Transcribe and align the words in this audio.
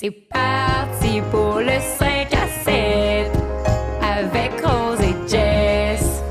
C'est 0.00 0.12
parti 0.12 1.20
pour 1.28 1.58
le 1.58 1.80
5 1.80 2.32
à 2.32 2.46
7 2.62 3.32
avec 4.00 4.64
Rose 4.64 5.00
et 5.00 5.28
Jess. 5.28 6.22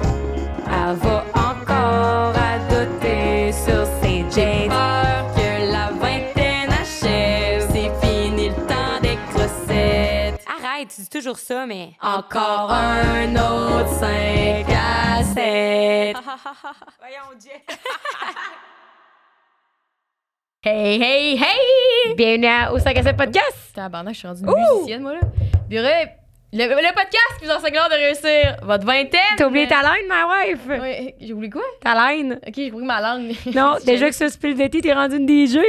Elle 0.67 0.95
va 0.95 1.25
encore 1.35 2.33
à 2.33 2.59
doter 2.69 3.51
sur 3.51 3.85
ses 4.01 4.23
J'ai 4.33 4.69
peur 4.69 5.25
que 5.35 5.69
la 5.69 5.91
vingtaine 5.99 6.71
achève. 6.71 7.67
C'est 7.73 7.91
fini 8.07 8.47
le 8.47 8.55
temps 8.55 9.01
des 9.01 9.17
crossettes. 9.33 10.45
Arrête, 10.47 10.87
tu 10.87 11.01
dis 11.01 11.09
toujours 11.09 11.37
ça, 11.37 11.65
mais. 11.65 11.91
Encore 12.01 12.71
un 12.71 13.35
autre 13.35 13.89
5 13.99 14.65
à 14.69 15.23
7. 15.25 16.15
Voyons, 17.01 17.37
Jess. 17.37 17.77
Hey, 20.69 20.99
hey, 21.01 21.37
hey! 21.37 22.13
Bienvenue 22.17 22.45
à- 22.47 22.73
au 22.73 22.77
5 22.77 22.97
à 22.97 23.01
7 23.01 23.15
podcast. 23.15 23.55
Tabarnak, 23.73 24.13
je 24.15 24.19
suis 24.19 24.27
rendue 24.27 24.41
une 24.41 24.73
musicienne, 24.75 25.01
moi, 25.01 25.13
là. 25.13 25.21
Bureau, 25.69 25.85
le, 26.51 26.65
le 26.67 26.93
podcast 26.93 27.39
qui 27.39 27.45
vous 27.45 27.51
enseigne 27.51 27.73
l'art 27.75 27.87
de 27.87 27.93
réussir 27.95 28.57
votre 28.63 28.85
vingtaine. 28.85 29.21
T'as 29.37 29.47
oublié 29.47 29.65
ta 29.65 29.81
line, 29.81 30.09
ma 30.09 30.25
wife? 30.27 30.59
Ouais, 30.67 31.15
j'ai 31.21 31.31
oublié 31.31 31.49
quoi? 31.51 31.61
Ta 31.81 32.11
line. 32.11 32.33
Ok, 32.45 32.53
j'ai 32.57 32.69
oublié 32.73 32.85
ma 32.85 32.99
langue. 32.99 33.33
Non, 33.55 33.75
déjà 33.85 34.09
que 34.09 34.15
ça 34.15 34.27
se 34.27 34.37
pile 34.37 34.55
d'été, 34.57 34.81
t'es 34.81 34.91
rendu 34.91 35.15
une 35.15 35.27
DJ. 35.47 35.57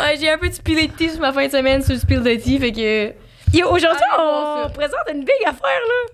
Ouais, 0.00 0.16
j'ai 0.18 0.28
un 0.30 0.38
peu 0.38 0.48
de 0.48 0.54
spill 0.54 0.88
de 0.88 0.92
tea 0.96 1.10
sur 1.10 1.20
ma 1.20 1.32
fin 1.32 1.46
de 1.46 1.50
semaine 1.52 1.82
sur 1.82 1.92
le 1.92 1.98
spill 2.00 2.22
fait 2.24 2.72
que. 2.72 3.12
Yo, 3.56 3.66
Aujourd'hui, 3.68 4.04
on 4.18 4.62
ça. 4.64 4.70
présente 4.72 5.00
une 5.12 5.20
big 5.20 5.42
affaire, 5.44 5.60
là. 5.64 6.10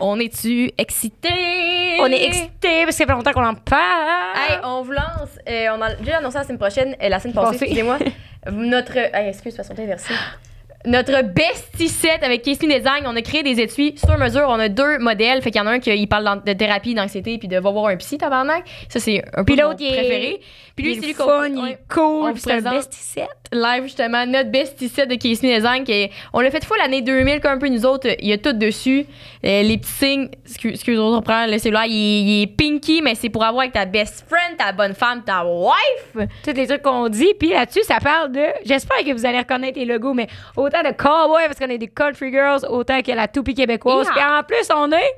On 0.00 0.18
est-tu 0.20 0.70
excités? 0.78 1.98
On 2.00 2.06
est 2.06 2.24
excités 2.24 2.84
parce 2.84 2.86
que 2.88 2.92
ça 2.92 3.06
fait 3.06 3.12
longtemps 3.12 3.32
qu'on 3.32 3.46
en 3.46 3.54
parle. 3.54 4.36
Hey, 4.36 4.58
on 4.62 4.82
vous 4.82 4.92
lance. 4.92 5.38
euh, 5.48 5.68
on 5.76 5.80
a 5.80 5.94
déjà 5.94 6.18
annoncé 6.18 6.38
la 6.38 6.44
semaine 6.44 6.58
prochaine, 6.58 6.96
euh, 7.02 7.08
la 7.08 7.18
semaine 7.18 7.34
passée, 7.34 7.56
excusez-moi. 7.62 7.98
notre. 8.52 8.96
Hey, 8.96 9.28
excuse, 9.28 9.56
façon 9.56 9.74
inversée. 9.78 10.14
Notre 10.86 11.22
bestie 11.22 11.88
set 11.88 12.22
avec 12.22 12.42
Casey 12.42 12.66
Design, 12.66 13.04
on 13.06 13.16
a 13.16 13.22
créé 13.22 13.42
des 13.42 13.60
étuis 13.60 13.94
sur 13.98 14.16
mesure. 14.16 14.46
On 14.48 14.58
a 14.58 14.68
deux 14.68 14.98
modèles. 14.98 15.42
Fait 15.42 15.50
qu'il 15.50 15.60
y 15.60 15.64
en 15.64 15.66
a 15.66 15.72
un 15.72 15.78
qui 15.80 16.06
parle 16.06 16.42
de 16.44 16.52
thérapie, 16.52 16.94
d'anxiété, 16.94 17.38
puis 17.38 17.48
de 17.48 17.58
va 17.58 17.70
voir 17.70 17.86
un 17.86 17.96
psy, 17.96 18.18
tabarnak. 18.18 18.64
Ça, 18.88 19.00
c'est 19.00 19.22
un 19.34 19.44
peu 19.44 19.54
mon 19.56 19.74
préféré. 19.74 20.40
Puis 20.76 20.84
lui, 20.84 20.94
c'est 20.96 21.00
est 21.04 21.06
lui 21.08 21.14
qu'on 21.14 21.44
il 21.44 21.70
est 21.70 21.78
cool, 21.92 22.32
c'est 22.36 22.52
un 22.52 22.60
bestie 22.60 22.98
set. 23.00 23.28
live 23.50 23.84
justement 23.84 24.26
notre 24.26 24.50
bestie 24.50 24.88
set 24.90 25.08
de 25.08 25.14
Casey 25.14 25.54
Design 25.54 25.84
qui 25.84 26.10
on 26.34 26.40
l'a 26.40 26.50
fait 26.50 26.62
fois 26.66 26.76
l'année 26.76 27.00
2000 27.00 27.40
comme 27.40 27.52
un 27.52 27.58
peu 27.58 27.68
nous 27.68 27.86
autres 27.86 28.08
il 28.20 28.28
y 28.28 28.32
a 28.34 28.36
tout 28.38 28.52
dessus 28.52 29.06
Euh, 29.44 29.62
les 29.62 29.78
petits 29.78 29.90
signes 29.92 30.28
excuse 30.44 30.72
excuse 30.74 30.98
on 30.98 31.16
reprend 31.16 31.46
le 31.46 31.56
cellulaire 31.58 31.84
il, 31.86 31.92
est- 31.94 32.20
il 32.22 32.42
est 32.42 32.46
pinky 32.48 33.00
mais 33.02 33.14
c'est 33.14 33.30
pour 33.30 33.42
avoir 33.44 33.62
avec 33.62 33.72
ta 33.72 33.86
best 33.86 34.26
friend 34.28 34.58
ta 34.58 34.72
bonne 34.72 34.92
femme 34.94 35.22
ta 35.24 35.46
wife 35.46 36.28
Tous 36.44 36.52
les 36.52 36.66
trucs 36.66 36.82
qu'on 36.82 37.08
dit. 37.08 37.32
Puis 37.38 37.50
là-dessus, 37.50 37.82
ça 37.84 37.98
parle 38.02 38.32
de. 38.32 38.42
J'espère 38.66 38.98
que 38.98 39.12
vous 39.12 39.24
allez 39.24 39.38
reconnaître 39.38 39.78
les 39.78 39.84
logos, 39.86 40.12
mais 40.12 40.26
autant 40.56 40.75
de 40.82 40.92
cowboys, 40.92 41.46
parce 41.46 41.58
qu'on 41.58 41.68
est 41.68 41.78
des 41.78 41.88
country 41.88 42.30
girls, 42.30 42.64
autant 42.68 43.02
que 43.02 43.12
la 43.12 43.28
toupie 43.28 43.54
québécoise. 43.54 44.08
Puis 44.10 44.22
en 44.22 44.42
plus, 44.42 44.68
on 44.74 44.90
est. 44.92 45.14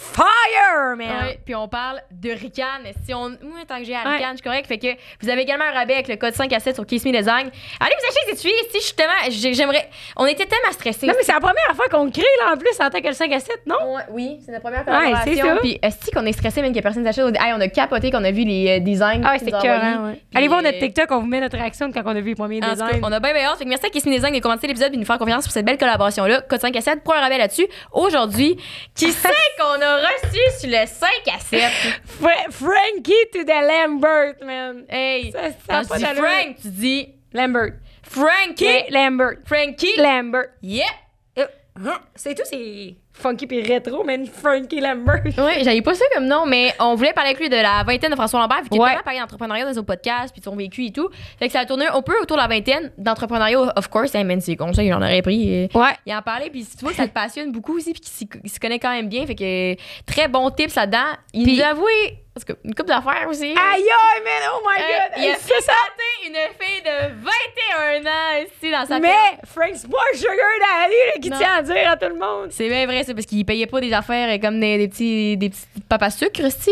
Fire, 0.00 0.96
man! 0.96 1.08
Ouais, 1.26 1.40
puis 1.44 1.54
on 1.54 1.68
parle 1.68 2.00
de 2.10 2.30
Rican 2.30 2.64
si 3.04 3.12
on 3.14 3.28
moi 3.30 3.60
tant 3.66 3.78
que 3.78 3.84
j'ai 3.84 3.94
à 3.94 4.02
Ouais. 4.04 4.16
Rican 4.16 4.28
je 4.32 4.36
suis 4.36 4.42
correct 4.44 4.66
fait 4.66 4.78
que 4.78 4.86
vous 5.20 5.28
avez 5.28 5.42
également 5.42 5.64
un 5.64 5.72
rabais 5.72 5.94
avec 5.94 6.08
le 6.08 6.16
code 6.16 6.34
5 6.34 6.52
à 6.52 6.60
7 6.60 6.74
sur 6.76 6.86
Kiss 6.86 7.04
Me 7.04 7.10
Design 7.12 7.50
allez 7.80 7.94
vous 8.00 8.06
acheter 8.06 8.20
ces 8.26 8.32
étuis 8.32 8.52
si 8.70 8.80
justement 8.80 9.12
j'ai- 9.28 9.54
j'aimerais 9.54 9.88
on 10.16 10.26
était 10.26 10.46
tellement 10.46 10.72
stressés 10.72 11.06
Non, 11.06 11.14
mais 11.16 11.22
c'est 11.24 11.32
la 11.32 11.40
première 11.40 11.72
fois 11.74 11.86
qu'on 11.88 12.10
crée, 12.10 12.22
là, 12.40 12.52
en 12.54 12.56
plus, 12.56 12.70
en 12.80 12.90
tant 12.90 13.00
que 13.00 13.06
le 13.08 13.12
5 13.12 13.32
à 13.32 13.40
7, 13.40 13.60
non? 13.66 13.94
Ouais, 13.94 14.02
oui, 14.10 14.38
c'est 14.44 14.52
notre 14.52 14.62
première 14.62 14.80
Ouais, 14.86 15.12
c'est 15.24 15.30
collaboration. 15.36 15.54
ça. 15.56 15.60
Puis 15.60 15.78
est-ce 15.82 16.10
qu'on 16.10 16.26
est 16.26 16.32
stressé 16.32 16.60
même 16.62 16.70
qu'il 16.70 16.76
y 16.76 16.80
a 16.80 16.82
personne 16.82 17.02
qui 17.02 17.08
achète? 17.08 17.24
On 17.24 17.30
dit, 17.30 17.38
Hey, 17.40 17.52
on 17.54 17.60
a 17.60 17.68
capoté 17.68 18.10
qu'on 18.10 18.24
a 18.24 18.30
vu 18.30 18.44
les 18.44 18.78
euh, 18.78 18.80
designs. 18.80 19.22
Ah, 19.24 19.32
ouais, 19.32 19.38
c'est 19.38 19.50
cœur, 19.50 19.82
ouais. 19.82 20.20
Allez 20.34 20.48
voir 20.48 20.62
notre 20.62 20.76
euh, 20.76 20.80
TikTok, 20.80 21.10
on 21.10 21.20
vous 21.20 21.26
met 21.26 21.40
notre 21.40 21.56
réaction 21.56 21.88
de 21.88 21.94
quand 21.94 22.02
on 22.04 22.10
a 22.16 22.20
vu 22.20 22.30
les 22.30 22.34
premiers 22.34 22.58
en 22.58 22.60
cas, 22.60 22.72
designs. 22.72 23.00
on 23.02 23.12
a 23.12 23.20
bien, 23.20 23.32
bien 23.32 23.44
hâte. 23.48 23.58
Fait 23.58 23.64
que 23.64 23.68
merci 23.68 23.86
à 23.86 23.90
Kissing 23.90 24.12
Design 24.12 24.34
de 24.34 24.40
commenter 24.40 24.66
l'épisode 24.66 24.88
et 24.92 24.96
de 24.96 25.00
nous 25.00 25.06
faire 25.06 25.18
confiance 25.18 25.44
pour 25.44 25.52
cette 25.52 25.64
belle 25.64 25.78
collaboration-là. 25.78 26.42
Code 26.42 26.60
5 26.60 26.76
à 26.76 26.80
7, 26.80 27.02
pour 27.02 27.14
un 27.14 27.20
rabais 27.20 27.38
là-dessus. 27.38 27.66
Aujourd'hui, 27.92 28.56
qui 28.94 29.10
c'est 29.12 29.28
qu'on 29.58 29.80
a 29.82 29.87
reçu 29.96 30.60
sur 30.60 30.70
le 30.70 30.86
5 30.86 31.08
à 31.34 31.38
7? 31.38 31.60
Fra- 32.04 32.50
Frankie 32.50 33.26
to 33.32 33.44
the 33.44 33.60
Lambert, 33.62 34.34
man. 34.44 34.84
Hey, 34.88 35.32
Ça, 35.32 35.50
ça 35.66 35.82
quand 35.88 35.96
tu 35.96 36.04
dis. 36.04 36.14
Frank, 36.16 36.56
tu 36.62 36.68
dis 36.70 37.14
Lambert. 37.32 37.72
Frankie. 38.02 38.84
Lambert. 38.90 39.38
Frankie. 39.46 39.96
Lambert. 39.98 40.48
Yeah. 40.62 40.86
Euh, 41.38 41.46
C'est 42.14 42.34
tout, 42.34 42.42
c'est 42.44 42.96
funky 43.18 43.46
puis 43.46 43.62
rétro, 43.62 44.04
man. 44.04 44.26
Frankie 44.26 44.80
Lambert. 44.80 45.22
Ouais, 45.38 45.62
j'avais 45.64 45.82
pas 45.82 45.94
ça 45.94 46.04
comme 46.14 46.26
nom, 46.26 46.46
mais 46.46 46.72
on 46.80 46.94
voulait 46.94 47.12
parler 47.12 47.30
avec 47.30 47.40
lui 47.40 47.48
de 47.48 47.56
la 47.56 47.82
vingtaine 47.84 48.10
de 48.10 48.16
François 48.16 48.40
Lambert, 48.40 48.62
vu 48.62 48.68
qu'il 48.68 48.80
a 48.80 48.82
Ouais. 48.82 48.88
tellement 48.90 49.02
parlé 49.04 49.18
d'entrepreneuriat 49.20 49.64
dans 49.66 49.72
nos 49.74 49.82
podcasts, 49.82 50.32
puis 50.32 50.40
de 50.40 50.44
son 50.44 50.56
vécu 50.56 50.86
et 50.86 50.92
tout. 50.92 51.08
Fait 51.38 51.46
que 51.46 51.52
ça 51.52 51.60
a 51.60 51.64
tourné 51.66 51.86
un 51.86 52.02
peu 52.02 52.12
autour 52.22 52.36
de 52.36 52.42
la 52.42 52.48
vingtaine 52.48 52.92
d'entrepreneuriat, 52.98 53.72
of 53.76 53.88
course. 53.88 54.14
Hey, 54.14 54.24
man, 54.24 54.40
c'est 54.40 54.56
comme 54.56 54.72
ça, 54.74 54.82
il 54.82 54.92
en 54.94 55.02
aurait 55.02 55.22
pris. 55.22 55.64
euh, 55.74 55.78
Ouais. 55.78 55.94
Il 56.06 56.14
en 56.14 56.22
parlait, 56.22 56.50
puis 56.50 56.64
tu 56.64 56.78
vois 56.82 56.90
que 56.90 56.96
ça 56.96 57.06
te 57.08 57.12
passionne 57.12 57.52
beaucoup 57.52 57.76
aussi, 57.76 57.92
puis 57.92 58.00
qu'il 58.00 58.12
s'y- 58.12 58.48
se 58.54 58.60
connaît 58.60 58.78
quand 58.78 58.90
même 58.92 59.08
bien. 59.08 59.26
Fait 59.26 59.34
que 59.34 59.74
très 60.06 60.28
bon 60.28 60.50
tips 60.50 60.74
là-dedans. 60.74 60.98
Il 61.32 61.44
Puis- 61.44 61.56
nous 61.56 61.62
a 61.62 61.66
avoué 61.68 61.92
parce 62.38 62.44
que 62.44 62.52
une 62.64 62.74
coupe 62.74 62.86
d'affaires 62.86 63.26
aussi. 63.28 63.44
Aïe, 63.46 63.56
aïe, 63.56 64.22
man. 64.24 64.50
Oh 64.54 64.62
my 64.66 64.80
Euh, 64.82 64.86
god. 64.86 65.24
il 65.24 65.30
a 65.30 65.34
c'est 65.34 65.52
fréquenté 65.54 66.26
une 66.26 66.34
fille 66.58 66.82
de 66.82 67.14
21 68.04 68.10
ans 68.10 68.44
ici 68.44 68.70
dans 68.70 68.86
sa 68.86 68.98
Mais 69.00 69.08
tête. 69.08 69.40
Frank 69.46 69.74
Sport 69.74 70.00
Sugar 70.14 70.34
Daddy, 70.36 71.20
qui 71.22 71.30
tient 71.30 71.54
à 71.58 71.62
dire 71.62 71.90
à 71.90 71.96
tout 71.96 72.08
le 72.08 72.14
monde. 72.18 72.48
C'est 72.50 72.68
bien 72.68 72.86
vrai, 72.86 73.02
ça, 73.04 73.14
parce 73.14 73.26
qu'il 73.26 73.44
payait 73.44 73.66
pas 73.66 73.80
des 73.80 73.92
affaires 73.92 74.28
euh, 74.34 74.38
comme 74.38 74.60
des, 74.60 74.78
des 74.78 74.88
petits, 74.88 75.36
des 75.36 75.50
petits 75.50 75.66
papas 75.88 76.10
sucres, 76.10 76.44
aussi. 76.44 76.70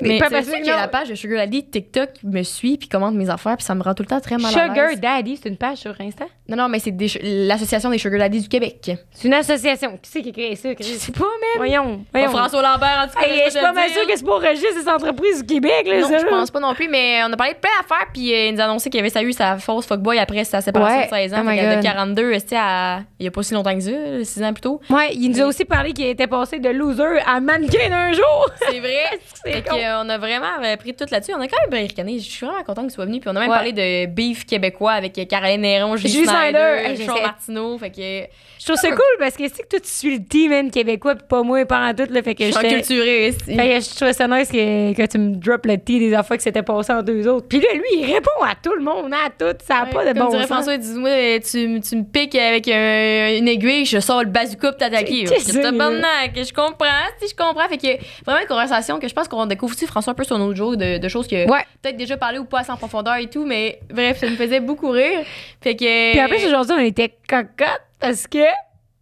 Mais 0.00 0.18
c'est 0.18 0.60
non. 0.60 0.76
la 0.76 0.88
page 0.88 1.08
de 1.08 1.14
Sugar 1.14 1.38
Daddy 1.38 1.64
TikTok 1.64 2.10
me 2.22 2.42
suit 2.42 2.76
puis 2.78 2.88
commande 2.88 3.14
mes 3.14 3.28
affaires, 3.30 3.56
puis 3.56 3.64
ça 3.64 3.74
me 3.74 3.82
rend 3.82 3.94
tout 3.94 4.02
le 4.02 4.08
temps 4.08 4.20
très 4.20 4.36
mal 4.36 4.46
à 4.46 4.68
Sugar. 4.68 4.96
Daddy, 4.96 5.38
c'est 5.42 5.48
une 5.48 5.56
page 5.58 5.78
sur 5.78 5.94
Insta? 6.00 6.24
Non, 6.46 6.56
non, 6.58 6.68
mais 6.68 6.78
c'est 6.78 6.90
des 6.90 7.08
l'association 7.22 7.88
des 7.88 7.96
Sugar 7.96 8.18
Daddy 8.20 8.40
du 8.42 8.48
Québec. 8.48 8.90
C'est 9.12 9.28
une 9.28 9.32
association. 9.34 9.92
Qui 10.02 10.10
c'est 10.10 10.20
qui 10.20 10.28
a 10.28 10.32
créé 10.32 10.56
ça? 10.56 10.68
Je 10.78 10.84
sais 10.84 11.12
pas, 11.12 11.20
man. 11.24 11.56
Voyons. 11.56 12.04
François 12.30 12.60
Lambert, 12.60 13.04
en 13.04 13.08
tout 13.08 13.18
cas. 13.18 13.26
Hey, 13.26 13.42
je 13.46 13.50
suis 13.52 13.60
pas 13.60 13.72
mal 13.72 13.88
sûre 13.88 14.06
que 14.06 14.14
c'est 14.14 14.24
pour 14.24 14.42
registre 14.42 14.74
des 14.82 14.88
entreprises 14.88 15.40
du 15.42 15.54
Québec, 15.54 15.86
là, 15.86 16.00
Non, 16.00 16.08
je 16.18 16.26
pense 16.26 16.50
pas 16.50 16.60
non 16.60 16.74
plus, 16.74 16.88
mais 16.88 17.20
on 17.26 17.32
a 17.32 17.36
parlé 17.38 17.54
de 17.54 17.58
plein 17.58 17.70
d'affaires, 17.80 18.08
puis 18.12 18.34
euh, 18.34 18.48
il 18.48 18.54
nous 18.54 18.60
a 18.60 18.64
annoncé 18.64 18.90
qu'il 18.90 19.00
avait 19.00 19.08
ça 19.08 19.22
eu 19.22 19.32
sa 19.32 19.56
fausse 19.56 19.86
fuckboy 19.86 20.18
après 20.18 20.44
sa 20.44 20.60
séparation 20.60 20.98
Ouais. 20.98 21.04
de 21.06 21.30
16 21.30 21.34
ans. 21.34 21.42
Oh 21.46 21.48
a 21.48 21.74
God. 21.76 21.82
42, 21.82 22.38
c'était 22.40 22.56
à- 22.58 23.00
il 23.18 23.24
y 23.24 23.28
a 23.28 23.30
pas 23.30 23.42
si 23.42 23.54
longtemps 23.54 23.74
que 23.74 23.80
ça, 23.80 23.90
6 24.24 24.42
ans 24.42 24.52
plus 24.52 24.60
tôt? 24.60 24.80
Ouais, 24.90 25.14
il 25.14 25.30
nous 25.30 25.40
a 25.40 25.46
aussi 25.46 25.64
parlé 25.64 25.92
qu'il 25.94 26.06
était 26.06 26.26
passé 26.26 26.58
de 26.58 26.68
loser 26.68 27.20
à 27.26 27.40
mannequin 27.40 27.88
d'un 27.88 28.12
jour. 28.12 28.50
C'est 28.70 28.80
vrai. 28.80 29.04
C'est 29.44 29.50
Fait 29.52 29.62
qu'on 29.62 30.08
a 30.10 30.18
vraiment 30.18 30.62
euh, 30.62 30.76
pris 30.76 30.94
tout 30.94 31.06
là-dessus. 31.10 31.32
On 31.34 31.40
a 31.40 31.48
quand 31.48 31.56
même 31.62 31.70
bien 31.70 31.80
ricané. 31.80 32.18
Je 32.18 32.30
suis 32.30 32.44
vraiment 32.44 32.62
content 32.64 32.82
qu'il 32.82 32.90
soit 32.90 33.06
venu. 33.06 33.20
Puis 33.20 33.30
on 33.32 33.36
a 33.36 33.40
même 33.40 33.48
Ouais. 33.48 33.54
parlé 33.56 33.72
de 33.72 34.06
beef 34.06 34.44
québécois 34.44 34.92
avec 34.92 35.14
Caroline 35.28 35.62
Néron, 35.62 35.96
Snyder, 36.34 36.78
Snyder. 36.78 37.02
Hey, 37.02 37.06
Sean 37.06 37.22
Martineau. 37.22 37.78
Fait 37.78 37.90
que 37.90 38.28
Je 38.58 38.64
trouve 38.66 38.76
ça 38.76 38.88
cool 38.90 39.16
parce 39.18 39.36
que 39.36 39.44
c'est 39.48 39.62
que 39.62 39.68
toi, 39.68 39.80
tu 39.80 39.88
suis 39.88 40.16
le 40.18 40.24
team 40.24 40.50
man, 40.50 40.70
québécois, 40.70 41.14
pis 41.16 41.24
pas 41.28 41.42
moi, 41.42 41.64
pas 41.66 41.86
en 41.88 41.94
tout, 41.94 42.06
là. 42.10 42.22
Fait 42.22 42.34
que 42.34 42.44
je 42.44 42.50
suis 42.50 42.66
enculturée 42.66 43.28
ici. 43.28 43.38
Fait 43.44 43.56
que 43.56 43.80
je 43.84 43.94
trouvais 43.96 44.12
ça 44.12 44.26
nice 44.28 44.48
que, 44.50 44.94
que 44.94 45.06
tu 45.06 45.18
me 45.18 45.34
drops 45.36 45.66
le 45.66 45.76
tea 45.78 45.98
des 45.98 46.14
affaires 46.14 46.36
qui 46.38 46.42
s'étaient 46.44 46.62
passées 46.62 46.92
en 46.92 47.02
deux 47.02 47.26
autres. 47.28 47.46
Puis 47.48 47.60
là, 47.60 47.68
lui, 47.74 47.82
il 47.98 48.06
répond 48.14 48.30
à 48.42 48.54
tout 48.54 48.72
le 48.74 48.82
monde, 48.82 49.12
à 49.12 49.28
tout. 49.30 49.56
Ça 49.66 49.74
n'a 49.80 49.84
Ouais, 49.84 49.90
pas 49.92 50.04
de 50.04 50.18
Comme 50.18 50.26
bon 50.26 50.30
dirait 50.30 50.42
sens. 50.46 50.50
François, 50.50 50.76
dis-moi, 50.78 51.10
tu, 51.40 51.80
tu 51.80 51.96
me 51.96 52.04
piques 52.04 52.34
avec 52.36 52.66
un- 52.68 53.36
une 53.36 53.48
aiguille, 53.48 53.84
je 53.84 53.98
sors 54.00 54.22
le 54.22 54.30
bazooka 54.30 54.68
pour 54.70 54.78
t'attaquer. 54.78 55.26
C'est- 55.26 55.40
ça, 55.52 55.60
tabarnak, 55.62 56.32
je 56.34 56.52
comprends, 56.52 56.86
si 57.20 57.28
je 57.28 57.34
comprends. 57.36 57.68
Fait 57.68 57.76
que 57.78 58.02
vraiment 58.24 58.40
une 58.40 58.48
conversation 58.48 58.98
que 58.98 59.08
je 59.08 59.14
pense 59.14 59.28
qu'on 59.28 59.46
découvre 59.46 59.74
aussi 59.74 59.86
François 59.86 60.12
un 60.12 60.14
peu 60.14 60.24
sur 60.24 60.38
nos 60.38 60.54
jours 60.54 60.76
de, 60.76 60.98
de 60.98 61.08
choses 61.08 61.26
que 61.26 61.48
Ouais. 61.50 61.64
peut-être 61.82 61.96
déjà 61.96 62.16
parlé 62.16 62.38
ou 62.38 62.44
pas 62.44 62.62
en 62.70 62.76
profondeur 62.76 63.16
et 63.16 63.26
tout, 63.26 63.44
mais 63.44 63.78
bref, 63.92 64.18
ça 64.20 64.26
me 64.30 64.36
faisait 64.36 64.60
beaucoup 64.60 64.90
rire. 64.90 65.20
Fait 65.60 65.74
que. 65.76 66.12
Puis 66.12 66.28
plus, 66.36 66.46
aujourd'hui, 66.46 66.74
on 66.78 66.80
était 66.82 67.12
cocotte 67.28 67.82
parce 68.00 68.26
que 68.26 68.38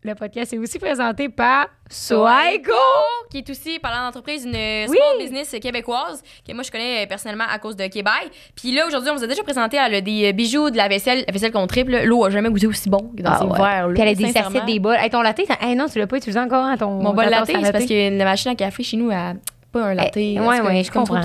le 0.04 0.16
podcast 0.16 0.52
est 0.52 0.58
aussi 0.58 0.80
présenté 0.80 1.28
par 1.28 1.68
Soaiko. 1.88 2.72
qui 3.30 3.38
est 3.38 3.50
aussi, 3.50 3.78
parlant 3.78 4.04
d'entreprise, 4.06 4.44
une 4.44 4.50
Oui. 4.52 4.86
small 4.96 5.18
business 5.20 5.54
québécoise 5.62 6.22
que 6.46 6.52
moi 6.52 6.64
je 6.64 6.72
connais 6.72 7.04
euh, 7.04 7.06
personnellement 7.06 7.44
à 7.48 7.58
cause 7.60 7.76
de 7.76 7.86
Québec. 7.86 8.30
Puis 8.56 8.72
là, 8.74 8.84
aujourd'hui, 8.86 9.10
on 9.10 9.14
vous 9.14 9.22
a 9.22 9.26
déjà 9.28 9.42
présenté 9.44 9.76
elle 9.76 9.94
a 9.94 10.00
des 10.00 10.28
euh, 10.30 10.32
bijoux, 10.32 10.70
de 10.70 10.76
la 10.76 10.88
vaisselle, 10.88 11.24
la 11.26 11.32
vaisselle 11.32 11.52
qu'on 11.52 11.68
triple. 11.68 12.02
L'eau 12.04 12.24
a 12.24 12.30
jamais 12.30 12.50
goûté 12.50 12.66
aussi 12.66 12.90
bon 12.90 13.12
que 13.16 13.22
dans 13.22 13.30
Ah 13.30 13.38
ces 13.38 13.44
ouais. 13.44 13.56
verres-là. 13.56 13.92
Puis 13.94 14.02
elle 14.02 14.08
a 14.08 14.14
des 14.14 14.24
assiettes, 14.38 14.64
des 14.66 14.78
bols. 14.80 14.96
Hey, 14.98 15.08
ton 15.10 15.22
latte, 15.22 15.38
hey, 15.60 15.76
non, 15.76 15.86
tu 15.86 15.98
l'as 16.00 16.06
pas 16.08 16.16
utilisé 16.16 16.40
encore, 16.40 16.64
hein, 16.64 16.76
ton. 16.76 16.90
Mon 17.00 17.12
bol 17.14 17.26
latte, 17.26 17.46
c'est 17.46 17.72
parce 17.72 17.84
que 17.86 18.18
la 18.18 18.24
machine 18.24 18.50
à 18.50 18.54
café 18.56 18.82
chez 18.82 18.96
nous 18.96 19.10
a 19.12 19.34
pas 19.72 19.84
un 19.84 19.94
latte. 19.94 20.16
Eh, 20.16 20.34
tout 20.36 20.42
cas, 20.44 20.62
ouais, 20.62 20.84
je 20.84 20.90
comprends. 20.90 21.20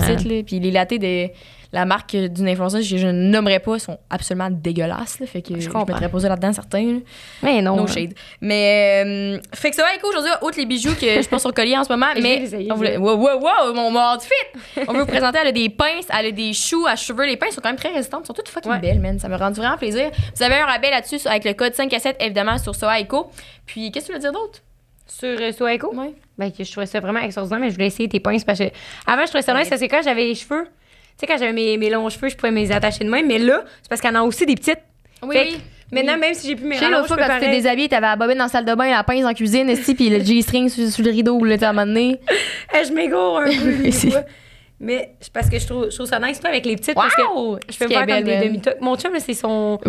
Puis 0.46 0.60
les 0.60 0.70
lattés 0.70 0.98
de 0.98 1.30
la 1.72 1.84
marque 1.84 2.16
d'une 2.16 2.48
influenceuse 2.48 2.90
que 2.90 2.96
je 2.96 3.06
ne 3.06 3.12
nommerai 3.12 3.58
pas 3.58 3.78
sont 3.78 3.98
absolument 4.08 4.48
dégueulasses. 4.50 5.20
Là, 5.20 5.26
fait 5.26 5.42
que 5.42 5.60
je, 5.60 5.68
comprends. 5.68 6.00
mettrais 6.00 6.28
là-dedans, 6.28 6.52
certains. 6.52 6.94
là. 6.94 6.98
Mais 7.42 7.60
non. 7.60 7.76
No 7.76 7.82
hein. 7.82 7.86
shade. 7.86 8.14
Mais, 8.40 9.02
euh, 9.04 9.38
fait 9.54 9.68
que 9.70 9.76
ça 9.76 9.82
va, 9.82 9.94
Echo, 9.94 10.08
aujourd'hui, 10.08 10.30
outre 10.40 10.56
les 10.58 10.64
bijoux 10.64 10.94
que 10.94 11.20
je 11.20 11.28
porte 11.28 11.40
sur 11.40 11.50
le 11.50 11.54
collier 11.54 11.76
en 11.76 11.84
ce 11.84 11.90
moment, 11.92 12.06
Je 12.16 12.22
vais 12.22 12.28
mais. 12.28 12.36
les 12.38 12.44
essayer, 12.44 12.72
on 12.72 12.76
voulait, 12.76 12.94
je 12.94 12.98
wow, 12.98 13.16
wow, 13.16 13.38
wow, 13.38 13.74
mon, 13.74 13.90
mon 13.90 14.14
outfit! 14.14 14.32
on 14.88 14.92
veut 14.94 15.00
vous 15.00 15.06
présenter, 15.18 15.38
elle 15.42 15.48
a 15.48 15.52
des 15.52 15.68
pinces, 15.68 16.06
elle 16.18 16.26
a 16.26 16.30
des 16.30 16.54
choux 16.54 16.86
à 16.86 16.96
cheveux. 16.96 17.26
Les 17.26 17.36
pinces 17.36 17.54
sont 17.54 17.60
quand 17.60 17.68
même 17.68 17.76
très 17.76 17.92
résistantes, 17.92 18.20
elles 18.22 18.26
sont 18.28 18.32
toutes 18.32 18.48
fucking 18.48 18.72
Ouais. 18.72 18.78
belles, 18.78 19.00
man. 19.00 19.18
Ça 19.18 19.28
me 19.28 19.36
rend 19.36 19.50
vraiment 19.50 19.76
plaisir. 19.76 20.10
Vous 20.34 20.42
avez 20.42 20.54
un 20.54 20.64
rabais 20.64 20.90
là-dessus 20.90 21.20
avec 21.26 21.44
le 21.44 21.52
code 21.52 21.74
5 21.74 21.92
à 21.92 21.98
7, 21.98 22.16
évidemment, 22.20 22.56
sur 22.56 22.74
Soa 22.74 22.98
Echo. 22.98 23.30
Puis, 23.66 23.90
qu'est-ce 23.90 24.06
que 24.06 24.12
tu 24.12 24.14
veux 24.14 24.22
dire 24.22 24.32
d'autre? 24.32 24.60
Sur 25.08 25.40
euh, 25.40 25.52
Soaiko? 25.52 25.94
Ouais. 25.94 26.12
Ben, 26.36 26.52
que 26.52 26.62
je 26.62 26.70
trouvais 26.70 26.86
ça 26.86 27.00
vraiment 27.00 27.20
extraordinaire, 27.20 27.60
mais 27.60 27.70
je 27.70 27.74
voulais 27.74 27.86
essayer 27.88 28.08
tes 28.08 28.20
pinces 28.20 28.44
parce 28.44 28.58
que 28.58 28.64
avant, 29.06 29.22
je 29.22 29.28
trouvais 29.28 29.42
ça 29.42 29.54
nice 29.58 29.68
parce 29.68 29.80
que 29.80 29.86
quand 29.86 30.02
j'avais 30.02 30.24
les 30.24 30.34
cheveux, 30.34 30.66
sais, 31.18 31.26
quand 31.26 31.36
j'avais 31.38 31.52
mes, 31.52 31.76
mes 31.76 31.90
longs 31.90 32.08
cheveux, 32.08 32.28
je 32.28 32.36
pouvais 32.36 32.52
me 32.52 32.58
les 32.60 32.72
attacher 32.72 33.04
de 33.04 33.10
même. 33.10 33.26
Mais 33.26 33.38
là, 33.38 33.64
c'est 33.82 33.88
parce 33.88 34.00
qu'elle 34.00 34.16
en 34.16 34.20
a 34.20 34.24
aussi 34.24 34.46
des 34.46 34.54
petites. 34.54 34.78
Oui, 35.22 35.36
Fait 35.36 35.48
oui. 35.50 35.60
Maintenant, 35.90 36.14
Oui. 36.14 36.20
même 36.20 36.34
si 36.34 36.46
j'ai 36.48 36.54
plus 36.54 36.66
mes 36.66 36.74
Tu 36.74 36.80
sais, 36.80 36.84
rallonges, 36.84 37.08
l'autre 37.08 37.14
fois, 37.14 37.26
quand 37.26 37.34
tu 37.38 37.46
t'es 37.46 37.50
déshabillée, 37.50 37.88
t'avais 37.88 38.06
la 38.06 38.16
bobine 38.16 38.36
dans 38.36 38.44
la 38.44 38.50
salle 38.50 38.66
de 38.66 38.74
bain, 38.74 38.90
la 38.90 39.02
pince 39.04 39.24
en 39.24 39.32
cuisine, 39.32 39.70
esti, 39.70 39.94
puis 39.94 40.10
le 40.10 40.20
G-string 40.22 40.68
sur, 40.68 40.86
sur 40.88 41.02
le 41.04 41.10
rideau, 41.10 41.42
là, 41.44 41.54
tu 41.54 41.60
sais, 41.60 41.66
à 41.66 41.70
un 41.70 41.72
moment 41.72 41.86
donné. 41.86 42.20
Je 42.74 42.92
m'égore 42.92 43.38
un 43.38 43.46
peu. 43.46 44.18
Mais 44.80 45.14
c'est 45.20 45.32
parce 45.32 45.50
que 45.50 45.58
je 45.58 45.66
trouve, 45.66 45.90
je 45.90 45.94
trouve 45.96 46.06
ça 46.06 46.20
nice, 46.20 46.38
toi, 46.38 46.50
avec 46.50 46.64
les 46.64 46.76
petites. 46.76 46.94
Parce 46.94 47.14
que 47.14 47.22
je 47.22 47.78
peux 47.78 47.86
me 47.86 47.90
faire 47.90 48.06
comme 48.06 48.22
des 48.22 48.38
demi-toques. 48.40 48.80
Mon 48.80 48.96
chum, 48.96 49.10
c'est 49.18 49.34
son. 49.34 49.80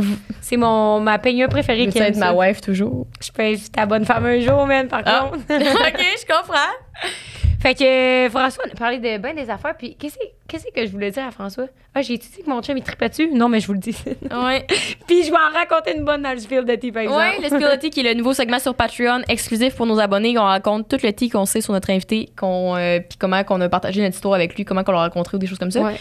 C'est 0.41 0.57
mon, 0.57 0.99
ma 0.99 1.19
peigneur 1.19 1.47
préférée 1.49 1.87
qui 1.87 1.97
aime 1.99 2.05
être 2.05 2.17
ma 2.17 2.33
wife 2.33 2.59
toujours. 2.61 3.05
Je 3.21 3.31
peux 3.31 3.43
être 3.43 3.71
ta 3.71 3.85
bonne 3.85 4.05
femme 4.05 4.25
un 4.25 4.39
jour, 4.39 4.65
man, 4.65 4.87
par 4.87 5.01
Ah. 5.05 5.29
contre. 5.31 5.43
ok, 5.49 6.05
je 6.21 6.25
comprends. 6.25 6.55
Fait 7.59 7.75
que 7.75 8.29
François, 8.29 8.63
on 8.67 8.71
a 8.71 8.75
parlé 8.75 8.99
de 8.99 9.17
ben 9.17 9.35
des 9.35 9.49
affaires. 9.49 9.75
Puis 9.77 9.95
qu'est-ce 9.95 10.17
qu'est-ce 10.47 10.65
que 10.73 10.85
je 10.85 10.91
voulais 10.91 11.11
dire 11.11 11.25
à 11.25 11.31
François? 11.31 11.65
Ah, 11.93 12.01
j'ai 12.01 12.17
dit 12.17 12.29
que 12.29 12.49
mon 12.49 12.61
chum, 12.61 12.77
il 12.77 12.83
tripait 12.83 13.09
dessus? 13.09 13.29
Non, 13.33 13.49
mais 13.49 13.59
je 13.59 13.67
vous 13.67 13.73
le 13.73 13.79
dis. 13.79 13.95
Ouais. 14.31 14.65
puis 15.07 15.23
je 15.23 15.29
vais 15.29 15.35
en 15.37 15.53
raconter 15.53 15.97
une 15.97 16.05
bonne 16.05 16.21
dans 16.21 16.31
le 16.31 16.39
fil 16.39 16.63
de 16.63 16.75
tea, 16.75 16.91
par 16.91 17.01
exemple. 17.03 17.19
Ouais, 17.19 17.39
le 17.41 17.47
Spill 17.47 17.67
the 17.77 17.79
Tea, 17.79 17.89
qui 17.89 17.99
est 17.99 18.03
le 18.03 18.13
nouveau 18.13 18.33
segment 18.33 18.59
sur 18.59 18.73
Patreon 18.73 19.21
exclusif 19.27 19.75
pour 19.75 19.85
nos 19.85 19.99
abonnés. 19.99 20.37
On 20.37 20.43
raconte 20.43 20.87
tout 20.87 20.97
le 21.03 21.11
tea 21.11 21.29
qu'on 21.29 21.45
sait 21.45 21.61
sur 21.61 21.73
notre 21.73 21.89
invité, 21.89 22.29
qu'on, 22.37 22.75
euh, 22.77 22.99
puis 22.99 23.17
comment 23.17 23.43
qu'on 23.43 23.59
a 23.59 23.67
partagé 23.67 24.01
notre 24.01 24.15
histoire 24.15 24.35
avec 24.35 24.55
lui, 24.55 24.63
comment 24.63 24.83
qu'on 24.83 24.93
l'a 24.93 25.03
rencontré 25.03 25.35
ou 25.35 25.39
des 25.39 25.47
choses 25.47 25.59
comme 25.59 25.71
ça. 25.71 25.81
Ouais. 25.81 25.95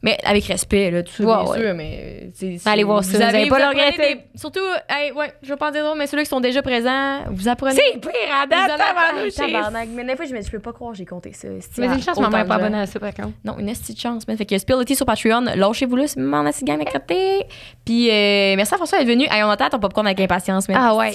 Mais 0.00 0.16
avec 0.24 0.44
respect, 0.44 0.92
là, 0.92 1.02
tout 1.02 1.12
ça, 1.12 1.24
Ouais, 1.24 1.42
bien 1.42 1.50
ouais. 1.52 1.58
sûr, 1.60 1.74
mais 1.74 2.30
euh, 2.42 2.56
Allez 2.66 2.84
voir 2.84 3.02
ça, 3.02 3.16
vous 3.18 3.22
allez 3.22 3.48
pas 3.48 3.58
le 3.58 3.66
regretter. 3.68 4.20
Surtout, 4.36 4.60
hey, 4.88 5.10
ouais, 5.10 5.32
je 5.42 5.48
veux 5.48 5.56
pas 5.56 5.68
en 5.68 5.70
dire 5.72 5.84
trop, 5.84 5.96
mais 5.96 6.06
ceux-là 6.06 6.22
qui 6.22 6.28
sont 6.28 6.40
déjà 6.40 6.62
présents, 6.62 7.24
vous 7.30 7.48
apprenez. 7.48 7.74
C'est 7.92 7.98
pire 8.00 8.12
à 8.40 8.46
date, 8.46 8.78
tabarnak. 8.78 9.88
Mais 9.94 10.04
des 10.04 10.14
fois, 10.16 10.24
je 10.24 10.32
me 10.34 10.38
dis, 10.38 10.46
je 10.46 10.52
peux 10.52 10.60
pas 10.60 10.72
croire 10.72 10.94
j'ai 10.94 11.04
compté 11.04 11.32
ça. 11.32 11.48
Mais 11.78 11.86
une 11.86 12.00
chance, 12.02 12.18
ma 12.20 12.28
mère 12.30 12.42
n'est 12.42 12.48
pas 12.48 12.54
abonnée 12.56 12.78
à 12.78 12.86
ça, 12.86 13.00
par 13.00 13.12
contre. 13.12 13.32
Non, 13.44 13.56
une 13.58 13.72
petite 13.72 14.00
chance. 14.00 14.26
man. 14.28 14.36
Fait 14.36 14.46
que 14.46 14.56
Spill 14.56 14.76
the 14.80 14.84
Tea 14.84 14.94
sur 14.94 15.04
Patreon, 15.06 15.44
lâchez-vous 15.56 15.96
là, 15.96 16.06
c'est 16.06 16.20
mon 16.20 16.46
assis 16.46 16.64
gang 16.64 16.80
à 16.80 16.84
côté. 16.90 17.44
Puis 17.84 18.08
euh, 18.08 18.54
merci 18.56 18.74
à 18.74 18.76
François 18.76 18.98
d'être 18.98 19.08
venu. 19.08 19.26
Hey, 19.30 19.42
on 19.42 19.50
attend 19.50 19.68
ton 19.68 19.80
popcorn 19.80 20.06
avec 20.06 20.20
impatience. 20.20 20.68
man. 20.68 20.78
Ah 20.80 20.94
ouais, 20.94 21.10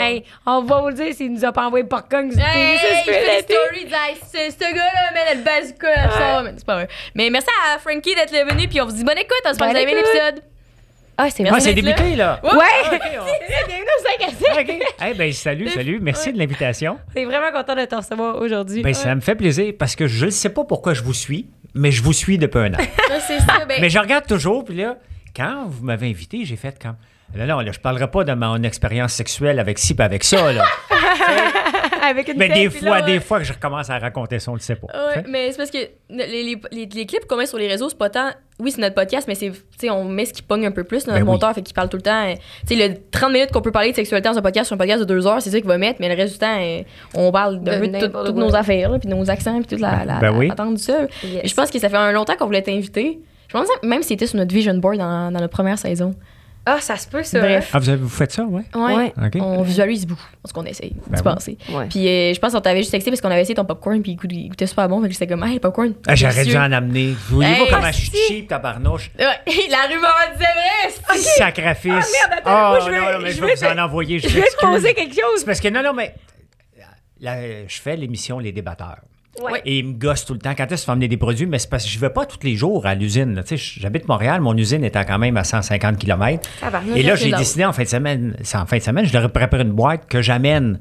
hey, 0.00 0.24
on 0.46 0.62
va 0.62 0.80
vous 0.80 0.88
le 0.88 0.94
dire 0.94 1.14
s'il 1.14 1.32
nous 1.32 1.44
a 1.44 1.52
pas 1.52 1.66
envoyé 1.66 1.84
popcorn. 1.84 2.28
C'est 2.32 2.40
ce 4.50 4.58
gars-là, 4.58 5.12
man, 5.14 5.38
le 5.38 5.42
bazooka, 5.44 5.94
ça, 6.10 6.42
c'est 6.56 6.66
pas 6.66 6.74
vrai. 6.74 6.88
Mais 7.14 7.30
merci 7.30 7.48
à 7.74 7.78
Frankie 8.00 8.14
d'être 8.14 8.50
venu, 8.54 8.66
puis 8.66 8.80
on 8.80 8.86
vous 8.86 8.92
dit 8.92 9.04
bonne 9.04 9.18
écoute, 9.18 9.40
on 9.44 9.52
se 9.52 9.58
que 9.58 9.64
vous 9.64 9.70
avez 9.76 9.84
l'épisode. 9.94 10.42
Ah, 11.18 11.28
c'est 11.28 11.42
Merci 11.42 11.56
Ah, 11.58 11.60
c'est 11.60 11.74
débuté, 11.74 12.16
là. 12.16 12.40
Ouais. 12.42 12.50
Ah, 12.52 12.94
ok, 12.94 13.00
on- 13.04 13.66
Bienvenue 13.66 13.84
au 13.84 14.24
5 14.24 14.26
à 14.26 14.54
5. 14.54 14.60
OK. 14.70 14.82
Eh 15.06 15.14
ben, 15.14 15.32
salut, 15.34 15.68
salut. 15.68 15.98
Merci 16.00 16.32
de 16.32 16.38
l'invitation. 16.38 16.98
On 17.14 17.20
est 17.20 17.26
vraiment 17.26 17.52
content 17.52 17.76
de 17.76 17.84
te 17.84 17.94
recevoir 17.94 18.36
aujourd'hui. 18.40 18.82
Ben, 18.82 18.94
ça 18.94 19.14
me 19.14 19.20
fait 19.20 19.34
plaisir 19.34 19.74
parce 19.78 19.96
que 19.96 20.06
je 20.06 20.26
ne 20.26 20.30
sais 20.30 20.48
pas 20.48 20.64
pourquoi 20.64 20.94
je 20.94 21.02
vous 21.02 21.12
suis, 21.12 21.50
mais 21.74 21.90
je 21.92 22.02
vous 22.02 22.14
suis 22.14 22.38
depuis 22.38 22.58
un 22.60 22.72
an. 22.72 22.78
Ça, 23.08 23.20
c'est 23.20 23.40
ça, 23.40 23.66
ben. 23.68 23.78
mais 23.82 23.90
je 23.90 23.98
regarde 23.98 24.26
toujours, 24.26 24.64
puis 24.64 24.76
là, 24.76 24.96
quand 25.36 25.66
vous 25.66 25.84
m'avez 25.84 26.08
invité, 26.08 26.46
j'ai 26.46 26.56
fait 26.56 26.80
comme. 26.82 26.96
Là, 27.34 27.44
non, 27.44 27.60
là, 27.60 27.70
je 27.70 27.78
parlerai 27.78 28.10
pas 28.10 28.24
de 28.24 28.32
mon 28.32 28.62
expérience 28.62 29.12
sexuelle 29.12 29.58
avec 29.60 29.78
ci 29.78 29.94
et 29.98 30.02
avec 30.02 30.24
ça, 30.24 30.52
là. 30.54 30.64
Avec 32.10 32.28
une 32.28 32.38
mais 32.38 32.48
tête, 32.48 32.56
des 32.56 32.70
fois, 32.70 33.00
là, 33.00 33.02
des 33.06 33.20
fois 33.20 33.38
que 33.38 33.44
je 33.44 33.52
recommence 33.52 33.90
à 33.90 33.98
raconter 33.98 34.38
ça, 34.38 34.50
on 34.50 34.54
le 34.54 34.60
sait 34.60 34.76
pas. 34.76 34.86
Ouais, 34.86 35.24
mais 35.28 35.50
c'est 35.52 35.56
parce 35.58 35.70
que 35.70 35.78
les, 36.08 36.26
les, 36.26 36.60
les, 36.72 36.86
les 36.86 37.06
clips 37.06 37.26
qu'on 37.26 37.36
met 37.36 37.46
sur 37.46 37.58
les 37.58 37.68
réseaux, 37.68 37.88
c'est 37.88 37.98
pas 37.98 38.10
tant. 38.10 38.30
Oui, 38.58 38.70
c'est 38.72 38.80
notre 38.80 38.94
podcast, 38.94 39.26
mais 39.28 39.34
c'est. 39.34 39.50
Tu 39.50 39.58
sais, 39.78 39.90
on 39.90 40.04
met 40.04 40.24
ce 40.26 40.32
qui 40.32 40.42
pogne 40.42 40.66
un 40.66 40.70
peu 40.70 40.84
plus. 40.84 41.06
Notre 41.06 41.18
Ben 41.18 41.24
oui. 41.24 41.30
monteur 41.32 41.52
fait 41.54 41.62
qu'il 41.62 41.74
parle 41.74 41.88
tout 41.88 41.96
le 41.96 42.02
temps. 42.02 42.28
euh, 42.28 42.34
Tu 42.68 42.76
sais, 42.76 42.88
le 42.88 42.94
30 43.10 43.32
minutes 43.32 43.50
qu'on 43.52 43.62
peut 43.62 43.70
parler 43.72 43.90
de 43.90 43.96
sexualité 43.96 44.28
dans 44.28 44.36
un 44.38 44.42
podcast, 44.42 44.66
sur 44.66 44.74
un 44.74 44.78
podcast 44.78 45.00
de 45.00 45.04
deux 45.06 45.26
heures, 45.26 45.40
c'est 45.40 45.50
ça 45.50 45.58
qu'il 45.58 45.68
va 45.68 45.78
mettre, 45.78 45.98
mais 46.00 46.08
le 46.08 46.14
reste 46.14 46.34
du 46.34 46.38
temps, 46.38 46.58
euh, 46.60 46.82
on 47.14 47.32
parle 47.32 47.62
De 47.62 47.70
peu 47.70 47.78
de 47.80 47.84
tout- 47.86 47.90
n'importe 48.02 48.26
toutes 48.26 48.36
nos 48.36 48.54
affaires, 48.54 48.90
là, 48.90 48.98
puis 48.98 49.08
nos 49.08 49.30
accents, 49.30 49.56
puis 49.58 49.66
toute 49.68 49.80
la, 49.80 50.04
la, 50.04 50.20
Ben 50.20 50.32
la 50.32 50.32
oui. 50.32 50.50
du 50.74 50.78
ça. 50.82 51.06
Yes. 51.24 51.42
Je 51.48 51.54
pense 51.54 51.70
que 51.70 51.78
ça 51.78 51.88
fait 51.88 51.96
un 51.96 52.12
longtemps 52.12 52.36
qu'on 52.36 52.46
voulait 52.46 52.62
t'inviter. 52.62 53.20
Je 53.48 53.52
pense 53.58 53.66
même 53.82 54.02
si 54.02 54.08
c'était 54.10 54.26
sur 54.26 54.36
notre 54.38 54.54
vision 54.54 54.74
board 54.74 54.98
dans, 54.98 55.32
dans 55.32 55.40
notre 55.40 55.52
première 55.52 55.78
saison. 55.78 56.14
Ah, 56.66 56.78
ça 56.80 56.96
se 56.96 57.08
peut, 57.08 57.22
ça. 57.22 57.40
Bref. 57.40 57.70
Ah, 57.72 57.78
vous, 57.78 57.88
avez, 57.88 58.02
vous 58.02 58.08
faites 58.08 58.32
ça, 58.32 58.44
ouais? 58.44 58.62
Ouais. 58.74 59.12
On 59.40 59.62
visualise 59.62 60.06
beaucoup. 60.06 60.22
Ce 60.44 60.52
qu'on 60.52 60.64
essaye 60.64 60.94
Ben 61.08 61.16
oui. 61.16 61.22
penser. 61.22 61.58
Ouais. 61.70 61.86
Puis 61.88 62.06
euh, 62.06 62.34
je 62.34 62.38
pense 62.38 62.52
qu'on 62.52 62.60
t'avait 62.60 62.80
juste 62.80 62.90
texté 62.90 63.10
parce 63.10 63.20
qu'on 63.22 63.30
avait 63.30 63.40
essayé 63.40 63.54
ton 63.54 63.64
popcorn 63.64 64.00
puis 64.02 64.12
il 64.12 64.16
goût- 64.16 64.26
il 64.30 64.48
goûtait 64.50 64.66
super 64.66 64.88
bon. 64.88 65.00
Fait 65.02 65.08
que 65.08 65.14
c'était 65.14 65.26
comme, 65.26 65.42
hey, 65.42 65.54
le 65.54 65.60
popcorn. 65.60 65.94
Ah, 66.06 66.14
J'aurais 66.14 66.44
dû 66.44 66.56
en 66.56 66.70
amener. 66.70 67.12
Vous 67.28 67.36
voyez 67.36 67.50
Hey, 67.52 67.66
pas 67.70 67.76
comment 67.78 67.92
je 67.92 67.96
suis 68.00 68.10
cheap, 68.28 68.48
tabarnouche? 68.48 69.10
Ouais, 69.18 69.24
la 69.70 69.86
rumeur 69.88 70.14
disait 70.34 70.44
vrai. 70.44 71.16
c'est- 71.16 71.38
Sacrifice. 71.38 71.92
Ah, 72.24 72.28
merde, 72.28 72.32
attends, 72.38 72.42
Ah, 72.44 72.68
moi, 72.70 72.80
je 72.80 72.90
vais- 72.90 73.00
non, 73.00 73.12
non, 73.12 73.18
mais 73.22 73.30
je 73.32 73.36
je 73.36 73.44
vais 73.44 73.54
vous 73.54 73.64
en 73.64 73.78
envoyer. 73.78 74.18
Je 74.18 74.28
vais 74.28 74.42
te 74.42 74.60
poser 74.60 74.94
quelque 74.94 75.14
chose. 75.14 75.38
C'est 75.38 75.46
parce 75.46 75.60
que 75.60 75.68
non, 75.68 75.82
non, 75.82 75.94
mais 75.94 76.14
là, 77.20 77.66
je 77.66 77.80
fais 77.80 77.96
l'émission 77.96 78.38
Les 78.38 78.52
débatteurs. 78.52 78.98
Ouais. 79.40 79.62
Et 79.64 79.78
ils 79.78 79.86
me 79.86 79.92
gossent 79.94 80.24
tout 80.24 80.32
le 80.32 80.40
temps. 80.40 80.54
Quand 80.56 80.64
est-ce 80.64 80.82
qu'il 80.82 80.86
faut 80.86 80.92
amener 80.92 81.08
des 81.08 81.16
produits? 81.16 81.46
Mais 81.46 81.58
c'est 81.58 81.70
parce 81.70 81.84
que 81.84 81.90
je 81.90 81.96
ne 81.96 82.00
vais 82.00 82.10
pas 82.10 82.26
tous 82.26 82.40
les 82.42 82.56
jours 82.56 82.84
à 82.86 82.94
l'usine. 82.94 83.42
Tu 83.46 83.56
J'habite 83.56 84.08
Montréal, 84.08 84.40
mon 84.40 84.56
usine 84.56 84.84
étant 84.84 85.04
quand 85.04 85.18
même 85.18 85.36
à 85.36 85.44
150 85.44 85.96
km. 85.98 86.48
Et 86.96 87.02
là, 87.02 87.14
j'ai 87.14 87.30
décidé 87.32 87.64
en 87.64 87.72
fin 87.72 87.84
de 87.84 87.88
semaine, 87.88 88.36
c'est 88.42 88.58
en 88.58 88.66
fin 88.66 88.78
de 88.78 88.82
semaine, 88.82 89.06
je 89.06 89.12
leur 89.12 89.24
ai 89.24 89.28
préparé 89.28 89.62
une 89.62 89.70
boîte 89.72 90.06
que 90.08 90.20
j'amène. 90.20 90.80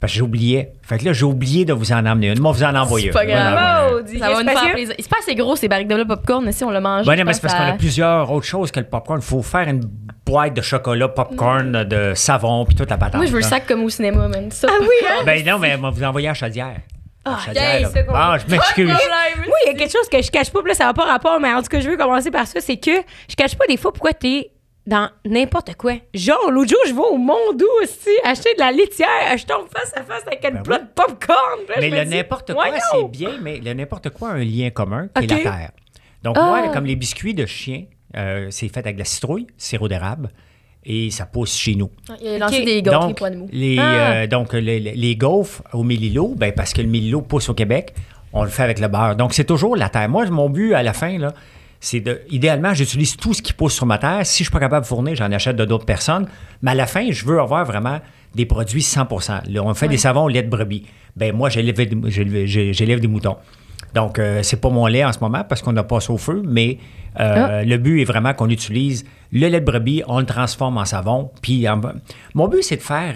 Parce 0.00 0.14
que 0.14 0.18
j'oubliais. 0.18 0.72
Fait 0.80 0.96
que 0.96 1.04
là, 1.04 1.12
j'ai 1.12 1.26
oublié 1.26 1.66
de 1.66 1.74
vous 1.74 1.92
en 1.92 2.06
emmener 2.06 2.28
une. 2.28 2.40
Moi, 2.40 2.52
vous 2.52 2.62
en 2.64 2.74
envoyer 2.74 3.08
C'est 3.08 3.12
pas 3.12 3.26
grave. 3.26 3.52
Voilà. 3.52 3.90
Maudit. 3.92 4.18
Ça 4.18 4.30
va 4.32 4.42
nous 4.42 4.48
faire 4.48 4.62
que- 4.68 4.72
plaisir. 4.72 4.94
C'est 4.98 5.10
pas 5.10 5.16
assez 5.20 5.34
gros 5.34 5.56
ces 5.56 5.68
barriques 5.68 5.88
de 5.88 5.94
là 5.94 6.06
popcorn, 6.06 6.50
si 6.52 6.64
on 6.64 6.70
l'a 6.70 6.80
mangé. 6.80 7.04
Ben 7.06 7.12
je 7.12 7.18
non, 7.18 7.24
mais 7.26 7.32
c'est 7.34 7.42
parce 7.42 7.52
qu'on 7.52 7.64
a 7.68 7.72
plusieurs 7.74 8.30
autres 8.32 8.46
choses 8.46 8.70
que 8.70 8.80
le 8.80 8.86
popcorn. 8.86 9.20
Il 9.20 9.26
faut 9.26 9.42
faire 9.42 9.68
une 9.68 9.82
boîte 10.24 10.54
de 10.54 10.62
chocolat, 10.62 11.08
popcorn, 11.08 11.84
de 11.84 12.12
savon, 12.14 12.64
puis 12.64 12.74
toute 12.76 12.88
la 12.88 12.96
patente. 12.96 13.16
Moi, 13.16 13.26
je 13.26 13.32
veux 13.32 13.40
le 13.40 13.44
sac 13.44 13.66
comme 13.66 13.82
au 13.84 13.90
cinéma. 13.90 14.26
Ça, 14.48 14.68
Ah 14.70 14.76
oui, 14.80 14.86
hein? 15.06 15.22
Ben 15.26 15.44
non, 15.44 15.58
mais 15.58 15.76
moi, 15.76 15.90
vous 15.90 16.02
envoyez 16.02 16.28
à 16.30 16.34
Chaudière. 16.34 16.76
Yes, 17.54 17.90
c'est? 17.92 18.06
Ah, 18.12 18.36
je 18.44 18.50
m'excuse. 18.50 18.88
Moi, 18.88 19.56
il 19.66 19.72
y 19.72 19.74
a 19.74 19.78
quelque 19.78 19.92
chose 19.92 20.08
que 20.08 20.20
je 20.22 20.30
cache 20.30 20.50
pas, 20.50 20.60
puis 20.60 20.68
là, 20.70 20.74
ça 20.74 20.84
n'a 20.84 20.94
pas 20.94 21.04
rapport, 21.04 21.38
mais 21.40 21.52
en 21.52 21.62
tout 21.62 21.68
cas, 21.68 21.80
je 21.80 21.88
veux 21.88 21.96
commencer 21.96 22.30
par 22.30 22.46
ça, 22.46 22.60
c'est 22.60 22.76
que 22.76 22.90
je 23.28 23.34
cache 23.36 23.56
pas 23.56 23.66
des 23.66 23.76
fois 23.76 23.92
pourquoi 23.92 24.12
t'es 24.12 24.50
dans 24.86 25.08
n'importe 25.24 25.74
quoi. 25.76 25.94
Genre, 26.14 26.50
l'autre 26.50 26.70
jour, 26.70 26.78
je 26.86 26.92
vais 26.92 27.00
au 27.00 27.16
Mondou 27.18 27.66
aussi, 27.82 28.10
acheter 28.24 28.54
de 28.54 28.60
la 28.60 28.72
litière, 28.72 29.36
je 29.36 29.44
tombe 29.46 29.66
face 29.72 29.92
à 29.94 30.02
face 30.02 30.22
avec 30.26 30.42
une 30.44 30.54
Ben 30.56 30.62
plat 30.62 30.78
oui. 30.80 30.86
de 30.88 31.02
popcorn. 31.02 31.60
là, 31.68 31.74
Mais 31.78 31.90
le 31.90 32.04
n'importe 32.04 32.52
quoi, 32.54 32.66
c'est 32.92 33.04
bien, 33.10 33.38
mais 33.40 33.58
le 33.58 33.72
n'importe 33.74 34.10
quoi 34.10 34.30
a 34.30 34.32
un 34.32 34.44
lien 34.44 34.70
commun, 34.70 35.08
qui 35.16 35.24
est 35.24 35.28
la 35.28 35.36
terre. 35.38 35.70
Donc, 36.22 36.36
Ah. 36.38 36.42
moi, 36.44 36.68
comme 36.72 36.86
les 36.86 36.96
biscuits 36.96 37.34
de 37.34 37.46
chien, 37.46 37.84
euh, 38.16 38.48
c'est 38.50 38.68
fait 38.68 38.80
avec 38.80 38.96
de 38.96 39.00
la 39.00 39.04
citrouille, 39.04 39.46
sirop 39.56 39.86
d'érable, 39.88 40.28
et 40.84 41.10
ça 41.10 41.26
pousse 41.26 41.54
chez 41.56 41.74
nous. 41.74 41.90
Il 42.22 42.28
a 42.28 42.38
lancé 42.38 42.64
des 42.64 42.82
gâteries 42.82 43.06
donc, 43.08 43.16
pour 43.18 43.26
animaux. 43.26 43.48
les, 43.52 43.76
Ah. 43.78 44.12
euh, 44.12 44.26
donc, 44.26 44.52
les, 44.54 44.80
les- 44.80 45.16
gaufres 45.16 45.62
au 45.72 45.82
mélilo, 45.82 46.34
ben, 46.36 46.52
parce 46.52 46.72
que 46.72 46.80
le 46.82 46.88
mélilo 46.88 47.20
pousse 47.20 47.48
au 47.48 47.54
Québec, 47.54 47.94
on 48.32 48.44
le 48.44 48.48
fait 48.50 48.62
avec 48.62 48.78
le 48.80 48.88
beurre. 48.88 49.16
Donc, 49.16 49.34
c'est 49.34 49.44
toujours 49.44 49.76
la 49.76 49.88
terre. 49.88 50.08
Moi, 50.08 50.24
mon 50.30 50.48
but 50.48 50.72
à 50.74 50.82
la 50.82 50.92
fin, 50.92 51.18
là, 51.18 51.32
c'est 51.80 52.00
de. 52.00 52.20
Idéalement, 52.30 52.72
j'utilise 52.74 53.16
tout 53.16 53.34
ce 53.34 53.42
qui 53.42 53.52
pousse 53.52 53.74
sur 53.74 53.86
ma 53.86 53.98
terre. 53.98 54.20
Si 54.24 54.44
je 54.44 54.48
suis 54.48 54.52
pas 54.52 54.60
capable 54.60 54.82
de 54.84 54.88
fournir, 54.88 55.14
j'en 55.16 55.30
achète 55.32 55.56
de 55.56 55.64
d'autres 55.64 55.86
personnes. 55.86 56.26
Mais 56.62 56.70
à 56.70 56.74
la 56.74 56.86
fin, 56.86 57.10
je 57.10 57.24
veux 57.24 57.40
avoir 57.40 57.64
vraiment 57.64 58.00
des 58.34 58.46
produits 58.46 58.82
100 58.82 59.06
Là, 59.48 59.62
on 59.64 59.74
fait 59.74 59.88
des 59.88 59.96
savons 59.96 60.24
au 60.24 60.28
lait 60.28 60.42
de 60.42 60.48
brebis. 60.50 60.84
Ben 61.16 61.34
moi, 61.34 61.48
j'élève 61.50 61.74
des- 61.76 62.10
j'élève 62.10 62.46
j'ai- 62.46 62.72
j'élève 62.72 63.00
des 63.00 63.08
moutons. 63.08 63.36
Donc, 63.94 64.18
euh, 64.20 64.42
c'est 64.44 64.60
pas 64.60 64.68
mon 64.70 64.86
lait 64.86 65.04
en 65.04 65.12
ce 65.12 65.18
moment 65.20 65.42
parce 65.48 65.62
qu'on 65.62 65.72
n'a 65.72 65.82
pas 65.82 65.98
ça 66.00 66.12
au 66.12 66.16
feu, 66.18 66.42
mais 66.46 66.78
euh, 67.18 67.64
le 67.64 67.76
but 67.76 68.02
est 68.02 68.04
vraiment 68.04 68.32
qu'on 68.34 68.48
utilise 68.48 69.04
le 69.32 69.48
lait 69.48 69.60
de 69.60 69.64
brebis, 69.64 70.02
on 70.06 70.18
le 70.20 70.26
transforme 70.26 70.78
en 70.78 70.84
savon. 70.84 71.30
Puis, 71.42 71.68
en- 71.68 71.80
mon 72.34 72.48
but, 72.48 72.62
c'est 72.62 72.76
de 72.76 72.82
faire. 72.82 73.14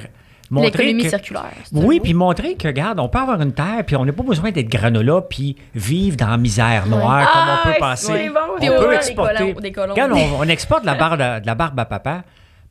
Montrer 0.51 0.71
L'économie 0.85 1.03
que- 1.05 1.09
circulaire. 1.09 1.53
oui, 1.73 2.01
puis 2.01 2.13
montrer 2.13 2.55
que, 2.55 2.69
regarde, 2.69 3.01
on 3.01 3.09
peut 3.09 3.19
avoir 3.19 3.41
une 3.41 3.53
terre, 3.55 3.83
puis 3.87 3.97
on 3.97 4.05
n'a 4.05 4.13
pas 4.13 4.23
besoin 4.23 4.51
d'être 4.51 4.69
granola, 4.69 5.23
puis 5.23 5.57
vivre 5.75 6.17
dans 6.19 6.29
la 6.29 6.37
misère 6.37 6.87
noire, 6.87 7.33
comme 7.33 7.43
on 7.43 7.55
Ah, 7.55 7.61
peut 7.65 7.81
penser. 7.81 8.13
c'est 8.13 8.29
bon, 8.29 8.41
on 8.53 8.61
peut 8.83 8.89
des 8.91 8.95
exporter. 8.97 9.53
colons- 9.53 9.61
des 9.61 9.73
colons. 9.73 9.95
On, 9.97 10.41
on 10.41 10.49
exporte 10.49 10.83
de 10.83 10.87
la 10.87 10.95
barbe, 10.97 11.19
de, 11.19 11.47
la 11.47 11.55
barbe 11.55 11.81
à 11.81 11.87
papa 11.87 12.25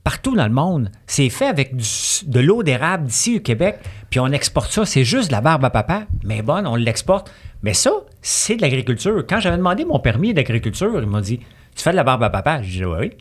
partout 0.03 0.35
dans 0.35 0.45
le 0.47 0.53
monde. 0.53 0.91
C'est 1.07 1.29
fait 1.29 1.47
avec 1.47 1.75
du- 1.75 1.83
de 2.27 2.39
l'eau 2.39 2.62
d'érable 2.62 3.05
d'ici 3.07 3.38
au 3.38 3.39
Québec, 3.39 3.79
puis 4.12 4.19
on 4.19 4.27
exporte 4.27 4.71
ça. 4.71 4.85
C'est 4.85 5.03
juste 5.03 5.29
de 5.29 5.33
la 5.33 5.41
barbe 5.41 5.65
à 5.65 5.71
papa, 5.71 6.03
mais 6.23 6.43
bonne, 6.43 6.67
on 6.67 6.75
l'exporte. 6.75 7.31
Mais 7.63 7.73
ça, 7.73 7.91
c'est 8.21 8.55
de 8.55 8.62
l'agriculture. 8.62 9.25
Quand 9.27 9.39
j'avais 9.39 9.57
demandé 9.57 9.83
mon 9.83 10.00
permis 10.00 10.33
d'agriculture, 10.33 10.91
il 11.01 11.07
m'a 11.07 11.21
dit 11.21 11.39
Tu 11.75 11.81
fais 11.83 11.91
de 11.91 11.95
la 11.95 12.03
barbe 12.03 12.21
à 12.23 12.29
papa 12.29 12.62
J'ai 12.62 12.79
dit 12.79 12.85
Oui 12.85 13.12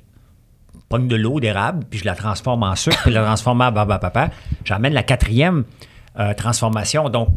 pogne 0.93 1.09
de 1.09 1.17
l'eau 1.17 1.41
d'érable, 1.41 1.85
puis 1.89 1.99
je 2.01 2.05
la 2.05 2.15
transforme 2.15 2.63
en 2.65 2.77
sucre, 2.77 3.01
puis 3.03 3.11
je 3.13 3.17
la 3.19 3.25
transforme 3.25 3.63
en 3.63 3.73
barbe 3.73 3.91
à 3.93 3.99
papa. 3.99 4.29
J'emmène 4.65 4.93
la 4.93 5.03
quatrième 5.03 5.65
euh, 6.21 6.35
transformation. 6.35 7.09
Donc, 7.09 7.29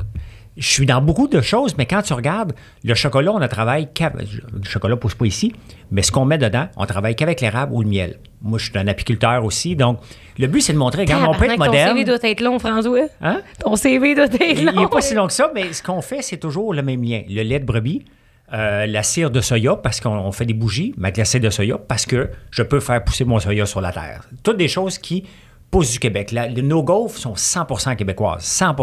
je 0.58 0.68
suis 0.68 0.86
dans 0.86 1.02
beaucoup 1.02 1.28
de 1.30 1.40
choses, 1.42 1.76
mais 1.78 1.86
quand 1.86 2.02
tu 2.02 2.14
regardes, 2.14 2.54
le 2.84 2.94
chocolat, 2.96 3.32
on 3.32 3.40
ne 3.40 3.48
travaille 3.48 3.88
qu'avec. 3.94 4.28
Le 4.54 4.64
chocolat 4.64 4.96
ne 4.96 5.00
pousse 5.00 5.16
pas 5.16 5.26
ici, 5.26 5.54
mais 5.92 6.02
ce 6.02 6.12
qu'on 6.12 6.26
met 6.26 6.38
dedans, 6.38 6.68
on 6.76 6.86
travaille 6.86 7.16
qu'avec 7.16 7.40
l'érable 7.42 7.72
ou 7.74 7.82
le 7.82 7.88
miel. 7.88 8.20
Moi, 8.42 8.60
je 8.60 8.66
suis 8.70 8.78
un 8.78 8.88
apiculteur 8.88 9.44
aussi. 9.46 9.76
Donc, 9.78 10.00
le 10.38 10.48
but, 10.48 10.62
c'est 10.62 10.74
de 10.74 10.78
montrer, 10.78 11.02
regarde, 11.04 11.24
on 11.28 11.34
peut 11.38 11.46
être 11.46 11.52
Tabarnak, 11.58 11.72
Ton 11.72 11.72
CV 11.74 11.94
moderne. 11.94 12.04
doit 12.20 12.30
être 12.30 12.42
long, 12.42 12.60
François. 12.60 13.08
Hein? 13.22 13.42
Ton 13.60 13.76
CV 13.78 14.16
doit 14.16 14.26
être 14.26 14.38
Il 14.60 14.66
long. 14.66 14.82
n'est 14.82 14.88
pas 14.88 15.02
si 15.02 15.14
long 15.14 15.28
que 15.28 15.34
ça, 15.34 15.50
mais 15.56 15.72
ce 15.74 15.82
qu'on 15.82 16.02
fait, 16.02 16.22
c'est 16.22 16.38
toujours 16.38 16.74
le 16.74 16.82
même 16.82 17.02
lien. 17.04 17.22
Le 17.30 17.42
lait 17.44 17.60
de 17.60 17.66
brebis, 17.66 18.06
euh, 18.54 18.86
la 18.86 19.04
cire 19.04 19.32
de 19.32 19.42
soya, 19.42 19.76
parce 19.76 20.00
qu'on 20.00 20.10
on 20.18 20.32
fait 20.32 20.46
des 20.46 20.54
bougies, 20.54 20.94
mais 20.98 21.08
avec 21.08 21.18
la 21.18 21.26
cire 21.26 21.42
de 21.42 21.50
soya, 21.50 21.78
parce 21.78 22.06
que 22.06 22.30
je 22.52 22.64
peux 22.64 22.80
faire 22.80 23.04
pousser 23.04 23.26
mon 23.26 23.40
soya 23.40 23.66
sur 23.66 23.82
la 23.82 23.92
terre. 23.92 24.24
Toutes 24.44 24.58
des 24.58 24.68
choses 24.68 24.98
qui 24.98 25.24
poussent 25.72 25.92
du 25.94 26.00
Québec. 26.00 26.32
La- 26.32 26.48
le- 26.48 26.62
nos 26.62 26.84
gaufres 26.84 27.18
sont 27.18 27.36
100 27.36 27.96
québécoises. 27.98 28.44
100 28.44 28.76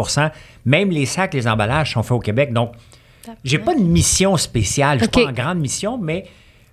Même 0.65 0.89
les 0.91 1.05
sacs, 1.05 1.33
les 1.33 1.47
emballages 1.47 1.93
sont 1.93 2.03
faits 2.03 2.11
au 2.11 2.19
Québec. 2.19 2.51
Donc, 2.53 2.73
J'ai 3.45 3.57
pas 3.57 3.73
de 3.73 3.79
mission 3.79 4.35
spéciale, 4.35 4.99
je 4.99 5.03
suis 5.05 5.11
pas 5.11 5.29
en 5.29 5.33
grande 5.33 5.59
mission, 5.59 5.97
mais 5.97 6.25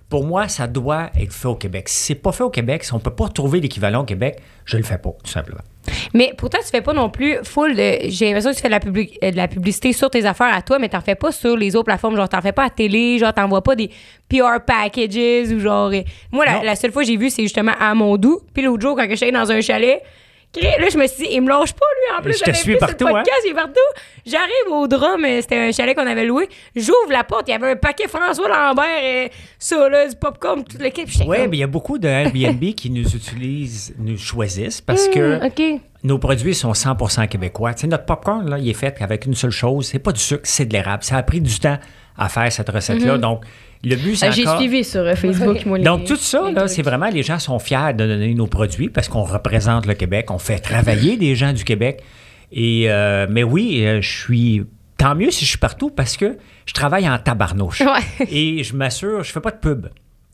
pour 0.09 0.25
moi, 0.25 0.49
ça 0.49 0.67
doit 0.67 1.09
être 1.17 1.31
fait 1.31 1.47
au 1.47 1.55
Québec. 1.55 1.87
Si 1.87 2.03
c'est 2.07 2.15
pas 2.15 2.33
fait 2.33 2.43
au 2.43 2.49
Québec, 2.49 2.83
si 2.83 2.93
on 2.93 2.99
peut 2.99 3.15
pas 3.15 3.29
trouver 3.29 3.61
l'équivalent 3.61 4.01
au 4.01 4.05
Québec, 4.05 4.41
je 4.65 4.75
le 4.75 4.83
fais 4.83 4.97
pas, 4.97 5.11
tout 5.23 5.31
simplement. 5.31 5.61
Mais 6.13 6.33
pourtant, 6.37 6.59
tu 6.61 6.67
fais 6.69 6.81
pas 6.81 6.93
non 6.93 7.09
plus 7.09 7.37
full 7.43 7.75
de. 7.75 7.97
J'ai 8.09 8.25
l'impression 8.25 8.51
que 8.51 8.55
tu 8.55 8.61
fais 8.61 8.67
de 8.69 8.73
la, 8.73 8.79
euh, 9.27 9.31
de 9.31 9.35
la 9.35 9.47
publicité 9.47 9.93
sur 9.93 10.09
tes 10.09 10.25
affaires 10.25 10.53
à 10.53 10.61
toi, 10.61 10.77
mais 10.79 10.89
t'en 10.89 11.01
fais 11.01 11.15
pas 11.15 11.31
sur 11.31 11.57
les 11.57 11.75
autres 11.75 11.85
plateformes. 11.85 12.15
Genre, 12.15 12.29
t'en 12.29 12.41
fais 12.41 12.51
pas 12.51 12.65
à 12.65 12.69
télé, 12.69 13.17
genre, 13.17 13.33
t'envoies 13.33 13.63
pas 13.63 13.75
des 13.75 13.89
PR 14.29 14.59
packages 14.65 15.51
ou 15.51 15.59
genre. 15.59 15.89
euh, 15.93 16.01
Moi, 16.31 16.45
la, 16.45 16.63
la 16.63 16.75
seule 16.75 16.91
fois 16.91 17.01
que 17.01 17.07
j'ai 17.07 17.17
vu, 17.17 17.29
c'est 17.29 17.43
justement 17.43 17.73
à 17.79 17.93
Mondou. 17.95 18.41
Puis 18.53 18.63
l'autre 18.63 18.81
jour, 18.81 18.95
quand 18.95 19.07
je 19.09 19.15
suis 19.15 19.23
allée 19.25 19.33
dans 19.33 19.51
un 19.51 19.61
chalet, 19.61 20.01
là, 20.59 20.89
je 20.91 20.97
me 20.97 21.07
suis 21.07 21.23
dit, 21.25 21.29
il 21.33 21.41
me 21.41 21.49
lâche 21.49 21.73
pas, 21.73 21.85
lui, 21.95 22.17
en 22.19 22.21
plus. 22.21 22.37
Je 22.37 22.43
te 22.51 22.55
suis 22.57 22.75
partout, 22.77 23.05
le 23.05 23.11
hein? 23.11 23.17
podcast, 23.19 23.41
il 23.45 23.51
est 23.51 23.53
partout. 23.53 23.79
J'arrive 24.25 24.71
au 24.71 24.87
drum, 24.87 25.25
c'était 25.41 25.57
un 25.57 25.71
chalet 25.71 25.95
qu'on 25.95 26.05
avait 26.05 26.25
loué. 26.25 26.49
J'ouvre 26.75 27.09
la 27.11 27.23
porte, 27.23 27.43
il 27.47 27.51
y 27.51 27.53
avait 27.53 27.71
un 27.71 27.75
paquet 27.75 28.07
François 28.07 28.47
Lambert, 28.49 29.03
et 29.03 29.31
ça, 29.57 29.87
là, 29.89 30.07
du 30.07 30.15
popcorn, 30.15 30.63
toute 30.63 30.81
l'équipe. 30.81 31.07
Oui, 31.25 31.37
mais 31.49 31.57
il 31.57 31.59
y 31.59 31.63
a 31.63 31.67
beaucoup 31.67 31.97
de 31.97 32.07
Airbnb 32.07 32.63
qui 32.75 32.89
nous 32.89 33.07
utilisent, 33.15 33.93
nous 33.97 34.17
choisissent 34.17 34.81
parce 34.81 35.07
que 35.07 35.39
Hmm, 35.39 35.45
OK. 35.45 35.81
nos 36.03 36.17
produits 36.19 36.53
sont 36.55 36.73
100% 36.73 37.27
québécois. 37.27 37.73
Tu 37.73 37.81
sais, 37.81 37.87
notre 37.87 38.05
popcorn, 38.05 38.49
là, 38.49 38.57
il 38.59 38.69
est 38.69 38.73
fait 38.73 39.01
avec 39.01 39.25
une 39.25 39.35
seule 39.35 39.51
chose, 39.51 39.87
c'est 39.87 39.99
pas 39.99 40.11
du 40.11 40.19
sucre, 40.19 40.41
c'est 40.43 40.65
de 40.65 40.73
l'érable. 40.73 41.03
Ça 41.03 41.15
a 41.17 41.23
pris 41.23 41.39
du 41.41 41.57
temps 41.59 41.77
à 42.17 42.27
faire 42.29 42.51
cette 42.51 42.69
recette-là. 42.69 43.17
Donc, 43.17 43.43
le 43.83 43.95
but, 43.95 44.15
c'est 44.15 44.27
Ah, 44.27 44.31
J'ai 44.31 44.45
encore... 44.47 44.59
suivi 44.59 44.83
sur 44.83 45.01
euh, 45.01 45.15
Facebook, 45.15 45.65
moi, 45.65 45.77
les- 45.77 45.83
Donc, 45.83 46.05
tout 46.05 46.15
ça, 46.15 46.43
les 46.47 46.53
là, 46.53 46.61
trucs. 46.61 46.71
c'est 46.75 46.81
vraiment, 46.81 47.09
les 47.09 47.23
gens 47.23 47.39
sont 47.39 47.57
fiers 47.59 47.93
de 47.93 48.05
donner 48.05 48.33
nos 48.33 48.47
produits 48.47 48.89
parce 48.89 49.07
qu'on 49.09 49.23
représente 49.23 49.85
le 49.87 49.93
Québec, 49.95 50.29
on 50.29 50.37
fait 50.37 50.59
travailler 50.59 51.17
des 51.17 51.35
gens 51.35 51.53
du 51.53 51.63
Québec. 51.63 52.03
Et, 52.51 52.85
euh, 52.89 53.27
mais 53.29 53.43
oui, 53.43 53.85
euh, 53.85 54.01
je 54.01 54.09
suis. 54.09 54.63
Tant 54.97 55.15
mieux 55.15 55.31
si 55.31 55.45
je 55.45 55.49
suis 55.49 55.57
partout 55.57 55.89
parce 55.89 56.15
que 56.15 56.37
je 56.67 56.73
travaille 56.73 57.09
en 57.09 57.17
tabarnouche. 57.17 57.81
Ouais. 57.81 58.25
Et 58.31 58.63
je 58.63 58.75
m'assure, 58.75 59.23
je 59.23 59.31
fais 59.31 59.39
pas 59.39 59.49
de 59.51 59.57
pub. 59.57 59.87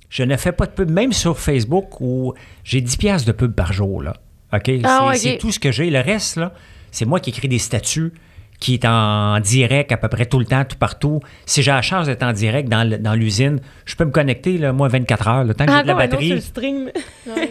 Je 0.10 0.24
ne 0.24 0.36
fais 0.36 0.52
pas 0.52 0.66
de 0.66 0.72
pub, 0.72 0.90
même 0.90 1.14
sur 1.14 1.40
Facebook 1.40 2.02
où 2.02 2.34
j'ai 2.66 2.82
10 2.82 2.98
piastres 2.98 3.28
de 3.28 3.32
pub 3.34 3.54
par 3.54 3.72
jour. 3.72 4.02
Là. 4.04 4.14
OK? 4.54 4.70
Ah, 4.84 5.12
c'est 5.16 5.38
tout 5.38 5.52
ce 5.54 5.60
que 5.60 5.72
j'ai. 5.72 5.90
Le 5.90 6.00
reste, 6.02 6.36
là, 6.38 6.54
c'est 6.92 7.06
moi 7.06 7.20
qui 7.22 7.30
écris 7.30 7.48
des 7.48 7.60
statuts 7.60 8.12
qui 8.60 8.74
est 8.74 8.86
en 8.86 9.40
direct 9.40 9.92
à 9.92 9.98
peu 9.98 10.08
près 10.08 10.26
tout 10.26 10.40
le 10.40 10.46
temps, 10.46 10.66
tout 10.66 10.78
partout. 10.78 11.20
Si 11.46 11.62
j'ai 11.62 11.72
la 11.72 11.82
chance 11.82 12.08
d'être 12.08 12.24
en 12.24 12.34
direct 12.34 12.68
dans, 12.70 13.14
l'usine, 13.14 13.60
je 13.86 13.96
peux 13.96 14.06
me 14.06 14.12
connecter, 14.12 14.58
là, 14.58 14.74
moi, 14.74 14.88
24 14.88 15.28
heures, 15.28 15.44
le 15.44 15.54
temps 15.54 15.66
que 15.66 15.72
j'ai 15.72 15.84
de 15.84 15.88
la 15.88 15.94
batterie. 15.94 16.30
le 16.30 16.42
stream. 16.42 16.90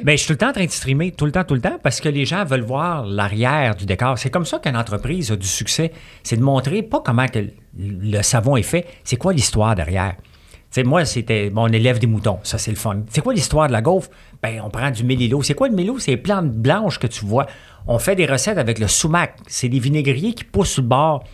Ben, 0.03 0.13
je 0.13 0.17
suis 0.17 0.27
tout 0.27 0.33
le 0.33 0.39
temps 0.39 0.49
en 0.49 0.53
train 0.53 0.65
de 0.65 0.71
streamer, 0.71 1.13
tout 1.13 1.27
le 1.27 1.33
temps, 1.33 1.45
tout 1.45 1.55
le 1.55 1.61
temps, 1.61 1.79
parce 1.83 2.01
que 2.01 2.09
les 2.09 2.25
gens 2.25 2.45
veulent 2.45 2.63
voir 2.63 3.05
l'arrière 3.05 3.75
du 3.75 3.87
décor. 3.87 4.19
C'est 4.19 4.31
comme 4.31 4.45
ça 4.45 4.59
qu'une 4.59 4.77
entreprise 4.77 5.31
a 5.31 5.37
du 5.37 5.47
succès. 5.47 5.93
C'est 6.23 6.37
de 6.37 6.43
montrer 6.43 6.83
pas 6.83 7.01
comment 7.05 7.27
que 7.27 7.41
le 7.79 8.23
savon 8.23 8.57
est 8.57 8.63
fait, 8.63 8.87
c'est 9.05 9.17
quoi 9.17 9.33
l'histoire 9.33 9.75
derrière. 9.75 10.15
Tu 10.17 10.83
sais, 10.83 10.83
moi, 10.83 11.05
c'était 11.05 11.51
mon 11.51 11.69
élève 11.69 11.99
des 11.99 12.07
moutons. 12.07 12.39
Ça, 12.43 12.59
c'est 12.59 12.71
le 12.71 12.77
fun. 12.77 13.03
C'est 13.11 13.21
quoi 13.21 13.33
l'histoire 13.33 13.69
de 13.69 13.73
la 13.73 13.83
gaufre? 13.83 14.11
Ben, 14.43 14.61
on 14.65 14.71
prend 14.71 14.91
du 14.91 15.05
mélilo. 15.05 15.43
C'est 15.43 15.55
quoi 15.55 15.69
le 15.69 15.75
mélilo? 15.75 15.99
C'est 15.99 16.13
les 16.13 16.17
plantes 16.17 16.51
blanches 16.51 16.99
que 16.99 17.07
tu 17.07 17.25
vois. 17.25 17.47
On 17.87 17.99
fait 17.99 18.17
des 18.17 18.27
recettes 18.27 18.59
avec 18.59 18.79
le 18.79 18.89
sumac. 18.89 19.37
C'est 19.47 19.69
des 19.69 19.79
vinaigriers 19.79 20.35
qui 20.35 20.45
poussent 20.45 20.73
sur 20.73 20.83
le 20.83 20.89
bord 20.89 21.25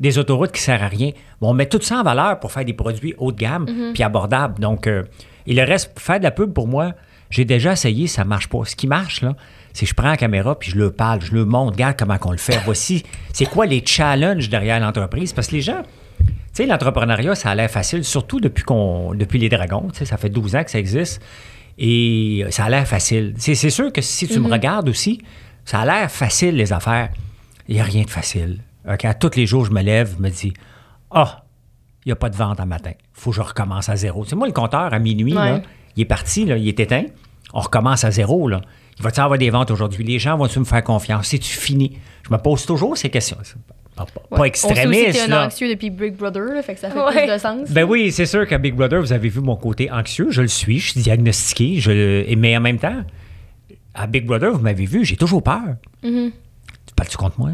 des 0.00 0.18
autoroutes 0.18 0.52
qui 0.52 0.60
ne 0.60 0.64
servent 0.64 0.82
à 0.82 0.88
rien. 0.88 1.10
Bon, 1.40 1.50
on 1.50 1.54
met 1.54 1.66
tout 1.66 1.80
ça 1.80 2.00
en 2.00 2.02
valeur 2.02 2.40
pour 2.40 2.52
faire 2.52 2.64
des 2.64 2.72
produits 2.72 3.14
haut 3.18 3.32
de 3.32 3.38
gamme 3.38 3.66
puis 3.94 4.02
abordables. 4.02 4.60
Donc, 4.60 4.86
euh, 4.86 5.04
et 5.46 5.54
le 5.54 5.62
reste, 5.62 5.98
faire 5.98 6.18
de 6.18 6.24
la 6.24 6.30
pub, 6.30 6.52
pour 6.52 6.66
moi, 6.66 6.92
j'ai 7.30 7.44
déjà 7.44 7.72
essayé, 7.72 8.06
ça 8.06 8.24
marche 8.24 8.48
pas. 8.48 8.60
Ce 8.64 8.76
qui 8.76 8.86
marche, 8.86 9.22
là, 9.22 9.34
c'est 9.72 9.86
que 9.86 9.90
je 9.90 9.94
prends 9.94 10.08
la 10.08 10.16
caméra 10.16 10.58
puis 10.58 10.70
je 10.70 10.76
le 10.76 10.90
parle, 10.90 11.20
je 11.20 11.32
le 11.32 11.44
montre, 11.44 11.72
regarde 11.72 11.96
comment 11.98 12.16
on 12.24 12.32
le 12.32 12.38
fait. 12.38 12.60
Voici, 12.64 13.02
c'est 13.32 13.46
quoi 13.46 13.66
les 13.66 13.82
challenges 13.84 14.48
derrière 14.48 14.80
l'entreprise? 14.80 15.32
Parce 15.32 15.48
que 15.48 15.56
les 15.56 15.60
gens, 15.60 15.82
tu 16.18 16.26
sais, 16.52 16.66
l'entrepreneuriat, 16.66 17.34
ça 17.34 17.50
a 17.50 17.54
l'air 17.54 17.70
facile, 17.70 18.04
surtout 18.04 18.40
depuis, 18.40 18.64
qu'on, 18.64 19.14
depuis 19.14 19.38
les 19.38 19.48
dragons. 19.48 19.88
Tu 19.92 20.00
sais, 20.00 20.04
ça 20.04 20.16
fait 20.16 20.28
12 20.28 20.56
ans 20.56 20.64
que 20.64 20.70
ça 20.70 20.78
existe. 20.78 21.22
Et 21.76 22.44
ça 22.50 22.64
a 22.64 22.70
l'air 22.70 22.86
facile. 22.86 23.34
C'est, 23.36 23.56
c'est 23.56 23.70
sûr 23.70 23.92
que 23.92 24.00
si 24.00 24.28
tu 24.28 24.38
me 24.38 24.48
regardes 24.48 24.88
aussi, 24.88 25.20
ça 25.64 25.80
a 25.80 25.84
l'air 25.86 26.10
facile, 26.10 26.56
les 26.56 26.72
affaires. 26.72 27.08
Il 27.68 27.74
n'y 27.76 27.80
a 27.80 27.84
rien 27.84 28.02
de 28.04 28.10
facile. 28.10 28.60
OK, 28.90 29.04
à 29.04 29.14
tous 29.14 29.36
les 29.36 29.46
jours, 29.46 29.64
je 29.64 29.70
me 29.70 29.80
lève, 29.82 30.14
je 30.18 30.22
me 30.22 30.28
dis 30.28 30.52
Ah, 31.10 31.44
il 32.04 32.08
n'y 32.08 32.12
a 32.12 32.16
pas 32.16 32.28
de 32.28 32.36
vente 32.36 32.60
en 32.60 32.66
matin. 32.66 32.90
Il 32.94 33.04
faut 33.20 33.30
que 33.30 33.36
je 33.36 33.40
recommence 33.42 33.88
à 33.88 33.96
zéro. 33.96 34.24
C'est 34.24 34.36
moi, 34.36 34.46
le 34.46 34.52
compteur, 34.52 34.92
à 34.92 34.98
minuit, 34.98 35.32
là, 35.32 35.62
il 35.96 36.02
est 36.02 36.06
parti, 36.06 36.44
là, 36.44 36.56
il 36.56 36.68
est 36.68 36.78
éteint. 36.80 37.04
On 37.54 37.60
recommence 37.60 38.04
à 38.04 38.10
zéro. 38.10 38.48
Là. 38.48 38.60
Il 38.98 39.02
va-tu 39.04 39.20
avoir 39.20 39.38
des 39.38 39.48
ventes 39.50 39.70
aujourd'hui? 39.70 40.04
Les 40.04 40.18
gens 40.18 40.36
vont-tu 40.36 40.58
me 40.58 40.64
faire 40.64 40.82
confiance? 40.84 41.28
C'est-tu 41.28 41.48
fini? 41.56 41.98
Je 42.28 42.32
me 42.32 42.38
pose 42.38 42.66
toujours 42.66 42.96
ces 42.96 43.08
questions. 43.10 43.38
Pas, 43.96 44.04
pas- 44.06 44.20
Ouais. 44.38 44.50
On 44.50 44.54
sait 44.54 44.66
aussi 44.66 44.74
que 44.74 44.80
extrémiste, 44.80 45.26
t'es 45.26 45.32
un 45.32 45.46
anxieux 45.46 45.68
depuis 45.68 45.88
Big 45.90 46.16
Brother, 46.16 46.42
là, 46.52 46.62
fait 46.62 46.74
que 46.74 46.80
ça 46.80 46.90
fait 46.90 46.98
Ouais. 46.98 47.24
plus 47.26 47.32
de 47.32 47.38
sens. 47.38 47.70
Ben 47.70 47.84
oui, 47.84 48.10
c'est 48.10 48.26
sûr 48.26 48.44
qu'à 48.46 48.58
Big 48.58 48.74
Brother, 48.74 49.00
vous 49.00 49.12
avez 49.12 49.28
vu 49.28 49.40
mon 49.40 49.54
côté 49.56 49.88
anxieux. 49.90 50.26
Je 50.30 50.42
le 50.42 50.48
suis, 50.48 50.80
je 50.80 50.90
suis 50.90 51.00
diagnostiqué. 51.00 51.76
Je, 51.78 52.34
mais 52.34 52.56
en 52.56 52.60
même 52.60 52.78
temps, 52.78 53.02
à 53.94 54.06
Big 54.06 54.26
Brother, 54.26 54.52
vous 54.52 54.60
m'avez 54.60 54.86
vu, 54.86 55.04
j'ai 55.04 55.16
toujours 55.16 55.42
peur. 55.42 55.76
Mm-hmm. 56.02 56.32
Tu 56.86 56.94
parles-tu 56.94 57.16
contre 57.16 57.38
moi? 57.38 57.50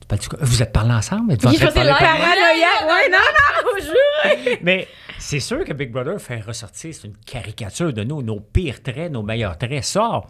Tu 0.00 0.06
parles-tu 0.08 0.28
Vous 0.40 0.62
êtes 0.62 0.72
parlé 0.72 0.92
ensemble? 0.92 1.32
Êtes-vous 1.32 1.48
en 1.48 1.52
train 1.54 1.66
de 1.66 1.72
parler? 1.72 1.90
Paranoïaque. 1.90 2.84
Ouais, 2.84 3.10
non, 3.10 3.18
non, 3.18 3.70
je 3.78 3.84
jure. 3.84 4.58
Mais 4.62 4.88
c'est 5.18 5.40
sûr 5.40 5.64
que 5.64 5.72
Big 5.72 5.90
Brother 5.90 6.20
fait 6.20 6.40
ressortir, 6.40 6.94
c'est 6.94 7.06
une 7.06 7.16
caricature 7.16 7.92
de 7.92 8.02
nous, 8.04 8.22
nos 8.22 8.40
pires 8.40 8.82
traits, 8.82 9.12
nos 9.12 9.22
meilleurs 9.22 9.56
traits 9.56 9.84
sortent. 9.84 10.28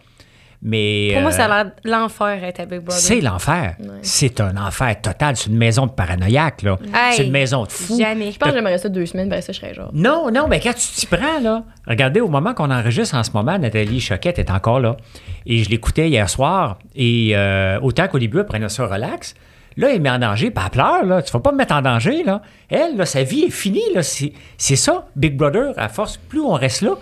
Mais 0.66 1.10
Pour 1.12 1.20
moi, 1.20 1.30
euh, 1.30 1.34
ça 1.34 1.44
a 1.44 1.64
l'air 1.64 1.72
l'enfer 1.84 2.42
être 2.42 2.60
à 2.60 2.64
Big 2.64 2.80
Brother. 2.80 2.98
c'est 2.98 3.20
l'enfer. 3.20 3.76
C'est 4.00 4.40
un 4.40 4.56
enfer 4.56 4.98
total. 5.02 5.36
C'est 5.36 5.50
une 5.50 5.58
maison 5.58 5.84
de 5.86 5.92
paranoïaque, 5.92 6.62
là. 6.62 6.78
Hey, 6.94 7.16
c'est 7.16 7.26
une 7.26 7.32
maison 7.32 7.64
de 7.64 7.70
fous. 7.70 7.98
Jamais. 7.98 8.32
Je 8.32 8.38
pense 8.38 8.48
que 8.48 8.54
j'aimerais 8.54 8.78
ça 8.78 8.88
deux 8.88 9.04
semaines, 9.04 9.28
ben 9.28 9.42
ça, 9.42 9.52
je 9.52 9.58
serais 9.60 9.74
genre. 9.74 9.90
Non, 9.92 10.30
non, 10.32 10.48
mais 10.48 10.60
quand 10.60 10.72
tu 10.72 10.88
t'y 10.88 11.06
prends, 11.06 11.38
là, 11.42 11.64
regardez, 11.86 12.20
au 12.20 12.28
moment 12.28 12.54
qu'on 12.54 12.70
enregistre 12.70 13.14
en 13.14 13.22
ce 13.22 13.32
moment, 13.32 13.58
Nathalie 13.58 14.00
Choquette 14.00 14.38
est 14.38 14.50
encore 14.50 14.80
là. 14.80 14.96
Et 15.44 15.62
je 15.62 15.68
l'écoutais 15.68 16.08
hier 16.08 16.30
soir. 16.30 16.78
Et 16.96 17.32
euh, 17.34 17.78
autant 17.82 18.08
qu'au 18.08 18.18
début, 18.18 18.38
elle 18.38 18.46
prenait 18.46 18.70
ça 18.70 18.86
relax. 18.86 19.34
Là, 19.76 19.92
elle 19.92 20.00
met 20.00 20.10
en 20.10 20.18
danger, 20.18 20.46
elle 20.54 20.70
pleure, 20.70 21.04
là. 21.04 21.20
Tu 21.20 21.30
vas 21.30 21.40
pas 21.40 21.52
me 21.52 21.58
mettre 21.58 21.74
en 21.74 21.82
danger, 21.82 22.22
là. 22.24 22.40
Elle, 22.70 22.96
là, 22.96 23.04
sa 23.04 23.22
vie 23.22 23.42
est 23.42 23.50
finie, 23.50 23.82
là. 23.94 24.02
C'est, 24.02 24.32
c'est 24.56 24.76
ça, 24.76 25.06
Big 25.14 25.36
Brother, 25.36 25.74
à 25.76 25.88
force, 25.90 26.16
plus 26.16 26.40
on 26.40 26.52
reste 26.52 26.80
là, 26.82 26.92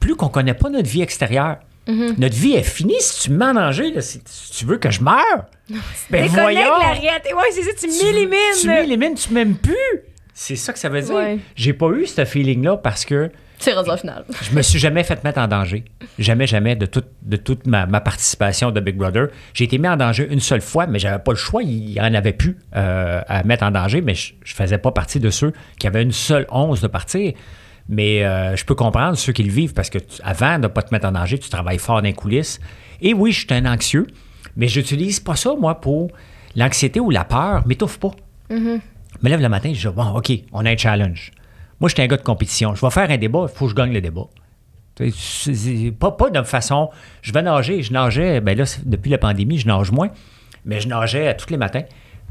plus 0.00 0.14
qu'on 0.16 0.28
connaît 0.28 0.54
pas 0.54 0.70
notre 0.70 0.88
vie 0.88 1.02
extérieure. 1.02 1.56
Notre 1.86 2.34
vie 2.36 2.52
est 2.52 2.62
finie. 2.62 2.94
Si 3.00 3.22
tu 3.22 3.30
me 3.30 3.38
mets 3.38 3.46
en 3.46 3.54
danger, 3.54 3.90
là, 3.92 4.00
si 4.00 4.20
tu 4.56 4.64
veux 4.64 4.78
que 4.78 4.90
je 4.90 5.00
meure, 5.02 5.46
ben 6.10 6.28
Déconnecte 6.28 6.60
la 6.80 6.92
réalité. 6.92 7.34
Ouais, 7.34 7.42
c'est 7.52 7.62
ça, 7.62 7.70
tu 7.78 7.86
m'élimines. 8.04 8.38
Tu 8.60 8.68
m'élimines, 8.68 9.14
tu 9.14 9.32
m'aimes 9.32 9.56
plus. 9.56 9.74
C'est 10.34 10.56
ça 10.56 10.72
que 10.72 10.78
ça 10.78 10.88
veut 10.88 11.02
dire. 11.02 11.14
Ouais. 11.14 11.38
J'ai 11.56 11.72
pas 11.72 11.88
eu 11.90 12.06
ce 12.06 12.24
feeling-là 12.24 12.78
parce 12.78 13.04
que 13.04 13.30
C'est 13.58 13.72
rendu 13.74 13.90
final. 14.00 14.24
je 14.42 14.56
me 14.56 14.62
suis 14.62 14.78
jamais 14.78 15.04
fait 15.04 15.22
mettre 15.24 15.38
en 15.40 15.46
danger. 15.46 15.84
Jamais, 16.18 16.46
jamais 16.46 16.74
de, 16.74 16.86
toute- 16.86 17.10
de 17.22 17.36
toute 17.36 17.66
ma, 17.66 17.84
ma 17.86 18.00
participation 18.00 18.70
de 18.70 18.80
Big 18.80 18.96
Brother. 18.96 19.28
J'ai 19.52 19.64
été 19.64 19.76
mis 19.78 19.88
en 19.88 19.96
danger 19.96 20.26
une 20.30 20.40
seule 20.40 20.62
fois, 20.62 20.86
mais 20.86 20.98
j'avais 20.98 21.22
pas 21.22 21.32
le 21.32 21.36
choix. 21.36 21.62
Il 21.62 21.90
y 21.90 22.00
en 22.00 22.14
avait 22.14 22.32
plus 22.32 22.56
euh, 22.74 23.20
à 23.28 23.42
mettre 23.44 23.64
en 23.64 23.70
danger, 23.72 24.00
mais 24.00 24.14
je, 24.14 24.32
je 24.42 24.54
faisais 24.54 24.78
pas 24.78 24.90
partie 24.90 25.20
de 25.20 25.28
ceux 25.30 25.52
qui 25.78 25.86
avaient 25.86 26.02
une 26.02 26.12
seule 26.12 26.46
once 26.50 26.80
de 26.80 26.88
partir. 26.88 27.32
Mais 27.94 28.24
euh, 28.24 28.56
je 28.56 28.64
peux 28.64 28.74
comprendre 28.74 29.18
ceux 29.18 29.34
qui 29.34 29.42
le 29.42 29.52
vivent 29.52 29.74
parce 29.74 29.90
que 29.90 29.98
tu- 29.98 30.22
avant 30.24 30.58
de 30.58 30.66
pas 30.66 30.80
te 30.80 30.94
mettre 30.94 31.06
en 31.06 31.12
danger, 31.12 31.38
tu 31.38 31.50
travailles 31.50 31.76
fort 31.78 31.96
dans 31.96 32.06
les 32.08 32.14
coulisses. 32.14 32.58
Et 33.02 33.12
oui, 33.12 33.32
je 33.32 33.40
suis 33.40 33.52
un 33.52 33.66
anxieux, 33.70 34.06
mais 34.56 34.66
j'utilise 34.66 35.20
pas 35.20 35.36
ça, 35.36 35.54
moi, 35.60 35.78
pour 35.78 36.10
l'anxiété 36.56 37.00
ou 37.00 37.10
la 37.10 37.24
peur. 37.24 37.66
M'étouffe 37.66 37.98
pas. 37.98 38.12
Je 39.20 39.24
me 39.24 39.28
lève 39.28 39.42
le 39.42 39.48
matin, 39.50 39.72
je 39.74 39.88
dis 39.90 39.94
bon, 39.94 40.06
OK, 40.16 40.32
on 40.52 40.64
a 40.64 40.70
un 40.70 40.76
challenge. 40.76 41.32
Moi, 41.80 41.90
je 41.90 41.94
suis 41.94 42.02
un 42.02 42.06
gars 42.06 42.16
de 42.16 42.22
compétition. 42.22 42.74
Je 42.74 42.80
vais 42.80 42.90
faire 42.90 43.10
un 43.10 43.18
débat, 43.18 43.46
il 43.50 43.54
faut 43.54 43.66
que 43.66 43.72
je 43.72 43.76
gagne 43.76 43.92
le 43.92 44.00
débat. 44.00 44.24
Pas, 45.98 46.12
pas 46.12 46.30
de 46.30 46.42
façon. 46.44 46.90
Je 47.20 47.32
vais 47.32 47.42
nager. 47.42 47.82
Je 47.82 47.92
nageais, 47.92 48.40
ben 48.40 48.56
là, 48.56 48.64
depuis 48.84 49.10
la 49.10 49.18
pandémie, 49.18 49.58
je 49.58 49.66
nage 49.66 49.90
moins, 49.90 50.08
mais 50.64 50.80
je 50.80 50.88
nageais 50.88 51.36
tous 51.36 51.50
les 51.50 51.56
matins 51.56 51.82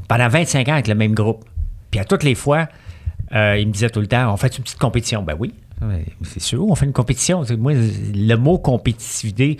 pendant 0.08 0.28
25 0.28 0.68
ans 0.68 0.72
avec 0.74 0.88
le 0.88 0.94
même 0.94 1.12
groupe. 1.14 1.44
Puis 1.90 2.00
à 2.00 2.04
toutes 2.04 2.22
les 2.24 2.34
fois, 2.34 2.68
euh, 3.34 3.56
il 3.58 3.66
me 3.68 3.72
disait 3.72 3.90
tout 3.90 4.00
le 4.00 4.06
temps 4.06 4.32
on 4.32 4.36
fait 4.36 4.56
une 4.56 4.64
petite 4.64 4.78
compétition 4.78 5.22
Ben 5.22 5.36
oui, 5.38 5.52
c'est 6.24 6.40
sûr, 6.40 6.64
on 6.68 6.74
fait 6.74 6.86
une 6.86 6.92
compétition. 6.92 7.42
Moi, 7.58 7.72
le 7.74 8.34
mot 8.36 8.58
compétitivité, 8.58 9.58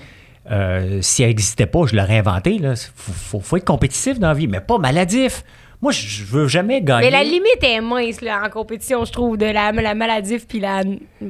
euh, 0.50 1.00
s'il 1.02 1.26
n'existait 1.26 1.66
pas, 1.66 1.86
je 1.86 1.96
l'aurais 1.96 2.18
inventé. 2.18 2.54
Il 2.54 2.74
faut, 2.94 3.12
faut- 3.12 3.40
faut 3.40 3.56
être 3.56 3.64
compétitif 3.64 4.18
dans 4.20 4.28
la 4.28 4.34
vie, 4.34 4.46
mais 4.46 4.60
pas 4.60 4.78
maladif. 4.78 5.44
Moi, 5.80 5.90
je 5.90 6.22
veux 6.24 6.46
jamais 6.46 6.80
gagner. 6.80 7.06
Mais 7.06 7.10
la 7.10 7.24
limite 7.24 7.58
est 7.62 7.80
mince 7.80 8.20
là, 8.20 8.42
en 8.46 8.50
compétition, 8.50 9.04
je 9.04 9.10
trouve, 9.10 9.36
de 9.36 9.46
la, 9.46 9.72
la 9.72 9.94
maladif 9.96 10.46
puis 10.46 10.60
la, 10.60 10.82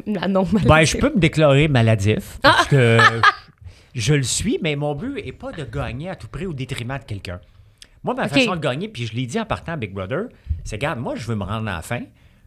la 0.06 0.28
non-maladif. 0.28 0.66
Ben, 0.68 0.84
je 0.84 0.98
peux 0.98 1.10
me 1.14 1.18
déclarer 1.18 1.68
maladif 1.68 2.38
parce 2.42 2.66
que 2.66 2.98
je 3.94 4.12
le 4.12 4.22
suis, 4.22 4.58
mais 4.62 4.76
mon 4.76 4.94
but 4.94 5.24
n'est 5.24 5.32
pas 5.32 5.52
de 5.52 5.64
gagner 5.64 6.10
à 6.10 6.16
tout 6.16 6.28
prix 6.28 6.44
au 6.44 6.52
détriment 6.52 6.98
de 6.98 7.04
quelqu'un. 7.04 7.40
Moi, 8.04 8.14
ma 8.14 8.28
façon 8.28 8.54
de 8.56 8.60
gagner, 8.60 8.88
puis 8.88 9.06
je 9.06 9.14
l'ai 9.14 9.24
dit 9.24 9.40
en 9.40 9.46
partant 9.46 9.72
à 9.72 9.76
Big 9.76 9.94
Brother, 9.94 10.24
c'est 10.64 10.76
regarde, 10.76 10.98
moi, 10.98 11.14
je 11.16 11.26
veux 11.26 11.34
me 11.36 11.44
rendre 11.44 11.68
à 11.70 11.76
la 11.76 11.82
fin, 11.82 12.00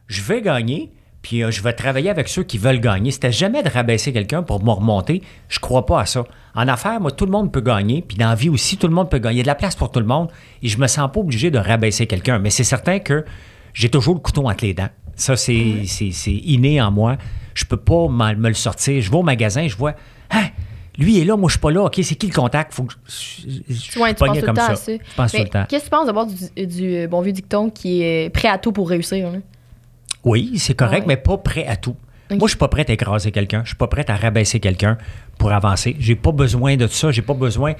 je 0.07 0.21
vais 0.21 0.41
gagner, 0.41 0.91
puis 1.21 1.43
euh, 1.43 1.51
je 1.51 1.61
vais 1.63 1.73
travailler 1.73 2.09
avec 2.09 2.27
ceux 2.27 2.43
qui 2.43 2.57
veulent 2.57 2.79
gagner. 2.79 3.11
C'était 3.11 3.31
jamais 3.31 3.63
de 3.63 3.69
rabaisser 3.69 4.13
quelqu'un 4.13 4.43
pour 4.43 4.63
me 4.63 4.69
remonter. 4.71 5.21
Je 5.49 5.59
crois 5.59 5.85
pas 5.85 6.01
à 6.01 6.05
ça. 6.05 6.23
En 6.53 6.67
affaires, 6.67 6.99
moi, 7.01 7.11
tout 7.11 7.25
le 7.25 7.31
monde 7.31 7.51
peut 7.51 7.61
gagner, 7.61 8.01
puis 8.07 8.17
dans 8.17 8.29
la 8.29 8.35
vie 8.35 8.49
aussi, 8.49 8.77
tout 8.77 8.87
le 8.87 8.93
monde 8.93 9.09
peut 9.09 9.17
gagner. 9.19 9.35
Il 9.35 9.37
y 9.37 9.41
a 9.41 9.43
de 9.43 9.47
la 9.47 9.55
place 9.55 9.75
pour 9.75 9.91
tout 9.91 9.99
le 9.99 10.05
monde, 10.05 10.29
et 10.61 10.67
je 10.67 10.77
me 10.77 10.87
sens 10.87 11.09
pas 11.11 11.19
obligé 11.19 11.49
de 11.51 11.57
rabaisser 11.57 12.05
quelqu'un. 12.07 12.39
Mais 12.39 12.49
c'est 12.51 12.63
certain 12.63 12.99
que 12.99 13.25
j'ai 13.73 13.89
toujours 13.89 14.13
le 14.15 14.21
couteau 14.21 14.47
entre 14.47 14.63
les 14.63 14.73
dents. 14.73 14.89
Ça, 15.15 15.35
c'est 15.35 15.83
c'est- 15.85 16.11
c'est 16.11 16.31
inné 16.33 16.81
en 16.81 16.91
moi. 16.91 17.17
Je 17.53 17.63
peux 17.65 17.77
pas 17.77 18.07
me 18.09 18.47
le 18.49 18.53
sortir. 18.53 19.01
Je 19.01 19.09
vais 19.09 19.17
au 19.17 19.23
magasin, 19.23 19.65
je 19.67 19.75
vois, 19.77 19.95
hein, 20.31 20.43
lui 20.97 21.19
est 21.19 21.25
là, 21.25 21.35
moi 21.37 21.47
je 21.49 21.53
suis 21.53 21.59
pas 21.61 21.71
là. 21.71 21.83
OK, 21.83 21.99
c'est 22.03 22.15
qui 22.15 22.27
le 22.27 22.33
contact? 22.33 22.73
Faut 22.73 22.83
que 22.83 22.93
je, 23.07 23.49
je- 23.69 23.73
je 23.93 23.99
Ouais, 23.99 24.13
tu 24.13 24.19
pognais 24.19 24.33
penses 24.33 24.39
tout 24.39 24.41
le 24.41 24.45
comme 24.47 24.55
temps 24.55 24.63
à 24.63 24.75
ça. 24.75 24.75
ça. 24.75 24.91
Je 24.91 25.15
pense 25.15 25.33
Mais 25.33 25.39
tout 25.39 25.45
le 25.45 25.49
temps. 25.49 25.65
Qu'est-ce 25.69 25.83
que 25.85 25.89
tu 25.89 25.89
penses 25.89 26.05
d'abord 26.05 26.27
du, 26.27 26.65
du, 26.67 26.95
euh, 26.97 27.07
bon 27.07 27.21
vieux 27.21 27.31
dicton 27.33 27.69
qui 27.69 28.01
est 28.03 28.29
prêt 28.29 28.47
à 28.49 28.57
tout 28.57 28.71
pour 28.73 28.89
réussir? 28.89 29.25
hein? 29.27 29.41
Oui, 30.25 30.57
c'est 30.57 30.73
correct, 30.73 31.01
Ouais. 31.01 31.15
mais 31.15 31.17
pas 31.17 31.37
prêt 31.37 31.65
à 31.65 31.75
tout. 31.77 31.95
Moi, 32.31 32.39
je 32.43 32.47
suis 32.49 32.57
pas 32.57 32.67
prêt 32.67 32.83
à 32.87 32.91
écraser 32.91 33.31
quelqu'un. 33.31 33.61
Je 33.63 33.69
suis 33.69 33.75
pas 33.77 33.87
prêt 33.87 34.03
à 34.09 34.15
rabaisser 34.15 34.59
quelqu'un 34.59 34.97
pour 35.37 35.51
avancer. 35.53 35.95
J'ai 35.99 36.15
pas 36.15 36.31
besoin 36.31 36.75
de 36.75 36.87
ça. 36.87 37.11
J'ai 37.11 37.21
pas 37.21 37.35
besoin 37.35 37.73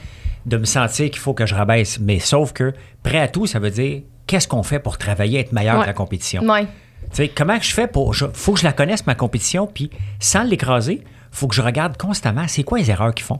de 0.45 0.57
me 0.57 0.65
sentir 0.65 1.09
qu'il 1.09 1.19
faut 1.19 1.33
que 1.33 1.47
je 1.47 1.55
rabaisse. 1.55 1.99
Mais 1.99 2.19
sauf 2.19 2.53
que 2.53 2.71
prêt 3.01 3.17
à 3.19 3.27
tout, 3.27 3.47
ça 3.47 3.57
veut 3.57 3.71
dire 3.71 4.03
qu'est-ce 4.27 4.47
qu'on 4.47 4.61
fait 4.61 4.77
pour 4.79 4.99
travailler, 4.99 5.39
être 5.39 5.51
meilleur 5.51 5.77
Ouais. 5.77 5.81
que 5.81 5.87
la 5.87 5.93
compétition? 5.93 6.43
Ouais. 6.43 6.65
Tu 6.65 6.67
sais, 7.13 7.27
comment 7.29 7.59
je 7.59 7.73
fais 7.73 7.87
pour. 7.87 8.13
Il 8.15 8.27
faut 8.33 8.53
que 8.53 8.59
je 8.59 8.65
la 8.65 8.73
connaisse, 8.73 9.07
ma 9.07 9.15
compétition, 9.15 9.65
puis 9.65 9.89
sans 10.19 10.43
l'écraser, 10.43 11.03
faut 11.31 11.47
que 11.47 11.55
je 11.55 11.61
regarde 11.63 11.97
constamment 11.97 12.47
c'est 12.47 12.63
quoi 12.63 12.77
les 12.77 12.91
erreurs 12.91 13.15
qu'ils 13.15 13.25
font? 13.25 13.39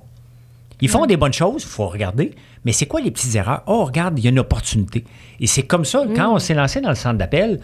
Ils 0.81 0.89
font 0.89 1.05
des 1.05 1.15
bonnes 1.17 1.31
choses, 1.33 1.63
il 1.63 1.69
faut 1.69 1.88
regarder, 1.88 2.31
mais 2.65 2.74
c'est 2.74 2.85
quoi 2.85 3.00
les 3.00 3.09
petites 3.12 3.33
erreurs? 3.35 3.62
Oh, 3.67 3.85
regarde, 3.85 4.19
il 4.19 4.25
y 4.25 4.27
a 4.27 4.31
une 4.31 4.39
opportunité. 4.39 5.05
Et 5.39 5.47
c'est 5.47 5.63
comme 5.63 5.85
ça, 5.85 6.03
quand 6.15 6.33
on 6.33 6.39
s'est 6.39 6.53
lancé 6.53 6.81
dans 6.81 6.89
le 6.89 6.95
centre 6.95 7.17
d'appel 7.17 7.59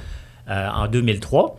euh, 0.49 0.67
en 0.69 0.87
2003, 0.87 1.57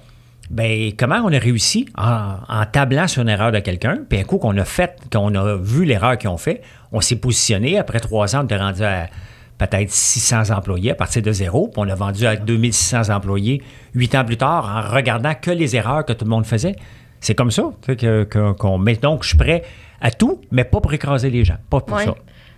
ben 0.50 0.92
comment 0.98 1.22
on 1.24 1.32
a 1.32 1.38
réussi 1.38 1.86
en, 1.96 2.34
en 2.48 2.66
tablant 2.66 3.06
sur 3.08 3.22
une 3.22 3.28
erreur 3.28 3.52
de 3.52 3.58
quelqu'un, 3.60 3.98
puis 4.08 4.18
un 4.20 4.24
coup 4.24 4.38
qu'on 4.38 4.56
a 4.58 4.64
fait, 4.64 4.96
qu'on 5.12 5.34
a 5.34 5.56
vu 5.56 5.84
l'erreur 5.84 6.18
qu'ils 6.18 6.28
ont 6.30 6.36
fait, 6.36 6.62
on 6.92 7.00
s'est 7.00 7.16
positionné. 7.16 7.78
Après 7.78 8.00
trois 8.00 8.34
ans, 8.36 8.40
on 8.42 8.44
était 8.44 8.56
rendu 8.58 8.82
à 8.84 9.06
peut-être 9.58 9.90
600 9.90 10.50
employés 10.50 10.90
à 10.90 10.94
partir 10.94 11.22
de 11.22 11.30
zéro, 11.32 11.68
puis 11.68 11.74
on 11.78 11.88
a 11.88 11.94
vendu 11.94 12.26
à 12.26 12.36
2600 12.36 13.08
employés 13.14 13.62
huit 13.94 14.14
ans 14.14 14.24
plus 14.24 14.36
tard 14.36 14.68
en 14.88 14.94
regardant 14.94 15.32
que 15.34 15.50
les 15.50 15.76
erreurs 15.76 16.04
que 16.04 16.12
tout 16.12 16.24
le 16.24 16.30
monde 16.30 16.44
faisait. 16.46 16.76
C'est 17.20 17.34
comme 17.36 17.52
ça 17.52 17.62
tu 17.82 17.92
sais, 17.92 17.96
que- 17.96 18.24
que- 18.24 18.52
qu'on 18.52 18.78
met. 18.78 18.96
Donc, 18.96 19.22
je 19.22 19.28
suis 19.28 19.38
prêt 19.38 19.62
à 20.00 20.10
tout, 20.10 20.40
mais 20.50 20.64
pas 20.64 20.80
pour 20.80 20.92
écraser 20.92 21.30
les 21.30 21.44
gens, 21.44 21.56
pas 21.70 21.80
pour 21.80 21.96
Ouais. 21.96 22.04
ça. 22.06 22.14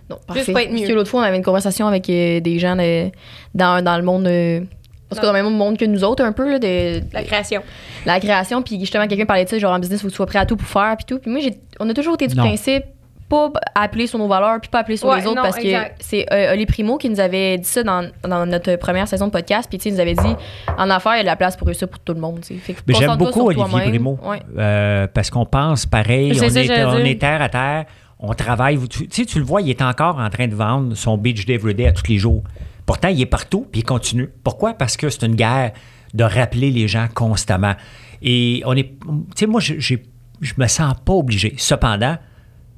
Non, 0.09 0.17
parfait. 0.27 0.51
pas 0.53 0.63
être 0.63 0.69
Parce 0.69 0.81
mieux. 0.81 0.87
que 0.87 0.93
l'autre 0.93 1.09
fois, 1.09 1.21
on 1.21 1.23
avait 1.23 1.37
une 1.37 1.43
conversation 1.43 1.87
avec 1.87 2.09
euh, 2.09 2.39
des 2.39 2.57
gens 2.59 2.75
de- 2.75 3.11
dans, 3.53 3.83
dans 3.83 3.97
le 3.97 4.03
monde. 4.03 4.25
euh, 4.27 4.61
parce 5.09 5.19
que 5.21 5.25
dans 5.25 5.33
le 5.33 5.43
même 5.43 5.53
monde 5.53 5.77
que 5.77 5.85
nous 5.85 6.03
autres, 6.03 6.23
un 6.23 6.31
peu, 6.31 6.49
là, 6.51 6.59
de, 6.59 7.01
La 7.13 7.23
création. 7.23 7.61
la 8.05 8.19
création. 8.19 8.61
Puis 8.61 8.79
justement, 8.79 9.07
quelqu'un 9.07 9.25
parlait 9.25 9.45
de 9.45 9.49
ça, 9.49 9.57
genre 9.59 9.73
en 9.73 9.79
business, 9.79 10.01
faut 10.01 10.07
que 10.07 10.11
tu 10.11 10.15
sois 10.17 10.25
prêt 10.25 10.39
à 10.39 10.45
tout 10.45 10.55
pour 10.57 10.67
faire. 10.67 10.95
Puis 10.97 11.05
tout. 11.05 11.19
Puis 11.19 11.29
moi, 11.31 11.39
j'ai- 11.41 11.57
on 11.79 11.89
a 11.89 11.93
toujours 11.93 12.15
été 12.15 12.27
du 12.27 12.35
Non. 12.35 12.43
principe 12.43 12.83
pas 13.27 13.51
appeler 13.73 14.05
sur 14.05 14.19
nos 14.19 14.27
valeurs 14.27 14.61
puis 14.61 14.69
pas 14.69 14.81
appeler 14.81 14.97
sur 14.97 15.07
Ouais, 15.09 15.19
les 15.19 15.25
autres 15.25 15.37
non, 15.37 15.41
parce 15.41 15.57
exact. 15.57 15.97
que 15.97 16.05
c'est 16.05 16.31
euh, 16.31 16.53
Oli 16.53 16.67
Primo 16.67 16.99
qui 16.99 17.09
nous 17.09 17.19
avait 17.19 17.57
dit 17.57 17.67
ça 17.67 17.81
dans, 17.81 18.07
dans 18.21 18.45
notre 18.45 18.75
première 18.75 19.07
saison 19.07 19.25
de 19.25 19.31
podcast 19.31 19.67
puis 19.67 19.79
tu 19.79 19.83
sais, 19.85 19.89
il 19.89 19.93
nous 19.95 19.99
avait 19.99 20.13
dit 20.13 20.35
en 20.77 20.89
affaires 20.91 21.13
il 21.13 21.17
y 21.17 21.19
a 21.21 21.23
de 21.23 21.27
la 21.27 21.35
place 21.35 21.57
pour 21.57 21.65
réussir 21.65 21.87
pour 21.87 21.97
tout 22.01 22.13
le 22.13 22.19
monde 22.19 22.41
tu 22.41 22.53
sais. 22.53 22.59
Fait 22.59 22.73
que 22.73 22.81
Mais 22.87 22.93
j'aime 22.93 23.15
beaucoup 23.15 23.47
Olivier 23.47 23.99
Ouais. 23.99 24.39
euh, 24.59 25.07
parce 25.11 25.31
qu'on 25.31 25.47
pense 25.47 25.87
pareil, 25.87 26.33
on 26.33 26.37
ça, 26.37 26.45
est, 26.61 26.85
on 26.85 27.17
terre 27.17 27.41
à 27.41 27.49
terre, 27.49 27.85
on 28.19 28.33
travaille. 28.35 28.77
Tu, 28.87 29.07
tu 29.07 29.21
sais, 29.23 29.25
tu 29.25 29.39
le 29.39 29.45
vois, 29.45 29.61
il 29.63 29.71
est 29.71 29.81
encore 29.81 30.19
en 30.19 30.29
train 30.29 30.47
de 30.47 30.53
vendre 30.53 30.95
son 30.95 31.17
Beach 31.17 31.47
Day 31.47 31.55
Everyday 31.55 31.87
à 31.87 31.93
tous 31.93 32.07
les 32.07 32.19
jours. 32.19 32.43
Pourtant, 32.85 33.07
il 33.07 33.19
est 33.21 33.25
partout 33.25 33.67
puis 33.71 33.81
il 33.81 33.83
continue. 33.83 34.29
Pourquoi? 34.43 34.73
Parce 34.73 34.97
que 34.97 35.09
c'est 35.09 35.25
une 35.25 35.35
guerre 35.35 35.71
de 36.13 36.23
rappeler 36.23 36.71
les 36.71 36.87
gens 36.87 37.07
constamment. 37.13 37.75
Et 38.21 38.61
on 38.65 38.75
est. 38.75 38.93
Tu 38.99 39.05
sais, 39.35 39.47
moi, 39.47 39.59
je, 39.59 39.79
je 39.79 40.53
me 40.57 40.67
sens 40.67 40.93
pas 41.03 41.13
obligé. 41.13 41.55
Cependant, 41.57 42.17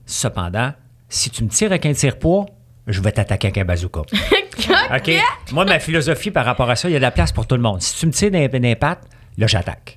cependant, 0.06 0.74
si 1.10 1.30
tu 1.30 1.44
me 1.44 1.50
tires 1.50 1.72
avec 1.72 1.86
un 1.86 1.94
tire-poids, 1.94 2.46
je 2.88 3.02
vais 3.02 3.12
t'attaquer 3.12 3.48
avec 3.48 3.58
un 3.58 3.66
bazooka. 3.66 4.02
OK? 4.96 5.12
Moi, 5.52 5.66
ma 5.66 5.80
philosophie 5.80 6.32
par 6.32 6.46
rapport 6.46 6.70
à 6.70 6.76
ça, 6.76 6.90
il 6.90 6.94
y 6.94 6.96
a 6.96 7.00
de 7.00 7.04
la 7.04 7.12
place 7.12 7.32
pour 7.32 7.46
tout 7.46 7.56
le 7.56 7.62
monde. 7.62 7.82
Si 7.82 8.00
tu 8.00 8.06
me 8.08 8.12
tires 8.12 8.32
dans, 8.32 8.48
dans 8.48 8.62
les 8.62 8.76
pattes, 8.76 9.04
là, 9.38 9.48
j'attaque. 9.48 9.97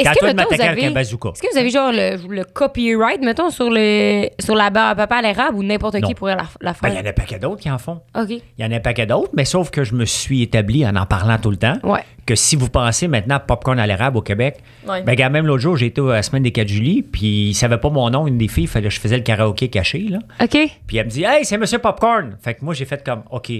Est-ce 0.00 0.18
que, 0.18 0.24
mettons, 0.26 0.44
vous 0.50 0.60
avez, 0.62 0.86
un 0.86 0.90
bazooka. 0.90 1.30
est-ce 1.30 1.42
que 1.42 1.52
vous 1.52 1.58
avez 1.58 1.70
genre 1.70 1.92
le, 1.92 2.16
le 2.34 2.44
copyright, 2.44 3.20
mettons, 3.22 3.50
sur, 3.50 3.70
le, 3.70 4.28
sur 4.40 4.54
la 4.54 4.70
barre 4.70 4.90
à 4.90 4.94
papa 4.94 5.16
à 5.16 5.22
l'érable 5.22 5.56
ou 5.56 5.62
n'importe 5.62 6.00
qui 6.00 6.14
pourrait 6.14 6.36
la, 6.36 6.44
la 6.60 6.72
Ben, 6.82 6.88
il 6.88 6.88
y 6.90 6.92
faire? 6.94 7.02
en 7.02 7.06
a 7.06 7.08
un 7.10 7.12
paquet 7.12 7.38
d'autres 7.38 7.60
qui 7.60 7.70
en 7.70 7.78
font. 7.78 8.00
OK. 8.16 8.30
Il 8.30 8.42
y 8.58 8.64
en 8.64 8.70
a 8.72 8.76
un 8.76 8.80
paquet 8.80 9.06
d'autres, 9.06 9.30
mais 9.34 9.44
sauf 9.44 9.70
que 9.70 9.84
je 9.84 9.94
me 9.94 10.04
suis 10.04 10.42
établi 10.42 10.86
en 10.86 10.96
en 10.96 11.06
parlant 11.06 11.38
tout 11.38 11.50
le 11.50 11.56
temps 11.56 11.76
Ouais. 11.82 12.00
que 12.26 12.34
si 12.34 12.56
vous 12.56 12.68
pensez 12.68 13.08
maintenant 13.08 13.36
à 13.36 13.40
Popcorn 13.40 13.78
à 13.78 13.86
l'érable 13.86 14.16
au 14.18 14.22
Québec, 14.22 14.58
Ouais. 14.88 15.02
ben, 15.02 15.14
gars, 15.14 15.28
même 15.28 15.46
l'autre 15.46 15.62
jour, 15.62 15.76
j'étais 15.76 16.00
à 16.00 16.04
la 16.04 16.22
semaine 16.22 16.42
des 16.42 16.52
4 16.52 16.68
juillet, 16.68 17.02
puis 17.02 17.48
il 17.50 17.54
savait 17.54 17.78
pas 17.78 17.90
mon 17.90 18.08
nom, 18.10 18.26
une 18.26 18.38
des 18.38 18.48
filles, 18.48 18.66
fallait 18.66 18.88
que 18.88 18.94
je 18.94 19.00
faisais 19.00 19.16
le 19.16 19.22
karaoké 19.22 19.68
caché, 19.68 20.00
là. 20.00 20.18
OK. 20.42 20.56
Puis 20.86 20.96
elle 20.96 21.06
me 21.06 21.10
dit 21.10 21.24
Hey, 21.24 21.44
c'est 21.44 21.58
Monsieur 21.58 21.78
Popcorn. 21.78 22.36
Fait 22.42 22.54
que 22.54 22.64
moi, 22.64 22.74
j'ai 22.74 22.84
fait 22.84 23.04
comme 23.04 23.22
OK, 23.30 23.50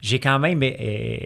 j'ai 0.00 0.18
quand 0.20 0.38
même. 0.38 0.62
euh, 0.62 1.16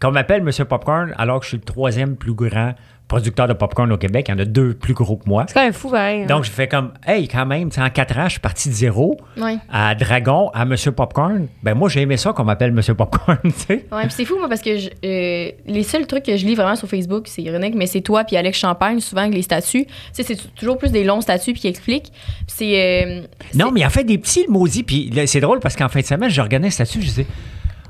qu'on 0.00 0.10
m'appelle 0.10 0.42
Monsieur 0.42 0.66
Popcorn 0.66 1.14
alors 1.16 1.38
que 1.40 1.44
je 1.44 1.50
suis 1.50 1.56
le 1.56 1.64
troisième 1.64 2.16
plus 2.16 2.34
grand 2.34 2.74
producteur 3.10 3.46
de 3.48 3.52
popcorn 3.52 3.90
au 3.92 3.98
Québec. 3.98 4.26
Il 4.28 4.32
y 4.32 4.34
en 4.34 4.38
a 4.38 4.44
deux 4.46 4.72
plus 4.72 4.94
gros 4.94 5.16
que 5.16 5.28
moi. 5.28 5.44
C'est 5.48 5.54
quand 5.54 5.64
même 5.64 5.72
fou, 5.72 5.90
pareil. 5.90 6.22
hein. 6.22 6.26
Donc, 6.26 6.44
j'ai 6.44 6.50
fait 6.52 6.68
comme 6.68 6.92
Hey, 7.06 7.26
quand 7.28 7.44
même, 7.44 7.68
en 7.76 7.90
quatre 7.90 8.16
ans, 8.18 8.24
je 8.24 8.30
suis 8.30 8.40
parti 8.40 8.68
de 8.70 8.74
zéro 8.74 9.18
Ouais. 9.36 9.56
à 9.70 9.94
Dragon, 9.94 10.50
à 10.54 10.64
Monsieur 10.64 10.92
Popcorn. 10.92 11.48
Ben, 11.62 11.74
moi, 11.74 11.88
j'ai 11.88 12.02
aimé 12.02 12.16
ça 12.16 12.32
qu'on 12.32 12.44
m'appelle 12.44 12.72
Monsieur 12.72 12.94
Popcorn, 12.94 13.38
tu 13.42 13.50
sais. 13.50 13.86
Ouais, 13.92 14.02
puis 14.04 14.10
c'est 14.12 14.24
fou, 14.24 14.38
moi, 14.38 14.48
parce 14.48 14.62
que 14.62 14.78
je- 14.78 14.88
euh, 15.04 15.50
les 15.66 15.82
seuls 15.82 16.06
trucs 16.06 16.22
que 16.24 16.36
je 16.36 16.46
lis 16.46 16.54
vraiment 16.54 16.76
sur 16.76 16.88
Facebook, 16.88 17.24
c'est 17.26 17.42
ironique, 17.42 17.74
mais 17.74 17.86
c'est 17.86 18.00
toi 18.00 18.24
puis 18.24 18.36
Alex 18.36 18.56
Champagne, 18.58 19.00
souvent, 19.00 19.22
avec 19.22 19.34
les 19.34 19.42
statuts. 19.42 19.86
Tu 19.86 19.92
sais, 20.12 20.22
c'est 20.22 20.54
toujours 20.54 20.78
plus 20.78 20.92
des 20.92 21.02
longs 21.04 21.20
statuts 21.20 21.52
puis 21.52 21.62
qui 21.62 21.68
expliquent. 21.68 22.12
C'est. 22.46 22.80
euh, 23.04 23.22
Non, 23.54 23.72
mais 23.72 23.80
il 23.80 23.86
en 23.86 23.90
fait 23.90 24.04
des 24.04 24.18
petits, 24.18 24.44
le 24.46 24.52
maudit. 24.52 24.84
Puis 24.84 25.10
c'est 25.26 25.40
drôle 25.40 25.58
parce 25.60 25.74
qu'en 25.74 25.88
fin 25.88 26.00
de 26.00 26.06
semaine, 26.06 26.30
je 26.30 26.40
regardais 26.40 26.68
un 26.68 26.70
statut, 26.70 27.00
je 27.00 27.06
disais, 27.06 27.26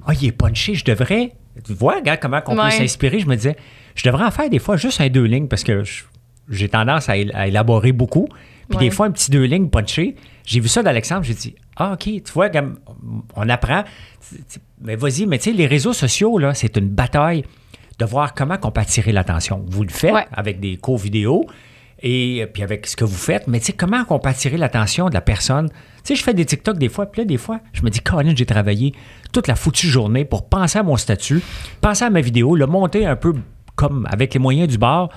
ah, 0.07 0.13
il 0.19 0.29
est 0.29 0.33
punché, 0.33 0.75
je 0.75 0.85
devrais. 0.85 1.33
Tu 1.67 1.75
vois, 1.75 1.97
regarde 1.97 2.21
comment 2.21 2.41
on 2.47 2.57
Ouais. 2.57 2.65
peut 2.65 2.71
s'inspirer. 2.71 3.19
Je 3.19 3.27
me 3.27 3.35
disais, 3.37 3.57
je 3.95 4.05
devrais 4.09 4.25
en 4.25 4.31
faire 4.31 4.49
des 4.51 4.59
fois 4.59 4.77
juste 4.77 5.01
un 5.01 5.09
deux 5.09 5.25
lignes 5.25 5.49
parce 5.49 5.65
que 5.65 5.83
j'ai 6.49 6.69
tendance 6.69 7.09
à, 7.09 7.17
él- 7.17 7.33
à 7.35 7.47
élaborer 7.49 7.93
beaucoup. 7.93 8.29
Puis 8.69 8.79
Ouais. 8.79 8.85
des 8.85 8.91
fois, 8.91 9.07
un 9.07 9.11
petit 9.11 9.31
deux 9.31 9.45
lignes 9.45 9.69
punché. 9.69 10.15
J'ai 10.45 10.61
vu 10.61 10.69
ça 10.69 10.83
d'Alexandre, 10.83 11.23
j'ai 11.25 11.35
dit, 11.35 11.55
ah, 11.77 11.93
OK, 11.95 12.05
tu 12.05 12.23
vois, 12.33 12.49
on 13.37 13.49
apprend. 13.49 13.85
Mais 14.81 14.97
vas-y, 14.97 15.27
mais 15.27 15.39
tu 15.39 15.51
sais, 15.51 15.53
les 15.53 15.67
réseaux 15.67 15.93
sociaux, 15.93 16.39
là, 16.39 16.55
c'est 16.55 16.77
une 16.77 16.89
bataille 16.89 17.45
de 17.99 18.05
voir 18.05 18.35
comment 18.35 18.57
on 18.63 18.71
peut 18.71 18.81
attirer 18.81 19.13
l'attention. 19.13 19.65
Vous 19.69 19.83
le 19.83 19.91
faites 19.91 20.13
Ouais. 20.15 20.27
avec 20.33 20.61
des 20.61 20.77
cours 20.77 20.99
vidéo 20.99 21.45
et 22.03 22.47
puis 22.55 22.63
avec 22.63 22.87
ce 22.87 22.97
que 22.97 23.05
vous 23.05 23.17
faites, 23.17 23.47
mais 23.47 23.59
tu 23.61 23.67
sais, 23.67 23.73
comment 23.75 24.03
on 24.09 24.19
peut 24.19 24.29
attirer 24.31 24.57
l'attention 24.57 25.09
de 25.09 25.15
la 25.15 25.21
personne? 25.21 25.69
Tu 25.69 25.75
sais, 26.05 26.15
je 26.15 26.23
fais 26.23 26.33
des 26.33 26.47
TikTok 26.47 26.79
des 26.79 26.89
fois, 26.89 27.07
puis 27.07 27.21
là, 27.23 27.25
des 27.27 27.37
fois, 27.37 27.61
je 27.73 27.83
me 27.83 27.91
dis, 27.91 28.01
Colin, 28.01 28.33
j'ai 28.35 28.47
travaillé 28.47 28.95
toute 29.33 29.49
la 29.49 29.55
foutue 29.55 29.89
journée 29.89 30.25
pour 30.25 30.49
penser 30.49 30.79
à 30.79 30.83
mon 30.83 30.97
statut, 30.97 31.43
penser 31.83 32.05
à 32.05 32.11
ma 32.11 32.21
vidéo, 32.23 32.57
le 32.57 32.67
monter 32.67 33.05
un 33.05 33.17
peu 33.17 33.35
comme 33.81 34.07
avec 34.11 34.35
les 34.35 34.41
moyens 34.41 34.69
du 34.69 34.77
bar 34.77 35.09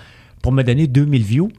pour 0.42 0.54
me 0.54 0.64
donner 0.64 0.88
2000 0.88 1.22
views. 1.22 1.52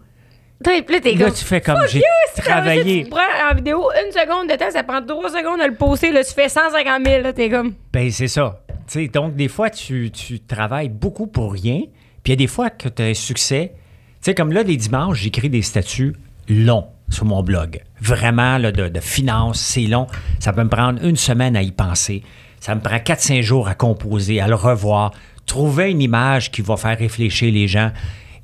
Là, 1.18 1.26
comme. 1.26 1.34
tu 1.34 1.44
fais 1.44 1.60
comme, 1.60 1.86
j'ai 1.86 2.02
travaillé. 2.36 3.04
Tu 3.04 3.10
prends 3.10 3.50
en 3.50 3.54
vidéo 3.54 3.90
une 4.02 4.10
seconde 4.10 4.48
de 4.48 4.56
temps, 4.56 4.70
ça 4.70 4.82
prend 4.82 5.02
trois 5.02 5.28
secondes 5.28 5.60
à 5.60 5.68
le 5.68 5.74
poster. 5.74 6.12
Là, 6.12 6.24
tu 6.24 6.32
fais 6.32 6.48
150 6.48 7.06
000. 7.06 7.22
Là, 7.22 7.32
t'es 7.34 7.50
comme. 7.50 7.74
Ben, 7.92 8.10
c'est 8.10 8.28
ça. 8.28 8.62
Tu 8.86 9.04
sais, 9.04 9.08
donc, 9.08 9.36
des 9.36 9.48
fois, 9.48 9.68
tu, 9.68 10.10
tu 10.12 10.40
travailles 10.40 10.88
beaucoup 10.88 11.26
pour 11.26 11.52
rien. 11.52 11.82
Puis 12.22 12.26
il 12.26 12.30
y 12.30 12.32
a 12.32 12.36
des 12.36 12.46
fois 12.46 12.70
que 12.70 12.88
tu 12.88 13.02
as 13.02 13.06
un 13.06 13.14
succès. 13.14 13.72
Tu 13.74 14.30
sais, 14.30 14.34
comme 14.34 14.52
là, 14.52 14.62
les 14.62 14.78
dimanches, 14.78 15.18
j'écris 15.18 15.50
des 15.50 15.60
statuts 15.60 16.14
longs 16.48 16.86
sur 17.10 17.26
mon 17.26 17.42
blog. 17.42 17.82
Vraiment, 18.00 18.56
là, 18.56 18.72
de, 18.72 18.88
de 18.88 19.00
finances, 19.00 19.60
c'est 19.60 19.82
long. 19.82 20.06
Ça 20.38 20.54
peut 20.54 20.64
me 20.64 20.70
prendre 20.70 21.04
une 21.04 21.16
semaine 21.16 21.54
à 21.54 21.62
y 21.62 21.70
penser. 21.72 22.22
Ça 22.60 22.74
me 22.74 22.80
prend 22.80 22.96
4-5 22.96 23.42
jours 23.42 23.68
à 23.68 23.74
composer, 23.74 24.40
à 24.40 24.48
le 24.48 24.54
revoir, 24.54 25.12
trouver 25.46 25.90
une 25.90 26.00
image 26.00 26.50
qui 26.50 26.62
va 26.62 26.76
faire 26.76 26.98
réfléchir 26.98 27.52
les 27.52 27.68
gens. 27.68 27.90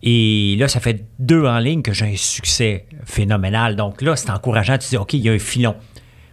Et 0.02 0.56
là, 0.58 0.68
ça 0.68 0.80
fait 0.80 1.04
deux 1.18 1.44
en 1.44 1.58
ligne 1.58 1.82
que 1.82 1.92
j'ai 1.92 2.06
un 2.06 2.16
succès 2.16 2.86
phénoménal. 3.04 3.76
Donc 3.76 4.00
là, 4.02 4.16
c'est 4.16 4.30
encourageant. 4.30 4.78
Tu 4.78 4.88
dis, 4.88 4.96
OK, 4.96 5.12
il 5.12 5.20
y 5.20 5.28
a 5.28 5.32
un 5.32 5.38
filon. 5.38 5.76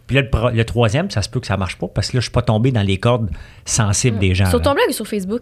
Puis 0.07 0.15
là, 0.15 0.21
le, 0.53 0.63
troisième, 0.63 1.11
ça 1.11 1.21
se 1.21 1.27
peut 1.27 1.41
que 1.41 1.47
ça 1.47 1.57
marche 1.57 1.77
pas 1.77 1.87
parce 1.87 2.09
que 2.09 2.17
là, 2.17 2.21
je 2.21 2.25
suis 2.25 2.31
pas 2.31 2.41
tombé 2.41 2.71
dans 2.71 2.81
les 2.81 2.97
cordes 2.97 3.29
sensibles 3.65 4.19
des 4.19 4.35
gens. 4.35 4.45
sur 4.45 4.59
là. 4.59 4.63
ton 4.63 4.73
blog 4.73 4.85
ou 4.89 4.93
sur 4.93 5.05
Facebook? 5.05 5.41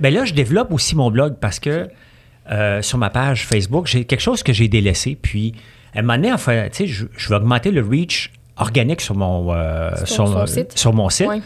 Ben 0.00 0.14
là, 0.14 0.24
je 0.24 0.32
développe 0.32 0.72
aussi 0.72 0.96
mon 0.96 1.10
blog 1.10 1.36
parce 1.40 1.60
que 1.60 1.88
euh, 2.50 2.80
sur 2.80 2.96
ma 2.96 3.10
page 3.10 3.46
Facebook, 3.46 3.86
j'ai 3.86 4.06
quelque 4.06 4.20
chose 4.20 4.42
que 4.42 4.54
j'ai 4.54 4.68
délaissé. 4.68 5.18
Puis, 5.20 5.54
à 5.94 5.98
un 5.98 6.02
moment 6.02 6.14
donné, 6.14 6.32
enfin, 6.32 6.68
tu 6.72 6.78
sais, 6.78 6.86
je, 6.86 7.04
je 7.14 7.28
vais 7.28 7.34
augmenter 7.34 7.70
le 7.70 7.82
reach 7.82 8.32
organique 8.56 9.00
sur 9.02 9.14
mon, 9.14 9.52
euh, 9.52 9.90
Sur 10.04 10.48
site. 10.48 10.78
sur 10.78 10.92
mon 10.92 11.08
site. 11.08 11.28
Ouais. 11.28 11.42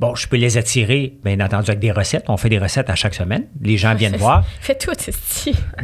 Bon, 0.00 0.14
je 0.16 0.26
peux 0.26 0.36
les 0.36 0.58
attirer, 0.58 1.14
bien 1.24 1.38
entendu, 1.40 1.70
avec 1.70 1.78
des 1.78 1.92
recettes. 1.92 2.24
On 2.28 2.36
fait 2.36 2.48
des 2.48 2.58
recettes 2.58 2.90
à 2.90 2.96
chaque 2.96 3.14
semaine. 3.14 3.46
Les 3.60 3.76
gens 3.76 3.94
viennent 3.94 4.16
voir. 4.16 4.44
Fais 4.60 4.74
tout, 4.74 4.90
c'est 4.98 5.14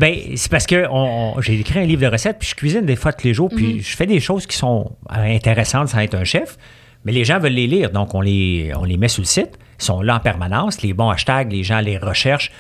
Ben, 0.01 0.15
c'est 0.35 0.51
parce 0.51 0.67
que 0.67 0.87
on- 0.91 1.37
on- 1.37 1.41
j'ai 1.41 1.59
écrit 1.61 1.79
un 1.79 1.85
livre 1.85 2.03
de 2.03 2.09
recettes, 2.09 2.39
puis 2.41 2.49
je 2.49 2.55
cuisine 2.57 2.85
des 2.85 2.97
fois 2.97 3.13
tous 3.13 3.27
les 3.27 3.35
jours, 3.35 3.49
puis 3.55 3.75
Mhm. 3.75 3.81
je 3.81 3.97
fais 3.97 4.07
des 4.07 4.19
choses 4.21 4.47
qui 4.47 4.57
sont 4.57 4.97
euh, 5.13 5.15
intéressantes 5.37 5.89
sans 5.91 5.99
être 6.01 6.17
un 6.17 6.25
chef. 6.25 6.57
Mais 7.05 7.13
les 7.13 7.25
gens 7.25 7.39
veulent 7.39 7.53
les 7.53 7.67
lire, 7.69 7.91
donc 7.93 8.15
on 8.15 8.21
les, 8.21 8.73
on 8.77 8.85
les 8.85 8.97
met 8.99 9.09
sur 9.09 9.23
le 9.23 9.27
site. 9.27 9.59
Ils 9.81 9.85
sont 9.85 10.03
là 10.03 10.17
en 10.17 10.21
permanence. 10.21 10.83
Les 10.83 10.93
bons 10.93 11.09
hashtags, 11.09 11.51
les 11.51 11.63
gens 11.63 11.81
les 11.81 11.97
recherchent. 11.97 12.51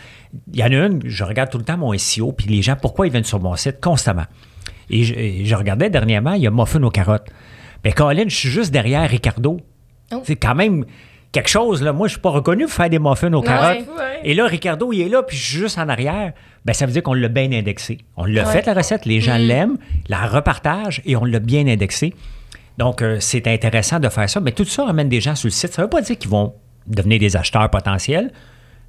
Il 0.52 0.58
y 0.60 0.62
en 0.62 0.66
a 0.66 0.86
une, 0.86 1.00
je 1.04 1.24
regarde 1.24 1.50
tout 1.50 1.58
le 1.58 1.64
temps 1.64 1.76
mon 1.76 1.92
SEO, 1.98 2.32
puis 2.32 2.46
les 2.46 2.62
gens, 2.62 2.76
pourquoi 2.80 3.06
ils 3.06 3.10
viennent 3.10 3.24
sur 3.24 3.40
mon 3.40 3.56
site? 3.56 3.80
Constamment? 3.82 4.24
Et 4.88 5.02
je, 5.04 5.14
et 5.14 5.44
je 5.44 5.54
regardais 5.56 5.90
dernièrement, 5.90 6.32
il 6.34 6.42
y 6.42 6.46
a 6.46 6.50
Muffin 6.50 6.82
aux 6.84 6.90
carottes. 6.90 7.26
Ben, 7.82 7.92
Colin, 7.92 8.24
je 8.28 8.34
suis 8.36 8.48
juste 8.48 8.70
derrière 8.70 9.08
Ricardo. 9.10 9.60
Oh. 10.12 10.22
C'est 10.24 10.36
quand 10.36 10.54
même. 10.54 10.84
Quelque 11.32 11.48
chose, 11.48 11.82
là, 11.82 11.92
moi, 11.92 12.08
je 12.08 12.12
suis 12.12 12.20
pas 12.20 12.30
reconnu 12.30 12.64
pour 12.64 12.72
faire 12.72 12.90
des 12.90 12.98
muffins 12.98 13.32
aux 13.32 13.42
carottes. 13.42 13.78
ouais. 13.78 14.20
Et 14.24 14.34
là, 14.34 14.46
Ricardo, 14.46 14.92
il 14.92 15.00
est 15.02 15.08
là, 15.08 15.22
puis 15.22 15.36
je 15.36 15.42
suis 15.42 15.58
juste 15.58 15.78
en 15.78 15.88
arrière. 15.88 16.32
Ben, 16.64 16.72
ça 16.72 16.86
veut 16.86 16.92
dire 16.92 17.02
qu'on 17.02 17.14
l'a 17.14 17.28
bien 17.28 17.50
indexé. 17.52 17.98
On 18.16 18.24
l'a 18.24 18.44
fait, 18.44 18.66
la 18.66 18.74
recette, 18.74 19.06
les 19.06 19.20
gens 19.20 19.38
l'aiment, 19.38 19.78
la 20.08 20.26
repartagent 20.26 21.00
et 21.06 21.16
on 21.16 21.24
l'a 21.24 21.38
bien 21.38 21.66
indexé. 21.66 22.14
Donc, 22.78 23.02
euh, 23.02 23.16
c'est 23.20 23.46
intéressant 23.46 23.98
de 24.00 24.08
faire 24.08 24.28
ça. 24.28 24.40
Mais 24.40 24.52
tout 24.52 24.64
ça 24.64 24.86
amène 24.86 25.08
des 25.08 25.20
gens 25.20 25.34
sur 25.34 25.46
le 25.46 25.52
site. 25.52 25.72
Ça 25.72 25.82
ne 25.82 25.86
veut 25.86 25.90
pas 25.90 26.02
dire 26.02 26.18
qu'ils 26.18 26.30
vont 26.30 26.54
devenir 26.86 27.18
des 27.18 27.36
acheteurs 27.36 27.68
potentiels, 27.70 28.30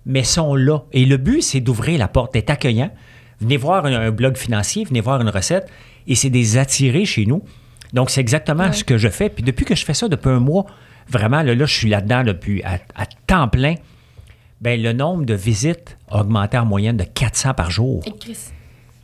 mais 0.05 0.23
sont 0.23 0.55
là. 0.55 0.79
Et 0.91 1.05
le 1.05 1.17
but, 1.17 1.41
c'est 1.41 1.59
d'ouvrir 1.61 1.99
la 1.99 2.07
porte, 2.07 2.33
d'être 2.33 2.49
accueillant. 2.49 2.91
Venez 3.39 3.57
voir 3.57 3.85
un, 3.85 3.93
un 3.93 4.11
blog 4.11 4.37
financier, 4.37 4.83
venez 4.83 5.01
voir 5.01 5.21
une 5.21 5.29
recette, 5.29 5.67
et 6.07 6.15
c'est 6.15 6.29
des 6.29 6.57
attirer 6.57 7.05
chez 7.05 7.25
nous. 7.25 7.43
Donc, 7.93 8.09
c'est 8.09 8.21
exactement 8.21 8.71
ce 8.71 8.83
que 8.83 8.97
je 8.97 9.09
fais. 9.09 9.29
Puis 9.29 9.43
depuis 9.43 9.65
que 9.65 9.75
je 9.75 9.85
fais 9.85 9.93
ça 9.93 10.07
depuis 10.07 10.29
un 10.29 10.39
mois, 10.39 10.65
vraiment, 11.11 11.43
là, 11.43 11.53
là, 11.53 11.65
je 11.65 11.73
suis 11.73 11.89
là-dedans 11.89 12.23
depuis 12.23 12.63
à, 12.63 12.79
à 12.95 13.05
temps 13.27 13.47
plein. 13.47 13.75
Ben, 14.61 14.81
le 14.81 14.93
nombre 14.93 15.25
de 15.25 15.33
visites 15.33 15.97
a 16.09 16.21
augmenté 16.21 16.57
en 16.57 16.65
moyenne 16.65 16.97
de 16.97 17.03
400 17.03 17.53
par 17.55 17.71
jour. 17.71 18.01
Et 18.05 18.11
Chris. 18.17 18.37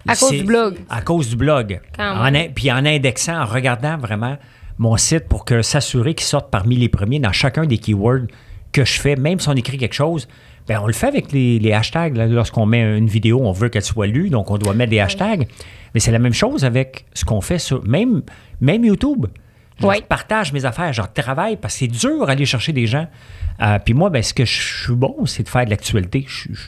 À 0.07 0.15
cause 0.15 0.31
du 0.31 0.43
blog. 0.43 0.75
À 0.89 1.01
cause 1.01 1.29
du 1.29 1.35
blog. 1.35 1.81
En 1.99 2.31
puis 2.55 2.71
en 2.71 2.85
indexant, 2.85 3.41
en 3.41 3.45
regardant 3.45 3.97
vraiment 3.97 4.37
mon 4.77 4.95
site 4.95 5.27
pour 5.27 5.43
que 5.43 5.61
s'assurer 5.61 6.13
qu'il 6.13 6.25
sorte 6.25 6.49
parmi 6.51 6.75
les 6.75 6.87
premiers 6.87 7.19
dans 7.19 7.31
chacun 7.31 7.65
des 7.65 7.77
keywords 7.77 8.27
que 8.71 8.85
je 8.85 8.99
fais, 8.99 9.15
même 9.15 9.39
si 9.39 9.49
on 9.49 9.53
écrit 9.53 9.77
quelque 9.77 9.95
chose, 9.95 10.27
ben 10.67 10.79
on 10.81 10.87
le 10.87 10.93
fait 10.93 11.07
avec 11.07 11.31
les, 11.31 11.59
les 11.59 11.73
hashtags. 11.73 12.15
Lorsqu'on 12.15 12.65
met 12.65 12.97
une 12.97 13.07
vidéo, 13.07 13.41
on 13.43 13.51
veut 13.51 13.69
qu'elle 13.69 13.81
soit 13.83 14.07
lue, 14.07 14.29
donc 14.29 14.51
on 14.51 14.57
doit 14.57 14.73
mettre 14.73 14.91
des 14.91 14.99
hashtags. 14.99 15.47
Mais 15.93 15.99
c'est 15.99 16.11
la 16.11 16.19
même 16.19 16.33
chose 16.33 16.63
avec 16.63 17.05
ce 17.13 17.25
qu'on 17.25 17.41
fait 17.41 17.59
sur 17.59 17.83
même, 17.85 18.21
même 18.61 18.85
YouTube. 18.85 19.25
Je 19.79 20.01
partage 20.01 20.53
mes 20.53 20.65
affaires, 20.65 20.93
je 20.93 21.01
travaille 21.13 21.55
parce 21.57 21.73
que 21.75 21.79
c'est 21.79 21.87
dur 21.87 22.25
d'aller 22.25 22.45
chercher 22.45 22.73
des 22.73 22.87
gens. 22.87 23.07
Euh, 23.61 23.79
puis 23.83 23.93
moi, 23.93 24.09
ben, 24.09 24.21
ce 24.23 24.33
que 24.33 24.45
je 24.45 24.83
suis 24.83 24.95
bon, 24.95 25.25
c'est 25.25 25.43
de 25.43 25.49
faire 25.49 25.65
de 25.65 25.69
l'actualité. 25.69 26.25
Je, 26.27 26.53
je, 26.53 26.61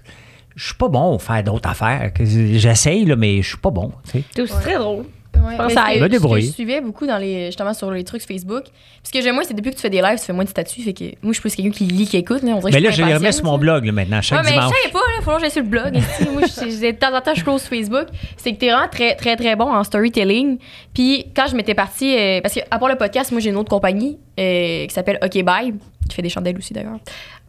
je 0.55 0.65
suis 0.65 0.75
pas 0.75 0.89
bon 0.89 1.15
à 1.15 1.19
faire 1.19 1.43
d'autres 1.43 1.69
affaires. 1.69 2.11
J'essaye, 2.19 3.05
mais 3.17 3.41
je 3.41 3.47
suis 3.49 3.57
pas 3.57 3.71
bon. 3.71 3.91
tu 4.05 4.11
sais. 4.11 4.23
C'est 4.35 4.41
aussi 4.41 4.53
très 4.61 4.75
drôle. 4.77 5.05
Ouais, 5.35 5.55
pense 5.55 5.73
mais 5.73 5.77
à 5.79 5.83
que- 5.85 5.89
Me 5.91 5.99
ce 5.99 6.03
que 6.05 6.07
débrouille. 6.11 6.41
Je 6.41 6.51
suivais 6.51 6.81
beaucoup 6.81 7.07
dans 7.07 7.17
les, 7.17 7.47
justement 7.47 7.73
sur 7.73 7.89
les 7.91 8.03
trucs 8.03 8.21
Facebook. 8.23 8.63
Ce 9.03 9.11
que 9.11 9.21
j'aime 9.21 9.35
moins, 9.35 9.43
c'est 9.45 9.53
depuis 9.53 9.69
que 9.71 9.75
tu 9.75 9.81
fais 9.81 9.89
des 9.89 10.01
lives, 10.01 10.19
tu 10.19 10.25
fais 10.25 10.33
moins 10.33 10.43
de 10.43 10.49
statuts. 10.49 10.81
Fait 10.81 10.93
que 10.93 11.03
moi, 11.21 11.31
je 11.31 11.33
suis 11.33 11.41
plus 11.41 11.55
quelqu'un 11.55 11.71
qui 11.71 11.85
lit, 11.85 12.05
qui 12.07 12.17
écoute. 12.17 12.41
Là, 12.43 12.51
on 12.55 12.59
dirait 12.59 12.71
que 12.71 12.75
Mais 12.75 12.81
là, 12.81 12.91
je 12.91 13.01
pas 13.01 13.07
les 13.07 13.13
remets 13.15 13.31
sur 13.31 13.45
mon 13.45 13.57
blog 13.57 13.85
là, 13.85 13.91
maintenant, 13.91 14.21
chaque 14.21 14.39
Ouais, 14.39 14.43
mais 14.45 14.51
dimanche. 14.51 14.73
je 14.75 14.81
savais 14.81 14.91
pas, 14.93 14.99
là, 14.99 15.21
faut 15.23 15.31
que 15.35 15.39
j'aille 15.39 15.51
sur 15.51 15.63
le 15.63 15.69
blog. 15.69 15.93
Moi, 16.33 16.41
je- 16.43 16.69
je- 16.69 16.91
de 16.91 16.97
temps 16.97 17.15
en 17.15 17.21
temps, 17.21 17.33
je 17.35 17.43
close 17.43 17.61
Facebook. 17.63 18.07
C'est 18.37 18.53
que 18.53 18.57
t'es 18.59 18.69
vraiment 18.69 18.89
très, 18.91 19.15
très, 19.15 19.35
très 19.37 19.55
bon 19.55 19.71
en 19.73 19.83
storytelling. 19.83 20.57
Puis 20.93 21.25
quand 21.35 21.47
je 21.49 21.55
m'étais 21.55 21.73
partie, 21.75 22.17
euh, 22.17 22.41
parce 22.41 22.53
qu'à 22.55 22.77
part 22.77 22.89
le 22.89 22.95
podcast, 22.95 23.31
moi, 23.31 23.39
j'ai 23.39 23.49
une 23.49 23.55
autre 23.57 23.69
compagnie 23.69 24.17
euh, 24.39 24.85
qui 24.87 24.93
s'appelle 24.93 25.19
OK 25.23 25.41
Bye, 25.43 25.73
qui 26.09 26.15
fait 26.15 26.21
des 26.21 26.29
chandelles 26.29 26.57
aussi 26.57 26.73
d'ailleurs, 26.73 26.97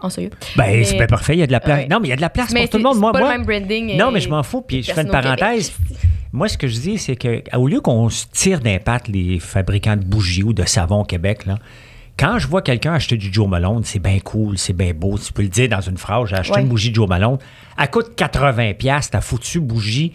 en 0.01 0.11
sérieux. 0.11 0.31
Ben, 0.57 0.65
Mais- 0.67 0.85
c'est 0.85 0.97
bien 0.97 1.07
parfait, 1.07 1.35
il 1.35 1.41
y 1.41 1.43
a 1.43 1.47
de 1.47 1.53
la 1.53 1.61
place. 1.61 1.81
Ouais. 1.81 1.89
Non, 1.89 1.99
mais 2.01 2.09
il 2.09 2.11
y 2.11 2.15
a 2.15 2.17
de 2.17 2.21
la 2.21 2.31
place 2.31 2.51
Mais 2.53 2.61
pour 2.63 2.71
tout 2.71 2.77
le 2.77 2.83
monde. 2.85 2.99
Moi, 2.99 3.13
pas 3.13 3.19
moi, 3.21 3.33
le 3.33 3.39
même 3.39 3.47
branding. 3.47 3.97
non, 3.97 4.11
mais 4.11 4.21
je 4.21 4.29
m'en 4.29 4.43
fous. 4.43 4.63
Puis 4.63 4.83
je 4.83 4.93
fais 4.93 5.03
une 5.03 5.09
parenthèse. 5.11 5.73
Moi, 6.33 6.49
ce 6.49 6.57
que 6.57 6.69
je 6.69 6.79
dis, 6.79 6.99
c'est 6.99 7.17
que 7.17 7.43
au 7.57 7.67
lieu 7.67 7.81
qu'on 7.81 8.09
se 8.09 8.27
tire 8.33 8.61
d'impact 8.61 9.09
les 9.09 9.41
fabricants 9.41 9.97
de 9.97 10.05
bougies 10.05 10.43
ou 10.45 10.53
de 10.53 10.65
savon 10.65 11.01
au 11.01 11.05
Québec, 11.05 11.47
là, 11.47 11.57
quand 12.19 12.39
je 12.39 12.47
vois 12.47 12.63
quelqu'un 12.63 12.93
acheter 12.95 13.17
du 13.17 13.33
Joe 13.33 13.49
Malone, 13.49 13.83
c'est 13.85 13.99
bien 13.99 14.19
cool, 14.21 14.59
c'est 14.59 14.73
bien 14.75 14.93
beau. 14.95 15.19
Tu 15.19 15.33
peux 15.33 15.43
le 15.43 15.49
dire 15.49 15.69
dans 15.69 15.81
une 15.81 15.97
phrase, 15.97 16.29
j'ai 16.29 16.37
acheté 16.37 16.55
Ouais. 16.57 16.63
une 16.63 16.69
bougie 16.69 16.91
de 16.91 16.95
Joe 16.95 17.09
Malone. 17.09 17.39
Elle 17.79 17.91
coûte 17.91 18.15
80 18.15 18.75
pièces 18.75 19.11
ta 19.11 19.21
foutue 19.21 19.61
bougie 19.61 20.13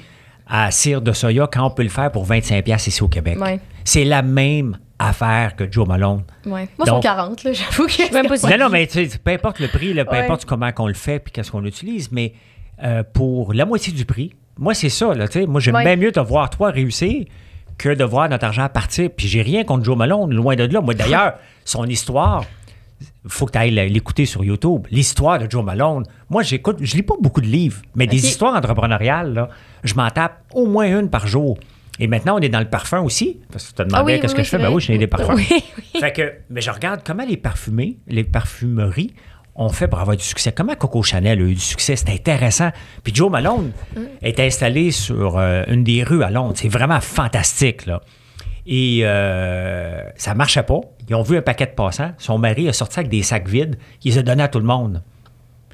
à 0.48 0.70
cire 0.72 1.02
de 1.02 1.12
soya 1.12 1.48
quand 1.52 1.66
on 1.66 1.72
peut 1.72 1.82
le 1.84 1.90
faire 1.90 2.12
pour 2.12 2.24
25 2.26 2.64
pièces 2.64 2.88
ici 2.88 3.02
au 3.04 3.08
Québec. 3.08 3.40
Ouais. 3.42 3.60
C'est 3.84 4.06
la 4.06 4.22
même 4.22 4.78
affaire 5.00 5.56
que 5.56 5.70
Joe 5.70 5.88
Malone. 5.88 6.24
Ouais. 6.46 6.70
Moi, 6.78 6.86
Donc- 6.86 7.02
40, 7.04 7.44
là, 7.44 7.52
j'avoue 7.54 7.88
que. 7.88 8.14
Même 8.14 8.28
pas 8.28 8.38
Non, 8.56 8.66
non, 8.66 8.70
mais 8.70 8.86
tu 8.88 9.06
sais, 9.10 9.18
peu 9.18 9.32
importe 9.32 9.60
le 9.60 9.68
prix, 9.68 9.94
là, 9.94 10.06
peu 10.06 10.12
Ouais. 10.12 10.24
importe 10.24 10.46
comment 10.46 10.72
qu'on 10.72 10.88
le 10.88 10.94
fait 10.94 11.20
puis 11.20 11.34
qu'est-ce 11.34 11.52
qu'on 11.52 11.66
utilise, 11.66 12.12
mais 12.12 12.34
euh, 12.84 13.04
pour 13.04 13.54
la 13.54 13.66
moitié 13.66 13.92
du 13.92 14.06
prix, 14.06 14.34
moi, 14.58 14.74
c'est 14.74 14.90
ça. 14.90 15.14
Là, 15.14 15.28
tu 15.28 15.40
sais. 15.42 15.46
moi, 15.46 15.60
j'aime 15.62 15.76
Ouais. 15.76 15.84
bien 15.84 15.96
mieux 15.96 16.12
te 16.12 16.20
voir 16.20 16.50
toi 16.50 16.70
réussir 16.72 17.26
que 17.78 17.90
de 17.94 18.04
voir 18.04 18.30
notre 18.30 18.46
argent 18.46 18.68
partir. 18.70 19.10
Puis 19.16 19.28
j'ai 19.28 19.42
rien 19.42 19.64
contre 19.64 19.84
Joe 19.84 19.98
Malone, 19.98 20.34
loin 20.34 20.56
de 20.56 20.64
là. 20.64 20.82
Moi, 20.82 20.94
d'ailleurs, 20.94 21.34
son 21.66 21.86
histoire, 21.86 22.46
il 23.02 23.30
faut 23.30 23.46
que 23.46 23.52
tu 23.52 23.58
ailles 23.58 23.72
l'écouter 23.90 24.26
sur 24.26 24.44
YouTube. 24.44 24.88
L'histoire 24.92 25.40
de 25.40 25.50
Joe 25.50 25.64
Malone. 25.64 26.06
Moi, 26.30 26.44
j'écoute, 26.44 26.78
je 26.82 26.96
lis 26.96 27.04
pas 27.04 27.16
beaucoup 27.20 27.42
de 27.42 27.48
livres, 27.48 27.82
mais 27.96 28.08
des 28.08 28.26
histoires 28.26 28.56
entrepreneuriales, 28.56 29.34
là, 29.34 29.50
je 29.84 29.94
m'en 29.96 30.10
tape 30.10 30.44
au 30.54 30.66
moins 30.68 31.00
une 31.00 31.10
par 31.10 31.28
jour. 31.28 31.58
Et 32.00 32.08
maintenant, 32.08 32.38
on 32.38 32.42
est 32.42 32.50
dans 32.50 32.60
le 32.60 32.70
parfum 32.70 33.02
aussi. 33.02 33.40
Parce 33.52 33.66
que 33.66 33.70
tu 33.70 33.76
te 33.76 33.84
demandais 33.84 34.14
Ah 34.14 34.16
oui, 34.16 34.20
qu'est-ce 34.22 34.34
oui, 34.34 34.38
que 34.38 34.42
oui, 34.42 34.46
je 34.46 34.50
fais. 34.50 34.58
Ben 34.58 34.70
oui, 34.74 34.82
je 34.82 34.92
n'ai 34.92 34.98
des 34.98 35.08
parfums. 35.08 35.38
Fait 36.00 36.12
que, 36.12 36.34
mais 36.50 36.60
je 36.62 36.70
regarde 36.70 37.02
comment 37.06 37.26
les 37.26 37.38
parfumés, 37.38 37.98
les 38.08 38.26
parfumeries 38.26 39.14
ont 39.56 39.70
fait 39.70 39.88
pour 39.88 40.00
avoir 40.00 40.18
du 40.18 40.24
succès. 40.24 40.52
Comment 40.52 40.76
Coco 40.76 41.02
Chanel 41.02 41.40
a 41.40 41.44
eu 41.44 41.54
du 41.54 41.60
succès? 41.62 41.96
C'est 41.96 42.10
intéressant. 42.10 42.72
Puis 43.04 43.14
Joe 43.16 43.32
Malone 43.32 43.72
est 44.22 44.40
installé 44.40 44.92
sur 44.92 45.38
euh, 45.38 45.64
une 45.68 45.84
des 45.84 46.04
rues 46.04 46.24
à 46.24 46.30
Londres. 46.30 46.54
C'est 46.56 46.68
vraiment 46.70 47.00
fantastique, 47.00 47.86
là. 47.86 48.02
Et 48.68 49.02
euh, 49.04 50.02
ça 50.16 50.34
marchait 50.34 50.64
pas. 50.64 50.82
Ils 51.08 51.16
ont 51.16 51.22
vu 51.22 51.38
un 51.38 51.42
paquet 51.42 51.68
de 51.68 51.72
passants. 51.72 52.12
Son 52.18 52.38
mari 52.40 52.68
a 52.68 52.74
sorti 52.74 53.00
avec 53.00 53.10
des 53.12 53.22
sacs 53.22 53.48
vides. 53.48 53.78
Il 54.04 54.12
les 54.12 54.18
a 54.18 54.24
donnés 54.24 54.44
à 54.44 54.48
tout 54.48 54.60
le 54.60 54.66
monde. 54.66 55.04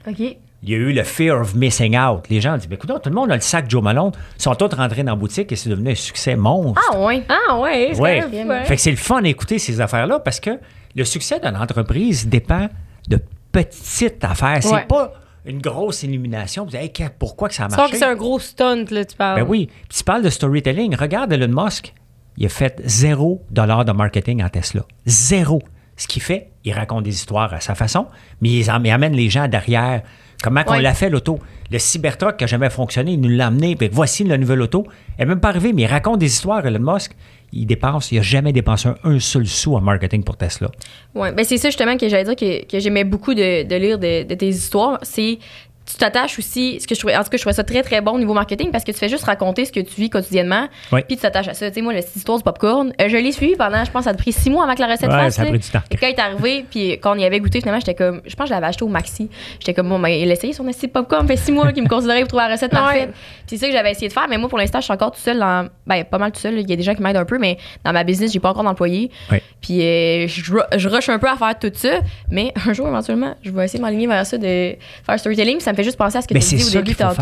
OK. 0.08 0.20
Il 0.64 0.70
y 0.70 0.76
a 0.76 0.78
eu 0.78 0.94
le 0.94 1.04
fear 1.04 1.40
of 1.42 1.56
missing 1.56 1.98
out. 1.98 2.26
Les 2.30 2.40
gens 2.40 2.54
ont 2.54 2.58
dit, 2.58 2.68
écoute, 2.70 2.92
tout 3.02 3.10
le 3.10 3.16
monde 3.16 3.32
a 3.32 3.36
le 3.36 3.42
sac 3.42 3.68
Joe 3.68 3.82
Malone. 3.82 4.12
Ils 4.38 4.42
sont 4.44 4.54
tous 4.54 4.76
rentrés 4.76 5.02
dans 5.04 5.14
la 5.14 5.16
boutique 5.16 5.52
et 5.52 5.56
c'est 5.56 5.70
devenu 5.70 5.92
un 5.92 5.96
succès 5.96 6.36
monstre. 6.36 6.80
Ah, 6.94 7.00
ouais. 7.00 7.24
Ah 7.30 7.58
ouais, 7.60 7.92
c'est 7.94 8.00
Ouais. 8.02 8.22
fou, 8.22 8.28
hein. 8.52 8.64
Fait 8.66 8.76
que 8.76 8.82
c'est 8.82 8.92
le 8.92 8.98
fun 8.98 9.22
d'écouter 9.24 9.58
ces 9.58 9.82
affaires-là 9.82 10.20
parce 10.20 10.40
que 10.40 10.60
le 10.96 11.04
succès 11.04 11.40
d'une 11.40 11.56
entreprise 11.56 12.28
dépend 12.28 12.68
de 13.08 13.20
petites 13.52 14.24
affaires. 14.24 14.60
C'est 14.62 14.74
Ouais. 14.74 14.86
pas 14.88 15.14
une 15.46 15.60
grosse 15.60 16.04
illumination. 16.04 16.64
Vous 16.66 16.72
dites, 16.72 17.00
Hey, 17.00 17.10
pourquoi 17.18 17.50
que 17.50 17.56
ça 17.56 17.66
a 17.66 17.70
Sauf 17.70 17.78
marché? 17.78 17.92
que 17.94 17.98
c'est 17.98 18.06
un 18.06 18.16
gros 18.16 18.40
stunt, 18.40 18.86
là, 18.92 19.06
tu 19.06 19.16
parles. 19.16 19.42
Ben 19.42 19.48
oui. 19.48 19.68
Puis 19.90 19.98
tu 20.00 20.04
parles 20.04 20.24
de 20.24 20.30
storytelling. 20.30 20.96
Regarde 20.96 21.32
Elon 21.34 21.64
Musk. 21.64 21.94
Il 22.38 22.46
a 22.46 22.50
fait 22.50 22.82
zéro 22.86 23.44
dollar 23.50 23.84
de 23.86 23.92
marketing 23.92 24.44
en 24.44 24.50
Tesla. 24.50 24.84
Zéro. 25.06 25.62
Ce 25.98 26.08
qu'il 26.08 26.22
fait, 26.22 26.50
il 26.64 26.74
raconte 26.74 27.04
des 27.04 27.12
histoires 27.14 27.54
à 27.54 27.60
sa 27.60 27.76
façon, 27.76 28.08
mais 28.42 28.50
il, 28.50 28.70
am- 28.70 28.86
il 28.86 28.90
amène 28.92 29.14
les 29.14 29.30
gens 29.30 29.48
derrière. 29.48 30.02
Comment 30.42 30.64
qu'on 30.64 30.74
Ouais. 30.74 30.82
l'a 30.82 30.94
fait, 30.96 31.10
l'auto? 31.12 31.38
Le 31.70 31.78
Cybertruck 31.78 32.38
qui 32.38 32.44
n'a 32.44 32.48
jamais 32.48 32.70
fonctionné, 32.72 33.12
il 33.12 33.22
nous 33.22 33.30
l'a 33.30 33.48
amené. 33.48 33.76
Puis 33.76 33.90
voici 33.92 34.24
la 34.24 34.38
nouvelle 34.38 34.62
auto. 34.62 34.86
Elle 35.18 35.28
n'est 35.28 35.34
même 35.36 35.40
pas 35.42 35.50
arrivée, 35.50 35.74
mais 35.74 35.84
il 35.84 35.88
raconte 35.88 36.18
des 36.20 36.26
histoires, 36.28 36.66
Elon 36.66 36.94
Musk. 36.94 37.12
Il 37.54 37.66
dépense, 37.66 38.12
il 38.12 38.16
n'a 38.16 38.22
jamais 38.22 38.54
dépensé 38.54 38.90
un, 39.04 39.20
seul 39.20 39.46
sou 39.46 39.76
en 39.76 39.82
marketing 39.82 40.24
pour 40.24 40.38
Tesla. 40.38 40.72
Ouais, 41.16 41.32
ben 41.34 41.44
c'est 41.44 41.58
ça 41.58 41.70
justement 41.70 41.98
que 41.98 42.08
j'allais 42.08 42.24
dire 42.24 42.36
que, 42.36 42.66
que 42.66 42.80
j'aimais 42.80 43.04
beaucoup 43.04 43.34
de, 43.34 43.64
de 43.64 43.76
lire 43.76 44.00
de, 44.00 44.24
de 44.24 44.36
tes 44.36 44.48
histoires. 44.48 45.00
C'est 45.02 45.40
tu 45.86 45.96
t'attaches 45.98 46.38
aussi, 46.40 46.80
ce 46.80 46.88
que 46.88 46.94
je 46.96 47.00
trouvais, 47.00 47.16
en 47.18 47.24
tout 47.24 47.30
cas, 47.30 47.38
je 47.38 47.42
trouvais 47.42 47.54
ça 47.56 47.64
très 47.64 47.82
très 47.84 48.02
bon 48.02 48.12
au 48.14 48.20
niveau 48.20 48.34
marketing 48.34 48.72
parce 48.72 48.84
que 48.84 48.92
tu 48.92 48.98
fais 49.00 49.10
juste 49.10 49.24
raconter 49.26 49.66
ce 49.66 49.72
que 49.72 49.80
tu 49.80 50.00
vis 50.00 50.10
quotidiennement, 50.10 50.68
Oui. 50.92 51.02
puis 51.08 51.16
tu 51.18 51.24
t'attaches 51.24 51.48
à 51.48 51.54
ça. 51.54 51.68
Tu 51.70 51.76
sais, 51.76 51.82
moi, 51.82 51.94
cette 52.02 52.16
histoire 52.16 52.38
du 52.38 52.44
popcorn, 52.44 52.94
euh, 53.02 53.10
je 53.10 53.18
l'ai 53.18 53.32
suivi 53.32 53.56
pendant, 53.56 53.84
je 53.84 53.92
pense, 53.92 54.04
ça 54.06 54.12
a 54.12 54.14
pris 54.14 54.32
six 54.32 54.50
mois 54.50 54.64
avant 54.64 54.76
que 54.76 54.82
la 54.82 54.88
recette 54.88 55.10
Ouais, 55.10 55.16
fasse. 55.18 55.36
ça 55.36 55.42
a 55.42 55.46
pris 55.46 55.60
du 55.60 55.68
temps. 55.70 55.82
Et 55.90 55.98
quand 55.98 56.08
il 56.08 56.12
est 56.14 56.20
arrivé, 56.20 56.66
puis 56.70 56.92
quand 57.02 57.16
on 57.16 57.20
y 57.20 57.26
avait 57.26 57.40
goûté, 57.40 57.60
finalement, 57.60 57.80
j'étais 57.80 57.96
comme, 57.96 58.22
je 58.26 58.36
pense 58.36 58.46
que 58.46 58.50
je 58.50 58.54
l'avais 58.54 58.68
acheté 58.68 58.84
au 58.84 58.88
Maxi. 58.90 59.30
J'étais 59.60 59.74
comme, 59.74 59.90
bon, 59.90 60.00
ben, 60.00 60.10
il 60.10 60.30
a 60.30 60.34
essayé 60.34 60.54
son 60.54 60.68
esti 60.68 60.88
de 60.88 60.92
popcorn, 60.92 61.28
ça 61.28 61.28
fait 61.36 61.38
six 61.42 61.52
mois 61.52 61.72
qu'il 61.74 61.84
me 61.84 61.90
considérait 61.90 62.20
pour 62.22 62.30
trouver 62.30 62.44
la 62.48 62.52
recette 62.54 62.72
parfaite. 62.72 63.10
Puis 63.48 63.58
c'est 63.58 63.58
ça 63.58 63.68
que 63.68 63.74
j'avais 63.74 63.92
essayé 63.92 64.08
de 64.08 64.14
faire, 64.14 64.28
mais 64.30 64.38
moi, 64.38 64.50
pour 64.50 64.58
l'instant, 64.60 64.80
je 64.80 64.86
suis 64.86 64.94
encore 64.94 65.12
tout 65.12 65.20
seul 65.20 65.40
dans, 65.40 65.68
ben, 65.88 66.04
pas 66.06 66.18
mal 66.20 66.32
tout 66.32 66.40
seul. 66.40 66.60
Il 66.60 66.70
y 66.70 66.74
a 66.74 66.76
des 66.76 66.84
gens 66.84 66.94
qui 66.96 67.02
m'aident 67.02 67.18
un 67.18 67.26
peu, 67.26 67.38
mais 67.40 67.58
dans 67.84 67.92
ma 67.92 68.04
business, 68.04 68.32
j'ai 68.32 68.40
pas 68.40 68.50
encore 68.52 68.64
d'employé. 68.64 69.12
Oui. 69.32 69.40
Puis 69.62 69.82
euh, 69.82 70.28
je, 70.28 70.54
je 70.78 70.88
rush 70.90 71.10
un 71.10 71.20
peu 71.20 71.28
à 71.28 71.36
faire 71.36 71.58
tout 71.60 71.72
ça, 71.74 72.00
mais 72.30 72.54
un 72.68 72.74
jour, 72.74 72.88
éventuellement, 72.88 73.36
je 73.42 73.52
vais 73.52 73.66
essayer 73.66 73.80
de 73.80 73.84
m'aligner 73.84 74.08
vers 74.08 74.26
ça, 74.26 74.38
de 74.38 74.76
faire 75.06 75.20
storytelling. 75.20 75.60
Ça 75.60 75.71
me 75.72 75.76
fait 75.78 75.84
juste 75.84 75.98
penser 75.98 76.18
à 76.18 76.22
ce 76.22 76.28
que 76.28 76.34
Mais 76.34 76.40
tu 76.40 76.56
dis 76.56 76.64
au 76.64 76.68
ça 76.68 76.82
début 76.82 76.96
tantôt. 76.96 77.22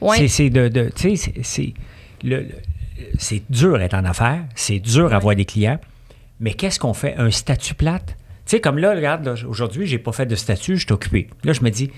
Ouais. 0.00 0.28
C'est- 0.28 0.50
de, 0.50 0.90
c'est- 0.96 1.16
c'est 1.42 1.74
le- 2.22 2.40
le- 2.42 2.48
c'est 3.18 3.42
dur 3.50 3.80
être 3.80 3.94
en 3.94 4.04
affaires, 4.04 4.44
c'est 4.54 4.78
dur 4.78 5.12
avoir 5.14 5.34
des 5.34 5.44
clients, 5.44 5.78
mais 6.40 6.52
qu'est-ce 6.54 6.78
qu'on 6.78 6.94
fait? 6.94 7.14
Un 7.16 7.30
statut 7.30 7.74
plate? 7.74 8.08
Tu 8.44 8.52
sais, 8.56 8.60
comme 8.60 8.78
là, 8.78 8.94
regarde, 8.94 9.26
aujourd'hui, 9.48 9.86
j'ai 9.86 9.98
pas 9.98 10.12
fait 10.12 10.26
de 10.26 10.34
statut, 10.36 10.76
je 10.76 10.84
suis 10.86 10.92
occupé. 10.92 11.28
Là, 11.44 11.52
je 11.52 11.62
me 11.62 11.70
dis, 11.70 11.88
tu 11.88 11.94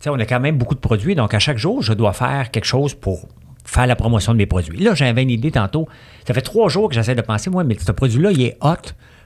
sais, 0.00 0.10
on 0.10 0.14
a 0.18 0.24
quand 0.26 0.40
même 0.40 0.56
beaucoup 0.58 0.74
de 0.74 0.80
produits, 0.80 1.14
donc 1.14 1.34
à 1.34 1.38
chaque 1.38 1.58
jour, 1.58 1.82
je 1.82 1.92
dois 1.92 2.12
faire 2.12 2.50
quelque 2.50 2.64
chose 2.64 2.94
pour 2.94 3.28
faire 3.64 3.86
la 3.86 3.94
promotion 3.96 4.32
de 4.32 4.38
mes 4.38 4.46
produits. 4.46 4.78
Là, 4.78 4.94
j'avais 4.94 5.22
une 5.22 5.30
idée 5.30 5.50
tantôt. 5.50 5.86
Ça 6.26 6.32
fait 6.34 6.40
trois 6.40 6.68
jours 6.68 6.88
que 6.88 6.94
j'essaie 6.94 7.14
de 7.14 7.20
penser, 7.20 7.50
moi, 7.50 7.62
mais 7.64 7.76
ce 7.78 7.92
produit-là, 7.92 8.30
il 8.32 8.42
est 8.42 8.56
hot. 8.62 8.74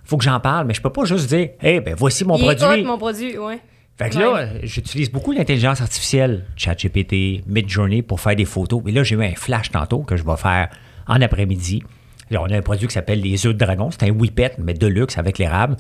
faut 0.05 0.17
que 0.17 0.25
j'en 0.25 0.41
parle, 0.41 0.67
mais 0.67 0.75
je 0.75 0.83
peux 0.83 0.91
pas 0.91 1.05
juste 1.05 1.29
dire, 1.29 1.51
hey, 1.61 1.79
ben 1.79 1.95
voici 1.97 2.25
mon 2.25 2.37
Il 2.37 2.43
est 2.51 2.57
produit. 2.57 2.83
hot, 2.83 2.87
mon 2.87 2.99
produit, 2.99 3.39
ouais. 3.39 3.61
Fait 3.99 4.11
que 4.11 4.15
là, 4.33 4.47
j'utilise 4.63 5.11
beaucoup 5.11 5.33
l'intelligence 5.33 5.81
artificielle, 5.81 6.45
ChatGPT, 6.57 7.43
Midjourney 7.47 8.03
pour 8.03 8.21
faire 8.21 8.35
des 8.35 8.45
photos. 8.45 8.83
Et 8.87 8.93
là, 8.93 9.03
j'ai 9.05 9.15
eu 9.17 9.23
un 9.25 9.35
flash 9.35 9.71
tantôt 9.71 9.99
que 10.01 10.17
je 10.17 10.25
vais 10.25 10.37
faire 10.37 10.69
en 11.07 11.21
après-midi. 11.21 11.83
Là, 12.31 12.41
on 12.43 12.47
a 12.47 12.57
un 12.57 12.63
produit 12.63 12.87
qui 12.89 12.95
s'appelle 12.95 13.21
les 13.21 13.47
œufs 13.47 13.53
de 13.55 13.59
dragon. 13.59 13.91
C'est 13.91 14.05
un 14.05 14.11
whippet, 14.11 14.53
mais 14.59 14.75
de 14.75 14.87
luxe 14.87 15.19
avec 15.19 15.39
l'érable. 15.39 15.77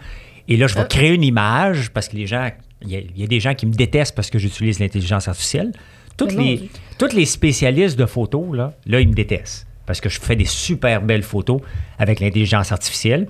Et 0.48 0.57
là, 0.57 0.66
je 0.66 0.75
vais 0.75 0.87
créer 0.87 1.14
une 1.14 1.22
image 1.25 1.90
parce 1.92 2.09
que 2.09 2.16
les 2.16 2.27
gens, 2.27 2.51
il 2.83 2.90
y, 2.90 2.96
a- 2.96 3.01
il 3.01 3.18
y 3.18 3.25
a 3.25 3.27
des 3.27 3.40
gens 3.40 3.55
qui 3.55 3.64
me 3.66 3.72
détestent 3.72 4.14
parce 4.14 4.29
que 4.29 4.38
j'utilise 4.38 4.79
l'intelligence 4.79 5.29
artificielle. 5.29 5.72
Toutes 6.18 6.33
les, 6.35 6.68
toutes 6.98 7.14
les 7.14 7.25
spécialistes 7.25 7.98
de 7.98 8.05
photos, 8.07 8.55
là, 8.55 8.75
là, 8.87 9.01
ils 9.01 9.09
me 9.09 9.14
détestent 9.14 9.66
parce 9.87 10.01
que 10.01 10.09
je 10.11 10.20
fais 10.20 10.37
des 10.37 10.44
super 10.44 11.01
belles 11.01 11.22
photos 11.22 11.61
avec 11.98 12.20
l'intelligence 12.20 12.70
artificielle. 12.72 13.29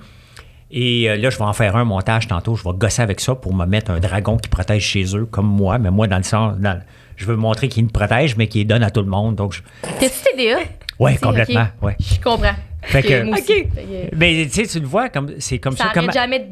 Et 0.73 1.09
euh, 1.11 1.17
là, 1.17 1.29
je 1.31 1.37
vais 1.37 1.45
en 1.45 1.53
faire 1.53 1.77
un 1.77 1.85
montage 1.85 2.27
tantôt. 2.29 2.57
Je 2.57 2.65
vais 2.65 2.75
gosser 2.75 3.03
avec 3.03 3.21
ça 3.21 3.35
pour 3.35 3.55
me 3.55 3.67
mettre 3.67 3.91
un 3.91 4.01
dragon 4.01 4.37
qui 4.39 4.49
protège 4.49 4.83
chez 4.85 5.05
eux, 5.17 5.27
comme 5.27 5.47
moi. 5.47 5.79
Mais 5.79 5.91
moi, 5.91 6.07
dans 6.07 6.17
le 6.17 6.23
sens, 6.23 6.57
dans- 6.59 6.81
je 7.17 7.27
veux 7.27 7.37
montrer 7.37 7.69
qu'il 7.69 7.85
me 7.85 7.91
protège, 7.91 8.37
mais 8.37 8.47
qu'il 8.47 8.67
donne 8.67 8.83
à 8.83 8.91
tout 8.91 9.01
le 9.03 9.07
monde. 9.09 9.37
Donc, 9.37 9.53
je- 9.53 9.61
T'es-tu 10.01 10.35
TDA? 10.35 10.59
Ok, 10.99 11.21
complètement. 11.21 11.67
Ouais. 11.83 11.97
Je 12.01 12.19
comprends. 12.21 12.55
Fait 12.83 12.99
Ok, 13.01 13.07
que- 13.07 14.17
Mais 14.17 14.47
tu 14.47 14.51
sais, 14.51 14.67
tu 14.67 14.81
le 14.81 14.87
vois, 14.87 15.09
comme, 15.09 15.33
c'est 15.39 15.59
comme 15.59 15.77
Ça 15.77 15.85
ça. 15.85 15.91
comme- 15.93 16.11
jamais 16.13 16.49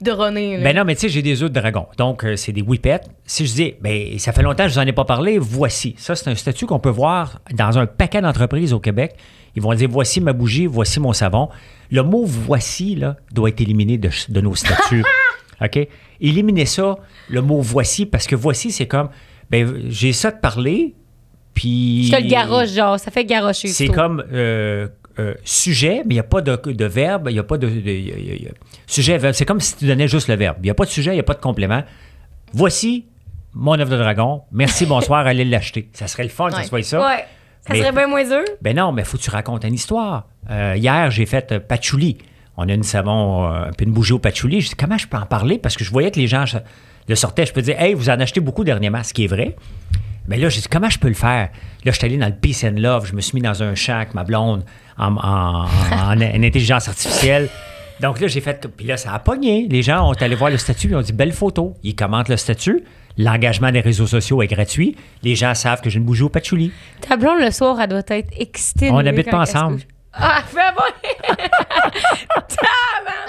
de 0.00 0.10
runner. 0.10 0.58
là. 0.58 0.62
Ben 0.64 0.76
non, 0.76 0.84
mais 0.84 0.94
tu 0.94 1.02
sais, 1.02 1.08
j'ai 1.08 1.22
des 1.22 1.42
œufs 1.42 1.50
de 1.50 1.58
dragon. 1.60 1.86
Donc, 1.98 2.24
euh, 2.24 2.36
c'est 2.36 2.52
des 2.52 2.62
whippets. 2.62 3.00
Si 3.26 3.46
je 3.46 3.52
dis, 3.54 3.74
ben, 3.80 4.18
ça 4.18 4.32
fait 4.32 4.42
longtemps 4.42 4.64
que 4.64 4.70
je 4.70 4.74
vous 4.74 4.80
en 4.80 4.86
ai 4.86 4.92
pas 4.92 5.04
parlé, 5.04 5.38
voici. 5.38 5.94
Ça, 5.98 6.14
c'est 6.14 6.28
un 6.30 6.34
statut 6.34 6.66
qu'on 6.66 6.78
peut 6.78 6.90
voir 6.90 7.40
dans 7.52 7.78
un 7.78 7.86
paquet 7.86 8.20
d'entreprises 8.20 8.72
au 8.72 8.80
Québec. 8.80 9.14
Ils 9.56 9.62
vont 9.62 9.72
dire, 9.74 9.88
voici 9.90 10.20
ma 10.20 10.32
bougie, 10.32 10.66
voici 10.66 11.00
mon 11.00 11.12
savon. 11.12 11.48
Le 11.90 12.02
mot 12.02 12.24
voici, 12.24 12.94
là, 12.96 13.16
doit 13.32 13.48
être 13.50 13.60
éliminé 13.60 13.98
de, 13.98 14.10
de 14.28 14.40
nos 14.40 14.54
statuts. 14.54 15.04
OK? 15.60 15.88
Éliminez 16.20 16.66
ça, 16.66 16.96
le 17.28 17.42
mot 17.42 17.60
voici, 17.60 18.06
parce 18.06 18.26
que 18.26 18.34
voici, 18.36 18.70
c'est 18.72 18.86
comme, 18.86 19.08
ben, 19.50 19.84
j'ai 19.88 20.12
ça 20.12 20.30
de 20.30 20.38
parler, 20.40 20.94
puis. 21.54 22.06
Je 22.10 22.16
te 22.16 22.22
le 22.22 22.28
garoche, 22.28 22.70
genre, 22.70 22.98
ça 22.98 23.10
fait 23.10 23.24
garocher. 23.24 23.68
C'est 23.68 23.88
comme 23.88 24.24
euh, 24.32 24.88
euh, 25.18 25.34
sujet, 25.44 25.98
mais 26.04 26.14
il 26.14 26.16
n'y 26.16 26.20
a 26.20 26.24
pas 26.24 26.40
de, 26.40 26.56
de 26.72 26.84
verbe, 26.86 27.28
il 27.30 27.34
n'y 27.34 27.38
a 27.38 27.44
pas 27.44 27.58
de. 27.58 27.68
de- 27.68 27.90
y 27.90 28.12
a- 28.12 28.18
y 28.18 28.30
a- 28.32 28.34
y 28.36 28.46
a- 28.48 28.52
sujet, 28.86 29.16
verbe. 29.18 29.34
C'est 29.34 29.44
comme 29.44 29.60
si 29.60 29.76
tu 29.76 29.86
donnais 29.86 30.08
juste 30.08 30.28
le 30.28 30.34
verbe. 30.34 30.56
Il 30.60 30.64
n'y 30.64 30.70
a 30.70 30.74
pas 30.74 30.84
de 30.84 30.90
sujet, 30.90 31.10
il 31.12 31.14
n'y 31.14 31.20
a 31.20 31.24
pas 31.24 31.34
de 31.34 31.40
complément. 31.40 31.82
Voici 32.52 33.06
mon 33.52 33.78
œuvre 33.78 33.90
de 33.90 33.96
dragon. 33.96 34.42
Merci, 34.50 34.86
bonsoir, 34.86 35.26
allez 35.26 35.44
l'acheter. 35.44 35.88
Ça 35.92 36.06
serait 36.08 36.24
le 36.24 36.28
fun 36.30 36.48
que 36.50 36.56
Ouais. 36.56 36.62
ce 36.62 36.68
soit 36.68 36.82
ça. 36.82 37.00
Ouais. 37.06 37.24
Ça 37.66 37.72
Mais- 37.72 37.80
serait 37.80 37.92
bien 37.92 38.06
moins 38.06 38.24
dur? 38.24 38.42
Ben 38.62 38.76
non, 38.76 38.92
mais 38.92 39.02
il 39.02 39.04
faut 39.04 39.16
que 39.16 39.22
tu 39.22 39.30
racontes 39.30 39.64
une 39.64 39.74
histoire. 39.74 40.26
Euh, 40.50 40.74
hier, 40.76 41.10
j'ai 41.10 41.24
fait 41.26 41.52
euh, 41.52 41.60
patchouli. 41.60 42.18
On 42.56 42.68
a 42.68 42.72
une 42.74 42.82
savon, 42.82 43.50
euh, 43.50 43.70
puis 43.76 43.86
une 43.86 43.92
bougie 43.92 44.12
au 44.12 44.18
patchouli. 44.18 44.60
Je 44.60 44.68
dis, 44.70 44.74
comment 44.76 44.98
je 44.98 45.06
peux 45.08 45.16
en 45.16 45.26
parler? 45.26 45.58
Parce 45.58 45.76
que 45.76 45.82
je 45.84 45.90
voyais 45.90 46.10
que 46.10 46.20
les 46.20 46.26
gens 46.26 46.44
le 47.08 47.14
sortaient. 47.14 47.46
Je 47.46 47.52
peux 47.52 47.62
dire, 47.62 47.80
hey, 47.80 47.94
vous 47.94 48.10
en 48.10 48.20
achetez 48.20 48.40
beaucoup 48.40 48.64
dernièrement, 48.64 49.02
ce 49.02 49.12
qui 49.14 49.24
est 49.24 49.28
vrai. 49.28 49.56
Mais 50.28 50.36
là, 50.36 50.48
j'ai 50.50 50.60
dit, 50.60 50.68
comment 50.70 50.88
je 50.90 50.98
peux 50.98 51.08
le 51.08 51.14
faire? 51.14 51.48
Là, 51.84 51.92
je 51.92 51.98
suis 51.98 52.04
allé 52.06 52.16
dans 52.16 52.26
le 52.28 52.34
Peace 52.34 52.64
and 52.64 52.76
Love. 52.78 53.06
Je 53.06 53.14
me 53.14 53.20
suis 53.20 53.34
mis 53.34 53.42
dans 53.42 53.62
un 53.62 53.74
champ 53.74 53.96
avec 53.96 54.14
ma 54.14 54.24
blonde 54.24 54.64
en, 54.98 55.16
en- 55.16 55.64
en- 55.66 56.20
en 56.20 56.20
intelligence 56.22 56.88
artificielle. 56.88 57.48
Donc 58.00 58.20
là, 58.20 58.26
j'ai 58.28 58.40
fait. 58.40 58.68
Puis 58.76 58.86
là, 58.86 58.96
ça 58.96 59.12
a 59.14 59.18
pogné. 59.18 59.66
Les 59.70 59.82
gens 59.82 60.08
ont 60.08 60.12
allé 60.14 60.34
voir 60.34 60.50
le 60.50 60.56
statut 60.58 60.88
ils 60.88 60.96
ont 60.96 61.02
dit, 61.02 61.12
belle 61.12 61.32
photo. 61.32 61.74
Ils 61.82 61.94
commentent 61.96 62.28
le 62.28 62.36
statut. 62.36 62.84
L'engagement 63.16 63.70
des 63.70 63.80
réseaux 63.80 64.06
sociaux 64.06 64.42
est 64.42 64.48
gratuit. 64.48 64.96
Les 65.22 65.36
gens 65.36 65.54
savent 65.54 65.80
que 65.80 65.90
j'ai 65.90 65.98
une 65.98 66.04
bougie 66.04 66.22
au 66.22 66.28
patchouli. 66.28 66.72
Ta 67.00 67.16
blonde, 67.16 67.40
le 67.40 67.50
soir, 67.50 67.80
elle 67.80 67.90
doit 67.90 68.02
être 68.08 68.32
excitée. 68.38 68.90
On 68.90 69.02
n'habite 69.02 69.30
pas 69.30 69.40
ensemble. 69.40 69.80
Ah, 70.16 70.42
fais 70.46 70.72
bon! 70.76 70.82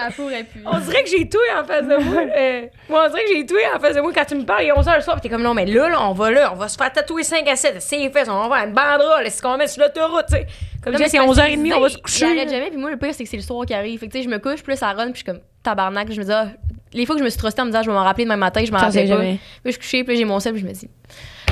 Elle 0.08 0.14
pourrait 0.14 0.44
plus. 0.44 0.62
On 0.66 0.78
dirait 0.80 1.04
que 1.04 1.10
j'ai 1.10 1.28
tout 1.28 1.38
en 1.58 1.64
face 1.64 1.88
de 1.88 1.96
moi. 1.98 2.22
Euh, 2.38 2.68
moi, 2.90 3.06
on 3.06 3.10
dirait 3.10 3.24
que 3.24 3.30
j'ai 3.36 3.46
tout 3.46 3.56
en 3.76 3.80
face 3.80 3.96
de 3.96 4.02
moi 4.02 4.12
quand 4.14 4.26
tu 4.26 4.36
me 4.36 4.44
parles. 4.44 4.64
Il 4.64 4.68
est 4.68 4.72
11h 4.72 4.96
le 4.98 5.02
soir, 5.02 5.16
pis 5.16 5.22
t'es 5.24 5.30
comme 5.30 5.42
non, 5.42 5.54
mais 5.54 5.66
là, 5.66 5.90
là, 5.90 6.02
on 6.08 6.14
va 6.14 6.32
là, 6.32 6.52
on 6.54 6.56
va 6.56 6.68
se 6.68 6.78
faire 6.78 6.92
tatouer 6.92 7.24
5 7.24 7.48
à 7.48 7.56
7. 7.56 7.78
C'est 7.82 8.10
fait, 8.10 8.30
on 8.30 8.48
va 8.48 8.56
faire 8.58 8.68
une 8.68 8.74
banderole, 8.74 9.26
c'est 9.30 9.42
qu'on 9.42 9.58
met 9.58 9.68
sur 9.68 9.82
l'autoroute, 9.84 10.26
tu 10.28 10.36
sais? 10.36 10.48
Comme 10.84 10.94
je 10.94 11.00
mais 11.00 11.06
dis, 11.06 11.12
c'est 11.12 11.18
parce 11.18 11.36
que 11.36 11.42
11h30, 11.42 11.74
on 11.74 11.80
va 11.80 11.90
se 11.90 11.98
coucher. 11.98 12.26
arrête 12.26 12.50
jamais, 12.50 12.70
puis 12.70 12.78
moi, 12.78 12.92
le 12.92 12.98
pire, 12.98 13.14
c'est 13.14 13.24
que 13.24 13.30
c'est 13.30 13.38
le 13.38 13.44
soir 13.44 13.66
qui 13.66 13.74
arrive. 13.74 14.00
Fait 14.00 14.08
que, 14.08 14.12
tu 14.12 14.20
sais, 14.20 14.24
je 14.24 14.30
me 14.30 14.38
couche, 14.38 14.62
puis 14.62 14.74
là, 14.74 14.78
ça 14.78 14.92
run, 14.92 15.06
puis 15.06 15.14
je 15.14 15.18
suis 15.18 15.24
comme 15.26 15.40
tabarnak. 15.64 16.12
Je 16.12 16.20
me 16.20 16.26
dis, 16.26 16.32
ah, 16.32 16.48
les 16.94 17.06
fois 17.08 17.16
que 17.16 17.20
je 17.20 17.26
me 17.26 17.30
suis 17.30 17.40
trustée 17.40 17.62
en 17.62 17.66
me 17.66 17.72
disant, 17.72 17.82
je 17.82 17.90
vais 17.90 17.96
m'en 17.96 18.04
rappeler 18.04 18.26
demain 18.26 18.38
matin, 18.38 18.64
je 18.64 18.72
m'en 18.72 18.78
rappelle 18.78 19.10
pas. 19.10 19.16
jamais. 19.16 19.40
Puis 19.42 19.60
je 19.66 19.72
suis 19.72 19.80
couchée, 19.80 20.04
puis 20.04 20.18
j'ai 20.18 20.26
mon 20.26 20.40
sel, 20.40 20.54
puis 20.54 20.62
je 20.62 20.68
me 20.68 20.74
dis, 20.74 20.88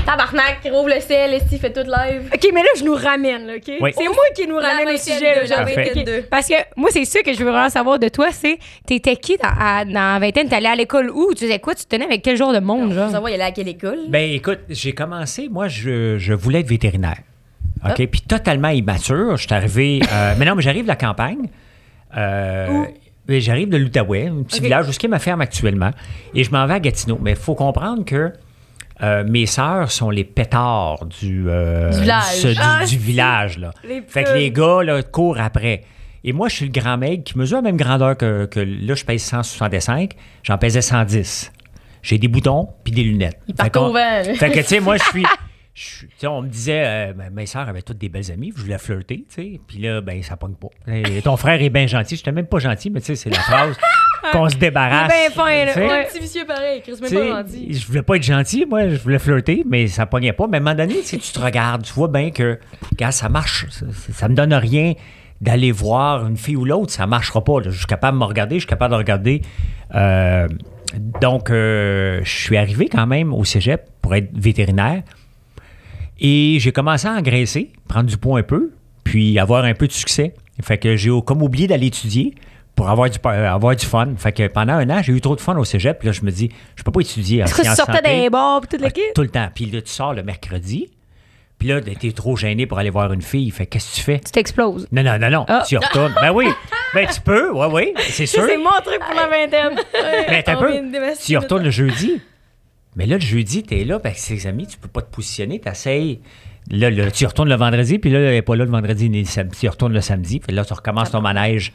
tabarnak, 0.06 0.60
rouvre 0.72 0.89
le 0.94 1.00
sel, 1.00 1.34
esti, 1.34 1.58
fait 1.58 1.72
tout 1.72 1.82
live. 1.89 2.30
OK, 2.34 2.48
mais 2.54 2.62
là, 2.62 2.70
je 2.78 2.84
nous 2.84 2.96
ramène, 2.96 3.48
là, 3.48 3.54
OK? 3.56 3.72
Oui. 3.82 3.92
C'est 3.98 4.06
moi 4.06 4.24
qui 4.36 4.48
nous 4.48 4.58
ramène 4.58 4.88
au 4.94 4.98
sujet, 4.98 5.48
là. 5.48 6.22
Parce 6.30 6.48
que 6.48 6.56
moi, 6.76 6.89
c'est 6.92 7.06
ça 7.06 7.22
que 7.22 7.34
je 7.34 7.39
veux 7.39 7.50
vraiment 7.52 7.70
savoir 7.70 8.00
de 8.00 8.08
toi, 8.10 8.28
c'est 8.32 8.58
t'étais 8.86 9.16
qui 9.16 9.38
dans, 9.38 9.50
à- 9.60 9.86
dans 9.86 9.94
la 10.13 10.20
vingtaine? 10.20 10.48
T'allais 10.50 10.70
à 10.70 10.76
l'école 10.76 11.10
où? 11.10 11.34
Tu 11.34 11.46
faisais 11.46 11.60
quoi? 11.60 11.76
Tu 11.76 11.86
tenais 11.86 12.06
avec 12.06 12.22
quel 12.22 12.38
genre 12.38 12.54
de 12.54 12.60
monde, 12.60 12.89
Faut 12.89 12.96
genre? 13.00 13.10
savoir, 13.12 13.30
il 13.32 13.36
allait 13.36 13.44
à 13.46 13.52
quelle 13.52 13.68
école? 13.68 14.00
Ben 14.10 14.32
écoute, 14.32 14.60
j'ai 14.70 14.94
commencé, 14.94 15.48
moi, 15.50 15.68
je, 15.68 16.18
je 16.18 16.34
voulais 16.34 16.60
être 16.62 16.70
vétérinaire. 16.70 17.18
OK? 17.86 17.92
Ah. 18.00 18.08
Puis 18.10 18.22
totalement 18.22 18.70
immature. 18.70 19.36
Je 19.38 19.46
suis 19.46 19.54
arrivé. 19.54 20.00
euh, 20.12 20.34
mais 20.39 20.46
non, 20.46 20.56
mais 20.56 20.62
j'arrive 20.62 20.84
de 20.84 20.88
la 20.88 20.96
campagne. 20.96 21.50
Euh, 22.18 22.84
J'arrive 23.30 23.70
de 23.70 23.78
l'Outaouais, 23.78 24.28
un 24.28 24.44
petit 24.44 24.58
OK. 24.58 24.63
village, 24.63 24.86
jusqu'à 24.88 25.08
ma 25.08 25.18
ferme 25.18 25.39
actuellement. 25.42 25.92
Et 26.36 26.44
je 26.44 26.52
m'en 26.52 26.66
vais 26.68 26.74
à 26.74 26.80
Gatineau. 26.82 27.18
Mais 27.22 27.32
il 27.32 27.38
faut 27.38 27.56
comprendre 27.56 28.04
que 28.04 28.34
euh, 29.04 29.24
mes 29.28 29.46
sœurs 29.46 29.92
sont 29.92 30.10
les 30.10 30.24
pétards 30.24 31.06
du, 31.06 31.46
euh, 31.50 31.92
Du 31.92 32.00
village. 32.02 32.24
ce- 32.36 32.48
du, 32.48 32.60
Ah, 32.62 32.80
du 32.82 32.88
si. 32.88 32.98
village. 32.98 33.58
Là. 33.60 33.72
Les 33.84 34.02
Fait 34.08 34.24
que 34.24 34.34
les 34.34 34.50
gars 34.52 34.82
là, 34.84 35.04
courent 35.04 35.39
après. 35.42 35.84
Et 36.24 36.32
moi, 36.32 36.48
je 36.48 36.56
suis 36.56 36.66
le 36.66 36.72
grand 36.72 36.98
mec 36.98 37.26
qui 37.26 37.38
mesure 37.38 37.58
la 37.58 37.63
même 37.63 37.76
grandeur 37.78 38.16
que, 38.18 38.46
que 38.46 38.60
là, 38.62 38.96
je 38.96 39.04
pèse 39.04 39.24
165. 39.24 40.13
J'en 40.44 40.58
pesais 40.58 40.82
110. 40.82 41.52
J'ai 42.02 42.18
des 42.18 42.28
boutons 42.30 42.70
puis 42.84 42.94
des 42.94 43.04
lunettes. 43.04 43.39
Il 43.48 43.56
Fait 43.56 44.36
fait 44.36 44.50
que, 44.52 44.60
tu 44.60 44.63
sais, 44.66 44.80
moi, 44.80 44.96
je 44.98 45.04
suis. 45.04 45.24
je 45.74 45.84
suis- 45.84 46.08
tu 46.08 46.13
sais, 46.20 46.28
on 46.28 46.42
me 46.42 46.48
disait, 46.48 46.84
euh, 46.86 47.13
ben, 47.13 47.30
mes 47.34 47.46
sœurs 47.46 47.68
avaient 47.68 47.82
toutes 47.82 47.98
des 47.98 48.10
belles 48.10 48.32
amies, 48.32 48.54
je 48.56 48.62
voulais 48.62 48.78
flirter, 48.78 49.26
tu 49.28 49.36
sais. 49.36 49.60
Puis 49.68 49.80
là, 49.80 50.00
ben, 50.02 50.22
ça 50.24 50.38
pogne 50.38 50.54
pas. 50.56 50.68
Et 50.94 51.22
ton 51.22 51.36
frère 51.36 51.62
est 51.62 51.70
bien 51.70 51.88
gentil. 51.88 52.16
J'étais 52.16 52.32
même 52.32 52.48
pas 52.48 52.60
gentil, 52.60 52.89
mais 52.89 53.00
tu 53.02 53.08
sais, 53.08 53.16
c'est 53.16 53.30
la 53.30 53.39
phrase 53.39 53.76
qu'on 54.32 54.50
se 54.50 54.56
débarrasse. 54.56 55.10
Bien 55.10 55.30
fin, 55.30 55.66
là. 55.66 55.76
Ouais. 55.76 56.06
Petit 56.06 56.20
vicieux 56.20 56.46
pareil, 56.46 56.82
Chris, 56.82 56.94
même 57.02 57.12
pas 57.12 57.42
gentil. 57.44 57.74
je 57.74 57.88
voulais 57.88 58.02
pas 58.02 58.16
être 58.16 58.24
gentil, 58.24 58.66
moi, 58.66 58.90
je 58.90 58.96
voulais 58.98 59.20
flirter, 59.20 59.64
mais 59.68 59.88
ça 59.88 60.06
pognait 60.06 60.34
pas. 60.34 60.48
Mais 60.48 60.58
à 60.58 60.60
un 60.60 60.64
moment 60.64 60.76
donné, 60.76 61.02
si 61.04 61.18
tu 61.18 61.32
te 61.32 61.40
regardes, 61.40 61.84
tu 61.84 61.94
vois 61.94 62.08
bien 62.08 62.32
que, 62.32 62.60
gars, 62.96 63.12
ça 63.12 63.30
marche. 63.30 63.68
Ça, 63.70 63.86
ça 64.14 64.28
me 64.30 64.36
donne 64.36 64.54
rien 64.54 64.94
d'aller 65.42 65.72
voir 65.72 66.26
une 66.26 66.38
fille 66.38 66.56
ou 66.56 66.64
l'autre, 66.64 66.92
ça 66.92 67.06
marchera 67.06 67.44
pas. 67.44 67.60
là. 67.60 67.70
Je 67.70 67.78
suis 67.78 67.86
capable 67.86 68.18
de 68.18 68.24
me 68.24 68.28
regarder, 68.28 68.56
je 68.56 68.62
suis 68.62 68.68
capable 68.68 68.94
de 68.94 68.98
regarder. 68.98 69.42
Euh, 69.94 70.48
donc, 71.22 71.50
euh, 71.50 72.22
je 72.24 72.30
suis 72.32 72.58
arrivé 72.58 72.88
quand 72.88 73.08
même 73.08 73.34
au 73.34 73.44
cégep 73.44 73.90
pour 74.02 74.16
être 74.16 74.30
vétérinaire. 74.34 75.04
Et 76.20 76.58
j'ai 76.60 76.72
commencé 76.72 77.08
à 77.08 77.12
engraisser, 77.12 77.72
prendre 77.88 78.10
du 78.10 78.18
poids 78.18 78.40
un 78.40 78.44
peu, 78.44 78.72
puis 79.04 79.38
avoir 79.40 79.66
un 79.66 79.74
peu 79.74 79.88
de 79.88 79.92
succès. 79.92 80.34
Fait 80.62 80.78
que 80.78 80.96
j'ai 80.96 81.12
comme 81.26 81.42
oublié 81.42 81.68
d'aller 81.68 81.88
étudier 81.88 82.36
pour 82.76 82.90
avoir 82.90 83.10
du, 83.10 83.18
euh, 83.26 83.54
avoir 83.54 83.76
du 83.76 83.86
fun. 83.86 84.14
Fait 84.18 84.32
que 84.32 84.48
pendant 84.48 84.74
un 84.74 84.90
an, 84.90 85.02
j'ai 85.04 85.14
eu 85.14 85.22
trop 85.22 85.36
de 85.36 85.42
fun 85.42 85.56
au 85.58 85.64
cégep. 85.64 86.00
Puis 86.00 86.08
là, 86.08 86.12
je 86.12 86.24
me 86.24 86.32
dis, 86.32 86.50
je 86.76 86.84
peux 86.84 86.92
pas 86.92 87.02
étudier 87.02 87.40
Est-ce 87.40 87.56
que 87.56 87.62
tu 87.62 87.76
sortais 87.76 88.02
des 88.02 88.30
bars 88.30 88.62
pis 88.62 88.68
toute 88.68 88.82
l'équipe? 88.82 89.14
Tout 89.16 89.22
le 89.22 89.30
temps. 89.30 89.50
Puis 89.54 89.66
là, 89.66 89.82
tu 89.82 89.92
sors 89.92 90.14
le 90.14 90.24
mercredi. 90.24 90.90
Puis 91.60 91.68
là, 91.70 91.80
t'es 91.80 92.12
trop 92.12 92.36
gêné 92.36 92.66
pour 92.66 92.80
aller 92.80 92.90
voir 92.90 93.14
une 93.14 93.22
fille. 93.22 93.50
Fait 93.52 93.66
qu'est-ce 93.66 93.92
que 93.92 93.96
tu 93.96 94.02
fais? 94.02 94.20
Tu 94.20 94.32
t'exploses. 94.32 94.88
Non, 94.92 95.04
non, 95.04 95.18
non, 95.18 95.30
non. 95.30 95.46
Ah. 95.48 95.64
Tu 95.68 95.78
retournes. 95.78 96.14
Ben 96.20 96.32
oui. 96.32 96.48
Ben 96.94 97.08
tu 97.08 97.22
peux. 97.22 97.52
Oui, 97.54 97.68
oui. 97.72 97.94
C'est 98.10 98.26
sûr. 98.26 98.44
C'est 98.46 98.58
mon 98.58 98.70
truc 98.84 99.00
pour 99.00 99.16
la 99.16 99.28
vingtaine. 99.28 99.80
Mais 100.30 100.44
t'as 100.44 100.58
peu. 100.58 100.74
Tu 101.24 101.38
retournes 101.38 101.64
le 101.64 101.72
jeudi. 101.72 102.22
Mais 102.96 103.06
là, 103.06 103.16
le 103.16 103.22
jeudi, 103.22 103.64
t'es 103.64 103.84
là, 103.86 103.98
ben, 103.98 104.10
avec 104.10 104.20
ses 104.20 104.46
amis, 104.46 104.68
tu 104.68 104.78
peux 104.78 104.88
pas 104.88 105.02
te 105.02 105.10
positionner, 105.10 105.60
t'essayes. 105.60 106.20
Là, 106.70 106.90
là, 106.90 107.10
tu 107.12 107.26
retournes 107.26 107.50
le 107.50 107.56
vendredi, 107.56 107.98
puis 107.98 108.12
là, 108.12 108.20
elle 108.20 108.32
n'est 108.32 108.42
pas 108.42 108.56
là 108.56 108.66
le 108.66 108.72
vendredi 108.72 109.10
ni 109.10 109.22
le 109.22 109.26
samedi. 109.26 109.58
Tu 109.60 109.68
retournes 109.68 109.94
le 109.94 110.02
samedi, 110.02 110.40
puis 110.40 110.56
là, 110.56 110.64
tu 110.64 110.74
recommences 110.74 111.12
ton 111.12 111.22
manège. 111.22 111.74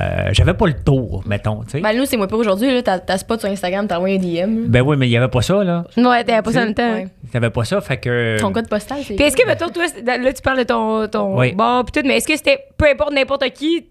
Euh, 0.00 0.30
J'avais 0.32 0.54
pas 0.54 0.66
le 0.66 0.72
tour, 0.72 1.22
mettons, 1.26 1.62
sais. 1.68 1.80
Ben, 1.80 1.94
nous, 1.94 2.06
c'est 2.06 2.16
moi 2.16 2.26
pas 2.26 2.36
aujourd'hui, 2.36 2.72
là. 2.72 2.82
T'as 2.82 2.98
t'as 2.98 3.18
spot 3.18 3.40
sur 3.40 3.50
Instagram, 3.50 3.86
t'as 3.86 3.96
envoyé 3.98 4.16
un 4.42 4.46
DM. 4.46 4.66
Ben 4.68 4.80
oui, 4.80 4.96
mais 4.96 5.06
il 5.06 5.10
n'y 5.10 5.16
avait 5.18 5.28
pas 5.28 5.42
ça, 5.42 5.62
là. 5.62 5.84
Ouais, 5.98 6.24
t'avais 6.24 6.40
pas 6.40 6.52
ça 6.52 6.64
le 6.64 6.72
temps. 6.72 6.92
Ouais. 6.94 7.08
T'avais 7.30 7.50
pas 7.50 7.64
ça, 7.64 7.80
fait 7.82 7.98
que. 7.98 8.38
Ton 8.40 8.52
code 8.52 8.68
postal, 8.68 8.98
c'est. 9.06 9.14
Puis 9.16 9.24
est-ce 9.24 9.36
que, 9.36 9.46
mettons, 9.46 9.68
toi, 9.68 9.84
là, 10.04 10.32
tu 10.32 10.40
parles 10.42 10.58
de 10.58 10.62
ton, 10.64 11.06
ton 11.08 11.38
Oui. 11.38 11.52
bar 11.52 11.84
pis 11.84 11.92
tout, 11.92 12.06
mais 12.06 12.16
est-ce 12.16 12.26
que 12.26 12.36
c'était 12.36 12.58
peu 12.78 12.86
importe 12.90 13.12
n'importe 13.12 13.44
qui 13.50 13.86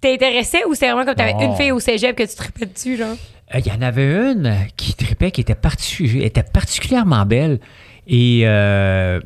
t'intéressait 0.00 0.64
ou 0.66 0.74
c'est 0.74 0.86
vraiment 0.90 1.04
comme 1.04 1.14
t'avais 1.14 1.32
une 1.44 1.54
fille 1.54 1.72
au 1.72 1.80
cégep 1.80 2.16
que 2.16 2.22
tu 2.24 2.28
te 2.30 2.36
tripais 2.36 2.66
dessus, 2.66 2.96
genre? 2.96 3.14
Euh, 3.54 3.58
Il 3.64 3.66
y 3.66 3.70
en 3.72 3.82
avait 3.82 4.04
une 4.32 4.52
qui 4.76 4.94
tripait, 4.94 5.30
qui 5.30 5.40
était, 5.42 5.54
parti- 5.54 6.22
était 6.22 6.42
particulièrement 6.42 7.24
belle. 7.24 7.60
Et. 8.08 8.42
euh, 8.44 9.20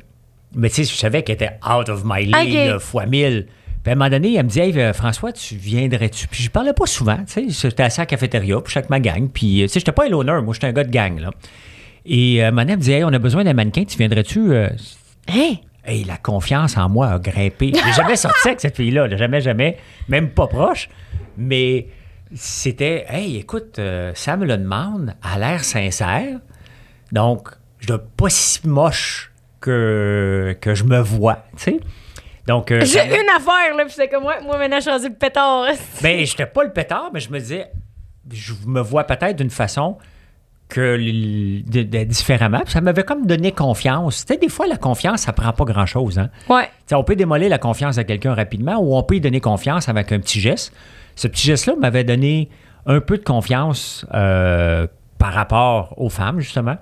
mais 0.54 0.68
tu 0.68 0.84
sais, 0.84 0.84
je 0.84 0.98
savais 0.98 1.22
qu'elle 1.22 1.36
était 1.36 1.52
out 1.66 1.88
of 1.88 2.02
my 2.04 2.24
league, 2.26 2.34
Ok. 2.48 2.54
là, 2.72 2.78
fois 2.78 3.06
mille. 3.06 3.46
Puis 3.82 3.90
à 3.90 3.92
un 3.92 3.96
moment 3.96 4.10
donné, 4.10 4.34
elle 4.34 4.44
me 4.44 4.50
dit 4.50 4.60
Hey, 4.60 4.78
euh, 4.78 4.92
François, 4.92 5.32
tu 5.32 5.56
viendrais-tu? 5.56 6.28
Puis 6.28 6.42
je 6.42 6.50
parlais 6.50 6.72
pas 6.72 6.86
souvent, 6.86 7.18
tu 7.26 7.50
sais. 7.50 7.68
J'étais 7.68 7.82
assis 7.82 8.00
à 8.00 8.02
la 8.02 8.06
cafétéria, 8.06 8.60
puis 8.60 8.72
chaque 8.72 8.90
ma 8.90 9.00
gang. 9.00 9.28
Puis, 9.28 9.62
euh, 9.62 9.66
tu 9.66 9.72
sais, 9.72 9.80
j'étais 9.80 9.92
pas 9.92 10.06
un 10.06 10.10
loner, 10.10 10.40
moi, 10.42 10.52
j'étais 10.54 10.66
un 10.66 10.72
gars 10.72 10.84
de 10.84 10.90
gang, 10.90 11.18
là. 11.18 11.30
Et 12.04 12.42
euh, 12.42 12.48
elle 12.48 12.54
me 12.54 12.76
dit 12.76 12.92
Hey, 12.92 13.04
on 13.04 13.12
a 13.12 13.18
besoin 13.18 13.44
d'un 13.44 13.54
mannequin, 13.54 13.84
tu 13.84 13.96
viendrais-tu 13.96 14.52
euh, 14.52 14.68
Hein? 15.28 15.54
Hey, 15.84 16.04
la 16.04 16.16
confiance 16.16 16.76
en 16.76 16.88
moi 16.88 17.08
a 17.08 17.18
grimpé. 17.18 17.72
J'ai 17.74 17.92
jamais 17.92 18.16
sorti 18.16 18.48
avec 18.48 18.60
cette 18.60 18.76
fille-là, 18.76 19.06
là, 19.06 19.16
jamais, 19.16 19.40
jamais, 19.40 19.78
même 20.08 20.30
pas 20.30 20.46
proche. 20.46 20.88
Mais 21.36 21.86
c'était, 22.34 23.06
hey, 23.08 23.36
écoute, 23.36 23.78
euh, 23.78 24.12
ça 24.14 24.36
me 24.36 24.46
le 24.46 24.56
demande, 24.56 25.14
à 25.22 25.38
l'air 25.38 25.64
sincère. 25.64 26.38
Donc, 27.12 27.48
je 27.78 27.88
dois 27.88 28.02
pas 28.16 28.28
si 28.28 28.66
moche 28.66 29.32
que, 29.60 30.56
que 30.60 30.74
je 30.74 30.84
me 30.84 31.00
vois, 31.00 31.44
tu 31.56 31.62
sais. 31.64 31.80
Donc, 32.50 32.72
euh, 32.72 32.84
J'ai 32.84 33.04
une 33.04 33.28
affaire, 33.36 33.76
là, 33.76 33.84
pis 33.84 33.92
c'est 33.94 34.08
comme, 34.08 34.24
ouais, 34.24 34.42
moi, 34.44 34.58
maintenant, 34.58 34.78
je 34.78 34.82
suis 34.82 34.90
rendu 34.90 35.08
le 35.08 35.14
pétard. 35.14 35.66
ben, 36.02 36.26
j'étais 36.26 36.46
pas 36.46 36.64
le 36.64 36.72
pétard, 36.72 37.10
mais 37.14 37.20
je 37.20 37.30
me 37.30 37.38
disais, 37.38 37.70
je 38.32 38.52
me 38.66 38.80
vois 38.80 39.04
peut-être 39.04 39.36
d'une 39.36 39.50
façon 39.50 39.98
que 40.68 40.96
l- 40.96 41.64
de- 41.64 41.84
de- 41.84 42.02
différemment. 42.04 42.58
Puis 42.64 42.72
ça 42.72 42.80
m'avait 42.80 43.04
comme 43.04 43.24
donné 43.24 43.52
confiance. 43.52 44.24
Tu 44.26 44.34
sais, 44.34 44.40
des 44.40 44.48
fois, 44.48 44.66
la 44.66 44.76
confiance, 44.78 45.20
ça 45.22 45.32
prend 45.32 45.52
pas 45.52 45.64
grand-chose, 45.64 46.18
hein. 46.18 46.28
Ouais. 46.48 46.64
Tu 46.64 46.70
sais, 46.88 46.94
on 46.96 47.04
peut 47.04 47.14
démolir 47.14 47.48
la 47.50 47.58
confiance 47.58 47.94
de 47.94 48.02
quelqu'un 48.02 48.34
rapidement 48.34 48.78
ou 48.80 48.96
on 48.96 49.02
peut 49.04 49.14
y 49.14 49.20
donner 49.20 49.40
confiance 49.40 49.88
avec 49.88 50.10
un 50.10 50.18
petit 50.18 50.40
geste. 50.40 50.72
Ce 51.14 51.28
petit 51.28 51.46
geste-là 51.46 51.74
m'avait 51.80 52.02
donné 52.04 52.48
un 52.84 53.00
peu 53.00 53.16
de 53.16 53.22
confiance 53.24 54.04
euh, 54.12 54.88
par 55.18 55.32
rapport 55.34 55.94
aux 55.98 56.08
femmes, 56.08 56.40
justement. 56.40 56.76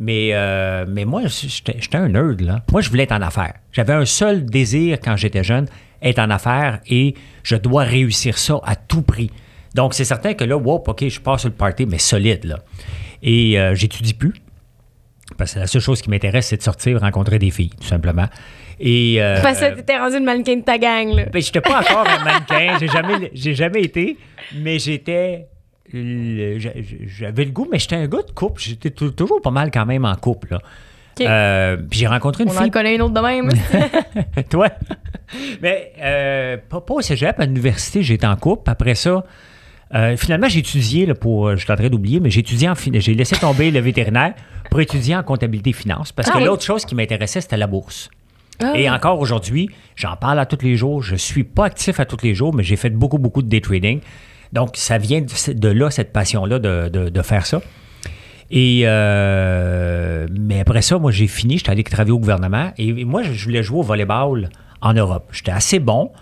Mais, 0.00 0.30
euh, 0.32 0.86
mais 0.88 1.04
moi, 1.04 1.22
j'étais 1.26 1.96
un 1.96 2.08
nerd, 2.08 2.40
là. 2.40 2.62
Moi, 2.70 2.80
je 2.80 2.88
voulais 2.88 3.02
être 3.02 3.12
en 3.12 3.20
affaires. 3.20 3.54
J'avais 3.72 3.94
un 3.94 4.04
seul 4.04 4.44
désir 4.46 4.98
quand 5.02 5.16
j'étais 5.16 5.42
jeune, 5.42 5.66
être 6.00 6.20
en 6.20 6.30
affaires, 6.30 6.78
et 6.86 7.14
je 7.42 7.56
dois 7.56 7.82
réussir 7.82 8.38
ça 8.38 8.60
à 8.64 8.76
tout 8.76 9.02
prix. 9.02 9.30
Donc, 9.74 9.94
c'est 9.94 10.04
certain 10.04 10.34
que 10.34 10.44
là, 10.44 10.56
wow, 10.56 10.84
OK, 10.86 11.08
je 11.08 11.20
passe 11.20 11.40
sur 11.40 11.50
le 11.50 11.56
party, 11.56 11.84
mais 11.86 11.98
solide, 11.98 12.44
là. 12.44 12.60
Et 13.24 13.58
euh, 13.58 13.74
j'étudie 13.74 14.14
plus. 14.14 14.34
Parce 15.36 15.54
que 15.54 15.58
la 15.58 15.66
seule 15.66 15.82
chose 15.82 16.00
qui 16.00 16.10
m'intéresse, 16.10 16.46
c'est 16.46 16.56
de 16.56 16.62
sortir, 16.62 17.00
rencontrer 17.00 17.38
des 17.40 17.50
filles, 17.50 17.70
tout 17.70 17.86
simplement. 17.86 18.26
Et, 18.80 19.16
euh, 19.20 19.40
Parce 19.42 19.58
que 19.58 19.74
t'étais 19.74 19.98
rendu 19.98 20.18
le 20.18 20.24
mannequin 20.24 20.56
de 20.56 20.62
ta 20.62 20.78
gang, 20.78 21.08
là. 21.08 21.24
ben, 21.26 21.42
j'étais 21.42 21.60
pas 21.60 21.80
encore 21.80 22.06
un 22.08 22.24
mannequin, 22.24 22.78
j'ai 22.78 22.88
jamais, 22.88 23.30
j'ai 23.34 23.54
jamais 23.54 23.82
été, 23.82 24.16
mais 24.54 24.78
j'étais. 24.78 25.48
J'avais 25.92 27.44
le 27.44 27.50
goût, 27.50 27.66
mais 27.70 27.78
j'étais 27.78 27.96
un 27.96 28.06
gars 28.06 28.22
de 28.26 28.30
couple. 28.32 28.60
J'étais 28.62 28.90
tou- 28.90 29.10
toujours 29.10 29.40
pas 29.40 29.50
mal 29.50 29.70
quand 29.70 29.86
même 29.86 30.04
en 30.04 30.14
couple. 30.14 30.48
Là. 30.52 30.60
Euh, 31.20 31.76
puis 31.90 31.98
j'ai 32.00 32.06
rencontré 32.06 32.44
une 32.44 32.50
On 32.50 32.56
en 32.56 32.62
fille. 32.62 32.70
connaît 32.70 32.94
une 32.94 33.02
autre 33.02 33.14
de 33.14 33.20
même. 33.20 33.50
Toi? 34.50 34.68
Mais 35.60 35.92
euh, 36.00 36.56
pas, 36.68 36.80
pas 36.80 36.94
au 36.94 37.00
cégep, 37.00 37.38
à 37.40 37.44
l'université, 37.46 38.02
j'étais 38.02 38.26
en 38.26 38.36
couple. 38.36 38.70
Après 38.70 38.94
ça, 38.94 39.24
euh, 39.94 40.16
finalement, 40.16 40.48
j'ai 40.48 40.60
étudié, 40.60 41.06
là, 41.06 41.14
pour, 41.14 41.50
je 41.56 41.64
suis 41.64 41.72
en 41.72 41.76
train 41.76 41.88
d'oublier, 41.88 42.20
mais 42.20 42.30
j'ai 42.30 42.40
étudié 42.40 42.68
en 42.68 42.74
j'ai 42.76 43.14
laissé 43.14 43.34
tomber 43.36 43.70
le 43.72 43.80
vétérinaire 43.80 44.34
pour 44.70 44.80
étudier 44.80 45.16
en 45.16 45.22
comptabilité 45.24 45.72
finance. 45.72 46.12
Parce 46.12 46.28
Ah 46.28 46.34
que 46.34 46.38
oui. 46.38 46.44
l'autre 46.44 46.62
chose 46.62 46.84
qui 46.84 46.94
m'intéressait, 46.94 47.40
c'était 47.40 47.56
la 47.56 47.66
bourse. 47.66 48.10
Ah. 48.62 48.72
Et 48.76 48.88
encore 48.88 49.18
aujourd'hui, 49.18 49.70
j'en 49.96 50.14
parle 50.16 50.38
à 50.38 50.46
tous 50.46 50.64
les 50.64 50.76
jours. 50.76 51.02
Je 51.02 51.16
suis 51.16 51.44
pas 51.44 51.64
actif 51.66 51.98
à 52.00 52.04
tous 52.04 52.18
les 52.22 52.34
jours, 52.34 52.54
mais 52.54 52.62
j'ai 52.62 52.76
fait 52.76 52.90
beaucoup, 52.90 53.18
beaucoup 53.18 53.42
de 53.42 53.48
day 53.48 53.60
trading. 53.60 54.00
Donc, 54.52 54.70
ça 54.76 54.98
vient 54.98 55.20
de, 55.20 55.52
de 55.52 55.68
là, 55.68 55.90
cette 55.90 56.12
passion-là, 56.12 56.58
de, 56.58 56.88
de- 56.88 57.08
de 57.08 57.22
faire 57.22 57.46
ça. 57.46 57.60
Et 58.50 58.82
euh, 58.84 60.26
mais 60.38 60.60
après 60.60 60.82
ça, 60.82 60.98
moi, 60.98 61.10
j'ai 61.10 61.26
fini. 61.26 61.58
J'étais 61.58 61.70
allé 61.70 61.84
travailler 61.84 62.12
au 62.12 62.18
gouvernement. 62.18 62.72
Et 62.78 63.04
moi, 63.04 63.22
je 63.22 63.44
voulais 63.44 63.62
jouer 63.62 63.80
au 63.80 63.82
volleyball 63.82 64.48
en 64.80 64.94
Europe. 64.94 65.28
J'étais 65.32 65.50
assez 65.50 65.78
bon, 65.80 66.12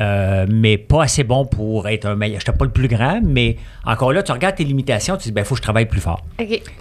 euh, 0.00 0.46
mais 0.50 0.76
pas 0.76 1.04
assez 1.04 1.22
bon 1.24 1.44
pour 1.46 1.86
être 1.88 2.06
un 2.06 2.16
meilleur. 2.16 2.40
J'étais 2.40 2.56
pas 2.56 2.64
le 2.64 2.70
plus 2.72 2.88
grand, 2.88 3.20
mais 3.24 3.56
encore 3.84 4.12
là, 4.12 4.22
tu 4.22 4.32
regardes 4.32 4.56
tes 4.56 4.64
limitations, 4.64 5.16
tu 5.16 5.24
dis, 5.28 5.32
ben, 5.32 5.42
il 5.42 5.44
faut 5.44 5.54
que 5.54 5.58
je 5.58 5.62
travaille 5.62 5.86
plus 5.86 6.00
fort. 6.00 6.24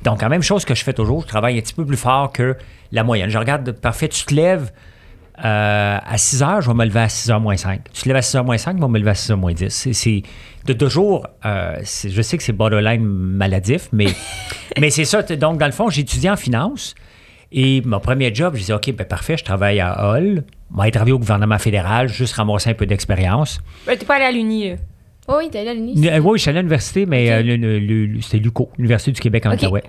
Donc, 0.03 0.21
la 0.21 0.29
même 0.29 0.41
chose 0.43 0.65
que 0.65 0.73
je 0.73 0.83
fais 0.83 0.93
toujours, 0.93 1.21
je 1.21 1.27
travaille 1.27 1.57
un 1.57 1.62
petit 1.62 1.73
peu 1.75 1.86
plus 1.86 1.97
fort 1.97 2.31
que 2.31 2.55
la 2.91 3.03
moyenne. 3.03 3.29
Je 3.29 3.38
regarde, 3.38 3.71
parfait, 3.73 4.07
tu 4.07 4.25
te 4.25 4.33
lèves 4.33 4.71
euh, 5.43 5.97
à 6.04 6.17
6 6.17 6.41
heures, 6.43 6.62
je 6.62 6.67
vais 6.67 6.73
me 6.76 6.86
lever 6.86 7.00
à 7.02 7.10
6 7.10 7.30
h 7.30 7.39
moins 7.39 7.58
5. 7.58 7.82
Tu 7.93 8.02
te 8.04 8.08
lèves 8.08 8.17
à 8.17 8.21
6 8.21 8.38
h 8.38 8.43
moins 8.45 8.58
5, 8.58 8.78
je 8.78 8.82
vais 8.82 8.88
me 8.88 8.97
lever 9.00 9.12
à 9.12 9.15
6 9.15 9.32
h 9.32 9.36
moins 9.36 9.54
10. 9.54 9.69
C'est- 9.69 9.93
C'est 9.93 10.23
de 10.65 10.73
toujours, 10.73 11.26
euh, 11.45 11.78
je 11.84 12.21
sais 12.21 12.38
que 12.38 12.43
c'est 12.43 12.54
borderline 12.54 13.04
maladif, 13.06 13.89
mais, 13.91 14.08
mais 14.80 14.89
c'est 14.89 15.06
ça. 15.06 15.21
Donc, 15.23 15.60
dans 15.60 15.65
le 15.65 15.71
fond, 15.71 15.89
j'ai 15.89 16.02
étudié 16.02 16.30
en 16.30 16.36
finance 16.36 16.95
et 17.52 17.82
mon 17.86 18.00
premier 18.00 18.34
job, 18.34 18.56
je 18.56 18.60
disais, 18.62 18.73
OK, 18.73 18.91
ben 18.93 19.06
parfait, 19.06 19.38
je 19.38 19.43
travaille 19.45 19.80
à 19.80 20.10
Hall, 20.12 20.43
je 20.76 20.82
vais 20.84 20.91
travailler 20.91 21.13
au 21.13 21.19
gouvernement 21.19 21.58
fédéral, 21.60 22.10
juste 22.10 22.34
ramasser 22.34 22.71
un 22.71 22.73
peu 22.73 22.86
d'expérience. 22.86 23.62
Ben, 23.86 23.97
t'es 23.97 24.06
pas 24.06 24.15
allé 24.15 24.26
à 24.26 24.32
l'Uni, 24.32 24.69
là? 24.71 24.76
Oh 25.30 25.36
oui, 25.39 25.50
t'es 25.50 25.60
allé 25.60 25.69
à 25.69 25.73
l'Uni. 25.73 26.08
Euh, 26.10 26.19
oui, 26.19 26.38
je 26.38 26.41
suis 26.43 26.50
allé 26.50 26.60
à 26.60 26.62
l'université, 26.62 27.06
mais 27.06 27.30
euh, 27.32 27.41
le- 27.43 27.58
le- 27.58 27.80
le- 27.80 28.21
c'était 28.21 28.38
l'UCO, 28.39 28.69
l'Université 28.78 29.12
du 29.12 29.19
Québec 29.21 29.45
en 29.45 29.52
OK. 29.54 29.62
Outaouais. 29.62 29.84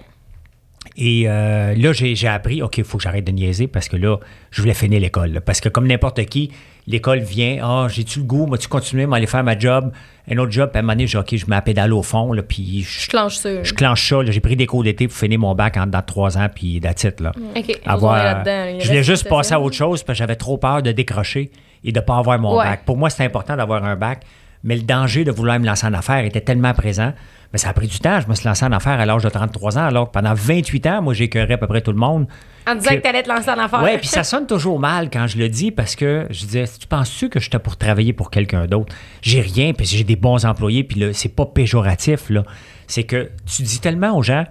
Et 1.00 1.24
euh, 1.28 1.74
là, 1.76 1.92
j'ai 1.92 2.26
appris, 2.26 2.60
OK, 2.60 2.78
il 2.78 2.84
faut 2.84 2.98
que 2.98 3.04
j'arrête 3.04 3.24
de 3.24 3.30
niaiser 3.30 3.68
parce 3.68 3.88
que 3.88 3.96
là, 3.96 4.16
je 4.50 4.60
voulais 4.60 4.74
finir 4.74 5.00
l'école. 5.00 5.30
là. 5.30 5.40
Parce 5.40 5.60
que 5.60 5.68
comme 5.68 5.86
n'importe 5.86 6.24
qui, 6.24 6.50
l'école 6.88 7.20
vient, 7.20 7.58
ah, 7.62 7.86
j'ai-tu 7.88 8.18
le 8.18 8.24
goût, 8.24 8.46
moi, 8.46 8.58
tu 8.58 8.66
continuer, 8.66 9.06
m'aller 9.06 9.28
faire 9.28 9.44
ma 9.44 9.56
job, 9.56 9.92
un 10.28 10.36
autre 10.38 10.50
job, 10.50 10.70
puis 10.70 10.76
à 10.76 10.80
un 10.80 10.82
moment 10.82 10.94
donné, 10.94 11.08
OK, 11.16 11.36
je 11.36 11.46
mets 11.46 11.54
la 11.54 11.62
pédale 11.62 11.92
au 11.92 12.02
fond, 12.02 12.32
là, 12.32 12.42
puis 12.42 12.82
je, 12.82 13.02
Je 13.02 13.08
clenche 13.08 13.36
ça. 13.36 13.62
je 13.62 13.72
clenche 13.74 14.08
ça. 14.08 14.22
là. 14.24 14.32
J'ai 14.32 14.40
pris 14.40 14.56
des 14.56 14.66
cours 14.66 14.82
d'été 14.82 15.06
pour 15.06 15.16
finir 15.16 15.38
mon 15.38 15.54
bac 15.54 15.76
en 15.76 15.86
dedans 15.86 16.00
de 16.00 16.04
trois 16.04 16.36
ans, 16.36 16.48
puis 16.52 16.78
it, 16.78 17.20
là. 17.20 17.32
OK. 17.56 17.78
Avoir- 17.86 18.42
je 18.44 18.86
voulais 18.88 19.04
juste 19.04 19.28
passer 19.28 19.54
à 19.54 19.60
autre 19.60 19.76
chose 19.76 20.02
parce 20.02 20.16
que 20.18 20.24
j'avais 20.24 20.34
trop 20.36 20.58
peur 20.58 20.82
de 20.82 20.90
décrocher 20.90 21.52
et 21.84 21.92
de 21.92 22.00
ne 22.00 22.04
pas 22.04 22.16
avoir 22.18 22.40
mon 22.40 22.58
Ouais. 22.58 22.64
bac. 22.64 22.84
Pour 22.84 22.96
moi, 22.96 23.08
c'était 23.08 23.22
important 23.24 23.54
d'avoir 23.56 23.84
un 23.84 23.94
bac, 23.94 24.22
mais 24.64 24.76
le 24.76 24.82
danger 24.82 25.24
de 25.24 25.30
vouloir 25.30 25.58
me 25.60 25.66
lancer 25.66 25.86
en 25.86 25.94
affaires 25.94 26.24
était 26.24 26.40
tellement 26.40 26.72
présent. 26.74 27.12
Mais 27.52 27.58
ça 27.58 27.70
a 27.70 27.72
pris 27.72 27.86
du 27.86 27.98
temps. 27.98 28.20
Je 28.20 28.28
me 28.28 28.34
suis 28.34 28.46
lancé 28.46 28.64
en 28.66 28.72
affaires 28.72 29.00
à 29.00 29.06
l'âge 29.06 29.22
de 29.22 29.28
33 29.30 29.78
ans, 29.78 29.84
alors 29.86 30.08
que 30.08 30.12
pendant 30.12 30.34
28 30.34 30.86
ans, 30.86 31.00
moi, 31.02 31.14
j'écœurais 31.14 31.54
à 31.54 31.58
peu 31.58 31.66
près 31.66 31.80
tout 31.80 31.92
le 31.92 31.98
monde. 31.98 32.26
En 32.68 32.74
disant 32.74 32.90
Que- 32.90 32.96
que 32.96 33.00
t'allais 33.00 33.22
te 33.22 33.28
lancer 33.30 33.48
en 33.48 33.58
affaires. 33.58 33.82
Ouais, 33.82 33.96
puis 33.96 34.06
ça 34.08 34.22
sonne 34.22 34.46
toujours 34.46 34.78
mal 34.78 35.08
quand 35.10 35.26
je 35.26 35.38
le 35.38 35.48
dis 35.48 35.70
parce 35.70 35.96
que 35.96 36.26
je 36.28 36.44
disais, 36.44 36.64
tu 36.78 36.86
penses-tu 36.86 37.30
que 37.30 37.40
j'étais 37.40 37.58
pour 37.58 37.78
travailler 37.78 38.12
pour 38.12 38.30
quelqu'un 38.30 38.66
d'autre? 38.66 38.94
J'ai 39.22 39.40
rien, 39.40 39.72
puis 39.72 39.86
j'ai 39.86 40.04
des 40.04 40.16
bons 40.16 40.44
employés, 40.44 40.84
puis 40.84 41.00
là, 41.00 41.14
c'est 41.14 41.34
pas 41.34 41.46
péjoratif, 41.46 42.28
là. 42.28 42.42
C'est 42.86 43.04
que 43.04 43.30
tu 43.46 43.62
dis 43.62 43.80
tellement 43.80 44.14
aux 44.16 44.22
gens 44.22 44.44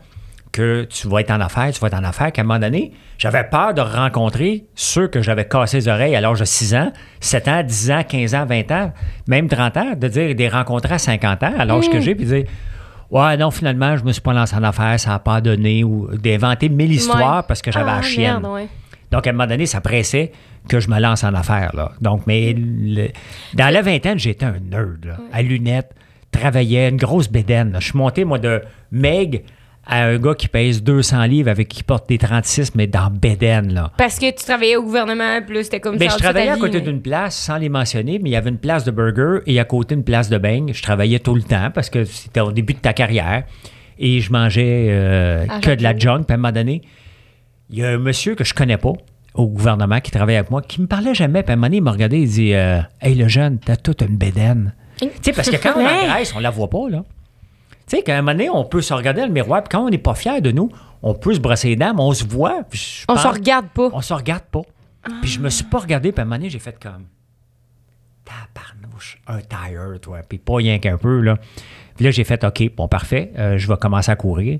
que 0.57 0.83
tu 0.85 1.07
vas 1.07 1.19
être 1.21 1.31
en 1.31 1.39
affaires, 1.39 1.71
tu 1.71 1.79
vas 1.79 1.87
être 1.87 1.93
en 1.99 2.03
affaires, 2.03 2.31
qu'à 2.31 2.41
un 2.41 2.45
moment 2.45 2.59
donné, 2.59 2.91
j'avais 3.17 3.43
peur 3.43 3.73
de 3.73 3.81
rencontrer 3.81 4.65
ceux 4.75 5.07
que 5.07 5.21
j'avais 5.21 5.45
cassé 5.47 5.77
les 5.77 5.87
oreilles 5.87 6.15
à 6.15 6.21
l'âge 6.21 6.39
de 6.39 6.45
6 6.45 6.73
ans, 6.75 6.91
7 7.19 7.47
ans, 7.47 7.63
10 7.63 7.91
ans, 7.91 8.03
15 8.07 8.35
ans, 8.35 8.45
20 8.45 8.71
ans, 8.71 8.91
même 9.27 9.47
30 9.47 9.77
ans, 9.77 9.93
de 9.95 10.07
dire 10.07 10.33
des 10.35 10.49
rencontrer 10.49 10.95
à 10.95 10.97
50 10.99 11.43
ans, 11.43 11.53
à 11.57 11.65
l'âge 11.65 11.89
que 11.89 11.99
j'ai, 11.99 12.15
puis 12.15 12.25
dire, 12.25 12.43
ouais, 13.11 13.37
non, 13.37 13.51
finalement, 13.51 13.95
je 13.97 14.03
me 14.03 14.11
suis 14.11 14.21
pas 14.21 14.33
lancé 14.33 14.55
en 14.55 14.63
affaires, 14.63 14.99
ça 14.99 15.11
n'a 15.11 15.19
pas 15.19 15.41
donné, 15.41 15.83
ou 15.83 16.09
d'inventer 16.17 16.69
mille 16.69 16.93
histoires 16.93 17.37
Ouais. 17.37 17.43
parce 17.47 17.61
que 17.61 17.71
j'avais 17.71 17.89
Ah, 17.91 17.97
la 17.97 18.01
chienne. 18.01 18.41
merde, 18.41 18.45
ouais. 18.53 18.67
Donc, 19.11 19.25
à 19.25 19.29
un 19.29 19.33
moment 19.33 19.47
donné, 19.47 19.65
ça 19.67 19.79
pressait 19.79 20.31
que 20.67 20.79
je 20.79 20.89
me 20.89 20.99
lance 20.99 21.23
en 21.23 21.33
affaires. 21.33 21.71
Là. 21.75 21.91
Donc, 22.01 22.23
mais 22.27 22.53
le- 22.57 23.07
dans 23.53 23.71
la 23.73 23.81
vingtaine, 23.81 24.19
j'étais 24.19 24.45
un 24.45 24.59
nerd, 24.59 25.05
là, 25.05 25.17
à 25.31 25.41
lunettes, 25.41 25.91
travaillais, 26.31 26.89
une 26.89 26.97
grosse 26.97 27.29
bédaine. 27.29 27.71
là. 27.71 27.79
Je 27.79 27.85
suis 27.89 27.97
monté, 27.97 28.25
moi, 28.25 28.37
de 28.37 28.61
Meg 28.91 29.43
à 29.89 30.03
un 30.05 30.17
gars 30.17 30.35
qui 30.35 30.47
pèse 30.47 30.83
200 30.83 31.23
livres 31.25 31.49
avec 31.49 31.67
qui 31.69 31.81
porte 31.83 32.09
des 32.09 32.17
36, 32.17 32.75
mais 32.75 32.87
dans 32.87 33.09
bédaine, 33.09 33.73
là. 33.73 33.91
Parce 33.97 34.19
que 34.19 34.29
tu 34.29 34.43
travaillais 34.43 34.75
au 34.75 34.83
gouvernement, 34.83 35.41
plus 35.41 35.63
c'était 35.63 35.79
comme 35.79 35.97
Ben, 35.97 36.09
ça. 36.09 36.17
je 36.17 36.23
travaillais 36.23 36.49
à 36.49 36.57
côté 36.57 36.81
d'une 36.81 37.01
place, 37.01 37.35
sans 37.35 37.57
les 37.57 37.69
mentionner, 37.69 38.19
mais 38.21 38.29
il 38.29 38.33
y 38.33 38.35
avait 38.35 38.49
une 38.49 38.57
place 38.57 38.83
de 38.83 38.91
burger 38.91 39.39
et 39.45 39.59
à 39.59 39.63
côté 39.63 39.95
une 39.95 40.03
place 40.03 40.29
de 40.29 40.37
beigne. 40.37 40.73
Je 40.73 40.81
travaillais 40.81 41.19
tout 41.19 41.35
le 41.35 41.41
temps 41.43 41.71
parce 41.73 41.89
que 41.89 42.03
c'était 42.03 42.41
au 42.41 42.51
début 42.51 42.73
de 42.73 42.79
ta 42.79 42.93
carrière. 42.93 43.43
Et 43.99 44.19
je 44.19 44.31
mangeais 44.31 44.87
euh, 44.89 45.45
À 45.49 45.59
que 45.59 45.71
de 45.71 45.81
la 45.81 45.97
junk. 45.97 46.23
Puis 46.25 46.31
à 46.31 46.35
un 46.35 46.37
moment 46.37 46.51
donné, 46.51 46.81
il 47.69 47.79
y 47.79 47.83
a 47.83 47.89
un 47.89 47.97
monsieur 47.97 48.35
que 48.35 48.43
je 48.43 48.53
connais 48.53 48.77
pas 48.77 48.93
au 49.33 49.47
gouvernement 49.47 49.99
qui 49.99 50.11
travaille 50.11 50.35
avec 50.35 50.51
moi 50.51 50.61
qui 50.61 50.81
me 50.81 50.87
parlait 50.87 51.15
jamais. 51.15 51.43
Puis 51.43 51.51
à 51.51 51.53
un 51.53 51.55
moment 51.55 51.67
donné, 51.67 51.77
il 51.77 51.83
m'a 51.83 51.91
regardé 51.91 52.19
il 52.19 52.29
dit 52.29 52.53
euh, 52.53 52.79
Hey, 53.01 53.15
le 53.15 53.27
jeune, 53.27 53.57
t'as 53.59 53.75
toute 53.75 54.01
une 54.01 54.17
bédaine. 54.17 54.73
tu 54.99 55.07
sais, 55.21 55.31
parce 55.33 55.49
que 55.49 55.55
quand 55.55 55.73
on 55.77 55.79
Ouais. 55.85 55.91
engraisse, 56.09 56.33
on 56.35 56.39
la 56.39 56.49
voit 56.49 56.69
pas, 56.69 56.89
là. 56.89 57.03
Tu 57.87 57.95
sais, 57.95 58.03
qu'à 58.03 58.17
un 58.17 58.21
moment 58.21 58.33
donné, 58.33 58.49
on 58.49 58.65
peut 58.65 58.81
se 58.81 58.93
regarder 58.93 59.21
dans 59.21 59.27
le 59.27 59.33
miroir, 59.33 59.63
puis 59.63 59.69
quand 59.71 59.85
on 59.85 59.89
n'est 59.89 59.97
pas 59.97 60.13
fier 60.13 60.41
de 60.41 60.51
nous, 60.51 60.69
on 61.01 61.13
peut 61.13 61.33
se 61.33 61.39
brosser 61.39 61.69
les 61.69 61.75
dents, 61.77 61.93
mais 61.93 62.01
on 62.01 62.11
se 62.13 62.25
voit. 62.25 62.63
puis 62.69 63.05
On 63.07 63.15
se 63.15 63.27
regarde 63.27 63.67
pas. 63.69 63.89
on 63.93 64.01
se 64.01 64.13
regarde 64.13 64.43
pas. 64.43 64.61
Puis 65.21 65.31
je 65.31 65.39
me 65.39 65.49
suis 65.49 65.63
pas 65.63 65.79
regardé, 65.79 66.11
puis 66.11 66.19
à 66.19 66.23
un 66.23 66.25
moment 66.25 66.35
donné, 66.37 66.49
j'ai 66.49 66.59
fait 66.59 66.77
comme. 66.81 67.05
Tabarnouche, 68.25 69.19
un 69.27 69.39
tire, 69.39 69.99
toi. 70.01 70.19
Puis 70.27 70.37
pas 70.37 70.55
rien 70.55 70.79
qu'un 70.79 70.97
peu, 70.97 71.21
là. 71.21 71.37
Puis 71.95 72.03
là, 72.05 72.11
j'ai 72.11 72.25
fait, 72.25 72.43
OK, 72.43 72.75
bon, 72.75 72.87
parfait, 72.87 73.31
euh, 73.37 73.57
je 73.57 73.67
vais 73.67 73.77
commencer 73.77 74.11
à 74.11 74.15
courir. 74.15 74.59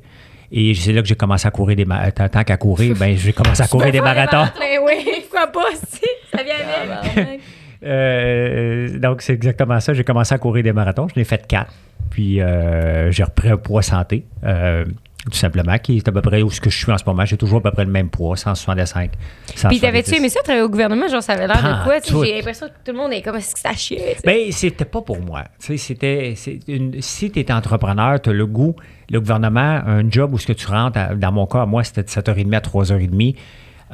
Et 0.52 0.74
c'est 0.74 0.94
là 0.94 1.02
que 1.02 1.08
j'ai 1.08 1.16
commencé 1.16 1.46
à 1.46 1.52
courir 1.52 1.76
des 1.76 1.84
marathons. 1.84 2.30
Tant 2.30 2.44
qu'à 2.46 2.56
courir, 2.56 2.96
ben, 2.98 3.18
j'ai 3.18 3.34
commencé 3.34 3.62
à 3.62 3.68
courir 3.70 3.92
des 3.92 4.00
marathons. 4.00 4.46
Oui, 4.86 4.94
pourquoi 5.30 5.48
pas, 5.48 5.76
si. 5.76 6.02
Ça 6.34 6.44
vient 6.44 6.56
avec. 6.56 7.42
Euh, 7.84 9.00
donc, 9.00 9.22
c'est 9.22 9.34
exactement 9.34 9.80
ça. 9.80 9.94
J'ai 9.94 10.04
commencé 10.04 10.34
à 10.34 10.38
courir 10.38 10.64
des 10.64 10.74
marathons. 10.74 11.08
Je 11.08 11.16
l'ai 11.16 11.24
fait 11.24 11.46
quatre. 11.48 11.72
Puis, 12.10 12.42
euh, 12.42 13.12
j'ai 13.12 13.24
repris 13.24 13.50
un 13.50 13.58
poids 13.58 13.82
santé, 13.82 14.26
euh, 14.44 14.86
tout 15.30 15.38
simplement, 15.38 15.78
qui 15.78 15.98
est 15.98 16.08
à 16.08 16.12
peu 16.12 16.22
près 16.22 16.42
où 16.42 16.50
ce 16.50 16.62
que 16.62 16.70
je 16.70 16.78
suis 16.78 16.92
en 16.92 16.98
ce 16.98 17.04
moment. 17.06 17.26
J'ai 17.26 17.36
toujours 17.36 17.60
à 17.60 17.62
peu 17.64 17.72
près 17.72 17.84
le 17.86 17.92
même 17.92 18.10
poids, 18.10 18.38
165. 18.38 19.12
Puis 19.12 19.58
170. 19.58 19.82
t'avais-tu 19.82 20.16
aimé 20.16 20.30
ça, 20.30 20.42
travailler 20.42 20.64
au 20.64 20.70
gouvernement? 20.70 21.08
Genre, 21.10 21.22
ça 21.22 21.34
avait 21.34 21.48
l'air 21.48 21.58
de 21.58 21.84
quoi? 21.84 21.96
J'ai 22.26 22.36
l'impression 22.36 22.68
que 22.68 22.72
tout 22.86 22.92
le 22.96 22.98
monde 22.98 23.12
est 23.14 23.22
comme, 23.22 23.36
est-ce 23.36 23.54
que 23.56 23.60
ça 23.60 23.72
sais? 23.76 24.16
Ben, 24.24 24.52
c'était 24.52 24.86
pas 24.86 25.02
pour 25.02 25.20
moi. 25.20 25.44
C'était, 25.60 26.34
une- 26.68 27.02
si 27.02 27.30
tu 27.30 27.40
es 27.40 27.52
entrepreneur, 27.52 28.22
tu 28.22 28.30
as 28.30 28.34
le 28.34 28.46
goût, 28.46 28.76
le 29.12 29.20
gouvernement, 29.20 29.82
un 29.86 30.10
job 30.10 30.34
où 30.34 30.38
ce 30.38 30.48
que 30.48 30.54
tu 30.54 30.68
rentres, 30.68 30.98
à- 30.98 31.14
dans 31.16 31.32
mon 31.34 31.46
cas, 31.46 31.66
moi, 31.66 31.84
c'était 31.84 32.04
de 32.04 32.10
7h30 32.10 32.54
à 32.56 32.62
3h30. 32.62 33.36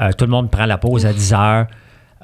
Euh, 0.01 0.11
tout 0.17 0.25
le 0.25 0.31
monde 0.31 0.51
prend 0.51 0.65
la 0.65 0.77
pause 0.77 1.05
à 1.05 1.13
10h. 1.13 1.65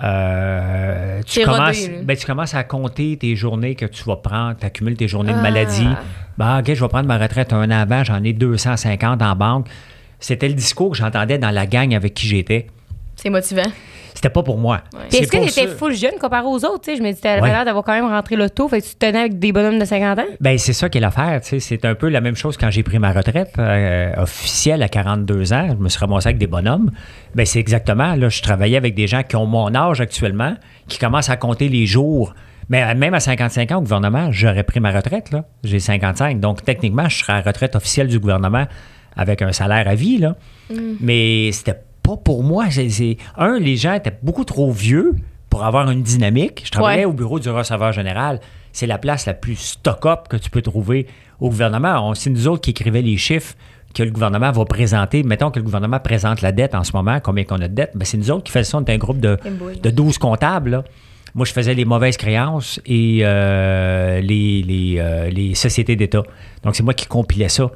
Euh, 0.03 1.21
tu, 1.25 1.39
rodé, 1.43 1.57
commences, 1.57 1.89
ben, 2.03 2.17
tu 2.17 2.25
commences 2.25 2.53
à 2.55 2.63
compter 2.63 3.17
tes 3.17 3.35
journées 3.35 3.75
que 3.75 3.85
tu 3.85 4.03
vas 4.05 4.15
prendre, 4.15 4.55
tu 4.57 4.65
accumules 4.65 4.95
tes 4.95 5.07
journées 5.07 5.33
de 5.33 5.37
Ah. 5.37 5.41
maladie. 5.43 5.87
Ben, 6.37 6.59
OK, 6.59 6.73
je 6.73 6.81
vais 6.81 6.87
prendre 6.89 7.07
ma 7.07 7.17
retraite 7.17 7.51
un 7.53 7.65
an 7.69 7.81
avant, 7.81 8.03
j'en 8.03 8.23
ai 8.23 8.33
250 8.33 9.21
en 9.21 9.35
banque. 9.35 9.67
C'était 10.19 10.47
le 10.47 10.53
discours 10.53 10.91
que 10.91 10.97
j'entendais 10.97 11.37
dans 11.37 11.51
la 11.51 11.65
gang 11.65 11.93
avec 11.93 12.13
qui 12.13 12.27
j'étais. 12.27 12.67
C'est 13.15 13.29
motivant. 13.29 13.69
C'était 14.21 14.29
pas 14.33 14.43
pour 14.43 14.57
moi. 14.57 14.81
Est-ce 15.13 15.29
que 15.31 15.37
pour 15.37 15.45
t'étais 15.45 15.67
ça- 15.67 15.75
full 15.77 15.95
jeune 15.95 16.15
comparé 16.19 16.45
aux 16.45 16.57
autres? 16.65 16.81
tu 16.81 16.91
sais? 16.91 16.97
Je 16.97 17.01
me 17.01 17.09
dis, 17.13 17.21
t'avais 17.21 17.39
Ouais. 17.39 17.51
l'air 17.51 17.63
d'avoir 17.63 17.85
quand 17.85 17.93
même 17.93 18.03
rentré 18.05 18.35
l'auto, 18.35 18.67
fait 18.67 18.81
que 18.81 18.85
tu 18.85 18.95
te 18.95 19.05
tenais 19.05 19.19
avec 19.19 19.39
des 19.39 19.53
bonhommes 19.53 19.79
de 19.79 19.85
50 19.85 20.19
ans? 20.19 20.25
Ben, 20.41 20.57
c'est 20.57 20.73
ça 20.73 20.89
qui 20.89 20.97
est 20.97 21.01
l'affaire. 21.01 21.39
tu 21.39 21.47
sais. 21.47 21.59
C'est 21.61 21.85
un 21.85 21.95
peu 21.95 22.09
la 22.09 22.19
même 22.19 22.35
chose 22.35 22.57
quand 22.57 22.69
j'ai 22.69 22.83
pris 22.83 22.99
ma 22.99 23.13
retraite 23.13 23.53
euh, 23.59 24.11
officielle 24.17 24.83
à 24.83 24.89
42 24.89 25.53
ans. 25.53 25.67
Je 25.69 25.81
me 25.81 25.87
suis 25.87 25.99
ramassé 26.01 26.27
avec 26.27 26.37
des 26.37 26.47
bonhommes. 26.47 26.91
Ben, 27.33 27.45
c'est 27.45 27.59
exactement. 27.59 28.13
Là, 28.15 28.27
je 28.27 28.41
travaillais 28.41 28.75
avec 28.75 28.93
des 28.93 29.07
gens 29.07 29.23
qui 29.23 29.37
ont 29.37 29.45
mon 29.45 29.73
âge 29.73 30.01
actuellement, 30.01 30.53
qui 30.89 30.97
commencent 30.99 31.29
à 31.29 31.37
compter 31.37 31.69
les 31.69 31.85
jours 31.85 32.33
Mais 32.67 32.83
euh, 32.83 32.95
même 32.95 33.13
à 33.13 33.21
55 33.21 33.71
ans 33.71 33.77
au 33.77 33.81
gouvernement, 33.83 34.33
j'aurais 34.33 34.63
pris 34.63 34.81
ma 34.81 34.91
retraite. 34.91 35.31
là. 35.31 35.45
J'ai 35.63 35.79
55. 35.79 36.41
Donc, 36.41 36.65
techniquement, 36.65 37.07
je 37.07 37.19
serais 37.19 37.31
à 37.33 37.35
la 37.37 37.41
retraite 37.43 37.75
officielle 37.77 38.07
du 38.09 38.19
gouvernement 38.19 38.65
avec 39.15 39.41
un 39.41 39.53
salaire 39.53 39.87
à 39.87 39.95
vie. 39.95 40.17
Là. 40.17 40.35
Mais 40.99 41.51
c'était 41.53 41.79
pas 42.15 42.17
pour 42.23 42.43
moi. 42.43 42.65
C'est- 42.69 43.17
un, 43.37 43.59
les 43.59 43.75
gens 43.75 43.93
étaient 43.93 44.17
beaucoup 44.23 44.45
trop 44.45 44.71
vieux 44.71 45.15
pour 45.49 45.63
avoir 45.65 45.89
une 45.89 46.03
dynamique. 46.03 46.61
Je 46.65 46.71
travaillais 46.71 47.05
Ouais. 47.05 47.11
au 47.11 47.13
bureau 47.13 47.39
du 47.39 47.49
receveur 47.49 47.91
général. 47.91 48.39
C'est 48.71 48.87
la 48.87 48.97
place 48.97 49.25
la 49.25 49.33
plus 49.33 49.55
stock-up 49.55 50.27
que 50.29 50.37
tu 50.37 50.49
peux 50.49 50.61
trouver 50.61 51.07
au 51.39 51.49
gouvernement. 51.49 52.13
C'est 52.15 52.29
nous 52.29 52.47
autres 52.47 52.61
qui 52.61 52.69
écrivait 52.71 53.01
les 53.01 53.17
chiffres 53.17 53.55
que 53.95 54.03
le 54.03 54.11
gouvernement 54.11 54.51
va 54.51 54.65
présenter. 54.65 55.23
Mettons 55.23 55.49
que 55.49 55.57
le 55.59 55.65
gouvernement 55.65 55.99
présente 55.99 56.41
la 56.41 56.51
dette 56.51 56.75
en 56.75 56.83
ce 56.83 56.91
moment, 56.93 57.19
combien 57.19 57.43
qu'on 57.43 57.55
a 57.61 57.67
de 57.67 57.73
dette. 57.73 57.91
Ben, 57.95 58.05
c'est 58.05 58.17
nous 58.17 58.29
autres 58.29 58.43
qui 58.43 58.51
faisons 58.51 58.69
ça. 58.71 58.77
On 58.77 58.85
est 58.85 58.93
un 58.93 58.97
groupe 58.97 59.19
de, 59.19 59.37
de 59.81 59.89
12 59.89 60.17
comptables. 60.19 60.69
là. 60.69 60.83
Moi, 61.35 61.45
je 61.45 61.53
faisais 61.53 61.73
les 61.75 61.85
mauvaises 61.85 62.17
créances 62.17 62.79
et 62.85 63.19
euh, 63.23 64.19
les, 64.21 64.61
les, 64.63 64.95
euh, 64.99 65.29
les 65.29 65.53
sociétés 65.55 65.95
d'État. 65.95 66.23
Donc, 66.63 66.75
c'est 66.75 66.83
moi 66.83 66.93
qui 66.95 67.05
compilais 67.07 67.49
ça. 67.49 67.69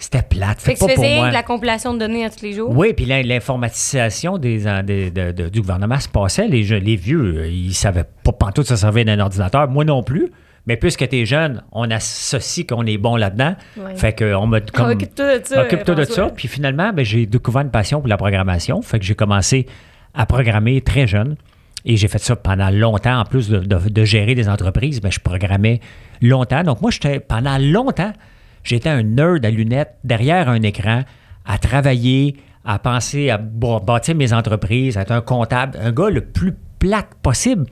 C'était 0.00 0.22
plate. 0.22 0.60
Fait 0.60 0.74
Fait 0.76 0.86
que 0.86 0.90
tu 0.90 0.96
faisais 0.96 1.28
de 1.28 1.32
la 1.32 1.42
compilation 1.42 1.94
de 1.94 1.98
données 1.98 2.24
à 2.24 2.30
tous 2.30 2.42
les 2.42 2.52
jours? 2.54 2.70
Oui, 2.76 2.92
puis 2.94 3.04
l'in- 3.04 3.22
l'informatisation 3.22 4.38
des, 4.38 4.66
en- 4.66 4.82
des- 4.82 5.10
de- 5.10 5.32
de- 5.32 5.48
du 5.48 5.60
gouvernement 5.60 6.00
se 6.00 6.08
passait. 6.08 6.48
Les, 6.48 6.62
les 6.80 6.96
vieux, 6.96 7.36
euh, 7.40 7.46
ils 7.48 7.74
savaient 7.74 8.04
pas 8.24 8.32
pantoute 8.32 8.66
se 8.66 8.76
servir 8.76 9.04
d'un 9.04 9.20
ordinateur. 9.20 9.68
Moi 9.68 9.84
non 9.84 10.02
plus. 10.02 10.30
Mais 10.66 10.76
puisque 10.76 11.08
tu 11.08 11.16
es 11.16 11.24
jeune, 11.26 11.62
on 11.72 11.90
associe 11.90 12.66
qu'on 12.66 12.84
est 12.86 12.98
bon 12.98 13.16
là-dedans. 13.16 13.54
Ouais. 13.78 13.94
Fait 13.96 14.16
qu'on 14.18 14.46
m'a 14.46 14.60
comme... 14.72 14.90
Occupe-toi 14.90 15.38
de 15.38 15.44
ça. 15.46 15.62
Occupe-toi 15.62 15.94
de 15.94 16.04
ça. 16.04 16.28
Puis 16.34 16.48
finalement, 16.48 16.92
ben, 16.92 17.04
j'ai 17.04 17.24
découvert 17.26 17.62
une 17.62 17.70
passion 17.70 18.00
pour 18.00 18.08
la 18.08 18.16
programmation. 18.18 18.82
Fait 18.82 18.98
que 18.98 19.04
j'ai 19.04 19.14
commencé 19.14 19.66
à 20.14 20.26
programmer 20.26 20.80
très 20.82 21.06
jeune. 21.06 21.36
Et 21.86 21.96
j'ai 21.96 22.08
fait 22.08 22.18
ça 22.18 22.36
pendant 22.36 22.68
longtemps. 22.70 23.20
En 23.20 23.24
plus 23.24 23.48
de, 23.48 23.58
de- 23.60 23.88
de 23.88 24.04
gérer 24.04 24.34
des 24.34 24.48
entreprises, 24.50 25.00
ben, 25.00 25.10
je 25.10 25.18
programmais 25.18 25.80
longtemps. 26.20 26.62
Donc 26.62 26.82
moi, 26.82 26.90
j'étais 26.90 27.20
pendant 27.20 27.56
longtemps, 27.58 28.12
j'étais 28.64 28.88
un 28.88 29.02
nerd 29.02 29.44
à 29.44 29.50
lunettes 29.50 29.96
derrière 30.04 30.48
un 30.48 30.62
écran, 30.62 31.02
à 31.44 31.58
travailler, 31.58 32.36
à 32.64 32.78
penser 32.78 33.30
à 33.30 33.38
bâtir 33.38 34.14
mes 34.14 34.32
entreprises, 34.32 34.96
à 34.96 35.02
être 35.02 35.12
un 35.12 35.20
comptable, 35.20 35.78
un 35.80 35.92
gars 35.92 36.10
le 36.10 36.20
plus 36.20 36.54
plate 36.78 37.14
possible. 37.22 37.66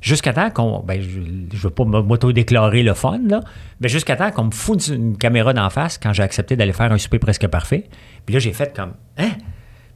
Jusqu'à 0.00 0.32
temps 0.32 0.50
qu'on. 0.50 0.80
Ben, 0.80 1.00
je 1.00 1.18
ne 1.18 1.46
veux 1.52 1.70
pas 1.70 1.84
m'auto-déclarer 1.84 2.82
le 2.82 2.94
fun, 2.94 3.18
là, 3.26 3.40
mais 3.80 3.88
jusqu'à 3.88 4.14
temps 4.14 4.30
qu'on 4.30 4.44
me 4.44 4.50
foute 4.52 4.86
une 4.88 5.16
caméra 5.16 5.52
d'en 5.52 5.70
face 5.70 5.98
quand 5.98 6.12
j'ai 6.12 6.22
accepté 6.22 6.54
d'aller 6.54 6.74
faire 6.74 6.92
un 6.92 6.98
souper 6.98 7.18
presque 7.18 7.46
parfait. 7.48 7.88
Puis 8.24 8.34
là, 8.34 8.38
j'ai 8.38 8.52
fait 8.52 8.76
comme. 8.76 8.92
Hein? 9.18 9.30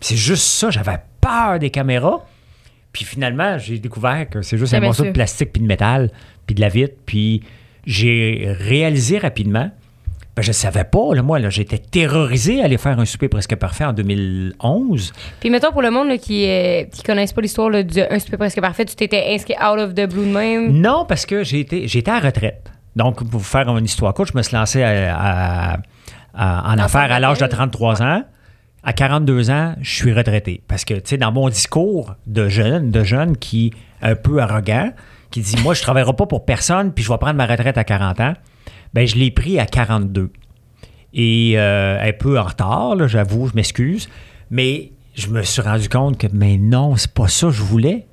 C'est 0.00 0.16
juste 0.16 0.42
ça, 0.42 0.70
j'avais 0.70 0.98
peur 1.20 1.58
des 1.58 1.70
caméras. 1.70 2.24
Puis 2.92 3.04
finalement, 3.04 3.58
j'ai 3.58 3.78
découvert 3.78 4.28
que 4.28 4.42
c'est 4.42 4.58
juste 4.58 4.74
un 4.74 4.80
morceau 4.80 5.04
de 5.04 5.10
plastique 5.10 5.52
puis 5.52 5.62
de 5.62 5.68
métal, 5.68 6.10
puis 6.46 6.54
de 6.54 6.60
la 6.60 6.70
vitre. 6.70 6.94
Puis 7.06 7.42
j'ai 7.86 8.52
réalisé 8.58 9.18
rapidement. 9.18 9.70
Ben, 10.36 10.42
je 10.42 10.48
ne 10.48 10.52
savais 10.54 10.84
pas, 10.84 11.14
là, 11.14 11.22
moi, 11.22 11.38
là, 11.38 11.50
j'étais 11.50 11.78
terrorisé 11.78 12.62
à 12.62 12.66
aller 12.66 12.78
faire 12.78 12.98
un 13.00 13.04
souper 13.04 13.28
presque 13.28 13.56
parfait 13.56 13.84
en 13.84 13.92
2011. 13.92 15.12
Puis 15.40 15.50
mettons 15.50 15.72
pour 15.72 15.82
le 15.82 15.90
monde 15.90 16.08
là, 16.08 16.18
qui 16.18 16.46
ne 16.46 17.02
connaissent 17.04 17.32
pas 17.32 17.40
l'histoire 17.40 17.68
là, 17.70 17.82
du 17.82 18.00
Un 18.00 18.18
souper 18.18 18.36
presque 18.36 18.60
parfait, 18.60 18.84
tu 18.84 18.94
t'étais 18.94 19.24
inscrit 19.34 19.54
out 19.54 19.78
of 19.78 19.94
the 19.94 20.08
blue 20.08 20.26
de 20.26 20.32
même? 20.32 20.72
Non, 20.80 21.04
parce 21.06 21.26
que 21.26 21.42
j'ai 21.44 21.60
été, 21.60 21.88
j'étais 21.88 22.10
à 22.10 22.20
retraite. 22.20 22.70
Donc, 22.96 23.16
pour 23.28 23.40
vous 23.40 23.44
faire 23.44 23.68
une 23.76 23.84
histoire 23.84 24.14
courte, 24.14 24.30
je 24.32 24.36
me 24.38 24.42
suis 24.42 24.56
lancé 24.56 24.82
à- 24.82 25.14
à- 25.16 25.76
à- 26.34 26.72
en 26.74 26.78
affaires 26.78 27.12
à 27.12 27.20
l'âge 27.20 27.38
de 27.38 27.46
33 27.46 28.02
ans. 28.02 28.22
À 28.82 28.92
42 28.94 29.50
ans, 29.50 29.74
je 29.82 29.94
suis 29.94 30.12
retraité. 30.12 30.62
Parce 30.66 30.84
que, 30.84 30.94
tu 30.94 31.00
sais, 31.04 31.16
dans 31.18 31.32
mon 31.32 31.48
discours 31.50 32.14
de 32.26 32.48
jeune, 32.48 32.90
de 32.90 33.04
jeune 33.04 33.36
qui 33.36 33.66
est 34.02 34.10
un 34.10 34.14
peu 34.14 34.40
arrogant, 34.40 34.90
qui 35.30 35.40
dit 35.40 35.56
Moi, 35.62 35.74
je 35.74 35.80
ne 35.80 35.82
travaillerai 35.82 36.14
pas 36.14 36.26
pour 36.26 36.44
personne, 36.46 36.92
puis 36.92 37.04
je 37.04 37.10
vais 37.12 37.18
prendre 37.18 37.34
ma 37.36 37.46
retraite 37.46 37.76
à 37.78 37.84
40 37.84 38.20
ans, 38.20 38.32
ben 38.94 39.06
je 39.06 39.16
l'ai 39.16 39.30
pris 39.30 39.58
à 39.58 39.66
42. 39.66 40.30
Et 41.12 41.54
euh, 41.56 41.98
un 42.00 42.12
peu 42.12 42.38
en 42.38 42.44
retard, 42.44 43.08
j'avoue, 43.08 43.48
je 43.48 43.54
m'excuse. 43.54 44.08
Mais 44.50 44.92
je 45.14 45.28
me 45.28 45.42
suis 45.42 45.62
rendu 45.62 45.88
compte 45.88 46.18
que, 46.18 46.26
mais 46.32 46.56
non, 46.56 46.96
c'est 46.96 47.12
pas 47.12 47.28
ça 47.28 47.48
que 47.48 47.52
je 47.52 47.62
voulais. 47.62 48.06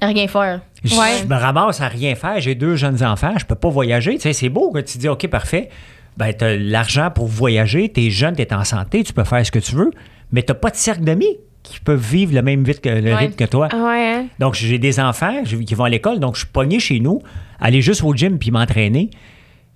À 0.00 0.06
rien 0.06 0.26
faire. 0.28 0.60
Je, 0.82 0.94
Ouais. 0.94 1.18
je 1.22 1.26
me 1.26 1.34
ramasse 1.36 1.80
à 1.82 1.88
rien 1.88 2.14
faire. 2.14 2.40
J'ai 2.40 2.54
deux 2.54 2.76
jeunes 2.76 3.02
enfants. 3.04 3.34
Je 3.38 3.44
peux 3.44 3.54
pas 3.54 3.68
voyager. 3.68 4.14
Tu 4.14 4.20
sais, 4.22 4.32
c'est 4.32 4.48
beau 4.48 4.70
que 4.70 4.78
tu 4.80 4.96
dis, 4.98 5.08
OK, 5.08 5.26
parfait. 5.28 5.68
Ben, 6.16 6.32
tu 6.36 6.44
as 6.44 6.56
l'argent 6.56 7.10
pour 7.14 7.26
voyager. 7.26 7.90
Tu 7.92 8.06
es 8.06 8.10
jeune, 8.10 8.34
tu 8.34 8.42
es 8.42 8.54
en 8.54 8.64
santé. 8.64 9.04
Tu 9.04 9.12
peux 9.12 9.24
faire 9.24 9.44
ce 9.44 9.50
que 9.50 9.58
tu 9.58 9.74
veux. 9.74 9.90
Mais 10.32 10.42
tu 10.42 10.54
pas 10.54 10.70
de 10.70 10.76
cercle 10.76 11.02
d'amis 11.04 11.36
qui 11.62 11.78
peuvent 11.80 12.00
vivre 12.00 12.34
le 12.34 12.40
même 12.40 12.64
vite 12.64 12.80
que, 12.80 12.88
le 12.88 13.02
Ouais. 13.10 13.16
rythme 13.16 13.34
que 13.34 13.44
toi. 13.44 13.68
Ah 13.70 13.76
ouais, 13.84 14.06
hein? 14.14 14.26
Donc, 14.38 14.54
j'ai 14.54 14.78
des 14.78 14.98
enfants 14.98 15.42
qui 15.44 15.74
vont 15.74 15.84
à 15.84 15.90
l'école. 15.90 16.18
Donc, 16.18 16.34
je 16.36 16.40
suis 16.40 16.48
pogné 16.48 16.80
chez 16.80 17.00
nous, 17.00 17.20
aller 17.60 17.82
juste 17.82 18.02
au 18.02 18.14
gym 18.14 18.38
puis 18.38 18.50
m'entraîner. 18.50 19.10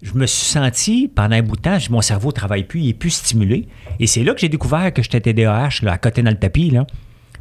Je 0.03 0.13
me 0.15 0.27
suis 0.27 0.45
senti, 0.45 1.09
pendant 1.09 1.37
un 1.37 1.43
bout 1.43 1.57
de 1.57 1.63
temps, 1.63 1.79
mon 1.91 2.03
cerveau 2.03 2.29
ne 2.29 2.35
travaille 2.35 2.65
plus, 2.65 2.81
il 2.81 2.89
est 2.91 2.95
plus 2.95 3.11
stimulé. 3.11 3.69
Et 4.01 4.07
c'est 4.07 4.23
là 4.23 4.35
que 4.35 4.41
j'ai 4.41 4.49
découvert 4.49 4.93
que 4.93 5.03
j'étais 5.03 5.21
TDAH, 5.21 5.81
là, 5.83 5.93
à 5.93 5.99
côté 5.99 6.23
dans 6.23 6.31
le 6.31 6.39
tapis. 6.39 6.71
Là. 6.71 6.87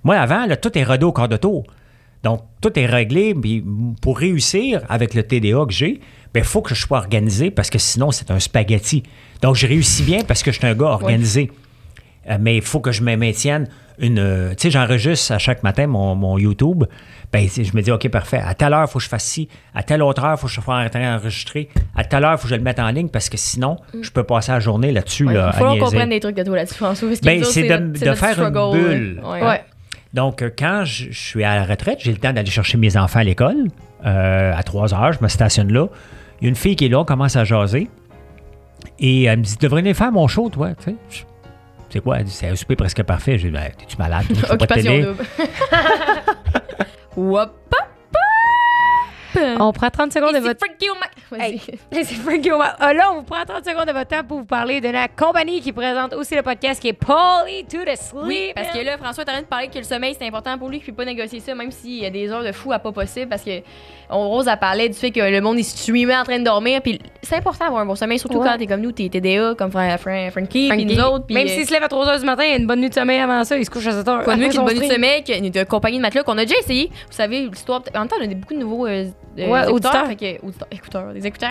Moi, 0.03 0.15
avant, 0.15 0.45
là, 0.45 0.55
tout 0.55 0.77
est 0.77 0.83
rodé 0.83 1.03
au 1.03 1.11
quart 1.11 1.27
de 1.27 1.37
tour. 1.37 1.63
Donc, 2.23 2.41
tout 2.61 2.77
est 2.79 2.85
réglé. 2.85 3.35
Puis 3.35 3.63
pour 4.01 4.17
réussir 4.17 4.81
avec 4.87 5.13
le 5.13 5.23
TDA 5.23 5.65
que 5.65 5.73
j'ai, 5.73 5.99
il 6.35 6.43
faut 6.43 6.61
que 6.61 6.73
je 6.73 6.79
sois 6.79 6.97
organisé 6.99 7.51
parce 7.51 7.69
que 7.69 7.77
sinon, 7.77 8.11
c'est 8.11 8.31
un 8.31 8.39
spaghetti. 8.39 9.03
Donc, 9.41 9.55
je 9.55 9.67
réussis 9.67 10.03
bien 10.03 10.23
parce 10.23 10.41
que 10.41 10.51
je 10.51 10.57
suis 10.57 10.67
un 10.67 10.73
gars 10.73 10.85
organisé. 10.87 11.51
Euh, 12.29 12.37
mais 12.39 12.55
il 12.55 12.61
faut 12.61 12.79
que 12.79 12.93
je 12.93 13.01
me 13.01 13.15
maintienne 13.17 13.67
une. 13.99 14.19
euh, 14.19 14.49
tu 14.51 14.63
sais, 14.63 14.71
j'enregistre 14.71 15.33
à 15.33 15.37
chaque 15.37 15.63
matin 15.63 15.87
mon, 15.87 16.15
mon 16.15 16.37
YouTube. 16.37 16.85
Ben, 17.33 17.49
je 17.49 17.75
me 17.75 17.81
dis, 17.81 17.91
OK, 17.91 18.07
parfait. 18.09 18.37
À 18.45 18.53
telle 18.53 18.73
heure, 18.73 18.85
il 18.87 18.91
faut 18.91 18.99
que 18.99 19.03
je 19.03 19.09
fasse 19.09 19.23
ci. 19.25 19.49
À 19.73 19.81
telle 19.83 20.01
autre 20.03 20.23
heure, 20.23 20.35
il 20.35 20.37
faut 20.39 20.45
que 20.47 20.53
je 20.53 20.61
sois 20.61 20.75
en 20.77 20.87
train 20.89 21.17
d'enregistrer. 21.17 21.67
À 21.95 22.03
telle 22.03 22.23
heure, 22.23 22.33
il 22.33 22.37
faut 22.37 22.43
que 22.43 22.49
je 22.49 22.55
le 22.55 22.61
mette 22.61 22.79
en 22.79 22.89
ligne 22.89 23.09
parce 23.09 23.27
que 23.27 23.37
sinon, 23.37 23.77
je 24.01 24.11
peux 24.11 24.23
passer 24.23 24.51
la 24.51 24.59
journée 24.59 24.91
là-dessus. 24.91 25.25
Il 25.25 25.33
là, 25.33 25.51
faut 25.51 25.65
qu'on 25.65 25.77
comprenne 25.79 26.09
des 26.09 26.19
trucs 26.19 26.35
de 26.35 26.43
toi 26.43 26.55
là-dessus, 26.57 26.75
François. 26.75 27.07
parce 27.09 27.19
que 27.19 27.25
Ben, 27.25 27.43
c'est 27.43 27.63
de- 27.63 27.67
notre- 27.75 27.99
de 27.99 28.05
notre 28.05 28.19
faire 28.19 28.39
une 28.39 28.71
bulle. 28.71 29.19
là. 29.23 29.29
Ouais. 29.31 29.43
Ouais. 29.47 29.63
Donc, 30.13 30.43
euh, 30.43 30.51
quand 30.55 30.83
je, 30.85 31.05
je 31.11 31.19
suis 31.19 31.43
à 31.43 31.55
la 31.55 31.65
retraite, 31.65 31.97
j'ai 32.01 32.11
le 32.11 32.19
temps 32.19 32.31
d'aller 32.31 32.51
chercher 32.51 32.77
mes 32.77 32.95
enfants 32.97 33.19
à 33.19 33.23
l'école. 33.23 33.67
Euh, 34.05 34.53
à 34.55 34.61
3 34.61 34.93
heures, 34.93 35.13
je 35.13 35.23
me 35.23 35.27
stationne 35.27 35.73
là. 35.73 35.87
Il 36.39 36.43
y 36.43 36.47
a 36.47 36.49
une 36.49 36.55
fille 36.55 36.75
qui 36.75 36.85
est 36.85 36.89
là, 36.89 36.99
on 36.99 37.05
commence 37.05 37.35
à 37.35 37.43
jaser. 37.45 37.89
Et 38.99 39.23
elle 39.23 39.39
me 39.39 39.43
dit 39.43 39.57
Tu 39.57 39.63
devrais 39.65 39.81
venir 39.81 39.95
faire 39.95 40.11
mon 40.11 40.27
show, 40.27 40.49
toi. 40.49 40.69
Tu 40.83 40.91
sais, 40.91 41.25
c'est 41.89 41.99
quoi? 41.99 42.19
Elle 42.19 42.25
dit 42.25 42.31
C'est 42.31 42.47
un 42.49 42.55
souper 42.55 42.75
presque 42.75 43.01
parfait. 43.03 43.37
J'ai 43.39 43.47
dit 43.47 43.53
Ben, 43.53 43.71
T'es-tu 43.77 43.97
malade? 43.97 44.25
Occupation 44.51 44.91
télé. 44.91 45.03
double. 45.03 45.23
Wop. 47.15 47.51
On 49.59 49.71
prend 49.73 49.89
30 49.89 50.13
secondes 50.13 50.29
Et 50.35 50.39
de 50.39 50.43
c'est 50.43 50.47
votre. 50.47 50.59
Vas-y. 51.31 51.61
Hey, 51.91 52.05
c'est 52.05 52.15
Frankie 52.15 52.51
O'Mac. 52.51 52.75
Ah, 52.79 52.93
là, 52.93 53.11
on 53.11 53.15
vous 53.15 53.23
prend 53.23 53.43
30 53.43 53.65
secondes 53.65 53.87
de 53.87 53.91
votre 53.91 54.07
temps 54.07 54.23
pour 54.23 54.39
vous 54.39 54.45
parler 54.45 54.81
de 54.81 54.89
la 54.89 55.07
compagnie 55.07 55.61
qui 55.61 55.71
présente 55.71 56.13
aussi 56.13 56.35
le 56.35 56.43
podcast 56.43 56.81
qui 56.81 56.89
est 56.89 56.93
Polly 56.93 57.65
to 57.65 57.79
the 57.79 57.95
Sleep. 57.95 58.23
Oui, 58.25 58.51
parce 58.55 58.69
que 58.69 58.79
là, 58.79 58.97
François 58.97 59.23
est 59.23 59.29
en 59.29 59.33
train 59.33 59.41
de 59.41 59.47
parler 59.47 59.67
que 59.69 59.77
le 59.77 59.83
sommeil, 59.83 60.15
c'est 60.17 60.27
important 60.27 60.57
pour 60.57 60.69
lui, 60.69 60.79
qu'il 60.79 60.93
ne 60.93 60.97
peut 60.97 61.03
pas 61.03 61.11
négocier 61.11 61.39
ça, 61.39 61.55
même 61.55 61.71
s'il 61.71 62.03
y 62.03 62.05
a 62.05 62.09
des 62.09 62.29
heures 62.29 62.43
de 62.43 62.51
fou 62.51 62.71
à 62.71 62.79
pas 62.79 62.91
possible, 62.91 63.29
parce 63.29 63.43
que 63.43 63.61
Rose 64.13 64.47
a 64.47 64.57
parlé 64.57 64.89
du 64.89 64.95
fait 64.95 65.11
que 65.11 65.19
le 65.19 65.41
monde 65.41 65.57
est 65.57 65.63
streamé 65.63 66.15
en 66.15 66.23
train 66.23 66.39
de 66.39 66.43
dormir, 66.43 66.81
puis 66.81 66.99
c'est 67.21 67.35
important 67.37 67.65
d'avoir 67.65 67.81
un 67.81 67.85
bon 67.85 67.95
sommeil, 67.95 68.19
surtout 68.19 68.37
Ouais. 68.39 68.47
quand 68.49 68.57
t'es 68.57 68.67
comme 68.67 68.81
nous, 68.81 68.91
t'es 68.91 69.09
TDA, 69.09 69.55
comme 69.57 69.71
Fra- 69.71 69.97
Frankie, 69.97 70.69
puis 70.69 70.85
nous 70.85 70.99
autres. 70.99 71.25
puis, 71.25 71.35
même 71.35 71.47
euh, 71.47 71.49
s'il 71.49 71.65
se 71.65 71.71
lève 71.73 71.83
à 71.83 71.87
3 71.87 72.05
h 72.05 72.19
du 72.19 72.25
matin, 72.25 72.43
il 72.47 72.53
a 72.53 72.57
une 72.57 72.67
bonne 72.67 72.79
nuit 72.81 72.89
de 72.89 72.93
sommeil 72.93 73.19
avant 73.19 73.43
ça, 73.43 73.57
il 73.57 73.65
se 73.65 73.69
couche 73.69 73.87
à 73.87 73.91
7 73.91 74.05
h. 74.05 74.23
Quoi 74.23 74.35
de 74.35 74.41
mieux 74.41 74.49
qu'une 74.49 74.63
bonne 74.65 74.77
nuit 74.77 74.87
de 74.87 74.93
sommeil, 74.93 75.23
de 75.23 75.63
compagnie 75.63 75.97
de 75.97 76.01
matelas 76.01 76.23
qu'on 76.23 76.37
a 76.37 76.45
déjà 76.45 76.57
essayé. 76.59 76.89
Vous 76.89 77.15
savez, 77.15 77.47
l'histoire. 77.47 77.81
En 77.95 77.99
même 77.99 78.07
temps, 78.07 78.15
on 78.21 78.23
a 78.23 78.33
beaucoup 78.33 78.53
de 78.53 78.59
nouveaux 78.59 78.85
euh, 78.87 79.05
euh, 79.39 79.47
Ouais, 79.49 79.63
écouteurs. 79.67 79.73
auditeurs. 79.73 80.07
Fait 80.07 80.15
que, 80.15 80.45
auditeurs, 80.45 80.67
écouteurs, 80.71 81.13
des 81.13 81.25
écouteurs. 81.25 81.49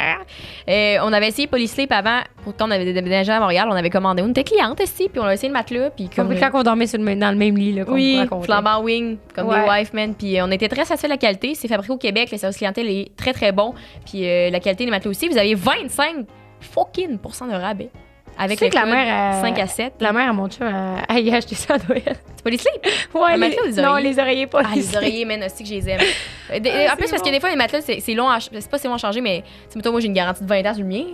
Euh, 0.68 0.96
on 1.02 1.12
avait 1.12 1.28
essayé 1.28 1.46
Polysleep 1.48 1.90
avant. 1.92 2.20
Pourtant, 2.44 2.66
on 2.68 2.70
avait 2.70 2.92
déménagé 2.92 3.32
à 3.32 3.40
Montréal. 3.40 3.68
On 3.70 3.74
avait 3.74 3.90
commandé. 3.90 4.22
On 4.22 4.28
était 4.30 4.44
cliente 4.44 4.80
ici, 4.80 5.08
puis 5.08 5.20
on 5.20 5.24
a 5.24 5.34
essayé 5.34 5.48
le 5.48 5.54
matelas. 5.54 5.90
Puis 5.90 6.08
comme. 6.14 6.28
Comme 6.28 6.38
quand 6.38 6.60
on 6.60 6.62
dormait 6.62 6.86
sur 6.86 6.98
le 6.98 7.04
même- 7.04 7.18
dans 7.18 7.30
le 7.30 7.36
même 7.36 7.56
lit, 7.56 7.72
là, 7.72 7.84
Oui, 7.88 8.20
flambant 8.42 8.80
wing, 8.82 9.16
comme 9.34 9.48
Ouais. 9.48 9.62
des 9.62 9.68
Wifemen. 9.68 10.14
Puis 10.14 10.38
euh, 10.38 10.44
on 10.46 10.50
était 10.50 10.68
très 10.68 10.84
satisfaits 10.84 11.06
de 11.08 11.12
la 11.12 11.18
qualité. 11.18 11.54
C'est 11.54 11.68
fabriqué 11.68 11.92
au 11.92 11.96
Québec. 11.98 12.28
Le 12.30 12.38
service 12.52 12.56
clientèle 12.58 12.88
est 12.88 13.16
très, 13.16 13.32
très 13.32 13.52
bon. 13.52 13.74
Puis 14.06 14.26
euh, 14.28 14.50
la 14.50 14.60
qualité 14.60 14.84
des 14.84 14.90
matelas 14.90 15.10
aussi. 15.10 15.28
Vous 15.28 15.38
avez 15.38 15.54
25 15.54 16.26
fucking 16.60 17.18
de 17.18 17.54
rabais. 17.54 17.90
Avec 18.38 18.58
Tu 18.58 18.64
sais 18.64 18.70
le 18.70 18.70
que 18.70 18.76
la 18.76 18.86
mère, 18.86 19.34
euh, 19.36 19.42
5 19.42 19.58
à 19.58 19.66
7. 19.66 19.92
La 20.00 20.12
mère 20.12 20.30
à 20.30 20.32
mon 20.32 20.48
chum 20.48 20.66
a, 20.66 21.18
y 21.20 21.30
acheté 21.34 21.54
ça 21.54 21.74
à 21.74 21.78
Noël. 21.86 22.16
C'est. 22.42 22.70
Ouais, 23.14 23.32
Un 23.32 23.36
matelas 23.36 23.62
ou 23.62 23.70
des 23.72 23.82
non, 23.82 23.96
les 23.96 24.18
oreillers 24.18 24.46
pas. 24.46 24.62
Ah, 24.64 24.70
les 24.74 24.96
oreillers, 24.96 25.24
man, 25.26 25.42
aussi 25.44 25.62
que 25.62 25.68
je 25.68 25.74
les 25.74 25.88
aime. 25.90 26.00
Euh, 26.50 26.58
Ah, 26.88 26.92
en 26.92 26.96
plus, 26.96 27.08
parce 27.10 27.22
que 27.22 27.30
des 27.30 27.40
fois, 27.40 27.48
les 27.50 27.56
matelas, 27.56 27.80
c'est 27.82 28.14
long 28.14 28.28
à 28.28 28.38
C'est 28.40 28.70
pas 28.70 28.78
si 28.78 28.86
long 28.86 28.94
à 28.94 28.98
changer, 28.98 29.20
mais, 29.22 29.42
tu 29.70 29.80
sais, 29.80 29.90
moi, 29.90 30.00
j'ai 30.00 30.06
une 30.08 30.12
garantie 30.12 30.42
de 30.42 30.48
20 30.48 30.66
ans 30.66 30.74
sur 30.74 30.82
le 30.82 30.88
mien. 30.88 31.04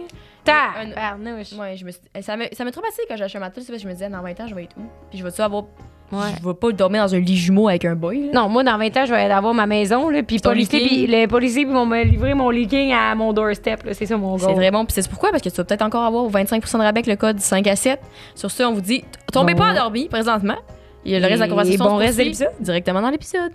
Un-. 0.81 0.93
Ouais, 1.59 1.77
je 1.77 1.85
me 1.85 1.91
suis- 1.93 2.01
ça 2.23 2.37
me, 2.37 2.45
ça 2.53 2.65
me 2.65 2.71
traumatisé 2.73 3.03
quand 3.09 3.17
j'ai 3.17 3.25
acheté 3.25 3.39
un 3.39 3.43
matelas, 3.43 3.65
je 3.79 3.87
me 3.87 3.93
disais, 3.93 4.09
dans 4.09 4.23
20 4.23 4.41
ans, 4.41 4.47
je 4.49 4.55
vais 4.55 4.65
être 4.65 4.77
où? 4.77 4.83
Puis 5.11 5.19
je 5.19 5.25
vais-tu 5.25 5.41
avoir. 5.41 5.65
Ouais. 6.11 6.29
Je 6.43 6.49
vais 6.49 6.55
pas 6.55 6.73
dormir 6.73 7.05
dans 7.05 7.15
un 7.15 7.19
lit 7.19 7.37
jumeau 7.37 7.69
avec 7.69 7.85
un 7.85 7.95
boy, 7.95 8.27
là. 8.27 8.33
Non, 8.41 8.49
moi, 8.49 8.65
dans 8.65 8.79
20 8.79 8.97
ans, 8.97 9.05
je 9.07 9.13
vais 9.13 9.31
avoir 9.31 9.53
ma 9.53 9.67
maison, 9.67 10.09
là, 10.09 10.23
puis 10.23 10.39
policier, 10.39 10.81
puis 10.87 11.07
les 11.07 11.27
policiers 11.27 11.65
vont 11.67 11.85
me 11.85 12.03
livrer 12.03 12.33
mon 12.35 12.49
leaking 12.51 12.93
à 12.93 13.15
mon 13.15 13.33
doorstep, 13.33 13.83
là. 13.85 13.93
C'est 13.95 14.07
ça 14.07 14.17
mon 14.17 14.39
C'est 14.39 14.47
goal. 14.47 14.55
très 14.57 14.71
bon. 14.71 14.85
Puis 14.87 14.95
c'est 15.01 15.09
pourquoi? 15.09 15.31
Parce 15.31 15.43
que 15.43 15.49
tu 15.51 15.57
vas 15.57 15.65
peut-être 15.65 15.83
encore 15.83 16.05
avoir 16.05 16.27
25% 16.31 16.73
de 16.79 16.83
rabais 16.83 17.01
avec 17.01 17.07
le 17.07 17.17
code 17.17 17.41
5 17.41 17.67
à 17.67 17.77
7. 17.77 18.01
Sur 18.35 18.51
ce, 18.51 18.63
on 18.63 18.73
vous 18.73 18.81
dit, 18.81 19.05
tombez 19.33 19.53
Bon. 19.55 19.61
pas 19.61 19.73
endormi 19.73 20.09
présentement. 20.09 20.57
Il 21.05 21.13
y 21.13 21.17
a 21.17 21.21
le 21.21 21.27
reste 21.27 21.37
de 21.39 21.43
la 21.45 21.49
conversation. 21.49 21.85
bon 21.85 21.97
reste 21.97 22.19
de 22.19 22.23
l'épisode. 22.25 22.53
Directement 22.61 23.03
dans 23.03 23.11
l'épisode. 23.11 23.53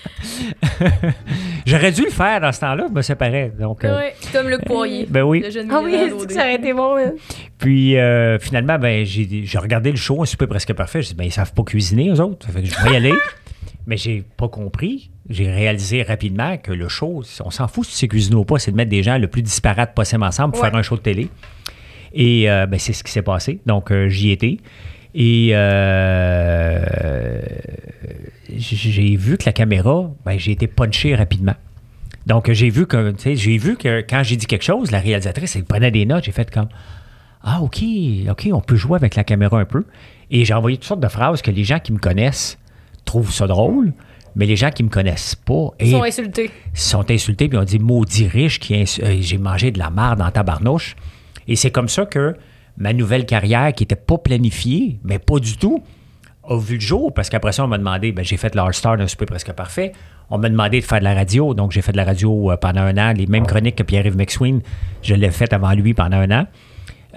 J'aurais 1.66 1.92
dû 1.92 2.02
le 2.04 2.10
faire 2.10 2.40
dans 2.40 2.52
ce 2.52 2.60
temps-là, 2.60 2.86
je 2.88 2.94
me 2.94 3.02
séparais. 3.02 3.52
Donc, 3.58 3.84
euh, 3.84 3.96
Ouais, 3.96 4.14
comme 4.32 4.48
Luc 4.48 4.64
Poirier. 4.64 5.06
ben 5.08 5.22
oui. 5.22 5.40
Le 5.40 5.50
jeune 5.50 5.68
Ah 5.70 5.80
oui, 5.82 5.92
que 6.26 6.32
ça 6.32 6.40
aurait 6.40 6.54
été 6.56 6.72
bon, 6.72 6.96
hein? 6.96 7.12
Puis 7.58 7.96
euh, 7.98 8.38
finalement, 8.38 8.78
ben, 8.78 9.04
j'ai 9.04 9.42
j'ai 9.44 9.58
regardé 9.58 9.90
le 9.90 9.96
show, 9.96 10.22
un 10.22 10.26
souper 10.26 10.46
presque 10.46 10.72
parfait. 10.72 11.02
J'ai 11.02 11.10
dit, 11.10 11.14
ben, 11.14 11.24
ils 11.24 11.32
savent 11.32 11.52
pas 11.52 11.62
cuisiner, 11.62 12.08
eux 12.10 12.20
autres. 12.20 12.46
Ça 12.46 12.52
fait 12.52 12.62
que 12.62 12.68
je 12.68 12.80
vais 12.84 12.92
y 12.92 12.96
aller. 12.96 13.12
Mais 13.86 13.96
j'ai 13.96 14.22
pas 14.36 14.48
compris. 14.48 15.10
J'ai 15.28 15.50
réalisé 15.50 16.02
rapidement 16.02 16.56
que 16.58 16.72
le 16.72 16.88
show, 16.88 17.22
on 17.44 17.50
s'en 17.50 17.66
fout 17.68 17.84
si 17.86 17.96
c'est 17.96 18.08
cuisiné 18.08 18.36
ou 18.36 18.44
pas, 18.44 18.58
c'est 18.58 18.70
de 18.72 18.76
mettre 18.76 18.90
des 18.90 19.02
gens 19.02 19.16
le 19.18 19.26
plus 19.28 19.42
disparates 19.42 19.94
possible 19.94 20.22
ensemble 20.22 20.52
pour 20.52 20.62
Ouais. 20.62 20.70
faire 20.70 20.78
un 20.78 20.82
show 20.82 20.96
de 20.96 21.00
télé. 21.02 21.28
Et 22.12 22.50
euh, 22.50 22.66
ben, 22.66 22.78
c'est 22.78 22.92
ce 22.92 23.02
qui 23.04 23.12
s'est 23.12 23.22
passé. 23.22 23.60
Donc, 23.66 23.90
euh, 23.90 24.08
j'y 24.08 24.30
étais. 24.32 24.58
Et 25.14 25.50
euh, 25.54 27.40
j'ai 28.56 29.16
vu 29.16 29.38
que 29.38 29.44
la 29.46 29.52
caméra, 29.52 30.10
ben, 30.24 30.38
j'ai 30.38 30.52
été 30.52 30.66
punché 30.66 31.14
rapidement. 31.14 31.54
Donc, 32.26 32.50
j'ai 32.52 32.70
vu 32.70 32.86
que, 32.86 33.14
j'ai 33.24 33.58
vu 33.58 33.76
que 33.76 34.00
quand 34.02 34.22
j'ai 34.22 34.36
dit 34.36 34.46
quelque 34.46 34.64
chose, 34.64 34.90
la 34.90 35.00
réalisatrice, 35.00 35.56
elle 35.56 35.64
prenait 35.64 35.90
des 35.90 36.04
notes. 36.06 36.24
J'ai 36.24 36.32
fait 36.32 36.50
comme, 36.50 36.68
ah, 37.42 37.62
OK, 37.62 37.82
OK, 38.28 38.48
on 38.52 38.60
peut 38.60 38.76
jouer 38.76 38.96
avec 38.96 39.14
la 39.16 39.24
caméra 39.24 39.58
un 39.58 39.64
peu. 39.64 39.84
Et 40.30 40.44
j'ai 40.44 40.54
envoyé 40.54 40.76
toutes 40.76 40.86
sortes 40.86 41.00
de 41.00 41.08
phrases 41.08 41.42
que 41.42 41.50
les 41.50 41.64
gens 41.64 41.78
qui 41.78 41.92
me 41.92 41.98
connaissent 41.98 42.58
trouvent 43.04 43.32
ça 43.32 43.46
drôle, 43.46 43.92
mais 44.36 44.46
les 44.46 44.56
gens 44.56 44.70
qui 44.70 44.82
me 44.84 44.88
connaissent 44.88 45.34
pas 45.34 45.70
Ils 45.80 45.90
sont 45.90 46.02
insultés. 46.02 46.50
sont 46.74 47.10
insultés 47.10 47.48
puis 47.48 47.58
ont 47.58 47.64
dit 47.64 47.78
maudit 47.78 48.28
riche 48.28 48.60
qui 48.60 48.74
euh, 48.74 49.16
j'ai 49.20 49.38
mangé 49.38 49.70
de 49.72 49.78
la 49.78 49.90
marde 49.90 50.20
dans 50.20 50.30
ta 50.30 50.42
barnouche. 50.42 50.96
Et 51.48 51.56
c'est 51.56 51.70
comme 51.70 51.88
ça 51.88 52.06
que 52.06 52.36
ma 52.76 52.92
nouvelle 52.92 53.26
carrière 53.26 53.72
qui 53.72 53.82
n'était 53.82 53.96
pas 53.96 54.18
planifiée, 54.18 55.00
mais 55.02 55.18
pas 55.18 55.38
du 55.40 55.56
tout, 55.56 55.82
a 56.50 56.58
vu 56.58 56.74
le 56.74 56.80
jour 56.80 57.12
parce 57.14 57.28
qu'après 57.30 57.52
ça 57.52 57.64
on 57.64 57.68
m'a 57.68 57.78
demandé, 57.78 58.12
ben, 58.12 58.24
j'ai 58.24 58.36
fait 58.36 58.54
l'All-Star 58.54 58.96
d'un 58.96 59.06
super 59.06 59.26
presque 59.26 59.52
parfait. 59.52 59.92
On 60.30 60.38
m'a 60.38 60.48
demandé 60.48 60.80
de 60.80 60.84
faire 60.84 60.98
de 61.00 61.04
la 61.04 61.14
radio, 61.14 61.54
donc 61.54 61.72
j'ai 61.72 61.82
fait 61.82 61.92
de 61.92 61.96
la 61.96 62.04
radio 62.04 62.50
euh, 62.52 62.56
pendant 62.56 62.82
un 62.82 62.96
an, 62.98 63.12
les 63.16 63.26
mêmes 63.26 63.46
chroniques 63.46 63.76
que 63.76 63.82
Pierre-Yves 63.82 64.16
McSween, 64.16 64.60
je 65.02 65.14
l'ai 65.14 65.30
fait 65.30 65.52
avant 65.52 65.72
lui 65.72 65.94
pendant 65.94 66.18
un 66.18 66.30
an. 66.42 66.46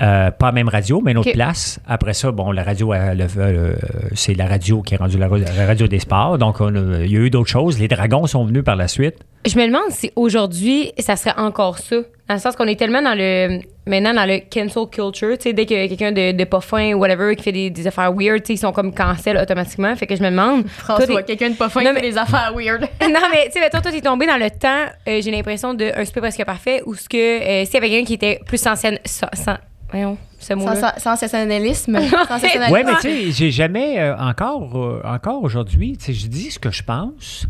Euh, 0.02 0.32
pas 0.32 0.48
la 0.48 0.52
même 0.54 0.70
radio, 0.70 1.02
mais 1.06 1.12
une 1.12 1.20
autre 1.20 1.32
place. 1.34 1.80
Après 1.88 2.16
ça, 2.16 2.32
bon, 2.32 2.52
la 2.52 2.64
radio, 2.64 2.92
euh, 2.94 3.14
le- 3.14 3.28
euh, 3.38 3.76
c'est 4.16 4.34
la 4.34 4.48
radio 4.48 4.82
qui 4.82 4.96
est 4.96 4.98
rendue 4.98 5.20
la, 5.20 5.28
la 5.28 5.68
radio 5.68 5.86
des 5.88 6.00
sports. 6.00 6.40
Donc, 6.40 6.60
on 6.62 6.74
a- 6.76 7.04
il 7.06 7.12
y 7.12 7.16
a 7.16 7.20
eu 7.20 7.30
d'autres 7.30 7.50
choses. 7.52 7.78
Les 7.80 7.88
Dragons 7.88 8.26
sont 8.26 8.44
venus 8.44 8.64
par 8.64 8.76
la 8.76 8.88
suite. 8.88 9.18
Je 9.46 9.56
me 9.56 9.68
demande 9.68 9.92
si 9.92 10.12
aujourd'hui, 10.16 10.92
ça 10.98 11.16
serait 11.16 11.36
encore 11.38 11.78
ça. 11.78 11.98
Dans 12.28 12.36
le 12.36 12.40
sens 12.40 12.56
qu'on 12.56 12.68
est 12.68 12.78
tellement 12.80 13.02
dans 13.02 13.16
le. 13.18 13.60
Maintenant, 13.86 14.14
dans 14.14 14.26
le 14.26 14.40
cancel 14.50 14.88
culture. 14.90 15.38
Tu 15.38 15.42
sais, 15.44 15.54
dès 15.54 15.66
qu'il 15.66 15.78
y 15.78 15.82
a 15.82 15.88
quelqu'un 15.90 16.14
de, 16.14 16.32
de 16.32 16.44
pas 16.46 16.62
fin 16.62 16.94
ou 16.94 17.00
whatever 17.00 17.36
qui 17.36 17.44
fait 17.44 17.52
des, 17.52 17.70
des 17.70 17.86
affaires 17.86 18.14
weird, 18.14 18.42
tu 18.44 18.48
sais, 18.48 18.54
ils 18.54 18.58
sont 18.58 18.72
comme 18.72 18.94
cancel 18.94 19.36
automatiquement. 19.38 19.94
Fait 19.98 20.08
que 20.08 20.16
je 20.16 20.24
me 20.24 20.30
demande. 20.30 20.66
François, 20.70 21.06
toi, 21.06 21.22
quelqu'un 21.24 21.50
de 21.50 21.56
pas 21.56 21.68
fin 21.68 21.84
Non, 21.84 21.90
qui 21.90 21.96
fait 22.00 22.12
des 22.12 22.18
affaires 22.18 22.54
weird. 22.56 22.80
non, 23.02 23.20
mais 23.30 23.48
tu 23.48 23.52
sais, 23.52 23.60
mettons, 23.60 23.82
toi, 23.82 23.92
t'es 23.92 24.00
tombé 24.00 24.26
dans 24.26 24.38
le 24.38 24.50
temps, 24.52 24.86
euh, 25.08 25.20
j'ai 25.22 25.32
l'impression, 25.32 25.74
d'un 25.74 26.06
super 26.06 26.22
presque 26.22 26.46
parfait, 26.46 26.82
où 26.86 26.96
ce 26.96 27.10
que. 27.10 27.18
euh, 27.18 27.66
S'il 27.66 27.74
y 27.74 27.78
avait 27.78 27.90
quelqu'un 27.90 28.06
qui 28.06 28.14
était 28.14 28.40
plus 28.46 28.66
ancien. 28.68 28.94
Sans, 29.04 29.28
sans- 29.34 29.58
voyons, 29.92 30.18
ce. 30.40 30.54
Sans- 30.54 30.76
sans- 30.76 30.98
Sensationnalisme. 30.98 32.00
Sensationnalisme. 32.00 32.74
Oui, 32.74 32.82
mais 32.86 32.94
tu 33.02 33.02
sais, 33.02 33.32
j'ai 33.32 33.52
jamais, 33.52 34.00
euh, 34.00 34.16
encore, 34.18 34.72
euh, 34.78 35.02
encore 35.04 35.44
aujourd'hui, 35.44 35.98
tu 35.98 36.06
sais, 36.06 36.14
je 36.14 36.28
dis 36.28 36.52
ce 36.52 36.60
que 36.60 36.72
je 36.72 36.84
pense, 36.84 37.48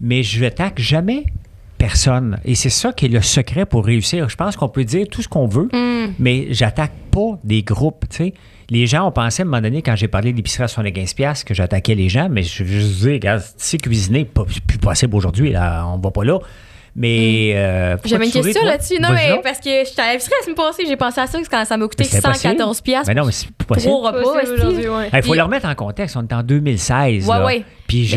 mais 0.00 0.24
je 0.24 0.40
n'attaque 0.40 0.80
jamais 0.80 1.24
personne. 1.78 2.38
Et 2.44 2.54
c'est 2.54 2.70
ça 2.70 2.92
qui 2.92 3.06
est 3.06 3.08
le 3.08 3.22
secret 3.22 3.64
pour 3.64 3.84
réussir. 3.84 4.28
Je 4.28 4.36
pense 4.36 4.56
qu'on 4.56 4.68
peut 4.68 4.84
dire 4.84 5.06
tout 5.10 5.22
ce 5.22 5.28
qu'on 5.28 5.46
veut, 5.46 5.68
mais 6.18 6.48
j'attaque 6.50 6.92
pas 7.10 7.38
des 7.44 7.62
groupes, 7.62 8.04
tu 8.10 8.16
sais. 8.16 8.34
Les 8.70 8.86
gens 8.86 9.08
ont 9.08 9.12
pensé 9.12 9.40
à 9.42 9.44
un 9.44 9.46
moment 9.46 9.62
donné, 9.62 9.80
quand 9.80 9.96
j'ai 9.96 10.08
parlé 10.08 10.34
d'épicerie 10.34 10.64
à 10.64 10.66
75$, 10.66 11.14
piastres, 11.14 11.46
que 11.46 11.54
j'attaquais 11.54 11.94
les 11.94 12.10
gens, 12.10 12.28
mais 12.30 12.42
je 12.42 12.64
juste 12.64 13.00
dire, 13.00 13.12
regarde, 13.12 13.40
tu 13.40 13.48
sais, 13.56 13.78
cuisiner, 13.78 14.26
pas, 14.26 14.44
c'est 14.50 14.62
plus 14.62 14.76
possible 14.76 15.16
aujourd'hui, 15.16 15.52
là, 15.52 15.86
on 15.86 15.98
va 15.98 16.10
pas 16.10 16.24
là. 16.24 16.38
Mais. 16.98 17.52
euh, 17.54 17.92
pourquoi 17.92 18.10
J'avais 18.10 18.26
une 18.26 18.32
question 18.32 18.64
là-dessus. 18.64 19.00
Non, 19.00 19.08
mais 19.12 19.40
parce 19.42 19.58
que 19.60 19.70
j'étais 19.86 20.02
à 20.02 20.14
la 20.14 20.18
semaine 20.20 20.54
passée, 20.56 20.84
j'ai 20.86 20.96
pensé 20.96 21.20
à 21.20 21.26
ça 21.26 21.38
quand 21.50 21.64
ça 21.64 21.76
m'a 21.76 21.86
coûté 21.86 22.02
Mais 22.04 22.08
c'est 22.10 22.18
impossible. 22.18 22.52
114 22.54 22.80
piastres. 22.80 23.08
Mais 23.08 23.14
non, 23.14 23.24
mais 23.26 23.32
c'est 23.32 23.46
plus 23.50 23.66
possible. 23.66 23.92
Il 25.12 25.22
faut 25.22 25.34
le 25.34 25.42
remettre 25.42 25.66
en 25.66 25.74
contexte. 25.74 26.16
On 26.16 26.22
est 26.22 26.32
en 26.32 26.42
2016. 26.42 27.26
Ouais, 27.28 27.38
là. 27.38 27.44
ouais. 27.46 27.64
Puis 27.86 28.04
je, 28.06 28.16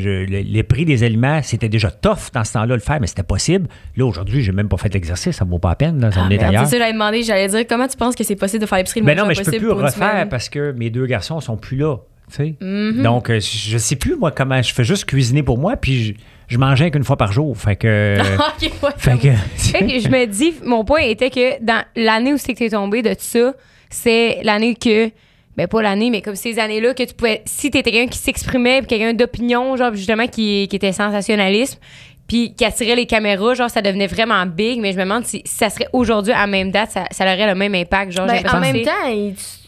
je- 0.00 0.24
le, 0.30 0.42
le 0.42 0.62
prix 0.62 0.84
des 0.84 1.04
aliments, 1.04 1.40
c'était 1.42 1.68
déjà 1.68 1.90
tough 1.90 2.32
dans 2.32 2.42
ce 2.44 2.54
temps-là 2.54 2.66
de 2.66 2.74
le 2.74 2.80
faire, 2.80 2.98
mais 3.00 3.06
c'était 3.06 3.22
possible. 3.22 3.68
Là, 3.96 4.04
aujourd'hui, 4.06 4.42
j'ai 4.42 4.52
même 4.52 4.68
pas 4.68 4.76
fait 4.78 4.92
l'exercice. 4.92 5.36
Ça 5.36 5.44
vaut 5.44 5.58
pas 5.58 5.70
la 5.70 5.76
peine. 5.76 6.00
Là, 6.00 6.10
ça 6.10 6.20
en 6.22 6.30
est 6.30 6.36
Merde, 6.38 6.48
ailleurs. 6.50 6.64
C'est 6.64 6.72
ça, 6.72 6.78
j'avais 6.78 6.92
demandé, 6.92 7.22
j'allais 7.22 7.48
dire 7.48 7.64
comment 7.68 7.86
tu 7.86 7.96
penses 7.96 8.14
que 8.16 8.24
c'est 8.24 8.36
possible 8.36 8.62
de 8.62 8.66
faire 8.66 8.78
l'épicerie 8.78 9.00
le 9.00 9.06
Mais 9.06 9.14
non, 9.14 9.26
mais 9.26 9.34
je 9.34 9.40
peux 9.40 9.44
possible 9.46 9.66
plus 9.66 9.72
refaire 9.84 10.28
parce 10.28 10.48
que 10.48 10.72
mes 10.72 10.90
deux 10.90 11.06
garçons 11.06 11.40
sont 11.40 11.56
plus 11.56 11.76
là. 11.76 11.96
tu 12.30 12.36
sais. 12.36 12.54
Mhm. 12.60 13.02
Donc, 13.02 13.30
euh, 13.30 13.38
je 13.40 13.78
sais 13.78 13.96
plus, 13.96 14.16
moi, 14.16 14.30
comment. 14.32 14.60
Je 14.62 14.72
fais 14.74 14.84
juste 14.84 15.04
cuisiner 15.04 15.42
pour 15.42 15.58
moi, 15.58 15.76
puis 15.76 16.04
je, 16.04 16.12
je 16.52 16.58
mangeais 16.58 16.90
qu'une 16.90 17.04
fois 17.04 17.16
par 17.16 17.32
jour. 17.32 17.56
Fait 17.56 17.76
que. 17.76 18.18
ouais. 18.60 18.90
fait 18.96 19.18
que. 19.18 19.28
Fait 19.56 19.86
que 19.86 19.98
je 19.98 20.08
me 20.08 20.26
dis, 20.26 20.54
mon 20.64 20.84
point 20.84 21.00
était 21.00 21.30
que 21.30 21.62
dans 21.62 21.82
l'année 21.96 22.34
où 22.34 22.38
c'est 22.38 22.52
que 22.52 22.58
t'es 22.58 22.70
tombé 22.70 23.00
de 23.02 23.14
ça, 23.18 23.54
c'est 23.88 24.40
l'année 24.42 24.74
que, 24.74 25.10
ben 25.56 25.66
pas 25.66 25.80
l'année, 25.82 26.10
mais 26.10 26.20
comme 26.20 26.34
ces 26.34 26.58
années-là 26.58 26.92
que 26.92 27.02
tu 27.02 27.14
pouvais, 27.14 27.42
si 27.46 27.70
t'étais 27.70 27.90
quelqu'un 27.90 28.10
qui 28.10 28.18
s'exprimait, 28.18 28.80
puis 28.80 28.88
quelqu'un 28.88 29.14
d'opinion, 29.14 29.76
genre 29.76 29.94
justement 29.94 30.26
qui, 30.26 30.68
qui 30.68 30.76
était 30.76 30.92
sensationnalisme, 30.92 31.78
puis 32.26 32.54
qui 32.54 32.64
attirait 32.64 32.96
les 32.96 33.06
caméras, 33.06 33.54
genre 33.54 33.70
ça 33.70 33.80
devenait 33.80 34.06
vraiment 34.06 34.44
big, 34.44 34.78
mais 34.80 34.92
je 34.92 34.98
me 34.98 35.04
demande 35.04 35.24
si, 35.24 35.42
si 35.44 35.56
ça 35.56 35.70
serait 35.70 35.88
aujourd'hui 35.92 36.32
à 36.32 36.40
la 36.40 36.46
même 36.46 36.70
date, 36.70 36.90
ça, 36.90 37.04
ça 37.10 37.24
aurait 37.24 37.46
le 37.46 37.54
même 37.54 37.74
impact, 37.74 38.12
genre. 38.12 38.26
Ben, 38.26 38.42
en 38.52 38.60
même 38.60 38.82
temps, 38.82 39.08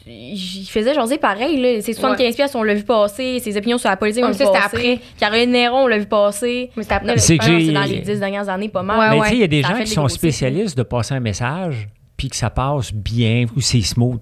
il, 0.07 0.34
il 0.62 0.66
faisait 0.66 0.94
jaser 0.94 1.18
pareil. 1.18 1.61
Là. 1.61 1.80
Ses 1.80 1.92
75 1.94 2.34
piastres, 2.36 2.57
on 2.57 2.62
l'a 2.62 2.74
vu 2.74 2.82
passer. 2.84 3.38
Ses 3.40 3.57
opinions 3.57 3.78
sur 3.78 3.88
la 3.88 3.96
politique, 3.96 4.22
on 4.22 4.26
l'a 4.28 4.32
vu 4.32 4.38
c'était 4.38 4.50
passer. 4.52 4.64
après. 4.76 5.00
Caroline 5.18 5.50
Néron, 5.52 5.84
on 5.84 5.86
l'a 5.86 5.98
vu 5.98 6.07
passer. 6.07 6.70
Mais 6.76 6.82
c'était 6.82 6.94
après. 6.96 7.18
C'est 7.18 7.38
que 7.38 7.50
non, 7.50 7.59
j'ai- 7.59 7.66
c'est 7.66 7.72
dans 7.72 7.82
les 7.84 7.98
10 8.00 8.18
dernières 8.20 8.48
années, 8.48 8.68
pas 8.68 8.82
mal. 8.82 8.98
Ouais, 8.98 9.11
Mais 9.11 9.16
ouais. 9.20 9.22
tu 9.22 9.28
sais, 9.30 9.36
il 9.36 9.40
y 9.40 9.44
a 9.44 9.48
des 9.48 9.62
gens 9.62 9.78
qui 9.78 9.86
sont 9.86 10.09
spécialistes 10.09 10.76
de 10.76 10.82
passer 10.82 11.14
un 11.14 11.20
message 11.20 11.88
puis 12.16 12.28
que 12.28 12.36
ça 12.36 12.50
passe 12.50 12.92
bien 12.92 13.46
ou 13.57 13.61
c'est 13.61 13.80
smooth. 13.80 14.20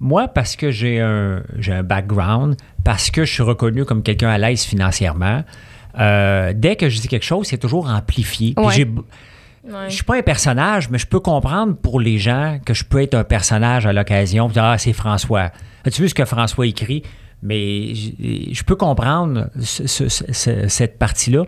Moi, 0.00 0.28
parce 0.28 0.54
que 0.56 0.70
j'ai 0.70 1.00
un, 1.00 1.42
j'ai 1.58 1.72
un 1.72 1.82
background, 1.82 2.56
parce 2.84 3.10
que 3.10 3.24
je 3.24 3.32
suis 3.32 3.42
reconnu 3.42 3.84
comme 3.84 4.02
quelqu'un 4.04 4.28
à 4.30 4.38
l'aise 4.38 4.62
financièrement, 4.64 5.42
euh, 5.98 6.52
dès 6.54 6.76
que 6.76 6.88
je 6.88 7.00
dis 7.00 7.08
quelque 7.08 7.24
chose, 7.24 7.46
c'est 7.48 7.58
toujours 7.58 7.88
amplifié. 7.90 8.54
Puis 8.56 8.64
Ouais. 8.64 8.86
Ouais. 9.64 9.88
Je 9.88 9.94
suis 9.94 10.04
pas 10.04 10.16
un 10.16 10.22
personnage, 10.22 10.88
mais 10.90 10.98
je 10.98 11.06
peux 11.06 11.20
comprendre 11.20 11.74
pour 11.76 12.00
les 12.00 12.18
gens 12.18 12.58
que 12.64 12.74
je 12.74 12.84
peux 12.84 13.02
être 13.02 13.14
un 13.14 13.24
personnage 13.24 13.86
à 13.86 13.92
l'occasion. 13.92 14.50
Ah, 14.56 14.76
c'est 14.78 14.92
François. 14.92 15.50
As-tu 15.84 16.02
vu 16.02 16.08
ce 16.08 16.14
que 16.14 16.24
François 16.24 16.66
écrit? 16.66 17.02
Mais 17.42 17.94
je, 17.94 18.10
je 18.52 18.62
peux 18.64 18.76
comprendre 18.76 19.48
ce- 19.60 19.86
ce- 19.86 20.08
ce- 20.08 20.68
cette 20.68 20.98
partie-là. 20.98 21.44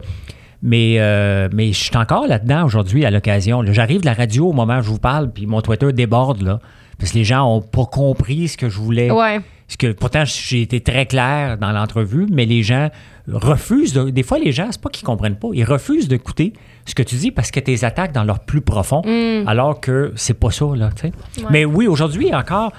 Mais, 0.62 0.96
euh, 0.98 1.48
mais 1.52 1.72
je 1.72 1.78
suis 1.84 1.96
encore 1.96 2.26
là-dedans 2.26 2.64
aujourd'hui 2.66 3.04
à 3.06 3.10
l'occasion. 3.10 3.62
J'arrive 3.72 4.02
de 4.02 4.06
la 4.06 4.12
radio 4.14 4.48
au 4.48 4.52
moment 4.52 4.78
où 4.78 4.82
je 4.82 4.88
vous 4.90 4.98
parle, 4.98 5.30
puis 5.32 5.46
mon 5.46 5.62
Twitter 5.62 5.92
déborde, 5.92 6.42
là. 6.42 6.60
Parce 6.98 7.12
que 7.12 7.18
les 7.18 7.24
gens 7.24 7.44
n'ont 7.46 7.62
pas 7.62 7.86
compris 7.86 8.48
ce 8.48 8.58
que 8.58 8.68
je 8.68 8.78
voulais. 8.78 9.10
Ouais. 9.10 9.40
Parce 9.66 9.76
que 9.78 9.92
pourtant, 9.92 10.24
j'ai 10.26 10.60
été 10.62 10.80
très 10.82 11.06
clair 11.06 11.56
dans 11.56 11.72
l'entrevue, 11.72 12.26
mais 12.30 12.44
les 12.44 12.62
gens 12.62 12.90
refusent. 13.26 13.94
de- 13.94 14.10
des 14.10 14.22
fois, 14.22 14.38
les 14.38 14.52
gens, 14.52 14.68
c'est 14.70 14.80
pas 14.82 14.90
qu'ils 14.90 15.06
comprennent 15.06 15.36
pas, 15.38 15.48
ils 15.54 15.64
refusent 15.64 16.08
d'écouter 16.08 16.52
ce 16.86 16.94
que 16.94 17.02
tu 17.02 17.14
dis 17.16 17.30
parce 17.30 17.50
que 17.50 17.60
tu 17.60 17.70
les 17.70 17.84
attaques 17.84 18.12
dans 18.12 18.24
leur 18.24 18.40
plus 18.40 18.60
profond, 18.60 19.02
alors 19.46 19.80
que 19.80 20.12
c'est 20.16 20.34
pas 20.38 20.50
ça, 20.50 20.66
là, 20.74 20.90
tu 20.94 21.08
sais. 21.08 21.12
Mais 21.50 21.64
oui, 21.64 21.86
aujourd'hui 21.86 22.34
encore, 22.34 22.72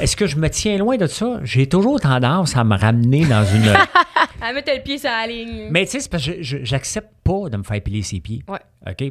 est-ce 0.00 0.16
que 0.16 0.26
je 0.26 0.36
me 0.36 0.48
tiens 0.48 0.78
loin 0.78 0.96
de 0.96 1.06
ça? 1.06 1.40
J'ai 1.42 1.66
toujours 1.66 2.00
tendance 2.00 2.56
à 2.56 2.64
me 2.64 2.76
ramener 2.76 3.24
dans 3.26 3.44
une. 3.44 3.64
Elle 4.48 4.54
mettait 4.54 4.76
le 4.76 4.82
pied 4.82 4.98
sur 4.98 5.10
la 5.10 5.26
ligne. 5.26 5.66
mais 5.70 5.84
tu 5.84 5.90
sais, 5.92 6.00
c'est 6.00 6.10
parce 6.10 6.24
que 6.24 6.32
j'accepte 6.40 7.08
pas 7.24 7.48
de 7.50 7.56
me 7.56 7.64
faire 7.64 7.80
piler 7.82 8.02
ses 8.02 8.20
pieds. 8.20 8.42
Ouais. 8.48 8.58
OK? 8.86 9.10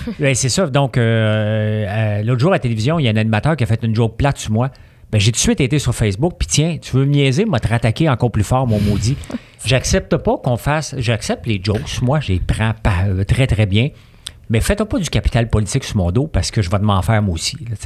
ben, 0.20 0.34
c'est 0.36 0.48
ça. 0.48 0.66
Donc, 0.68 0.96
euh, 0.96 1.84
euh, 1.88 2.22
l'autre 2.22 2.40
jour 2.40 2.50
à 2.52 2.54
la 2.54 2.58
télévision, 2.60 2.98
il 3.00 3.04
y 3.04 3.08
a 3.08 3.10
un 3.10 3.16
animateur 3.16 3.56
qui 3.56 3.64
a 3.64 3.66
fait 3.66 3.82
une 3.82 3.94
joke 3.94 4.16
plate 4.16 4.38
sur 4.38 4.52
moi. 4.52 4.70
Ben, 5.12 5.20
j'ai 5.20 5.30
tout 5.30 5.36
de 5.36 5.40
suite 5.40 5.60
été 5.60 5.78
sur 5.78 5.94
Facebook, 5.94 6.34
puis 6.38 6.48
tiens, 6.48 6.78
tu 6.80 6.96
veux 6.96 7.04
me 7.04 7.10
niaiser, 7.12 7.44
m'a 7.44 7.60
te 7.60 7.68
rattaquer 7.68 8.08
encore 8.08 8.30
plus 8.32 8.44
fort, 8.44 8.66
mon 8.66 8.80
maudit. 8.88 9.16
J'accepte 9.64 10.16
pas 10.16 10.38
qu'on 10.38 10.56
fasse. 10.56 10.94
J'accepte 10.98 11.46
les 11.46 11.60
jokes, 11.62 12.00
moi, 12.02 12.18
je 12.20 12.32
les 12.32 12.40
prends 12.40 12.72
pas- 12.82 13.04
euh, 13.08 13.22
très, 13.24 13.46
très 13.46 13.66
bien. 13.66 13.90
Mais 14.48 14.60
faites 14.60 14.82
pas 14.84 14.98
du 14.98 15.08
capital 15.08 15.48
politique 15.48 15.84
sur 15.84 15.96
mon 15.98 16.10
dos 16.10 16.26
parce 16.26 16.50
que 16.50 16.62
je 16.62 16.70
vais 16.70 16.78
m'en 16.78 17.00
faire 17.02 17.22
moi 17.22 17.34
aussi, 17.34 17.56
là, 17.68 17.76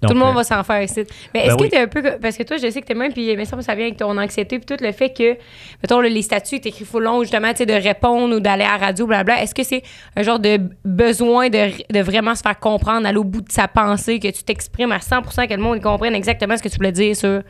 tu. 0.00 0.06
Tout 0.08 0.14
le 0.14 0.20
monde 0.20 0.34
va 0.34 0.44
s'en 0.44 0.62
faire 0.64 0.82
ici. 0.82 1.00
Mais 1.34 1.40
ben 1.40 1.48
est-ce 1.48 1.56
que 1.56 1.62
oui. 1.62 1.68
t'es 1.68 1.78
un 1.78 1.86
peu. 1.86 2.02
Parce 2.20 2.36
que 2.36 2.42
toi, 2.42 2.56
je 2.56 2.70
sais 2.70 2.80
que 2.80 2.86
t'es 2.86 2.94
même, 2.94 3.12
puis 3.12 3.36
mais 3.36 3.44
ça, 3.44 3.60
ça 3.60 3.74
vient 3.74 3.84
avec 3.86 3.96
ton 3.98 4.16
anxiété, 4.16 4.58
puis 4.58 4.66
tout 4.76 4.82
le 4.82 4.92
fait 4.92 5.10
que, 5.10 5.34
mettons, 5.82 6.00
les 6.00 6.22
statuts, 6.22 6.60
t'écris 6.60 6.84
full 6.84 7.04
long, 7.04 7.22
justement, 7.22 7.50
tu 7.50 7.58
sais, 7.58 7.66
de 7.66 7.72
répondre 7.74 8.34
ou 8.36 8.40
d'aller 8.40 8.64
à 8.64 8.78
la 8.78 8.86
radio, 8.86 9.06
blabla. 9.06 9.42
Est-ce 9.42 9.54
que 9.54 9.62
c'est 9.62 9.82
un 10.16 10.22
genre 10.22 10.38
de 10.38 10.58
besoin 10.84 11.48
de, 11.48 11.70
de 11.92 12.00
vraiment 12.00 12.34
se 12.34 12.42
faire 12.42 12.58
comprendre, 12.58 13.06
aller 13.06 13.18
au 13.18 13.24
bout 13.24 13.42
de 13.42 13.52
sa 13.52 13.68
pensée, 13.68 14.18
que 14.18 14.28
tu 14.28 14.42
t'exprimes 14.42 14.92
à 14.92 14.98
100% 14.98 15.46
que 15.48 15.54
le 15.54 15.62
monde 15.62 15.80
comprenne 15.80 16.14
exactement 16.14 16.56
ce 16.56 16.62
que 16.62 16.68
tu 16.68 16.76
voulais 16.76 16.92
dire 16.92 17.14
sur 17.16 17.42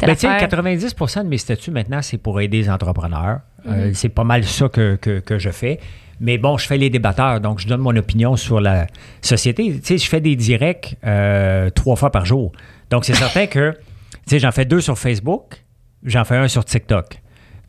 Ben, 0.00 0.14
tu 0.14 0.20
sais, 0.20 0.26
affaire? 0.28 0.38
90 0.48 0.94
de 0.94 1.22
mes 1.28 1.38
statuts 1.38 1.70
maintenant, 1.70 2.02
c'est 2.02 2.18
pour 2.18 2.40
aider 2.40 2.58
les 2.58 2.70
entrepreneurs. 2.70 3.40
Euh, 3.66 3.90
c'est 3.94 4.08
pas 4.08 4.24
mal 4.24 4.44
ça 4.44 4.68
que, 4.68 4.96
que- 4.96 5.18
que 5.20 5.38
je 5.38 5.50
fais. 5.50 5.80
Mais 6.20 6.38
bon, 6.38 6.58
je 6.58 6.66
fais 6.66 6.78
les 6.78 6.90
débatteurs, 6.90 7.40
donc 7.40 7.60
je 7.60 7.68
donne 7.68 7.80
mon 7.80 7.94
opinion 7.96 8.36
sur 8.36 8.60
la 8.60 8.86
société. 9.20 9.72
Tu 9.74 9.80
sais, 9.82 9.98
je 9.98 10.08
fais 10.08 10.20
des 10.20 10.36
directs 10.36 10.96
euh, 11.04 11.70
trois 11.70 11.96
fois 11.96 12.10
par 12.10 12.24
jour. 12.24 12.52
Donc, 12.90 13.04
c'est 13.04 13.14
certain 13.14 13.46
que, 13.46 13.72
tu 14.12 14.18
sais, 14.26 14.38
j'en 14.38 14.52
fais 14.52 14.64
deux 14.64 14.80
sur 14.80 14.98
Facebook, 14.98 15.64
j'en 16.02 16.24
fais 16.24 16.36
un 16.36 16.48
sur 16.48 16.64
TikTok. 16.64 17.20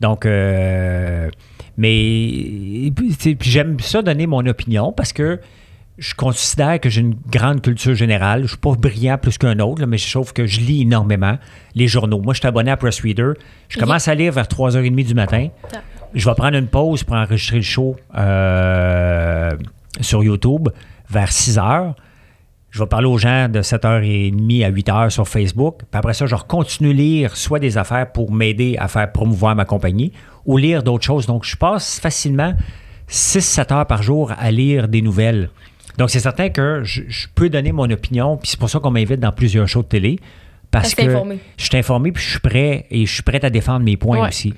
Donc, 0.02 0.26
euh, 0.26 1.30
Mais 1.78 2.92
j'aime 3.42 3.80
ça 3.80 4.02
donner 4.02 4.28
mon 4.28 4.46
opinion 4.46 4.94
parce 4.94 5.14
que 5.14 5.40
je 6.00 6.16
considère 6.16 6.80
que 6.80 6.90
j'ai 6.90 7.02
une 7.02 7.16
grande 7.30 7.62
culture 7.62 7.94
générale. 7.94 8.44
Je 8.44 8.50
suis 8.50 8.58
pas 8.58 8.74
brillant 8.74 9.18
plus 9.18 9.38
qu'un 9.38 9.60
autre, 9.60 9.82
là, 9.82 9.88
mais 9.88 9.98
je 9.98 10.10
trouve 10.10 10.32
que 10.32 10.46
je 10.48 10.62
lis 10.62 10.84
énormément 10.84 11.38
les 11.76 11.88
journaux. 11.88 12.22
Moi, 12.22 12.34
je 12.34 12.40
suis 12.40 12.48
abonné 12.48 12.72
à 12.72 12.78
Press 12.78 13.02
Reader. 13.02 13.34
Je 13.68 13.78
commence 13.80 14.08
à 14.08 14.16
lire 14.16 14.32
vers 14.32 14.46
3h30 14.46 15.06
du 15.06 15.14
matin. 15.14 15.50
Je 16.14 16.28
vais 16.28 16.36
prendre 16.36 16.58
une 16.58 16.68
pause 16.68 17.04
pour 17.04 17.16
enregistrer 17.16 17.58
le 17.58 17.62
show 17.64 17.96
euh, 18.18 19.52
sur 20.02 20.24
YouTube 20.24 20.70
vers 21.10 21.30
6h. 21.30 21.94
Je 22.72 22.80
vais 22.80 22.86
parler 22.88 23.08
aux 23.08 23.18
gens 23.18 23.48
de 23.50 23.62
7h30 23.62 24.66
à 24.66 24.72
8h 24.72 25.10
sur 25.10 25.28
Facebook. 25.28 25.80
Puis 25.90 25.98
après 25.98 26.14
ça, 26.14 26.26
je 26.28 26.36
à 26.36 26.94
lire 26.94 27.36
soit 27.36 27.60
des 27.60 27.78
affaires 27.78 28.12
pour 28.12 28.32
m'aider 28.32 28.76
à 28.78 28.88
faire 28.88 29.12
promouvoir 29.12 29.56
ma 29.56 29.66
compagnie 29.66 30.12
ou 30.46 30.58
lire 30.58 30.84
d'autres 30.84 31.04
choses. 31.06 31.26
Donc, 31.26 31.46
je 31.46 31.56
passe 31.56 32.00
facilement 32.00 32.54
6-7 33.10 33.74
heures 33.74 33.88
par 33.88 34.04
jour 34.04 34.32
à 34.38 34.52
lire 34.52 34.88
des 34.88 35.02
nouvelles. 35.02 35.50
Donc, 35.98 36.10
c'est 36.12 36.20
certain 36.20 36.50
que 36.50 36.82
je, 36.84 37.02
je 37.08 37.28
peux 37.34 37.50
donner 37.50 37.72
mon 37.72 37.90
opinion, 37.90 38.38
puis 38.38 38.50
c'est 38.50 38.60
pour 38.60 38.70
ça 38.70 38.80
qu'on 38.80 38.92
m'invite 38.92 39.20
dans 39.20 39.32
plusieurs 39.32 39.68
shows 39.68 39.82
de 39.84 39.88
télé. 39.88 40.20
Parce 40.72 40.90
Rester 40.90 41.08
que 41.08 41.10
informé. 41.12 41.40
je 41.58 41.66
suis 41.66 41.78
informé, 41.78 42.12
puis 42.12 42.24
je 42.24 42.30
suis 42.30 42.40
prêt, 42.40 42.86
et 42.92 43.06
je 43.08 43.12
suis 43.12 43.24
prêt 43.24 43.44
à 43.44 43.50
défendre 43.50 43.84
mes 43.84 43.98
points 43.98 44.22
Ouais. 44.22 44.28
aussi. 44.28 44.54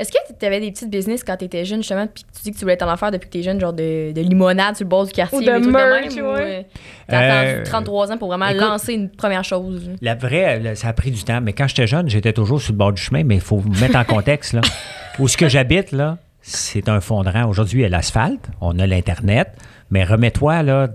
Est-ce 0.00 0.10
que 0.10 0.16
tu 0.38 0.46
avais 0.46 0.60
des 0.60 0.70
petites 0.72 0.88
business 0.90 1.22
quand 1.22 1.36
tu 1.36 1.44
étais 1.44 1.64
jeune, 1.66 1.80
justement, 1.80 2.06
puis 2.06 2.24
que 2.24 2.28
tu 2.36 2.42
dis 2.44 2.50
que 2.52 2.56
tu 2.56 2.62
voulais 2.64 2.76
t'en 2.78 2.90
en 2.90 2.96
faire 2.96 3.10
depuis 3.10 3.26
que 3.28 3.32
tu 3.32 3.38
es 3.40 3.42
jeune, 3.42 3.60
genre 3.60 3.74
de, 3.74 4.12
de 4.12 4.20
limonade 4.22 4.74
sur 4.74 4.84
le 4.84 4.88
bord 4.88 5.04
du 5.06 5.12
quartier, 5.12 5.38
Ou 5.38 5.42
de 5.42 5.70
merch, 5.70 6.14
même, 6.16 6.24
ou, 6.24 6.32
ouais. 6.32 6.40
euh, 6.40 6.62
t'as 7.06 7.22
Euh, 7.22 7.52
attendu 7.52 7.70
33 7.70 8.12
ans 8.12 8.16
pour 8.18 8.28
vraiment 8.28 8.48
écoute- 8.48 8.60
lancer 8.62 8.94
une 8.94 9.10
première 9.10 9.44
chose? 9.44 9.90
La 10.00 10.14
vraie, 10.14 10.58
là, 10.58 10.74
ça 10.74 10.88
a 10.88 10.92
pris 10.94 11.10
du 11.10 11.22
temps, 11.22 11.40
mais 11.42 11.52
quand 11.52 11.68
j'étais 11.68 11.86
jeune, 11.86 12.08
j'étais 12.08 12.32
toujours 12.32 12.60
sur 12.62 12.72
le 12.72 12.78
bord 12.78 12.92
du 12.92 13.02
chemin, 13.02 13.22
mais 13.24 13.34
il 13.34 13.40
faut 13.42 13.58
vous 13.58 13.70
mettre 13.78 13.96
en 13.96 14.04
contexte. 14.04 14.54
Là. 14.54 14.62
Où 15.18 15.28
ce 15.28 15.36
que 15.36 15.48
j'habite, 15.48 15.92
là, 15.92 16.16
c'est 16.40 16.88
un 16.88 17.00
fondement. 17.02 17.44
Aujourd'hui, 17.46 17.80
il 17.80 17.82
y 17.82 17.86
a 17.86 17.90
l'asphalte, 17.90 18.48
on 18.62 18.78
a 18.78 18.86
l'Internet, 18.86 19.48
mais 19.90 20.04
remets-toi, 20.04 20.62
là, 20.62 20.88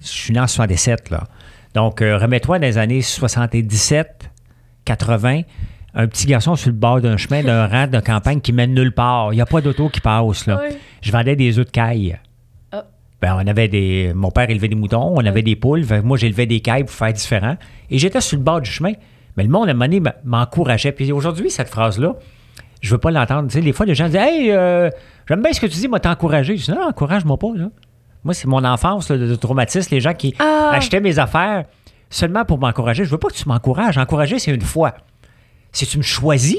je 0.00 0.06
suis 0.08 0.32
né 0.32 0.40
en 0.40 0.46
77, 0.46 1.10
là. 1.10 1.24
Donc, 1.74 2.00
euh, 2.00 2.16
remets-toi 2.16 2.58
dans 2.58 2.66
les 2.66 2.78
années 2.78 3.02
77, 3.02 4.30
80, 4.86 5.42
un 5.94 6.06
petit 6.06 6.26
garçon 6.26 6.54
sur 6.56 6.70
le 6.70 6.76
bord 6.76 7.00
d'un 7.00 7.16
chemin, 7.16 7.42
d'un 7.42 7.66
rang 7.66 7.86
de 7.86 7.98
campagne 8.00 8.40
qui 8.40 8.52
mène 8.52 8.74
nulle 8.74 8.92
part. 8.92 9.32
Il 9.32 9.36
n'y 9.36 9.42
a 9.42 9.46
pas 9.46 9.60
d'auto 9.60 9.88
qui 9.88 10.00
passe, 10.00 10.46
là. 10.46 10.60
Je 11.02 11.10
vendais 11.12 11.36
des 11.36 11.58
œufs 11.58 11.66
de 11.66 11.70
caille. 11.70 12.18
Ah. 12.72 12.84
Ben, 13.20 13.36
on 13.42 13.46
avait 13.46 13.68
des. 13.68 14.12
Mon 14.14 14.30
père 14.30 14.48
élevait 14.50 14.68
des 14.68 14.74
moutons, 14.76 15.12
on 15.16 15.24
avait 15.24 15.42
des 15.42 15.56
poules. 15.56 15.84
Moi, 16.04 16.16
j'élevais 16.16 16.46
des 16.46 16.60
cailles 16.60 16.84
pour 16.84 16.94
faire 16.94 17.12
différent. 17.12 17.56
Et 17.90 17.98
j'étais 17.98 18.20
sur 18.20 18.36
le 18.38 18.44
bord 18.44 18.60
du 18.60 18.70
chemin. 18.70 18.92
Mais 19.36 19.42
le 19.44 19.48
monde, 19.50 19.68
à 19.68 19.70
un 19.70 19.74
moment 19.74 19.86
donné, 19.86 20.00
m'encourageait. 20.24 20.92
Puis 20.92 21.10
aujourd'hui, 21.12 21.50
cette 21.50 21.68
phrase-là, 21.68 22.14
je 22.80 22.90
veux 22.90 22.98
pas 22.98 23.10
l'entendre. 23.10 23.48
Tu 23.48 23.54
sais, 23.54 23.60
des 23.60 23.72
fois, 23.72 23.86
les 23.86 23.94
gens 23.94 24.06
disent 24.06 24.16
Hey, 24.16 24.50
euh, 24.50 24.90
j'aime 25.28 25.42
bien 25.42 25.52
ce 25.52 25.60
que 25.60 25.66
tu 25.66 25.76
dis, 25.78 25.88
moi, 25.88 26.00
t'encourager. 26.00 26.56
Je 26.56 26.64
dis 26.66 26.70
Non, 26.70 26.86
encourage-moi 26.88 27.36
pas, 27.38 27.48
là. 27.54 27.66
Moi, 28.22 28.34
c'est 28.34 28.46
mon 28.48 28.62
enfance, 28.64 29.08
là, 29.10 29.16
de 29.16 29.34
traumatisme. 29.34 29.94
Les 29.94 30.00
gens 30.00 30.14
qui 30.14 30.34
Ah. 30.38 30.70
achetaient 30.74 31.00
mes 31.00 31.18
affaires 31.18 31.64
seulement 32.10 32.44
pour 32.44 32.58
m'encourager. 32.58 33.04
Je 33.04 33.10
veux 33.10 33.18
pas 33.18 33.28
que 33.28 33.34
tu 33.34 33.48
m'encourages. 33.48 33.96
Encourager, 33.98 34.38
c'est 34.38 34.52
une 34.54 34.60
fois. 34.60 34.94
Si 35.72 35.86
tu 35.86 35.98
me 35.98 36.02
choisis, 36.02 36.56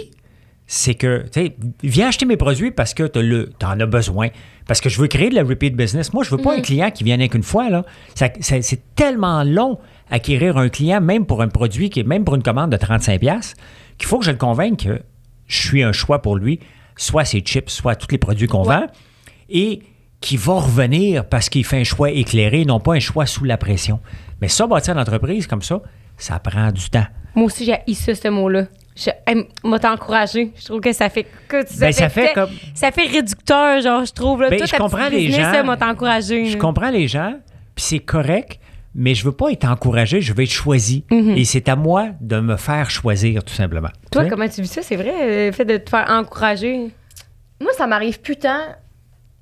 c'est 0.68 0.94
que, 0.96 1.24
tu 1.32 1.42
sais, 1.42 1.56
viens 1.84 2.08
acheter 2.08 2.26
mes 2.26 2.38
produits 2.38 2.72
parce 2.72 2.94
que 2.94 3.04
tu 3.04 3.66
en 3.66 3.80
as 3.80 3.86
besoin. 3.86 4.30
Parce 4.68 4.80
que 4.80 4.90
je 4.90 5.02
veux 5.02 5.08
créer 5.08 5.30
de 5.30 5.36
la 5.36 5.44
repeat 5.44 5.76
business. 5.76 6.14
Moi, 6.14 6.24
je 6.24 6.30
veux 6.30 6.38
pas 6.38 6.54
un 6.54 6.62
client 6.62 6.92
qui 6.92 7.04
vienne 7.04 7.20
avec 7.20 7.34
une 7.36 7.44
fois, 7.44 7.70
là. 7.70 7.84
Ça- 8.16 8.30
ça- 8.40 8.62
c'est 8.62 8.96
tellement 8.96 9.44
long 9.44 9.80
acquérir 10.10 10.58
un 10.58 10.70
client, 10.70 11.02
même 11.02 11.26
pour 11.26 11.42
un 11.42 11.50
produit, 11.50 11.90
qui 11.90 12.00
est 12.00 12.04
même 12.04 12.24
pour 12.24 12.36
une 12.36 12.44
commande 12.44 12.72
de 12.72 12.78
35$, 12.78 13.56
qu'il 13.98 14.08
faut 14.08 14.20
que 14.20 14.26
je 14.26 14.32
le 14.32 14.38
convainque 14.38 14.84
que 14.86 15.02
je 15.48 15.62
suis 15.68 15.84
un 15.84 15.92
choix 15.92 16.22
pour 16.22 16.38
lui, 16.38 16.60
soit 16.96 17.26
ses 17.26 17.40
chips, 17.42 17.70
soit 17.70 17.96
tous 17.96 18.08
les 18.12 18.18
produits 18.18 18.48
qu'on 18.48 18.64
vend, 18.64 18.86
et 19.50 19.82
qui 20.22 20.38
va 20.38 20.54
revenir 20.54 21.26
parce 21.28 21.50
qu'il 21.50 21.66
fait 21.66 21.80
un 21.80 21.84
choix 21.84 22.12
éclairé, 22.12 22.64
non 22.64 22.80
pas 22.80 22.94
un 22.94 23.00
choix 23.00 23.26
sous 23.26 23.44
la 23.44 23.58
pression. 23.58 24.00
Mais 24.40 24.48
ça, 24.48 24.68
bâtir 24.68 24.96
l'entreprise 24.96 25.48
comme 25.48 25.62
ça, 25.64 25.82
ça 26.16 26.40
prend 26.40 26.72
du 26.72 26.90
temps. 26.90 27.08
Moi 27.36 27.46
aussi, 27.48 27.66
j'ai 27.66 27.94
ça, 27.94 28.14
ce 28.16 28.28
mot-là. 28.30 28.68
Je 28.96 29.10
hey, 29.26 29.48
m'a 29.64 29.80
t'encouragé. 29.80 30.52
Je 30.58 30.66
trouve 30.66 30.82
que 30.82 30.92
ça 30.92 31.10
fait. 31.10 31.26
que 31.48 31.64
tu- 31.66 31.80
Ben, 31.80 31.92
ça 31.92 32.10
fait 32.10 32.34
comme- 32.34 32.50
Ça 32.76 32.92
fait 32.92 33.08
réducteur, 33.08 33.82
genre, 33.82 34.04
je 34.06 34.12
trouve. 34.12 34.42
Là, 34.42 34.50
Ben, 34.50 34.60
je 34.66 34.76
comprends 34.76 35.08
les 35.10 35.28
business, 35.28 35.46
gens. 35.46 35.52
là, 35.52 35.64
m'a 35.64 35.78
t'encouragé. 35.78 36.46
Je 36.46 36.54
là. 36.54 36.60
comprends 36.60 36.90
les 36.90 37.08
gens, 37.08 37.36
puis 37.76 37.86
c'est 37.86 38.00
correct, 38.00 38.60
mais 38.94 39.16
je 39.16 39.24
veux 39.24 39.32
pas 39.32 39.50
être 39.52 39.66
encouragé, 39.66 40.20
je 40.22 40.34
veux 40.34 40.44
être 40.44 40.50
choisi. 40.52 41.06
Et 41.10 41.46
c'est 41.46 41.70
à 41.70 41.76
moi 41.78 42.10
de 42.20 42.40
me 42.42 42.58
faire 42.58 42.90
choisir, 42.90 43.44
tout 43.46 43.54
simplement. 43.54 43.90
Toi, 44.12 44.24
Tu 44.24 44.26
sais? 44.26 44.30
comment 44.30 44.50
tu 44.50 44.62
vis 44.62 44.68
ça? 44.68 44.82
C'est 44.82 44.98
vrai, 44.98 45.46
le 45.48 45.52
fait 45.54 45.66
de 45.66 45.78
te 45.78 45.90
faire 45.90 46.06
encourager. 46.10 46.90
Moi, 47.62 47.72
ça 47.78 47.88
m'arrive 47.88 48.20
plus 48.20 48.36
tant 48.36 48.60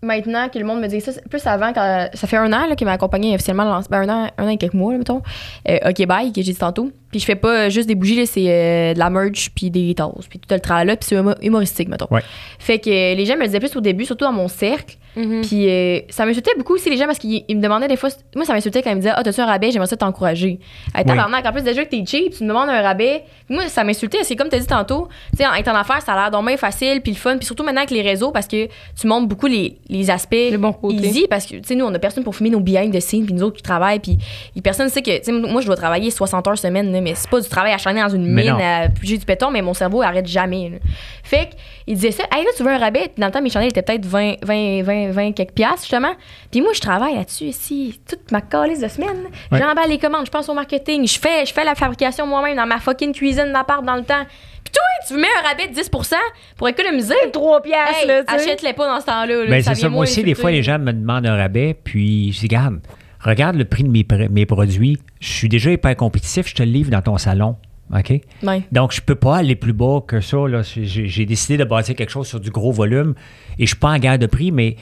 maintenant 0.01 0.49
que 0.49 0.57
le 0.57 0.65
monde 0.65 0.81
me 0.81 0.87
dit 0.87 1.01
ça. 1.01 1.11
Plus 1.29 1.45
avant, 1.45 1.73
quand, 1.73 2.09
ça 2.13 2.27
fait 2.27 2.37
un 2.37 2.51
an 2.53 2.67
là, 2.67 2.75
qu'il 2.75 2.85
m'a 2.85 2.93
accompagné 2.93 3.33
officiellement, 3.35 3.81
ben, 3.89 4.09
un, 4.09 4.09
an, 4.09 4.29
un 4.37 4.45
an 4.45 4.49
et 4.49 4.57
quelques 4.57 4.73
mois, 4.73 4.91
là, 4.93 4.97
mettons. 4.99 5.21
Euh, 5.67 5.77
OK 5.89 6.05
Bye, 6.05 6.31
que 6.31 6.41
j'ai 6.41 6.53
dit 6.53 6.55
tantôt. 6.59 6.91
Puis 7.11 7.19
je 7.19 7.25
fais 7.25 7.35
pas 7.35 7.69
juste 7.69 7.87
des 7.87 7.95
bougies, 7.95 8.15
là, 8.17 8.25
c'est 8.25 8.45
euh, 8.47 8.93
de 8.93 8.99
la 8.99 9.09
merch, 9.09 9.49
puis 9.55 9.69
des 9.71 9.93
tasses, 9.95 10.27
puis 10.29 10.39
tout 10.39 10.53
le 10.53 10.59
travail 10.59 10.85
là, 10.85 10.95
puis 10.95 11.07
c'est 11.09 11.15
humo- 11.15 11.37
humoristique, 11.41 11.89
mettons. 11.89 12.07
Ouais. 12.11 12.21
Fait 12.59 12.79
que 12.79 12.89
euh, 12.89 13.15
les 13.15 13.25
gens 13.25 13.35
me 13.35 13.41
le 13.41 13.47
disaient 13.47 13.59
plus 13.59 13.75
au 13.75 13.81
début, 13.81 14.05
surtout 14.05 14.25
dans 14.25 14.31
mon 14.31 14.47
cercle. 14.47 14.95
Mhm. 15.15 15.41
Puis 15.41 15.69
euh, 15.69 15.99
ça 16.09 16.25
m'insultait 16.25 16.51
beaucoup 16.57 16.75
aussi 16.75 16.89
les 16.89 16.97
gens 16.97 17.05
parce 17.05 17.17
qu'ils 17.19 17.43
ils 17.47 17.57
me 17.57 17.61
demandaient 17.61 17.87
des 17.87 17.95
fois. 17.97 18.09
Moi, 18.35 18.45
ça 18.45 18.53
m'insultait 18.53 18.81
quand 18.83 18.91
ils 18.91 18.95
me 18.95 19.01
disaient 19.01 19.13
Ah, 19.15 19.23
t'as-tu 19.23 19.41
un 19.41 19.45
rabais? 19.45 19.71
J'aimerais 19.71 19.87
ça 19.87 19.97
t'encourager. 19.97 20.59
Hey, 20.95 21.03
tabarnak, 21.03 21.45
en 21.45 21.51
plus, 21.51 21.63
déjà 21.63 21.83
que 21.83 21.89
t'es 21.89 22.03
cheap, 22.05 22.35
tu 22.37 22.43
me 22.43 22.49
demandes 22.49 22.69
un 22.69 22.81
rabais. 22.81 23.23
Puis 23.47 23.55
moi, 23.55 23.67
ça 23.67 23.83
m'insultait. 23.83 24.19
C'est 24.23 24.35
comme 24.35 24.49
t'as 24.49 24.59
dit 24.59 24.67
tantôt. 24.67 25.07
Tu 25.35 25.43
sais, 25.43 25.49
être 25.59 25.67
en 25.67 25.75
affaires, 25.75 26.01
ça 26.01 26.13
a 26.13 26.29
l'air 26.29 26.41
bien 26.43 26.57
facile, 26.57 27.01
puis 27.01 27.11
le 27.13 27.17
fun. 27.17 27.37
Puis 27.37 27.45
surtout 27.45 27.63
maintenant 27.63 27.81
avec 27.81 27.91
les 27.91 28.01
réseaux 28.01 28.31
parce 28.31 28.47
que 28.47 28.67
tu 28.99 29.07
montres 29.07 29.27
beaucoup 29.27 29.47
les, 29.47 29.77
les 29.89 30.09
aspects 30.11 30.35
Le 30.51 30.57
bon 30.57 30.73
côté. 30.73 30.95
easy 30.95 31.25
parce 31.29 31.45
que, 31.45 31.55
tu 31.55 31.61
sais, 31.65 31.75
nous, 31.75 31.85
on 31.85 31.93
a 31.93 31.99
personne 31.99 32.23
pour 32.23 32.35
filmer 32.35 32.51
nos 32.51 32.59
behind 32.59 32.93
the 32.95 32.99
scenes, 32.99 33.25
puis 33.25 33.33
nous 33.33 33.43
autres 33.43 33.57
qui 33.57 33.63
travaillent. 33.63 33.99
Puis 33.99 34.17
personne 34.63 34.89
sait 34.89 35.01
que, 35.01 35.17
tu 35.17 35.23
sais, 35.25 35.31
moi, 35.31 35.61
je 35.61 35.65
dois 35.65 35.75
travailler 35.75 36.11
60 36.11 36.47
heures 36.47 36.57
semaine, 36.57 36.91
là, 36.91 37.01
mais 37.01 37.13
c'est 37.15 37.29
pas 37.29 37.41
du 37.41 37.49
travail 37.49 37.73
acharné 37.73 38.01
dans 38.01 38.09
une 38.09 38.25
Mais 38.25 38.43
mine 38.43 38.51
non. 38.53 38.59
à 38.61 38.89
puger 38.89 39.17
du 39.17 39.25
béton, 39.25 39.49
mais 39.51 39.61
mon 39.61 39.73
cerveau 39.73 40.01
arrête 40.01 40.27
jamais. 40.27 40.69
là. 40.69 40.77
Fait 41.23 41.49
qu'il 41.93 41.95
disait 41.95 42.11
ça. 42.11 42.23
Hey, 42.31 42.43
là, 42.43 42.49
tu 42.55 42.63
veux 42.63 42.69
un 42.71 42.77
rabais? 42.77 43.03
Puis 43.13 43.19
dans 43.19 43.27
le 43.27 43.31
temps, 43.31 43.41
mes 43.41 43.49
chandelles 43.49 43.69
étaient 43.69 43.81
peut-être 43.81 44.05
20, 44.05 44.35
20, 44.43 44.83
20, 44.83 45.11
20 45.11 45.31
quelques 45.33 45.51
piastres, 45.53 45.81
justement. 45.81 46.13
Puis 46.51 46.61
moi, 46.61 46.71
je 46.73 46.79
travaille 46.81 47.15
là-dessus 47.15 47.45
ici, 47.45 47.99
toute 48.07 48.31
ma 48.31 48.41
calice 48.41 48.79
de 48.81 48.87
semaine. 48.87 49.25
Ouais. 49.51 49.59
J'emballe 49.59 49.89
les 49.89 49.97
commandes, 49.97 50.25
je 50.25 50.31
pense 50.31 50.47
au 50.49 50.53
marketing, 50.53 51.07
je 51.07 51.19
fais, 51.19 51.45
je 51.45 51.53
fais 51.53 51.63
la 51.63 51.75
fabrication 51.75 52.25
moi-même 52.27 52.55
dans 52.57 52.65
ma 52.67 52.79
fucking 52.79 53.13
cuisine 53.13 53.51
d'appart 53.53 53.83
dans 53.83 53.95
le 53.95 54.03
temps. 54.03 54.23
Puis 54.63 54.73
toi, 54.73 54.83
tu 55.07 55.13
me 55.15 55.21
mets 55.21 55.27
un 55.43 55.47
rabais 55.47 55.67
de 55.67 55.73
10% 55.73 56.15
pour 56.57 56.67
économiser? 56.69 57.15
3 57.33 57.61
piastres, 57.61 57.95
Hey, 58.01 58.07
là, 58.07 58.23
tu 58.23 58.33
sais. 58.35 58.41
achète-les 58.49 58.73
pas 58.73 58.87
dans 58.87 58.99
ce 59.01 59.05
temps-là. 59.05 59.43
là. 59.45 59.49
Ben, 59.49 59.63
c'est 59.63 59.75
ça. 59.75 59.89
Moi 59.89 60.03
aussi, 60.03 60.21
des 60.23 60.35
fois, 60.35 60.51
les 60.51 60.61
gens 60.63 60.77
me 60.79 60.91
demandent 60.93 61.25
un 61.25 61.35
rabais, 61.35 61.75
puis 61.83 62.31
je 62.33 62.39
dis, 62.39 62.45
regarde, 62.45 62.79
regarde 63.19 63.55
le 63.55 63.65
prix 63.65 63.83
de 63.83 63.89
mes, 63.89 64.05
mes 64.29 64.45
produits. 64.45 64.97
Je 65.19 65.27
suis 65.31 65.49
déjà 65.49 65.71
hyper 65.71 65.95
compétitif, 65.95 66.47
je 66.47 66.55
te 66.55 66.61
le 66.63 66.69
livre 66.71 66.91
dans 66.91 67.01
ton 67.01 67.17
salon. 67.17 67.55
OK? 67.93 68.13
Ouais. 68.43 68.61
Donc, 68.71 68.93
je 68.93 69.01
peux 69.01 69.15
pas 69.15 69.37
aller 69.37 69.55
plus 69.55 69.73
bas 69.73 70.01
que 70.07 70.21
ça. 70.21 70.37
là. 70.47 70.61
J'ai 70.63 71.25
décidé 71.25 71.57
de 71.57 71.63
bâtir 71.63 71.95
quelque 71.95 72.11
chose 72.11 72.27
sur 72.27 72.39
du 72.39 72.51
gros 72.51 72.71
volume 72.71 73.15
et 73.57 73.65
je 73.65 73.69
suis 73.69 73.79
pas 73.79 73.89
en 73.89 73.97
guerre 73.97 74.19
de 74.19 74.27
prix, 74.27 74.51
mais 74.51 74.75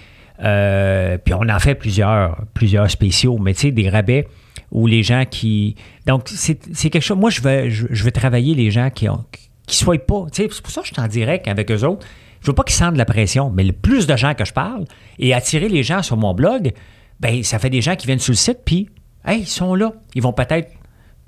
euh, 0.43 1.17
puis 1.17 1.33
on 1.33 1.47
en 1.49 1.59
fait 1.59 1.75
plusieurs, 1.75 2.43
plusieurs 2.53 2.89
spéciaux, 2.91 3.37
mais 3.37 3.53
tu 3.53 3.61
sais, 3.61 3.71
des 3.71 3.89
rabais 3.89 4.27
où 4.71 4.87
les 4.87 5.03
gens 5.03 5.23
qui. 5.29 5.75
Donc, 6.05 6.23
c'est 6.25 6.59
c'est 6.73 6.89
quelque 6.89 7.03
chose. 7.03 7.17
Moi, 7.17 7.29
je 7.29 7.41
veux, 7.41 7.69
je, 7.69 7.87
je 7.89 8.03
veux 8.03 8.11
travailler 8.11 8.53
les 8.53 8.71
gens 8.71 8.89
qui 8.89 9.07
ont 9.09 9.23
qui 9.67 9.75
soient 9.77 9.97
pas. 9.97 10.25
Tu 10.31 10.43
sais, 10.43 10.49
c'est 10.51 10.61
pour 10.61 10.71
ça 10.71 10.81
que 10.81 10.87
je 10.87 10.93
suis 10.93 11.01
en 11.01 11.07
direct 11.07 11.47
avec 11.47 11.69
eux 11.71 11.83
autres. 11.83 12.05
Je 12.41 12.47
veux 12.47 12.53
pas 12.53 12.63
qu'ils 12.63 12.75
sentent 12.75 12.93
de 12.93 12.97
la 12.97 13.05
pression, 13.05 13.49
mais 13.49 13.63
le 13.63 13.73
plus 13.73 14.07
de 14.07 14.15
gens 14.15 14.33
que 14.33 14.45
je 14.45 14.53
parle 14.53 14.85
et 15.19 15.33
attirer 15.33 15.69
les 15.69 15.83
gens 15.83 16.01
sur 16.03 16.17
mon 16.17 16.33
blog, 16.33 16.71
ben 17.19 17.43
ça 17.43 17.59
fait 17.59 17.69
des 17.69 17.81
gens 17.81 17.95
qui 17.95 18.05
viennent 18.07 18.19
sur 18.19 18.31
le 18.31 18.37
site, 18.37 18.59
puis, 18.63 18.89
hey, 19.25 19.41
ils 19.41 19.47
sont 19.47 19.75
là. 19.75 19.91
Ils 20.15 20.21
vont 20.21 20.33
peut-être 20.33 20.71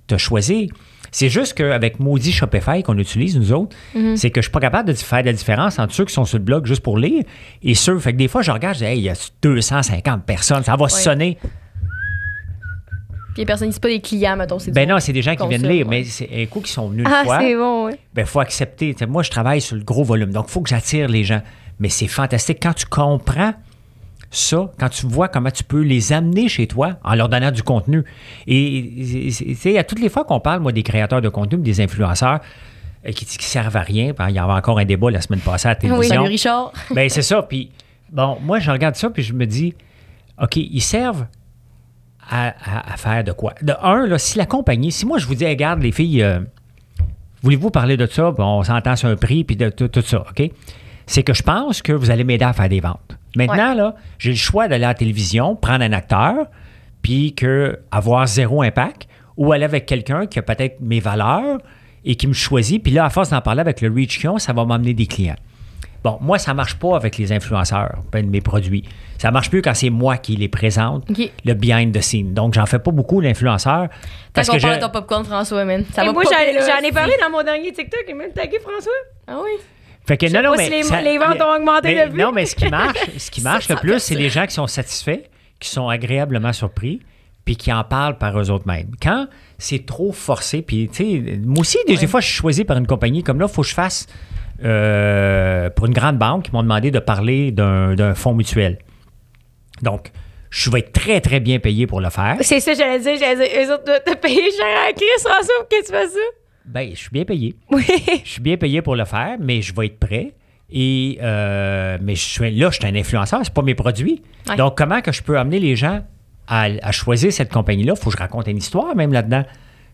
te 0.08 0.18
choisir. 0.18 0.70
C'est 1.12 1.30
juste 1.30 1.54
qu'avec 1.56 2.00
Maudit 2.00 2.32
Shopify 2.32 2.84
qu'on 2.84 2.98
utilise, 2.98 3.38
nous 3.38 3.52
autres, 3.54 3.76
c'est 4.16 4.30
que 4.32 4.42
je 4.42 4.46
suis 4.46 4.52
pas 4.52 4.60
capable 4.60 4.90
de 4.90 4.94
faire 4.94 5.22
de 5.22 5.28
la 5.28 5.34
différence 5.34 5.80
entre 5.80 5.94
ceux 5.94 6.06
qui 6.06 6.14
sont 6.14 6.26
sur 6.26 6.38
le 6.38 6.44
blog 6.44 6.66
juste 6.66 6.82
pour 6.82 6.98
lire 6.98 7.24
et 7.64 7.76
ceux. 7.76 7.98
Fait 8.00 8.14
que 8.14 8.18
des 8.18 8.28
fois, 8.28 8.42
je 8.42 8.52
regarde, 8.52 8.76
je 8.76 8.80
dis, 8.80 8.86
hey, 8.86 8.98
il 9.00 9.04
y 9.04 9.10
a 9.10 9.16
250 9.42 10.26
personnes, 10.26 10.64
ça 10.64 10.76
va 10.76 10.88
sonner. 10.90 11.38
Puis 13.34 13.44
les 13.44 13.46
personnes, 13.46 13.72
c'est 13.72 13.82
pas 13.82 13.90
des 13.90 14.02
clients, 14.02 14.36
mettons. 14.36 14.60
c'est 14.60 14.72
Ben 14.72 14.90
non, 14.90 15.00
c'est 15.00 15.14
des 15.14 15.22
gens 15.22 15.36
qui 15.36 15.48
viennent 15.48 15.68
lire, 15.68 15.88
ouais. 15.88 16.00
mais 16.00 16.04
c'est 16.04 16.30
un 16.34 16.46
coup 16.48 16.62
qui 16.62 16.72
sont 16.72 16.90
venus 16.90 17.06
une 17.08 17.14
Ah, 17.14 17.24
fois. 17.24 17.40
c'est 17.40 17.56
bon, 17.56 17.86
oui. 17.88 17.94
ben, 18.14 18.26
faut 18.26 18.40
accepter. 18.40 18.94
T'sais, 18.94 19.06
moi, 19.06 19.24
je 19.24 19.30
travaille 19.30 19.62
sur 19.62 19.76
le 19.76 19.84
gros 19.84 20.04
volume, 20.04 20.32
donc 20.32 20.46
il 20.48 20.52
faut 20.52 20.62
que 20.62 20.70
j'attire 20.70 21.08
les 21.08 21.24
gens. 21.24 21.42
Mais 21.80 21.90
c'est 21.90 22.08
fantastique. 22.08 22.58
Quand 22.62 22.74
tu 22.74 22.86
comprends 22.88 23.54
ça, 24.32 24.72
quand 24.80 24.90
tu 24.90 25.08
vois 25.08 25.28
comment 25.28 25.50
tu 25.52 25.64
peux 25.64 25.82
les 25.82 26.14
amener 26.14 26.48
chez 26.50 26.68
toi 26.68 26.98
en 27.04 27.16
leur 27.16 27.30
donnant 27.30 27.52
du 27.52 27.64
contenu. 27.64 28.04
Et, 28.46 29.32
tu 29.36 29.56
sais, 29.56 29.78
à 29.78 29.84
toutes 29.84 30.00
les 30.00 30.10
fois 30.10 30.24
qu'on 30.24 30.40
parle, 30.40 30.60
moi, 30.62 30.72
des 30.72 30.84
créateurs 30.84 31.22
de 31.22 31.30
contenu, 31.30 31.62
des 31.64 31.82
influenceurs 31.82 32.40
euh, 33.08 33.12
qui, 33.12 33.26
qui 33.26 33.46
servent 33.46 33.76
à 33.76 33.82
rien, 33.82 34.14
ben, 34.16 34.30
il 34.30 34.36
y 34.36 34.40
avait 34.40 34.54
encore 34.54 34.78
un 34.80 34.86
débat 34.86 35.10
la 35.10 35.22
semaine 35.22 35.40
passée 35.40 35.68
à 35.68 35.72
la 35.72 35.78
Oui, 35.78 35.82
télévision. 35.90 36.16
salut 36.16 36.28
Richard. 36.30 36.74
Ben, 36.94 37.10
c'est 37.10 37.22
ça. 37.24 37.42
Puis, 37.42 37.72
bon, 38.12 38.38
moi, 38.44 38.60
je 38.60 38.70
regarde 38.70 38.96
ça, 38.96 39.10
puis 39.10 39.24
je 39.24 39.34
me 39.34 39.46
dis, 39.48 39.74
OK, 40.42 40.58
ils 40.58 40.82
servent 40.82 41.26
à, 42.30 42.50
à- 42.50 42.94
à 42.94 42.98
faire 42.98 43.24
de 43.24 43.32
quoi? 43.32 43.56
De 43.64 43.74
un, 43.82 44.06
là, 44.06 44.20
si 44.20 44.38
la 44.38 44.46
compagnie, 44.46 44.92
si 44.92 45.06
moi, 45.08 45.18
je 45.18 45.26
vous 45.26 45.36
dis, 45.36 45.46
regarde, 45.48 45.82
les 45.82 45.92
filles, 45.92 46.22
euh, 46.22 46.40
voulez-vous 47.42 47.72
parler 47.72 47.98
de 47.98 48.06
ça? 48.06 48.30
Bon, 48.32 48.60
on 48.60 48.64
s'entend 48.64 48.96
sur 48.96 49.10
un 49.10 49.16
prix, 49.16 49.44
puis 49.44 49.56
de 49.56 49.70
tout, 49.70 49.88
tout 49.88 50.02
ça, 50.02 50.20
OK? 50.30 50.52
c'est 51.08 51.24
que 51.24 51.34
je 51.34 51.42
pense 51.42 51.82
que 51.82 51.92
vous 51.94 52.12
allez 52.12 52.24
m'aider 52.24 52.46
à 52.46 52.54
faire 52.54 52.70
des 52.70 52.80
ventes. 52.82 53.18
Maintenant, 53.36 53.74
là, 53.74 53.96
j'ai 54.18 54.32
le 54.32 54.36
choix 54.36 54.68
d'aller 54.68 54.86
à 54.86 54.90
la 54.90 54.94
télévision, 54.94 55.56
prendre 55.56 55.84
un 55.84 55.94
acteur, 55.94 56.48
puis 57.02 57.34
que 57.34 57.80
avoir 57.92 58.28
zéro 58.28 58.62
impact, 58.62 59.08
ou 59.38 59.54
aller 59.54 59.66
avec 59.66 59.86
quelqu'un 59.86 60.26
qui 60.26 60.40
a 60.40 60.42
peut-être 60.42 60.82
mes 60.82 61.00
valeurs 61.00 61.60
et 62.04 62.16
qui 62.16 62.28
me 62.28 62.34
choisit. 62.34 62.84
Puis 62.84 62.92
là, 62.92 63.06
à 63.06 63.10
force 63.10 63.30
d'en 63.30 63.42
parler 63.42 63.62
avec 63.62 63.82
le 63.82 63.90
reach 63.94 64.20
qu'ils 64.20 64.30
ont, 64.30 64.38
ça 64.38 64.54
va 64.54 64.66
m'amener 64.66 64.94
des 64.94 65.06
clients. 65.06 65.36
Bon, 66.04 66.18
moi, 66.22 66.38
ça 66.38 66.54
marche 66.54 66.76
pas 66.76 66.96
avec 66.96 67.18
les 67.18 67.34
influenceurs, 67.34 68.00
ben, 68.12 68.30
mes 68.30 68.40
produits. 68.40 68.84
Ça 69.18 69.32
marche 69.32 69.50
plus 69.50 69.62
quand 69.62 69.74
c'est 69.74 69.90
moi 69.90 70.16
qui 70.16 70.38
les 70.38 70.48
présente, 70.48 71.06
le 71.44 71.54
behind 71.54 71.94
the 71.94 72.02
scene. 72.02 72.34
Donc, 72.34 72.54
j'en 72.54 72.66
fais 72.66 72.80
pas 72.80 72.92
beaucoup, 72.92 73.20
l'influenceur. 73.20 73.90
Parce 74.34 74.48
on 74.50 74.54
que 74.54 74.62
parle 74.62 74.78
de 74.78 74.82
ton 74.82 74.90
popcorn, 74.90 75.26
François, 75.26 75.66
man. 75.66 75.84
Ça 75.94 76.04
Et 76.04 76.08
va 76.08 76.14
moi, 76.14 76.24
j'en 76.24 76.88
ai 76.88 76.92
parlé 76.92 77.14
dans 77.22 77.30
mon 77.30 77.44
dernier 77.44 77.74
TikTok, 77.74 78.06
et 78.08 78.14
même 78.14 78.32
tagué 78.32 78.60
François. 78.60 78.92
Ah 79.28 79.40
oui? 79.44 79.52
Fait 80.10 80.18
que 80.18 80.26
non, 80.34 80.42
non, 80.42 80.56
mais 80.58 80.66
si 80.66 80.72
les- 80.72 80.84
ça- 80.84 81.02
les 81.02 81.18
ventes 81.20 81.40
ont 81.40 81.56
augmenté 81.56 81.94
mais- 81.94 82.06
depuis. 82.08 82.20
Non, 82.22 82.32
mais 82.32 82.46
ce 82.48 82.56
qui 82.56 82.68
marche, 82.68 82.98
ce 83.18 83.30
qui 83.32 83.42
marche 83.44 83.70
le 83.70 83.76
plus, 83.76 84.00
c'est 84.00 84.16
les 84.16 84.30
gens 84.30 84.46
qui 84.48 84.54
sont 84.56 84.66
satisfaits, 84.68 85.22
qui 85.60 85.70
sont 85.70 85.88
agréablement 85.88 86.52
surpris, 86.52 87.00
puis 87.46 87.56
qui 87.56 87.72
en 87.72 87.84
parlent 87.84 88.18
par 88.18 88.40
eux 88.40 88.50
autres 88.50 88.68
mêmes. 88.68 88.90
Quand 89.02 89.28
c'est 89.60 89.86
trop 89.86 90.12
forcé, 90.12 90.64
puis 90.64 90.90
tu 90.92 91.04
sais, 91.26 91.40
moi 91.46 91.60
aussi, 91.62 91.78
des, 91.88 91.96
des 91.96 92.08
fois, 92.08 92.22
je 92.22 92.26
suis 92.28 92.36
choisi 92.36 92.64
par 92.66 92.78
une 92.78 92.88
compagnie 92.88 93.22
comme 93.24 93.40
là, 93.40 93.46
il 93.48 93.54
faut 93.54 93.62
que 93.62 93.68
je 93.68 93.74
fasse 93.76 94.08
euh, 94.64 95.70
pour 95.70 95.86
une 95.86 95.94
grande 95.94 96.18
banque, 96.18 96.48
ils 96.48 96.54
m'ont 96.54 96.64
demandé 96.64 96.92
de 96.92 97.00
parler 97.00 97.52
d'un 97.52 98.14
fonds 98.16 98.34
mutuel. 98.34 98.80
Donc, 99.82 100.12
je 100.50 100.70
vais 100.72 100.80
être 100.80 100.92
très, 100.92 101.22
très 101.22 101.40
bien 101.40 101.60
payé 101.60 101.86
pour 101.88 102.02
le 102.02 102.10
faire. 102.10 102.38
C'est 102.42 102.60
ça, 102.60 102.74
j'allais 102.74 103.00
dire. 103.00 103.16
J'allais 103.20 103.36
dire, 103.48 103.62
eux 103.70 103.74
autres, 103.74 103.84
t'as- 103.86 104.00
t'as 104.00 104.16
payé 104.16 104.42
cher 104.52 104.66
à 104.88 104.92
Chris, 104.94 105.06
François, 105.20 105.54
pour 105.60 105.68
que 105.70 105.86
tu 105.86 105.92
fasses 105.92 106.12
ça? 106.14 106.20
Ben, 106.70 106.90
je 106.94 106.98
suis 107.00 107.10
bien 107.12 107.26
payé. 107.26 107.56
Oui. 107.72 107.84
Je 108.24 108.30
suis 108.30 108.42
bien 108.42 108.58
payé 108.58 108.82
pour 108.82 108.96
le 108.96 109.06
faire, 109.06 109.38
mais 109.40 109.62
je 109.62 109.74
vais 109.76 109.88
être 109.88 110.00
prêt. 110.00 110.34
Et 110.72 111.18
euh, 111.24 111.98
mais 112.02 112.14
je 112.16 112.22
suis, 112.24 112.52
là, 112.56 112.70
je 112.70 112.76
suis 112.78 112.86
un 112.88 112.96
influenceur, 112.96 113.40
c'est 113.44 113.54
pas 113.54 113.64
mes 113.64 113.74
produits. 113.76 114.22
Ouais. 114.48 114.56
Donc, 114.56 114.78
comment 114.78 115.02
que 115.02 115.12
je 115.12 115.24
peux 115.24 115.38
amener 115.40 115.60
les 115.60 115.76
gens 115.76 116.02
à, 116.48 116.68
à 116.84 116.92
choisir 116.92 117.34
cette 117.34 117.52
compagnie-là? 117.52 117.94
Il 117.98 118.00
faut 118.00 118.12
que 118.12 118.16
je 118.18 118.22
raconte 118.22 118.48
une 118.48 118.58
histoire 118.58 118.96
même 118.96 119.12
là-dedans. 119.12 119.44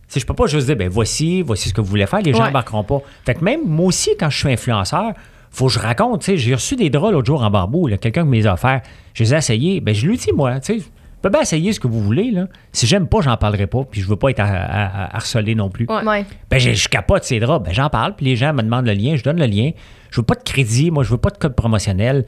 Si 0.10 0.20
je 0.20 0.26
peux 0.26 0.34
pas 0.34 0.48
juste 0.48 0.68
dire, 0.68 0.76
ben 0.76 0.90
voici, 0.90 1.42
voici 1.42 1.70
ce 1.70 1.74
que 1.74 1.80
vous 1.82 1.88
voulez 1.88 2.06
faire, 2.06 2.20
les 2.22 2.34
gens 2.34 2.40
Ouais. 2.40 2.46
n'embarqueront 2.48 2.84
pas. 2.84 3.02
Fait 3.26 3.36
que 3.36 3.44
même 3.44 3.62
moi 3.66 3.88
aussi, 3.88 4.12
quand 4.20 4.30
je 4.30 4.38
suis 4.38 4.52
influenceur, 4.52 5.14
faut 5.50 5.68
que 5.68 5.72
je 5.72 5.80
raconte. 5.80 6.22
Tu 6.22 6.26
sais, 6.32 6.38
j'ai 6.38 6.54
reçu 6.54 6.76
des 6.76 6.90
draps 6.90 7.14
l'autre 7.14 7.26
jour 7.26 7.42
en 7.42 7.50
bambou, 7.50 7.88
quelqu'un 8.02 8.24
qui 8.24 8.28
me 8.30 8.36
les 8.36 8.46
a 8.46 8.54
offerts. 8.54 8.82
Je 9.14 9.24
les 9.24 9.34
ai 9.34 9.38
essayés. 9.38 9.80
Ben, 9.80 9.96
je 9.96 10.06
lui 10.06 10.18
dis, 10.18 10.32
moi, 10.34 10.60
tu 10.60 10.74
sais, 10.74 10.80
vous 10.80 10.86
pouvez 11.30 11.32
bien 11.32 11.42
essayer 11.42 11.74
ce 11.74 11.80
que 11.80 11.88
vous 11.88 12.02
voulez. 12.02 12.32
Là. 12.32 12.48
Si 12.72 12.88
j'aime 12.88 13.08
pas, 13.08 13.22
j'en 13.22 13.38
parlerai 13.38 13.68
pas. 13.68 13.84
Puis 13.90 14.02
je 14.02 14.08
veux 14.08 14.16
pas 14.16 14.30
être 14.30 14.40
à- 14.40 14.44
à- 14.46 14.86
à- 15.06 15.16
harcelé 15.18 15.56
non 15.56 15.70
plus. 15.70 15.86
Ouais. 15.90 16.26
Ben, 16.50 16.60
je, 16.60 16.72
je 16.74 16.88
capote 16.88 17.24
ces 17.24 17.40
draps. 17.40 17.66
Ben, 17.66 17.74
j'en 17.74 17.90
parle, 17.90 18.16
puis 18.16 18.26
les 18.26 18.36
gens 18.36 18.54
me 18.54 18.62
demandent 18.62 18.86
le 18.88 18.94
lien, 18.94 19.16
je 19.16 19.24
donne 19.24 19.40
le 19.40 19.46
lien. 19.48 19.72
Je 20.12 20.22
veux 20.22 20.26
pas 20.26 20.36
de 20.36 20.44
crédit, 20.44 20.92
moi, 20.92 21.04
je 21.04 21.10
veux 21.10 21.18
pas 21.18 21.30
de 21.30 21.38
code 21.38 21.56
promotionnel. 21.56 22.26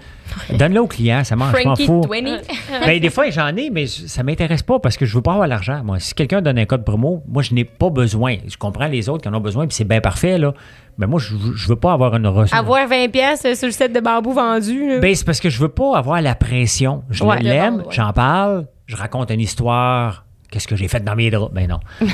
Donne-le 0.52 0.82
au 0.82 0.88
client, 0.88 1.24
ça 1.24 1.38
marche, 1.38 1.52
je 1.62 1.68
m'en 1.68 1.76
Frankie 1.76 1.86
fous. 1.86 2.02
20. 2.02 2.42
Ben, 2.86 3.00
des 3.00 3.10
fois, 3.10 3.30
j'en 3.30 3.56
ai, 3.56 3.70
mais 3.70 3.86
ça 3.88 4.24
m'intéresse 4.24 4.62
pas 4.64 4.80
parce 4.80 4.98
que 4.98 5.06
je 5.06 5.16
veux 5.16 5.22
pas 5.22 5.34
avoir 5.34 5.48
l'argent. 5.48 5.82
Moi, 5.86 6.00
si 6.00 6.14
quelqu'un 6.14 6.42
donne 6.42 6.58
un 6.60 6.66
code 6.66 6.84
promo, 6.84 7.24
moi, 7.30 7.44
je 7.44 7.54
n'ai 7.54 7.64
pas 7.64 7.90
besoin. 7.90 8.36
Je 8.46 8.58
comprends 8.58 8.88
les 8.88 9.08
autres 9.08 9.24
qui 9.24 9.30
en 9.30 9.34
ont 9.34 9.40
besoin, 9.40 9.68
puis 9.68 9.76
c'est 9.76 9.86
bien 9.88 10.02
parfait, 10.02 10.38
là. 10.38 10.54
Mais 10.98 11.08
moi, 11.08 11.20
je, 11.20 11.34
je 11.56 11.68
veux 11.70 11.76
pas 11.78 11.94
avoir 11.94 12.16
une 12.18 12.28
ressource. 12.28 12.60
Avoir 12.60 12.88
20$ 12.90 13.10
piastres 13.10 13.56
sur 13.56 13.68
le 13.68 13.72
set 13.72 13.94
de 13.94 14.00
bambou 14.02 14.34
vendu. 14.34 14.90
là. 14.90 15.00
Ben, 15.00 15.16
c'est 15.16 15.26
parce 15.26 15.40
que 15.40 15.50
je 15.50 15.60
veux 15.60 15.70
pas 15.70 15.98
avoir 15.98 16.22
la 16.22 16.36
pression. 16.36 17.04
Je 17.10 17.24
Ouais. 17.24 17.40
l'aime, 17.42 17.78
ouais. 17.78 17.84
j'en 17.92 18.12
parle, 18.12 18.66
je 18.88 18.96
raconte 18.96 19.30
une 19.32 19.40
histoire. 19.42 20.26
Qu'est-ce 20.50 20.68
que 20.68 20.76
j'ai 20.78 20.88
fait 20.88 21.02
dans 21.04 21.16
mes 21.16 21.30
draps? 21.30 21.54
Ben 21.54 21.68
non. 21.68 21.80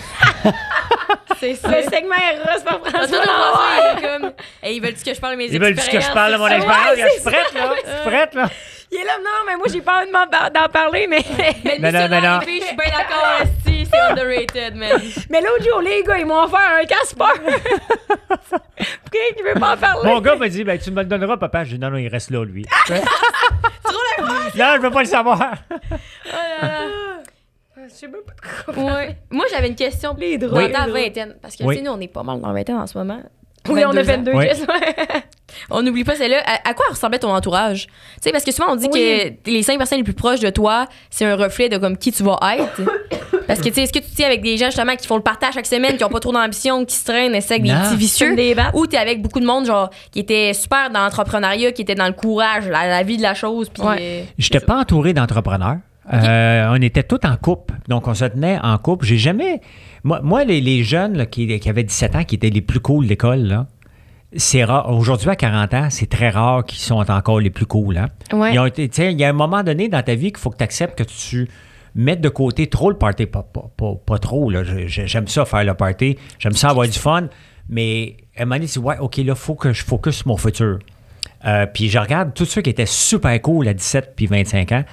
C'est 1.39 1.55
ça. 1.55 1.67
le 1.69 1.83
segment 1.83 2.15
est 2.15 2.37
rose 2.39 2.63
par 2.63 2.81
Tout 2.81 2.89
François. 2.89 3.17
est 3.97 4.01
comme. 4.01 4.31
Hey, 4.61 4.77
ils 4.77 4.81
veulent 4.81 4.93
que 4.93 5.13
je 5.13 5.19
parle 5.19 5.33
de 5.33 5.37
mes 5.37 5.45
Ils 5.45 5.59
veulent 5.59 5.73
que 5.75 5.79
expériences? 5.79 6.09
je 6.09 6.13
parle 6.13 6.31
de 6.33 6.37
mon 6.37 6.47
expérience? 6.47 6.95
Ouais, 6.95 7.03
je 7.03 7.09
suis 7.11 7.21
prête, 7.21 7.53
là. 7.53 7.73
Je 7.85 7.91
suis 7.91 8.09
prête, 8.09 8.33
là. 8.35 8.49
Il 8.95 8.99
est 9.01 9.05
là, 9.05 9.17
non, 9.17 9.43
mais 9.47 9.55
moi, 9.57 9.65
j'ai 9.71 9.81
pas 9.81 10.01
envie 10.03 10.11
d'en 10.11 10.69
parler, 10.69 11.07
mais. 11.07 11.23
Mais 11.63 11.79
Non, 11.79 11.91
non, 11.91 12.21
non, 12.21 12.39
je 12.41 12.45
suis 12.45 12.59
bien 12.75 12.91
d'accord, 12.95 13.41
esti, 13.41 13.87
c'est 13.91 13.99
underrated, 14.11 14.75
man. 14.75 15.01
mais 15.31 15.41
l'autre 15.41 15.63
jour, 15.63 15.81
les 15.81 16.03
gars, 16.03 16.19
ils 16.19 16.25
m'ont 16.27 16.43
offert 16.43 16.59
un 16.79 16.85
Casper. 16.85 17.23
Pourquoi 18.27 19.19
tu 19.35 19.43
veux 19.43 19.59
pas 19.59 19.73
en 19.73 19.77
parler? 19.77 20.09
Mon 20.11 20.21
gars 20.21 20.35
m'a 20.35 20.47
dit, 20.47 20.63
ben, 20.63 20.77
tu 20.77 20.91
me 20.91 21.01
le 21.01 21.07
donneras, 21.07 21.37
papa. 21.37 21.63
J'ai 21.63 21.77
dit, 21.77 21.79
non, 21.81 21.89
non, 21.89 21.97
il 21.97 22.07
reste 22.07 22.29
là, 22.29 22.43
lui. 22.45 22.65
non, 22.89 22.95
je 24.75 24.81
veux 24.81 24.91
pas 24.91 24.99
le 25.01 25.05
savoir. 25.07 25.53
Je 27.75 27.89
sais 27.89 28.07
même 28.07 28.21
pas 28.21 28.33
de 28.33 28.73
quoi. 28.75 28.83
Ouais. 28.95 29.17
Moi, 29.31 29.45
j'avais 29.51 29.67
une 29.69 29.75
question. 29.75 30.15
Les 30.17 30.37
Dans 30.37 30.47
droits. 30.47 30.69
ta 30.69 30.87
vingtaine. 30.87 31.35
Parce 31.41 31.55
que, 31.55 31.63
Oui. 31.63 31.75
tu 31.75 31.81
sais, 31.83 31.87
nous, 31.87 31.91
on 31.95 31.99
est 31.99 32.07
pas 32.07 32.23
mal 32.23 32.39
dans 32.39 32.47
la 32.47 32.53
vingtaine 32.53 32.77
en 32.77 32.87
ce 32.87 32.97
moment. 32.97 33.21
Oui, 33.69 33.83
on 33.85 33.95
a 33.95 34.01
22 34.03 34.31
fait 34.31 34.37
ans. 34.37 34.41
gestes. 34.41 34.67
On 35.69 35.83
n'oublie 35.83 36.03
pas 36.03 36.15
celle-là. 36.15 36.41
À, 36.45 36.69
à 36.69 36.73
quoi 36.73 36.85
ressemblait 36.89 37.19
ton 37.19 37.29
entourage? 37.33 37.85
Tu 37.85 37.93
sais, 38.21 38.31
parce 38.31 38.43
que 38.43 38.51
souvent, 38.51 38.71
on 38.71 38.75
dit 38.75 38.87
Oui. 38.91 39.37
que 39.45 39.51
les 39.51 39.61
cinq 39.61 39.77
personnes 39.77 39.99
les 39.99 40.03
plus 40.03 40.13
proches 40.15 40.39
de 40.39 40.49
toi, 40.49 40.87
c'est 41.11 41.25
un 41.25 41.35
reflet 41.35 41.69
de 41.69 41.77
comme 41.77 41.95
qui 41.95 42.11
tu 42.11 42.23
vas 42.23 42.39
être. 42.57 42.81
parce 43.47 43.59
que, 43.59 43.67
tu 43.69 43.75
sais, 43.75 43.83
est-ce 43.83 43.93
que 43.93 43.99
tu 43.99 44.21
es 44.21 44.25
avec 44.25 44.41
des 44.41 44.57
gens, 44.57 44.65
justement, 44.65 44.95
qui 44.95 45.05
font 45.07 45.15
le 45.15 45.21
partage 45.21 45.53
chaque 45.53 45.67
semaine, 45.67 45.95
qui 45.95 46.03
ont 46.03 46.09
pas 46.09 46.19
trop 46.19 46.31
d'ambition, 46.33 46.83
qui 46.85 46.95
se 46.95 47.05
traînent, 47.05 47.39
c'est 47.39 47.53
avec 47.53 47.63
des 47.63 47.69
Non. 47.71 47.81
petits 47.83 47.95
vicieux? 47.97 48.35
Des. 48.35 48.55
Ou 48.73 48.87
t'es 48.87 48.97
avec 48.97 49.21
beaucoup 49.21 49.39
de 49.39 49.45
monde, 49.45 49.67
genre, 49.67 49.91
qui 50.11 50.19
était 50.19 50.53
super 50.53 50.89
dans 50.89 51.01
l'entrepreneuriat, 51.03 51.71
qui 51.71 51.83
était 51.83 51.95
dans 51.95 52.07
le 52.07 52.13
courage, 52.13 52.67
la, 52.67 52.87
la 52.87 53.03
vie 53.03 53.17
de 53.17 53.23
la 53.23 53.35
chose, 53.35 53.69
puis... 53.69 53.83
Ouais. 53.83 53.97
euh, 53.99 54.23
Je 54.39 54.45
n'étais 54.51 54.65
pas 54.65 54.77
entouré 54.79 55.13
d'entrepreneurs. 55.13 55.77
Euh, 56.11 56.67
on 56.71 56.81
était 56.81 57.03
tous 57.03 57.19
en 57.25 57.37
couple. 57.37 57.75
Donc, 57.87 58.07
on 58.07 58.13
se 58.13 58.25
tenait 58.25 58.59
en 58.61 58.77
couple. 58.77 59.05
J'ai 59.05 59.17
jamais. 59.17 59.61
Moi, 60.03 60.19
moi, 60.21 60.43
les, 60.43 60.59
les 60.61 60.83
jeunes 60.83 61.17
là, 61.17 61.25
qui, 61.25 61.59
qui 61.59 61.69
avaient 61.69 61.83
17 61.83 62.15
ans, 62.15 62.23
qui 62.23 62.35
étaient 62.35 62.49
les 62.49 62.61
plus 62.61 62.79
cool 62.79 63.05
de 63.05 63.09
l'école, 63.09 63.65
c'est 64.35 64.63
rare. 64.63 64.89
Aujourd'hui, 64.91 65.29
à 65.29 65.35
40 65.35 65.73
ans, 65.73 65.87
c'est 65.89 66.07
très 66.09 66.29
rare 66.29 66.65
qu'ils 66.65 66.79
sont 66.79 66.95
encore 67.09 67.39
les 67.39 67.49
plus 67.49 67.65
cool. 67.65 67.97
Hein? 67.97 68.09
Ouais. 68.33 68.53
Ils 68.53 68.59
ont 68.59 68.65
été- 68.65 68.89
tu 68.89 68.95
sais, 68.95 69.11
il 69.13 69.19
y 69.19 69.23
a 69.23 69.29
un 69.29 69.33
moment 69.33 69.63
donné 69.63 69.87
dans 69.89 70.01
ta 70.01 70.15
vie 70.15 70.31
qu'il 70.31 70.39
faut 70.39 70.49
que 70.49 70.57
tu 70.57 70.63
acceptes 70.63 70.97
que 70.97 71.03
tu 71.03 71.47
mettes 71.95 72.21
de 72.21 72.29
côté 72.29 72.67
trop 72.67 72.89
le 72.89 72.97
party. 72.97 73.27
Pas, 73.27 73.43
pas, 73.43 73.69
pas, 73.77 73.93
pas 74.05 74.17
trop. 74.17 74.51
J'aime 74.87 75.27
ça 75.27 75.45
faire 75.45 75.63
le 75.63 75.73
party. 75.75 76.17
J'aime 76.39 76.53
ça 76.53 76.69
avoir 76.71 76.87
du 76.87 76.97
fun. 76.97 77.27
Mais 77.69 78.17
à 78.35 78.41
un 78.41 78.45
moment 78.45 78.55
donné, 78.55 78.65
dis, 78.65 78.79
ouais, 78.79 78.97
OK, 78.99 79.17
là, 79.17 79.23
il 79.27 79.35
faut 79.35 79.55
que 79.55 79.71
je 79.71 79.83
focus 79.83 80.15
sur 80.17 80.27
mon 80.27 80.37
futur. 80.37 80.79
Euh, 81.45 81.65
puis 81.65 81.89
je 81.89 81.97
regarde 81.99 82.33
tous 82.33 82.45
ceux 82.45 82.61
qui 82.61 82.69
étaient 82.69 82.85
super 82.85 83.39
cool 83.41 83.67
à 83.67 83.73
17 83.73 84.13
puis 84.15 84.25
25 84.27 84.71
ans, 84.71 84.83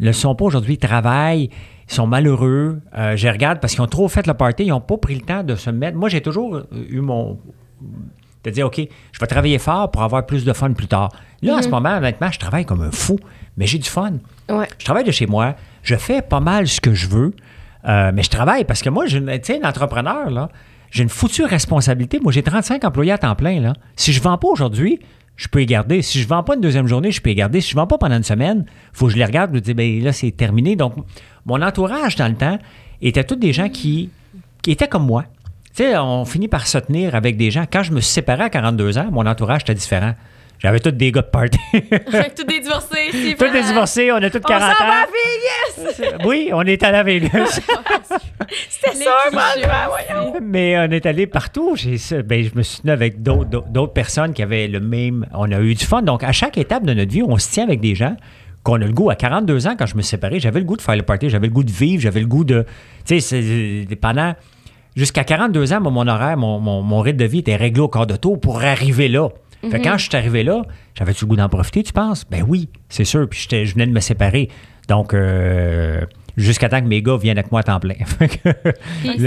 ne 0.00 0.06
le 0.06 0.12
sont 0.12 0.34
pas 0.34 0.44
aujourd'hui, 0.46 0.74
ils 0.74 0.78
travaillent, 0.78 1.50
ils 1.90 1.94
sont 1.94 2.06
malheureux. 2.06 2.80
Euh, 2.96 3.16
je 3.16 3.28
regarde 3.28 3.58
parce 3.60 3.74
qu'ils 3.74 3.82
ont 3.82 3.88
trop 3.88 4.08
fait 4.08 4.26
le 4.26 4.34
party, 4.34 4.64
ils 4.64 4.68
n'ont 4.68 4.80
pas 4.80 4.96
pris 4.96 5.16
le 5.16 5.22
temps 5.22 5.42
de 5.42 5.56
se 5.56 5.70
mettre. 5.70 5.96
Moi, 5.96 6.08
j'ai 6.08 6.20
toujours 6.20 6.62
eu 6.88 7.00
mon. 7.00 7.38
de 8.44 8.50
dire, 8.50 8.66
OK, 8.66 8.80
je 9.12 9.18
vais 9.18 9.26
travailler 9.26 9.58
fort 9.58 9.90
pour 9.90 10.02
avoir 10.02 10.24
plus 10.24 10.44
de 10.44 10.52
fun 10.52 10.72
plus 10.72 10.86
tard. 10.86 11.10
Là, 11.42 11.56
en 11.56 11.62
ce 11.62 11.68
moment, 11.68 11.96
honnêtement, 11.96 12.30
je 12.30 12.38
travaille 12.38 12.64
comme 12.64 12.82
un 12.82 12.92
fou, 12.92 13.18
mais 13.56 13.66
j'ai 13.66 13.78
du 13.78 13.88
fun. 13.88 14.12
Ouais. 14.48 14.68
Je 14.78 14.84
travaille 14.84 15.04
de 15.04 15.10
chez 15.10 15.26
moi, 15.26 15.56
je 15.82 15.96
fais 15.96 16.22
pas 16.22 16.40
mal 16.40 16.68
ce 16.68 16.80
que 16.80 16.94
je 16.94 17.08
veux, 17.08 17.34
euh, 17.88 18.12
mais 18.14 18.22
je 18.22 18.30
travaille 18.30 18.64
parce 18.64 18.82
que 18.82 18.90
moi, 18.90 19.06
tu 19.06 19.20
sais, 19.42 19.60
un 19.62 19.68
entrepreneur, 19.68 20.30
là, 20.30 20.48
j'ai 20.90 21.02
une 21.02 21.08
foutue 21.08 21.44
responsabilité. 21.44 22.20
Moi, 22.20 22.32
j'ai 22.32 22.42
35 22.42 22.84
employés 22.84 23.12
à 23.12 23.18
temps 23.18 23.34
plein. 23.34 23.60
Là. 23.60 23.72
Si 23.96 24.12
je 24.12 24.20
vends 24.20 24.38
pas 24.38 24.48
aujourd'hui, 24.48 25.00
je 25.40 25.48
peux 25.48 25.60
les 25.60 25.66
garder. 25.66 26.02
Si 26.02 26.20
je 26.20 26.28
vends 26.28 26.42
pas 26.42 26.54
une 26.54 26.60
deuxième 26.60 26.86
journée, 26.86 27.10
je 27.10 27.22
peux 27.22 27.30
les 27.30 27.34
garder. 27.34 27.62
Si 27.62 27.70
je 27.70 27.74
vends 27.74 27.86
pas 27.86 27.96
pendant 27.96 28.16
une 28.18 28.22
semaine, 28.22 28.66
faut 28.92 29.06
que 29.06 29.12
je 29.12 29.16
les 29.16 29.24
regarde 29.24 29.50
et 29.52 29.54
me 29.54 29.60
dire, 29.62 29.74
ben 29.74 30.04
là, 30.04 30.12
c'est 30.12 30.32
terminé. 30.32 30.76
Donc, 30.76 30.92
mon 31.46 31.62
entourage 31.62 32.14
dans 32.16 32.28
le 32.28 32.34
temps 32.34 32.58
était 33.00 33.24
tous 33.24 33.36
des 33.36 33.54
gens 33.54 33.70
qui, 33.70 34.10
qui 34.60 34.70
étaient 34.72 34.86
comme 34.86 35.06
moi. 35.06 35.24
Tu 35.74 35.84
sais, 35.84 35.96
on 35.96 36.26
finit 36.26 36.48
par 36.48 36.66
se 36.66 36.76
tenir 36.76 37.14
avec 37.14 37.38
des 37.38 37.50
gens. 37.50 37.64
Quand 37.72 37.82
je 37.82 37.92
me 37.92 38.02
suis 38.02 38.12
séparé 38.12 38.42
à 38.42 38.50
42 38.50 38.98
ans, 38.98 39.08
mon 39.10 39.24
entourage 39.24 39.62
était 39.62 39.72
différent. 39.72 40.14
J'avais 40.58 40.78
tous 40.78 40.90
des 40.90 41.10
gars 41.10 41.22
de 41.22 41.26
party. 41.28 41.58
Tous 41.72 42.44
des 42.44 42.60
divorcés, 42.60 43.34
tous 43.38 43.50
des 43.50 43.62
divorcés, 43.62 44.12
on 44.12 44.16
a 44.16 44.28
tous 44.28 44.42
On 44.44 44.48
40 44.48 44.76
s'en 44.76 44.84
va 44.86 44.92
à 44.92 45.02
ans. 45.04 46.18
Oui, 46.26 46.50
on 46.52 46.60
est 46.62 46.82
à 46.82 47.02
Vegas. 47.02 47.60
C'était 48.68 48.98
man, 49.34 49.88
voyons. 49.88 50.34
Mais 50.42 50.76
on 50.78 50.90
est 50.90 51.06
allé 51.06 51.26
partout. 51.26 51.74
J'ai 51.76 51.96
ben, 52.22 52.42
je 52.44 52.50
me 52.56 52.62
suis 52.62 52.80
tenu 52.82 52.92
avec 52.92 53.22
d'autres- 53.22 53.92
personnes 53.92 54.32
qui 54.32 54.42
avaient 54.42 54.66
le 54.68 54.80
même. 54.80 55.26
On 55.32 55.50
a 55.52 55.60
eu 55.60 55.74
du 55.74 55.84
fun. 55.84 56.02
Donc, 56.02 56.22
à 56.24 56.32
chaque 56.32 56.58
étape 56.58 56.84
de 56.84 56.94
notre 56.94 57.12
vie, 57.12 57.22
on 57.22 57.36
se 57.38 57.50
tient 57.50 57.64
avec 57.64 57.80
des 57.80 57.94
gens 57.94 58.16
qu'on 58.62 58.74
a 58.74 58.78
le 58.86 58.92
goût. 58.92 59.10
À 59.10 59.14
42 59.16 59.66
ans, 59.66 59.74
quand 59.78 59.86
je 59.86 59.96
me 59.96 60.02
suis 60.02 60.10
séparé, 60.10 60.40
j'avais 60.40 60.60
le 60.60 60.66
goût 60.66 60.76
de 60.76 60.82
faire 60.82 60.96
le 60.96 61.02
party, 61.02 61.30
j'avais 61.30 61.46
le 61.46 61.52
goût 61.52 61.64
de 61.64 61.70
vivre, 61.70 62.02
j'avais 62.02 62.20
le 62.20 62.26
goût 62.26 62.44
de. 62.44 62.64
Tu 63.06 63.20
sais, 63.20 63.86
c'est- 63.88 63.96
pendant. 63.96 64.34
Jusqu'à 64.96 65.22
42 65.22 65.72
ans, 65.72 65.80
mon 65.80 66.06
horaire, 66.08 66.36
mon, 66.36 66.58
mon, 66.58 66.82
mon 66.82 67.00
rythme 67.00 67.18
de 67.18 67.24
vie 67.24 67.38
était 67.38 67.54
réglé 67.56 67.80
au 67.80 67.88
quart 67.88 68.06
de 68.08 68.16
tour 68.16 68.40
pour 68.40 68.60
arriver 68.62 69.08
là. 69.08 69.28
Fait 69.70 69.78
que 69.78 69.84
quand 69.84 69.98
je 69.98 70.08
suis 70.08 70.16
arrivé 70.16 70.42
là, 70.42 70.62
j'avais-tu 70.94 71.24
le 71.24 71.28
goût 71.28 71.36
d'en 71.36 71.48
profiter, 71.48 71.82
tu 71.82 71.92
penses? 71.92 72.24
Ben 72.28 72.42
oui, 72.48 72.68
c'est 72.88 73.04
sûr. 73.04 73.28
Puis 73.28 73.40
j'étais- 73.42 73.66
je 73.66 73.74
venais 73.74 73.86
de 73.86 73.92
me 73.92 74.00
séparer. 74.00 74.48
Donc, 74.88 75.12
euh, 75.14 76.00
jusqu'à 76.36 76.68
temps 76.68 76.80
que 76.80 76.86
mes 76.86 77.02
gars 77.02 77.16
viennent 77.16 77.38
avec 77.38 77.50
moi 77.50 77.60
à 77.60 77.62
temps 77.64 77.80
plein. 77.80 77.94
Puis. 79.00 79.18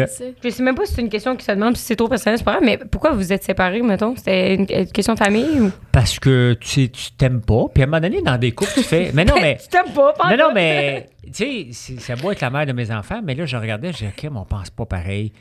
Je 0.43 0.49
sais 0.49 0.63
même 0.63 0.75
pas 0.75 0.85
si 0.85 0.93
c'est 0.93 1.01
une 1.01 1.09
question 1.09 1.35
qui 1.35 1.45
se 1.45 1.51
demande 1.51 1.77
si 1.77 1.83
c'est 1.83 1.95
trop 1.95 2.07
personnel, 2.07 2.37
c'est 2.37 2.43
pas 2.43 2.53
grave, 2.53 2.63
mais 2.65 2.77
pourquoi 2.77 3.11
vous 3.11 3.31
êtes 3.33 3.43
séparés, 3.43 3.81
mettons? 3.81 4.15
C'était 4.15 4.55
une, 4.55 4.65
une 4.69 4.87
question 4.87 5.13
de 5.13 5.19
famille 5.19 5.59
ou? 5.61 5.71
Parce 5.91 6.19
que 6.19 6.57
tu 6.59 6.67
sais, 6.69 6.87
tu 6.89 7.11
t'aimes 7.13 7.41
pas. 7.41 7.65
Puis 7.73 7.83
à 7.83 7.85
un 7.85 7.89
moment 7.89 8.01
donné, 8.01 8.21
dans 8.21 8.37
des 8.37 8.51
couples, 8.51 8.71
tu 8.73 8.83
fais. 8.83 9.11
Mais 9.13 9.25
non, 9.25 9.35
mais. 9.41 9.57
tu 9.61 9.67
t'aimes 9.67 9.93
pas, 9.93 10.13
pas 10.13 10.29
Non, 10.35 10.47
non, 10.47 10.53
mais. 10.53 11.09
Tu 11.25 11.31
sais, 11.33 11.67
c'est- 11.71 11.99
ça 11.99 12.15
doit 12.15 12.33
être 12.33 12.41
la 12.41 12.49
mère 12.49 12.65
de 12.65 12.73
mes 12.73 12.91
enfants, 12.91 13.21
mais 13.23 13.35
là, 13.35 13.45
je 13.45 13.55
regardais, 13.57 13.91
je 13.91 13.97
disais, 13.99 14.13
OK, 14.15 14.23
mais 14.31 14.39
on 14.39 14.45
pense 14.45 14.69
pas 14.69 14.85
pareil. 14.85 15.31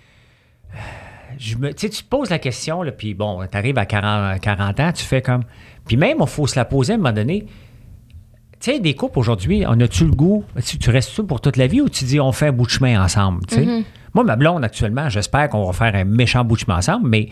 je 1.39 1.57
me, 1.57 1.73
tu 1.73 1.81
sais, 1.87 1.89
tu 1.91 2.03
te 2.03 2.09
poses 2.09 2.31
la 2.31 2.39
question, 2.39 2.83
là, 2.83 2.93
puis 2.93 3.15
bon, 3.15 3.41
tu 3.51 3.57
arrives 3.57 3.79
à 3.79 3.87
40, 3.87 4.41
40 4.41 4.81
ans, 4.81 4.93
tu 4.93 5.05
fais 5.05 5.23
comme. 5.23 5.43
Puis 5.87 5.97
même, 5.97 6.19
il 6.21 6.27
faut 6.27 6.47
se 6.47 6.57
la 6.57 6.65
poser 6.65 6.93
à 6.93 6.95
un 6.97 6.99
moment 6.99 7.13
donné. 7.13 7.47
Tu 8.63 8.71
sais, 8.71 8.79
des 8.79 8.95
couples 8.95 9.19
aujourd'hui, 9.19 9.65
on 9.67 9.81
a-tu 9.81 10.05
le 10.05 10.13
goût? 10.13 10.45
Tu, 10.65 10.79
tu 10.79 10.91
restes-tu 10.91 11.25
pour 11.25 11.41
toute 11.41 11.57
la 11.57 11.67
vie 11.67 11.81
ou 11.81 11.89
tu 11.89 12.05
dis 12.05 12.21
on 12.21 12.31
fait 12.31 12.47
un 12.47 12.53
bout 12.53 12.65
de 12.67 12.71
chemin 12.71 13.03
ensemble? 13.03 13.45
tu 13.47 13.57
sais? 13.57 13.85
Moi, 14.15 14.23
ma 14.23 14.37
blonde, 14.37 14.63
actuellement, 14.63 15.09
j'espère 15.09 15.49
qu'on 15.49 15.65
va 15.65 15.73
faire 15.73 16.01
un 16.01 16.05
méchant 16.05 16.45
bout 16.45 16.55
de 16.55 16.61
chemin 16.61 16.77
ensemble, 16.77 17.09
mais 17.09 17.29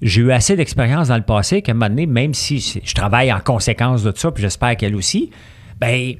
j'ai 0.00 0.22
eu 0.22 0.32
assez 0.32 0.56
d'expérience 0.56 1.08
dans 1.08 1.16
le 1.16 1.22
passé 1.22 1.62
qu'à 1.62 1.70
un 1.70 1.74
moment 1.76 1.88
donné, 1.88 2.06
même 2.06 2.34
si 2.34 2.80
je 2.82 2.94
travaille 2.94 3.32
en 3.32 3.38
conséquence 3.38 4.02
de 4.02 4.12
ça, 4.16 4.32
puis 4.32 4.42
j'espère 4.42 4.76
qu'elle 4.76 4.96
aussi, 4.96 5.30
ben 5.78 6.14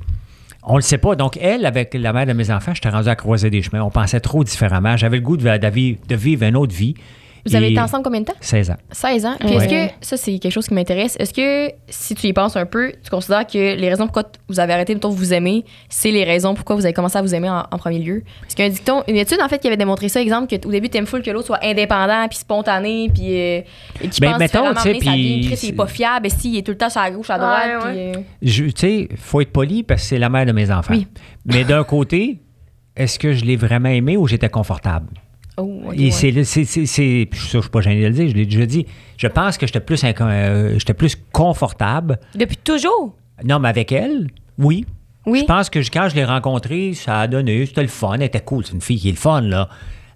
on 0.63 0.77
le 0.77 0.83
sait 0.83 0.99
pas. 0.99 1.17
Donc, 1.17 1.39
elle, 1.39 1.67
avec 1.67 1.93
la 1.95 2.13
mère 2.13 2.27
de 2.27 2.33
mes 2.33 2.53
enfants, 2.53 2.73
j'étais 2.73 2.91
rendu 2.91 3.09
à 3.09 3.17
croiser 3.17 3.51
des 3.51 3.63
chemins. 3.63 3.83
On 3.83 3.91
pensait 3.91 4.21
trop 4.21 4.45
différemment. 4.45 4.97
J'avais 4.97 5.17
le 5.17 5.25
goût 5.25 5.37
de, 5.37 5.59
de 5.59 5.67
vivre, 5.69 5.99
de 6.07 6.15
vivre 6.15 6.45
une 6.45 6.57
autre 6.57 6.75
vie. 6.75 6.95
Vous 7.47 7.57
avez 7.57 7.69
Et- 7.69 7.73
été 7.73 7.81
ensemble 7.81 8.05
combien 8.05 8.21
de 8.21 8.27
temps? 8.27 8.35
16 8.41 8.71
ans. 8.71 8.77
16 8.93 9.27
ans. 9.27 9.35
Puis 9.41 9.49
Ouais. 9.49 9.57
est-ce 9.57 9.69
que, 9.89 9.93
ça 10.01 10.17
c'est 10.17 10.39
quelque 10.39 10.53
chose 10.53 10.69
qui 10.69 10.75
m'intéresse, 10.75 11.17
est-ce 11.19 11.35
que 11.35 11.73
si 11.89 12.15
tu 12.15 12.27
y 12.29 12.33
penses 12.33 12.57
un 12.57 12.67
peu, 12.67 12.93
tu 13.03 13.11
considères 13.11 13.47
que 13.47 13.59
les 13.77 13.89
raisons 13.89 14.05
pourquoi 14.07 14.25
vous 14.49 14.61
avez 14.61 14.73
arrêté 14.73 14.95
de 14.95 15.01
vous 15.07 15.33
aimer, 15.35 15.65
c'est 15.89 16.11
les 16.13 16.23
raisons 16.25 16.55
pourquoi 16.55 16.77
vous 16.77 16.85
avez 16.85 16.93
commencé 16.95 17.19
à 17.19 17.23
vous 17.23 17.35
aimer 17.35 17.49
en, 17.51 17.65
en 17.71 17.79
premier 17.79 17.99
lieu? 17.99 18.23
Parce 18.43 18.55
qu'il 18.55 18.65
y 18.65 18.69
a 18.69 18.71
un 18.71 18.75
dicton, 18.75 19.03
une 19.09 19.17
étude 19.17 19.41
en 19.43 19.49
fait 19.49 19.59
qui 19.59 19.67
avait 19.67 19.77
démontré 19.77 20.09
ça, 20.09 20.21
exemple, 20.23 20.47
que 20.57 20.67
au 20.67 20.71
début 20.71 20.89
t'aimes 20.89 21.07
full 21.07 21.23
que 21.23 21.31
l'autre 21.31 21.47
soit 21.47 21.65
indépendant, 21.65 22.27
puis 22.29 22.39
spontané, 22.39 23.11
puis 23.13 23.25
euh, 23.37 23.61
et 24.03 24.09
qui 24.09 24.21
Ben, 24.21 24.31
pense 24.31 24.39
mettons, 24.39 24.75
tu 24.75 24.81
sais, 24.83 24.93
puis 24.95 25.47
Chris, 25.47 25.59
il 25.65 25.69
est 25.71 25.73
pas 25.73 25.87
fiable, 25.87 26.31
s'il 26.31 26.57
est 26.57 26.63
tout 26.63 26.73
le 26.73 26.79
temps 26.79 26.91
sur 26.91 27.01
la 27.01 27.11
gauche, 27.11 27.31
à 27.31 27.39
droite, 27.39 27.85
Ouais, 27.85 28.13
puis, 28.41 28.49
euh, 28.49 28.71
Tu 28.71 28.73
sais, 28.77 29.09
faut 29.17 29.41
être 29.41 29.53
poli 29.53 29.83
parce 29.83 30.03
que 30.03 30.09
c'est 30.09 30.19
la 30.19 30.29
mère 30.29 30.47
de 30.47 30.53
mes 30.53 30.71
enfants. 30.71 30.95
Oui. 30.95 31.07
Mais 31.47 31.65
d'un 31.65 31.83
côté, 31.85 32.41
est-ce 32.97 33.19
que 33.19 33.33
je 33.33 33.45
l'ai 33.45 33.57
vraiment 33.57 33.89
aimé 33.89 34.17
ou 34.17 34.27
j'étais 34.29 34.49
confortable? 34.49 35.07
Oh, 35.57 35.93
Et 35.95 36.11
c'est, 36.11 36.45
c'est, 36.45 36.65
je 37.33 37.37
suis 37.37 37.69
pas 37.71 37.81
gêné 37.81 38.01
de 38.03 38.07
le 38.09 38.13
dire, 38.13 38.29
je 38.29 38.35
l'ai 38.35 38.45
déjà 38.47 38.67
dit. 38.67 38.87
Je 39.17 39.27
pense 39.27 39.59
que 39.59 39.67
j'étais 39.67 39.81
plus, 39.81 40.03
inco- 40.05 40.25
euh, 40.25 40.79
j'étais 40.79 40.95
plus 40.95 41.17
confortable. 41.33 42.19
Depuis 42.35 42.57
toujours? 42.57 43.15
Non, 43.45 43.59
mais 43.59 43.69
avec 43.69 43.93
elle, 43.93 44.29
oui. 44.59 44.87
Oui. 45.27 45.41
Je 45.41 45.45
pense 45.45 45.71
que 45.71 45.79
quand 45.79 46.09
je 46.09 46.17
l'ai 46.17 46.25
rencontrée, 46.25 46.95
ça 46.95 47.21
a 47.21 47.27
donné, 47.29 47.65
c'était 47.67 47.83
le 47.83 47.89
fun, 47.89 48.15
elle 48.15 48.23
était 48.23 48.41
cool. 48.41 48.65
C'est 48.67 48.73
une 48.73 48.81
fille 48.81 48.99
qui 48.99 49.09
est 49.09 49.13
le 49.13 49.17
fun, 49.17 49.41
là. 49.43 49.69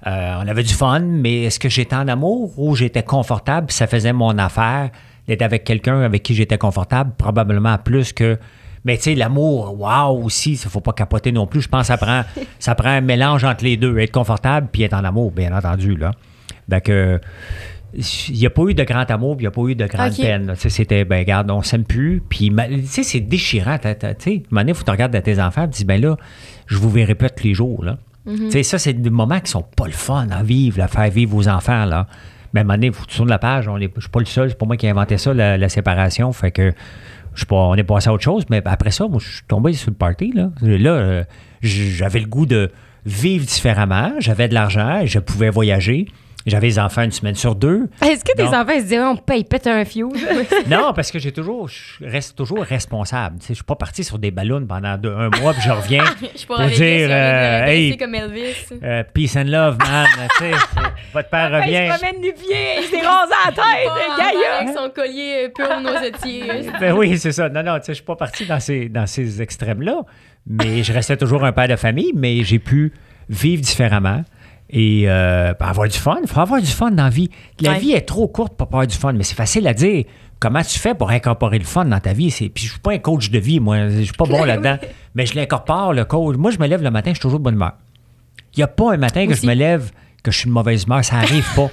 Euh, 0.07 0.35
on 0.43 0.49
avait 0.49 0.63
du 0.63 0.75
fun, 0.75 1.01
mais 1.01 1.45
est-ce 1.45 1.59
que 1.59 1.69
j'étais 1.69 1.97
en 1.97 2.09
amour 2.09 2.59
ou 2.59 2.75
j'étais 2.77 3.03
confortable? 3.03 3.71
Ça 3.71 3.87
faisait 3.87 4.13
mon 4.13 4.37
affaire 4.39 4.91
d'être 5.27 5.43
avec 5.43 5.65
quelqu'un 5.65 6.01
avec 6.03 6.23
qui 6.23 6.35
j'étais 6.35 6.59
confortable, 6.59 7.13
probablement 7.17 7.77
plus 7.79 8.13
que. 8.13 8.39
Mais 8.87 8.97
tu 8.97 9.03
sais, 9.03 9.15
l'amour, 9.17 9.79
waouh 9.79 10.25
aussi, 10.25 10.53
il 10.53 10.59
faut 10.59 10.81
pas 10.81 10.93
capoter 10.93 11.33
non 11.33 11.47
plus. 11.47 11.61
Je 11.61 11.69
pense 11.69 11.83
que 11.83 11.87
ça 11.89 11.97
prend, 11.99 12.23
ça 12.61 12.75
prend 12.75 12.89
un 12.91 13.01
mélange 13.03 13.45
entre 13.45 13.65
les 13.65 13.77
deux, 13.77 13.99
être 13.99 14.13
confortable 14.13 14.69
puis 14.73 14.83
être 14.85 14.95
en 14.95 15.05
amour, 15.05 15.33
bien 15.33 15.55
entendu, 15.55 15.97
là. 15.97 16.13
Ben 16.69 16.81
que. 16.81 17.21
Il 17.95 18.35
n'y 18.35 18.45
a 18.47 18.51
pas 18.51 18.63
eu 18.65 18.75
de 18.75 18.85
grand 18.85 19.11
amour, 19.11 19.37
puis 19.37 19.45
il 19.45 19.49
n'y 19.49 19.53
a 19.53 19.53
pas 19.53 19.63
eu 19.71 19.75
de 19.75 19.87
grande 19.87 20.11
peine. 20.23 20.55
C'était, 20.57 21.05
ben, 21.05 21.19
regarde, 21.19 21.51
on 21.51 21.63
s'aime 21.63 21.85
plus. 21.85 22.23
Puis, 22.29 22.51
tu 22.55 22.87
sais, 22.87 23.03
c'est 23.03 23.21
déchirant. 23.21 23.79
Tu 23.79 23.89
sais, 24.19 24.35
il 24.35 24.75
faut 24.75 24.81
que 24.81 24.85
tu 24.85 24.91
regardes 24.91 25.17
à 25.17 25.23
tes 25.23 25.41
enfants 25.41 25.65
et 25.65 25.71
tu 25.71 25.79
dis, 25.79 25.85
ben 25.87 25.99
là, 26.01 26.17
je 26.67 26.77
vous 26.77 26.91
verrai 26.91 27.15
pas 27.15 27.31
tous 27.31 27.45
les 27.45 27.55
jours. 27.55 27.83
Là. 27.85 27.97
Tu 28.27 28.51
sais, 28.51 28.63
ça, 28.65 28.79
c'est 28.79 28.93
des 28.93 29.09
moments 29.09 29.41
qui 29.41 29.51
sont 29.51 29.63
pas 29.63 29.87
le 29.87 29.93
fun 29.93 30.27
à 30.31 30.43
vivre, 30.43 30.83
à 30.83 30.89
faire 30.89 31.09
vivre 31.11 31.35
aux 31.37 31.49
enfants. 31.49 31.87
Là. 31.87 32.07
Mais 32.53 32.61
à 32.61 32.63
un 32.63 32.65
moment 32.65 32.75
donné, 32.75 32.89
il 32.89 32.93
faut 32.93 33.05
que 33.05 33.11
tu 33.11 33.17
tournes 33.17 33.31
la 33.31 33.39
page. 33.39 33.67
On 33.69 33.79
est- 33.79 33.91
Je 33.97 34.01
suis 34.03 34.11
pas 34.11 34.21
le 34.21 34.27
seul. 34.27 34.51
C'est 34.51 34.59
pas 34.59 34.67
moi 34.67 34.77
qui 34.77 34.87
ai 34.87 34.91
inventé 34.91 35.17
ça, 35.17 35.33
la, 35.33 35.57
la 35.57 35.69
séparation. 35.71 36.31
Fait 36.33 36.51
que 36.51 36.75
je 37.37 37.45
pas, 37.45 37.57
on 37.57 37.75
est 37.75 37.85
passé 37.85 38.09
à 38.09 38.13
autre 38.13 38.25
chose. 38.25 38.45
Mais 38.51 38.63
après 38.65 38.91
ça, 38.91 39.07
moi, 39.07 39.21
je 39.23 39.31
suis 39.31 39.45
tombé 39.47 39.73
sur 39.75 39.91
le 39.91 39.97
party. 39.97 40.33
Là, 40.33 40.51
là 40.63 40.91
euh, 40.91 41.25
j'avais 41.63 42.21
le 42.21 42.27
goût 42.27 42.47
de 42.47 42.73
vivre 43.05 43.47
différemment. 43.47 44.13
J'avais 44.19 44.49
de 44.49 44.55
l'argent. 44.55 45.03
Je 45.05 45.19
pouvais 45.19 45.51
voyager. 45.51 46.09
J'avais 46.47 46.69
les 46.69 46.79
enfants 46.79 47.03
une 47.03 47.11
semaine 47.11 47.35
sur 47.35 47.57
deux. 47.57 47.89
Est-ce 48.03 48.25
que 48.25 48.33
tes 48.37 48.45
enfants 48.45 48.79
se 48.79 48.85
diraient 48.85 49.05
on 49.05 49.17
paye 49.17 49.43
pète 49.45 49.67
un 49.67 49.85
fuse? 49.85 50.05
Non, 50.69 50.93
parce 50.95 51.11
que 51.11 51.19
j'ai 51.19 51.33
toujours, 51.33 51.69
je 51.69 52.05
reste 52.05 52.37
toujours 52.37 52.63
responsable. 52.63 53.39
Je 53.49 53.55
suis 53.55 53.65
pas 53.65 53.75
parti 53.75 54.05
sur 54.05 54.19
des 54.19 54.31
ballons 54.31 54.65
pendant 54.65 54.97
deux- 54.97 55.13
un 55.13 55.29
mois, 55.41 55.53
puis 55.53 55.63
je 55.63 55.71
reviens 55.73 56.05
Je 56.37 56.47
pour 56.47 56.59
dire, 56.61 57.09
euh, 57.11 57.65
hey, 57.67 57.97
comme 57.97 58.15
Elvis. 58.15 58.55
euh, 58.83 59.03
peace 59.13 59.37
and 59.37 59.45
love, 59.49 59.77
man. 59.79 60.07
votre 61.13 61.29
père 61.29 61.51
il 61.51 61.57
revient. 61.57 61.93
se 61.93 61.99
promène 61.99 62.21
du 62.23 62.33
pied, 62.33 62.57
il 62.79 62.85
s'est 62.85 63.01
rasé 63.07 63.33
la 63.45 63.53
tête, 63.53 64.17
Gaïa! 64.19 64.61
avec 64.61 64.77
son 64.77 64.91
collier 64.91 65.47
euh, 65.47 65.49
pur 65.49 65.81
noisetier. 65.81 66.45
Ben 66.81 66.93
oui, 66.93 67.19
c'est 67.19 67.33
ça. 67.33 67.49
Non, 67.49 67.63
non, 67.63 67.79
je 67.87 67.93
suis 67.93 68.05
pas 68.05 68.17
parti 68.17 68.47
dans 68.47 68.61
ces, 68.61 68.89
dans 68.89 69.07
ces 69.07 69.43
extrêmes-là, 69.43 70.03
mais 70.47 70.83
je 70.83 70.93
restais 70.93 71.17
toujours 71.17 71.45
un 71.45 71.53
père 71.53 71.69
de 71.69 71.77
famille, 71.77 72.13
mais 72.15 72.43
j'ai 72.45 72.59
pu 72.59 72.93
vivre 73.29 73.63
différemment 73.63 74.23
et 74.71 75.05
euh, 75.07 75.55
ben, 75.59 75.67
avoir 75.67 75.89
du 75.89 75.97
fun. 75.99 76.17
Il 76.23 76.29
faut 76.29 76.41
avoir 76.41 76.61
du 76.61 76.67
fun 76.67 76.91
dans 76.91 77.05
la 77.05 77.11
vie. 77.11 77.31
La 77.61 77.73
Ouais. 77.73 77.79
vie 77.79 77.93
est 77.93 78.01
trop 78.03 78.27
courte 78.29 78.57
pour 78.57 78.69
pas 78.69 78.79
avoir 78.79 78.87
du 78.87 78.97
fun, 78.97 79.13
mais 79.13 79.23
c'est 79.25 79.35
facile 79.37 79.67
à 79.67 79.75
dire. 79.75 80.05
Comment 80.39 80.61
tu 80.63 80.79
fais 80.79 80.95
pour 80.95 81.09
incorporer 81.11 81.59
le 81.59 81.65
fun 81.65 81.87
dans 81.87 81.99
ta 81.99 82.13
vie? 82.13 82.31
C'est... 82.31 82.51
Puis 82.51 82.65
je 82.67 82.71
suis 82.73 82.79
pas 82.81 82.93
un 82.93 82.99
coach 82.99 83.31
de 83.31 83.39
vie, 83.39 83.59
moi. 83.59 83.89
Je 83.89 84.03
suis 84.03 84.13
pas 84.13 84.27
bon 84.27 84.45
là-dedans. 84.45 84.77
Mais 85.15 85.25
je 85.25 85.35
l'incorpore, 85.35 85.95
le 85.95 86.05
coach. 86.05 86.37
Moi, 86.37 86.51
je 86.51 86.59
me 86.59 86.67
lève 86.67 86.83
le 86.83 86.91
matin, 86.91 87.11
je 87.13 87.15
suis 87.15 87.23
toujours 87.23 87.39
de 87.39 87.45
bonne 87.45 87.55
humeur. 87.55 87.73
Il 88.55 88.59
n'y 88.59 88.63
a 88.65 88.67
pas 88.69 88.93
un 88.93 88.99
matin 88.99 89.27
que 89.27 89.35
je 89.35 89.47
me 89.47 89.55
lève 89.55 89.93
que 90.23 90.31
je 90.31 90.37
suis 90.41 90.49
de 90.49 90.53
mauvaise 90.53 90.85
humeur. 90.85 91.03
Ça 91.05 91.17
arrive 91.17 91.47
pas. 91.57 91.71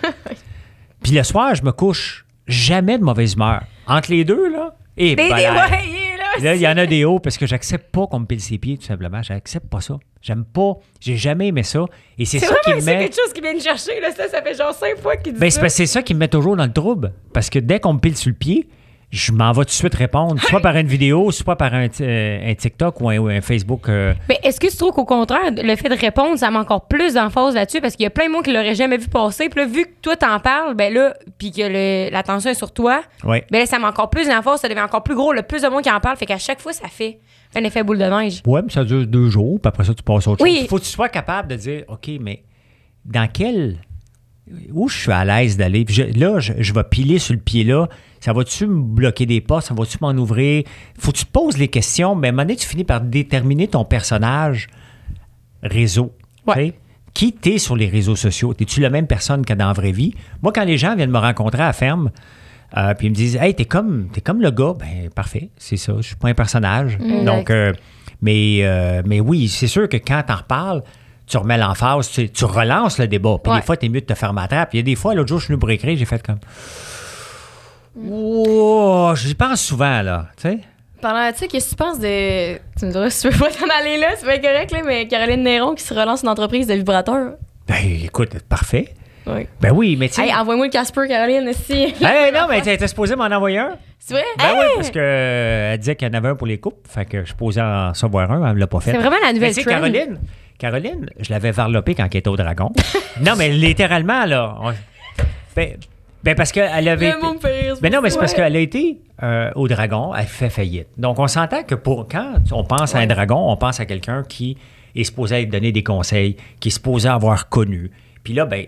Puis 1.03 1.11
le 1.11 1.23
soir, 1.23 1.53
je 1.55 1.63
me 1.63 1.73
couche 1.73 2.25
jamais 2.47 2.97
de 2.97 3.03
mauvaise 3.03 3.33
humeur. 3.33 3.63
Entre 3.85 4.11
les 4.11 4.23
deux, 4.23 4.49
là, 4.49 4.75
et 4.95 5.15
ouais, 5.15 5.27
il 5.27 5.95
est 5.95 6.02
là. 6.41 6.55
Il 6.55 6.61
y 6.61 6.67
en 6.67 6.77
a 6.77 6.85
des 6.85 7.05
hauts 7.05 7.19
parce 7.19 7.37
que 7.37 7.45
j'accepte 7.45 7.91
pas 7.91 8.07
qu'on 8.07 8.19
me 8.19 8.25
pile 8.25 8.41
ses 8.41 8.57
pieds, 8.57 8.77
tout 8.77 8.85
simplement. 8.85 9.21
J'accepte 9.21 9.67
pas 9.67 9.81
ça. 9.81 9.97
J'aime 10.21 10.45
pas. 10.45 10.73
J'ai 10.99 11.17
jamais 11.17 11.47
aimé 11.47 11.63
ça. 11.63 11.85
Et 12.17 12.25
c'est 12.25 12.39
C'est 12.39 12.47
ça 12.47 12.55
qui 12.63 12.73
me 12.73 12.79
c'est 12.79 12.85
met. 12.95 13.03
quelque 13.03 13.15
chose 13.15 13.33
qui 13.33 13.41
vient 13.41 13.53
de 13.53 13.61
chercher, 13.61 13.99
là. 13.99 14.11
Ça, 14.11 14.27
ça 14.29 14.41
fait 14.41 14.55
genre 14.55 14.73
cinq 14.73 14.97
fois 14.97 15.17
qu'il 15.17 15.33
dit 15.33 15.39
Ben, 15.39 15.49
c'est 15.51 15.59
ça. 15.59 15.69
c'est 15.69 15.85
ça 15.85 16.01
qui 16.01 16.13
me 16.13 16.19
met 16.19 16.27
toujours 16.27 16.55
dans 16.55 16.65
le 16.65 16.73
trouble. 16.73 17.13
Parce 17.33 17.49
que 17.49 17.59
dès 17.59 17.79
qu'on 17.79 17.93
me 17.93 17.99
pile 17.99 18.15
sur 18.17 18.29
le 18.29 18.35
pied, 18.35 18.67
je 19.15 19.31
m'en 19.31 19.51
vais 19.51 19.59
tout 19.61 19.65
de 19.65 19.69
suite 19.69 19.93
répondre, 19.93 20.41
soit 20.41 20.59
par 20.59 20.75
une 20.75 20.87
vidéo, 20.87 21.29
soit 21.29 21.55
par 21.55 21.73
un, 21.75 21.85
euh, 22.01 22.51
un 22.51 22.55
TikTok 22.55 22.99
ou 22.99 23.09
un, 23.09 23.17
ou 23.19 23.27
un 23.27 23.41
Facebook. 23.41 23.87
euh, 23.87 24.13
Mais 24.27 24.39
est-ce 24.43 24.59
que 24.59 24.65
tu 24.67 24.75
trouves 24.75 24.91
qu'au 24.91 25.05
contraire, 25.05 25.51
le 25.55 25.75
fait 25.75 25.87
de 25.87 25.95
répondre, 25.95 26.35
ça 26.39 26.49
met 26.49 26.57
encore 26.57 26.87
plus 26.87 27.13
d'emphase 27.13 27.53
là-dessus? 27.53 27.79
Parce 27.79 27.95
qu'il 27.95 28.05
y 28.05 28.07
a 28.07 28.09
plein 28.09 28.25
de 28.25 28.31
monde 28.31 28.43
qui 28.43 28.51
l'auraient 28.51 28.73
jamais 28.73 28.97
vu 28.97 29.07
passer. 29.09 29.49
Puis 29.49 29.59
là, 29.59 29.67
vu 29.67 29.83
que 29.85 29.91
toi, 30.01 30.15
t'en 30.15 30.39
parles, 30.39 30.73
ben 30.73 30.91
là, 30.91 31.13
puis 31.37 31.51
que 31.51 32.09
l'attention 32.11 32.49
est 32.49 32.55
sur 32.55 32.71
toi, 32.73 33.03
ben 33.23 33.39
là, 33.51 33.65
ça 33.67 33.77
met 33.77 33.85
encore 33.85 34.09
plus 34.09 34.27
d'emphase, 34.27 34.61
ça 34.61 34.67
devient 34.67 34.81
encore 34.81 35.03
plus 35.03 35.13
gros. 35.15 35.31
Le 35.31 35.43
plus 35.43 35.61
de 35.61 35.67
monde 35.67 35.83
qui 35.83 35.91
en 35.91 35.99
parle, 35.99 36.17
fait 36.17 36.25
qu'à 36.25 36.39
chaque 36.39 36.59
fois, 36.59 36.73
ça 36.73 36.87
fait 36.87 37.19
un 37.55 37.63
effet 37.63 37.83
boule 37.83 37.99
de 37.99 38.05
neige. 38.05 38.41
Ouais, 38.47 38.61
mais 38.63 38.71
ça 38.71 38.83
dure 38.83 39.05
deux 39.05 39.29
jours, 39.29 39.59
puis 39.61 39.67
après 39.67 39.83
ça, 39.83 39.93
tu 39.93 40.01
passes 40.01 40.27
à 40.27 40.31
autre 40.31 40.43
Oui. 40.43 40.55
chose. 40.55 40.61
Il 40.63 40.67
faut 40.69 40.77
que 40.79 40.83
tu 40.83 40.89
sois 40.89 41.09
capable 41.09 41.49
de 41.49 41.55
dire, 41.55 41.83
OK, 41.87 42.09
mais 42.19 42.41
dans 43.05 43.27
quel. 43.31 43.77
Où 44.71 44.87
je 44.87 44.97
suis 44.97 45.11
à 45.11 45.25
l'aise 45.25 45.57
d'aller? 45.57 45.85
Là, 46.15 46.39
je, 46.39 46.53
je 46.57 46.73
vais 46.73 46.83
piler 46.83 47.19
sur 47.19 47.33
le 47.33 47.39
pied 47.39 47.63
là. 47.63 47.87
Ça 48.19 48.33
va-tu 48.33 48.67
me 48.67 48.81
bloquer 48.81 49.25
des 49.25 49.41
pas? 49.41 49.61
Ça 49.61 49.73
va-tu 49.73 49.97
m'en 50.01 50.11
ouvrir? 50.11 50.63
faut 50.97 51.11
que 51.11 51.17
tu 51.17 51.25
te 51.25 51.31
poses 51.31 51.57
les 51.57 51.67
questions, 51.67 52.15
mais 52.15 52.27
à 52.27 52.29
un 52.29 52.31
moment 52.31 52.43
donné, 52.43 52.55
tu 52.55 52.67
finis 52.67 52.85
par 52.85 53.01
déterminer 53.01 53.67
ton 53.67 53.83
personnage 53.83 54.67
réseau. 55.61 56.15
Ouais. 56.47 56.53
Tu 56.53 56.61
sais? 56.61 56.73
Qui 57.13 57.33
t'es 57.33 57.57
sur 57.57 57.75
les 57.75 57.87
réseaux 57.87 58.15
sociaux? 58.15 58.53
Es-tu 58.59 58.81
la 58.81 58.89
même 58.89 59.07
personne 59.07 59.45
que 59.45 59.53
dans 59.53 59.67
la 59.67 59.73
vraie 59.73 59.91
vie? 59.91 60.15
Moi, 60.41 60.51
quand 60.51 60.63
les 60.63 60.77
gens 60.77 60.95
viennent 60.95 61.11
me 61.11 61.19
rencontrer 61.19 61.61
à 61.61 61.67
la 61.67 61.73
ferme, 61.73 62.09
euh, 62.75 62.93
puis 62.95 63.07
ils 63.07 63.09
me 63.11 63.15
disent 63.15 63.35
Hey, 63.35 63.53
t'es 63.53 63.65
comme, 63.65 64.07
t'es 64.11 64.21
comme 64.21 64.41
le 64.41 64.49
gars, 64.51 64.73
ben 64.79 65.09
parfait, 65.13 65.49
c'est 65.57 65.77
ça, 65.77 65.93
je 65.97 66.07
suis 66.07 66.15
pas 66.15 66.29
un 66.29 66.33
personnage. 66.33 66.97
Donc, 67.25 67.49
euh, 67.51 67.71
mais, 68.21 68.59
euh, 68.61 69.03
mais 69.05 69.19
oui, 69.19 69.47
c'est 69.47 69.67
sûr 69.67 69.87
que 69.87 69.97
quand 69.97 70.23
t'en 70.25 70.37
reparles, 70.37 70.81
tu 71.27 71.37
remets 71.37 71.57
l'emphase, 71.57 72.09
tu, 72.09 72.29
tu 72.29 72.45
relances 72.45 72.97
le 72.99 73.07
débat. 73.07 73.37
Puis 73.43 73.51
Ouais. 73.51 73.59
des 73.59 73.65
fois, 73.65 73.77
t'es 73.77 73.89
mieux 73.89 74.01
de 74.01 74.05
te 74.05 74.13
faire 74.13 74.33
ma 74.33 74.47
trappe. 74.47 74.73
Il 74.73 74.77
y 74.77 74.79
a 74.79 74.83
des 74.83 74.95
fois, 74.95 75.13
l'autre 75.15 75.29
jour, 75.29 75.39
je 75.39 75.45
suis 75.45 75.51
venu 75.53 75.59
pour 75.59 75.69
écrire, 75.71 75.97
j'ai 75.97 76.05
fait 76.05 76.21
comme. 76.25 76.39
Wow, 77.95 79.15
j'y 79.15 79.35
pense 79.35 79.61
souvent, 79.61 80.01
là. 80.01 80.27
Tu 80.37 80.49
sais? 80.49 80.59
Pendant, 81.01 81.31
tu 81.31 81.39
sais, 81.39 81.47
qu'est-ce 81.47 81.65
que 81.65 81.69
tu 81.71 81.75
penses 81.75 81.99
de. 81.99 82.55
Tu 82.79 82.85
me 82.85 82.91
diras 82.91 83.09
si 83.09 83.21
tu 83.21 83.29
veux 83.33 83.39
pas 83.39 83.51
t'en 83.51 83.67
aller 83.79 83.97
là, 83.97 84.07
c'est 84.17 84.25
pas 84.25 84.39
correct, 84.39 84.71
là, 84.71 84.79
mais 84.85 85.07
Caroline 85.07 85.43
Néron 85.43 85.75
qui 85.75 85.83
se 85.83 85.93
relance 85.93 86.23
une 86.23 86.29
entreprise 86.29 86.65
de 86.67 86.73
vibrateurs. 86.73 87.33
Ben, 87.67 87.75
écoute, 88.03 88.39
parfait. 88.49 88.93
Oui. 89.27 89.47
Ben 89.61 89.71
oui, 89.73 89.95
mais 89.97 90.07
tu 90.09 90.15
sais. 90.15 90.23
Hey, 90.27 90.33
envoie-moi 90.33 90.65
le 90.65 90.71
Casper, 90.71 91.07
Caroline, 91.07 91.51
si. 91.53 91.73
Hey, 92.01 92.31
non, 92.33 92.47
mais 92.49 92.61
t'étais 92.61 92.87
supposé 92.87 93.15
m'en 93.15 93.25
envoyer 93.25 93.59
un? 93.59 93.77
C'est 93.99 94.15
vrai? 94.15 94.23
Ben 94.37 94.51
oui, 94.59 94.65
parce 94.75 94.89
qu'elle 94.91 95.77
disait 95.77 95.95
qu'il 95.95 96.07
y 96.07 96.11
en 96.11 96.13
avait 96.13 96.29
un 96.29 96.35
pour 96.35 96.47
les 96.47 96.59
couples. 96.59 96.89
Fait 96.89 97.05
que 97.05 97.21
je 97.21 97.27
suis 97.27 97.35
posé 97.35 97.61
en 97.61 97.89
recevoir 97.89 98.31
un, 98.31 98.47
elle 98.49 98.55
me 98.55 98.59
l'a 98.59 98.67
pas 98.67 98.79
fait. 98.81 98.91
C'est 98.91 98.97
vraiment 98.97 99.15
la 99.21 99.27
Mais 99.27 99.33
nouvelle 99.33 99.49
tu 99.53 99.61
sais, 99.61 99.61
trend. 99.63 99.75
Caroline, 99.75 100.19
Caroline, 100.63 101.09
je 101.19 101.29
l'avais 101.33 101.51
varlopée 101.51 101.93
quand 101.93 102.07
elle 102.09 102.17
était 102.19 102.29
au 102.29 102.37
dragon. 102.37 102.71
non, 103.21 103.33
mais 103.37 103.49
littéralement, 103.49 104.23
là. 104.23 104.55
on- 104.61 104.71
Ben, 105.57 105.75
ben 106.23 106.35
parce 106.35 106.53
qu'elle 106.53 106.87
avait. 106.87 107.11
Rire. 107.11 107.75
Ben 107.81 107.91
non, 107.91 107.99
mais 108.01 108.09
c'est 108.09 108.17
parce 108.17 108.33
qu'elle 108.33 108.55
a 108.55 108.59
été 108.59 108.97
euh, 109.21 109.51
au 109.55 109.67
dragon, 109.67 110.15
elle 110.15 110.25
fait 110.25 110.49
faillite. 110.49 110.87
Donc, 110.97 111.19
on 111.19 111.27
s'entend 111.27 111.63
que 111.63 111.75
pour 111.75 112.07
quand 112.07 112.35
on 112.53 112.63
pense 112.63 112.95
à 112.95 112.99
un 112.99 113.07
dragon, 113.07 113.51
on 113.51 113.57
pense 113.57 113.81
à 113.81 113.85
quelqu'un 113.85 114.23
qui 114.23 114.55
est 114.95 115.03
supposé 115.03 115.41
être 115.41 115.49
donné 115.49 115.73
des 115.73 115.83
conseils, 115.83 116.37
qui 116.61 116.69
est 116.69 116.71
supposé 116.71 117.09
avoir 117.09 117.49
connu. 117.49 117.91
Puis 118.23 118.33
là, 118.33 118.45
ben, 118.45 118.67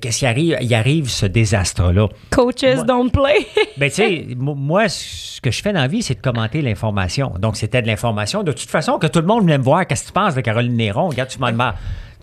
qu'est-ce 0.00 0.18
qui 0.20 0.26
arrive? 0.26 0.56
Il 0.60 0.74
arrive 0.74 1.08
ce 1.08 1.26
désastre-là. 1.26 2.08
Coaches 2.30 2.74
Moi- 2.76 2.84
don't 2.84 3.10
play. 3.10 3.46
Ben, 3.78 3.88
tu 3.90 3.96
sais, 3.96 4.26
mo- 4.36 4.54
moi, 4.54 4.88
ce 4.88 5.40
que 5.40 5.50
je 5.50 5.60
fais 5.62 5.72
dans 5.72 5.80
la 5.80 5.86
vie, 5.88 6.02
c'est 6.02 6.14
de 6.14 6.20
commenter 6.20 6.62
l'information. 6.62 7.32
Donc, 7.38 7.56
c'était 7.56 7.82
de 7.82 7.86
l'information. 7.86 8.42
De 8.42 8.52
toute 8.52 8.70
façon, 8.70 8.98
que 8.98 9.06
tout 9.06 9.20
le 9.20 9.26
monde 9.26 9.42
venait 9.42 9.58
me 9.58 9.62
voir, 9.64 9.86
qu'est-ce 9.86 10.02
que 10.02 10.06
tu 10.08 10.12
penses 10.12 10.34
de 10.34 10.40
Caroline 10.40 10.74
Néron? 10.76 11.08
Regarde, 11.08 11.28
tu 11.28 11.38
m'en 11.38 11.50
demandes. 11.52 11.74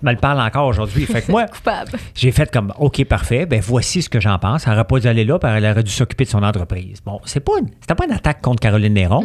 me 0.02 0.12
le 0.12 0.18
parles 0.18 0.42
encore 0.42 0.68
aujourd'hui. 0.68 1.06
Fait 1.06 1.22
que 1.22 1.32
moi, 1.32 1.46
Coupable. 1.52 1.92
j'ai 2.16 2.32
fait 2.32 2.52
comme, 2.52 2.74
OK, 2.80 3.04
parfait, 3.06 3.46
ben 3.46 3.62
voici 3.62 4.02
ce 4.02 4.10
que 4.10 4.20
j'en 4.20 4.38
pense. 4.40 4.66
Elle 4.66 4.74
n'aurait 4.74 4.86
pas 4.86 5.00
dû 5.00 5.08
aller 5.08 5.24
là, 5.26 5.38
elle 5.44 5.66
aurait 5.66 5.84
dû 5.84 5.92
s'occuper 5.92 6.26
de 6.26 6.30
son 6.30 6.44
entreprise. 6.44 7.00
Bon, 7.06 7.22
c'est 7.26 7.40
pas 7.40 7.54
une, 7.60 7.68
c'était 7.80 7.96
pas 7.96 8.06
une 8.06 8.12
attaque 8.12 8.42
contre 8.42 8.60
Caroline 8.62 8.94
Néron, 8.94 9.24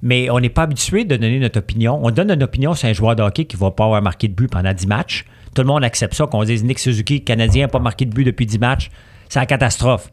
mais 0.00 0.30
on 0.30 0.38
n'est 0.40 0.48
pas 0.48 0.62
habitué 0.62 1.04
de 1.04 1.16
donner 1.16 1.38
notre 1.40 1.58
opinion. 1.58 1.98
On 2.02 2.10
donne 2.10 2.30
une 2.30 2.42
opinion 2.42 2.72
sur 2.74 2.88
un 2.88 2.92
joueur 2.92 3.16
de 3.16 3.22
hockey 3.22 3.44
qui 3.46 3.56
va 3.56 3.70
pas 3.70 3.84
avoir 3.84 4.00
marqué 4.00 4.28
de 4.28 4.34
but 4.34 4.48
pendant 4.50 4.72
10 4.72 4.86
matchs. 4.86 5.24
Tout 5.54 5.62
le 5.62 5.68
monde 5.68 5.84
accepte 5.84 6.14
ça, 6.14 6.26
qu'on 6.26 6.44
dise 6.44 6.64
Nick 6.64 6.78
Suzuki, 6.78 7.22
Canadien, 7.22 7.62
n'a 7.62 7.68
pas 7.68 7.78
marqué 7.78 8.04
de 8.04 8.12
but 8.12 8.24
depuis 8.24 8.46
10 8.46 8.58
matchs. 8.58 8.90
C'est 9.28 9.38
la 9.38 9.46
catastrophe. 9.46 10.10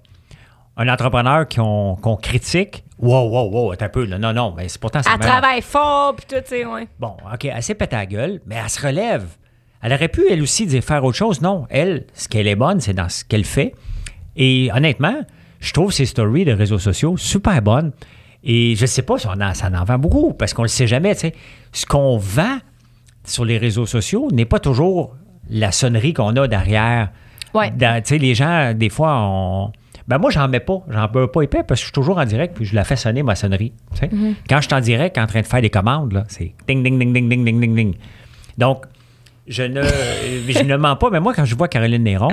Un 0.78 0.88
entrepreneur 0.88 1.48
qu'on 1.50 2.18
critique, 2.22 2.84
wow, 2.98 3.28
wow, 3.30 3.52
wow, 3.52 3.74
un 3.80 3.90
peu, 3.90 4.06
là. 4.06 4.18
non, 4.18 4.34
non, 4.34 4.54
mais 4.56 4.70
c'est 4.70 4.80
pourtant 4.80 5.04
ça 5.04 5.12
Elle 5.14 5.20
travaille 5.20 5.62
fort, 5.62 6.16
puis 6.16 6.26
tout, 6.28 6.42
tu 6.42 6.50
sais, 6.50 6.66
ouais. 6.66 6.88
Bon, 7.00 7.18
OK, 7.32 7.46
elle 7.46 7.62
s'est 7.62 7.76
pété 7.76 7.96
la 7.96 8.06
gueule, 8.06 8.42
mais 8.46 8.56
elle 8.56 8.70
se 8.70 8.82
relève. 8.82 9.26
Elle 9.82 9.94
aurait 9.94 10.08
pu, 10.08 10.24
elle 10.30 10.42
aussi, 10.42 10.66
dire 10.68 10.84
faire 10.84 11.04
autre 11.04 11.18
chose. 11.18 11.42
Non, 11.42 11.66
elle, 11.70 12.06
ce 12.14 12.30
qu'elle 12.30 12.48
est 12.48 12.56
bonne, 12.56 12.80
c'est 12.80 12.94
dans 12.94 13.10
ce 13.10 13.26
qu'elle 13.26 13.46
fait. 13.46 13.74
Et 14.36 14.70
honnêtement, 14.74 15.22
je 15.60 15.74
trouve 15.74 15.92
ses 15.92 16.06
stories 16.06 16.46
de 16.46 16.54
réseaux 16.54 16.80
sociaux 16.80 17.18
super 17.18 17.62
bonnes. 17.62 17.92
Et 18.44 18.76
je 18.76 18.86
sais 18.86 19.02
pas 19.02 19.18
si 19.18 19.28
on 19.28 19.40
en, 19.42 19.54
ça 19.54 19.70
en 19.74 19.84
vend 19.84 19.98
beaucoup, 19.98 20.34
parce 20.34 20.54
qu'on 20.54 20.64
le 20.64 20.68
sait 20.68 20.88
jamais, 20.88 21.14
tu 21.16 21.22
sais. 21.22 21.34
Ce 21.74 21.86
qu'on 21.86 22.18
vend 22.18 22.58
sur 23.26 23.46
les 23.46 23.58
réseaux 23.58 23.86
sociaux 23.86 24.30
n'est 24.32 24.46
pas 24.46 24.60
toujours 24.60 25.16
la 25.52 25.72
sonnerie 25.72 26.14
qu'on 26.14 26.36
a 26.38 26.48
derrière. 26.48 27.10
Ouais. 27.54 27.72
Tu 27.72 27.86
sais, 28.06 28.18
les 28.18 28.34
gens, 28.34 28.74
des 28.74 28.90
fois, 28.90 29.16
on... 29.20 29.72
Ben 30.08 30.18
moi, 30.18 30.32
j'en 30.32 30.48
mets 30.48 30.60
pas. 30.60 30.80
J'en 30.90 31.08
peux 31.08 31.28
pas 31.28 31.44
épais 31.44 31.64
parce 31.64 31.80
que 31.80 31.82
je 31.82 31.84
suis 31.86 31.92
toujours 31.92 32.18
en 32.18 32.26
direct 32.26 32.56
puis 32.56 32.66
je 32.66 32.74
la 32.74 32.84
fais 32.84 32.96
sonner, 32.96 33.22
ma 33.22 33.36
sonnerie. 33.36 33.74
sais. 33.94 34.10
Quand 34.50 34.58
je 34.58 34.68
suis 34.68 34.74
en 34.74 34.80
direct, 34.80 35.18
en 35.18 35.28
train 35.28 35.42
de 35.42 35.46
faire 35.46 35.62
des 35.62 35.70
commandes, 35.70 36.24
c'est 36.28 36.54
ding, 36.68 36.84
ding, 36.84 36.98
ding, 36.98 37.14
ding, 37.14 37.30
ding, 37.30 37.46
ding, 37.46 37.62
ding, 37.62 37.76
ding. 37.76 37.94
Donc, 38.58 38.86
je 39.48 39.64
ne, 39.64 39.84
je 39.84 40.64
ne 40.64 40.76
mens 40.76 40.96
pas, 40.96 41.10
mais 41.10 41.20
moi, 41.20 41.34
quand 41.34 41.46
je 41.46 41.56
vois 41.56 41.68
Caroline 41.68 42.04
Néron, 42.04 42.32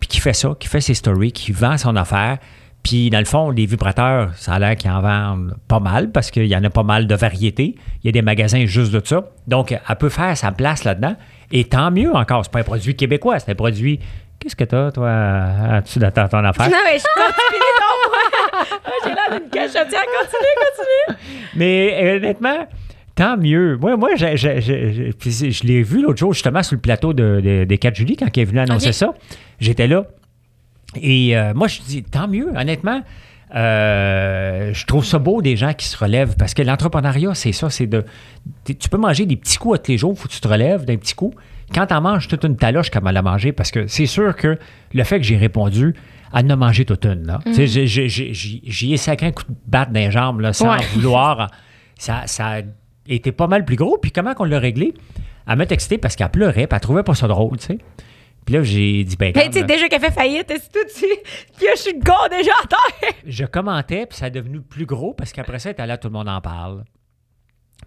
puis 0.00 0.08
qui 0.08 0.20
fait 0.20 0.32
ça, 0.32 0.54
qui 0.58 0.68
fait 0.68 0.80
ses 0.80 0.94
stories, 0.94 1.32
qui 1.32 1.52
vend 1.52 1.76
son 1.76 1.94
affaire, 1.96 2.38
puis 2.84 3.10
dans 3.10 3.18
le 3.18 3.24
fond, 3.24 3.50
les 3.50 3.66
vibrateurs, 3.66 4.30
ça 4.36 4.52
a 4.52 4.58
l'air 4.60 4.76
qu'ils 4.76 4.90
en 4.90 5.00
vendent 5.00 5.56
pas 5.66 5.80
mal 5.80 6.12
parce 6.12 6.30
qu'il 6.30 6.46
y 6.46 6.54
en 6.54 6.62
a 6.62 6.70
pas 6.70 6.82
mal 6.84 7.06
de 7.08 7.14
variétés. 7.16 7.74
Il 8.02 8.06
y 8.06 8.08
a 8.10 8.12
des 8.12 8.22
magasins 8.22 8.66
juste 8.66 8.92
de 8.92 9.00
ça. 9.04 9.24
Donc, 9.48 9.72
elle 9.72 9.96
peut 9.96 10.10
faire 10.10 10.36
sa 10.36 10.52
place 10.52 10.84
là-dedans. 10.84 11.16
Et 11.50 11.64
tant 11.64 11.90
mieux 11.90 12.14
encore. 12.14 12.44
C'est 12.44 12.52
pas 12.52 12.60
un 12.60 12.64
produit 12.64 12.94
québécois, 12.94 13.38
c'est 13.40 13.50
un 13.50 13.54
produit. 13.56 13.98
Qu'est-ce 14.38 14.54
que 14.56 14.64
t'as, 14.64 14.90
toi, 14.92 15.08
de 15.10 16.10
ta- 16.10 16.28
ton 16.28 16.44
affaire? 16.44 16.68
Non, 16.68 16.76
mais 16.84 16.98
je 16.98 17.04
continue 17.14 17.72
donc, 17.80 18.10
moi. 18.10 18.80
J'ai 19.04 19.10
l'air 19.10 19.40
d'une 19.40 19.48
cachotière. 19.50 20.02
Continue, 20.20 20.54
continue. 21.08 21.18
Mais 21.56 22.16
honnêtement, 22.16 22.66
tant 23.14 23.36
mieux. 23.38 23.78
Moi, 23.80 23.96
moi 23.96 24.10
je 24.16 25.66
l'ai 25.66 25.82
vu 25.82 26.02
l'autre 26.02 26.18
jour, 26.18 26.32
justement, 26.34 26.62
sur 26.62 26.74
le 26.74 26.80
plateau 26.82 27.12
de- 27.14 27.40
de- 27.42 27.64
des 27.64 27.78
4 27.78 27.94
juillet, 27.94 28.16
quand 28.18 28.28
il 28.36 28.40
est 28.40 28.44
venu 28.44 28.58
annoncer 28.60 28.92
ça. 28.92 29.14
J'étais 29.60 29.86
là. 29.86 30.04
Et 31.00 31.36
euh, 31.36 31.52
moi, 31.54 31.68
je 31.68 31.80
dis, 31.82 32.02
tant 32.02 32.28
mieux, 32.28 32.48
honnêtement. 32.56 33.02
Euh, 33.54 34.72
je 34.74 34.84
trouve 34.86 35.04
ça 35.04 35.18
beau 35.18 35.40
des 35.42 35.56
gens 35.56 35.72
qui 35.74 35.86
se 35.86 35.96
relèvent 35.96 36.34
parce 36.36 36.54
que 36.54 36.62
l'entrepreneuriat, 36.62 37.34
c'est 37.34 37.52
ça, 37.52 37.70
c'est 37.70 37.86
de. 37.86 38.04
Tu 38.64 38.88
peux 38.88 38.96
manger 38.96 39.26
des 39.26 39.36
petits 39.36 39.58
coups 39.58 39.76
à 39.76 39.78
tous 39.78 39.92
les 39.92 39.98
jours, 39.98 40.12
il 40.16 40.20
faut 40.20 40.28
que 40.28 40.32
tu 40.34 40.40
te 40.40 40.48
relèves 40.48 40.84
d'un 40.84 40.96
petit 40.96 41.14
coup. 41.14 41.32
Quand 41.72 41.86
tu 41.86 41.94
en 41.94 42.00
manges 42.00 42.26
toute 42.28 42.44
une 42.44 42.56
taloche 42.56 42.90
comme 42.90 43.06
elle 43.06 43.16
a 43.16 43.22
mangé, 43.22 43.52
parce 43.52 43.70
que 43.70 43.86
c'est 43.86 44.06
sûr 44.06 44.34
que 44.36 44.58
le 44.92 45.04
fait 45.04 45.18
que 45.18 45.24
j'ai 45.24 45.36
répondu, 45.36 45.94
elle 46.34 46.46
en 46.46 46.50
a 46.50 46.56
mangé 46.56 46.84
toute 46.84 47.04
une. 47.04 47.26
Là. 47.26 47.40
J'ai- 47.56 47.86
J'y 47.86 48.62
j'y 48.66 48.92
ai 48.92 48.96
sacré 48.96 49.26
un 49.28 49.32
coup 49.32 49.44
de 49.48 49.54
batte 49.66 49.92
dans 49.92 50.00
les 50.00 50.10
jambes 50.10 50.40
là, 50.40 50.52
sans 50.52 50.70
Ouais. 50.72 50.84
vouloir. 50.94 51.50
Ça, 51.96 52.22
ça 52.26 52.46
a 52.48 52.60
été 53.08 53.30
pas 53.32 53.46
mal 53.46 53.64
plus 53.64 53.76
gros. 53.76 53.98
Puis 53.98 54.10
comment 54.10 54.34
qu'on 54.34 54.44
l'a 54.44 54.58
réglé? 54.58 54.94
Elle 55.48 55.56
m'a 55.56 55.66
texté 55.66 55.96
parce 55.98 56.16
qu'elle 56.16 56.28
pleurait, 56.30 56.66
puis 56.66 56.74
elle 56.74 56.80
trouvait 56.80 57.02
pas 57.02 57.14
ça 57.14 57.28
drôle, 57.28 57.56
tu 57.58 57.66
sais. 57.66 57.78
Puis 58.44 58.54
là, 58.54 58.62
j'ai 58.62 59.04
dit, 59.04 59.16
ben, 59.16 59.32
Mais 59.34 59.46
tu 59.48 59.58
sais, 59.58 59.64
déjà 59.64 59.88
qu'elle 59.88 60.00
fait 60.00 60.10
faillite, 60.10 60.50
est-ce 60.50 60.68
que 60.68 60.86
tu. 60.92 61.06
Puis 61.56 61.64
là, 61.66 61.72
je 61.76 61.80
suis 61.80 61.94
de 61.94 62.04
gars 62.04 62.28
déjà 62.30 62.52
à 62.62 62.66
terre. 62.66 63.12
je 63.26 63.44
commentais, 63.44 64.06
puis 64.06 64.18
ça 64.18 64.26
est 64.26 64.30
devenu 64.30 64.60
plus 64.60 64.84
gros 64.86 65.14
parce 65.14 65.32
qu'après 65.32 65.58
ça, 65.58 65.70
elle 65.70 65.74
était 65.74 65.86
là, 65.86 65.96
tout 65.96 66.08
le 66.08 66.12
monde 66.12 66.28
en 66.28 66.40
parle. 66.40 66.84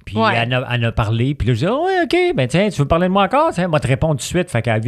Puis 0.06 0.18
Ouais. 0.18 0.34
elle, 0.36 0.54
a, 0.54 0.68
elle 0.72 0.86
a 0.86 0.92
parlé, 0.92 1.36
puis 1.36 1.48
là, 1.48 1.54
je 1.54 1.60
dis, 1.60 1.68
oh, 1.68 1.86
ouais, 1.86 2.04
OK, 2.04 2.36
ben 2.36 2.48
tiens, 2.48 2.70
tu 2.70 2.80
veux 2.82 2.88
parler 2.88 3.08
de 3.08 3.14
moi 3.14 3.24
encore? 3.24 3.52
Tiens, 3.54 3.68
moi 3.68 3.80
te 3.80 3.88
répondre 3.88 4.14
tout 4.14 4.18
de 4.18 4.22
suite. 4.24 4.50
Fait 4.50 4.62
qu'à 4.62 4.80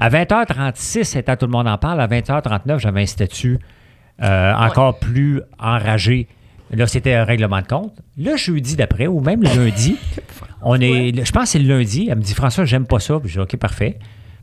à 0.00 0.10
20h36, 0.10 1.04
c'était 1.04 1.36
tout 1.36 1.46
le 1.46 1.52
monde 1.52 1.66
en 1.68 1.78
parle. 1.78 2.00
À 2.00 2.06
20h39, 2.06 2.78
j'avais 2.78 3.02
un 3.02 3.06
statut 3.06 3.58
euh, 4.22 4.52
encore 4.54 4.98
plus 4.98 5.40
enragé. 5.58 6.28
Là, 6.70 6.86
c'était 6.86 7.14
un 7.14 7.24
règlement 7.24 7.60
de 7.62 7.66
compte. 7.66 7.94
Le 8.16 8.36
jeudi 8.36 8.76
d'après, 8.76 9.06
ou 9.06 9.20
même 9.20 9.42
le 9.42 9.48
lundi, 9.48 9.96
on 10.62 10.78
est, 10.80 11.24
je 11.24 11.32
pense 11.32 11.44
que 11.44 11.48
c'est 11.48 11.58
le 11.58 11.76
lundi, 11.78 12.08
elle 12.10 12.18
me 12.18 12.22
dit, 12.22 12.34
François, 12.34 12.64
j'aime 12.64 12.86
pas 12.86 13.00
ça. 13.00 13.18
Puis 13.18 13.28
je 13.30 13.34
dis, 13.34 13.40
OK, 13.40 13.56
parfait. 13.56 13.98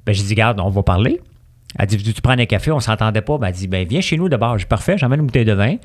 Ben, 0.05 0.13
j'ai 0.13 0.23
dit, 0.23 0.35
garde, 0.35 0.59
on 0.59 0.69
va 0.69 0.83
parler. 0.83 1.19
Elle 1.77 1.87
dit, 1.87 2.13
tu 2.13 2.21
prends 2.21 2.37
un 2.37 2.45
café, 2.45 2.71
on 2.71 2.79
s'entendait 2.79 3.21
pas. 3.21 3.37
Ben, 3.37 3.47
elle 3.47 3.53
dit, 3.53 3.67
ben, 3.67 3.87
viens 3.87 4.01
chez 4.01 4.17
nous 4.17 4.29
d'abord. 4.29 4.57
J'ai 4.57 4.63
dit, 4.63 4.69
parfait, 4.69 4.97
j'emmène 4.97 5.19
une 5.21 5.25
bouteille 5.27 5.45
de 5.45 5.53
vin. 5.53 5.75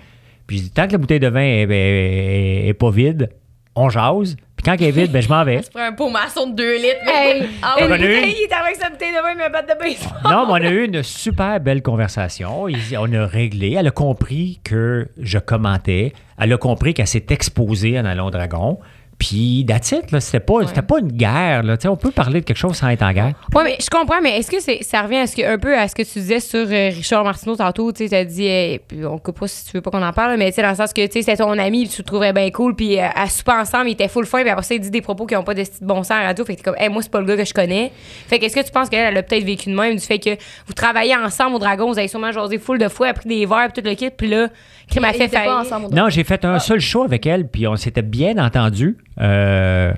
Puis 0.46 0.58
je 0.58 0.62
dis, 0.64 0.70
tant 0.70 0.86
que 0.86 0.92
la 0.92 0.98
bouteille 0.98 1.20
de 1.20 1.28
vin 1.28 1.40
est, 1.40 1.62
est- 1.70 2.68
est 2.68 2.74
pas 2.74 2.90
vide, 2.90 3.30
on 3.74 3.88
jase. 3.88 4.36
Puis 4.56 4.64
quand 4.64 4.74
elle 4.74 4.82
est 4.88 4.90
vide, 4.90 5.10
ben, 5.10 5.22
je 5.22 5.28
m'en 5.28 5.42
vais. 5.44 5.60
Tu 5.62 5.70
prends 5.70 5.80
un 5.86 5.92
pot 5.92 6.10
maçon 6.10 6.48
de 6.50 6.54
2 6.56 6.76
litres. 6.76 6.96
mais- 7.06 7.38
Hey, 7.38 7.48
Ah 7.62 7.74
a 7.78 7.96
il 7.96 8.02
est 8.04 8.52
avec 8.52 8.76
sa 8.76 8.90
bouteille 8.90 9.12
de 9.12 9.22
vin, 9.22 9.34
mais 9.36 9.44
un 9.44 9.50
batte 9.50 9.68
de 9.68 9.78
baseball. 9.78 10.12
Non, 10.24 10.46
mais 10.46 10.52
on 10.52 10.68
a 10.68 10.70
eu 10.70 10.84
une 10.84 11.02
super 11.02 11.58
belle 11.60 11.82
conversation. 11.82 12.64
On 12.98 13.12
a 13.14 13.26
réglé. 13.26 13.76
Elle 13.78 13.86
a 13.86 13.90
compris 13.90 14.60
que 14.64 15.08
je 15.20 15.38
commentais. 15.38 16.12
Elle 16.38 16.52
a 16.52 16.58
compris 16.58 16.94
qu'elle 16.94 17.06
s'est 17.06 17.26
exposée 17.30 17.98
en 17.98 18.04
allant 18.04 18.26
au 18.26 18.30
dragon. 18.30 18.78
Puis, 19.20 19.66
that's 19.68 19.92
it, 19.92 20.10
là. 20.12 20.18
C'était 20.18 20.40
pas, 20.40 20.66
c'était 20.66 20.80
pas 20.80 20.98
une 20.98 21.12
guerre, 21.12 21.62
là. 21.62 21.76
On 21.84 21.96
peut 21.96 22.10
parler 22.10 22.40
de 22.40 22.46
quelque 22.46 22.56
chose 22.56 22.74
sans 22.74 22.88
être 22.88 23.02
en 23.02 23.12
guerre. 23.12 23.34
Oui, 23.54 23.62
mais 23.64 23.76
je 23.78 23.90
comprends, 23.90 24.22
mais 24.22 24.38
est-ce 24.38 24.50
que 24.50 24.60
c'est, 24.60 24.82
ça 24.82 25.02
revient 25.02 25.18
à 25.18 25.26
ce 25.26 25.36
que, 25.36 25.42
un 25.42 25.58
peu 25.58 25.76
à 25.76 25.86
ce 25.88 25.94
que 25.94 26.02
tu 26.02 26.20
disais 26.20 26.40
sur 26.40 26.66
euh, 26.66 26.88
Richard 26.88 27.22
Martineau 27.22 27.54
tantôt? 27.54 27.92
Tu 27.92 28.08
t'as 28.08 28.24
dit, 28.24 28.48
euh, 28.48 28.78
puis 28.88 29.04
on 29.04 29.18
coupe 29.18 29.40
pas 29.40 29.46
si 29.46 29.66
tu 29.66 29.72
veux 29.74 29.82
pas 29.82 29.90
qu'on 29.90 30.02
en 30.02 30.14
parle, 30.14 30.38
mais 30.38 30.50
dans 30.50 30.70
le 30.70 30.74
sens 30.74 30.94
que, 30.94 31.02
c'était 31.02 31.36
ton 31.36 31.50
ami, 31.58 31.86
tu 31.86 32.00
le 32.00 32.06
trouvais 32.06 32.32
bien 32.32 32.50
cool, 32.50 32.74
puis 32.74 32.98
euh, 32.98 33.08
à 33.14 33.28
souper 33.28 33.52
ensemble, 33.52 33.90
il 33.90 33.92
était 33.92 34.08
full 34.08 34.24
fin, 34.24 34.40
puis 34.40 34.48
après 34.48 34.64
ça, 34.64 34.74
il 34.74 34.80
dit 34.80 34.90
des 34.90 35.02
propos 35.02 35.26
qui 35.26 35.36
ont 35.36 35.44
pas 35.44 35.52
de 35.52 35.64
bon 35.82 36.02
sens 36.02 36.12
à 36.12 36.20
la 36.20 36.26
radio, 36.28 36.42
fait 36.46 36.54
que 36.54 36.62
t'es 36.62 36.64
comme, 36.64 36.80
hey, 36.80 36.88
moi, 36.88 37.02
c'est 37.02 37.10
pas 37.10 37.20
le 37.20 37.26
gars 37.26 37.36
que 37.36 37.44
je 37.44 37.52
connais. 37.52 37.92
Fait 38.26 38.38
que, 38.38 38.46
est-ce 38.46 38.56
que 38.56 38.64
tu 38.64 38.72
penses 38.72 38.88
qu'elle, 38.88 39.06
elle 39.06 39.18
a 39.18 39.22
peut-être 39.22 39.44
vécu 39.44 39.68
de 39.68 39.76
même, 39.76 39.96
du 39.96 40.04
fait 40.04 40.18
que 40.18 40.30
vous 40.66 40.72
travaillez 40.72 41.14
ensemble 41.14 41.56
au 41.56 41.58
Dragon, 41.58 41.92
vous 41.92 41.98
avez 41.98 42.08
sûrement 42.08 42.32
jasé 42.32 42.56
full 42.56 42.78
de 42.78 42.88
fois, 42.88 43.12
pris 43.12 43.28
des 43.28 43.44
verres, 43.44 43.68
puis 43.70 43.82
tout 43.82 43.86
le 43.86 43.94
kit, 43.94 44.08
puis 44.08 44.28
là, 44.28 44.48
qui 44.90 45.00
m'a 45.00 45.10
Ils 45.12 45.18
fait 45.18 45.28
pas 45.28 45.60
ensemble 45.60 45.94
Non, 45.94 46.08
j'ai 46.08 46.24
fait 46.24 46.44
un 46.44 46.58
seul 46.58 46.80
show 46.80 47.02
avec 47.04 47.24
elle, 47.26 47.48
puis 47.48 47.66
on 47.66 47.76
s'était 47.76 48.02
bien 48.02 48.36
entendu. 48.38 48.96
Euh, 49.20 49.92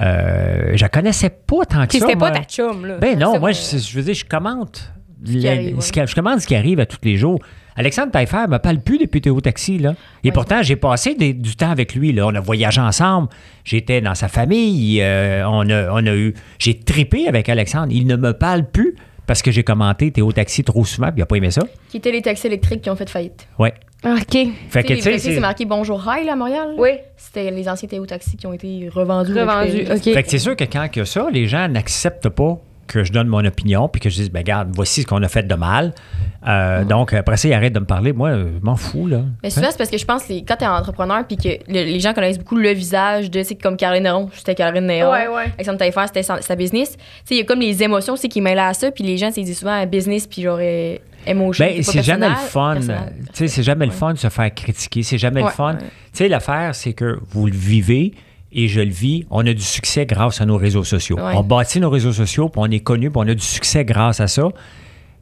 euh, 0.00 0.72
je 0.74 0.82
la 0.82 0.88
connaissais 0.88 1.30
pas 1.30 1.64
tant 1.68 1.86
que 1.86 1.92
ça. 1.92 1.98
c'était 2.00 2.16
pas 2.16 2.30
ta 2.30 2.42
chum, 2.44 2.86
là. 2.86 2.98
Ben 2.98 3.18
non, 3.18 3.38
moi, 3.40 3.52
je, 3.52 3.78
je 3.78 3.96
veux 3.96 4.02
dire, 4.04 4.14
je 4.14 4.24
commente. 4.24 4.92
arrive, 5.26 5.76
ouais. 5.78 5.82
qui- 5.82 6.06
je 6.06 6.14
commande 6.14 6.40
ce 6.40 6.46
qui 6.46 6.54
arrive 6.54 6.78
à 6.80 6.86
tous 6.86 6.98
les 7.02 7.16
jours. 7.16 7.40
Alexandre 7.74 8.10
Taillefer 8.10 8.46
me 8.48 8.58
parle 8.58 8.78
plus 8.80 8.98
depuis 8.98 9.20
Théo 9.20 9.40
Taxi, 9.40 9.78
là. 9.78 9.94
Et 10.24 10.32
pourtant, 10.32 10.62
j'ai 10.62 10.74
passé 10.76 11.14
des- 11.14 11.32
du 11.32 11.54
temps 11.56 11.70
avec 11.70 11.94
lui, 11.94 12.12
là. 12.12 12.26
On 12.26 12.34
a 12.34 12.40
voyagé 12.40 12.80
ensemble. 12.80 13.28
J'étais 13.64 14.00
dans 14.00 14.14
sa 14.16 14.28
famille. 14.28 15.00
euh, 15.00 15.44
on, 15.46 15.68
a, 15.70 15.90
on 15.92 16.04
a 16.06 16.14
eu... 16.14 16.34
J'ai 16.58 16.78
tripé 16.78 17.28
avec 17.28 17.48
Alexandre. 17.48 17.88
Il 17.92 18.06
ne 18.06 18.16
me 18.16 18.32
parle 18.32 18.64
plus 18.68 18.94
parce 19.26 19.42
que 19.42 19.50
j'ai 19.52 19.62
commenté 19.62 20.10
Théo 20.10 20.32
Taxi 20.32 20.64
trop 20.64 20.84
souvent, 20.84 21.08
puis 21.08 21.16
il 21.18 21.20
n'a 21.20 21.26
pas 21.26 21.36
aimé 21.36 21.50
ça. 21.50 21.62
Qui 21.90 21.98
étaient 21.98 22.10
les 22.12 22.22
taxis 22.22 22.46
électriques 22.46 22.82
qui 22.82 22.90
ont 22.90 22.96
fait 22.96 23.08
faillite. 23.10 23.46
Ouais. 23.58 23.74
OK. 24.04 24.36
Fait 24.70 24.82
que, 24.84 24.94
Tu 24.94 25.00
sais, 25.02 25.18
c'est- 25.18 25.40
marqué 25.40 25.64
Bonjour 25.64 26.00
Hi 26.06 26.24
là, 26.24 26.32
à 26.34 26.36
Montréal. 26.36 26.74
Oui. 26.78 26.90
C'était 27.16 27.50
les 27.50 27.68
anciens 27.68 27.88
Théo 27.88 28.06
Taxis 28.06 28.36
qui 28.36 28.46
ont 28.46 28.52
été 28.52 28.88
revendus. 28.88 29.32
Revendu. 29.32 29.70
récupérés. 29.72 29.96
OK. 29.96 30.14
Fait 30.14 30.22
que 30.22 30.30
c'est 30.30 30.38
sûr 30.38 30.54
que 30.56 30.64
quand 30.64 30.86
il 30.94 30.98
y 30.98 31.02
a 31.02 31.04
ça, 31.04 31.28
les 31.32 31.46
gens 31.46 31.66
n'acceptent 31.68 32.28
pas 32.28 32.58
que 32.88 33.04
je 33.04 33.12
donne 33.12 33.28
mon 33.28 33.44
opinion 33.44 33.88
puis 33.88 34.00
que 34.00 34.10
je 34.10 34.16
dise, 34.16 34.30
ben 34.30 34.40
regarde, 34.40 34.70
voici 34.74 35.02
ce 35.02 35.06
qu'on 35.06 35.22
a 35.22 35.28
fait 35.28 35.44
de 35.46 35.54
mal. 35.54 35.92
Euh, 36.46 36.84
Donc, 36.84 37.12
après 37.12 37.36
ça, 37.36 37.46
ils 37.48 37.52
arrêtent 37.52 37.72
de 37.74 37.80
me 37.80 37.84
parler. 37.84 38.12
Moi, 38.12 38.32
je 38.32 38.44
m'en 38.64 38.76
fous, 38.76 39.06
là. 39.06 39.20
Mais 39.42 39.50
souvent, 39.50 39.68
c'est 39.70 39.76
parce 39.78 39.90
que 39.90 39.98
je 39.98 40.04
pense 40.04 40.24
que 40.24 40.32
quand 40.46 40.56
t'es 40.56 40.66
entrepreneur 40.66 41.26
puis 41.26 41.36
que 41.36 41.48
le- 41.48 41.84
les 41.84 42.00
gens 42.00 42.14
connaissent 42.14 42.38
beaucoup 42.38 42.56
le 42.56 42.70
visage 42.70 43.30
de, 43.30 43.42
c'est 43.42 43.56
comme 43.56 43.76
Caroline 43.76 44.04
Néron, 44.04 44.28
c'était 44.32 44.54
Caroline 44.54 44.86
Néron. 44.86 45.12
Ouais, 45.12 45.28
ouais. 45.28 45.76
Taillefer, 45.76 46.02
c'était 46.06 46.22
sa, 46.22 46.40
sa 46.40 46.56
business. 46.56 46.96
Tu 46.96 47.02
sais, 47.24 47.34
il 47.34 47.38
y 47.38 47.40
a 47.40 47.44
comme 47.44 47.60
les 47.60 47.82
émotions 47.82 48.14
aussi 48.14 48.28
qui 48.28 48.40
mêlent 48.40 48.58
à 48.58 48.72
ça, 48.74 48.90
puis 48.90 49.04
les 49.04 49.16
gens, 49.18 49.30
c'est 49.32 49.42
disent 49.42 49.58
souvent 49.58 49.84
business 49.86 50.26
puis 50.26 50.42
genre 50.42 50.58
euh, 50.60 50.96
emotion. 51.26 51.64
Ben, 51.66 51.82
c'est 51.82 52.02
jamais 52.02 52.28
le 52.28 52.34
fun. 52.36 52.76
Tu 52.80 52.86
sais, 53.34 53.48
c'est 53.48 53.62
jamais 53.62 53.86
le 53.86 53.92
fun 53.92 54.12
de 54.14 54.18
se 54.18 54.28
faire 54.28 54.52
critiquer. 54.54 55.02
C'est 55.02 55.18
jamais 55.18 55.42
le 55.42 55.48
fun. 55.48 55.74
ouais. 55.74 55.78
Tu 55.80 55.84
sais, 56.24 56.28
l'affaire, 56.28 56.74
c'est 56.74 56.92
que 56.94 57.18
vous 57.30 57.46
le 57.46 57.52
vivez 57.52 58.14
et 58.52 58.68
je 58.68 58.80
le 58.80 58.90
vis. 58.90 59.26
On 59.30 59.46
a 59.46 59.52
du 59.52 59.62
succès 59.62 60.06
grâce 60.06 60.40
à 60.40 60.46
nos 60.46 60.56
réseaux 60.56 60.84
sociaux. 60.84 61.16
Ouais. 61.16 61.32
On 61.36 61.42
bâtit 61.42 61.80
nos 61.80 61.90
réseaux 61.90 62.12
sociaux, 62.12 62.48
puis 62.48 62.60
on 62.64 62.70
est 62.70 62.80
connu, 62.80 63.10
puis 63.10 63.18
on 63.22 63.28
a 63.28 63.34
du 63.34 63.42
succès 63.44 63.84
grâce 63.84 64.20
à 64.20 64.26
ça. 64.26 64.48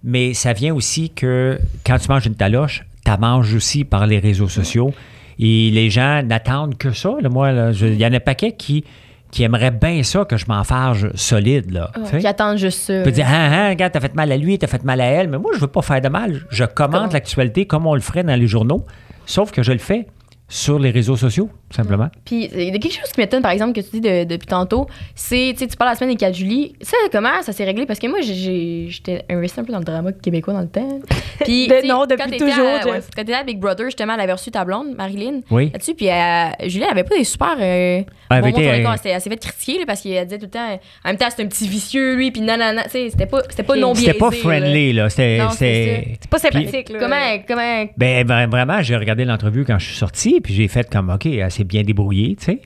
Mais 0.04 0.34
ça 0.34 0.52
vient 0.52 0.74
aussi 0.74 1.10
que 1.10 1.58
quand 1.84 1.98
tu 1.98 2.08
manges 2.08 2.26
une 2.26 2.36
taloche, 2.36 2.84
tu 3.04 3.10
manges 3.18 3.54
aussi 3.54 3.84
par 3.84 4.06
les 4.06 4.18
réseaux 4.18 4.48
sociaux. 4.48 4.92
Et 5.38 5.70
les 5.70 5.90
gens 5.90 6.22
n'attendent 6.22 6.78
que 6.78 6.92
ça. 6.92 7.10
là. 7.20 7.28
Moi, 7.28 7.50
il 7.80 8.00
y 8.00 8.06
en 8.06 8.12
a 8.12 8.16
un 8.16 8.20
paquet 8.20 8.52
qui, 8.52 8.84
qui 9.30 9.42
aimeraient 9.42 9.70
bien 9.70 10.02
ça 10.02 10.24
que 10.24 10.36
je 10.36 10.46
m'en 10.48 10.64
farge 10.64 11.10
solide. 11.14 11.70
Là. 11.72 11.90
Qui 12.18 12.26
attendent 12.26 12.56
juste 12.58 12.80
ça. 12.80 12.98
Tu 12.98 13.02
peux 13.04 13.10
dire, 13.10 13.26
ah, 13.28 13.66
ah, 13.66 13.68
regarde, 13.70 13.92
t'as 13.92 14.00
fait 14.00 14.14
mal 14.14 14.32
à 14.32 14.36
lui, 14.36 14.58
t'as 14.58 14.66
fait 14.66 14.82
mal 14.84 15.00
à 15.00 15.04
elle. 15.06 15.28
Mais 15.28 15.38
moi, 15.38 15.50
je 15.54 15.60
veux 15.60 15.66
pas 15.66 15.82
faire 15.82 16.00
de 16.00 16.08
mal. 16.08 16.40
Je 16.50 16.64
commente 16.64 16.92
Comment? 16.92 17.12
l'actualité 17.12 17.66
comme 17.66 17.86
on 17.86 17.94
le 17.94 18.00
ferait 18.00 18.22
dans 18.24 18.38
les 18.38 18.46
journaux. 18.46 18.86
Sauf 19.26 19.50
que 19.50 19.62
je 19.62 19.72
le 19.72 19.78
fais 19.78 20.06
sur 20.48 20.78
les 20.78 20.90
réseaux 20.90 21.16
sociaux. 21.16 21.50
Simplement. 21.70 22.08
Puis, 22.24 22.48
il 22.54 22.62
y 22.64 22.68
a 22.68 22.78
quelque 22.78 22.92
chose 22.94 23.10
qui 23.12 23.20
m'étonne, 23.20 23.42
par 23.42 23.50
exemple, 23.52 23.72
que 23.72 23.80
tu 23.80 23.90
dis 23.94 24.00
de- 24.00 24.24
depuis 24.24 24.46
tantôt, 24.46 24.86
c'est, 25.14 25.50
tu 25.52 25.58
sais, 25.58 25.66
tu 25.66 25.76
parles 25.76 25.90
la 25.90 25.96
semaine 25.96 26.10
des 26.10 26.16
4 26.16 26.34
juillet. 26.34 26.72
Ça, 26.80 26.96
comment 27.10 27.42
ça 27.42 27.52
s'est 27.52 27.64
réglé? 27.64 27.86
Parce 27.86 27.98
que 27.98 28.06
moi, 28.06 28.20
j'étais 28.20 29.24
investi 29.28 29.60
un 29.60 29.64
peu 29.64 29.72
dans 29.72 29.78
le 29.78 29.84
drama 29.84 30.12
québécois 30.12 30.54
dans 30.54 30.60
le 30.60 30.68
temps. 30.68 31.00
Puis, 31.44 31.66
De- 31.68 31.74
sais, 31.74 31.86
non, 31.86 31.98
quand 32.00 32.06
depuis 32.06 32.30
t'étais 32.30 32.38
toujours, 32.50 32.66
à- 32.66 32.86
ouais, 32.86 33.00
Quand 33.14 33.22
t'étais 33.22 33.34
à 33.34 33.42
Big 33.42 33.58
Brother, 33.58 33.86
justement, 33.86 34.14
elle 34.14 34.20
avait 34.20 34.32
reçu 34.32 34.50
ta 34.50 34.64
blonde, 34.64 34.94
Marilyn, 34.96 35.40
Oui. 35.50 35.70
là-dessus. 35.72 35.94
Puis, 35.94 36.08
euh, 36.08 36.48
Julie, 36.66 36.84
elle 36.84 36.90
avait 36.92 37.04
pas 37.04 37.16
des 37.16 37.24
super. 37.24 37.56
Euh, 37.58 38.02
Elle 38.30 38.44
euh, 38.44 38.86
Elle 39.06 39.20
s'est- 39.20 39.30
fait 39.30 39.36
critiquer, 39.36 39.78
là, 39.80 39.84
parce 39.86 40.00
qu'elle 40.02 40.24
disait 40.24 40.38
tout 40.38 40.46
le 40.46 40.50
temps, 40.50 40.80
en 41.04 41.08
même 41.08 41.16
temps, 41.16 41.26
c'est 41.34 41.42
un 41.42 41.46
petit 41.46 41.68
vicieux, 41.68 42.14
lui, 42.16 42.30
puis 42.30 42.40
nanana. 42.40 42.84
Tu 42.84 42.90
sais, 42.90 43.10
c'était 43.10 43.26
pas, 43.26 43.42
c'était 43.48 43.62
pas 43.62 43.76
non 43.76 43.92
biaisé. 43.92 44.06
C'était 44.06 44.18
pas 44.18 44.30
là. 44.30 44.36
friendly, 44.36 44.92
là. 44.92 45.08
C'était. 45.10 45.38
Non, 45.38 45.50
c'est 45.50 45.56
c'était- 45.56 46.18
C'est 46.22 46.30
pas 46.30 46.38
sympathique, 46.38 46.88
là. 46.90 46.98
Comment, 46.98 47.38
comment, 47.46 47.86
Ben, 47.96 48.26
ben, 48.26 48.48
vraiment, 48.48 48.82
j'ai 48.82 48.96
regardé 48.96 49.24
l'entrevue 49.24 49.64
quand 49.64 49.78
je 49.78 49.86
suis 49.86 49.96
sorti, 49.96 50.40
puis 50.40 50.54
j'ai 50.54 50.68
fait 50.68 50.88
comme, 50.90 51.10
OK, 51.10 51.26
elle 51.26 51.50
s'est 51.56 51.64
bien 51.64 51.82
débrouillée, 51.82 52.36
tu 52.36 52.44
sais. 52.44 52.60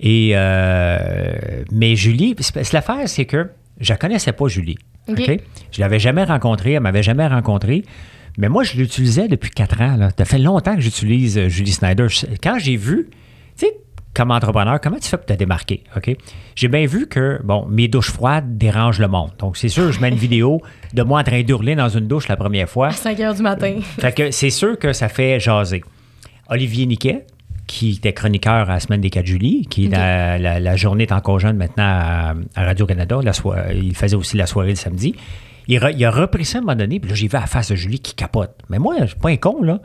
Et, 0.00 0.32
euh, 0.34 1.62
mais 1.70 1.96
Julie, 1.96 2.34
l'affaire, 2.72 3.08
c'est 3.08 3.24
que 3.24 3.50
je 3.80 3.92
la 3.92 3.96
connaissais 3.96 4.32
pas, 4.32 4.48
Julie. 4.48 4.76
OK. 5.08 5.20
OK? 5.20 5.40
Je 5.72 5.80
l'avais 5.80 5.98
jamais 5.98 6.24
rencontrée, 6.24 6.72
elle 6.72 6.80
m'avait 6.80 7.02
jamais 7.02 7.26
rencontré. 7.26 7.84
Mais 8.36 8.48
moi, 8.48 8.64
je 8.64 8.76
l'utilisais 8.76 9.28
depuis 9.28 9.50
quatre 9.50 9.80
ans. 9.80 9.96
Là. 9.96 10.08
Ça 10.16 10.24
fait 10.24 10.38
longtemps 10.38 10.74
que 10.74 10.80
j'utilise 10.80 11.38
euh, 11.38 11.48
Julie 11.48 11.72
Snyder. 11.72 12.06
Quand 12.42 12.58
j'ai 12.58 12.76
vu, 12.76 13.08
tu 13.56 13.66
sais, 13.66 13.76
comme 14.12 14.30
entrepreneur, 14.30 14.80
comment 14.80 14.98
tu 14.98 15.08
fais 15.08 15.16
pour 15.16 15.26
te 15.26 15.32
démarquer? 15.32 15.84
OK? 15.96 16.16
J'ai 16.56 16.68
bien 16.68 16.86
vu 16.86 17.06
que, 17.06 17.40
bon, 17.44 17.66
mes 17.66 17.86
douches 17.88 18.10
froides 18.10 18.58
dérangent 18.58 19.00
le 19.00 19.08
monde. 19.08 19.30
Donc, 19.38 19.56
c'est 19.56 19.68
sûr, 19.68 19.92
je 19.92 20.00
mets 20.00 20.08
une 20.08 20.16
vidéo 20.16 20.60
de 20.92 21.02
moi 21.02 21.20
en 21.20 21.24
train 21.24 21.42
d'hurler 21.42 21.76
dans 21.76 21.88
une 21.88 22.08
douche 22.08 22.28
la 22.28 22.36
première 22.36 22.68
fois. 22.68 22.88
à 22.88 22.92
5 22.92 23.18
h 23.18 23.36
du 23.36 23.42
matin? 23.42 23.78
Fait 23.98 24.12
que 24.12 24.30
c'est 24.30 24.50
sûr 24.50 24.78
que 24.78 24.92
ça 24.92 25.08
fait 25.08 25.38
jaser. 25.38 25.82
Olivier 26.48 26.86
Niquet, 26.86 27.26
qui 27.66 27.92
était 27.92 28.12
chroniqueur 28.12 28.68
à 28.70 28.74
la 28.74 28.80
semaine 28.80 29.00
des 29.00 29.10
4 29.10 29.26
juillet, 29.26 29.64
qui 29.68 29.86
Ok. 29.86 29.92
la, 29.92 30.38
la- 30.38 30.60
la 30.60 30.76
journée 30.76 31.04
est 31.04 31.12
encore 31.12 31.38
jeune 31.40 31.56
maintenant 31.56 31.84
à, 31.84 32.34
à 32.54 32.64
Radio-Canada, 32.64 33.20
il 33.74 33.94
faisait 33.94 34.16
aussi 34.16 34.36
la 34.36 34.46
soirée 34.46 34.70
le 34.70 34.74
samedi. 34.76 35.14
Il, 35.66 35.78
re- 35.78 35.94
il 35.96 36.04
a 36.04 36.10
repris 36.10 36.44
ça 36.44 36.58
à 36.58 36.60
un 36.60 36.64
moment 36.64 36.76
donné, 36.76 37.00
puis 37.00 37.08
là, 37.10 37.16
j'ai 37.16 37.26
vu 37.28 37.36
à 37.36 37.40
la 37.40 37.46
face 37.46 37.70
de 37.70 37.74
Julie 37.76 38.00
qui 38.00 38.14
capote. 38.14 38.54
Mais 38.68 38.78
moi, 38.78 38.96
je 39.00 39.06
suis 39.06 39.16
pas 39.16 39.30
un 39.30 39.36
con, 39.36 39.62
là. 39.62 39.80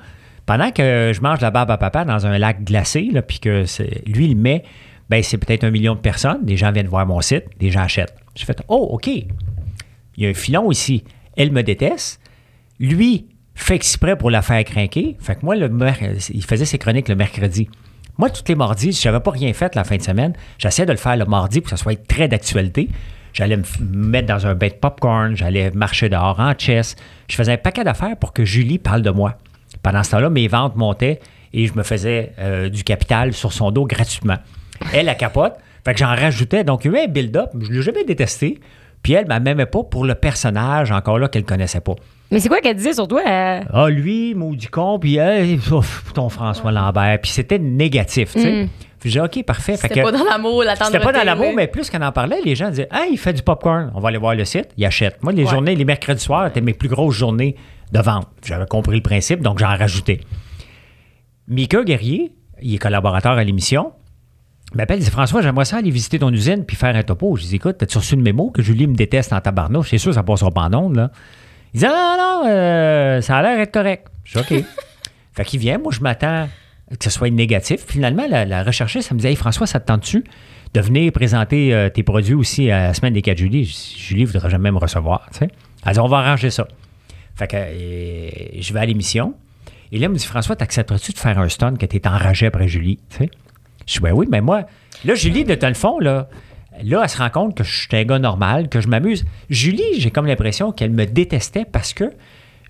Pendant 0.45 0.71
que 0.71 1.11
je 1.13 1.21
mange 1.21 1.39
la 1.41 1.51
barbe 1.51 1.71
à 1.71 1.77
papa 1.77 2.03
dans 2.05 2.25
un 2.25 2.37
lac 2.37 2.63
glacé, 2.65 3.07
là, 3.13 3.21
puis 3.21 3.39
que 3.39 3.63
lui, 4.07 4.25
il 4.25 4.35
met, 4.35 4.63
ben 5.09 5.23
c'est 5.23 5.37
peut-être 5.37 5.63
un 5.63 5.71
million 5.71 5.95
de 5.95 5.99
personnes, 5.99 6.43
des 6.43 6.57
gens 6.57 6.71
viennent 6.71 6.87
voir 6.87 7.05
mon 7.05 7.21
site, 7.21 7.45
des 7.59 7.69
gens 7.71 7.81
achètent. 7.81 8.15
J'ai 8.35 8.45
fait, 8.45 8.61
oh, 8.67 8.89
OK, 8.91 9.07
il 9.07 9.27
y 10.17 10.25
a 10.25 10.29
un 10.29 10.33
filon 10.33 10.69
ici. 10.71 11.03
Elle 11.37 11.51
me 11.51 11.63
déteste. 11.63 12.19
Lui 12.79 13.27
fait 13.63 13.75
exprès 13.75 14.15
pour 14.15 14.31
la 14.31 14.41
faire 14.41 14.63
craquer. 14.63 15.17
Fait 15.19 15.35
que 15.35 15.41
moi, 15.43 15.55
le 15.55 15.69
il 16.33 16.43
faisait 16.43 16.65
ses 16.65 16.77
chroniques 16.77 17.09
le 17.09 17.15
mercredi. 17.15 17.69
Moi, 18.17 18.29
tous 18.29 18.43
les 18.47 18.55
mardis, 18.55 18.93
si 18.93 19.03
j'avais 19.03 19.19
pas 19.19 19.31
rien 19.31 19.53
fait 19.53 19.75
la 19.75 19.83
fin 19.83 19.95
de 19.95 20.01
semaine, 20.01 20.33
j'essayais 20.57 20.85
de 20.85 20.91
le 20.91 20.97
faire 20.97 21.15
le 21.15 21.25
mardi 21.25 21.61
pour 21.61 21.71
que 21.71 21.77
ça 21.77 21.81
soit 21.81 22.01
très 22.07 22.27
d'actualité. 22.27 22.89
J'allais 23.33 23.57
me 23.57 23.63
mettre 23.79 24.27
dans 24.27 24.47
un 24.47 24.55
bain 24.55 24.67
de 24.67 24.73
popcorn, 24.73 25.35
j'allais 25.35 25.71
marcher 25.71 26.09
dehors 26.09 26.39
en 26.39 26.53
chess. 26.57 26.95
Je 27.29 27.35
faisais 27.35 27.53
un 27.53 27.57
paquet 27.57 27.83
d'affaires 27.83 28.17
pour 28.17 28.33
que 28.33 28.43
Julie 28.43 28.79
parle 28.79 29.03
de 29.03 29.11
moi. 29.11 29.37
Pendant 29.83 30.03
ce 30.03 30.11
temps-là, 30.11 30.29
mes 30.29 30.47
ventes 30.47 30.75
montaient 30.75 31.19
et 31.53 31.67
je 31.67 31.73
me 31.73 31.83
faisais 31.83 32.33
euh, 32.39 32.69
du 32.69 32.83
capital 32.83 33.33
sur 33.33 33.53
son 33.53 33.71
dos 33.71 33.85
gratuitement. 33.85 34.37
Elle, 34.93 35.07
elle 35.07 35.17
capote. 35.17 35.53
Fait 35.85 35.93
que 35.93 35.99
j'en 35.99 36.07
rajoutais. 36.07 36.63
Donc, 36.63 36.85
il 36.85 36.91
y 36.91 36.97
a 36.97 37.03
un 37.03 37.07
build-up. 37.07 37.51
Je 37.59 37.69
ne 37.69 37.75
l'ai 37.75 37.81
jamais 37.81 38.03
détesté. 38.03 38.59
Puis 39.03 39.13
elle 39.13 39.27
ne 39.27 39.39
m'aimait 39.39 39.65
pas 39.65 39.83
pour 39.83 40.05
le 40.05 40.15
personnage, 40.15 40.91
encore 40.91 41.19
là, 41.19 41.27
qu'elle 41.29 41.43
ne 41.43 41.47
connaissait 41.47 41.79
pas. 41.81 41.95
Mais 42.31 42.39
c'est 42.39 42.49
quoi 42.49 42.59
qu'elle 42.59 42.75
disait 42.75 42.93
sur 42.93 43.07
toi? 43.07 43.21
euh? 43.27 43.61
Ah, 43.73 43.89
lui, 43.89 44.35
maudit 44.35 44.67
con, 44.67 44.99
puis 44.99 45.17
ouf, 45.71 46.11
ton 46.13 46.29
François 46.29 46.71
Lambert. 46.71 47.19
Puis 47.21 47.31
c'était 47.31 47.57
négatif, 47.59 48.33
tu 48.33 48.41
sais. 48.41 48.69
Puis 48.99 49.09
j'ai 49.09 49.21
dit, 49.21 49.25
OK, 49.39 49.45
parfait. 49.45 49.77
Fait 49.77 49.87
C'était 49.87 50.03
pas 50.03 50.11
dans 50.11 50.25
l'amour, 50.25 50.61
la 50.63 50.75
c'était 50.75 50.99
pas 50.99 51.13
dans 51.13 51.23
l'amour, 51.23 51.53
mais 51.55 51.67
plus 51.67 51.89
qu'on 51.89 52.01
en 52.01 52.11
parlait, 52.11 52.41
les 52.43 52.53
gens 52.55 52.69
disaient 52.69 52.89
Hey, 52.91 53.13
il 53.13 53.17
fait 53.17 53.31
du 53.31 53.41
popcorn. 53.41 53.91
On 53.95 54.01
va 54.01 54.09
aller 54.09 54.17
voir 54.17 54.35
le 54.35 54.43
site. 54.43 54.67
Il 54.77 54.85
achète. 54.85 55.23
Moi, 55.23 55.31
les 55.31 55.45
Ouais. 55.45 55.49
journées, 55.49 55.73
les 55.75 55.85
mercredis 55.85 56.21
soirs 56.21 56.47
étaient 56.47 56.59
mes 56.59 56.73
plus 56.73 56.89
grosses 56.89 57.15
journées 57.15 57.55
de 57.93 57.99
vente. 58.01 58.27
J'avais 58.45 58.65
compris 58.67 58.97
le 58.97 59.01
principe, 59.01 59.39
donc 59.41 59.57
j'en 59.59 59.67
rajoutais. 59.69 60.19
Mika 61.47 61.83
Guerrier, 61.83 62.33
il 62.61 62.75
est 62.75 62.77
collaborateur 62.77 63.31
à 63.31 63.43
l'émission, 63.43 63.93
m'appelle, 64.75 64.99
il 64.99 65.03
dit 65.03 65.09
François, 65.09 65.41
j'aimerais 65.41 65.65
ça 65.65 65.77
aller 65.77 65.89
visiter 65.89 66.19
ton 66.19 66.31
usine 66.31 66.65
puis 66.65 66.75
faire 66.75 66.95
un 66.95 67.03
topo. 67.03 67.35
Je 67.35 67.43
dis 67.43 67.55
Écoute, 67.55 67.77
t'as-tu 67.79 67.97
reçu 67.97 68.15
une 68.15 68.21
mémo 68.21 68.51
que 68.51 68.61
Julie 68.61 68.87
me 68.87 68.95
déteste 68.95 69.33
en 69.33 69.41
tabarnouche? 69.41 69.89
C'est 69.89 69.97
sûr, 69.97 70.13
ça 70.13 70.23
passera 70.23 70.51
pas 70.51 70.61
en 70.61 70.73
ondes, 70.73 70.95
là. 70.95 71.11
Il 71.73 71.79
dit 71.79 71.85
Ah, 71.85 72.15
non, 72.17 72.43
non, 72.43 72.49
euh, 72.49 73.21
ça 73.21 73.37
a 73.37 73.41
l'air 73.41 73.57
d'être 73.57 73.73
correct. 73.73 74.07
Je 74.23 74.39
dis 74.39 74.57
OK. 74.59 74.63
fait 75.33 75.45
qu'il 75.45 75.59
vient, 75.59 75.77
moi, 75.77 75.91
je 75.91 76.01
m'attends 76.01 76.47
que 76.89 77.03
ce 77.03 77.09
soit 77.09 77.29
négatif. 77.29 77.85
Finalement, 77.87 78.25
la, 78.27 78.45
la 78.45 78.63
recherchiste, 78.63 79.09
ça 79.09 79.15
me 79.15 79.19
dit 79.19 79.27
Hey, 79.27 79.35
François, 79.35 79.67
ça 79.67 79.79
te 79.79 79.87
tente-tu 79.87 80.23
de 80.73 80.81
venir 80.81 81.11
présenter 81.11 81.73
euh, 81.73 81.89
tes 81.89 82.03
produits 82.03 82.35
aussi 82.35 82.69
à 82.69 82.87
la 82.87 82.93
semaine 82.93 83.13
des 83.13 83.21
4 83.21 83.37
juillet 83.37 83.63
Je 83.63 83.71
dis, 83.71 83.95
Julie 83.97 84.21
ne 84.23 84.27
voudra 84.27 84.49
jamais 84.49 84.71
me 84.71 84.77
recevoir. 84.77 85.27
tu 85.31 85.39
sais. 85.39 85.47
Elle 85.85 85.93
dit 85.93 85.99
On 85.99 86.07
va 86.07 86.17
arranger 86.17 86.51
ça. 86.51 86.67
Fait 87.35 87.47
que 87.47 87.55
euh, 87.57 88.29
je 88.59 88.73
vais 88.73 88.79
à 88.79 88.85
l'émission. 88.85 89.33
Et 89.91 89.97
là, 89.97 90.05
elle 90.05 90.11
me 90.11 90.17
dit 90.17 90.25
François, 90.25 90.55
t'accepterais-tu 90.55 91.13
de 91.13 91.17
faire 91.17 91.39
un 91.39 91.49
stun 91.49 91.75
que 91.75 91.85
tu 91.85 91.95
es 91.95 92.07
enragé 92.07 92.45
après 92.45 92.67
Julie? 92.67 92.99
Je 93.89 93.95
dis 93.95 93.99
Ben 94.01 94.13
oui, 94.13 94.27
mais 94.29 94.41
moi, 94.41 94.63
là, 95.03 95.15
Julie, 95.15 95.43
de 95.43 95.53
le 95.65 95.73
fond, 95.73 95.99
là, 95.99 96.29
là, 96.83 97.01
elle 97.03 97.09
se 97.09 97.17
rend 97.17 97.29
compte 97.29 97.57
que 97.57 97.63
je 97.63 97.87
suis 97.87 97.97
un 97.97 98.03
gars 98.03 98.19
normal, 98.19 98.69
que 98.69 98.81
je 98.81 98.87
m'amuse. 98.87 99.25
Julie, 99.49 99.99
j'ai 99.99 100.11
comme 100.11 100.27
l'impression 100.27 100.71
qu'elle 100.71 100.91
me 100.91 101.05
détestait 101.05 101.65
parce 101.65 101.93
que 101.93 102.11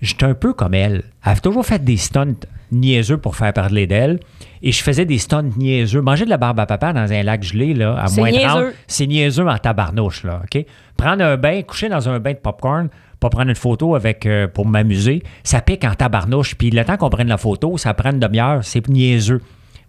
j'étais 0.00 0.24
un 0.24 0.34
peu 0.34 0.54
comme 0.54 0.72
elle. 0.72 1.02
Elle 1.24 1.32
avait 1.32 1.40
toujours 1.40 1.66
fait 1.66 1.84
des 1.84 1.98
stunts 1.98 2.46
niaiseux 2.72 3.18
pour 3.18 3.36
faire 3.36 3.52
parler 3.52 3.86
d'elle. 3.86 4.20
Et 4.62 4.72
je 4.72 4.82
faisais 4.82 5.04
des 5.04 5.18
stunts 5.18 5.50
niaiseux. 5.58 6.00
Manger 6.00 6.24
de 6.24 6.30
la 6.30 6.38
barbe 6.38 6.58
à 6.58 6.64
papa 6.64 6.94
dans 6.94 7.12
un 7.12 7.22
lac 7.22 7.42
gelé, 7.42 7.74
là, 7.74 7.96
à 7.98 8.08
moins 8.10 8.30
30, 8.30 8.40
niaiseux. 8.40 8.74
c'est 8.86 9.06
niaiseux 9.06 9.46
en 9.46 9.58
tabarnouche, 9.58 10.24
là, 10.24 10.40
OK? 10.42 10.64
Prendre 10.96 11.22
un 11.22 11.36
bain, 11.36 11.60
coucher 11.62 11.90
dans 11.90 12.08
un 12.08 12.18
bain 12.18 12.32
de 12.32 12.38
popcorn, 12.38 12.88
pas 13.18 13.28
prendre 13.28 13.50
une 13.50 13.56
photo 13.56 13.94
avec 13.94 14.24
euh, 14.24 14.48
pour 14.48 14.66
m'amuser, 14.66 15.22
ça 15.44 15.60
pique 15.60 15.84
en 15.84 15.94
tabarnouche. 15.94 16.54
Puis 16.54 16.70
le 16.70 16.82
temps 16.84 16.96
qu'on 16.96 17.10
prenne 17.10 17.28
la 17.28 17.36
photo, 17.36 17.76
ça 17.76 17.92
prend 17.92 18.10
une 18.10 18.20
demi-heure, 18.20 18.64
c'est 18.64 18.88
niaiseux. 18.88 19.42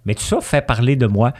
Mais 0.05 0.15
tout 0.15 0.23
ça 0.23 0.39
fait 0.41 0.65
parler 0.65 0.95
de 0.95 1.05
moi. 1.07 1.33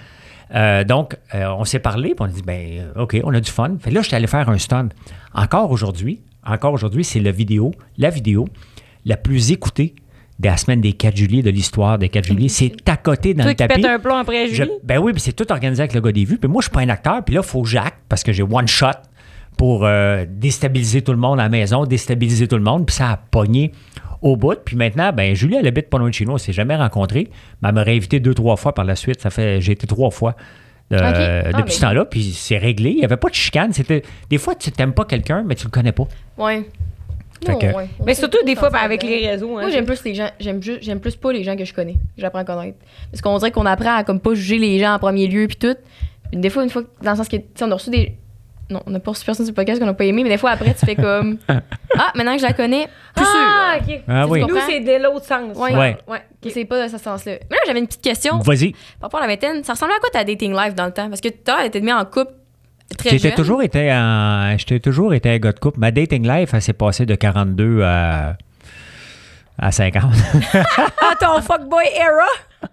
Euh, 0.53 0.83
donc, 0.83 1.15
euh, 1.33 1.47
on 1.57 1.63
s'est 1.63 1.79
parlé, 1.79 2.09
puis 2.09 2.17
on 2.19 2.25
a 2.25 2.27
dit, 2.27 2.41
ben, 2.41 2.91
euh, 2.97 3.03
OK, 3.03 3.17
on 3.23 3.33
a 3.33 3.39
du 3.39 3.49
fun. 3.49 3.77
Fait 3.79 3.89
là, 3.91 4.01
j'étais 4.01 4.17
allé 4.17 4.27
faire 4.27 4.49
un 4.49 4.57
stun. 4.57 4.89
Encore 5.33 5.71
aujourd'hui, 5.71 6.21
encore 6.45 6.73
aujourd'hui, 6.73 7.03
c'est 7.03 7.19
la 7.21 7.31
vidéo, 7.31 7.71
la 7.97 8.09
vidéo 8.09 8.47
la 9.05 9.15
plus 9.17 9.51
écoutée 9.51 9.95
de 10.39 10.47
la 10.47 10.57
semaine 10.57 10.81
des 10.81 10.93
4 10.93 11.15
juillet, 11.15 11.41
de 11.43 11.51
l'histoire 11.51 11.97
des 11.99 12.09
4 12.09 12.25
juillet. 12.25 12.49
C'est 12.49 12.73
à 12.89 12.97
côté 12.97 13.33
dans 13.33 13.43
Toi 13.43 13.51
le 13.51 13.55
qui 13.55 13.67
tapis. 13.67 13.81
pètes 13.81 13.91
un 13.91 13.99
plomb 13.99 14.15
après 14.17 14.47
Je- 14.49 14.63
ben 14.83 14.97
oui, 14.99 15.13
puis 15.13 15.21
c'est 15.21 15.33
tout 15.33 15.49
organisé 15.51 15.81
avec 15.83 15.93
le 15.93 16.01
gars 16.01 16.11
des 16.11 16.25
vues. 16.25 16.37
Puis 16.37 16.49
moi, 16.49 16.61
je 16.61 16.65
suis 16.67 16.71
pas 16.73 16.81
un 16.81 16.89
acteur. 16.89 17.23
Puis 17.23 17.35
là, 17.35 17.41
il 17.43 17.47
faut 17.47 17.61
que 17.61 17.69
j'acte 17.69 17.99
parce 18.09 18.23
que 18.23 18.31
j'ai 18.33 18.43
one 18.43 18.67
shot 18.67 18.87
pour 19.57 19.85
euh, 19.85 20.25
déstabiliser 20.27 21.01
tout 21.03 21.11
le 21.11 21.17
monde 21.19 21.39
à 21.39 21.43
la 21.43 21.49
maison, 21.49 21.85
déstabiliser 21.85 22.47
tout 22.47 22.57
le 22.57 22.63
monde. 22.63 22.85
Puis 22.87 22.95
ça 22.95 23.11
a 23.11 23.17
pogné 23.17 23.71
au 24.21 24.35
bout. 24.37 24.57
Puis 24.63 24.75
maintenant, 24.75 25.11
ben 25.13 25.33
Julie, 25.35 25.55
elle 25.55 25.67
habite 25.67 25.89
pas 25.89 25.97
loin 25.97 26.09
de 26.09 26.13
chez 26.13 26.25
nous. 26.25 26.33
On 26.33 26.37
s'est 26.37 26.53
jamais 26.53 26.75
rencontrés. 26.75 27.29
Mais 27.61 27.69
elle 27.69 27.75
m'aurait 27.75 27.95
invité 27.95 28.19
deux, 28.19 28.33
trois 28.33 28.55
fois 28.55 28.73
par 28.73 28.85
la 28.85 28.95
suite. 28.95 29.21
Ça 29.21 29.29
fait, 29.29 29.61
j'ai 29.61 29.71
été 29.73 29.87
trois 29.87 30.11
fois. 30.11 30.35
euh. 30.93 31.41
Ah, 31.45 31.51
depuis 31.53 31.63
mais- 31.65 31.71
ce 31.71 31.81
temps-là, 31.81 32.05
puis 32.05 32.23
c'est 32.33 32.57
réglé. 32.57 32.89
Il 32.91 32.97
n'y 32.97 33.05
avait 33.05 33.17
pas 33.17 33.29
de 33.29 33.33
chicane. 33.35 33.71
C'était, 33.73 34.01
des 34.29 34.37
fois, 34.37 34.55
tu 34.55 34.69
n'aimes 34.77 34.93
pas 34.93 35.05
quelqu'un, 35.05 35.43
mais 35.45 35.55
tu 35.55 35.65
le 35.65 35.71
connais 35.71 35.93
pas. 35.93 36.05
Non, 37.47 37.57
que- 37.57 37.65
ouais. 37.75 37.87
Mais 38.05 38.13
surtout 38.13 38.37
tout 38.39 38.45
des 38.45 38.55
fois 38.55 38.69
avec 38.75 39.01
les 39.01 39.27
réseaux. 39.29 39.57
hein. 39.57 39.61
Moi, 39.61 39.69
j'aime 39.71 39.85
plus 39.85 40.03
les 40.03 40.13
gens, 40.13 40.29
j'aime 40.39 40.59
j'aime 40.61 40.99
plus 40.99 41.15
pas 41.15 41.31
les 41.33 41.43
gens 41.43 41.55
que 41.55 41.65
je 41.65 41.73
connais. 41.73 41.95
J'apprends 42.17 42.39
à 42.39 42.43
connaître. 42.43 42.77
Parce 43.09 43.21
qu'on 43.21 43.35
dirait 43.39 43.49
qu'on 43.51 43.65
apprend 43.65 43.95
à 43.95 44.03
comme 44.03 44.19
pas 44.19 44.35
juger 44.35 44.59
les 44.59 44.77
gens 44.79 44.93
en 44.93 44.99
premier 44.99 45.27
lieu 45.27 45.47
puis 45.47 45.55
tout. 45.57 45.75
Puis 46.31 46.39
des 46.39 46.49
fois, 46.51 46.63
une 46.63 46.69
fois, 46.69 46.83
dans 47.01 47.11
le 47.11 47.17
sens 47.17 47.27
que, 47.27 47.37
tu 47.37 47.43
sais, 47.55 47.63
on 47.65 47.71
a 47.71 47.73
reçu 47.73 47.89
des. 47.89 48.13
Non, 48.71 48.81
on 48.87 48.91
n'a 48.91 48.99
pas 48.99 49.11
reçu 49.11 49.25
personne 49.25 49.45
sur 49.45 49.51
le 49.51 49.55
podcast 49.55 49.79
qu'on 49.79 49.85
n'a 49.85 49.93
pas 49.93 50.05
aimé, 50.05 50.23
mais 50.23 50.29
des 50.29 50.37
fois 50.37 50.51
après, 50.51 50.73
tu 50.73 50.85
fais 50.85 50.95
comme. 50.95 51.37
Ah, 51.99 52.11
maintenant 52.15 52.33
que 52.33 52.39
je 52.39 52.45
la 52.45 52.53
connais, 52.53 52.87
plus 53.13 53.25
Ah, 53.27 53.75
sûr. 53.85 53.93
OK. 53.95 54.01
Ah 54.07 54.23
Tu 54.25 54.31
oui. 54.31 54.41
Nous, 54.47 54.57
c'est 54.65 54.79
de 54.79 55.03
l'autre 55.03 55.25
sens. 55.25 55.55
Ouais. 55.57 55.75
Ouais. 55.75 55.97
Ouais. 56.07 56.21
Ok, 56.43 56.51
C'est 56.53 56.63
pas 56.65 56.81
dans 56.81 56.89
ce 56.89 56.97
sens-là. 57.03 57.33
Mais 57.49 57.55
là, 57.57 57.61
j'avais 57.67 57.79
une 57.79 57.85
petite 57.87 58.01
question 58.01 58.39
Vas-y. 58.39 58.71
par 58.71 59.09
rapport 59.09 59.19
à 59.19 59.23
la 59.23 59.33
vingtaine. 59.33 59.61
Ça 59.65 59.73
ressemblait 59.73 59.95
à 59.95 59.99
quoi 59.99 60.09
ta 60.09 60.23
dating 60.23 60.55
life 60.55 60.73
dans 60.73 60.85
le 60.85 60.93
temps? 60.93 61.09
Parce 61.09 61.19
que 61.21 61.27
tout 61.27 61.35
à 61.47 61.51
l'heure, 61.51 61.59
elle 61.61 61.67
était 61.67 61.81
mis 61.81 61.91
en 61.91 62.05
couple 62.05 62.31
très 62.97 63.09
J'étais 63.11 63.27
jeune. 63.29 63.35
toujours 63.35 63.61
été 63.61 63.91
un, 63.91 64.55
j'étais 64.57 64.79
toujours 64.79 65.13
été 65.13 65.29
un 65.29 65.37
gars 65.37 65.51
de 65.51 65.59
couple. 65.59 65.79
Ma 65.79 65.91
dating 65.91 66.25
life, 66.27 66.51
elle 66.53 66.61
s'est 66.61 66.73
passée 66.73 67.05
de 67.05 67.13
42 67.15 67.81
à, 67.83 68.37
à 69.59 69.71
50. 69.71 70.03
Ah, 70.75 71.15
ton 71.19 71.41
fuckboy 71.41 71.83
era! 71.93 72.25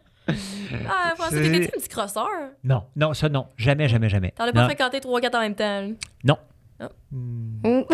Ah, 0.89 1.15
François, 1.17 1.39
t'étais-tu 1.41 1.67
un 1.77 1.81
petit 1.81 1.89
crosseur? 1.89 2.27
non, 2.65 2.85
non, 2.97 3.15
ça 3.15 3.29
non. 3.29 3.47
Jamais, 3.57 3.89
jamais, 3.89 4.09
jamais. 4.09 4.33
T'en 4.37 4.45
as 4.45 4.53
pas 4.53 4.61
non, 4.63 4.67
fréquenté 4.67 4.99
3-4 5.01 5.37
en 5.37 5.41
même 5.41 5.55
temps. 5.55 5.81
là? 5.83 5.89
non. 6.25 6.37
Non, 6.81 6.89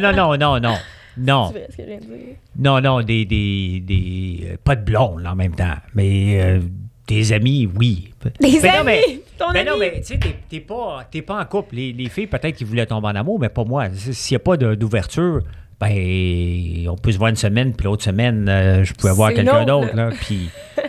non, 0.00 0.12
non, 0.12 0.36
non, 0.36 0.60
non. 0.60 0.74
Non, 1.16 1.52
C'est 1.52 1.58
vrai 1.60 1.66
ce 1.70 1.76
que 1.76 1.82
je 1.84 1.88
viens 1.88 1.98
de 1.98 2.04
dire. 2.04 2.36
non, 2.58 2.80
non, 2.80 3.00
des, 3.02 3.24
des, 3.24 3.78
des 3.80 4.48
euh, 4.52 4.56
pas 4.64 4.74
de 4.74 4.82
blondes 4.84 5.24
en 5.24 5.36
même 5.36 5.54
temps, 5.54 5.76
mais 5.94 6.42
euh, 6.42 6.60
des 7.06 7.32
amis, 7.32 7.68
oui. 7.78 8.12
Des 8.40 8.58
Ben 8.60 8.72
non, 8.72 8.78
amis! 8.80 8.84
mais- 8.86 9.20
Ton 9.38 9.52
Ben 9.52 9.60
ami! 9.60 9.70
non, 9.70 9.76
mais 9.78 10.00
tu 10.00 10.06
sais, 10.06 10.18
t'es- 10.18 10.34
t'es 10.48 10.58
pas, 10.60 11.06
t'es 11.08 11.22
pas 11.22 11.40
en 11.40 11.44
couple. 11.44 11.76
Les, 11.76 11.92
les 11.92 12.08
filles, 12.08 12.26
peut-être 12.26 12.56
qu'ils 12.56 12.66
voulaient 12.66 12.86
tomber 12.86 13.06
en 13.08 13.14
amour, 13.14 13.38
mais 13.38 13.48
pas 13.48 13.62
moi. 13.62 13.86
S'il 13.94 14.34
n'y 14.34 14.36
a 14.36 14.40
pas 14.40 14.56
de- 14.56 14.74
d'ouverture, 14.74 15.42
ben, 15.80 16.88
on 16.88 16.96
peut 16.96 17.12
se 17.12 17.18
voir 17.18 17.30
une 17.30 17.36
semaine, 17.36 17.72
puis 17.74 17.84
l'autre 17.84 18.04
semaine, 18.04 18.46
euh, 18.48 18.84
je 18.84 18.92
pouvais 18.94 19.12
voir 19.12 19.32
quelqu'un 19.32 19.62
autre, 19.62 19.66
d'autre. 19.66 19.96
Là, 19.96 20.10
puis 20.20 20.48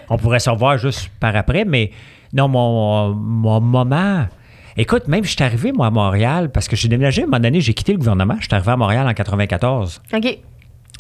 On 0.10 0.18
pourrait 0.18 0.40
se 0.40 0.50
revoir 0.50 0.78
juste 0.78 1.10
par 1.20 1.36
après, 1.36 1.66
mais 1.66 1.92
non, 2.34 2.48
mon, 2.48 3.14
mon 3.14 3.62
moment. 3.62 4.28
Écoute, 4.78 5.08
même 5.08 5.24
je 5.24 5.30
suis 5.30 5.44
arrivé, 5.44 5.72
moi, 5.72 5.88
à 5.88 5.92
Montréal, 5.92 6.52
parce 6.52 6.68
que 6.68 6.76
j'ai 6.76 6.88
déménagé, 6.88 7.22
à 7.22 7.26
un 7.26 7.28
moment 7.28 7.40
donné, 7.40 7.62
j'ai 7.62 7.74
quitté 7.74 7.94
le 7.94 7.98
gouvernement. 7.98 8.36
Je 8.40 8.46
suis 8.46 8.54
arrivé 8.54 8.72
à 8.72 8.78
Montréal 8.78 9.08
en 9.08 9.14
94. 9.14 10.02
OK. 10.14 10.38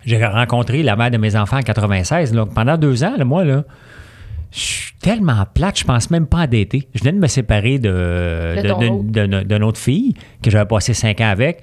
J'ai 0.05 0.25
rencontré 0.25 0.83
la 0.83 0.95
mère 0.95 1.11
de 1.11 1.17
mes 1.17 1.35
enfants 1.35 1.57
en 1.57 1.61
96. 1.63 2.31
Donc, 2.31 2.53
pendant 2.53 2.77
deux 2.77 3.03
ans, 3.03 3.15
là, 3.17 3.25
moi, 3.25 3.43
là, 3.43 3.63
je 4.51 4.59
suis 4.59 4.93
tellement 5.01 5.43
plate, 5.53 5.79
je 5.79 5.83
pense 5.83 6.09
même 6.09 6.27
pas 6.27 6.41
à 6.41 6.47
dater. 6.47 6.87
Je 6.93 7.01
venais 7.01 7.11
de 7.11 7.19
me 7.19 7.27
séparer 7.27 7.77
de, 7.79 8.61
De 8.61 9.77
fille 9.77 10.13
que 10.41 10.49
j'avais 10.49 10.65
passé 10.65 10.93
cinq 10.93 11.19
ans 11.19 11.29
avec. 11.29 11.61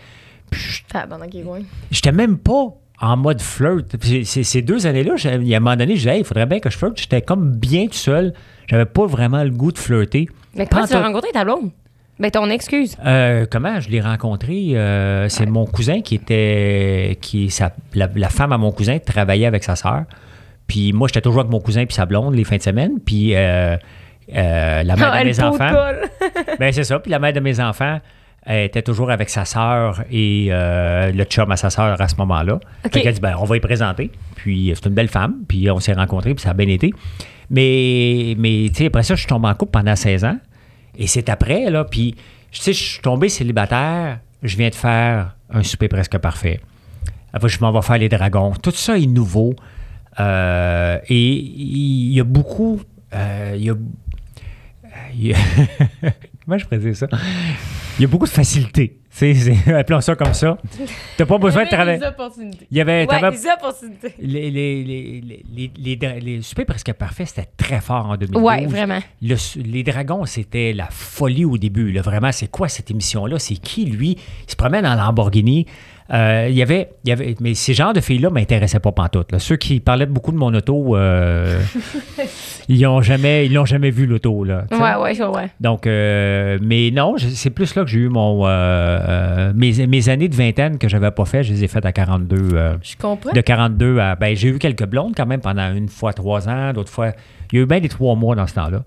J'étais 1.91 2.13
même 2.13 2.39
pas 2.39 2.69
en 3.01 3.17
mode 3.17 3.41
flirt. 3.41 3.85
Ces, 4.25 4.63
deux 4.63 4.87
années-là, 4.87 5.15
il 5.41 5.47
y 5.49 5.55
a 5.55 5.57
un 5.57 5.61
moment 5.61 5.77
donné, 5.77 5.95
je 5.95 6.01
disais, 6.01 6.15
Hey, 6.15 6.21
il 6.21 6.25
faudrait 6.25 6.47
bien 6.47 6.61
que 6.61 6.71
je 6.71 6.77
flirte. 6.79 6.99
J'étais 7.01 7.23
comme 7.23 7.53
bien 7.57 7.87
tout 7.87 7.95
seul. 7.95 8.33
J'avais 8.69 8.85
pas 8.85 9.07
vraiment 9.07 9.43
le 9.43 9.51
goût 9.51 9.73
de 9.73 9.79
flirter. 9.79 10.29
Mais 10.55 10.67
comment 10.67 10.87
tu 10.87 10.93
as 10.93 10.97
Pantoute. 10.97 11.07
rencontré 11.07 11.31
ta 11.33 11.45
blonde? 11.45 11.71
Ben, 12.21 12.31
ton 12.31 12.49
excuse. 12.51 12.97
Euh, 13.05 13.47
comment 13.51 13.81
je 13.81 13.89
l'ai 13.89 14.01
rencontré? 14.01 14.73
Euh, 14.75 15.29
c'est 15.29 15.47
mon 15.47 15.67
cousin 15.67 16.01
qui 16.03 16.15
était. 16.15 17.19
qui 17.21 17.51
sa- 17.51 17.73
la, 17.95 18.09
la 18.15 18.29
femme 18.29 18.53
à 18.53 18.59
mon 18.59 18.71
cousin 18.71 18.99
travaillait 18.99 19.47
avec 19.47 19.65
sa 19.65 19.75
sœur. 19.75 20.05
Puis 20.69 20.93
moi, 20.93 21.09
j'étais 21.09 21.23
toujours 21.23 21.41
avec 21.41 21.51
mon 21.51 21.61
cousin 21.61 21.85
puis 21.87 21.95
sa 21.95 22.07
blonde 22.07 22.35
les 22.35 22.45
fins 22.45 22.59
de 22.59 22.63
semaine. 22.63 23.01
Puis 23.05 23.35
euh, 23.35 23.77
euh, 24.35 24.83
la 24.85 24.95
mère 24.97 25.11
Ah, 25.13 25.21
de 25.21 25.29
mes 25.29 25.41
enfants. 25.41 25.73
ben 26.61 26.73
c'est 26.73 26.85
ça. 26.85 27.01
Puis 27.01 27.11
la 27.11 27.19
mère 27.19 27.33
de 27.33 27.41
mes 27.41 27.59
enfants 27.59 27.99
elle 28.45 28.65
était 28.65 28.83
toujours 28.83 29.11
avec 29.11 29.29
sa 29.31 29.45
sœur 29.45 30.03
et 30.11 30.49
euh, 30.51 31.13
le 31.13 31.25
chum 31.25 31.51
à 31.53 31.57
sa 31.57 31.71
sœur 31.71 32.01
à 32.01 32.09
ce 32.09 32.17
moment-là. 32.17 32.55
OK. 32.55 32.93
Fait 32.93 33.01
qu'elle 33.03 33.15
dit, 33.15 33.21
ben, 33.21 33.37
on 33.39 33.45
va 33.45 33.57
y 33.57 33.61
présenter. 33.61 34.11
Puis 34.35 34.73
c'est 34.75 34.87
une 34.89 34.95
belle 34.95 35.09
femme. 35.09 35.37
Puis 35.47 35.71
on 35.71 35.79
s'est 35.81 35.93
rencontrés, 35.93 36.35
puis 36.35 36.43
ça 36.43 36.51
a 36.51 36.55
bien 36.55 36.69
été. 36.69 36.93
Mais, 37.51 38.35
mais 38.39 38.69
tu 38.71 38.77
sais, 38.79 38.87
après 38.87 39.03
ça, 39.03 39.15
je 39.15 39.21
suis 39.21 39.29
tombé 39.29 39.49
en 39.49 39.55
couple 39.55 39.73
pendant 39.73 39.95
16 39.95 40.25
ans. 40.25 40.39
Et 40.99 41.07
c'est 41.07 41.29
après, 41.29 41.71
là. 41.71 41.85
Puis, 41.85 42.15
tu 42.51 42.61
sais, 42.61 42.73
je 42.73 42.83
suis 42.83 43.01
tombé 43.03 43.29
célibataire. 43.29 44.19
Je 44.43 44.57
viens 44.57 44.71
de 44.71 44.75
faire 44.75 45.37
un 45.51 45.63
souper 45.63 45.89
presque 45.89 46.19
parfait. 46.19 46.61
Après, 47.33 47.49
je 47.49 47.61
m'en 47.61 47.71
vais 47.73 47.83
faire 47.83 47.99
les 47.99 48.09
dragons. 48.09 48.53
Tout 48.61 48.73
ça 48.73 48.99
est 48.99 49.07
nouveau. 49.07 49.55
Euh, 50.21 50.99
et 51.09 51.29
il 51.37 52.13
y 52.13 52.21
a 52.21 52.25
beaucoup. 52.25 52.81
euh, 53.15 53.55
y 53.59 53.71
a. 53.71 53.75
il 55.15 55.27
y 55.29 55.33
a- 55.35 55.37
Comment 56.45 56.59
je 56.59 56.65
pourrais 56.65 56.79
dire 56.79 56.97
ça? 56.97 57.07
Il 57.99 58.03
y 58.03 58.05
a 58.05 58.09
beaucoup 58.09 58.25
de 58.27 58.31
facilité. 58.31 58.99
C'est- 59.11 59.69
appelons 59.75 60.01
ça 60.01 60.15
comme 60.15 60.33
ça. 60.33 60.57
T'as 61.19 61.27
pas 61.27 61.37
besoin 61.37 61.65
de 61.65 61.69
travailler. 61.69 61.99
des 61.99 62.07
opportunités. 62.07 62.67
Il 62.71 62.79
y 62.79 62.81
avait. 62.81 63.07
Ouais, 63.07 63.31
des 63.31 63.47
opportunités. 63.47 64.15
les, 64.19 64.51
les, 64.51 64.83
les, 64.83 65.71
les, 65.77 66.21
les, 66.21 66.43
soupers 66.43 66.65
presque 66.65 66.93
parfaits, 66.95 67.29
c'était 67.29 67.49
très 67.59 67.81
fort 67.83 68.07
en 68.07 68.17
2012. 68.17 68.43
Ouais, 68.43 68.67
vraiment. 68.67 69.01
Le 69.21 69.37
les 69.63 69.83
dragons, 69.83 70.25
c'était 70.25 70.73
la 70.73 70.89
folie 70.91 71.45
au 71.45 71.59
début. 71.59 71.93
là. 71.93 72.01
Vraiment, 72.01 72.33
c'est 72.33 72.51
quoi 72.51 72.69
cette 72.69 72.91
émission-là? 72.91 73.39
C'est 73.39 73.57
qui, 73.57 73.85
lui? 73.85 74.17
Il 74.47 74.51
se 74.51 74.57
promène 74.57 74.87
en 74.87 74.95
Lamborghini. 74.95 75.67
Euh, 76.13 76.47
il 76.51 76.55
y 76.55 76.63
avait, 76.63 76.91
il 77.05 77.09
y 77.09 77.13
avait, 77.13 77.35
mais 77.41 77.55
ces 77.55 77.73
genres 77.73 77.95
de 77.95 78.01
filles-là 78.01 78.29
ne 78.29 78.35
m'intéressaient 78.35 78.81
pas 78.81 78.93
pantoute. 78.93 79.33
Là. 79.33 79.39
Ceux 79.39 79.57
qui 79.57 79.81
parlaient 79.81 80.05
beaucoup 80.07 80.31
de 80.33 80.37
mon 80.37 80.53
auto, 80.53 80.95
euh, 80.97 81.59
ils 82.69 82.83
n'ont 82.83 83.01
jamais, 83.01 83.47
ils 83.47 83.55
l'ont 83.55 83.65
jamais 83.65 83.91
vu 83.91 84.07
l'auto. 84.07 84.45
Là, 84.45 84.65
tu 84.71 84.77
sais. 84.77 84.83
Ouais. 85.25 85.51
Donc, 85.61 85.87
euh, 85.87 86.59
mais 86.61 86.91
non, 86.91 87.15
c'est 87.17 87.51
plus 87.51 87.75
là 87.75 87.85
que 87.85 87.89
j'ai 87.91 88.01
eu 88.01 88.09
mon, 88.09 88.45
mes, 89.55 89.87
mes 89.87 90.09
années 90.09 90.29
de 90.29 90.37
vingtaine 90.37 90.79
que 90.79 90.89
j'avais 90.89 91.11
pas 91.11 91.25
fait, 91.25 91.43
je 91.45 91.53
les 91.53 91.65
ai 91.65 91.69
faites 91.69 91.87
à 91.87 91.93
42. 91.93 92.37
euh, 92.55 92.75
Je 92.83 92.97
comprends. 92.97 93.33
de 93.33 93.41
42 93.41 93.99
à. 93.99 94.15
Ben, 94.17 94.37
j'ai 94.37 94.49
eu 94.49 94.59
quelques 94.59 94.87
blondes 94.87 95.15
quand 95.17 95.27
même 95.27 95.41
pendant 95.41 95.73
une 95.75 95.89
fois 95.89 96.13
trois 96.13 96.49
ans, 96.49 96.73
d'autres 96.73 96.93
fois. 96.93 97.13
Il 97.53 97.57
y 97.57 97.59
a 97.61 97.63
eu 97.65 97.67
bien 97.67 97.81
des 97.81 97.89
trois 97.89 98.15
mois 98.17 98.35
dans 98.35 98.47
ce 98.47 98.55
temps-là. 98.55 98.83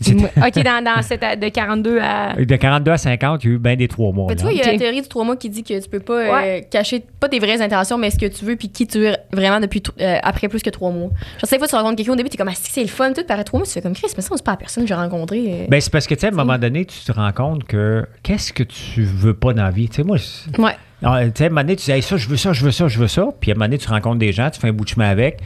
C'était- 0.00 0.24
OK, 0.36 0.62
dans, 0.64 0.84
dans 0.84 1.02
cette, 1.02 1.22
de 1.40 1.48
42 1.48 1.98
à... 2.00 2.34
De 2.36 2.56
42 2.56 2.90
à 2.92 2.98
50, 2.98 3.42
il 3.44 3.46
y 3.46 3.50
a 3.50 3.54
eu 3.54 3.58
bien 3.58 3.76
des 3.76 3.88
trois 3.88 4.12
mois. 4.12 4.26
Mais 4.28 4.36
tu 4.36 4.42
vois, 4.42 4.52
il 4.52 4.58
y 4.58 4.62
a 4.62 4.72
la 4.72 4.78
théorie 4.78 5.00
du 5.02 5.08
trois 5.08 5.24
mois 5.24 5.36
qui 5.36 5.48
dit 5.48 5.62
que 5.64 5.82
tu 5.82 5.88
peux 5.88 6.00
pas 6.00 6.42
euh, 6.44 6.60
cacher, 6.70 7.02
pas 7.18 7.28
tes 7.28 7.38
vraies 7.38 7.60
intentions, 7.62 7.96
mais 7.98 8.10
ce 8.10 8.18
que 8.18 8.26
tu 8.26 8.44
veux 8.44 8.56
puis 8.56 8.68
qui 8.68 8.86
tu 8.86 8.98
veux 9.00 9.14
vraiment 9.32 9.58
depuis 9.60 9.80
t- 9.80 9.90
euh, 10.00 10.18
après 10.22 10.48
plus 10.48 10.62
que 10.62 10.70
trois 10.70 10.90
mois. 10.90 11.08
Genre, 11.10 11.40
cette 11.44 11.58
fois, 11.58 11.66
tu 11.68 11.74
rencontres 11.76 11.96
quelqu'un 11.96 12.12
au 12.12 12.16
début, 12.16 12.28
t'es 12.28 12.36
comme, 12.36 12.48
ah, 12.48 12.54
si 12.54 12.70
c'est 12.70 12.82
le 12.82 12.88
fun, 12.88 13.12
tout, 13.12 13.24
par 13.24 13.42
trois 13.44 13.58
mois, 13.58 13.66
tu 13.66 13.72
fais 13.72 13.80
comme 13.82 13.94
Chris, 13.94 14.08
mais 14.16 14.22
ça, 14.22 14.30
c'est 14.36 14.44
pas 14.44 14.50
la 14.52 14.56
personne 14.58 14.82
que 14.84 14.88
j'ai 14.88 14.94
rencontrée. 14.94 15.44
euh. 15.62 15.66
Ben, 15.68 15.80
c'est 15.80 15.90
parce 15.92 16.06
que, 16.06 16.14
tu 16.14 16.20
sais, 16.20 16.26
à 16.26 16.30
un 16.30 16.32
moment 16.32 16.58
donné, 16.58 16.84
tu 16.84 16.98
te 17.00 17.12
rends 17.12 17.32
compte 17.32 17.64
que 17.64 18.04
qu'est-ce 18.22 18.52
que 18.52 18.62
tu 18.64 19.02
veux 19.02 19.34
pas 19.34 19.52
dans 19.54 19.62
la 19.64 19.70
vie? 19.70 19.88
Tu 19.88 19.96
sais, 19.96 20.04
moi, 20.04 20.16
ouais. 20.58 20.76
Ah, 21.02 21.20
tu 21.24 21.30
sais, 21.36 21.44
à 21.44 21.46
un 21.46 21.50
moment 21.50 21.60
donné, 21.62 21.76
tu 21.76 21.84
dis, 21.86 21.90
Hey, 21.92 22.02
ça, 22.02 22.16
je 22.16 22.28
veux 22.28 22.36
ça, 22.36 22.52
je 22.52 22.64
veux 22.64 22.70
ça, 22.70 22.88
je 22.88 22.98
veux 22.98 23.08
ça. 23.08 23.26
Puis 23.40 23.50
à 23.50 23.54
un 23.54 23.56
moment 23.56 23.66
donné, 23.66 23.78
tu 23.78 23.88
rencontres 23.88 24.18
des 24.18 24.32
gens, 24.32 24.48
tu 24.50 24.60
fais 24.60 24.68
un 24.68 24.72
bout 24.72 24.84
de 24.84 24.90
chemin 24.90 25.08
avec. 25.08 25.40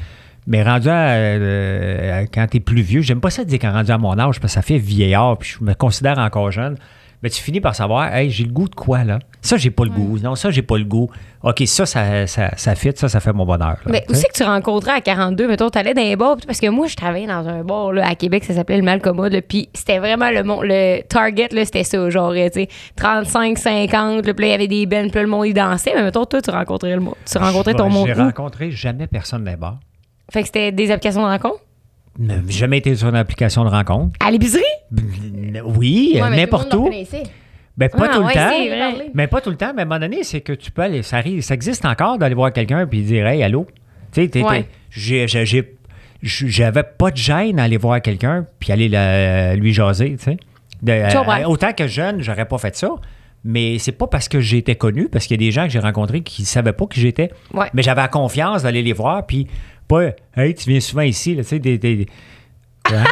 Mais 0.51 0.62
rendu 0.64 0.89
à, 0.89 1.10
euh, 1.12 2.27
quand 2.35 2.47
tu 2.51 2.56
es 2.56 2.60
plus 2.60 2.82
vieux, 2.82 3.02
j'aime 3.02 3.20
pas 3.20 3.31
ça 3.31 3.44
de 3.44 3.48
dire 3.48 3.60
quand 3.60 3.72
rendu 3.72 3.90
à 3.93 3.98
mon 3.98 4.18
âge, 4.18 4.40
parce 4.40 4.52
que 4.52 4.60
ça 4.60 4.62
fait 4.62 4.78
vieillard, 4.78 5.39
puis 5.39 5.56
je 5.59 5.64
me 5.64 5.74
considère 5.74 6.18
encore 6.18 6.51
jeune. 6.51 6.77
Mais 7.22 7.28
tu 7.31 7.40
finis 7.43 7.60
par 7.60 7.74
savoir, 7.77 8.14
hey, 8.14 8.31
j'ai 8.31 8.44
le 8.44 8.51
goût 8.51 8.66
de 8.68 8.74
quoi, 8.74 9.05
là? 9.05 9.18
Ça, 9.43 9.59
j'ai 9.59 9.70
pas 9.70 9.85
le 9.85 9.90
goût. 9.90 10.18
Non, 10.22 10.35
ça, 10.36 10.51
j'ai 10.51 10.62
pas 10.62 10.78
le 10.78 10.85
goût. 10.85 11.10
OK, 11.43 11.62
ça, 11.66 11.85
ça, 11.85 12.27
ça, 12.27 12.51
ça 12.56 12.74
fit, 12.74 12.93
ça, 12.97 13.09
ça 13.10 13.20
fait 13.20 13.35
mon 13.35 13.44
bonheur. 13.44 13.77
là. 13.85 13.93
Mais 13.93 14.05
où 14.09 14.14
c'est 14.14 14.28
que 14.28 14.32
tu 14.32 14.43
rencontrais 14.43 14.93
à 14.93 15.01
42? 15.02 15.47
Mettons, 15.47 15.68
t'allais 15.68 15.93
dans 15.93 16.01
les 16.01 16.16
bars. 16.16 16.35
pis 16.36 16.40
tout, 16.43 16.47
Parce 16.47 16.60
que 16.60 16.68
moi, 16.68 16.86
je 16.86 16.97
travaillais 16.97 17.27
dans 17.27 17.47
un 17.47 17.62
bar 17.62 17.93
là, 17.93 18.09
à 18.09 18.14
Québec, 18.14 18.43
ça 18.44 18.55
s'appelait 18.55 18.78
le 18.78 18.82
Malcommode. 18.85 19.39
Puis 19.47 19.68
c'était 19.74 19.98
vraiment 19.98 20.31
le, 20.31 20.43
mon- 20.44 20.62
le 20.62 21.02
target, 21.02 21.48
là, 21.52 21.64
c'était 21.66 21.85
ça. 21.85 22.09
Genre, 22.09 22.32
tu 22.32 22.40
sais, 22.55 22.68
35, 22.97 23.59
50. 23.59 24.27
là, 24.27 24.35
Puis 24.35 24.47
il 24.47 24.51
y 24.51 24.55
avait 24.55 24.68
des 24.68 24.86
bennes, 24.86 25.10
puis 25.10 25.20
le 25.20 25.27
monde, 25.27 25.47
il 25.47 25.52
dansait. 25.55 25.93
Mais 25.94 26.02
mettons, 26.02 26.24
toi, 26.24 26.40
tu 26.40 26.51
rencontrais, 26.51 26.94
le 26.94 27.01
monde. 27.01 27.14
Tu 27.31 27.36
rencontrais 27.36 27.74
ton 27.74 27.90
monde. 27.90 28.06
J'ai 28.06 28.14
rencontré 28.14 28.70
jamais 28.70 29.06
personne 29.06 29.44
dans 29.44 29.51
les 29.51 29.56
bars. 29.59 29.78
Fait 30.31 30.40
que 30.43 30.47
c'était 30.47 30.73
des 30.73 30.90
applications 30.90 31.23
de 31.23 31.27
rencontre. 31.27 31.61
Jamais 32.48 32.78
été 32.78 32.94
sur 32.97 33.09
une 33.09 33.16
application 33.16 33.65
de 33.65 33.70
rencontre. 33.70 34.12
À 34.24 34.31
l'épicerie? 34.31 34.62
Oui, 35.65 36.19
Ouais, 36.20 36.31
n'importe 36.36 36.73
où. 36.74 36.90
Ben, 37.77 37.89
pas 37.89 38.09
Ah, 38.11 38.15
tout 38.15 38.20
le 38.20 38.27
ouais, 38.27 38.35
temps. 38.35 38.98
Mais 39.15 39.27
pas 39.27 39.40
tout 39.40 39.48
le 39.51 39.57
temps, 39.57 39.73
mais 39.74 39.82
à 39.82 39.85
un 39.85 39.89
moment 39.89 40.01
donné, 40.01 40.23
c'est 40.23 40.40
que 40.43 40.52
tu 40.52 40.70
peux 40.70 40.82
aller. 40.82 41.02
Ça, 41.02 41.16
arrive, 41.16 41.40
ça 41.40 41.55
existe 41.55 41.85
encore 41.86 42.19
d'aller 42.19 42.35
voir 42.35 42.52
quelqu'un 42.52 42.86
puis 42.86 43.01
dire 43.02 43.27
Hey, 43.27 43.43
allô? 43.43 43.66
Tu 44.12 44.28
sais, 44.31 44.43
Ouais. 44.44 44.66
j'avais 46.23 46.82
pas 46.82 47.11
de 47.11 47.16
gêne 47.16 47.59
à 47.59 47.65
aller 47.65 47.77
voir 47.78 48.02
quelqu'un 48.02 48.47
puis 48.59 48.73
aller 48.73 48.89
la- 48.89 49.55
lui 49.57 49.73
jaser, 49.73 50.16
tu 50.16 50.24
sais. 50.24 50.36
De- 50.82 50.93
Je 51.11 51.16
comprends. 51.16 51.40
euh, 51.40 51.44
autant 51.47 51.73
que 51.73 51.86
jeune, 51.86 52.23
j'aurais 52.23 52.47
pas 52.47 52.59
fait 52.59 52.77
ça. 52.77 52.90
Mais 53.43 53.78
c'est 53.78 53.93
pas 53.93 54.07
parce 54.07 54.28
que 54.28 54.40
j'étais 54.40 54.74
connu, 54.74 55.09
parce 55.09 55.27
qu'il 55.27 55.40
y 55.40 55.43
a 55.43 55.47
des 55.47 55.51
gens 55.51 55.65
que 55.65 55.70
j'ai 55.70 55.78
rencontrés 55.78 56.20
qui 56.20 56.44
savaient 56.44 56.74
pas 56.74 56.85
qui 56.86 57.01
j'étais. 57.01 57.31
Ouais. 57.55 57.69
Mais 57.73 57.82
j'avais 57.82 58.02
la 58.02 58.09
confiance 58.09 58.65
d'aller 58.65 58.82
les 58.82 58.93
voir, 58.93 59.24
puis 59.27 59.47
pas, 59.91 60.11
hey, 60.37 60.55
tu 60.55 60.71
viens 60.71 60.81
souvent 60.81 61.03
ici, 61.03 61.35
là, 61.35 61.43
tu 61.43 61.49
sais, 61.51 61.59
des. 61.59 61.79
des- 61.79 62.07
Hein? 62.93 63.05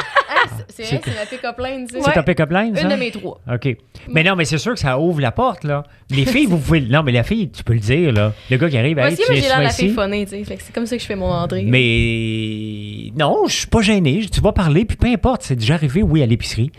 C'est 0.69 0.83
vrai, 0.85 1.01
c'est 1.05 1.15
ma 1.15 1.27
pick-up 1.27 1.59
line. 1.59 1.87
C'est 1.91 2.13
ta 2.13 2.23
pick-up 2.23 2.51
line, 2.51 2.75
ça? 2.75 2.83
Une 2.83 2.89
de 2.89 2.95
mes 2.97 3.11
trois. 3.11 3.41
OK. 3.53 3.77
Mais 4.09 4.23
non, 4.23 4.35
mais 4.37 4.45
c'est 4.45 4.59
sûr 4.59 4.73
que 4.75 4.79
ça 4.81 4.99
ouvre 4.99 5.21
la 5.21 5.31
porte, 5.33 5.65
là. 5.65 5.83
Les 6.11 6.25
filles, 6.33 6.47
vous 6.47 6.59
pouvez. 6.59 6.81
Non, 6.81 7.03
mais 7.03 7.13
la 7.13 7.23
fille, 7.23 7.51
tu 7.51 7.63
peux 7.63 7.75
le 7.75 7.81
dire, 7.81 8.13
là. 8.13 8.33
Le 8.51 8.57
gars 8.57 8.69
qui 8.69 8.79
arrive, 8.79 8.97
Moi 8.97 9.09
hey, 9.09 9.13
aussi, 9.15 9.23
tu 9.27 9.33
viens 9.33 9.43
souvent 9.43 9.63
la 9.63 9.71
fille 9.71 9.89
ici. 10.23 10.27
tu 10.27 10.45
sais. 10.45 10.59
C'est 10.61 10.73
comme 10.73 10.87
ça 10.87 10.97
que 10.97 11.03
je 11.03 11.07
fais 11.07 11.17
mon 11.17 11.31
entrée. 11.31 11.65
Mais 11.67 13.13
non, 13.17 13.47
je 13.47 13.55
suis 13.55 13.67
pas 13.67 13.83
gêné. 13.83 14.27
Tu 14.33 14.41
vas 14.41 14.53
parler, 14.53 14.85
puis 14.85 14.97
peu 14.97 15.09
importe. 15.09 15.43
C'est 15.43 15.57
déjà 15.57 15.75
arrivé, 15.75 16.03
oui, 16.03 16.23
à 16.23 16.27
l'épicerie. 16.27 16.71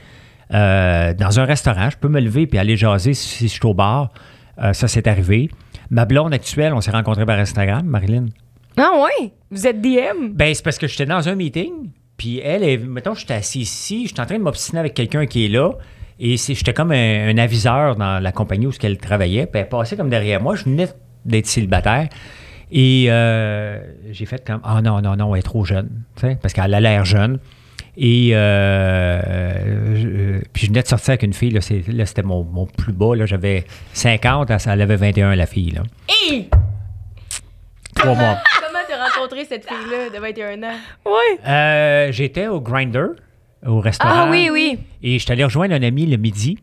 Euh, 0.53 1.13
dans 1.13 1.39
un 1.39 1.45
restaurant, 1.45 1.89
je 1.89 1.97
peux 1.97 2.07
me 2.09 2.19
lever 2.19 2.47
puis 2.47 2.57
aller 2.57 2.75
jaser 2.75 3.13
si 3.13 3.47
je 3.47 3.53
suis 3.53 3.65
au 3.65 3.73
bar. 3.73 4.11
Euh, 4.61 4.73
ça, 4.73 4.87
c'est 4.87 5.07
arrivé. 5.07 5.49
Ma 5.91 6.05
blonde 6.05 6.33
actuelle, 6.33 6.73
on 6.73 6.81
s'est 6.81 6.91
rencontrés 6.91 7.25
par 7.25 7.37
Instagram, 7.39 7.85
Marilyn. 7.85 8.25
Ah, 8.81 8.91
ouais? 9.03 9.31
Vous 9.51 9.67
êtes 9.67 9.81
DM. 9.81 10.29
Ben, 10.33 10.53
c'est 10.53 10.63
parce 10.63 10.77
que 10.77 10.87
j'étais 10.87 11.05
dans 11.05 11.27
un 11.27 11.35
meeting, 11.35 11.89
puis 12.17 12.39
elle, 12.39 12.63
est, 12.63 12.77
mettons, 12.77 13.13
j'étais 13.13 13.33
assis 13.33 13.59
ici, 13.61 14.07
j'étais 14.07 14.21
en 14.21 14.25
train 14.25 14.37
de 14.37 14.43
m'obstiner 14.43 14.79
avec 14.79 14.93
quelqu'un 14.93 15.25
qui 15.25 15.45
est 15.45 15.49
là, 15.49 15.71
et 16.19 16.37
c'est- 16.37 16.55
j'étais 16.55 16.73
comme 16.73 16.91
un, 16.91 17.27
un 17.29 17.37
aviseur 17.37 17.95
dans 17.95 18.19
la 18.23 18.31
compagnie 18.31 18.67
où 18.67 18.71
elle 18.81 18.97
travaillait, 18.97 19.47
puis 19.47 19.61
elle 19.61 19.69
passait 19.69 19.97
comme 19.97 20.09
derrière 20.09 20.41
moi, 20.41 20.55
je 20.55 20.63
venais 20.65 20.87
d'être 21.25 21.47
célibataire, 21.47 22.07
et 22.71 23.07
euh, 23.09 23.79
j'ai 24.11 24.25
fait 24.25 24.45
comme, 24.45 24.61
ah 24.63 24.81
non, 24.81 25.01
non, 25.01 25.15
non, 25.15 25.35
elle 25.35 25.39
est 25.39 25.43
trop 25.43 25.65
jeune, 25.65 25.89
parce 26.41 26.53
qu'elle 26.53 26.73
a 26.73 26.79
l'air 26.79 27.03
jeune. 27.05 27.39
Et 28.01 28.29
euh, 28.33 29.21
euh, 29.25 30.41
puis 30.53 30.67
je 30.67 30.71
venais 30.71 30.83
de 30.83 30.87
sortir 30.87 31.09
avec 31.09 31.23
une 31.23 31.33
fille, 31.33 31.49
là, 31.51 31.59
c'était 31.61 32.23
mon, 32.23 32.43
mon 32.45 32.65
plus 32.65 32.93
bas, 32.93 33.13
là, 33.15 33.25
j'avais 33.25 33.65
50, 33.91 34.49
elle, 34.51 34.57
elle 34.67 34.81
avait 34.81 34.95
21, 34.95 35.35
la 35.35 35.45
fille, 35.45 35.71
là. 35.71 35.81
Hey! 36.07 36.49
Trois 37.99 38.15
mois. 38.15 38.37
Comment 38.61 38.79
t'as 38.87 39.05
rencontré 39.09 39.45
cette 39.45 39.67
fille-là 39.67 40.09
de 40.09 40.19
21 40.19 40.63
ans? 40.63 40.75
Ouais. 41.05 41.39
Euh, 41.47 42.11
J'étais 42.11 42.47
au 42.47 42.61
Grinder, 42.61 43.07
au 43.65 43.79
restaurant. 43.79 44.13
Ah, 44.15 44.27
oui, 44.29 44.49
oui. 44.51 44.79
Et 45.03 45.19
je 45.19 45.23
suis 45.23 45.31
allé 45.31 45.43
rejoindre 45.43 45.73
un 45.75 45.83
ami 45.83 46.05
le 46.05 46.17
midi 46.17 46.57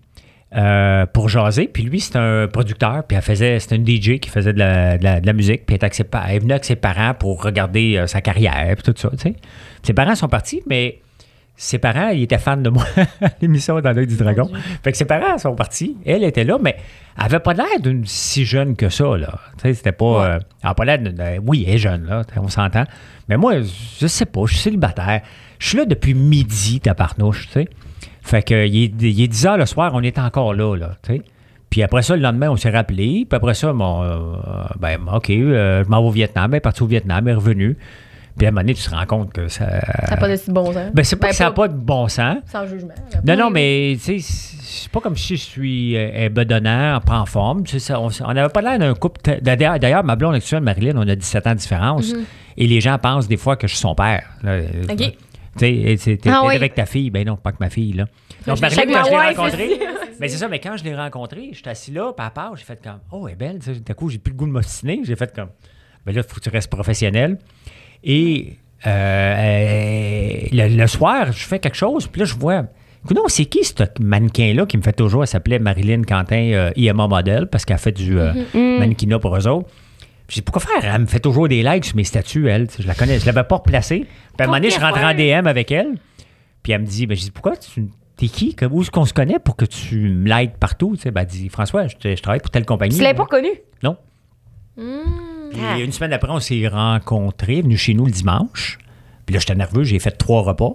euh, 0.57 1.05
pour 1.07 1.29
jaser. 1.29 1.69
Puis 1.69 1.83
lui, 1.85 2.01
c'est 2.01 2.17
un 2.17 2.49
producteur. 2.49 3.05
Puis 3.07 3.17
elle 3.17 3.23
faisait, 3.23 3.59
c'était 3.61 3.77
une 3.77 3.87
DJ 3.87 4.19
qui 4.19 4.31
faisait 4.31 4.53
de 4.53 4.59
la, 4.59 4.97
de 4.99 5.05
la- 5.05 5.21
de 5.21 5.27
la 5.27 5.33
musique. 5.33 5.67
Puis 5.67 5.77
elle, 5.81 5.91
elle 6.29 6.35
est 6.37 6.39
venue 6.39 6.53
avec 6.53 6.65
ses 6.65 6.77
parents 6.77 7.15
pour 7.15 7.43
regarder 7.43 7.97
euh, 7.97 8.07
sa 8.07 8.21
carrière. 8.21 8.75
Puis 8.77 8.93
tout 8.93 8.95
ça, 8.99 9.11
tu 9.11 9.19
sais. 9.19 9.35
Ses 9.83 9.93
parents 9.93 10.15
sont 10.15 10.29
partis, 10.29 10.63
mais 10.67 11.01
ses 11.57 11.79
parents, 11.79 12.09
ils 12.09 12.23
étaient 12.23 12.39
fans 12.39 12.57
de 12.59 12.69
moi 12.69 12.85
l'émission 13.41 13.81
dans 13.81 13.93
l'œil 13.93 14.07
du 14.07 14.17
dragon. 14.17 14.51
Fait 14.85 14.93
que 14.93 14.99
ses 14.99 15.05
parents 15.07 15.39
sont 15.39 15.55
partis. 15.55 15.97
Elle 16.05 16.23
était 16.25 16.45
là, 16.45 16.59
mais 16.61 16.77
elle 17.19 17.25
avait 17.25 17.41
pas 17.41 17.55
l'air 17.55 17.81
d'une 17.83 18.05
si 18.05 18.45
jeune 18.45 18.77
que 18.77 18.89
ça, 18.91 19.17
là. 19.17 19.39
Tu 19.57 19.63
sais, 19.63 19.75
c'était 19.75 19.93
pas... 19.93 20.27
euh, 20.27 20.39
elle 20.63 20.69
a 20.71 20.75
pas 20.75 20.85
l'air 20.85 20.99
d'une... 20.99 21.19
euh, 21.21 21.39
Oui, 21.47 21.65
elle 21.67 21.75
est 21.75 21.79
jeune, 21.79 22.05
là, 22.07 22.23
on 22.37 22.49
s'entend. 22.49 22.85
Mais 23.29 23.37
moi, 23.37 23.55
je 23.63 24.07
sais 24.07 24.27
pas, 24.27 24.43
je 24.45 24.53
suis 24.53 24.63
célibataire. 24.63 25.23
Je 25.59 25.69
suis 25.69 25.79
là 25.79 25.87
depuis 25.87 26.13
midi, 26.15 26.81
ta 26.81 26.95
parnouche, 26.95 27.47
tu 27.47 27.53
sais. 27.55 27.69
Fait 28.23 28.43
que 28.43 28.67
il 28.67 28.85
est, 28.85 29.03
il 29.03 29.23
est 29.23 29.29
10 29.29 29.47
heures 29.47 29.57
le 29.57 29.67
soir, 29.67 29.93
on 29.95 30.03
est 30.03 30.19
encore 30.19 30.53
là, 30.53 30.77
là, 30.77 30.91
tu 31.03 31.15
sais. 31.15 31.23
Puis 31.71 31.83
après 31.83 32.03
ça, 32.03 32.17
le 32.17 32.23
lendemain, 32.23 32.51
on 32.51 32.57
s'est 32.57 32.71
rappelé. 32.71 33.27
Puis 33.29 33.37
après 33.37 33.55
ça, 33.55 33.73
bon, 33.73 34.03
euh, 34.03 34.19
ben, 34.79 34.99
OK, 35.13 35.31
euh, 35.31 35.83
je 35.85 35.89
m'en 35.89 36.01
vais 36.01 36.09
au 36.09 36.11
Vietnam. 36.13 36.53
Elle 36.53 36.59
est 36.59 36.61
partie 36.61 36.83
au 36.83 36.87
Vietnam, 36.87 37.27
elle 37.27 37.33
est 37.33 37.37
revenue. 37.37 37.77
Puis 38.37 38.47
à 38.47 38.49
un 38.49 38.53
moment 38.53 38.61
donné, 38.63 38.75
tu 38.75 38.83
te 38.83 38.91
rends 38.95 39.07
compte 39.07 39.33
que 39.33 39.49
ça... 39.49 39.67
Ça 39.81 40.11
n'a 40.11 40.17
pas 40.19 40.29
de 40.29 40.39
bon 40.53 40.73
sens. 40.73 40.93
Ben, 40.93 41.05
c'est 41.05 41.17
pas 41.17 41.29
que 41.31 41.35
ça 41.35 41.45
n'a 41.45 41.51
pas 41.53 41.69
de 41.69 41.75
bon 41.75 42.07
sens. 42.09 42.37
Sans 42.53 42.67
jugement. 42.67 42.93
Non, 43.27 43.37
non, 43.37 43.51
mais 43.51 43.97
tu 44.03 44.21
sais, 44.21 44.33
c'est 44.63 44.91
pas 44.91 45.01
comme 45.01 45.17
si 45.17 45.37
je 45.37 45.43
suis 45.43 45.97
euh, 45.97 46.29
bedonnant, 46.29 47.01
pas 47.01 47.19
en 47.19 47.27
forme. 47.27 47.67
Ça, 47.67 47.99
on 48.01 48.33
n'avait 48.35 48.49
pas 48.53 48.61
l'air 48.61 48.79
d'un 48.79 48.95
couple. 48.95 49.21
D'ailleurs, 49.41 50.05
ma 50.05 50.17
blonde 50.17 50.35
actuelle, 50.35 50.61
Marilyn, 50.63 50.97
on 50.97 51.09
a 51.09 51.15
17 51.17 51.47
ans 51.47 51.53
de 51.53 51.59
différence. 51.59 52.13
Et 52.59 52.67
les 52.67 52.81
gens 52.81 52.99
pensent 52.99 53.27
des 53.29 53.37
fois 53.39 53.57
que 53.57 53.67
je 53.67 53.73
suis 53.73 53.81
son 53.81 53.95
père. 53.95 54.29
là. 54.43 54.59
OK. 54.91 55.17
Tu 55.59 55.97
sais, 55.97 56.19
Ah 56.29 56.43
oui. 56.45 56.55
avec 56.55 56.75
ta 56.75 56.85
fille. 56.85 57.09
Ben 57.09 57.27
non, 57.27 57.37
pas 57.37 57.53
que 57.53 57.57
ma 57.61 57.71
fille, 57.71 57.95
là. 57.95 58.05
Donc, 58.47 58.57
je- 58.57 58.61
Marilyn, 58.61 58.93
quand 58.93 59.05
je 59.05 59.11
l'ai 59.11 59.17
rencontrée, 59.17 59.81
mais 60.21 60.29
c'est 60.29 60.37
ça, 60.37 60.49
mais 60.49 60.61
quand 60.61 60.77
je 60.77 60.85
l'ai 60.85 60.95
rencontrée, 60.95 61.49
j'étais 61.53 61.71
assis 61.71 61.91
là, 61.93 62.13
puis 62.15 62.27
à 62.27 62.29
part, 62.31 62.55
j'ai 62.57 62.65
fait 62.65 62.79
comme, 62.83 62.99
oh, 63.11 63.27
elle 63.27 63.33
est 63.33 63.37
belle. 63.37 63.59
D'un 63.59 63.95
coup, 63.95 64.11
j'ai 64.11 64.19
plus 64.19 64.33
le 64.33 64.37
goût 64.37 64.45
de 64.47 64.51
m'obstiner. 64.53 65.01
J'ai 65.05 65.17
fait 65.17 65.35
comme, 65.35 65.49
ben 66.05 66.15
là, 66.15 66.21
il 66.23 66.29
faut 66.31 66.37
que 66.37 66.41
tu 66.41 66.51
restes 66.51 66.71
professionnel. 66.71 67.39
Et 68.05 68.55
euh, 68.87 68.91
euh, 68.91 70.33
le, 70.53 70.77
le 70.77 70.87
soir, 70.87 71.33
je 71.33 71.45
fais 71.47 71.59
quelque 71.59 71.77
chose, 71.77 72.07
puis 72.07 72.21
là, 72.21 72.25
je 72.25 72.35
vois. 72.35 72.65
Non, 73.15 73.23
c'est 73.29 73.45
qui 73.45 73.63
ce 73.65 73.73
mannequin-là 74.01 74.67
qui 74.67 74.77
me 74.77 74.83
fait 74.83 74.93
toujours? 74.93 75.23
Elle 75.23 75.29
s'appelait 75.29 75.61
Marilyn 75.61 76.03
Quentin 76.03 76.51
euh, 76.53 76.71
IMA 76.77 77.07
Model 77.07 77.47
parce 77.47 77.65
qu'elle 77.65 77.79
fait 77.79 77.93
du 77.93 78.19
euh, 78.19 78.33
mannequinat 78.55 79.19
pour 79.21 79.37
eux 79.37 79.47
autres. 79.47 79.69
J'ai 80.29 80.37
dit, 80.37 80.43
pourquoi 80.43 80.61
faire? 80.63 80.93
Elle 80.95 81.03
me 81.03 81.07
fait 81.07 81.21
toujours 81.21 81.47
des 81.47 81.63
likes 81.63 81.85
sur 81.85 81.95
mes 81.95 82.03
statuts, 82.03 82.49
elle. 82.49 82.67
Je 82.77 82.85
la 82.87 82.95
connais, 82.95 83.21
je 83.21 83.27
l'avais 83.27 83.45
pas 83.45 83.57
replacée. 83.57 84.01
Puis 84.01 84.09
à 84.41 84.43
un 84.43 84.47
moment 84.47 84.59
donné, 84.59 84.71
je 84.71 84.81
rentrais 84.81 85.05
en 85.05 85.15
DM 85.15 85.47
avec 85.47 85.71
elle. 85.71 85.95
Puis 86.65 86.73
elle 86.73 86.81
me 86.81 86.87
dit, 86.87 87.07
ben, 87.07 87.17
je 87.17 87.23
dis, 87.23 87.31
pourquoi 87.31 87.57
tu. 87.57 87.87
T'es 88.17 88.27
qui? 88.27 88.55
Que- 88.57 88.65
Où 88.65 88.83
est-ce 88.83 88.91
qu'on 88.91 89.05
se 89.05 89.13
connaît 89.15 89.39
pour 89.39 89.55
que 89.55 89.65
tu 89.67 90.09
me 90.09 90.29
likes 90.29 90.57
partout? 90.57 90.97
Tu 90.97 91.03
sais, 91.03 91.11
ben, 91.13 91.21
elle 91.21 91.27
dit, 91.29 91.49
François, 91.49 91.87
je, 91.87 91.95
je 92.03 92.21
travaille 92.21 92.41
pour 92.41 92.51
telle 92.51 92.65
compagnie. 92.67 92.97
Tu 92.97 93.03
l'avais 93.03 93.15
pas 93.15 93.23
reconnu? 93.23 93.51
Non. 93.85 93.97
Puis 95.57 95.85
une 95.85 95.93
semaine 95.93 96.13
après, 96.13 96.31
on 96.31 96.41
s'est 96.41 96.67
rencontrés, 96.69 97.63
venu 97.63 97.77
chez 97.77 97.95
nous 97.95 98.07
le 98.07 98.13
dimanche. 98.13 98.79
Puis 99.25 99.35
là, 99.35 99.41
j'étais 99.41 99.55
nerveux, 99.55 99.83
j'ai 99.85 99.99
fait 99.99 100.13
trois 100.13 100.43
repas. 100.43 100.73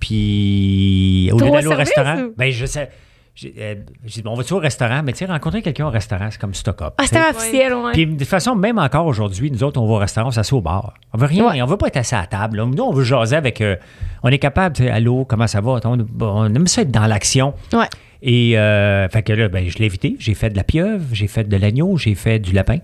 Puis 0.00 1.30
au 1.32 1.38
lieu 1.38 1.50
d'aller 1.50 1.66
au 1.66 1.74
restaurant, 1.76 2.18
ou? 2.22 2.34
ben 2.36 2.50
je 2.50 2.66
sais. 2.66 2.90
J'ai 3.34 3.52
euh, 3.58 3.74
j'ai 4.06 4.14
dit, 4.14 4.22
bon, 4.22 4.30
on 4.30 4.34
va-tu 4.34 4.54
au 4.54 4.58
restaurant? 4.58 5.02
Mais 5.04 5.12
tu 5.12 5.18
sais, 5.18 5.26
rencontrer 5.26 5.60
quelqu'un 5.60 5.86
au 5.86 5.90
restaurant, 5.90 6.28
c'est 6.30 6.40
comme 6.40 6.54
stock-up. 6.54 6.94
Ah, 6.96 7.02
c'était 7.04 7.20
officiel, 7.20 7.74
ouais. 7.74 7.92
Puis 7.92 8.06
de 8.06 8.12
toute 8.18 8.26
façon, 8.26 8.54
même 8.54 8.78
encore 8.78 9.04
aujourd'hui, 9.04 9.50
nous 9.50 9.62
autres, 9.62 9.78
on 9.78 9.86
va 9.86 9.92
au 9.92 9.98
restaurant, 9.98 10.28
on 10.28 10.30
s'assied 10.30 10.56
au 10.56 10.62
bar. 10.62 10.94
On 11.12 11.18
veut 11.18 11.26
rien, 11.26 11.46
Ouais. 11.50 11.60
on 11.60 11.66
veut 11.66 11.76
pas 11.76 11.88
être 11.88 11.98
assis 11.98 12.14
à 12.14 12.22
la 12.22 12.26
table. 12.28 12.56
là. 12.56 12.64
Nous, 12.64 12.82
on 12.82 12.92
veut 12.94 13.04
jaser 13.04 13.36
avec. 13.36 13.60
euh, 13.60 13.76
on 14.22 14.30
est 14.30 14.38
capable, 14.38 14.74
tu 14.76 14.84
sais, 14.84 14.90
allô, 14.90 15.26
comment 15.26 15.46
ça 15.46 15.60
va? 15.60 15.80
On, 15.84 15.98
on 16.18 16.54
aime 16.54 16.66
ça 16.66 16.80
être 16.80 16.90
dans 16.90 17.04
l'action. 17.06 17.52
Ouais. 17.74 17.84
Et 18.22 18.56
euh, 18.58 19.06
fait 19.10 19.22
que 19.22 19.34
là, 19.34 19.48
ben, 19.50 19.68
je 19.68 19.76
l'ai 19.76 19.84
invité. 19.84 20.16
J'ai 20.18 20.32
fait 20.32 20.48
de 20.48 20.56
la 20.56 20.64
pieuvre, 20.64 21.04
j'ai 21.12 21.26
fait 21.28 21.44
de 21.44 21.56
l'agneau, 21.58 21.98
j'ai 21.98 22.14
fait 22.14 22.38
du 22.38 22.52
lapin. 22.52 22.78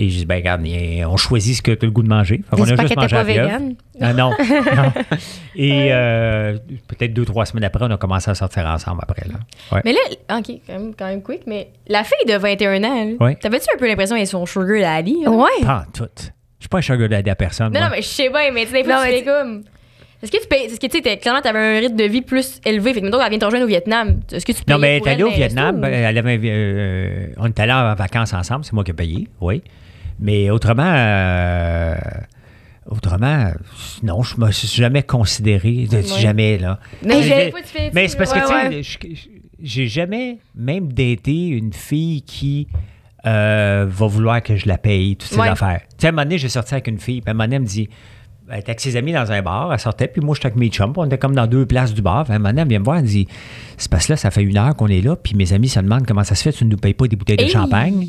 Et 0.00 0.08
j'ai 0.10 0.18
dit, 0.20 0.26
ben 0.26 0.36
regarde, 0.36 0.64
on 1.12 1.16
choisit 1.16 1.56
ce 1.56 1.62
que 1.62 1.72
tu 1.72 1.84
as 1.84 1.88
le 1.88 1.90
goût 1.90 2.04
de 2.04 2.08
manger. 2.08 2.40
Fait 2.48 2.56
qu'on 2.56 2.62
a 2.62 2.76
juste 2.76 2.94
mangé 2.94 3.16
pas 3.16 3.24
végane. 3.24 3.74
Ah, 4.00 4.12
non, 4.12 4.30
non. 4.76 4.92
Et 5.56 5.88
euh, 5.92 6.56
peut-être 6.86 7.12
deux, 7.12 7.24
trois 7.24 7.44
semaines 7.46 7.64
après, 7.64 7.84
on 7.84 7.90
a 7.90 7.96
commencé 7.96 8.30
à 8.30 8.36
sortir 8.36 8.64
ensemble 8.66 9.00
après. 9.02 9.26
Là. 9.28 9.34
Ouais. 9.72 9.82
Mais 9.84 9.92
là, 9.92 10.38
OK, 10.38 10.52
quand 10.66 10.72
même, 10.72 10.94
quand 10.96 11.06
même 11.06 11.20
quick, 11.20 11.42
mais 11.48 11.70
la 11.88 12.04
fille 12.04 12.32
de 12.32 12.38
21 12.38 12.84
ans, 12.84 13.08
Ouais. 13.18 13.34
t'avais-tu 13.34 13.66
un 13.74 13.76
peu 13.76 13.88
l'impression 13.88 14.14
qu'elle 14.14 14.22
est 14.22 14.26
son 14.26 14.46
sugar 14.46 14.80
daddy? 14.80 15.24
là? 15.24 15.30
Ouais. 15.32 15.48
Pas 15.62 15.84
en 15.88 15.90
tout. 15.92 16.08
Je 16.16 16.22
suis 16.64 16.68
pas 16.68 16.78
un 16.78 16.82
sugar 16.82 17.08
daddy 17.08 17.30
à 17.30 17.34
personne. 17.34 17.72
Non, 17.72 17.80
moi. 17.80 17.88
non, 17.88 17.94
mais 17.96 18.02
je 18.02 18.06
sais 18.06 18.28
bien, 18.30 18.52
mais 18.52 18.66
tu 18.66 18.70
sais, 18.70 18.82
des 18.84 18.88
fois, 18.88 19.04
Tu 20.20 20.26
mais. 20.26 20.26
Est-ce 20.26 20.32
que 20.32 20.42
tu 20.42 20.48
payes. 20.48 20.64
Est-ce 20.66 20.80
que 20.80 20.86
tu 20.86 20.96
sais, 20.96 21.02
t'es- 21.02 21.16
clairement, 21.18 21.40
t'avais 21.40 21.58
un 21.58 21.80
rythme 21.80 21.96
de 21.96 22.04
vie 22.04 22.22
plus 22.22 22.60
élevé. 22.64 22.92
Fait 22.94 23.00
que, 23.00 23.04
mettons, 23.06 23.20
elle 23.22 23.30
vient 23.30 23.38
te 23.38 23.44
rejoindre 23.44 23.64
au 23.66 23.68
Vietnam. 23.68 24.20
Est-ce 24.32 24.44
que 24.44 24.52
tu 24.52 24.64
payes 24.64 24.74
Non, 24.74 24.80
mais 24.80 24.96
elle 24.96 25.02
est 25.06 25.10
allée 25.10 25.22
au 25.22 25.30
Vietnam. 25.30 25.84
elle 25.84 26.18
avait, 26.18 26.40
euh, 26.44 27.26
on 27.36 27.46
est 27.46 27.60
allés 27.60 27.72
en 27.72 27.94
vacances 27.94 28.32
ensemble. 28.34 28.64
C'est 28.64 28.72
moi 28.72 28.82
qui 28.84 28.90
ai 28.90 28.94
payé, 28.94 29.28
oui. 29.40 29.62
Mais 30.20 30.50
autrement, 30.50 30.92
euh, 30.92 31.94
autrement, 32.90 33.52
non, 34.02 34.22
je 34.22 34.36
me 34.40 34.50
suis 34.50 34.66
jamais 34.68 35.02
considéré, 35.04 35.86
de- 35.88 35.98
Ouais. 35.98 36.20
jamais, 36.20 36.58
là. 36.58 36.80
Mais 37.04 37.20
tu 37.20 37.22
fais- 37.68 37.90
mais 37.94 38.08
c'est 38.08 38.16
parce 38.16 38.32
que, 38.32 38.38
Ouais, 38.38 38.82
tu 38.82 38.84
sais, 38.84 39.30
j'ai 39.62 39.86
jamais 39.86 40.38
même 40.56 40.92
daté 40.92 41.46
une 41.48 41.72
fille 41.72 42.22
qui 42.22 42.66
euh, 43.26 43.84
va 43.88 44.06
vouloir 44.06 44.40
que 44.42 44.54
je 44.56 44.68
la 44.68 44.78
paye, 44.78 45.16
toutes 45.16 45.28
ces 45.30 45.38
Ouais. 45.38 45.48
affaires. 45.48 45.80
Tu 45.90 45.96
sais, 45.98 46.06
à 46.06 46.10
un 46.10 46.12
moment 46.12 46.22
donné, 46.22 46.38
j'ai 46.38 46.48
sorti 46.48 46.72
avec 46.74 46.86
une 46.86 47.00
fille, 47.00 47.20
puis 47.20 47.28
à 47.28 47.32
un 47.32 47.34
moment 47.34 47.44
donné, 47.44 47.56
elle 47.56 47.62
me 47.62 47.66
dit, 47.66 47.88
elle 48.50 48.58
était 48.60 48.70
avec 48.70 48.80
ses 48.80 48.96
amis 48.96 49.12
dans 49.12 49.30
un 49.30 49.42
bar, 49.42 49.72
elle 49.72 49.78
sortait, 49.78 50.08
puis 50.08 50.20
moi, 50.20 50.34
j'étais 50.34 50.46
avec 50.46 50.56
mes 50.58 50.68
chums, 50.68 50.92
on 50.96 51.04
était 51.06 51.18
comme 51.18 51.34
dans 51.34 51.46
deux 51.46 51.66
places 51.66 51.92
du 51.94 52.02
bar. 52.02 52.24
Puis 52.24 52.32
à 52.32 52.36
un 52.36 52.38
moment 52.38 52.50
donné, 52.50 52.62
elle 52.62 52.68
vient 52.68 52.78
me 52.78 52.84
voir, 52.84 52.98
elle 52.98 53.04
dit, 53.04 53.26
c'est 53.76 53.90
parce 53.90 54.06
que 54.06 54.12
là, 54.12 54.16
ça 54.16 54.30
fait 54.30 54.42
une 54.42 54.56
heure 54.56 54.74
qu'on 54.76 54.88
est 54.88 55.00
là, 55.00 55.16
puis 55.16 55.34
mes 55.34 55.52
amis 55.52 55.68
se 55.68 55.80
demandent 55.80 56.06
comment 56.06 56.24
ça 56.24 56.34
se 56.34 56.42
fait, 56.42 56.52
tu 56.52 56.64
ne 56.64 56.70
nous 56.70 56.76
payes 56.76 56.94
pas 56.94 57.06
des 57.08 57.16
bouteilles 57.16 57.36
de 57.36 57.44
Hey! 57.44 57.50
champagne. 57.50 58.06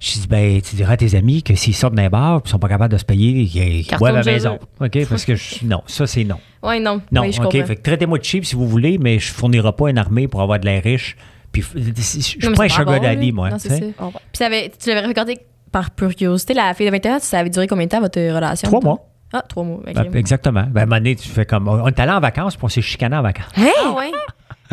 Je 0.00 0.12
dis, 0.14 0.26
ben, 0.28 0.60
tu 0.60 0.74
diras 0.74 0.94
à 0.94 0.96
tes 0.96 1.14
amis 1.14 1.44
que 1.44 1.54
s'ils 1.54 1.76
sortent 1.76 1.94
d'un 1.94 2.08
bar, 2.08 2.42
puis 2.42 2.48
ils 2.48 2.50
sont 2.50 2.58
pas 2.58 2.68
capables 2.68 2.92
de 2.92 2.98
se 2.98 3.04
payer, 3.04 3.46
qu'ils 3.46 3.86
Carton 3.86 3.98
boivent 4.04 4.16
à 4.16 4.22
la 4.22 4.32
maison. 4.32 4.58
OK? 4.80 5.06
Parce 5.08 5.24
que, 5.24 5.36
je- 5.36 5.64
non, 5.64 5.80
ça, 5.86 6.08
c'est 6.08 6.24
non. 6.24 6.38
Ouais, 6.60 6.80
non. 6.80 7.00
Non, 7.12 7.22
Oui, 7.22 7.30
je 7.32 7.40
OK. 7.40 7.52
Fait 7.64 7.76
que 7.76 7.82
traitez-moi 7.82 8.18
de 8.18 8.24
cheap 8.24 8.44
si 8.44 8.56
vous 8.56 8.66
voulez, 8.66 8.98
mais 8.98 9.20
je 9.20 9.30
fournirai 9.32 9.70
pas 9.72 9.90
une 9.90 9.98
armée 9.98 10.26
pour 10.26 10.42
avoir 10.42 10.58
de 10.58 10.64
l'air 10.64 10.82
riche. 10.82 11.16
Puis, 11.52 11.62
je 11.62 12.48
pas 12.50 12.64
un 12.64 12.68
sugar 12.68 12.98
daddy, 13.00 13.30
moi. 13.30 13.50
Non, 13.50 13.56
tu 13.58 13.68
c'est 13.68 13.78
ça. 13.78 13.84
Puis 14.32 14.70
tu 14.82 14.88
l'avais 14.88 15.06
regardé 15.06 15.38
par 15.70 15.90
pure 15.92 16.14
curiosité, 16.16 16.52
la 16.54 16.74
fille 16.74 16.86
de 16.86 16.90
21 16.90 17.16
ans, 17.16 17.18
ça 17.20 17.38
avait 17.38 17.50
duré 17.50 17.66
combien 17.68 17.84
de 17.86 17.90
temps 17.90 18.00
votre 18.00 18.18
relation? 18.20 18.68
Trois 18.68 18.80
mois. 18.80 19.06
Ah, 19.32 19.42
trois 19.48 19.64
mois. 19.64 19.78
ok. 19.86 19.94
Ben, 19.94 20.14
exactement. 20.16 20.64
Ben, 20.68 20.80
à 20.80 20.82
un 20.84 20.86
moment 20.86 20.96
donné, 20.98 21.16
tu 21.16 21.28
fais 21.28 21.46
comme. 21.46 21.68
On 21.68 21.86
est 21.88 21.98
allé 22.00 22.12
en 22.12 22.20
vacances, 22.20 22.56
puis 22.56 22.64
on 22.64 22.68
s'est 22.68 22.82
chicané 22.82 23.16
en 23.16 23.22
vacances. 23.22 23.46
Ah, 23.56 23.92
ouais? 23.92 24.10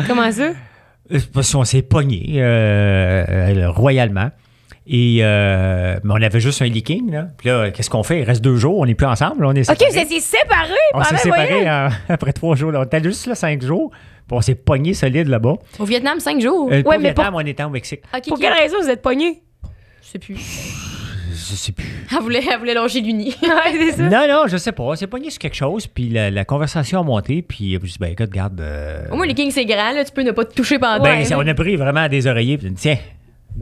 Comment 0.06 0.30
ça? 0.30 0.50
Euh, 1.12 1.18
Parce 1.34 1.52
qu'on 1.52 1.64
s'est 1.64 1.82
pogné 1.82 2.34
euh, 2.36 3.24
euh, 3.28 3.70
royalement. 3.70 4.30
Et 4.92 5.18
euh, 5.20 5.98
mais 6.02 6.12
on 6.14 6.22
avait 6.22 6.40
juste 6.40 6.62
un 6.62 6.66
leaking. 6.66 7.12
Là. 7.12 7.26
Puis 7.38 7.48
là, 7.48 7.70
qu'est-ce 7.70 7.90
qu'on 7.90 8.02
fait? 8.02 8.20
Il 8.20 8.24
reste 8.24 8.42
deux 8.42 8.56
jours, 8.56 8.78
on 8.78 8.86
n'est 8.86 8.94
plus 8.94 9.06
ensemble. 9.06 9.42
là, 9.42 9.48
on 9.48 9.54
est 9.54 9.68
OK, 9.70 9.76
séparés. 9.78 9.92
vous 9.92 9.98
étiez 9.98 10.20
séparés 10.20 10.72
On 10.94 11.04
s'est 11.04 11.16
séparés 11.18 11.66
après 12.08 12.32
trois 12.32 12.56
jours. 12.56 12.72
là. 12.72 12.80
On 12.80 12.84
était 12.84 13.02
juste 13.02 13.26
là 13.26 13.34
cinq 13.36 13.62
jours, 13.62 13.90
puis 13.92 14.36
on 14.36 14.40
s'est 14.40 14.54
pogné 14.56 14.94
solide 14.94 15.28
là-bas. 15.28 15.54
Au 15.78 15.84
Vietnam, 15.84 16.18
cinq 16.18 16.40
jours. 16.40 16.68
Euh, 16.72 16.82
Ouais, 16.82 16.96
au 16.96 16.98
mais 16.98 17.12
Vietnam, 17.12 17.34
on 17.36 17.40
était 17.40 17.62
au 17.62 17.70
Mexique. 17.70 18.00
Ok, 18.14 18.22
Pour 18.24 18.32
ok. 18.34 18.40
quelle 18.40 18.52
raison 18.54 18.76
vous 18.82 18.88
êtes 18.90 19.02
pognés? 19.02 19.42
Je 20.02 20.08
sais 20.08 20.18
plus. 20.18 20.36
Je 21.50 21.56
sais 21.56 21.72
plus. 21.72 21.84
Elle 22.12 22.22
voulait, 22.22 22.42
elle 22.50 22.58
voulait 22.58 22.74
longer. 22.74 23.00
Ouais, 23.02 23.32
c'est 23.72 23.92
ça. 23.92 24.02
Non, 24.02 24.26
non, 24.28 24.46
je 24.46 24.56
sais 24.56 24.72
pas. 24.72 24.82
On 24.84 24.94
s'est 24.94 25.06
pogné 25.06 25.30
sur 25.30 25.38
quelque 25.38 25.56
chose, 25.56 25.86
puis 25.86 26.08
la, 26.08 26.30
la 26.30 26.44
conversation 26.44 27.00
a 27.00 27.02
monté, 27.02 27.42
puis 27.42 27.72
je 27.74 27.78
dis, 27.78 27.96
ben 27.98 28.12
écoute, 28.12 28.30
garde. 28.30 28.60
euh, 28.60 29.06
Au 29.10 29.16
moins, 29.16 29.26
les 29.26 29.34
kings, 29.34 29.50
c'est 29.50 29.64
grand, 29.64 29.92
là. 29.92 30.04
Tu 30.04 30.12
peux 30.12 30.22
ne 30.22 30.30
pas 30.32 30.44
te 30.44 30.54
toucher 30.54 30.78
pendant. 30.78 31.02
ben, 31.02 31.18
Ouais, 31.18 31.24
c'est- 31.24 31.34
on 31.34 31.40
a 31.46 31.54
pris 31.54 31.76
vraiment 31.76 32.08
des 32.08 32.26
oreillers, 32.26 32.58
puis 32.58 32.68
dit, 32.70 32.74
tiens, 32.76 32.98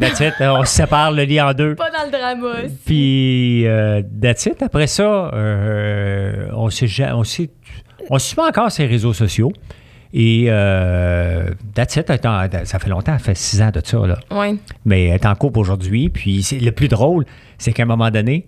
that's 0.00 0.20
it, 0.20 0.34
on 0.40 0.64
se 0.64 0.72
sépare 0.74 1.12
le 1.12 1.22
lit 1.22 1.40
en 1.40 1.52
deux. 1.52 1.74
Pas 1.74 1.90
dans 1.90 2.04
le 2.04 2.10
drama. 2.10 2.68
Puis, 2.84 3.66
euh, 3.66 4.02
that's 4.20 4.46
it. 4.46 4.62
Après 4.62 4.86
ça, 4.86 5.30
euh, 5.34 6.48
on 6.54 6.68
s'est 6.70 6.88
on 7.12 7.24
s'est 7.24 7.50
on 8.10 8.18
se 8.18 8.28
suit 8.30 8.40
encore 8.40 8.70
sur 8.72 8.82
les 8.84 8.88
réseaux 8.90 9.12
sociaux. 9.12 9.52
Et 10.14 10.46
euh, 10.48 11.50
that's 11.74 11.96
it. 11.96 12.10
Ça 12.10 12.78
fait 12.78 12.88
longtemps, 12.88 13.12
ça 13.12 13.18
fait 13.18 13.36
six 13.36 13.60
ans 13.60 13.70
de 13.70 13.80
ça, 13.84 14.06
là. 14.06 14.18
Ouais. 14.30 14.56
Mais 14.84 15.06
elle 15.06 15.14
est 15.14 15.26
en 15.26 15.34
couple 15.34 15.58
aujourd'hui. 15.58 16.08
Puis 16.08 16.46
le 16.60 16.70
plus 16.70 16.88
drôle, 16.88 17.24
c'est 17.58 17.72
qu'à 17.72 17.82
un 17.82 17.86
moment 17.86 18.10
donné, 18.10 18.46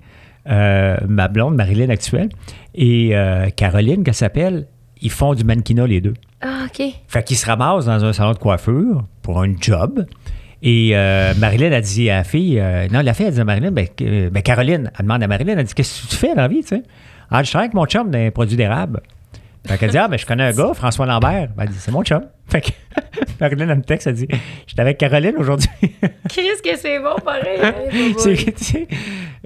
euh, 0.49 0.97
ma 1.07 1.28
blonde, 1.28 1.55
Marilyn 1.55 1.91
actuelle, 1.91 2.31
et 2.74 3.11
euh, 3.12 3.51
Caroline, 3.51 4.05
qu'elle 4.05 4.15
s'appelle, 4.15 4.66
ils 5.03 5.11
font 5.11 5.35
du 5.35 5.45
mannequinat 5.45 5.87
les 5.87 6.01
deux. 6.01 6.15
Ah, 6.41 6.66
OK. 6.66 6.82
Fait 7.09 7.23
qu'ils 7.23 7.37
se 7.37 7.47
ramassent 7.47 7.87
dans 7.87 8.05
un 8.05 8.12
salon 8.12 8.32
de 8.32 8.39
coiffure 8.39 9.05
pour 9.23 9.43
un 9.43 9.53
job. 9.61 10.07
Et 10.62 10.91
euh, 10.93 11.32
Marilyn 11.39 11.73
a 11.73 11.81
dit 11.81 12.11
à 12.11 12.19
la 12.19 12.24
fille, 12.24 12.59
euh, 12.61 12.87
non, 12.93 13.01
la 13.01 13.15
fille 13.15 13.27
a 13.27 13.31
dit 13.31 13.41
à 13.41 13.45
Marilyn, 13.45 13.70
ben, 13.70 13.87
ben, 13.99 14.43
Caroline, 14.43 14.91
elle 14.99 15.05
demande 15.05 15.23
à 15.23 15.27
Marilyn, 15.27 15.57
elle 15.59 15.65
dit, 15.65 15.74
qu'est-ce 15.74 16.03
que 16.03 16.09
tu 16.09 16.16
fais 16.16 16.35
dans 16.35 16.43
la 16.43 16.49
vie, 16.49 16.61
tu 16.61 16.69
sais? 16.69 16.82
Ah, 17.31 17.43
je 17.43 17.51
travaille 17.51 17.66
avec 17.66 17.74
mon 17.74 17.87
chum 17.87 18.11
d'un 18.11 18.31
produit 18.31 18.57
d'érable. 18.57 19.01
Fait 19.66 19.78
qu'elle 19.78 19.91
dit, 19.91 19.99
ah, 19.99 20.09
ben, 20.09 20.19
je 20.19 20.27
connais 20.27 20.45
un 20.45 20.53
gars, 20.53 20.73
François 20.74 21.07
Lambert. 21.07 21.49
Ben, 21.57 21.65
elle 21.65 21.69
dit, 21.69 21.78
c'est 21.78 21.93
mon 21.93 22.03
chum. 22.03 22.23
Fait 22.49 22.61
que 22.61 22.70
Marilyn, 23.41 23.69
elle 23.69 23.78
me 23.78 23.82
texte, 23.82 24.07
elle 24.07 24.15
dit, 24.15 24.28
j'étais 24.66 24.81
avec 24.81 24.99
Caroline 24.99 25.35
aujourd'hui. 25.37 25.69
Chris, 26.28 26.49
que 26.65 26.77
c'est 26.77 26.99
bon, 26.99 27.16
pareil. 27.24 27.61
C'est 28.19 28.35
que, 28.35 28.51
tu 28.51 28.65
sais, 28.65 28.89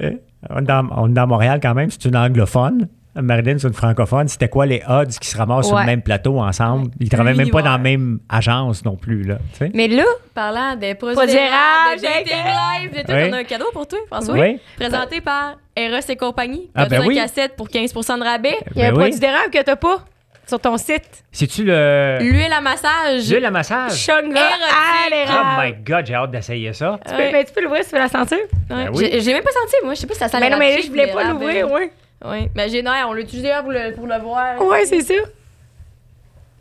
euh, 0.01 0.13
on, 0.51 0.61
est 0.61 0.63
dans, 0.63 0.89
on 0.97 1.11
est 1.11 1.15
dans 1.15 1.27
Montréal 1.27 1.61
quand 1.63 1.75
même, 1.75 1.91
c'est 1.91 2.05
une 2.07 2.17
anglophone. 2.17 2.89
Marilyn, 3.17 3.59
c'est 3.59 3.69
une 3.69 3.75
francophone. 3.75 4.29
C'était 4.29 4.49
quoi 4.49 4.67
les 4.67 4.83
odds 4.89 5.07
qui 5.21 5.29
se 5.29 5.37
ramassent 5.37 5.69
sur 5.69 5.79
le 5.79 5.85
même 5.85 6.03
plateau 6.03 6.41
ensemble? 6.41 6.91
Ils 7.01 7.09
travaillent 7.09 7.37
même 7.37 7.51
pas 7.51 7.63
dans 7.63 7.73
la 7.73 7.79
même 7.79 8.19
agence 8.29 8.85
non 8.85 8.97
plus, 8.97 9.23
là. 9.23 9.39
Mais 9.75 9.89
là, 9.89 10.05
Parlant 10.35 10.75
des 10.75 10.95
produits 10.97 11.17
de 11.27 11.31
j'ai- 11.31 11.39
live, 11.39 12.91
de 12.93 13.01
tout, 13.03 13.13
Oui. 13.13 13.29
on 13.31 13.33
a 13.35 13.37
un 13.39 13.45
cadeau 13.45 13.67
pour 13.73 13.87
toi, 13.87 13.99
François. 14.09 14.35
Oui. 14.35 14.59
Présenté 14.77 15.21
par 15.21 15.59
Eros 15.77 16.01
et 16.09 16.17
compagnie. 16.17 16.71
Ah, 16.75 16.87
ben 16.87 17.05
oui. 17.07 17.15
cassette 17.15 17.55
pour 17.57 17.69
15% 17.69 18.19
de 18.19 18.25
rabais? 18.25 18.57
il 18.75 18.83
y 18.83 18.85
a 18.85 18.87
Ben 18.87 18.95
un 18.95 18.97
oui. 18.97 19.03
produit 19.05 19.21
d'érable 19.21 19.51
que 19.51 19.63
t'as 19.63 19.77
pas. 19.77 20.05
sur 20.47 20.61
ton 20.61 20.77
site. 20.77 21.25
C'est-tu 21.33 21.65
le. 21.65 22.19
L'huile 22.21 22.53
à 22.53 22.61
massage. 22.61 23.31
L'huile 23.31 23.47
à 23.47 23.51
massage? 23.51 24.07
Érotique. 24.09 24.37
à 24.37 25.07
Oh 25.07 25.11
l'érable. 25.11 25.63
my 25.79 25.85
god, 25.85 26.05
j'ai 26.07 26.15
hâte 26.15 26.31
d'essayer 26.33 26.73
ça. 26.75 26.99
Tu 27.07 27.13
peux, 27.13 27.31
ben, 27.33 27.45
tu 27.47 27.53
peux 27.55 27.63
l'ouvrir 27.63 27.83
si 27.83 27.89
tu 27.89 27.95
veux 27.97 28.03
la 28.03 28.09
sentir. 28.09 28.37
Ouais. 28.39 28.47
Ben 28.69 28.91
oui. 28.93 29.09
L'ai 29.11 29.33
même 29.33 29.43
pas 29.43 29.51
senti, 29.53 29.77
moi. 29.85 29.95
Je 29.95 30.01
sais 30.01 30.07
pas 30.07 30.13
si 30.13 30.19
ça 30.21 30.29
sent 30.29 30.41
Mais 30.41 30.51
non, 30.51 30.59
mais 30.59 30.83
je 30.83 30.89
voulais 30.89 31.11
ou 31.11 31.15
pas 31.15 31.25
l'ouvrir, 31.31 31.71
ouais. 31.71 31.91
Ouais. 32.25 32.51
Mais 32.55 32.69
j'ai 32.69 32.83
non, 32.83 32.93
on 33.09 33.13
l'a 33.15 33.21
utilisé 33.23 33.49
là, 33.49 33.63
pour 33.63 33.73
le, 33.73 33.95
pour 33.95 34.07
le 34.07 34.19
voir. 34.19 34.61
Ouais, 34.63 34.85
c'est 34.85 35.01
ça. 35.03 35.15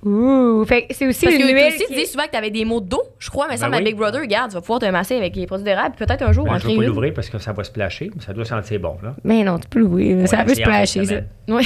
Ouh, 0.05 0.65
fait 0.65 0.87
que 0.87 0.93
c'est 0.93 1.07
aussi 1.07 1.23
Parce 1.25 1.37
une 1.37 1.41
que 1.47 1.67
aussi, 1.67 1.85
tu 1.87 1.93
dis 1.95 2.05
souvent 2.05 2.25
que 2.25 2.31
t'avais 2.31 2.51
des 2.51 2.65
maux 2.65 2.81
d'eau, 2.81 3.01
je 3.19 3.29
crois, 3.29 3.47
mais 3.47 3.55
ça, 3.55 3.67
Ben 3.67 3.71
ma 3.71 3.77
oui. 3.77 3.83
Big 3.85 3.95
Brother, 3.95 4.19
regarde, 4.19 4.49
tu 4.49 4.55
vas 4.55 4.59
pouvoir 4.61 4.79
te 4.79 4.85
masser 4.87 5.15
avec 5.15 5.33
les 5.37 5.45
produits 5.47 5.63
d'érable, 5.63 5.95
puis 5.95 6.05
peut-être 6.05 6.23
un 6.23 6.33
jour 6.33 6.43
Ben, 6.43 6.55
en 6.55 6.59
je 6.59 6.67
vais 6.67 6.75
pas 6.75 6.83
l'ouvrir 6.83 7.13
parce 7.13 7.29
que 7.29 7.37
ça 7.37 7.53
va 7.53 7.63
se 7.63 7.69
splasher, 7.69 8.11
mais 8.13 8.21
ça 8.21 8.33
doit 8.33 8.43
sentir 8.43 8.81
bon. 8.81 8.97
Là. 9.01 9.15
Mais 9.23 9.43
non, 9.45 9.57
tu 9.59 9.67
peux 9.69 9.79
l'ouvrir. 9.79 10.27
ça 10.27 10.39
Ouais, 10.39 10.43
peut 10.43 10.49
fin 10.55 10.55
de 10.55 10.61
splasher, 10.61 11.05
ça. 11.05 11.15
Oui. 11.47 11.65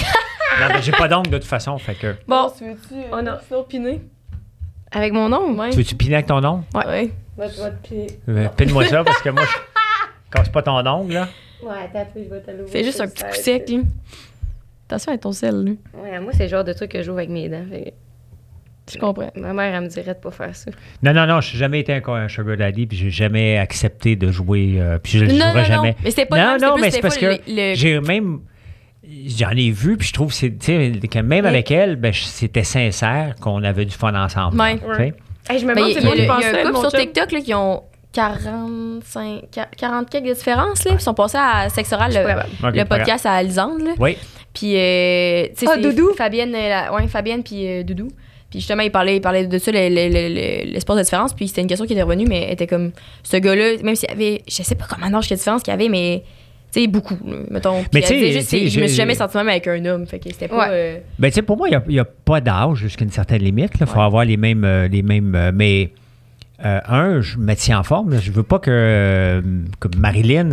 Non, 0.62 0.68
mais 0.72 0.82
j'ai 0.84 0.92
pas 0.92 1.08
d'ongle 1.08 1.30
de 1.32 1.38
toute 1.40 1.48
façon. 1.48 1.78
Fait 1.80 1.96
que. 1.96 2.14
Bon, 2.28 2.52
tu 2.56 2.64
veux-tu 2.66 2.94
Oh 3.12 3.22
non. 3.22 3.34
sinon 3.48 3.64
piner? 3.64 4.02
avec 4.92 5.14
mon 5.14 5.30
nom. 5.30 5.54
Ouais. 5.60 5.72
Tu 5.72 5.78
veux-tu 5.78 5.96
piner 5.96 6.16
avec 6.16 6.28
ton 6.28 6.44
ongle? 6.44 6.64
Ouais. 6.76 6.86
ouais. 6.86 7.12
Euh, 8.30 8.48
Pine-moi 8.56 8.86
ça 8.86 9.04
parce 9.04 9.22
que 9.22 9.30
moi, 9.30 9.44
je 9.46 9.58
casse 10.32 10.50
pas 10.50 10.62
ton 10.62 10.86
ongle. 10.86 11.14
Là. 11.14 11.28
Ouais, 11.64 11.70
attends, 11.86 12.08
je 12.16 12.20
vais 12.34 12.42
te 12.42 12.52
l'ouvrir. 12.52 12.68
Fais 12.70 12.84
juste 12.84 13.02
un 13.02 13.08
petit 13.08 13.24
coup 13.24 13.34
sec, 13.34 13.70
là. 13.70 13.78
Attention 14.88 15.10
avec 15.12 15.22
ton 15.22 15.32
sel, 15.32 15.64
lui. 15.64 15.80
Ouais, 16.02 16.20
moi, 16.20 16.32
c'est 16.34 16.44
le 16.44 16.50
genre 16.50 16.64
de 16.64 16.72
truc 16.74 16.92
que 16.92 17.02
j'ouvre 17.02 17.18
avec 17.18 17.30
mes 17.30 17.50
dents. 17.50 17.66
fait 17.70 17.94
Je 18.90 18.98
comprends. 18.98 19.32
Ma 19.36 19.52
mère, 19.54 19.76
elle 19.76 19.84
me 19.84 19.88
dirait 19.90 20.14
de 20.14 20.20
pas 20.20 20.32
faire 20.32 20.56
ça. 20.56 20.72
Non, 21.04 21.14
non, 21.14 21.26
non, 21.28 21.42
je 21.42 21.52
n'ai 21.54 21.60
jamais 21.60 21.80
été 21.82 21.94
un, 21.94 22.02
un 22.08 22.28
sugar 22.30 22.56
daddy, 22.58 22.86
puis 22.88 22.98
j'ai 22.98 23.10
jamais 23.10 23.58
accepté 23.58 24.16
de 24.16 24.32
jouer, 24.32 24.76
euh, 24.80 24.98
puis 24.98 25.18
je 25.20 25.26
le 25.26 25.30
jouerai 25.32 25.40
non, 25.46 25.54
non. 25.56 25.64
jamais. 25.64 25.96
Mais 26.04 26.10
c'était 26.12 26.26
pas 26.26 26.38
non, 26.58 26.68
non, 26.68 26.76
mais 26.78 26.84
plus 26.84 26.92
c'est 26.92 27.02
parce 27.02 27.18
que 27.18 27.26
le- 27.48 27.74
j'ai 27.76 28.00
même, 28.00 28.40
j'en 29.26 29.50
ai 29.52 29.72
vu, 29.72 29.98
puis 29.98 30.08
je 30.08 30.14
trouve 30.14 30.30
que 30.30 30.36
c'est, 30.36 30.52
tu 30.58 30.66
sais, 30.68 31.08
que 31.12 31.20
même 31.20 31.46
avec 31.46 31.70
elle, 31.72 31.98
ben, 31.98 32.14
c'était 32.14 32.64
sincère 32.64 33.36
qu'on 33.42 33.62
avait 33.64 33.84
du 33.86 33.94
fun 33.96 34.14
ensemble. 34.16 34.56
Hey, 35.50 35.60
je 35.60 35.66
me 35.66 35.74
Ben, 35.74 35.82
demande 35.82 35.90
Il 35.92 35.98
y, 35.98 36.02
si 36.02 36.02
il 36.02 36.06
y 36.08 36.12
a- 36.12 36.26
y 36.26 36.46
a 36.66 36.68
un 36.68 36.72
couple 36.72 36.90
sur. 36.90 37.00
TikTok 37.00 37.32
là, 37.32 37.40
qui 37.42 37.54
ont 37.54 37.84
45, 38.18 39.44
quar- 39.54 39.68
40 39.78 40.10
quelques 40.10 40.26
de 40.28 40.34
différence, 40.34 40.84
là, 40.86 40.92
ils 40.94 41.00
sont 41.00 41.14
passés 41.14 41.38
à 41.40 41.70
Sexe 41.70 41.92
Oral, 41.94 42.12
Je 42.12 42.18
suis 42.18 42.26
le, 42.64 42.72
le 42.72 42.86
podcast 42.86 43.26
à 43.26 43.42
Lisande. 43.44 43.82
Là. 43.82 43.92
Oui. 44.00 44.18
Puis, 44.54 44.76
euh, 44.76 45.44
tu 45.50 45.52
sais, 45.56 45.66
Ah, 45.70 45.74
c'est 45.76 45.82
Doudou? 45.82 46.14
Fabienne, 46.16 46.54
euh, 46.56 46.70
la- 46.70 46.94
ouais, 46.94 47.08
Fabienne 47.08 47.44
puis 47.44 47.68
euh, 47.68 47.84
Doudou. 47.84 48.08
Puis 48.50 48.60
justement, 48.60 48.82
il 48.82 48.92
parlait, 48.92 49.18
il 49.18 49.22
parlait 49.22 49.46
de 49.46 49.58
ça, 49.60 49.72
le- 49.72 49.90
le- 49.90 50.08
le- 50.10 50.34
le- 50.34 50.72
l'espace 50.74 50.98
de 50.98 51.04
différence. 51.04 51.34
Puis 51.34 51.48
c'était 51.50 51.62
une 51.62 51.68
question 51.68 51.86
qui 51.86 51.94
était 51.94 52.02
revenue, 52.02 52.26
mais 52.28 52.52
était 52.52 52.66
comme, 52.66 52.92
ce 53.24 53.38
gars-là, 53.38 53.82
même 53.84 53.96
s'il 53.96 54.10
y 54.10 54.14
avait, 54.14 54.42
je 54.48 54.64
sais 54.64 54.76
pas 54.76 54.86
comment 54.90 55.10
d'âge 55.10 55.28
quelle 55.28 55.38
différence 55.38 55.62
qu'il 55.64 55.72
y 55.72 55.76
avait, 55.76 55.90
mais, 55.90 56.24
tu 56.72 56.82
sais, 56.82 56.88
beaucoup, 56.88 57.18
mettons. 57.52 57.82
Puis 57.82 57.90
Mais 57.96 58.02
tu 58.02 58.08
sais, 58.42 58.68
je 58.70 58.80
me 58.80 58.88
suis 58.88 58.96
jamais 58.96 59.16
senti 59.16 59.36
même 59.38 59.50
avec 59.50 59.68
un 59.68 59.84
homme. 59.86 60.08
Fait 60.08 60.18
que 60.20 60.30
c'était 60.32 60.48
pas. 60.48 60.70
Ouais. 60.70 60.74
euh, 60.76 60.98
Ben, 61.20 61.28
tu 61.30 61.36
sais, 61.36 61.42
pour 61.42 61.58
moi, 61.58 61.68
il 61.70 61.82
n'y 61.90 62.00
a, 62.00 62.06
pas 62.06 62.40
d'âge 62.42 62.78
jusqu'à 62.78 63.04
une 63.04 63.12
certaine 63.12 63.42
limite. 63.44 63.74
Il 63.80 63.86
faut 63.86 63.98
Ouais. 64.00 64.06
avoir 64.06 64.24
les 64.26 64.38
mêmes. 64.38 64.66
les 64.92 65.02
mêmes 65.04 65.52
mais, 65.54 65.92
euh, 66.66 66.80
un, 66.88 67.22
je 67.22 67.38
me 67.38 67.54
tiens 67.56 67.80
en 67.80 67.84
forme. 67.84 68.12
là. 68.12 68.18
Je 68.20 68.32
veux 68.32 68.44
pas 68.44 68.60
que, 68.60 68.72
euh, 68.72 69.42
que 69.80 69.88
Marilyn, 69.98 70.50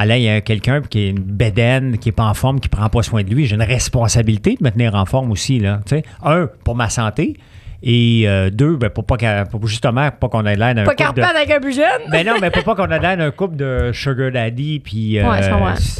elle 0.00 0.10
ait 0.12 0.38
euh, 0.38 0.40
quelqu'un 0.40 0.80
qui 0.82 1.00
est 1.00 1.10
une 1.10 1.18
bédaine, 1.18 1.98
qui 1.98 2.08
n'est 2.08 2.12
pas 2.12 2.26
en 2.26 2.34
forme, 2.34 2.60
qui 2.60 2.68
prend 2.68 2.88
pas 2.88 3.02
soin 3.02 3.22
de 3.22 3.30
lui. 3.30 3.46
J'ai 3.46 3.56
une 3.56 3.62
responsabilité 3.62 4.56
de 4.58 4.64
me 4.64 4.70
tenir 4.70 4.94
en 4.94 5.04
forme 5.04 5.30
aussi. 5.32 5.58
Là, 5.58 5.80
un, 6.22 6.48
pour 6.64 6.76
ma 6.76 6.88
santé. 6.88 7.36
Et 7.80 8.24
euh, 8.26 8.50
deux, 8.50 8.76
ben, 8.76 8.90
pour 8.90 9.04
pas 9.04 9.44
pour 9.44 9.64
justement 9.68 10.10
pas 10.10 10.28
qu'on 10.28 10.44
ait 10.46 10.56
l'air 10.56 10.74
d'un 10.74 10.82
Pas 10.84 10.96
couple 10.96 11.14
de- 11.14 11.20
carpade 11.20 11.36
avec 11.36 11.50
un 11.50 11.60
plus 11.60 11.76
jeune. 11.76 12.10
ben 12.10 12.26
non, 12.26 12.32
mais 12.40 12.50
pour 12.50 12.64
pas 12.64 12.74
qu'on 12.74 12.90
ait 12.90 12.98
l'air 12.98 13.16
d'un 13.16 13.30
couple 13.30 13.54
de 13.54 13.90
sugar 13.92 14.32
daddy. 14.32 14.80
Puis, 14.80 15.16
euh, 15.20 15.28
Ouais, 15.30 15.40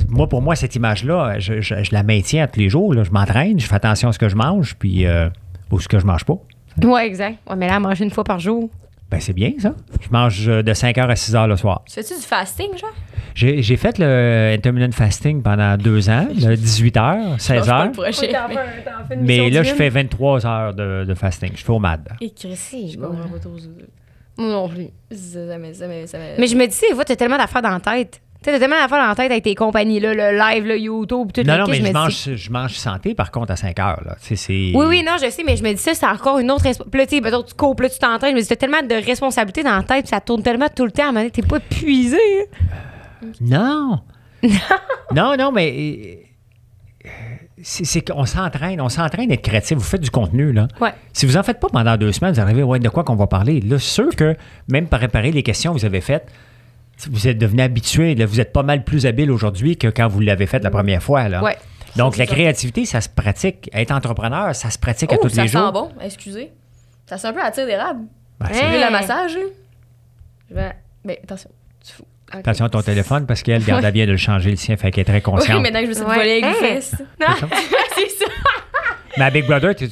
moi, 0.08 0.28
pour 0.28 0.42
moi, 0.42 0.56
cette 0.56 0.74
image-là, 0.74 1.38
je, 1.38 1.60
je- 1.60 1.84
je 1.84 1.92
la 1.92 2.02
maintiens 2.02 2.48
tous 2.48 2.58
les 2.58 2.68
jours. 2.68 2.94
là. 2.94 3.04
Je 3.04 3.12
m'entraîne, 3.12 3.60
je 3.60 3.66
fais 3.66 3.76
attention 3.76 4.08
à 4.08 4.12
ce 4.12 4.18
que 4.18 4.28
je 4.28 4.34
mange, 4.34 4.74
puis 4.76 5.06
euh, 5.06 5.28
ou 5.70 5.78
ce 5.78 5.86
que 5.86 6.00
je 6.00 6.04
mange 6.06 6.24
pas. 6.24 6.34
Ouais, 6.82 7.06
exact. 7.06 7.36
Ouais, 7.48 7.54
mais 7.56 7.68
là, 7.68 7.74
elle 7.76 7.82
mange 7.82 8.00
une 8.00 8.10
fois 8.10 8.24
par 8.24 8.40
jour. 8.40 8.68
Ben, 9.10 9.20
c'est 9.20 9.32
bien, 9.32 9.52
ça. 9.58 9.74
Je 10.00 10.08
mange 10.10 10.48
euh, 10.48 10.62
de 10.62 10.72
5h 10.72 11.00
à 11.00 11.14
6h 11.14 11.48
le 11.48 11.56
soir. 11.56 11.82
Tu 11.86 11.94
fais-tu 11.94 12.14
du 12.14 12.20
fasting, 12.20 12.76
genre? 12.76 12.92
J'ai 13.34 13.62
j'ai 13.62 13.76
fait 13.76 13.98
le 13.98 14.54
intermittent 14.54 14.94
fasting 14.94 15.42
pendant 15.42 15.76
deux 15.76 16.10
ans, 16.10 16.26
de 16.26 16.56
18h, 16.56 17.38
16h. 17.38 19.16
Mais 19.20 19.48
là, 19.50 19.62
je 19.62 19.74
fais 19.74 19.88
23 19.88 20.46
heures 20.46 20.74
de, 20.74 21.04
de 21.04 21.14
fasting. 21.14 21.52
Je 21.54 21.64
fais 21.64 21.70
au 21.70 21.78
MAD. 21.78 22.08
Et 22.20 22.32
je 22.36 22.98
pas. 22.98 23.08
Moi 23.08 23.26
non 24.38 24.68
plus. 24.68 24.88
Ça, 25.10 25.58
Mais 26.38 26.46
je 26.46 26.56
me 26.56 26.66
dis, 26.66 26.94
fois, 26.94 27.04
t'as 27.04 27.16
tellement 27.16 27.36
d'affaires 27.36 27.62
dans 27.62 27.70
la 27.70 27.80
tête. 27.80 28.20
Tu 28.40 28.44
sais, 28.44 28.52
t'as 28.52 28.60
tellement 28.60 28.80
d'affaires 28.80 29.04
la 29.08 29.14
tête 29.16 29.32
avec 29.32 29.42
tes 29.42 29.56
compagnies, 29.56 29.98
là, 29.98 30.14
le 30.14 30.38
live, 30.38 30.64
le 30.64 30.78
YouTube, 30.78 31.32
tout 31.34 31.42
Non, 31.42 31.54
le 31.54 31.58
non, 31.58 31.64
kit, 31.66 31.80
mais 31.82 31.88
je 31.88 31.92
mange, 31.92 32.34
je 32.36 32.50
mange 32.52 32.70
santé, 32.74 33.12
par 33.14 33.32
contre, 33.32 33.50
à 33.52 33.56
5 33.56 33.76
heures. 33.80 34.00
Là. 34.06 34.14
Tu 34.22 34.28
sais, 34.28 34.36
c'est- 34.36 34.72
Oui, 34.76 34.86
oui, 34.86 35.02
non, 35.04 35.16
je 35.20 35.28
sais, 35.28 35.42
mais 35.44 35.56
je 35.56 35.64
me 35.64 35.72
dis 35.72 35.78
ça, 35.82 35.92
c'est 35.92 36.06
encore 36.06 36.38
une 36.38 36.48
autre 36.52 36.62
responsabilité. 36.62 37.20
Puis 37.20 37.30
là, 37.32 37.36
tu 37.38 37.42
sais, 37.42 37.48
tu 37.48 37.54
cours, 37.56 37.74
là, 37.80 37.88
tu 37.90 37.98
t'entraînes. 37.98 38.30
Je 38.30 38.36
me 38.36 38.40
dis, 38.40 38.46
t'as 38.46 38.54
tellement 38.54 38.80
de 38.82 38.94
responsabilités 39.04 39.64
dans 39.64 39.76
la 39.76 39.82
tête, 39.82 40.02
puis 40.04 40.10
ça 40.10 40.20
tourne 40.20 40.42
tellement 40.44 40.68
tout 40.74 40.84
le 40.84 40.92
temps. 40.92 41.02
À 41.02 41.06
un 41.06 41.08
moment 41.08 41.20
donné, 41.22 41.30
t'es 41.32 41.42
pas 41.42 41.56
épuisé. 41.56 42.16
hein. 43.22 43.26
Non. 43.40 44.00
non, 45.14 45.34
non, 45.36 45.50
mais 45.50 45.74
euh, 47.04 47.10
c'est 47.60 47.84
c'est 47.84 48.02
qu'on 48.08 48.24
s'entraîne. 48.24 48.80
On 48.80 48.88
s'entraîne 48.88 49.30
d'être 49.30 49.42
créatif. 49.42 49.76
Vous 49.76 49.82
faites 49.84 50.00
du 50.00 50.10
contenu, 50.10 50.52
là. 50.52 50.68
Ouais. 50.80 50.92
Si 51.12 51.26
vous 51.26 51.36
en 51.36 51.42
faites 51.42 51.58
pas 51.58 51.68
pendant 51.72 51.96
deux 51.96 52.12
semaines, 52.12 52.34
vous 52.34 52.40
arrivez, 52.40 52.62
ouais, 52.62 52.78
de 52.78 52.88
quoi 52.88 53.02
qu'on 53.02 53.16
va 53.16 53.26
parler. 53.26 53.60
Là, 53.62 53.80
c'est 53.80 53.90
sûr 53.94 54.14
que 54.14 54.36
même 54.68 54.86
par 54.86 55.00
réparer 55.00 55.32
les 55.32 55.42
questions 55.42 55.74
que 55.74 55.78
vous 55.80 55.84
avez 55.84 56.00
faites, 56.00 56.28
vous 57.10 57.28
êtes 57.28 57.38
devenu 57.38 57.62
habitué. 57.62 58.14
Là, 58.14 58.26
vous 58.26 58.40
êtes 58.40 58.52
pas 58.52 58.62
mal 58.62 58.84
plus 58.84 59.06
habile 59.06 59.30
aujourd'hui 59.30 59.76
que 59.76 59.88
quand 59.88 60.08
vous 60.08 60.20
l'avez 60.20 60.46
fait 60.46 60.62
la 60.64 60.70
première 60.70 61.02
fois. 61.02 61.28
Là. 61.28 61.42
Ouais. 61.42 61.56
Donc, 61.96 62.14
Ça, 62.16 62.22
la 62.22 62.28
ça. 62.28 62.34
créativité, 62.34 62.84
ça 62.84 63.00
se 63.00 63.08
pratique. 63.08 63.70
Être 63.72 63.92
entrepreneur, 63.92 64.54
ça 64.54 64.70
se 64.70 64.78
pratique 64.78 65.12
à 65.12 65.16
Oh, 65.18 65.22
tous 65.22 65.30
ça 65.30 65.42
les 65.42 65.48
sent 65.48 65.58
jours. 65.58 65.72
bon, 65.72 65.90
excusez. 66.00 66.52
Ça 67.06 67.16
sent 67.18 67.28
un 67.28 67.32
peu 67.32 67.42
à 67.42 67.50
tire 67.50 67.66
d'érable. 67.66 68.00
Ben, 68.40 68.46
Tu 68.48 68.54
c'est- 68.54 68.66
veux 68.68 68.74
Hey. 68.76 68.84
le 68.84 68.90
massage, 68.90 69.34
là? 69.34 69.40
Je 70.50 70.54
vais. 70.54 70.72
Mais 71.04 71.20
attention, 71.22 71.50
tu 71.84 71.92
fous. 71.92 72.04
Ok. 72.32 72.40
Attention 72.40 72.66
à 72.66 72.68
ton 72.68 72.82
téléphone 72.82 73.24
parce 73.26 73.42
qu'elle 73.42 73.64
gardait 73.64 73.90
bien 73.92 74.04
de 74.06 74.10
le 74.12 74.16
changer 74.18 74.50
le 74.50 74.56
sien, 74.56 74.76
fait 74.76 74.90
qu'elle 74.90 75.02
est 75.02 75.04
très 75.04 75.14
Oui, 75.16 75.22
consciente. 75.22 75.62
maintenant 75.62 75.80
que 75.80 75.86
je 75.86 75.90
me 75.90 75.94
suis 75.94 76.04
Ouais. 76.04 76.14
volée 76.16 76.42
avec 76.42 76.44
les 76.60 76.66
Hey. 76.66 76.74
fesses. 76.74 76.94
Mais 79.18 79.24
à 79.24 79.30
Big 79.30 79.46
Brother, 79.46 79.74
tu 79.74 79.88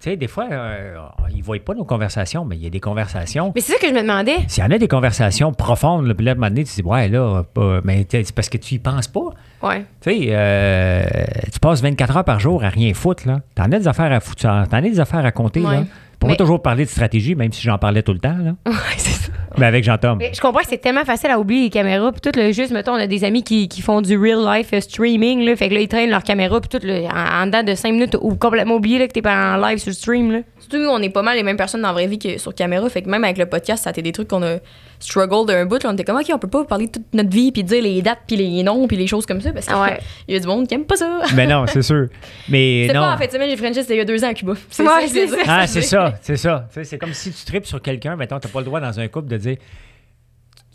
sais, 0.00 0.16
des 0.16 0.26
fois, 0.26 0.46
euh, 0.50 0.96
ils 1.30 1.38
ne 1.38 1.42
voient 1.42 1.58
pas 1.64 1.74
nos 1.74 1.84
conversations, 1.84 2.44
mais 2.44 2.56
il 2.56 2.62
y 2.64 2.66
a 2.66 2.70
des 2.70 2.80
conversations. 2.80 3.52
Mais 3.54 3.60
c'est 3.60 3.72
ça 3.72 3.78
que 3.78 3.86
je 3.88 3.92
me 3.92 4.00
demandais. 4.00 4.36
S'il 4.48 4.64
y 4.64 4.66
en 4.66 4.70
a 4.70 4.78
des 4.78 4.88
conversations 4.88 5.52
profondes, 5.52 6.06
là, 6.06 6.14
puis 6.14 6.24
là, 6.24 6.32
à 6.32 6.34
un 6.34 6.36
moment 6.36 6.48
donné, 6.48 6.64
tu 6.64 6.74
dis, 6.74 6.82
ouais, 6.82 7.08
là, 7.08 7.42
mais 7.84 8.06
c'est 8.10 8.32
parce 8.34 8.48
que 8.48 8.56
tu 8.58 8.74
y 8.76 8.78
penses 8.78 9.08
pas. 9.08 9.20
Ouais. 9.62 9.84
Tu 10.00 10.10
sais, 10.10 10.26
euh, 10.30 11.04
tu 11.52 11.58
passes 11.60 11.82
24 11.82 12.16
heures 12.16 12.24
par 12.24 12.40
jour 12.40 12.64
à 12.64 12.68
rien 12.68 12.92
foutre, 12.94 13.26
là. 13.28 13.40
T'en 13.54 13.64
as 13.64 13.78
des 13.78 13.88
affaires 13.88 14.12
à 14.12 14.20
foutre, 14.20 14.42
t'en 14.42 14.64
as 14.72 14.80
des 14.80 14.98
affaires 15.00 15.24
à 15.24 15.30
compter, 15.32 15.60
Ouais. 15.60 15.76
là. 15.76 15.82
Pour 16.24 16.30
Mais- 16.30 16.36
toujours 16.36 16.62
parler 16.62 16.84
de 16.86 16.90
stratégie, 16.90 17.34
même 17.34 17.52
si 17.52 17.60
j'en 17.62 17.76
parlais 17.76 18.02
tout 18.02 18.14
le 18.14 18.18
temps, 18.18 18.36
là. 18.42 18.52
Ouais, 18.66 18.72
c'est 18.96 19.10
ça. 19.12 19.32
Mais 19.58 19.66
avec 19.66 19.84
Jean-Tom. 19.84 20.18
Je 20.32 20.40
comprends 20.40 20.60
que 20.62 20.66
c'est 20.68 20.78
tellement 20.78 21.04
facile 21.04 21.30
à 21.30 21.38
oublier 21.38 21.64
les 21.64 21.70
caméras. 21.70 22.10
Puis 22.12 22.20
tout, 22.22 22.32
le 22.36 22.50
juste, 22.50 22.72
mettons, 22.72 22.92
on 22.92 22.96
a 22.96 23.06
des 23.06 23.22
amis 23.24 23.44
qui, 23.44 23.68
qui 23.68 23.82
font 23.82 24.00
du 24.00 24.16
real 24.18 24.40
life 24.44 24.70
euh, 24.72 24.80
streaming. 24.80 25.44
Là, 25.44 25.54
fait 25.54 25.68
que 25.68 25.74
là, 25.74 25.80
ils 25.80 25.86
traînent 25.86 26.10
leur 26.10 26.22
caméra. 26.24 26.60
Puis 26.60 26.68
tout, 26.76 26.84
là, 26.84 27.08
en, 27.14 27.42
en 27.42 27.46
dedans 27.46 27.62
de 27.62 27.74
5 27.74 27.92
minutes, 27.92 28.16
ou 28.20 28.34
complètement 28.36 28.74
oublié 28.74 28.98
là, 28.98 29.06
que 29.06 29.12
t'es 29.12 29.22
pas 29.22 29.54
en 29.54 29.56
live 29.58 29.78
sur 29.78 29.90
le 29.90 29.94
stream. 29.94 30.32
Là. 30.32 30.38
Surtout, 30.58 30.78
nous, 30.78 30.88
on 30.88 30.98
est 31.02 31.10
pas 31.10 31.22
mal 31.22 31.36
les 31.36 31.42
mêmes 31.44 31.56
personnes 31.56 31.82
dans 31.82 31.88
la 31.88 31.94
vraie 31.94 32.06
vie 32.08 32.18
que 32.18 32.36
sur 32.38 32.52
caméra. 32.54 32.88
Fait 32.88 33.02
que 33.02 33.08
même 33.08 33.22
avec 33.22 33.38
le 33.38 33.46
podcast, 33.46 33.84
ça 33.84 33.90
a 33.90 33.92
été 33.92 34.02
des 34.02 34.10
trucs 34.12 34.28
qu'on 34.28 34.42
a 34.42 34.56
struggle 35.04 35.46
d'un 35.46 35.66
bout. 35.66 35.82
Là, 35.82 35.90
on 35.90 35.92
était 35.92 36.04
comme, 36.04 36.16
OK, 36.18 36.26
on 36.32 36.38
peut 36.38 36.48
pas 36.48 36.64
parler 36.64 36.86
de 36.86 36.92
toute 36.92 37.12
notre 37.14 37.30
vie, 37.30 37.52
puis 37.52 37.62
dire 37.62 37.82
les 37.82 38.00
dates, 38.02 38.20
puis 38.26 38.36
les 38.36 38.62
noms, 38.62 38.86
puis 38.88 38.96
les 38.96 39.06
choses 39.06 39.26
comme 39.26 39.40
ça. 39.40 39.52
Parce 39.52 39.66
qu'il 39.66 39.76
ouais. 39.76 39.98
y 40.28 40.34
a 40.36 40.40
du 40.40 40.46
monde 40.46 40.66
qui 40.66 40.74
aime 40.74 40.84
pas 40.84 40.96
ça. 40.96 41.20
Mais 41.34 41.46
non, 41.46 41.66
c'est 41.66 41.82
sûr. 41.82 42.08
Mais 42.48 42.86
C'est 42.88 42.94
non. 42.94 43.00
pas 43.02 43.14
en 43.14 43.18
fait 43.18 43.30
semaine, 43.32 43.50
j'ai 43.50 43.56
Frenché, 43.56 43.82
c'était 43.82 43.94
il 43.94 43.98
y 43.98 44.00
a 44.00 44.04
deux 44.04 44.24
ans 44.24 44.28
à 44.28 44.34
Cuba. 44.34 44.54
C'est 44.70 44.82
Ouais, 44.82 45.06
ça 45.06 45.08
c'est. 45.08 45.38
Ah, 45.46 45.66
c'est 45.66 45.82
ça, 45.82 46.14
c'est 46.20 46.36
ça. 46.36 46.68
C'est 46.82 46.98
comme 46.98 47.12
si 47.12 47.30
tu 47.32 47.44
tripes 47.44 47.66
sur 47.66 47.80
quelqu'un, 47.82 48.16
mettons, 48.16 48.38
t'as 48.38 48.48
pas 48.48 48.60
le 48.60 48.64
droit 48.66 48.80
dans 48.80 48.98
un 48.98 49.08
couple 49.08 49.28
de 49.28 49.36
dire 49.36 49.56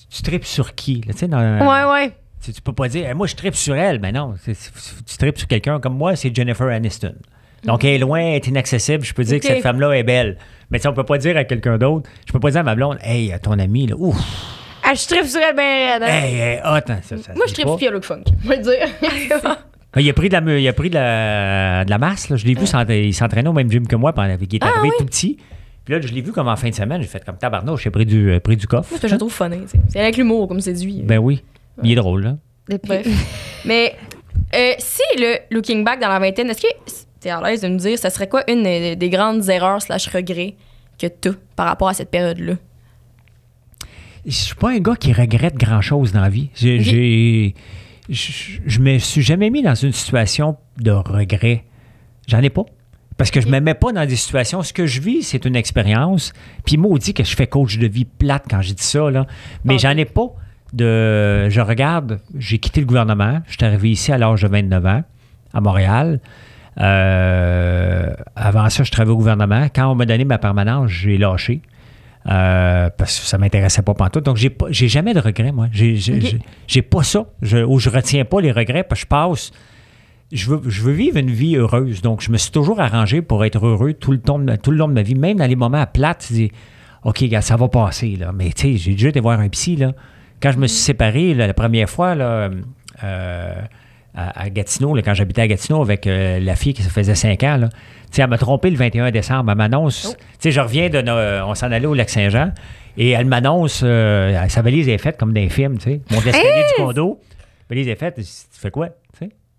tu- 0.10 0.18
tu 0.18 0.22
tripes 0.24 0.46
sur 0.46 0.76
qui? 0.76 1.02
là, 1.06 1.14
tu 1.14 1.20
sais, 1.20 1.28
dans- 1.28 1.40
Ouais, 1.40 1.92
ouais. 1.92 2.12
Tu, 2.44 2.54
tu 2.54 2.62
peux 2.62 2.72
pas 2.74 2.88
dire, 2.88 3.06
Eh, 3.10 3.14
moi, 3.14 3.28
je 3.28 3.36
tripe 3.36 3.56
sur 3.56 3.76
elle. 3.76 4.00
Mais 4.00 4.12
non, 4.12 4.36
c'est- 4.44 4.56
tu 5.06 5.18
tripes 5.18 5.38
sur 5.38 5.48
quelqu'un 5.48 5.80
comme 5.80 5.98
moi, 5.98 6.16
c'est 6.16 6.34
Jennifer 6.34 6.68
Aniston. 6.68 7.16
Donc, 7.66 7.84
elle 7.84 7.96
est 7.96 7.98
loin, 7.98 8.20
elle 8.22 8.36
est 8.36 8.48
inaccessible. 8.48 9.04
Je 9.04 9.14
peux 9.14 9.24
dire 9.24 9.40
que 9.42 9.46
cette 9.48 9.62
femme-là 9.62 9.92
est 9.98 10.04
belle. 10.04 10.38
Mais 10.72 10.78
tu 10.80 10.84
sais, 10.84 10.88
on 10.90 10.94
peut 10.94 11.04
pas 11.04 11.18
dire 11.18 11.36
à 11.38 11.44
quelqu'un 11.44 11.78
d'autre. 11.78 12.10
Je 12.28 12.32
peux 12.32 12.40
pas 12.40 12.52
dire 12.52 12.60
à 12.62 12.64
ma 12.64 12.76
blonde, 12.76 12.98
hey, 13.02 13.34
ton 13.42 13.58
ami, 13.60 13.88
là, 13.88 13.96
ouf, 13.98 14.16
Ah, 14.84 14.94
je 14.94 15.06
tripe 15.08 15.26
sur 15.26 15.40
elle 15.42 15.56
bien 15.56 15.64
raide. 15.94 16.04
hein. 16.04 16.08
hey, 16.08 16.36
hey, 16.36 16.60
hot, 16.64 16.92
hein, 16.92 17.00
ça, 17.02 17.16
Moi, 17.36 17.46
je 17.48 17.54
dit 17.54 17.54
tripe 17.54 17.68
sur 17.68 17.78
Pierre-Luc 17.78 18.04
Funk. 18.04 18.24
On 18.46 18.48
va 18.48 18.56
le 18.56 18.62
dire. 18.62 18.88
Il 19.98 20.08
a 20.08 20.14
pris 20.14 20.30
de 20.30 20.38
la, 20.38 20.58
il 20.60 20.68
a 20.68 20.74
pris 20.74 20.90
de 20.92 20.94
la, 20.96 21.84
de 21.84 21.90
la 21.90 21.98
masse. 21.98 22.30
Là. 22.30 22.36
Je 22.36 22.46
l'ai 22.46 22.54
vu, 22.54 22.62
il 22.90 23.14
s'entraînait 23.14 23.50
au 23.50 23.54
même 23.54 23.72
gym 23.72 23.88
que 23.88 23.96
moi 23.96 24.14
pendant 24.14 24.38
qu'il 24.38 24.56
est 24.56 24.64
arrivé 24.64 24.90
tout 25.00 25.06
petit. 25.06 25.38
Puis 25.84 25.96
là, 25.96 26.00
je 26.00 26.14
l'ai 26.14 26.22
vu 26.22 26.32
comme 26.32 26.48
en 26.48 26.56
fin 26.56 26.70
de 26.70 26.76
semaine. 26.76 27.02
J'ai 27.02 27.08
fait 27.08 27.26
comme 27.26 27.38
tabarnouche, 27.38 27.84
j'ai 27.86 27.90
pris 27.90 28.06
du, 28.06 28.30
euh, 28.30 28.40
pris 28.40 28.56
du 28.56 28.68
coffre. 28.68 28.92
Moi, 28.92 29.00
je 29.02 29.08
le 29.08 29.18
trouve 29.18 29.34
funny. 29.34 29.62
C'est 29.88 30.00
avec 30.00 30.16
l'humour, 30.18 30.48
comme 30.48 30.62
séduit. 30.62 31.02
Ben 31.04 31.18
oui. 31.18 31.44
Il 31.82 31.92
est 31.92 31.96
drôle, 31.96 32.22
là. 32.24 32.36
Bref. 32.84 33.08
Mais 33.66 33.96
euh, 34.56 34.74
si 34.78 35.02
le 35.18 35.38
looking 35.50 35.84
back 35.84 36.00
dans 36.00 36.10
la 36.10 36.20
vingtaine, 36.20 36.52
est-ce 36.52 36.62
que 36.62 36.68
t'es 37.20 37.30
à 37.30 37.42
l'aise 37.42 37.62
de 37.62 37.68
me 37.68 37.78
dire, 37.78 37.98
ça 37.98 38.10
serait 38.10 38.30
quoi 38.30 38.50
une 38.50 38.64
des 38.64 39.10
grandes 39.10 39.48
erreurs 39.50 39.82
slash 39.82 40.08
regrets 40.08 40.56
que 41.00 41.08
t'as 41.08 41.32
par 41.56 41.68
rapport 41.68 41.90
à 41.90 41.94
cette 41.94 42.12
période-là? 42.12 42.56
Je 44.26 44.32
suis 44.32 44.56
pas 44.56 44.72
un 44.72 44.80
gars 44.80 44.96
qui 44.96 45.14
regrette 45.14 45.56
grand-chose 45.56 46.12
dans 46.12 46.22
la 46.22 46.30
vie. 46.30 46.50
J'ai, 46.54 47.56
je, 48.10 48.60
je 48.66 48.80
me 48.80 48.98
suis 48.98 49.22
jamais 49.22 49.50
mis 49.50 49.64
dans 49.64 49.76
une 49.76 49.94
situation 49.94 50.58
de 50.78 50.92
regret. 50.92 51.64
J'en 52.28 52.42
ai 52.42 52.50
pas. 52.50 52.66
Parce 53.18 53.32
que 53.32 53.42
je 53.42 53.48
ne 53.48 53.52
me 53.52 53.60
mets 53.60 53.74
pas 53.74 53.92
dans 53.92 54.06
des 54.06 54.16
situations. 54.16 54.62
Ce 54.64 54.72
que 54.72 54.86
je 54.86 55.02
vis, 55.02 55.24
c'est 55.24 55.44
une 55.46 55.56
expérience. 55.56 56.32
Puis 56.66 56.78
maudit 56.78 57.14
que 57.14 57.24
je 57.24 57.36
fais 57.36 57.48
coach 57.48 57.78
de 57.78 57.88
vie 57.88 58.06
plate 58.06 58.46
quand 58.50 58.62
j'ai 58.62 58.74
dit 58.74 58.84
ça. 58.84 59.10
Là. 59.10 59.28
Mais 59.66 59.78
j'en 59.78 59.98
ai 59.98 60.06
pas 60.06 60.28
de. 60.74 61.50
Je 61.50 61.60
regarde, 61.62 62.22
j'ai 62.38 62.60
quitté 62.60 62.80
le 62.80 62.88
gouvernement. 62.88 63.42
Je 63.48 63.54
suis 63.54 63.66
arrivé 63.66 63.92
ici 63.92 64.12
à 64.12 64.18
l'âge 64.18 64.44
de 64.44 64.48
29 64.48 64.86
ans, 64.86 65.04
à 65.54 65.62
Montréal. 65.62 66.22
Euh, 66.80 68.14
avant 68.36 68.70
ça, 68.70 68.84
je 68.84 68.92
travaillais 68.92 69.14
au 69.14 69.18
gouvernement. 69.18 69.68
Quand 69.74 69.92
on 69.92 69.96
m'a 69.96 70.06
donné 70.06 70.26
ma 70.26 70.38
permanence, 70.38 70.90
j'ai 70.90 71.18
lâché. 71.18 71.62
Euh, 72.30 72.90
parce 72.98 73.20
que 73.20 73.26
ça 73.26 73.38
m'intéressait 73.38 73.82
pas 73.82 73.94
pantoute. 73.94 74.26
Donc, 74.26 74.38
j'ai 74.38 74.56
j'ai 74.70 74.88
jamais 74.88 75.14
de 75.14 75.20
regrets, 75.20 75.52
moi. 75.52 75.68
J'ai, 75.72 75.96
j'ai, 75.96 76.16
Ok. 76.16 76.22
j'ai- 76.22 76.40
j'ai 76.68 76.82
pas 76.82 77.04
ça. 77.04 77.26
Je, 77.42 77.58
ou 77.60 77.80
je 77.80 77.90
retiens 77.90 78.26
pas 78.26 78.42
les 78.42 78.52
regrets 78.52 78.84
parce 78.84 79.02
que 79.02 79.06
je 79.06 79.10
passe. 79.10 79.52
Je 80.32 80.48
veux, 80.50 80.62
je 80.70 80.82
veux 80.84 80.92
vivre 80.92 81.18
une 81.18 81.32
vie 81.32 81.56
heureuse. 81.56 82.02
Donc, 82.02 82.22
je 82.22 82.30
me 82.32 82.38
suis 82.38 82.52
toujours 82.52 82.80
arrangé 82.82 83.22
pour 83.22 83.44
être 83.46 83.66
heureux 83.66 83.94
tout 83.94 84.12
le, 84.12 84.20
temps 84.20 84.40
tout 84.62 84.72
le 84.72 84.78
long 84.78 84.88
de 84.88 84.94
ma 84.94 85.02
vie. 85.02 85.16
Même 85.16 85.38
dans 85.38 85.48
les 85.48 85.56
moments 85.56 85.82
à 85.82 85.88
plate, 85.88 86.26
tu 86.28 86.34
dis, 86.34 86.52
OK, 87.04 87.24
gars, 87.24 87.42
ça 87.42 87.56
va 87.56 87.68
passer. 87.68 88.16
Là. 88.16 88.32
Mais 88.34 88.52
tu 88.52 88.74
sais, 88.74 88.78
j'ai 88.78 88.92
déjà 88.92 89.10
été 89.10 89.22
voir 89.22 89.40
un 89.40 89.50
psy. 89.50 89.76
Là. 89.78 89.94
Quand 90.42 90.52
je 90.52 90.58
me 90.60 90.68
suis 90.68 90.80
séparé 90.82 91.34
là, 91.34 91.48
la 91.48 91.54
première 91.54 91.90
fois, 91.90 92.14
là, 92.16 92.50
euh, 93.04 93.56
à, 94.28 94.42
à 94.44 94.50
Gatineau, 94.50 94.96
là, 94.96 95.02
quand 95.02 95.14
j'habitais 95.14 95.42
à 95.42 95.48
Gatineau 95.48 95.82
avec 95.82 96.08
euh, 96.08 96.40
la 96.40 96.56
fille 96.56 96.74
qui 96.74 96.84
se 96.84 96.90
faisait 96.90 97.16
5 97.16 97.44
ans, 97.44 97.58
là, 97.58 97.70
elle 98.18 98.28
m'a 98.28 98.38
trompé 98.38 98.70
le 98.70 98.78
21 98.78 99.12
décembre. 99.12 99.52
Elle 99.52 99.58
m'annonce, 99.58 100.16
sais, 100.40 100.52
je 100.52 100.60
reviens 100.60 100.90
de, 100.90 101.02
nos- 101.02 101.46
on 101.48 101.56
s'en 101.56 101.72
allait 101.72 101.86
au 101.88 101.94
Lac-Saint-Jean, 101.94 102.52
et 102.98 103.12
elle 103.12 103.26
m'annonce, 103.28 103.82
euh, 103.84 104.48
sa 104.50 104.62
valise 104.62 104.90
est 104.90 104.98
faite 104.98 105.18
comme 105.18 105.34
dans 105.34 105.42
les 105.42 105.50
films, 105.50 105.78
mon 106.12 106.18
escalier 106.18 106.64
du 106.78 106.84
condo, 106.84 107.20
la 107.70 107.76
valise 107.76 107.88
est 107.88 107.96
faite, 107.96 108.16
tu 108.16 108.24
fais 108.60 108.72
quoi? 108.72 108.90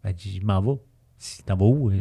Elle 0.03 0.15
dit, 0.15 0.39
je 0.41 0.47
m'en 0.47 0.61
vais. 0.63 0.79
Si 1.19 1.43
T'en 1.45 1.55
vas 1.57 1.67
où? 1.67 1.91
Euh, 1.91 1.95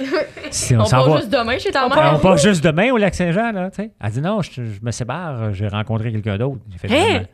si 0.50 0.74
on, 0.74 0.80
On 0.80 0.84
s'en 0.86 0.96
part 1.04 1.10
va. 1.10 1.16
juste 1.18 1.30
demain 1.30 1.58
chez 1.58 1.70
ta 1.70 1.84
On 1.84 1.90
mère. 1.90 2.14
On 2.16 2.18
part 2.18 2.38
juste 2.38 2.64
demain 2.64 2.90
au 2.90 2.96
Lac-Saint-Jean, 2.96 3.52
là, 3.52 3.68
tu 3.70 3.82
sais. 3.82 3.90
Elle 4.02 4.10
dit 4.10 4.20
non, 4.22 4.40
je, 4.40 4.50
je 4.52 4.80
me 4.82 4.90
sépare, 4.90 5.52
j'ai 5.52 5.68
rencontré 5.68 6.10
quelqu'un 6.10 6.38
d'autre. 6.38 6.60
J'ai 6.72 6.78
fait? 6.78 6.88
Vraiment. 6.88 7.26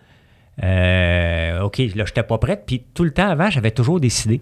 Euh, 0.65 1.61
OK, 1.63 1.79
là, 1.79 1.85
je 1.95 2.01
n'étais 2.01 2.23
pas 2.23 2.39
prête. 2.39 2.65
Puis 2.67 2.85
tout 2.95 3.05
le 3.05 3.13
temps 3.13 3.29
avant, 3.29 3.51
j'avais 3.51 3.71
toujours 3.71 4.01
décidé. 4.01 4.41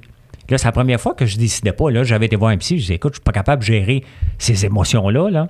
Là, 0.50 0.56
c'est 0.58 0.66
la 0.66 0.72
première 0.72 1.00
fois 1.00 1.14
que 1.14 1.26
je 1.26 1.36
décidais 1.36 1.72
pas. 1.72 1.90
Là, 1.90 2.04
j'avais 2.04 2.26
été 2.26 2.36
voir 2.36 2.50
un 2.50 2.56
psy. 2.56 2.76
Je 2.76 2.82
disais, 2.82 2.94
écoute, 2.94 3.12
je 3.14 3.16
suis 3.18 3.24
pas 3.24 3.32
capable 3.32 3.60
de 3.60 3.66
gérer 3.66 4.02
ces 4.38 4.64
émotions-là. 4.64 5.30
Là. 5.30 5.48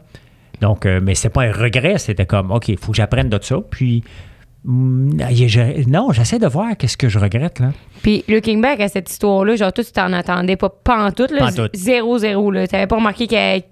Donc, 0.60 0.86
euh, 0.86 1.00
mais 1.02 1.14
c'était 1.14 1.28
pas 1.30 1.42
un 1.42 1.52
regret. 1.52 1.98
C'était 1.98 2.26
comme, 2.26 2.50
OK, 2.50 2.68
il 2.68 2.76
faut 2.78 2.90
que 2.92 2.96
j'apprenne 2.96 3.28
de 3.28 3.38
ça. 3.40 3.56
Puis, 3.70 4.02
je- 4.66 5.88
non, 5.88 6.10
j'essaie 6.12 6.38
de 6.38 6.46
voir 6.46 6.76
qu'est-ce 6.76 6.96
que 6.96 7.08
je 7.08 7.18
regrette. 7.18 7.60
Là. 7.60 7.70
Puis, 8.02 8.24
looking 8.28 8.60
back 8.60 8.80
à 8.80 8.88
cette 8.88 9.10
histoire-là, 9.10 9.56
genre, 9.56 9.72
toi, 9.72 9.84
tu 9.84 9.92
t'en 9.92 10.12
attendais 10.12 10.56
pas 10.56 10.68
pantoute, 10.68 11.30
là. 11.30 11.38
Pantoute. 11.46 11.76
Zéro, 11.76 12.18
zéro, 12.18 12.50
là. 12.50 12.66
T'avais 12.66 12.86
pas 12.86 12.96
remarqué 12.96 13.26
qu'elle. 13.26 13.62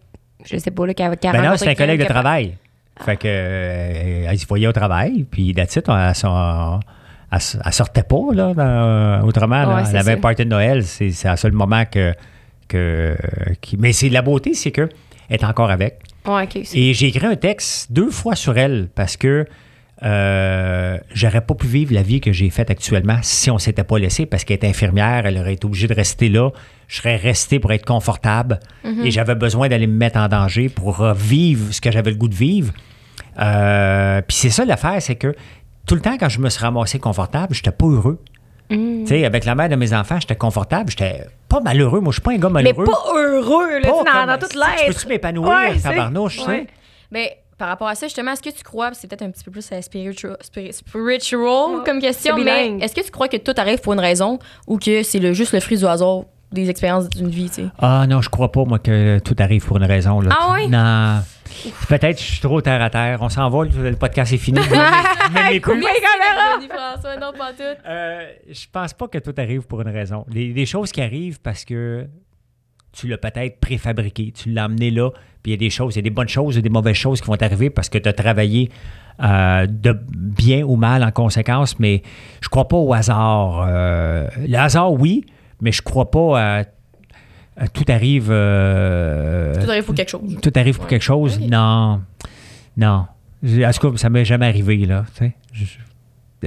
Je 0.45 0.59
sais 0.59 0.71
pas, 0.71 0.87
là, 0.87 0.95
qu'elle 0.95 1.07
avait 1.07 1.17
Ben 1.23 1.43
non, 1.43 1.57
c'est 1.57 1.69
un 1.69 1.75
collègue 1.75 2.01
de 2.01 2.05
travail. 2.05 2.55
Fait 3.05 3.17
que, 3.17 3.27
euh, 3.27 4.27
elle 4.31 4.39
se 4.39 4.47
voyait 4.47 4.69
au 4.69 4.73
travail. 4.73 5.25
Puis, 5.31 5.53
that's 5.55 5.75
it, 5.77 5.87
elle, 7.33 7.73
sortait 7.73 8.03
pas, 8.03 8.33
là. 8.33 8.55
dans- 8.55 9.27
autrement, 9.27 9.63
là, 9.63 9.77
Ouais, 9.77 9.83
elle 9.91 9.97
avait 9.97 10.13
un 10.13 10.17
party 10.21 10.45
de 10.45 10.51
Noël. 10.51 10.85
C'est 10.85 11.11
c'est 11.11 11.29
le 11.31 11.37
seul 11.37 11.53
moment 11.53 11.85
que. 11.85 12.15
que 12.69 13.17
qui- 13.61 13.77
mais 13.77 13.93
c'est 13.93 14.09
la 14.09 14.23
beauté, 14.23 14.55
c'est 14.55 14.71
que 14.73 14.89
elle 15.29 15.41
est 15.41 15.45
encore 15.45 15.71
avec. 15.71 15.99
Ouais, 16.27 16.49
Et 16.75 16.93
j'ai 16.95 17.07
écrit 17.07 17.27
un 17.27 17.37
texte 17.37 17.93
deux 17.93 18.11
fois 18.11 18.35
sur 18.35 18.57
elle 18.59 18.89
parce 18.95 19.17
que 19.17 19.45
euh, 20.03 20.99
j'aurais 21.15 21.41
pas 21.41 21.55
pu 21.55 21.67
vivre 21.67 21.95
la 21.95 22.03
vie 22.03 22.21
que 22.21 22.31
j'ai 22.33 22.51
faite 22.51 22.71
actuellement 22.71 23.17
si 23.23 23.51
on 23.51 23.59
s'était 23.59 23.85
pas 23.85 23.99
laissé 23.99 24.27
parce 24.27 24.45
qu'elle 24.45 24.59
est 24.63 24.69
infirmière, 24.69 25.25
elle 25.25 25.39
aurait 25.39 25.55
été 25.55 25.65
obligée 25.65 25.87
de 25.89 25.95
rester 25.95 26.29
là. 26.29 26.51
Je 26.89 26.97
serais 26.99 27.17
resté 27.17 27.59
pour 27.61 27.73
être 27.73 27.85
confortable 27.85 28.61
et 29.05 29.11
j'avais 29.11 29.35
besoin 29.35 29.69
d'aller 29.69 29.87
me 29.87 29.97
mettre 29.97 30.19
en 30.19 30.29
danger 30.29 30.69
pour 30.69 31.01
euh, 31.01 31.15
vivre 31.15 31.73
ce 31.73 31.81
que 31.81 31.91
j'avais 31.91 32.11
le 32.11 32.17
goût 32.17 32.29
de 32.29 32.35
vivre. 32.35 32.73
Euh, 33.39 34.21
Puis 34.27 34.37
c'est 34.37 34.51
ça 34.51 34.65
l'affaire, 34.65 35.01
c'est 35.01 35.17
que 35.17 35.35
tout 35.87 35.95
le 35.95 36.01
temps 36.01 36.17
quand 36.19 36.29
je 36.29 36.41
me 36.41 36.49
suis 36.51 36.63
ramassé 36.63 36.99
confortable, 36.99 37.55
j'étais 37.55 37.71
pas 37.73 37.87
heureux. 37.87 38.19
Mm. 38.71 39.03
Tu 39.03 39.07
sais, 39.07 39.25
avec 39.25 39.45
la 39.45 39.55
mère 39.55 39.69
de 39.69 39.77
mes 39.77 39.95
enfants, 39.95 40.19
j'étais 40.21 40.35
confortable, 40.35 40.91
j'étais 40.91 41.25
pas 41.49 41.61
malheureux. 41.61 42.01
Moi, 42.01 42.11
je 42.11 42.17
suis 42.17 42.23
pas 42.23 42.33
un 42.33 42.39
gars 42.39 42.49
Mais 42.49 42.63
malheureux. 42.65 42.85
pas 42.85 43.05
heureux, 43.15 43.79
là, 43.79 43.89
Pas 44.05 44.27
dans, 44.27 44.39
toute 44.39 44.51
tu 44.51 44.59
sais, 44.59 44.65
Je 44.79 44.83
l'être. 44.85 44.95
peux-tu 44.95 45.09
m'épanouir, 45.09 45.49
Ouais, 45.49 45.79
tabarnouche, 45.79 46.39
tu 46.39 46.43
sais? 46.43 46.49
ouais. 46.49 46.67
Mais 47.13 47.39
par 47.57 47.69
rapport 47.69 47.87
à 47.87 47.95
ça, 47.95 48.07
justement, 48.07 48.33
est-ce 48.33 48.43
que 48.43 48.51
tu 48.51 48.65
crois, 48.65 48.91
c'est 48.95 49.07
peut-être 49.07 49.23
un 49.23 49.31
petit 49.31 49.45
peu 49.45 49.53
plus 49.53 49.67
euh, 49.73 49.81
spiritual, 49.81 50.37
spiri- 50.43 50.73
spiritual 50.73 51.85
comme 51.85 52.01
question, 52.01 52.35
c'est 52.37 52.45
mais 52.45 52.79
est-ce 52.81 52.95
que 52.95 53.03
tu 53.03 53.11
crois 53.13 53.29
que 53.29 53.37
tout 53.37 53.55
arrive 53.57 53.81
pour 53.81 53.93
une 53.93 54.01
raison 54.01 54.39
ou 54.67 54.79
que 54.79 55.03
c'est 55.05 55.21
le, 55.21 55.33
juste 55.33 55.53
le 55.53 55.61
fruit 55.61 55.79
du 55.79 55.87
hasard 55.87 56.23
des 56.53 56.69
expériences 56.69 57.09
d'une 57.09 57.29
vie, 57.31 57.49
tu 57.49 57.63
sais? 57.63 57.69
Ah 57.79 58.07
non, 58.09 58.21
je 58.21 58.29
crois 58.29 58.51
pas, 58.53 58.65
moi, 58.65 58.79
que 58.81 59.21
tout 59.21 59.37
arrive 59.39 59.65
pour 59.65 59.77
une 59.77 59.85
raison. 59.85 60.21
Là. 60.21 60.31
Ah? 60.39 60.57
Non. 60.69 61.23
Peut-être 61.89 62.17
que 62.17 62.23
je 62.23 62.33
suis 62.33 62.41
trop 62.41 62.61
terre 62.61 62.83
à 62.83 62.91
terre. 62.91 63.19
On 63.21 63.29
s'en 63.29 63.49
va, 63.49 63.65
le 63.65 63.97
podcast 63.97 64.33
est 64.33 64.39
fini. 64.39 64.61
Même 65.35 65.53
les 65.53 65.61
François, 66.69 67.17
non, 67.17 67.33
pas 67.33 67.53
tout. 67.53 67.63
Euh, 67.87 68.31
je 68.49 68.67
pense 68.71 68.95
pas 68.95 69.09
que 69.09 69.19
tout 69.19 69.35
arrive 69.37 69.63
pour 69.63 69.81
une 69.83 69.89
raison. 69.89 70.25
Des, 70.29 70.53
des 70.53 70.67
choses 70.67 70.93
qui 70.93 71.03
arrivent 71.03 71.41
parce 71.41 71.65
que 71.65 72.07
tu 72.93 73.09
l'as 73.09 73.19
peut-être 73.19 73.61
préfabriqué, 73.61 74.33
tu 74.33 74.51
l'as 74.51 74.65
amené 74.65 74.91
là, 74.91 75.11
puis 75.43 75.53
il 75.53 75.55
y 75.55 75.55
a 75.55 75.59
des 75.59 75.71
choses, 75.71 75.95
il 75.95 75.99
y 75.99 76.01
a 76.01 76.03
des 76.03 76.11
bonnes 76.11 76.29
choses 76.29 76.57
et 76.57 76.63
des 76.63 76.71
mauvaises 76.71 76.97
choses 76.97 77.21
qui 77.21 77.27
vont 77.27 77.41
arriver 77.41 77.69
parce 77.69 77.91
que 77.91 77.99
tu 77.99 78.09
as 78.09 78.13
travaillé 78.15 78.71
euh, 79.23 79.67
de 79.67 79.93
bien 80.11 80.63
ou 80.63 80.77
mal 80.77 81.05
en 81.05 81.11
conséquence, 81.11 81.79
mais 81.79 82.03
je 82.41 82.49
crois 82.49 82.69
pas 82.69 82.77
au 82.77 82.93
hasard. 82.95 83.67
Euh, 83.69 84.29
le 84.39 84.57
hasard, 84.57 84.93
oui, 84.93 85.27
mais 85.61 85.73
je 85.73 85.83
crois 85.83 86.11
pas 86.11 86.61
à 86.61 86.65
tout 87.73 87.85
arrive. 87.89 88.29
euh, 88.31 89.55
Tout 89.65 89.71
arrive 89.71 89.85
pour 89.85 89.95
quelque 89.95 90.09
chose. 90.11 90.39
tout 90.43 90.53
arrive 90.57 90.77
pour 90.77 90.87
quelque 90.87 91.03
chose. 91.03 91.41
Non. 91.41 92.01
Non. 92.77 93.07
En 93.45 93.71
tout 93.73 93.91
cas, 93.93 93.97
ça 93.97 94.11
m'est 94.11 94.25
jamais 94.25 94.47
arrivé, 94.47 94.77
là. 94.87 95.05
Je- 95.21 95.65
je- 95.65 95.65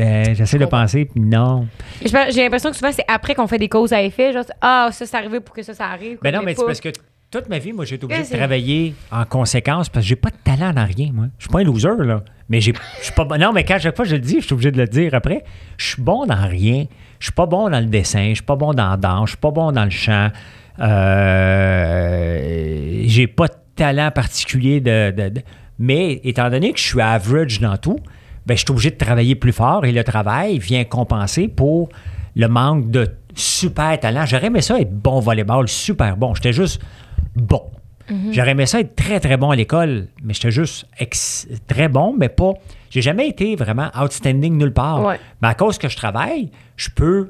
euh, 0.02 0.23
J'essaie 0.34 0.57
de 0.60 0.65
penser, 0.65 1.06
puis 1.06 1.19
non. 1.22 1.68
J'ai 2.03 2.44
l'impression 2.44 2.69
que 2.72 2.76
souvent, 2.76 2.91
c'est 2.91 3.06
après 3.07 3.36
qu'on 3.36 3.48
fait 3.48 3.57
des 3.57 3.69
causes 3.69 3.94
à 3.94 4.02
effet. 4.03 4.34
Genre, 4.34 4.44
ah, 4.61 4.90
ça, 4.91 5.06
c'est 5.06 5.18
arrivé 5.18 5.40
pour 5.40 5.56
que 5.56 5.64
ça, 5.64 5.73
ça 5.73 5.88
arrive. 5.88 6.18
Ben 6.22 6.34
non, 6.34 6.41
mais 6.44 6.53
c'est 6.56 6.65
parce 6.65 6.80
que 6.81 6.90
toute 7.31 7.48
ma 7.49 7.60
vie, 7.60 7.73
moi, 7.73 7.86
j'ai 7.86 7.95
été 7.95 8.06
obligé 8.06 8.23
de 8.23 8.36
travailler 8.38 8.94
en 9.11 9.23
conséquence 9.26 9.88
parce 9.90 10.03
que 10.06 10.10
j'ai 10.10 10.15
pas 10.15 10.30
de 10.30 10.36
talent 10.44 10.73
dans 10.73 10.86
rien, 10.86 11.11
moi. 11.14 11.26
Je 11.38 11.44
suis 11.44 11.49
pas 11.52 11.60
un 11.60 11.64
loser, 11.64 11.90
là. 11.99 12.23
Mais 12.49 12.60
j'ai- 12.61 12.73
je 12.99 13.03
suis 13.06 13.14
pas 13.14 13.26
bon. 13.26 13.40
Non, 13.40 13.52
mais 13.53 13.64
quand 13.64 13.77
chaque 13.80 13.95
fois 13.95 14.06
je 14.06 14.15
le 14.15 14.22
dis, 14.22 14.38
je 14.41 14.45
suis 14.45 14.53
obligé 14.53 14.72
de 14.72 14.77
le 14.77 14.88
dire 14.88 15.14
après. 15.14 15.44
Je 15.77 15.86
suis 15.90 16.02
bon 16.02 16.26
dans 16.26 16.48
rien. 16.48 16.86
Je 17.19 17.26
suis 17.26 17.34
pas 17.34 17.45
bon 17.45 17.69
dans 17.69 17.80
le 17.80 17.86
dessin. 17.86 18.30
Je 18.30 18.36
suis 18.36 18.44
pas 18.44 18.56
bon 18.56 18.73
dans 18.73 18.90
la 18.90 18.98
danse. 18.98 19.30
Je 19.30 19.31
suis 19.31 19.38
pas 19.41 19.52
bon 19.52 19.72
dans 19.72 19.84
le 19.84 19.90
chant. 19.91 20.30
Euh, 21.69 23.03
j'ai 23.06 23.27
pas 23.27 23.47
de 23.47 23.53
talent 23.76 24.11
particulier 24.11 24.80
de, 24.81 25.11
de- 25.11 25.30
de- 25.30 25.41
Mais 25.80 26.19
étant 26.23 26.49
donné 26.49 26.73
que 26.73 26.80
je 26.80 26.84
suis 26.85 27.01
average 27.01 27.60
dans 27.61 27.77
tout, 27.77 27.97
ben, 28.45 28.56
je 28.56 28.61
suis 28.64 28.72
obligé 28.72 28.91
de 28.91 28.97
travailler 28.97 29.35
plus 29.35 29.51
fort 29.53 29.85
et 29.85 29.91
le 29.91 30.03
travail 30.03 30.60
vient 30.60 30.84
compenser 30.84 31.47
pour 31.47 31.89
le 32.35 32.47
manque 32.47 32.89
de 32.91 33.07
super 33.35 33.99
talent. 33.99 34.26
J'aurais 34.26 34.47
aimé 34.47 34.61
ça 34.61 34.80
être 34.80 34.91
bon 34.93 35.19
volleyball, 35.19 35.68
super 35.68 36.18
bon. 36.18 36.34
J'étais 36.35 36.53
juste 36.53 36.81
bon. 37.35 37.64
J'aurais 38.31 38.51
aimé 38.51 38.65
ça 38.65 38.80
être 38.80 38.95
très, 38.95 39.19
très 39.19 39.38
bon 39.38 39.51
à 39.51 39.56
l'école, 39.56 40.07
mais 40.23 40.34
j'étais 40.34 40.49
juste 40.49 40.88
ex- 40.97 41.47
très 41.68 41.88
bon, 41.89 42.15
mais 42.18 42.27
pas. 42.30 42.53
J'ai 42.89 43.03
jamais 43.03 43.27
été 43.27 43.56
vraiment 43.56 43.89
outstanding 44.01 44.57
nulle 44.57 44.73
part. 44.73 45.06
Ouais. 45.06 45.19
Mais 45.43 45.47
à 45.49 45.53
cause 45.53 45.77
que 45.77 45.88
je 45.88 45.95
travaille, 45.95 46.49
je 46.76 46.89
peux 46.89 47.30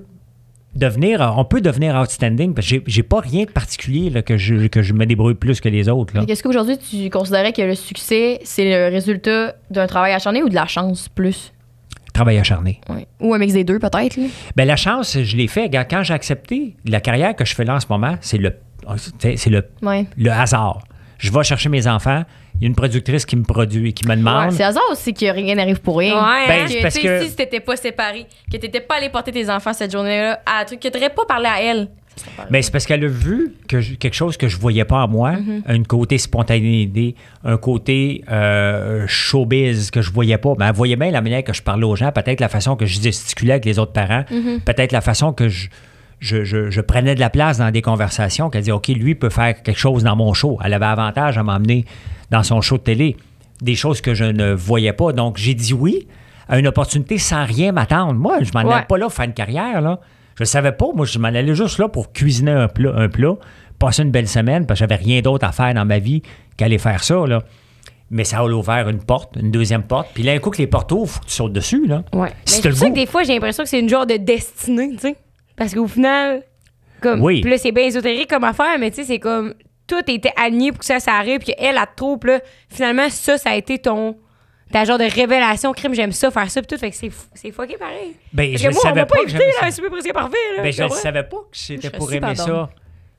devenir. 0.75 1.33
On 1.37 1.45
peut 1.45 1.61
devenir 1.61 1.95
outstanding 1.95 2.53
parce 2.53 2.67
que 2.69 2.81
j'ai- 2.85 3.03
pas 3.03 3.19
rien 3.19 3.45
de 3.45 3.51
particulier 3.51 4.09
là, 4.09 4.21
que, 4.21 4.37
je, 4.37 4.67
que 4.67 4.81
je 4.81 4.93
me 4.93 5.05
débrouille 5.05 5.33
plus 5.35 5.59
que 5.61 5.69
les 5.69 5.89
autres. 5.89 6.13
Est-ce 6.29 6.43
qu'aujourd'hui, 6.43 6.77
tu 6.77 7.09
considérais 7.09 7.53
que 7.53 7.61
le 7.61 7.75
succès, 7.75 8.39
c'est 8.43 8.65
le 8.65 8.91
résultat 8.93 9.55
d'un 9.71 9.87
travail 9.87 10.13
acharné 10.13 10.43
ou 10.43 10.49
de 10.49 10.55
la 10.55 10.67
chance 10.67 11.09
plus? 11.09 11.53
Travail 12.13 12.37
acharné. 12.37 12.81
Ouais. 12.89 13.07
Ou 13.21 13.33
un 13.33 13.37
mix 13.37 13.53
des 13.53 13.63
deux, 13.63 13.79
peut-être? 13.79 14.17
Ben, 14.55 14.65
la 14.65 14.75
chance, 14.75 15.17
je 15.21 15.37
l'ai 15.37 15.47
fait. 15.47 15.69
Quand 15.89 16.03
j'ai 16.03 16.13
accepté 16.13 16.75
la 16.85 16.99
carrière 17.01 17.35
que 17.35 17.45
je 17.45 17.55
fais 17.55 17.63
là 17.65 17.75
en 17.75 17.79
ce 17.79 17.87
moment, 17.89 18.15
c'est 18.21 18.37
le, 18.37 18.53
c'est 19.19 19.37
c'est 19.37 19.49
le, 19.49 19.63
Ouais. 19.81 20.05
le 20.17 20.29
hasard. 20.31 20.83
Je 21.17 21.31
vais 21.31 21.43
chercher 21.43 21.69
mes 21.69 21.87
enfants. 21.87 22.23
Il 22.59 22.63
y 22.63 22.65
a 22.65 22.67
une 22.67 22.75
productrice 22.75 23.25
qui 23.25 23.35
me 23.37 23.43
produit, 23.43 23.93
qui 23.93 24.05
me 24.07 24.15
demande. 24.15 24.51
C'est 24.51 24.63
hasard 24.63 24.83
aussi 24.91 25.13
que 25.13 25.25
rien 25.31 25.55
n'arrive 25.55 25.79
pour 25.79 25.97
rien. 25.99 26.13
Ouais, 26.15 26.47
Ben, 26.47 26.61
hein? 26.61 26.65
c'est 26.67 26.77
Que, 26.77 26.81
parce 26.81 26.95
tu 26.95 27.01
sais, 27.01 27.07
que- 27.07 27.25
si 27.25 27.35
t'étais 27.35 27.59
pas 27.61 27.75
séparé, 27.77 28.25
que 28.51 28.57
t'étais 28.57 28.81
pas 28.81 28.95
allé 28.97 29.09
porter 29.09 29.31
tes 29.31 29.49
enfants 29.49 29.71
cette 29.73 29.91
journée-là 29.91 30.41
à 30.45 30.61
un 30.61 30.65
truc 30.65 30.79
que 30.81 30.87
t'aurais 30.89 31.09
pas 31.09 31.25
parlé 31.25 31.45
à 31.47 31.61
elle. 31.61 31.87
pas 32.35 32.45
Ben, 32.51 32.61
c'est 32.61 32.69
parce 32.71 32.85
qu'elle 32.85 33.05
a 33.05 33.07
vu 33.07 33.53
que 33.69 33.79
je- 33.79 33.93
quelque 33.95 34.13
chose 34.13 34.35
que 34.35 34.49
je 34.49 34.57
voyais 34.57 34.83
pas 34.83 34.97
en 35.03 35.07
moi, 35.07 35.35
Mm-hmm. 35.35 35.61
un 35.67 35.83
côté 35.83 36.17
spontanéité, 36.17 37.15
un 37.45 37.55
côté 37.55 38.25
euh, 38.29 39.05
showbiz 39.07 39.89
que 39.89 40.01
je 40.01 40.11
voyais 40.11 40.37
pas. 40.37 40.53
Ben, 40.55 40.67
elle 40.67 40.75
voyait 40.75 40.97
bien 40.97 41.11
la 41.11 41.21
manière 41.21 41.43
que 41.45 41.53
je 41.53 41.61
parlais 41.61 41.85
aux 41.85 41.95
gens, 41.95 42.11
peut-être 42.11 42.41
la 42.41 42.49
façon 42.49 42.75
que 42.75 42.85
je 42.85 42.99
gesticulais 42.99 43.53
avec 43.53 43.65
les 43.65 43.79
autres 43.79 43.93
parents, 43.93 44.25
Mm-hmm. 44.29 44.59
peut-être 44.65 44.91
la 44.91 44.99
façon 45.01 45.31
que 45.31 45.47
je, 45.47 45.69
je, 46.19 46.43
je- 46.43 46.69
je 46.69 46.81
prenais 46.81 47.15
de 47.15 47.19
la 47.19 47.29
place 47.29 47.57
dans 47.57 47.71
des 47.71 47.81
conversations, 47.81 48.49
qu'elle 48.49 48.63
dit 48.63 48.71
OK, 48.71 48.87
lui 48.89 49.15
peut 49.15 49.29
faire 49.29 49.61
quelque 49.63 49.77
chose 49.79 50.03
dans 50.03 50.15
mon 50.15 50.33
show. 50.33 50.57
Elle 50.63 50.73
avait 50.73 50.85
avantage 50.85 51.37
à 51.37 51.43
m'emmener 51.43 51.85
dans 52.31 52.43
son 52.43 52.61
show 52.61 52.77
de 52.77 52.83
télé, 52.83 53.15
des 53.61 53.75
choses 53.75 54.01
que 54.01 54.13
je 54.13 54.25
ne 54.25 54.53
voyais 54.53 54.93
pas. 54.93 55.11
Donc, 55.13 55.37
j'ai 55.37 55.53
dit 55.53 55.73
oui 55.73 56.07
à 56.47 56.57
une 56.59 56.67
opportunité 56.67 57.17
sans 57.17 57.45
rien 57.45 57.71
m'attendre. 57.71 58.13
Moi, 58.13 58.37
je 58.41 58.51
m'en 58.53 58.63
Ouais. 58.67 58.73
allais 58.73 58.85
pas 58.85 58.97
là 58.97 59.05
pour 59.05 59.13
faire 59.13 59.25
une 59.25 59.33
carrière, 59.33 59.81
là. 59.81 59.99
Je 60.35 60.43
ne 60.43 60.47
savais 60.47 60.71
pas. 60.71 60.87
Moi, 60.95 61.05
je 61.05 61.19
m'en 61.19 61.27
allais 61.27 61.53
juste 61.55 61.77
là 61.79 61.89
pour 61.89 62.11
cuisiner 62.13 62.51
un 62.51 62.67
plat, 62.67 62.91
un 62.95 63.09
plat 63.09 63.33
passé 63.77 64.03
une 64.03 64.11
belle 64.11 64.27
semaine 64.27 64.65
parce 64.65 64.79
que 64.79 64.85
j'avais 64.87 64.95
rien 65.01 65.21
d'autre 65.21 65.45
à 65.45 65.51
faire 65.51 65.73
dans 65.73 65.85
ma 65.85 65.99
vie 65.99 66.21
qu'aller 66.57 66.77
faire 66.77 67.03
ça, 67.03 67.25
là. 67.27 67.43
Mais 68.11 68.23
ça 68.23 68.39
a 68.39 68.45
ouvert 68.45 68.89
une 68.89 68.97
porte, 69.03 69.35
une 69.39 69.51
deuxième 69.51 69.83
porte. 69.83 70.07
Puis 70.13 70.23
là, 70.23 70.31
un 70.33 70.39
coup 70.39 70.49
que 70.49 70.57
les 70.57 70.65
portes 70.67 70.91
ouvrent, 70.91 71.07
faut 71.11 71.19
que 71.19 71.25
tu 71.27 71.31
sautes 71.33 71.53
dessus, 71.53 71.85
là. 71.87 72.03
Ouais. 72.13 72.29
Si 72.45 72.57
Mais 72.57 72.71
c'est 72.71 72.75
ça 72.75 72.89
que 72.89 72.95
des 72.95 73.05
fois, 73.05 73.21
j'ai 73.23 73.33
l'impression 73.33 73.63
que 73.63 73.69
c'est 73.69 73.79
une 73.79 73.87
genre 73.89 74.07
de 74.07 74.15
destinée, 74.17 74.89
tu 74.93 74.97
sais. 74.99 75.15
Parce 75.59 75.75
qu'au 75.75 75.85
final, 75.87 76.41
comme. 77.01 77.21
Oui. 77.21 77.41
Puis 77.41 77.51
là, 77.51 77.57
c'est 77.59 77.71
bien 77.71 77.83
ésotérique 77.83 78.29
comme 78.31 78.43
affaire, 78.45 78.79
mais 78.79 78.89
tu 78.89 78.97
sais, 78.97 79.03
c'est 79.03 79.19
comme. 79.19 79.53
Tout 79.85 80.01
était 80.07 80.31
aligné 80.35 80.71
pour 80.71 80.79
que 80.79 80.85
ça, 80.85 80.99
ça 80.99 81.13
arrive, 81.13 81.39
puis 81.39 81.53
elle 81.57 81.79
trouve, 81.95 82.17
puis 82.19 82.31
là, 82.31 82.39
finalement, 82.69 83.09
ça, 83.09 83.37
ça 83.37 83.51
a 83.51 83.55
été 83.55 83.77
ton. 83.77 84.15
Ta 84.71 84.85
genre 84.85 84.99
de 84.99 85.03
révélation, 85.03 85.71
crime, 85.73 85.95
j'aime 85.95 86.11
ça, 86.11 86.29
faire 86.29 86.49
ça, 86.51 86.61
puis 86.61 86.67
tout. 86.67 86.77
Fait 86.79 86.91
que 86.91 86.95
c'est 86.95 87.07
f- 87.07 87.27
c'est 87.33 87.51
fucké 87.51 87.75
pareil. 87.75 88.13
Ben, 88.31 88.51
Parce 88.51 88.61
je 88.63 88.67
que 88.67 88.73
moi, 88.73 88.81
on 88.83 88.87
savais 88.87 89.05
pas 89.05 89.15
que 89.15 89.21
invité, 89.23 89.37
j'aimais 89.39 89.51
là, 89.61 89.67
un 89.67 89.71
super 89.71 89.89
presque 89.89 90.13
parfait, 90.13 90.37
là. 90.57 90.63
Ben, 90.63 90.71
je 90.71 90.83
ne 90.83 90.89
savais 90.89 91.23
pas 91.23 91.37
que 91.37 91.57
c'était 91.57 91.89
pour 91.89 92.13
aimer 92.13 92.35
ça. 92.35 92.69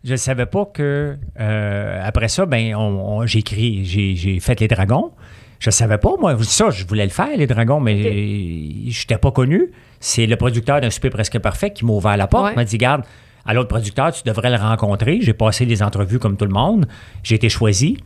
Je 0.05 0.13
ne 0.13 0.17
savais 0.17 0.47
pas 0.47 0.65
que. 0.67 1.17
euh, 1.41 2.01
après 2.05 2.29
ça, 2.29 2.47
ben, 2.47 2.75
on, 2.77 3.19
on- 3.19 3.27
j'ai 3.27 3.41
écrit, 3.41 3.85
j'ai, 3.85 4.15
j'ai 4.15 4.39
fait 4.41 4.59
les 4.61 4.69
dragons. 4.69 5.11
Je 5.59 5.71
savais 5.71 5.99
pas, 5.99 6.13
moi. 6.19 6.37
Ça, 6.45 6.71
je 6.71 6.87
voulais 6.87 7.05
le 7.05 7.11
faire, 7.11 7.37
les 7.37 7.47
dragons, 7.49 7.81
mais 7.81 8.01
je 8.01 9.01
n'étais 9.03 9.19
pas 9.19 9.31
connu. 9.33 9.73
C'est 10.01 10.27
le 10.27 10.37
producteur 10.37 10.81
d'un 10.81 10.91
super 10.91 11.11
presque 11.11 11.39
parfait 11.39 11.73
qui 11.73 11.85
m'a 11.85 11.93
ouvert 11.93 12.17
la 12.17 12.27
porte. 12.27 12.47
Ouais. 12.47 12.55
M'a 12.57 12.65
dit 12.65 12.79
Garde, 12.79 13.03
à 13.45 13.55
l'autre 13.55 13.69
producteur, 13.69 14.13
tu 14.13 14.23
devrais 14.25 14.51
le 14.51 14.57
rencontrer. 14.57 15.19
J'ai 15.21 15.35
passé 15.35 15.65
les 15.67 15.83
entrevues 15.83 16.19
comme 16.19 16.37
tout 16.37 16.47
le 16.47 16.53
monde. 16.53 16.87
J'ai 17.23 17.37
été 17.37 17.49
choisi. 17.49 17.99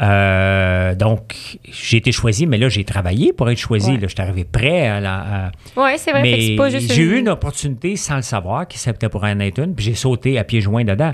Euh, 0.00 0.94
donc, 0.94 1.58
j'ai 1.64 1.98
été 1.98 2.12
choisi, 2.12 2.46
mais 2.46 2.58
là, 2.58 2.68
j'ai 2.68 2.84
travaillé 2.84 3.32
pour 3.32 3.50
être 3.50 3.58
choisi. 3.58 3.90
Ouais. 3.90 3.98
Là, 3.98 4.06
je 4.08 4.14
suis 4.14 4.22
arrivé 4.22 4.44
prêt 4.44 4.88
à 4.88 5.00
la. 5.00 5.52
Ouais, 5.76 5.98
c'est 5.98 6.12
vrai, 6.12 6.22
mais 6.22 6.40
c'est 6.40 6.56
pas 6.56 6.70
juste. 6.70 6.92
j'ai 6.92 7.02
eu 7.02 7.18
une 7.18 7.28
opportunité 7.28 7.96
sans 7.96 8.16
le 8.16 8.22
savoir 8.22 8.66
qui 8.66 8.78
s'appelait 8.78 9.08
pour 9.08 9.24
un 9.24 9.34
Nathan, 9.34 9.72
puis 9.74 9.84
j'ai 9.84 9.94
sauté 9.94 10.38
à 10.38 10.44
pieds 10.44 10.60
joints 10.60 10.84
dedans. 10.84 11.12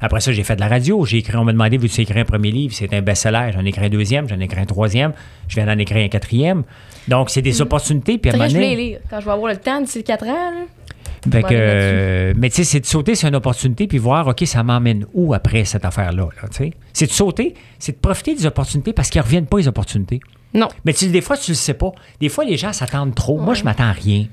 Après 0.00 0.20
ça, 0.20 0.32
j'ai 0.32 0.44
fait 0.44 0.56
de 0.56 0.60
la 0.60 0.68
radio. 0.68 1.04
J'ai 1.06 1.18
écrit, 1.18 1.36
on 1.36 1.44
m'a 1.44 1.52
demandé, 1.52 1.78
veux-tu 1.78 2.02
écrire 2.02 2.18
un 2.18 2.24
premier 2.24 2.50
livre? 2.50 2.74
C'est 2.74 2.92
un 2.92 3.00
best-seller. 3.00 3.50
J'en 3.54 3.64
ai 3.64 3.68
écrit 3.68 3.86
un 3.86 3.88
deuxième, 3.88 4.28
j'en 4.28 4.38
ai 4.40 4.44
écrit 4.44 4.60
un 4.60 4.66
troisième. 4.66 5.12
Je 5.48 5.54
viens 5.54 5.66
d'en 5.66 5.78
écrire 5.78 6.04
un 6.04 6.08
quatrième. 6.08 6.64
Donc, 7.08 7.30
c'est 7.30 7.42
des 7.42 7.60
opportunités. 7.60 8.18
Puis 8.18 8.30
à 8.30 8.36
vrai, 8.36 8.48
je 8.48 8.54
voulais 8.54 8.74
lire. 8.74 8.98
Quand 9.08 9.20
je 9.20 9.26
vais 9.26 9.32
avoir 9.32 9.52
le 9.52 9.58
temps 9.58 9.80
d'ici 9.80 10.02
4 10.02 10.24
ans, 10.26 10.50
là. 10.50 11.30
fait 11.30 11.42
que, 11.42 11.48
euh, 11.52 12.34
mais 12.36 12.50
tu 12.50 12.56
sais, 12.56 12.64
c'est 12.64 12.80
de 12.80 12.86
sauter 12.86 13.14
sur 13.14 13.28
une 13.28 13.36
opportunité 13.36 13.86
puis 13.86 13.98
voir, 13.98 14.26
OK, 14.26 14.42
ça 14.46 14.62
m'emmène 14.62 15.06
où 15.14 15.34
après 15.34 15.64
cette 15.64 15.84
affaire-là? 15.84 16.28
là, 16.42 16.48
tu 16.48 16.56
sais? 16.56 16.72
c'est 16.92 17.06
de 17.06 17.12
sauter, 17.12 17.54
c'est 17.78 17.92
de 17.92 17.98
profiter 17.98 18.34
des 18.34 18.46
opportunités 18.46 18.92
parce 18.92 19.10
qu'ils 19.10 19.20
ne 19.20 19.24
reviennent 19.24 19.46
pas, 19.46 19.58
les 19.58 19.68
opportunités. 19.68 20.20
Non. 20.54 20.68
Mais 20.84 20.92
tu, 20.92 21.08
des 21.08 21.20
fois, 21.20 21.36
tu 21.36 21.52
le 21.52 21.56
sais 21.56 21.74
pas. 21.74 21.92
Des 22.20 22.28
fois, 22.28 22.44
les 22.44 22.56
gens 22.56 22.72
s'attendent 22.72 23.14
trop. 23.14 23.38
Moi, 23.38 23.54
je 23.54 23.64
m'attends 23.64 23.88
à 23.88 23.92
rien. 23.92 24.26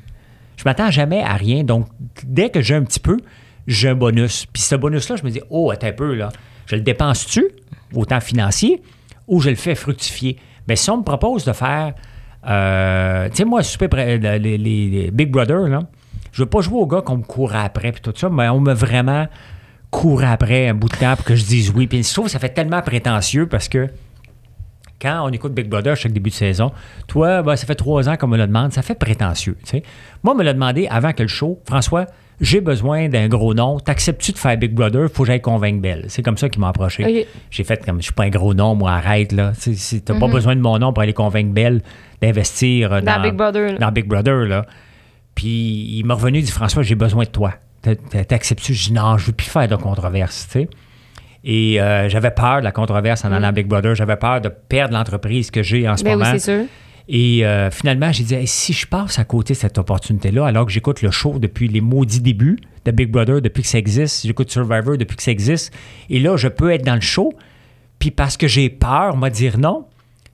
Je 0.57 0.63
m'attends 0.65 0.91
jamais 0.91 1.21
à 1.21 1.33
rien. 1.33 1.63
Donc, 1.63 1.87
dès 2.23 2.49
que 2.49 2.61
j'ai 2.61 2.75
un 2.75 2.83
petit 2.83 2.99
peu, 2.99 3.17
j'ai 3.67 3.89
un 3.89 3.95
bonus. 3.95 4.45
Puis 4.51 4.61
ce 4.61 4.75
bonus-là, 4.75 5.15
je 5.17 5.23
me 5.23 5.29
dis, 5.29 5.41
oh, 5.49 5.71
attends 5.71 5.87
un 5.87 5.93
peu, 5.93 6.13
là. 6.13 6.29
Je 6.65 6.75
le 6.75 6.81
dépense-tu, 6.81 7.49
autant 7.93 8.21
financier, 8.21 8.81
ou 9.27 9.41
je 9.41 9.49
le 9.49 9.55
fais 9.55 9.75
fructifier? 9.75 10.37
Mais 10.67 10.75
si 10.75 10.89
on 10.89 10.97
me 10.97 11.03
propose 11.03 11.43
de 11.43 11.51
faire, 11.51 11.93
euh, 12.47 13.29
moi, 13.45 13.63
super 13.63 13.89
près- 13.89 14.17
les, 14.17 15.09
Big 15.11 15.31
Brother, 15.31 15.67
là, 15.67 15.83
je 16.31 16.43
veux 16.43 16.49
pas 16.49 16.61
jouer 16.61 16.79
au 16.79 16.87
gars 16.87 17.01
qu'on 17.01 17.17
me 17.17 17.23
courait 17.23 17.59
après, 17.63 17.91
puis 17.91 18.01
tout 18.01 18.13
ça, 18.15 18.29
mais 18.29 18.49
on 18.49 18.59
me 18.59 18.73
vraiment 18.73 19.27
courait 19.91 20.27
après 20.27 20.67
un 20.67 20.73
bout 20.73 20.89
de 20.89 20.95
temps 20.97 21.15
pour 21.15 21.25
que 21.25 21.35
je 21.35 21.45
dise 21.45 21.71
oui. 21.75 21.87
Puis 21.87 22.03
je 22.03 22.13
trouve 22.13 22.25
que 22.25 22.31
ça 22.31 22.39
fait 22.39 22.49
tellement 22.49 22.81
prétentieux 22.81 23.47
parce 23.47 23.69
que 23.69 23.89
quand 24.99 25.27
on 25.27 25.29
écoute 25.29 25.53
Big 25.53 25.67
Brother 25.69 25.95
chaque 25.95 26.13
début 26.13 26.29
de 26.31 26.35
saison, 26.35 26.71
toi, 27.07 27.43
ben, 27.43 27.55
ça 27.55 27.67
fait 27.67 27.75
trois 27.75 28.09
ans 28.09 28.15
qu'on 28.15 28.27
me 28.27 28.37
le 28.37 28.47
demande, 28.47 28.73
ça 28.73 28.81
fait 28.81 28.95
prétentieux. 28.95 29.57
Moi, 30.23 30.33
on 30.33 30.37
me 30.37 30.43
l'a 30.43 30.53
demandé 30.53 30.87
avant 30.89 31.11
que 31.13 31.21
le 31.21 31.27
show, 31.27 31.59
François, 31.67 32.07
j'ai 32.43 32.61
besoin 32.61 33.09
d'un 33.09 33.27
gros 33.27 33.53
nom. 33.53 33.79
T'acceptes-tu 33.79 34.33
de 34.33 34.37
faire 34.37 34.55
Big 34.57 34.73
Brother? 34.73 35.07
Faut 35.11 35.23
que 35.23 35.27
j'aille 35.27 35.41
convaincre 35.41 35.81
Belle. 35.81 36.05
C'est 36.09 36.21
comme 36.21 36.37
ça 36.37 36.49
qu'il 36.49 36.59
m'a 36.61 36.69
approché. 36.69 37.27
J'ai 37.49 37.63
fait 37.63 37.83
comme, 37.83 37.97
je 37.97 38.03
suis 38.03 38.13
pas 38.13 38.23
un 38.25 38.29
gros 38.29 38.53
nom, 38.53 38.75
moi, 38.75 38.91
arrête, 38.91 39.31
là. 39.31 39.53
T'as 40.05 40.13
Mhm. 40.13 40.19
pas 40.19 40.27
besoin 40.27 40.55
de 40.55 40.61
mon 40.61 40.77
nom 40.77 40.93
pour 40.93 41.01
aller 41.01 41.13
convaincre 41.13 41.51
Belle 41.53 41.81
d'investir 42.21 42.93
euh, 42.93 43.01
Dans 43.01 43.15
dans, 43.15 43.21
Big 43.21 43.33
Brother, 43.33 43.77
dans 43.79 43.91
Big 43.91 44.05
Brother, 44.07 44.45
là. 44.45 44.65
Puis 45.35 45.97
il 45.97 46.03
m'a 46.05 46.13
revenu, 46.13 46.39
il 46.39 46.43
dit, 46.45 46.51
François, 46.51 46.83
j'ai 46.83 46.95
besoin 46.95 47.23
de 47.23 47.29
toi. 47.29 47.53
T'a- 47.81 47.95
t'a- 47.95 48.23
T'acceptes-tu? 48.23 48.73
Je 48.73 48.85
dis, 48.89 48.93
non, 48.93 49.17
je 49.17 49.25
veux 49.27 49.31
plus 49.33 49.47
faire 49.49 49.67
de 49.67 49.75
controverse, 49.75 50.47
tu 50.51 50.59
sais. 50.59 50.69
Et 51.43 51.81
euh, 51.81 52.07
j'avais 52.07 52.31
peur 52.31 52.59
de 52.59 52.63
la 52.63 52.71
controverse 52.71 53.25
en 53.25 53.31
allant 53.33 53.49
à 53.49 53.51
Big 53.51 53.67
Brother. 53.67 53.95
J'avais 53.95 54.15
peur 54.15 54.39
de 54.39 54.47
perdre 54.49 54.93
l'entreprise 54.93 55.51
que 55.51 55.61
j'ai 55.61 55.89
en 55.89 55.97
ce 55.97 56.03
Mm. 56.03 56.05
Ben 56.05 56.11
oui, 56.13 56.17
moment. 56.23 56.31
c'est 56.37 56.57
sûr. 56.57 56.65
Et 57.09 57.45
euh, 57.45 57.69
finalement, 57.69 58.11
j'ai 58.11 58.23
dit, 58.23 58.35
si 58.47 58.71
je 58.71 58.87
passe 58.87 59.19
à 59.19 59.25
côté 59.25 59.53
de 59.53 59.59
cette 59.59 59.77
opportunité-là, 59.77 60.45
alors 60.45 60.65
que 60.65 60.71
j'écoute 60.71 61.01
le 61.01 61.11
show 61.11 61.37
depuis 61.37 61.67
les 61.67 61.81
maudits 61.81 62.21
débuts 62.21 62.59
de 62.85 62.91
Big 62.91 63.11
Brother, 63.11 63.41
depuis 63.41 63.63
que 63.63 63.67
ça 63.67 63.77
existe, 63.77 64.25
j'écoute 64.25 64.49
Survivor 64.49 64.97
depuis 64.97 65.17
que 65.17 65.23
ça 65.23 65.31
existe, 65.31 65.73
et 66.09 66.19
là, 66.19 66.37
je 66.37 66.47
peux 66.47 66.71
être 66.71 66.85
dans 66.85 66.95
le 66.95 67.01
show, 67.01 67.33
puis 67.99 68.11
parce 68.11 68.37
que 68.37 68.47
j'ai 68.47 68.69
peur, 68.69 69.17
m'a 69.17 69.29
dire 69.29 69.57
non, 69.57 69.85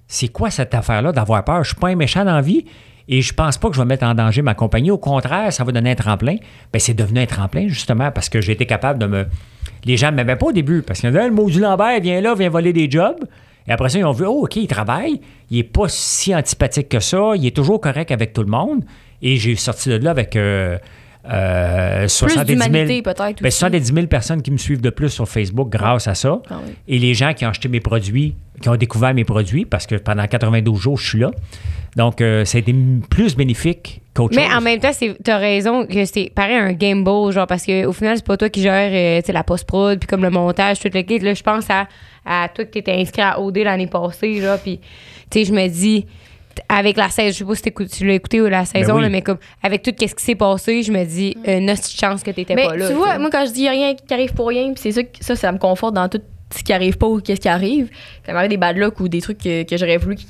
c'est 0.07 0.27
quoi 0.27 0.51
cette 0.51 0.73
affaire-là 0.73 1.11
d'avoir 1.11 1.43
peur? 1.43 1.63
Je 1.63 1.69
suis 1.69 1.79
pas 1.79 1.89
un 1.89 1.95
méchant 1.95 2.23
dans 2.23 2.35
la 2.35 2.41
vie, 2.41 2.65
et 3.07 3.23
je 3.23 3.33
pense 3.33 3.57
pas 3.57 3.69
que 3.69 3.75
je 3.75 3.81
vais 3.81 3.87
mettre 3.87 4.05
en 4.05 4.13
danger 4.13 4.43
ma 4.43 4.53
compagnie. 4.53 4.91
Au 4.91 4.99
contraire, 4.99 5.51
ça 5.51 5.63
va 5.63 5.71
donner 5.71 5.91
un 5.91 5.95
tremplin. 5.95 6.35
Ben, 6.71 6.79
c'est 6.79 6.93
devenu 6.93 7.19
un 7.19 7.25
tremplin, 7.25 7.67
justement, 7.67 8.11
parce 8.11 8.29
que 8.29 8.39
j'ai 8.39 8.51
été 8.51 8.67
capable 8.67 8.99
de 8.99 9.07
me... 9.07 9.25
Les 9.85 9.97
gens 9.97 10.11
ne 10.11 10.17
m'aimaient 10.17 10.35
pas 10.35 10.47
au 10.47 10.51
début, 10.51 10.83
parce 10.83 10.99
qu'ils 10.99 11.09
disaient, 11.09 11.27
le 11.27 11.33
maudit 11.33 11.59
Lambert 11.59 11.99
vient 12.01 12.21
là, 12.21 12.35
vient 12.35 12.49
voler 12.49 12.73
des 12.73 12.89
jobs. 12.89 13.17
Et 13.69 13.71
après 13.71 13.89
ça, 13.89 13.99
ils 13.99 14.05
ont 14.05 14.11
vu, 14.11 14.25
oh, 14.25 14.45
OK, 14.45 14.55
il 14.55 14.67
travaille, 14.67 15.21
il 15.51 15.57
n'est 15.57 15.63
pas 15.63 15.87
si 15.87 16.35
antipathique 16.35 16.89
que 16.89 16.99
ça, 16.99 17.33
il 17.35 17.45
est 17.45 17.55
toujours 17.55 17.79
correct 17.79 18.11
avec 18.11 18.33
tout 18.33 18.41
le 18.41 18.49
monde. 18.49 18.83
Et 19.21 19.37
j'ai 19.37 19.55
sorti 19.55 19.89
de 19.89 19.97
là 19.97 20.09
avec 20.09 20.35
euh, 20.35 20.79
euh, 21.31 22.07
70 22.07 22.45
000, 22.57 22.59
d'humanité, 22.69 23.01
peut-être, 23.01 23.41
ben, 23.41 23.47
aussi. 23.47 23.57
70 23.59 23.93
000 23.93 24.07
personnes 24.07 24.41
qui 24.41 24.51
me 24.51 24.57
suivent 24.57 24.81
de 24.81 24.89
plus 24.89 25.09
sur 25.09 25.27
Facebook 25.27 25.69
grâce 25.69 26.07
à 26.07 26.15
ça. 26.15 26.41
Ah 26.49 26.55
oui. 26.65 26.73
Et 26.87 26.99
les 26.99 27.13
gens 27.13 27.33
qui 27.33 27.45
ont 27.45 27.49
acheté 27.49 27.69
mes 27.69 27.79
produits, 27.79 28.35
qui 28.61 28.69
ont 28.69 28.75
découvert 28.75 29.13
mes 29.13 29.23
produits, 29.25 29.65
parce 29.65 29.85
que 29.87 29.95
pendant 29.95 30.25
92 30.27 30.79
jours, 30.79 30.97
je 30.97 31.07
suis 31.09 31.19
là. 31.19 31.31
Donc, 31.95 32.21
euh, 32.21 32.45
ça 32.45 32.57
a 32.57 32.61
été 32.61 32.73
plus 33.09 33.35
bénéfique 33.35 34.01
qu'autre 34.13 34.35
Mais 34.35 34.45
chose. 34.47 34.57
en 34.57 34.61
même 34.61 34.79
temps, 34.79 34.93
c'est- 34.93 35.17
t'as 35.23 35.37
raison 35.37 35.85
que 35.85 36.05
c'est 36.05 36.31
pareil 36.33 36.55
un 36.57 36.73
gamble, 36.73 37.31
genre, 37.31 37.47
parce 37.47 37.65
qu'au 37.65 37.91
final, 37.93 38.17
c'est 38.17 38.25
pas 38.25 38.37
toi 38.37 38.49
qui 38.49 38.61
gères 38.61 38.91
euh, 38.93 39.21
tu 39.25 39.31
la 39.31 39.43
post-prod, 39.43 39.97
puis 39.99 40.07
comme 40.07 40.21
le 40.21 40.29
montage, 40.29 40.79
tout 40.79 40.89
le 40.93 41.01
kit. 41.01 41.19
Là, 41.19 41.33
je 41.33 41.41
pense 41.43 41.65
à, 41.69 41.87
à 42.25 42.47
toi 42.49 42.63
que 42.65 42.69
t'étais 42.71 42.93
inscrit 42.93 43.21
à 43.23 43.39
OD 43.39 43.57
l'année 43.63 43.87
passée, 43.87 44.39
genre, 44.41 44.59
puis, 44.59 44.79
tu 45.31 45.39
sais, 45.39 45.45
je 45.45 45.53
me 45.53 45.67
dis, 45.67 46.05
avec 46.67 46.97
la 46.97 47.09
saison, 47.09 47.29
je 47.31 47.63
sais 47.63 47.71
pas 47.71 47.85
si 47.85 47.97
tu 47.97 48.05
l'as 48.07 48.13
écouté 48.13 48.41
ou 48.41 48.47
la 48.47 48.65
saison, 48.65 48.95
oui. 48.95 49.01
là, 49.03 49.09
mais 49.09 49.21
comme, 49.21 49.37
avec 49.63 49.81
tout 49.83 49.91
ce 49.99 50.13
qui 50.15 50.23
s'est 50.23 50.35
passé, 50.35 50.83
je 50.83 50.91
me 50.91 51.03
dis, 51.05 51.35
une 51.45 51.69
hostie 51.69 51.95
de 51.95 51.99
chance 51.99 52.23
que 52.23 52.31
t'étais 52.31 52.55
Mais 52.55 52.65
pas 52.65 52.75
là. 52.75 52.87
tu 52.87 52.93
vois, 52.93 53.17
moi, 53.19 53.29
quand 53.31 53.45
je 53.45 53.51
dis 53.51 53.67
rien 53.69 53.93
qui 53.95 54.13
arrive 54.13 54.33
pour 54.33 54.47
rien, 54.47 54.71
puis 54.73 54.81
c'est 54.81 54.91
ça, 54.91 55.03
que- 55.03 55.09
ça, 55.23 55.35
ça 55.35 55.51
me 55.51 55.57
conforte 55.57 55.93
dans 55.93 56.09
tout 56.09 56.21
ce 56.55 56.63
qui 56.63 56.73
arrive 56.73 56.97
pas 56.97 57.07
ou 57.07 57.21
qu'est-ce 57.21 57.41
qui 57.41 57.47
arrive. 57.49 57.89
Ça 58.25 58.33
m'arrive 58.33 58.49
des 58.49 58.57
bad 58.57 58.75
luck 58.77 58.99
ou 58.99 59.07
des 59.07 59.21
trucs 59.21 59.37
que, 59.37 59.63
que 59.63 59.77
j'aurais 59.77 59.97
voulu 59.97 60.15
qui, 60.15 60.27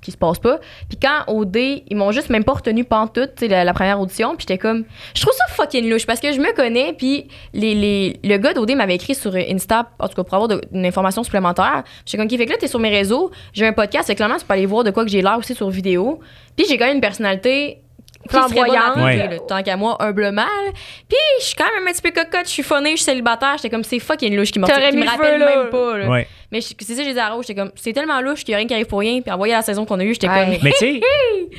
qui 0.00 0.10
se 0.10 0.16
passent 0.16 0.38
pas. 0.38 0.58
Puis 0.88 0.98
quand 1.00 1.32
au 1.32 1.44
ils 1.52 1.96
m'ont 1.96 2.12
juste 2.12 2.30
même 2.30 2.44
pas 2.44 2.52
retenu 2.52 2.84
pantoute, 2.84 3.40
la, 3.42 3.64
la 3.64 3.72
première 3.74 4.00
audition, 4.00 4.36
puis 4.36 4.46
j'étais 4.48 4.58
comme. 4.58 4.84
Je 5.14 5.22
trouve 5.22 5.34
ça 5.34 5.44
fucking 5.48 5.88
louche 5.90 6.06
parce 6.06 6.20
que 6.20 6.32
je 6.32 6.40
me 6.40 6.54
connais, 6.54 6.92
puis 6.92 7.28
les, 7.52 7.74
les, 7.74 8.20
le 8.22 8.36
gars 8.38 8.54
d'OD 8.54 8.72
m'avait 8.76 8.94
écrit 8.94 9.14
sur 9.14 9.34
Insta, 9.34 9.90
en 9.98 10.08
tout 10.08 10.14
cas 10.14 10.24
pour 10.24 10.34
avoir 10.34 10.58
une 10.72 10.86
information 10.86 11.22
supplémentaire. 11.22 11.84
J'étais 12.06 12.18
comme, 12.18 12.28
qui 12.28 12.38
fait 12.38 12.46
que 12.46 12.52
là, 12.52 12.56
t'es 12.58 12.68
sur 12.68 12.78
mes 12.78 12.90
réseaux, 12.90 13.30
j'ai 13.52 13.66
un 13.66 13.72
podcast, 13.72 14.06
c'est 14.06 14.14
clairement, 14.14 14.36
tu 14.36 14.46
peux 14.46 14.54
aller 14.54 14.66
voir 14.66 14.84
de 14.84 14.90
quoi 14.90 15.04
que 15.04 15.10
j'ai 15.10 15.22
l'air 15.22 15.38
aussi 15.38 15.54
sur 15.54 15.70
vidéo. 15.70 16.20
Puis 16.56 16.66
j'ai 16.68 16.78
quand 16.78 16.86
même 16.86 16.96
une 16.96 17.00
personnalité 17.00 17.82
Flamboyante. 18.28 18.96
Ouais. 18.96 19.38
tant 19.48 19.62
qu'à 19.62 19.76
moi, 19.76 19.96
humblement. 20.00 20.42
là. 20.42 20.70
Puis 21.08 21.18
je 21.40 21.46
suis 21.46 21.54
quand 21.54 21.64
même 21.74 21.88
un 21.88 21.92
petit 21.92 22.02
peu 22.02 22.10
cocotte, 22.10 22.44
je 22.44 22.50
suis 22.50 22.62
phonée, 22.62 22.90
je 22.92 22.96
suis 22.96 23.04
célibataire, 23.06 23.54
j'étais 23.56 23.70
comme, 23.70 23.82
c'est 23.84 23.98
fucking 23.98 24.36
louche 24.36 24.50
qui 24.52 24.58
m'a 24.58 24.66
T'aurais 24.66 24.90
qui 24.90 24.96
mis 24.96 25.02
me 25.02 25.06
le 25.06 25.10
feu, 25.12 25.16
rappelle 25.22 25.38
là. 25.40 25.56
même 25.56 25.70
pas. 25.70 25.98
là. 25.98 26.08
Ouais. 26.08 26.26
Mais 26.52 26.60
c'est 26.60 26.82
ça, 26.82 27.02
j'ai 27.02 27.12
dit 27.12 27.18
à 27.18 27.30
Rose, 27.30 27.46
j'étais 27.46 27.58
comme, 27.60 27.70
c'est 27.76 27.92
tellement 27.92 28.20
louche 28.20 28.40
qu'il 28.44 28.52
y 28.52 28.54
a 28.54 28.58
rien 28.58 28.66
qui 28.66 28.74
arrive 28.74 28.86
pour 28.86 28.98
rien. 29.00 29.20
Puis 29.22 29.30
envoyer 29.32 29.54
la 29.54 29.62
saison 29.62 29.84
qu'on 29.86 29.98
a 30.00 30.04
eue, 30.04 30.12
j'étais 30.14 30.28
Ouais. 30.28 30.44
comme, 30.44 30.54
Mais 30.62 30.70
tu 30.72 30.78
sais, 30.78 31.00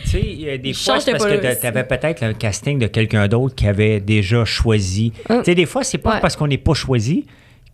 tu 0.04 0.10
sais, 0.10 0.20
il 0.22 0.42
y 0.42 0.50
a 0.50 0.58
des 0.58 0.74
Je 0.74 0.80
fois, 0.84 0.94
parce 0.94 1.06
que 1.06 1.60
tu 1.60 1.66
avais 1.68 1.84
peut-être 1.84 2.24
un 2.24 2.34
casting 2.34 2.78
de 2.78 2.88
quelqu'un 2.88 3.28
d'autre 3.28 3.56
qui 3.56 3.68
avait 3.68 4.00
déjà 4.00 4.46
choisi. 4.46 5.14
Tu 5.30 5.44
sais, 5.46 5.56
des 5.56 5.66
fois, 5.66 5.84
c'est 5.84 5.98
pas 5.98 6.16
Ouais. 6.16 6.20
parce 6.22 6.36
qu'on 6.36 6.48
n'est 6.48 6.58
pas 6.58 6.74
choisi 6.74 7.26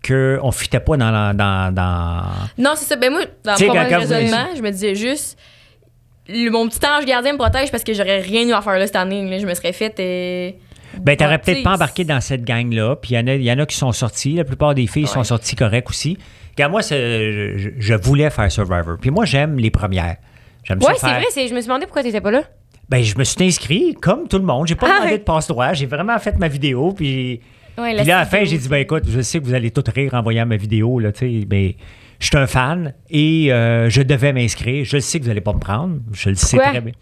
qu'on 0.07 0.45
ne 0.47 0.51
fitait 0.51 0.79
pas 0.79 0.95
dans, 0.95 1.11
la- 1.11 1.33
dans, 1.33 1.73
dans... 1.73 2.21
Non, 2.57 2.73
c'est 2.75 2.85
ça. 2.85 2.95
Ben 2.95 3.11
moi, 3.11 3.21
dans 3.43 3.55
vous- 3.55 3.71
raisonnement, 3.97 4.47
je 4.55 4.61
me 4.61 4.69
disais 4.71 4.95
juste, 4.95 5.37
le- 6.29 6.49
mon 6.49 6.67
petit 6.67 6.79
ange 6.85 7.05
gardien 7.05 7.33
me 7.33 7.37
protège 7.37 7.71
parce 7.71 7.83
que 7.83 7.93
j'aurais 7.93 8.19
rien 8.21 8.47
eu 8.47 8.53
à 8.53 8.61
faire 8.61 8.77
là 8.77 8.85
cette 8.85 8.95
année. 8.95 9.27
là. 9.29 9.39
Je 9.39 9.45
me 9.45 9.53
serais 9.53 9.73
fait. 9.73 9.99
euh, 9.99 10.51
Ben, 11.01 11.15
t'aurais 11.15 11.37
peut-être 11.39 11.63
pas 11.63 11.73
embarqué 11.75 12.03
dans 12.05 12.21
cette 12.21 12.43
gang-là. 12.43 12.95
Puis 12.95 13.11
il 13.11 13.17
y, 13.17 13.19
en 13.19 13.27
a- 13.27 13.35
il 13.35 13.43
y 13.43 13.51
en 13.51 13.59
a 13.59 13.65
qui 13.65 13.75
sont 13.75 13.91
sortis. 13.91 14.33
La 14.33 14.43
plupart 14.43 14.73
des 14.73 14.87
filles 14.87 15.07
sont 15.07 15.23
sorties 15.23 15.55
correctes 15.55 15.89
aussi. 15.89 16.17
Regarde, 16.55 16.71
moi, 16.71 16.81
je, 16.81 17.71
je 17.77 17.93
voulais 17.93 18.29
faire 18.29 18.51
Survivor. 18.51 18.97
Puis 18.99 19.11
moi, 19.11 19.25
j'aime 19.25 19.57
les 19.59 19.69
premières. 19.69 20.17
J'aime 20.63 20.79
Ouais, 20.79 20.93
c'est 20.95 21.07
faire- 21.07 21.15
vrai, 21.17 21.25
c'est- 21.29 21.47
je 21.47 21.53
me 21.53 21.59
suis 21.61 21.67
demandé 21.67 21.85
pourquoi 21.85 22.03
t'étais 22.03 22.21
pas 22.21 22.31
là. 22.31 22.43
Ben, 22.89 23.03
je 23.03 23.17
me 23.17 23.23
suis 23.23 23.43
inscrit 23.43 23.95
comme 24.01 24.27
tout 24.27 24.37
le 24.37 24.43
monde. 24.45 24.65
J'ai 24.67 24.75
pas 24.75 24.87
Ah, 24.89 24.95
demandé 24.99 25.11
ouais. 25.13 25.17
de 25.19 25.23
passe-droit. 25.23 25.73
J'ai 25.73 25.85
vraiment 25.85 26.17
fait 26.19 26.37
ma 26.39 26.47
vidéo. 26.47 26.93
Puis, 26.93 27.41
Ouais, 27.77 27.95
puis 27.95 28.05
là, 28.05 28.17
à 28.17 28.19
la 28.21 28.25
fin, 28.25 28.43
j'ai 28.43 28.57
dit, 28.57 28.67
ben 28.69 28.77
écoute, 28.77 29.03
je 29.07 29.21
sais 29.21 29.39
que 29.39 29.45
vous 29.45 29.53
allez 29.53 29.69
tout 29.71 29.83
rire 29.93 30.13
en 30.15 30.21
voyant 30.23 30.45
ma 30.47 30.55
vidéo. 30.57 30.97
Là, 30.99 31.11
tu 31.11 31.19
sais, 31.41 31.47
mais 31.49 31.75
je 32.19 32.27
suis 32.27 32.37
un 32.37 32.47
fan 32.47 32.93
et 33.09 33.51
euh, 33.51 33.89
je 33.89 34.01
devais 34.01 34.33
m'inscrire. 34.33 34.85
Je 34.85 34.97
le 34.97 35.01
sais 35.01 35.19
que 35.19 35.25
vous 35.25 35.29
allez 35.29 35.41
pas 35.41 35.53
me 35.53 35.59
prendre. 35.59 35.97
Je 36.13 36.29
le 36.29 36.35
sais 36.35 36.57
Pourquoi? 36.57 36.71
très 36.71 36.81
bien. 36.81 36.93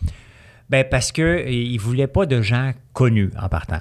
Ben, 0.70 0.84
parce 0.90 1.12
que 1.12 1.22
euh, 1.22 1.50
ils 1.50 1.78
voulaient 1.78 2.08
pas 2.08 2.26
de 2.26 2.42
gens 2.42 2.72
connus 2.94 3.32
en 3.42 3.48
partant. 3.50 3.80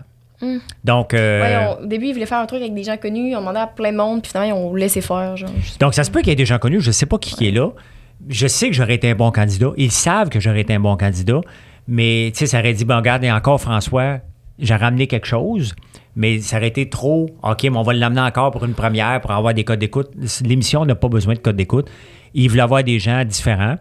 Donc, 0.84 1.14
euh, 1.14 1.40
Ouais, 1.42 1.76
on- 1.78 1.84
au 1.84 1.86
début, 1.86 2.06
ils 2.08 2.12
voulaient 2.12 2.26
faire 2.26 2.38
un 2.40 2.44
truc 2.46 2.60
avec 2.60 2.74
des 2.74 2.82
gens 2.84 2.98
connus, 2.98 3.34
on 3.34 3.40
demandait 3.40 3.60
à 3.60 3.66
plein 3.66 3.92
de 3.92 3.96
monde, 3.96 4.20
puis 4.20 4.30
finalement, 4.30 4.54
ils 4.54 4.58
ont 4.60 4.74
laissé 4.74 5.00
faire. 5.00 5.36
Genre, 5.38 5.48
donc, 5.80 5.94
ça 5.94 6.04
se 6.04 6.10
peut 6.10 6.18
qu'il 6.20 6.28
y 6.28 6.32
ait 6.32 6.36
des 6.36 6.44
gens 6.44 6.58
connus. 6.58 6.82
Je 6.82 6.88
ne 6.88 6.92
sais 6.92 7.06
pas 7.06 7.16
qui, 7.16 7.34
qui 7.34 7.48
est 7.48 7.52
là. 7.52 7.70
Je 8.28 8.46
sais 8.46 8.68
que 8.68 8.74
j'aurais 8.74 8.94
été 8.96 9.10
un 9.10 9.14
bon 9.14 9.30
candidat. 9.30 9.70
Ils 9.78 9.90
savent 9.90 10.28
que 10.28 10.40
j'aurais 10.40 10.60
été 10.60 10.74
un 10.74 10.80
bon 10.80 10.96
candidat. 10.98 11.40
Mais, 11.88 12.30
tu 12.34 12.40
sais, 12.40 12.46
ça 12.46 12.58
aurait 12.58 12.74
dit, 12.74 12.84
bon, 12.84 12.96
regarde, 12.96 13.24
et 13.24 13.32
encore, 13.32 13.58
François, 13.60 14.18
j'ai 14.58 14.74
ramené 14.74 15.06
quelque 15.06 15.26
chose. 15.26 15.74
Mais 16.16 16.40
ça 16.40 16.58
aurait 16.58 16.68
été 16.68 16.88
trop, 16.88 17.28
OK, 17.42 17.62
mais 17.64 17.76
on 17.76 17.82
va 17.82 17.92
l'amener 17.92 18.20
encore 18.20 18.50
pour 18.52 18.64
une 18.64 18.74
première, 18.74 19.20
pour 19.20 19.32
avoir 19.32 19.52
des 19.54 19.64
codes 19.64 19.80
d'écoute. 19.80 20.10
L'émission 20.44 20.84
n'a 20.84 20.94
pas 20.94 21.08
besoin 21.08 21.34
de 21.34 21.40
codes 21.40 21.56
d'écoute. 21.56 21.90
Ils 22.34 22.48
veulent 22.50 22.60
avoir 22.60 22.84
des 22.84 22.98
gens 23.00 23.24
différents. 23.24 23.76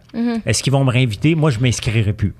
Est-ce 0.45 0.63
qu'ils 0.63 0.73
vont 0.73 0.83
me 0.83 0.89
réinviter? 0.91 1.35
Moi, 1.35 1.51
je 1.51 1.57
ne 1.59 1.63
m'inscrirai 1.63 2.13
plus. 2.13 2.33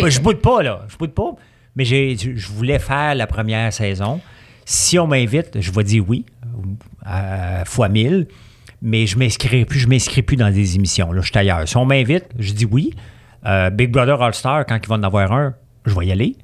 Pas- 0.00 0.10
je 0.10 0.20
boude 0.20 0.40
pas, 0.40 0.62
là. 0.62 0.84
Je 0.88 0.96
boude 0.96 1.12
pas. 1.12 1.32
Mais 1.76 1.84
j'ai, 1.84 2.16
je 2.16 2.48
voulais 2.48 2.78
faire 2.78 3.14
la 3.14 3.26
première 3.26 3.72
saison. 3.72 4.20
Si 4.66 4.98
on 4.98 5.06
m'invite, 5.06 5.60
je 5.60 5.70
vais 5.72 5.84
dire 5.84 6.04
oui, 6.08 6.24
à 7.04 7.64
fois 7.64 7.88
mille. 7.88 8.26
Mais 8.82 9.06
je 9.06 9.18
m'inscrirai 9.18 9.64
plus, 9.64 9.78
je 9.78 9.88
m'inscris 9.88 10.20
plus 10.22 10.36
dans 10.36 10.50
des 10.50 10.76
émissions. 10.76 11.10
Là, 11.12 11.22
je 11.22 11.28
suis 11.30 11.38
ailleurs. 11.38 11.66
Si 11.66 11.76
on 11.78 11.86
m'invite, 11.86 12.26
je 12.38 12.52
dis 12.52 12.66
oui. 12.66 12.92
Euh, 13.46 13.70
Big 13.70 13.90
Brother 13.90 14.20
All 14.22 14.34
Star, 14.34 14.66
quand 14.66 14.78
ils 14.82 14.86
vont 14.88 14.96
en 14.96 15.02
avoir 15.02 15.32
un, 15.32 15.54
je 15.86 15.94
vais 15.98 16.06
y 16.06 16.12
aller. 16.12 16.36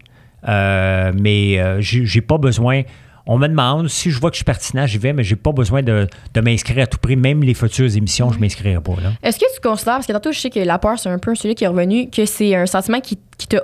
Euh, 0.48 1.12
mais 1.18 1.58
euh, 1.58 1.80
j'ai, 1.80 2.20
pas 2.20 2.38
besoin. 2.38 2.82
On 3.26 3.38
me 3.38 3.46
demande 3.46 3.88
si 3.88 4.10
je 4.10 4.18
vois 4.18 4.30
que 4.30 4.34
je 4.34 4.38
suis 4.38 4.44
pertinent, 4.44 4.86
j'y 4.86 4.98
vais, 4.98 5.12
mais 5.12 5.22
j'ai 5.22 5.36
pas 5.36 5.52
besoin 5.52 5.82
de, 5.82 6.06
de 6.34 6.40
m'inscrire 6.40 6.82
à 6.82 6.86
tout 6.86 6.98
prix. 6.98 7.16
Même 7.16 7.42
les 7.42 7.54
futures 7.54 7.94
émissions, 7.96 8.32
je 8.32 8.38
m'inscrirai 8.38 8.80
pas. 8.80 8.92
Est-ce 9.22 9.38
que 9.38 9.44
tu 9.54 9.60
considères, 9.60 9.94
parce 9.94 10.06
que 10.06 10.12
tantôt, 10.12 10.32
je 10.32 10.38
sais 10.38 10.50
que 10.50 10.60
la 10.60 10.78
peur, 10.78 10.98
c'est 10.98 11.08
un 11.08 11.18
peu 11.18 11.34
celui 11.34 11.54
qui 11.54 11.64
est 11.64 11.68
revenu, 11.68 12.10
que 12.10 12.24
c'est 12.24 12.54
un 12.54 12.66
sentiment 12.66 13.00
qui, 13.00 13.18
qui 13.36 13.46
te 13.46 13.56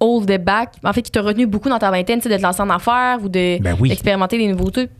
hold 0.00 0.44
back, 0.44 0.70
en 0.82 0.92
fait, 0.92 1.02
qui 1.02 1.10
t'a 1.10 1.22
retenu 1.22 1.46
beaucoup 1.46 1.68
dans 1.68 1.78
ta 1.78 1.90
vingtaine, 1.90 2.20
tu 2.20 2.28
de 2.28 2.36
te 2.36 2.42
lancer 2.42 2.62
en 2.62 2.70
affaires 2.70 3.18
ou 3.22 3.28
de, 3.28 3.60
Ben 3.62 3.76
oui. 3.78 3.88
d'expérimenter 3.88 4.38
des 4.38 4.48
nouveaux 4.48 4.70
trucs? 4.70 4.90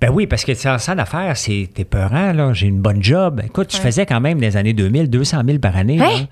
Ben 0.00 0.10
oui, 0.12 0.26
parce 0.26 0.44
que 0.44 0.52
c'est 0.54 0.78
ça 0.78 0.94
d'affaires, 0.96 1.36
c'est 1.36 1.68
t'es 1.72 1.84
peurant, 1.84 2.32
là. 2.32 2.52
J'ai 2.52 2.66
une 2.66 2.80
bonne 2.80 3.02
job. 3.02 3.40
Écoute, 3.44 3.72
je 3.72 3.80
faisais 3.80 4.04
quand 4.04 4.20
même 4.20 4.40
des 4.40 4.56
années 4.56 4.72
2000, 4.72 5.08
200 5.08 5.42
000 5.46 5.58
par 5.58 5.76
année. 5.76 6.00
Hein? 6.00 6.26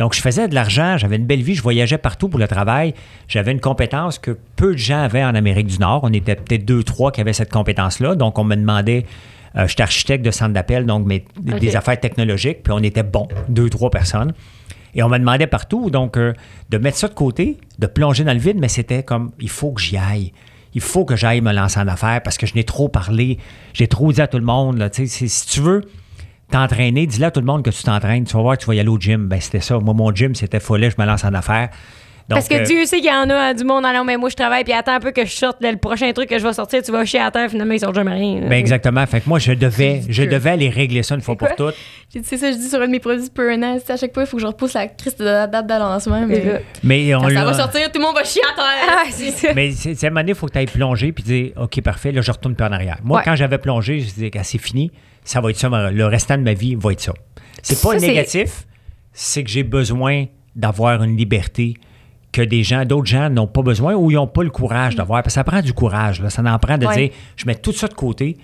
Donc, 0.00 0.14
je 0.14 0.22
faisais 0.22 0.48
de 0.48 0.54
l'argent, 0.54 0.96
j'avais 0.96 1.16
une 1.16 1.26
belle 1.26 1.42
vie, 1.42 1.54
je 1.54 1.62
voyageais 1.62 1.98
partout 1.98 2.30
pour 2.30 2.40
le 2.40 2.48
travail. 2.48 2.94
J'avais 3.28 3.52
une 3.52 3.60
compétence 3.60 4.18
que 4.18 4.38
peu 4.56 4.72
de 4.72 4.78
gens 4.78 5.02
avaient 5.02 5.22
en 5.22 5.34
Amérique 5.34 5.66
du 5.66 5.78
Nord. 5.78 6.00
On 6.04 6.12
était 6.14 6.36
peut-être 6.36 6.64
deux, 6.64 6.82
trois 6.82 7.12
qui 7.12 7.20
avaient 7.20 7.34
cette 7.34 7.52
compétence-là. 7.52 8.14
Donc, 8.14 8.38
on 8.38 8.44
me 8.44 8.56
demandait, 8.56 9.04
euh, 9.56 9.66
j'étais 9.68 9.82
architecte 9.82 10.24
de 10.24 10.30
centre 10.30 10.54
d'appel, 10.54 10.86
donc 10.86 11.06
mais, 11.06 11.26
des 11.42 11.76
affaires 11.76 12.00
technologiques, 12.00 12.62
puis 12.62 12.72
on 12.72 12.82
était 12.82 13.02
bons, 13.02 13.28
deux, 13.50 13.68
trois 13.68 13.90
personnes. 13.90 14.32
Et 14.94 15.02
on 15.02 15.10
me 15.10 15.18
demandait 15.18 15.46
partout, 15.46 15.90
donc, 15.90 16.16
euh, 16.16 16.32
de 16.70 16.78
mettre 16.78 16.96
ça 16.96 17.08
de 17.08 17.12
côté, 17.14 17.58
de 17.78 17.86
plonger 17.86 18.24
dans 18.24 18.32
le 18.32 18.38
vide, 18.40 18.56
mais 18.58 18.68
c'était 18.68 19.02
comme, 19.02 19.32
il 19.38 19.50
faut 19.50 19.72
que 19.72 19.82
j'y 19.82 19.98
aille. 19.98 20.32
Il 20.72 20.80
faut 20.80 21.04
que 21.04 21.14
j'aille 21.14 21.42
me 21.42 21.52
lancer 21.52 21.78
en 21.78 21.88
affaires 21.88 22.22
parce 22.22 22.38
que 22.38 22.46
je 22.46 22.54
n'ai 22.54 22.64
trop 22.64 22.88
parlé. 22.88 23.36
J'ai 23.74 23.86
trop 23.86 24.10
dit 24.14 24.22
à 24.22 24.28
tout 24.28 24.38
le 24.38 24.44
monde. 24.44 24.78
Là, 24.78 24.88
tu 24.88 25.02
sais, 25.02 25.06
c'est- 25.08 25.28
si 25.28 25.46
tu 25.46 25.60
veux 25.60 25.82
t'entraîner, 26.50 27.06
dis-le 27.06 27.26
à 27.26 27.30
tout 27.30 27.40
le 27.40 27.46
monde 27.46 27.62
que 27.64 27.70
tu 27.70 27.82
t'entraînes. 27.82 28.24
Tu 28.24 28.34
vas 28.36 28.42
voir 28.42 28.56
que 28.56 28.62
tu 28.62 28.66
vas 28.68 28.74
y 28.74 28.80
aller 28.80 28.88
au 28.88 28.98
gym. 28.98 29.26
Ben, 29.28 29.40
c'était 29.40 29.60
ça. 29.60 29.78
Moi, 29.78 29.94
mon 29.94 30.14
gym, 30.14 30.34
c'était 30.34 30.60
follet, 30.60 30.90
je 30.90 30.96
me 31.00 31.06
lance 31.06 31.24
en 31.24 31.32
affaires. 31.34 31.70
Donc, 32.28 32.36
Parce 32.36 32.48
que 32.48 32.54
euh, 32.54 32.62
Dieu 32.64 32.84
sait 32.84 32.98
qu'il 33.00 33.10
y 33.10 33.12
en 33.12 33.28
a 33.28 33.54
du 33.54 33.64
monde. 33.64 33.82
Ah 33.84 33.92
non, 33.92 34.04
mais 34.04 34.16
moi, 34.16 34.28
je 34.28 34.36
travaille, 34.36 34.62
puis 34.62 34.72
attends 34.72 34.94
un 34.94 35.00
peu 35.00 35.10
que 35.10 35.24
je 35.24 35.32
sorte 35.32 35.56
le 35.62 35.76
prochain 35.76 36.12
truc 36.12 36.28
que 36.28 36.38
je 36.38 36.46
vais 36.46 36.52
sortir, 36.52 36.80
tu 36.80 36.92
vas 36.92 37.04
chier 37.04 37.18
à 37.18 37.28
terre, 37.32 37.50
finalement, 37.50 37.74
ils 37.74 37.80
sortent 37.80 37.96
jamais 37.96 38.12
rien. 38.12 38.42
ben, 38.42 38.52
exactement. 38.52 39.04
Fait 39.06 39.20
que 39.20 39.28
moi, 39.28 39.40
je 39.40 39.50
devais, 39.50 40.02
je 40.08 40.22
devais 40.22 40.50
aller 40.50 40.68
régler 40.68 41.02
ça 41.02 41.16
une 41.16 41.22
fois 41.22 41.34
pour 41.34 41.48
toutes. 41.56 41.74
C'est 42.08 42.36
ça, 42.36 42.52
je 42.52 42.56
dis 42.56 42.68
sur 42.68 42.80
un 42.80 42.86
de 42.86 42.92
mes 42.92 43.00
produits 43.00 43.28
depuis 43.28 43.52
un 43.52 43.60
an. 43.64 43.78
c'est 43.84 43.94
À 43.94 43.96
chaque 43.96 44.14
fois, 44.14 44.22
il 44.22 44.26
faut 44.26 44.36
que 44.36 44.42
je 44.42 44.46
repousse 44.46 44.74
la 44.74 44.86
crise 44.86 45.16
de 45.16 45.24
la 45.24 45.48
date 45.48 45.66
de 45.66 45.74
lancement. 45.74 46.24
Mais 46.24 46.36
Écoute. 46.36 46.60
Mais 46.84 47.12
on 47.16 47.28
ça 47.28 47.44
va 47.44 47.54
sortir, 47.54 47.90
tout 47.90 47.98
le 47.98 48.04
monde 48.06 48.14
va 48.14 48.22
chier 48.22 48.42
à 48.44 48.54
terre. 48.54 48.94
Ah, 48.96 49.04
c'est 49.10 49.30
ça. 49.32 49.48
Mais 49.52 49.70
moment 50.04 50.20
donné, 50.20 50.30
il 50.30 50.34
faut 50.36 50.46
que 50.46 50.52
tu 50.52 50.58
ailles 50.58 50.66
plonger 50.66 51.10
puis 51.10 51.24
dire 51.24 51.50
OK, 51.56 51.80
parfait, 51.80 52.12
là, 52.12 52.20
je 52.20 52.30
retourne 52.30 52.54
plus 52.54 52.64
en 52.64 52.70
arrière. 52.70 52.98
Moi, 53.02 53.18
Ouais. 53.18 53.24
quand 53.24 53.34
j'avais 53.34 53.58
plongé, 53.58 53.98
je 53.98 54.04
disais 54.14 54.30
que 54.30 54.38
c'est 54.44 54.58
fini, 54.58 54.92
ça 55.30 55.40
va 55.40 55.50
être 55.50 55.58
ça, 55.58 55.68
le 55.68 56.06
restant 56.06 56.36
de 56.36 56.42
ma 56.42 56.54
vie 56.54 56.74
va 56.74 56.90
être 56.92 57.00
ça. 57.00 57.12
C'est 57.62 57.80
pas 57.80 57.98
Ça, 57.98 58.06
négatif, 58.06 58.66
c'est 59.12 59.44
que 59.44 59.50
j'ai 59.50 59.62
besoin 59.62 60.24
d'avoir 60.56 61.02
une 61.04 61.16
liberté 61.16 61.74
que 62.32 62.42
des 62.42 62.62
gens, 62.64 62.84
d'autres 62.84 63.06
gens 63.06 63.30
n'ont 63.30 63.46
pas 63.46 63.62
besoin 63.62 63.94
ou 63.94 64.10
ils 64.10 64.14
n'ont 64.14 64.26
pas 64.26 64.42
le 64.42 64.50
courage 64.50 64.96
d'avoir. 64.96 65.22
Parce 65.22 65.34
que 65.34 65.40
ça 65.40 65.44
prend 65.44 65.60
du 65.62 65.72
courage, 65.72 66.20
là. 66.20 66.30
ça 66.30 66.42
en 66.42 66.58
prend 66.58 66.78
de 66.78 66.86
Ouais. 66.86 66.96
dire 66.96 67.10
je 67.36 67.46
mets 67.46 67.54
tout 67.54 67.72
ça 67.72 67.86
de 67.86 67.94
côté 67.94 68.38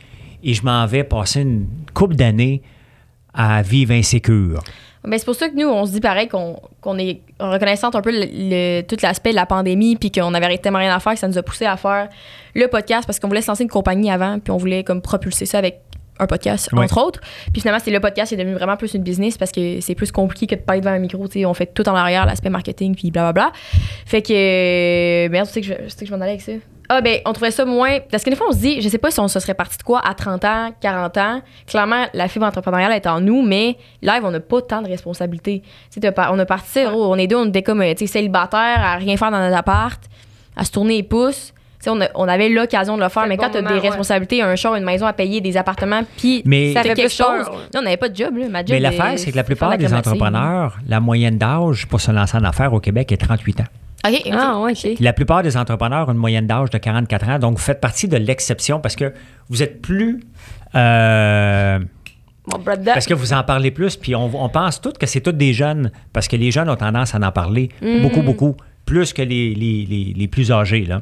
et 0.44 0.54
je 0.54 0.62
m'en 0.62 0.86
vais 0.86 1.02
passer 1.02 1.40
une 1.40 1.66
couple 1.92 2.14
d'années 2.14 2.62
à 3.34 3.62
vivre 3.62 3.92
insécure. 3.92 4.62
Ben, 5.04 5.18
c'est 5.18 5.24
pour 5.24 5.36
ça 5.36 5.48
que 5.48 5.54
nous, 5.54 5.68
on 5.68 5.86
se 5.86 5.92
dit 5.92 6.00
pareil 6.00 6.26
qu'on 6.28 6.60
qu'on 6.80 6.98
est 6.98 7.20
reconnaissante 7.38 7.94
un 7.94 8.00
peu 8.00 8.10
le, 8.12 8.26
le- 8.32 8.82
tout 8.82 8.96
l'aspect 9.02 9.30
de 9.30 9.36
la 9.36 9.46
pandémie, 9.46 9.94
puis 9.96 10.10
qu'on 10.10 10.34
avait 10.34 10.58
tellement 10.58 10.78
rien 10.80 10.94
à 10.94 10.98
faire 11.00 11.12
que 11.14 11.18
ça 11.20 11.28
nous 11.28 11.38
a 11.38 11.42
poussé 11.42 11.64
à 11.64 11.76
faire 11.76 12.08
le 12.54 12.66
podcast 12.68 13.06
parce 13.06 13.20
qu'on 13.20 13.28
voulait 13.28 13.42
se 13.42 13.46
lancer 13.48 13.62
une 13.62 13.68
compagnie 13.70 14.10
avant, 14.10 14.38
puis 14.40 14.50
on 14.50 14.56
voulait 14.56 14.82
comme 14.84 15.00
propulser 15.02 15.46
ça 15.46 15.58
avec 15.58 15.80
un 16.18 16.26
podcast, 16.26 16.68
Ouais. 16.72 16.84
entre 16.84 16.98
autres. 17.02 17.20
Puis 17.52 17.60
finalement, 17.60 17.80
c'est 17.82 17.90
le 17.90 18.00
podcast 18.00 18.28
qui 18.28 18.34
est 18.34 18.38
devenu 18.38 18.54
vraiment 18.56 18.76
plus 18.76 18.94
une 18.94 19.02
business 19.02 19.36
parce 19.38 19.52
que 19.52 19.80
c'est 19.80 19.94
plus 19.94 20.12
compliqué 20.12 20.46
que 20.46 20.54
de 20.54 20.60
être 20.60 20.80
devant 20.80 20.90
un 20.94 20.98
micro. 20.98 21.26
tu 21.28 21.40
sais. 21.40 21.46
On 21.46 21.54
fait 21.54 21.66
tout 21.66 21.88
en 21.88 21.94
arrière, 21.94 22.26
l'aspect 22.26 22.50
marketing, 22.50 22.94
puis 22.94 23.10
blablabla. 23.10 23.52
Fait 24.06 24.22
que. 24.22 24.32
euh, 24.32 25.28
Merde, 25.30 25.46
tu 25.46 25.52
sais 25.54 25.60
que 25.60 25.66
je, 25.66 25.72
je 25.84 25.88
sais 25.88 25.98
que 26.00 26.06
je 26.06 26.10
vais 26.10 26.16
en 26.16 26.20
aller 26.20 26.30
avec 26.32 26.40
ça? 26.42 26.52
Ah, 26.88 27.00
ben, 27.00 27.18
on 27.26 27.32
trouvait 27.32 27.50
ça 27.50 27.64
moins. 27.64 27.98
Parce 28.10 28.22
que 28.22 28.30
des 28.30 28.36
fois, 28.36 28.46
on 28.48 28.52
se 28.52 28.58
dit, 28.58 28.80
je 28.80 28.88
sais 28.88 28.98
pas 28.98 29.10
si 29.10 29.18
on 29.18 29.26
se 29.26 29.40
serait 29.40 29.54
parti 29.54 29.76
de 29.76 29.82
quoi 29.82 30.00
à 30.06 30.14
30 30.14 30.44
ans, 30.44 30.70
40 30.80 31.16
ans. 31.16 31.42
Clairement, 31.66 32.06
la 32.14 32.28
fibre 32.28 32.46
entrepreneuriale 32.46 32.92
est 32.92 33.08
en 33.08 33.20
nous, 33.20 33.42
mais 33.42 33.76
live, 34.02 34.20
on 34.22 34.30
n'a 34.30 34.38
pas 34.38 34.62
tant 34.62 34.82
de 34.82 34.86
responsabilités. 34.88 35.62
On 36.00 36.38
a 36.38 36.44
parti, 36.46 36.84
gros, 36.84 37.12
on 37.12 37.16
est 37.16 37.26
deux, 37.26 37.36
on 37.36 37.46
était 37.48 37.62
comme, 37.64 37.82
euh, 37.82 37.92
célibataires, 37.96 38.80
à 38.84 38.96
rien 38.96 39.16
faire 39.16 39.32
dans 39.32 39.40
notre 39.40 39.56
appart, 39.56 40.00
à 40.56 40.64
se 40.64 40.70
tourner 40.70 40.98
les 40.98 41.02
pouces. 41.02 41.52
Tu 41.86 41.90
sais, 41.92 41.96
on, 41.96 42.00
a- 42.00 42.08
on 42.16 42.26
avait 42.28 42.48
l'occasion 42.48 42.96
de 42.96 43.02
le 43.02 43.08
faire, 43.08 43.26
mais 43.28 43.36
quand 43.36 43.46
bon 43.46 43.52
t'as 43.52 43.62
moment, 43.62 43.74
des 43.74 43.80
ouais. 43.80 43.88
responsabilités, 43.88 44.42
un 44.42 44.56
char, 44.56 44.74
une 44.74 44.84
maison 44.84 45.06
à 45.06 45.12
payer, 45.12 45.40
des 45.40 45.56
appartements, 45.56 46.02
puis 46.16 46.42
Mais- 46.44 46.72
ça 46.72 46.82
fait 46.82 46.94
quelque 46.94 47.10
chose. 47.12 47.46
on 47.76 47.82
n'avait 47.82 47.96
pas 47.96 48.08
de 48.08 48.16
job, 48.16 48.36
là. 48.36 48.48
Ma 48.48 48.60
job, 48.60 48.70
Mais 48.70 48.80
l'affaire, 48.80 49.12
c'est 49.18 49.30
que 49.30 49.36
la 49.36 49.44
plupart 49.44 49.70
la 49.70 49.76
des 49.76 49.94
entrepreneurs, 49.94 50.78
la 50.88 51.00
moyenne 51.00 51.38
d'âge 51.38 51.86
pour 51.86 52.00
se 52.00 52.10
lancer 52.10 52.36
en 52.36 52.44
affaires 52.44 52.72
au 52.72 52.80
Québec 52.80 53.12
est 53.12 53.16
38 53.16 53.60
ans. 53.60 53.64
Ah. 54.04 54.10
La 55.00 55.12
plupart 55.12 55.42
des 55.42 55.56
entrepreneurs 55.56 56.08
ont 56.08 56.12
une 56.12 56.18
moyenne 56.18 56.46
d'âge 56.46 56.70
de 56.70 56.78
44 56.78 57.28
ans, 57.28 57.38
donc 57.38 57.56
vous 57.58 57.62
faites 57.64 57.80
partie 57.80 58.06
de 58.08 58.16
l'exception 58.16 58.80
parce 58.80 58.94
que 58.96 59.12
vous 59.48 59.62
êtes 59.62 59.80
plus. 59.82 60.20
euh, 60.74 61.78
Mon 62.52 62.58
brother. 62.58 62.94
parce 62.94 63.06
que 63.06 63.14
vous 63.14 63.32
en 63.32 63.42
parlez 63.42 63.70
plus, 63.70 63.96
puis 63.96 64.14
on, 64.14 64.30
on 64.44 64.48
pense 64.48 64.80
tous 64.80 64.92
que 64.92 65.06
c'est 65.06 65.20
tous 65.20 65.32
des 65.32 65.52
jeunes, 65.52 65.90
parce 66.12 66.28
que 66.28 66.36
les 66.36 66.50
jeunes 66.50 66.68
ont 66.70 66.76
tendance 66.76 67.14
à 67.14 67.18
en 67.18 67.32
parler 67.32 67.70
beaucoup, 68.02 68.22
beaucoup, 68.22 68.56
plus 68.84 69.12
que 69.12 69.22
les, 69.22 69.54
les- 69.54 69.84
les- 69.88 70.14
les 70.16 70.28
plus 70.28 70.52
âgés. 70.52 70.84
Là. 70.84 71.00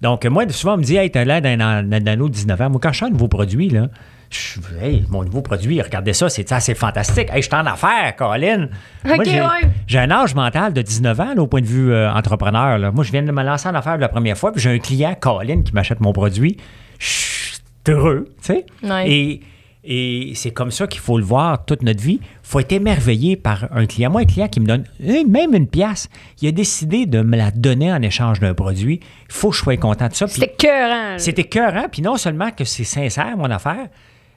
Donc, 0.00 0.24
moi, 0.26 0.48
souvent, 0.50 0.74
on 0.74 0.78
me 0.78 0.82
dit 0.82 0.96
Hey, 0.96 1.10
t'as 1.10 1.24
l'air 1.24 1.42
d'un 1.42 1.60
an- 1.60 1.82
d'un 1.82 2.06
ado 2.06 2.28
de 2.28 2.32
19 2.34 2.60
ans. 2.60 2.70
Moi, 2.70 2.80
quand 2.82 2.92
je 2.92 2.98
sors 2.98 3.08
un 3.08 3.10
nouveau 3.12 3.28
produit, 3.28 3.68
là, 3.68 3.88
je 4.30 4.60
Hey, 4.80 5.04
mon 5.10 5.24
nouveau 5.24 5.42
produit, 5.42 5.82
regardez 5.82 6.12
ça, 6.12 6.28
c'est 6.28 6.50
assez 6.52 6.74
fantastique. 6.74 7.28
Hey, 7.32 7.42
je 7.42 7.48
suis 7.48 7.54
en 7.56 7.66
affaires, 7.66 8.14
Colin. 8.16 8.68
Moi, 9.04 9.16
Ok, 9.16 9.24
j'ai, 9.26 9.40
ouais. 9.40 9.98
un 10.02 10.10
âge 10.10 10.34
mental 10.34 10.72
de 10.72 10.80
19 10.82 11.18
ans, 11.20 11.34
là, 11.34 11.42
au 11.42 11.46
point 11.46 11.60
de 11.60 11.66
vue 11.66 11.92
euh, 11.92 12.10
entrepreneur. 12.12 12.78
là. 12.78 12.90
Moi, 12.92 13.04
je 13.04 13.10
viens 13.12 13.22
de 13.22 13.32
me 13.32 13.42
lancer 13.42 13.68
en 13.68 13.74
affaires 13.74 13.98
la 13.98 14.08
première 14.08 14.38
fois, 14.38 14.52
puis 14.52 14.60
j'ai 14.62 14.70
un 14.70 14.78
client, 14.78 15.14
Colin, 15.20 15.62
qui 15.62 15.72
m'achète 15.74 16.00
mon 16.00 16.12
produit. 16.12 16.56
Je 16.98 17.06
suis 17.06 17.58
heureux, 17.88 18.28
tu 18.42 18.54
sais. 18.54 18.66
Ouais. 18.84 19.10
Et, 19.10 19.40
et 19.82 20.32
c'est 20.34 20.50
comme 20.50 20.70
ça 20.70 20.86
qu'il 20.86 21.00
faut 21.00 21.16
le 21.18 21.24
voir 21.24 21.64
toute 21.64 21.82
notre 21.82 22.02
vie. 22.02 22.18
Il 22.22 22.28
faut 22.42 22.60
être 22.60 22.72
émerveillé 22.72 23.36
par 23.36 23.66
un 23.72 23.86
client. 23.86 24.10
Moi, 24.10 24.20
un 24.22 24.24
client 24.26 24.48
qui 24.48 24.60
me 24.60 24.66
donne 24.66 24.84
même 25.00 25.54
une 25.54 25.66
pièce, 25.66 26.08
il 26.42 26.48
a 26.48 26.52
décidé 26.52 27.06
de 27.06 27.22
me 27.22 27.36
la 27.36 27.50
donner 27.50 27.92
en 27.92 28.02
échange 28.02 28.40
d'un 28.40 28.52
produit. 28.54 29.00
Il 29.28 29.32
faut 29.32 29.50
que 29.50 29.56
je 29.56 29.62
sois 29.62 29.76
content 29.78 30.08
de 30.08 30.14
ça. 30.14 30.26
C'était 30.28 30.48
cœurant. 30.52 31.12
là. 31.12 31.18
c'est 31.18 31.38
écœurant. 31.38 31.86
Puis 31.90 32.02
non 32.02 32.16
seulement 32.16 32.50
que 32.50 32.64
c'est 32.64 32.84
sincère, 32.84 33.36
mon 33.38 33.50
affaire. 33.50 33.88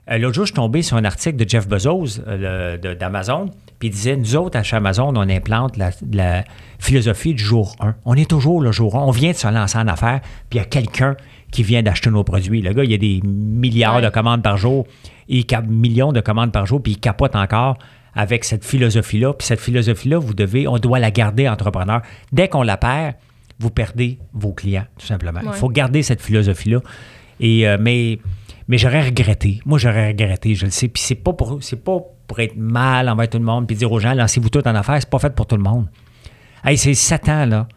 euh, 0.10 0.18
L'autre 0.18 0.36
jour, 0.36 0.46
je 0.46 0.52
suis 0.52 0.56
tombé 0.56 0.82
sur 0.82 0.96
un 0.98 1.04
article 1.06 1.36
de 1.36 1.50
Jeff 1.50 1.68
Bezos 1.68 2.20
euh, 2.28 2.78
d'Amazon. 2.96 3.50
Puis 3.80 3.90
il 3.90 3.92
disait 3.92 4.16
Nous 4.16 4.38
autres, 4.38 4.58
à 4.58 4.64
chez 4.64 4.78
Amazon, 4.78 5.12
on 5.16 5.28
implante 5.30 5.76
la, 5.76 5.90
la 6.14 6.46
philosophie 6.80 7.34
du 7.34 7.44
jour 7.44 7.76
1. 7.82 7.96
On 8.06 8.14
est 8.16 8.30
toujours 8.30 8.62
le 8.62 8.72
jour 8.72 8.96
1. 8.96 9.00
On 9.02 9.12
vient 9.12 9.32
de 9.32 9.36
se 9.38 9.48
lancer 9.48 9.78
en 9.78 9.88
affaires. 9.90 10.22
Puis 10.50 10.58
il 10.60 10.62
y 10.62 10.62
a 10.62 10.66
quelqu'un 10.66 11.18
qui 11.54 11.64
vient 11.64 11.82
d'acheter 11.82 12.10
nos 12.10 12.24
produits. 12.26 12.62
Le 12.62 12.74
gars, 12.74 12.84
il 12.84 12.92
y 12.92 12.94
a 12.94 12.98
des 12.98 13.22
milliards 13.24 13.96
Ouais. 13.98 14.02
de 14.02 14.10
commandes 14.10 14.42
par 14.44 14.58
jour. 14.58 14.86
Il 15.30 15.46
cap 15.46 15.66
millions 15.66 16.12
de 16.12 16.20
commandes 16.20 16.52
par 16.52 16.66
jour. 16.66 16.84
Puis 16.84 16.94
il 16.94 17.00
capote 17.00 17.36
encore 17.36 17.78
avec 18.16 18.44
cette 18.44 18.66
philosophie-là. 18.66 19.34
Puis 19.34 19.48
cette 19.48 19.62
philosophie-là, 19.62 20.18
vous 20.18 20.34
devez, 20.34 20.68
on 20.68 20.78
doit 20.78 21.00
la 21.00 21.12
garder 21.12 21.48
entrepreneur. 21.48 22.02
Dès 22.32 22.50
qu'on 22.50 22.64
la 22.64 22.76
perd, 22.78 23.16
vous 23.60 23.70
perdez 23.70 24.20
vos 24.34 24.52
clients, 24.52 24.86
tout 24.98 25.06
simplement. 25.06 25.40
Il 25.46 25.54
faut 25.54 25.70
garder 25.70 26.04
cette 26.04 26.22
philosophie-là. 26.22 26.80
Et, 27.40 27.68
euh, 27.68 27.78
mais 27.80 28.20
mais 28.68 28.78
j'aurais 28.78 29.04
regretté. 29.06 29.60
Moi, 29.66 29.78
j'aurais 29.78 30.08
regretté, 30.10 30.56
je 30.56 30.66
le 30.66 30.72
sais. 30.72 30.88
Puis 30.88 31.04
c'est 31.04 31.16
pas 31.16 31.34
pour 31.34 31.58
c'est 31.62 31.84
pas 31.84 31.98
pour 32.28 32.40
être 32.40 32.56
mal 32.58 33.10
envers 33.10 33.30
tout 33.30 33.38
le 33.38 33.44
monde 33.44 33.68
puis 33.68 33.76
dire 33.76 33.92
aux 33.92 34.00
gens, 34.00 34.14
lancez-vous 34.14 34.50
tout 34.50 34.66
en 34.68 34.74
affaires. 34.76 34.98
C'est 35.00 35.10
pas 35.10 35.20
fait 35.20 35.34
pour 35.36 35.46
tout 35.46 35.58
le 35.58 35.64
monde. 35.64 35.88
Hey, 36.64 36.78
c'est 36.78 36.94
sept 36.94 37.28
ans, 37.30 37.46
là. 37.46 37.68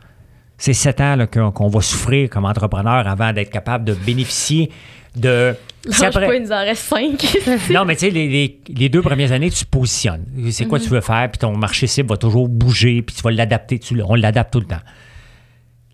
C'est 0.59 0.73
sept 0.73 1.01
ans 1.01 1.17
qu'on, 1.53 1.69
va 1.69 1.81
souffrir 1.83 2.31
comme 2.31 2.45
entrepreneur 2.47 3.07
avant 3.07 3.33
d'être 3.33 3.51
capable 3.51 3.85
de 3.85 3.93
bénéficier 3.95 4.71
de. 5.15 5.55
Après- 6.03 6.27
pas, 6.27 6.35
il 6.37 6.43
nous 6.43 6.53
en 6.53 6.61
reste 6.65 6.83
cinq. 6.83 7.37
non, 7.73 7.85
mais 7.85 7.95
tu 7.95 8.01
sais, 8.07 8.11
les, 8.11 8.29
les- 8.29 8.61
les 8.69 8.89
deux 8.89 9.03
premières 9.03 9.33
années, 9.33 9.51
tu 9.51 9.65
te 9.65 9.71
positionnes. 9.71 10.25
C'est 10.51 10.67
quoi 10.67 10.81
tu 10.81 10.89
veux 10.89 11.01
faire, 11.01 11.31
puis 11.31 11.39
ton 11.39 11.57
marché 11.57 11.87
cible 11.87 12.09
va 12.09 12.17
toujours 12.17 12.49
bouger, 12.49 13.03
puis 13.03 13.15
tu 13.15 13.23
vas 13.23 13.31
l'adapter. 13.31 13.79
tu- 13.79 14.01
on 14.03 14.15
l'adapte 14.15 14.53
tout 14.53 14.61
le 14.61 14.67
temps. 14.67 14.81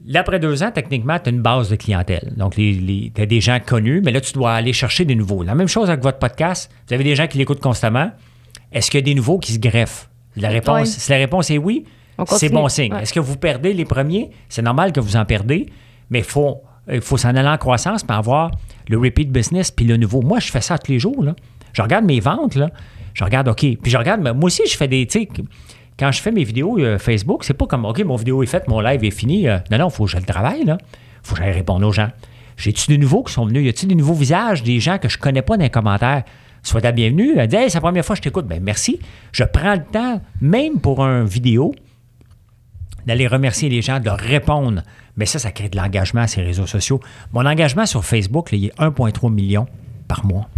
Là, 0.05 0.21
après 0.21 0.41
deux 0.41 0.63
ans, 0.65 0.71
techniquement, 0.73 1.19
tu 1.21 1.29
as 1.29 1.33
une 1.33 1.43
base 1.43 1.69
de 1.69 1.77
clientèle. 1.77 2.33
Donc, 2.37 2.55
tu 2.57 3.13
as 3.17 3.27
des 3.27 3.41
gens 3.41 3.59
connus, 3.65 4.01
mais 4.05 4.11
là, 4.11 4.21
tu 4.21 4.33
dois 4.33 4.53
aller 4.55 4.73
chercher 4.73 5.05
des 5.05 5.15
nouveaux. 5.15 5.43
La 5.45 5.55
même 5.55 5.69
chose 5.69 5.89
avec 5.91 6.03
votre 6.03 6.19
podcast. 6.19 6.71
Vous 6.89 6.95
avez 6.95 7.05
des 7.05 7.15
gens 7.15 7.27
qui 7.29 7.39
l'écoutent 7.39 7.61
constamment. 7.61 8.11
Est-ce 8.73 8.91
qu'il 8.91 8.99
y 8.99 9.03
a 9.03 9.05
des 9.05 9.15
nouveaux 9.15 9.39
qui 9.39 9.53
se 9.53 9.59
greffent? 9.59 10.09
La 10.37 10.49
réponse. 10.49 10.89
Si 10.89 11.11
la 11.11 11.19
réponse 11.19 11.51
est 11.51 11.59
oui, 11.59 11.85
c'est 12.27 12.49
bon 12.49 12.69
signe. 12.69 12.93
Ouais. 12.93 13.03
Est-ce 13.03 13.13
que 13.13 13.21
vous 13.21 13.37
perdez 13.37 13.73
les 13.73 13.85
premiers? 13.85 14.31
C'est 14.49 14.63
normal 14.63 14.93
que 14.93 15.01
vous 15.01 15.17
en 15.17 15.25
perdez, 15.25 15.67
mais 16.11 16.21
il 16.21 16.25
faut, 16.25 16.63
il 16.91 17.01
faut 17.01 17.17
s'en 17.17 17.31
aller 17.31 17.49
en 17.49 17.59
croissance 17.59 18.03
puis 18.03 18.17
avoir 18.17 18.51
le 18.89 18.99
repeat 18.99 19.31
business 19.31 19.71
puis 19.71 19.85
le 19.87 19.97
nouveau. 19.97 20.23
Moi, 20.23 20.41
je 20.41 20.51
fais 20.51 20.61
ça 20.61 20.79
tous 20.79 20.93
les 20.93 20.99
jours. 20.99 21.23
Là. 21.23 21.35
Je 21.73 21.83
regarde 21.83 22.05
mes 22.05 22.21
ventes, 22.21 22.55
là. 22.55 22.71
je 23.15 23.25
regarde, 23.25 23.49
OK. 23.49 23.61
Puis 23.61 23.91
je 23.91 23.97
regarde, 23.97 24.21
moi 24.21 24.45
aussi, 24.45 24.63
je 24.67 24.77
fais 24.77 24.89
des. 24.89 25.07
tu 25.07 25.21
sais, 25.21 25.29
Quand 25.99 26.13
je 26.13 26.21
fais 26.21 26.33
mes 26.33 26.45
vidéos 26.45 26.79
euh, 26.79 26.99
Facebook, 26.99 27.45
c'est 27.45 27.55
pas 27.55 27.67
comme, 27.67 27.85
OK, 27.85 28.01
mon 28.05 28.17
vidéo 28.17 28.43
est 28.43 28.47
faite, 28.47 28.69
mon 28.69 28.81
live 28.81 29.05
est 29.05 29.11
fini. 29.11 29.49
Euh, 29.49 29.59
non, 29.71 29.79
non, 29.79 29.89
il 29.89 29.93
faut 29.93 30.05
que 30.05 30.11
je 30.11 30.17
le 30.17 30.25
travaille. 30.25 30.63
Il 30.63 30.77
faut 31.23 31.35
que 31.35 31.43
j'aille 31.43 31.53
répondre 31.53 31.87
aux 31.87 31.93
gens. 31.93 32.11
J'ai-tu 32.57 32.89
des 32.89 32.99
nouveaux 32.99 33.23
qui 33.23 33.33
sont 33.33 33.47
venus? 33.47 33.65
Y 33.65 33.69
a-t-il 33.69 33.89
des 33.89 33.95
nouveaux 33.95 34.15
visages, 34.15 34.63
des 34.63 34.79
gens 34.79 34.99
que 34.99 35.09
je 35.09 35.19
connais 35.19 35.43
pas 35.43 35.57
dans 35.57 35.63
les 35.63 35.71
commentaires? 35.71 36.23
Sois 36.63 36.81
la 36.81 36.93
bienvenue. 36.93 37.35
Elle 37.37 37.49
dit, 37.49 37.57
hey, 37.57 37.71
c'est 37.71 37.79
la 37.79 37.81
première 37.81 38.05
fois 38.05 38.15
que 38.15 38.19
je 38.19 38.23
t'écoute. 38.23 38.47
Ben, 38.47 38.63
merci. 38.63 39.01
Je 39.33 39.43
prends 39.43 39.75
le 39.75 39.83
temps, 39.83 40.21
même 40.41 40.79
pour 40.79 41.05
un 41.05 41.25
vidéo, 41.25 41.75
d'aller 43.07 43.27
remercier 43.27 43.69
les 43.69 43.83
gens, 43.83 44.01
de 44.01 44.05
leur 44.07 44.19
répondre. 44.19 44.83
Mais 45.17 45.27
ça, 45.27 45.39
ça 45.39 45.51
crée 45.53 45.69
de 45.69 45.77
l'engagement 45.77 46.23
à 46.23 46.27
ces 46.27 46.43
réseaux 46.43 46.67
sociaux. 46.67 47.01
Mon 47.33 47.45
engagement 47.47 47.87
sur 47.87 48.05
Facebook, 48.05 48.51
là, 48.53 48.59
il 48.59 48.65
est 48.67 48.79
1,3 48.79 49.33
million 49.33 49.67
par 50.09 50.25
mois. 50.25 50.49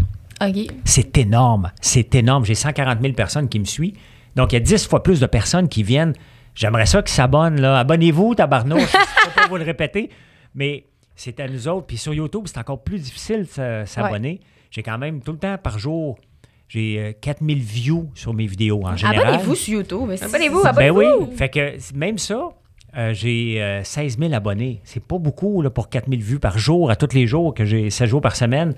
C'est 0.85 1.17
énorme. 1.19 1.73
C'est 1.81 2.15
énorme. 2.15 2.45
J'ai 2.45 2.55
140 2.55 3.01
000 3.01 3.15
personnes 3.15 3.49
qui 3.49 3.59
me 3.59 3.65
suivent. 3.65 3.97
Donc, 4.37 4.53
il 4.53 4.57
y 4.57 4.59
a 4.59 4.61
10 4.61 4.87
fois 4.89 5.03
plus 5.03 5.21
de 5.21 5.27
personnes 5.27 5.69
qui 5.69 5.83
viennent. 5.83 6.13
J'aimerais 6.55 6.87
ça 6.87 7.03
qu'ils 7.03 7.15
s'abonnent. 7.15 7.61
là. 7.61 7.79
Abonnez-vous, 7.79 8.35
tabarnouche. 8.35 8.93
Je 8.93 8.97
ne 8.99 9.31
peux 9.31 9.41
pas 9.41 9.49
vous 9.49 9.57
le 9.57 9.65
répéter. 9.65 10.11
Mais 10.55 10.85
c'est 11.17 11.41
à 11.41 11.49
nous 11.49 11.67
autres. 11.69 11.87
Puis 11.87 11.97
sur 11.97 12.13
YouTube, 12.13 12.43
c'est 12.47 12.59
encore 12.59 12.83
plus 12.83 12.99
difficile 13.01 13.47
de 13.57 13.85
s'abonner. 13.87 14.41
J'ai 14.71 14.83
quand 14.83 14.99
même 14.99 15.21
tout 15.23 15.33
le 15.33 15.39
temps 15.39 15.57
par 15.57 15.79
jour, 15.79 16.19
j'ai 16.69 16.99
euh, 16.99 17.13
4000 17.21 17.59
views 17.59 18.11
sur 18.15 18.35
mes 18.35 18.47
vidéos 18.47 18.83
en 18.85 18.97
général. 18.97 19.29
Abonnez-vous 19.35 19.55
sur 19.55 19.75
YouTube. 19.75 20.11
Abonnez-vous, 20.11 20.63
c'est- 20.63 20.73
Ben 20.73 20.89
abonnez-vous. 20.91 21.27
oui. 21.31 21.37
Fait 21.37 21.49
que 21.49 21.73
même 21.95 22.19
ça, 22.19 22.49
euh, 22.97 23.13
j'ai 23.13 23.61
euh, 23.63 23.85
16 23.85 24.19
000 24.19 24.33
abonnés. 24.33 24.81
C'est 24.85 25.03
pas 25.05 25.19
beaucoup 25.19 25.63
là, 25.63 25.71
pour 25.71 25.89
4 25.89 26.09
000 26.09 26.21
vues 26.23 26.39
par 26.39 26.59
jour, 26.59 26.91
à 26.91 26.97
tous 26.97 27.15
les 27.15 27.27
jours, 27.27 27.55
que 27.55 27.65
j'ai 27.65 27.91
7 27.91 28.09
jours 28.09 28.21
par 28.21 28.35
semaine. 28.37 28.75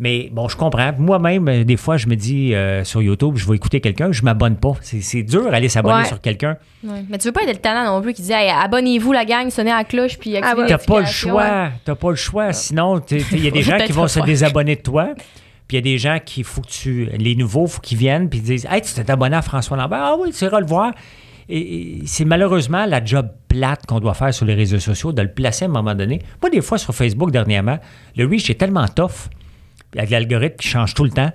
Mais 0.00 0.28
bon, 0.32 0.48
je 0.48 0.56
comprends. 0.56 0.90
Moi-même, 0.98 1.46
euh, 1.48 1.62
des 1.62 1.76
fois, 1.76 1.96
je 1.96 2.08
me 2.08 2.16
dis 2.16 2.52
euh, 2.52 2.82
sur 2.82 3.00
YouTube, 3.00 3.36
je 3.36 3.46
vais 3.48 3.54
écouter 3.54 3.80
quelqu'un, 3.80 4.10
je 4.10 4.22
m'abonne 4.22 4.56
pas. 4.56 4.72
C'est 4.80 5.00
c'est 5.00 5.22
dur 5.22 5.48
d'aller 5.52 5.68
s'abonner 5.68 5.98
Ouais. 6.00 6.04
sur 6.04 6.20
quelqu'un. 6.20 6.56
Ouais. 6.82 7.04
Mais 7.08 7.16
tu 7.18 7.28
veux 7.28 7.32
pas 7.32 7.42
être 7.42 7.50
le 7.52 7.56
talent 7.58 7.84
non 7.94 8.02
plus 8.02 8.12
qui 8.12 8.22
dit 8.22 8.32
Hey, 8.32 8.50
abonnez-vous 8.50 9.12
la 9.12 9.24
gang, 9.24 9.48
sonnez 9.50 9.70
à 9.70 9.76
la 9.78 9.84
cloche 9.84 10.18
puis 10.18 10.36
activez 10.36 10.56
ouais. 10.62 10.68
les 10.68 10.68
T'as 10.76 10.78
pas 10.84 10.98
le 11.00 11.06
choix. 11.06 11.68
T'as 11.84 11.94
pas 11.94 12.10
le 12.10 12.16
choix. 12.16 12.52
Sinon, 12.52 13.00
il 13.30 13.44
y 13.44 13.46
a 13.46 13.50
des 13.52 13.62
gens 13.62 13.78
qui 13.86 13.92
vont 13.92 14.08
se 14.08 14.18
désabonner 14.18 14.74
de 14.76 14.82
toi. 14.82 15.10
Puis 15.66 15.76
il 15.76 15.78
y 15.78 15.78
a 15.78 15.92
des 15.92 15.98
gens 15.98 16.18
qui, 16.24 16.42
faut 16.42 16.60
que 16.60 16.68
tu. 16.68 17.06
Les 17.16 17.36
nouveaux, 17.36 17.66
faut 17.66 17.80
qu'ils 17.80 17.98
viennent 17.98 18.28
puis 18.28 18.40
ils 18.40 18.44
disent 18.44 18.66
Hey, 18.70 18.82
tu 18.82 18.92
t'es 18.92 19.10
abonné 19.10 19.36
à 19.36 19.42
François 19.42 19.76
Lambert? 19.76 20.00
Ah 20.02 20.16
oui, 20.18 20.32
tu 20.32 20.44
iras 20.44 20.60
le 20.60 20.66
voir. 20.66 20.92
Et, 21.48 22.00
c'est 22.06 22.24
malheureusement 22.24 22.86
la 22.86 23.04
job 23.04 23.28
plate 23.48 23.86
qu'on 23.86 24.00
doit 24.00 24.14
faire 24.14 24.32
sur 24.32 24.46
les 24.46 24.54
réseaux 24.54 24.78
sociaux, 24.78 25.12
de 25.12 25.22
le 25.22 25.32
placer 25.32 25.64
à 25.64 25.68
un 25.68 25.70
moment 25.70 25.94
donné. 25.94 26.20
Moi, 26.42 26.50
des 26.50 26.60
fois, 26.60 26.78
sur 26.78 26.94
Facebook, 26.94 27.30
dernièrement, 27.30 27.78
le 28.16 28.26
reach 28.26 28.50
est 28.50 28.54
tellement 28.54 28.86
tough, 28.88 29.28
avec 29.96 30.10
l'algorithme 30.10 30.56
qui 30.56 30.68
change 30.68 30.94
tout 30.94 31.04
le 31.04 31.10
temps, 31.10 31.30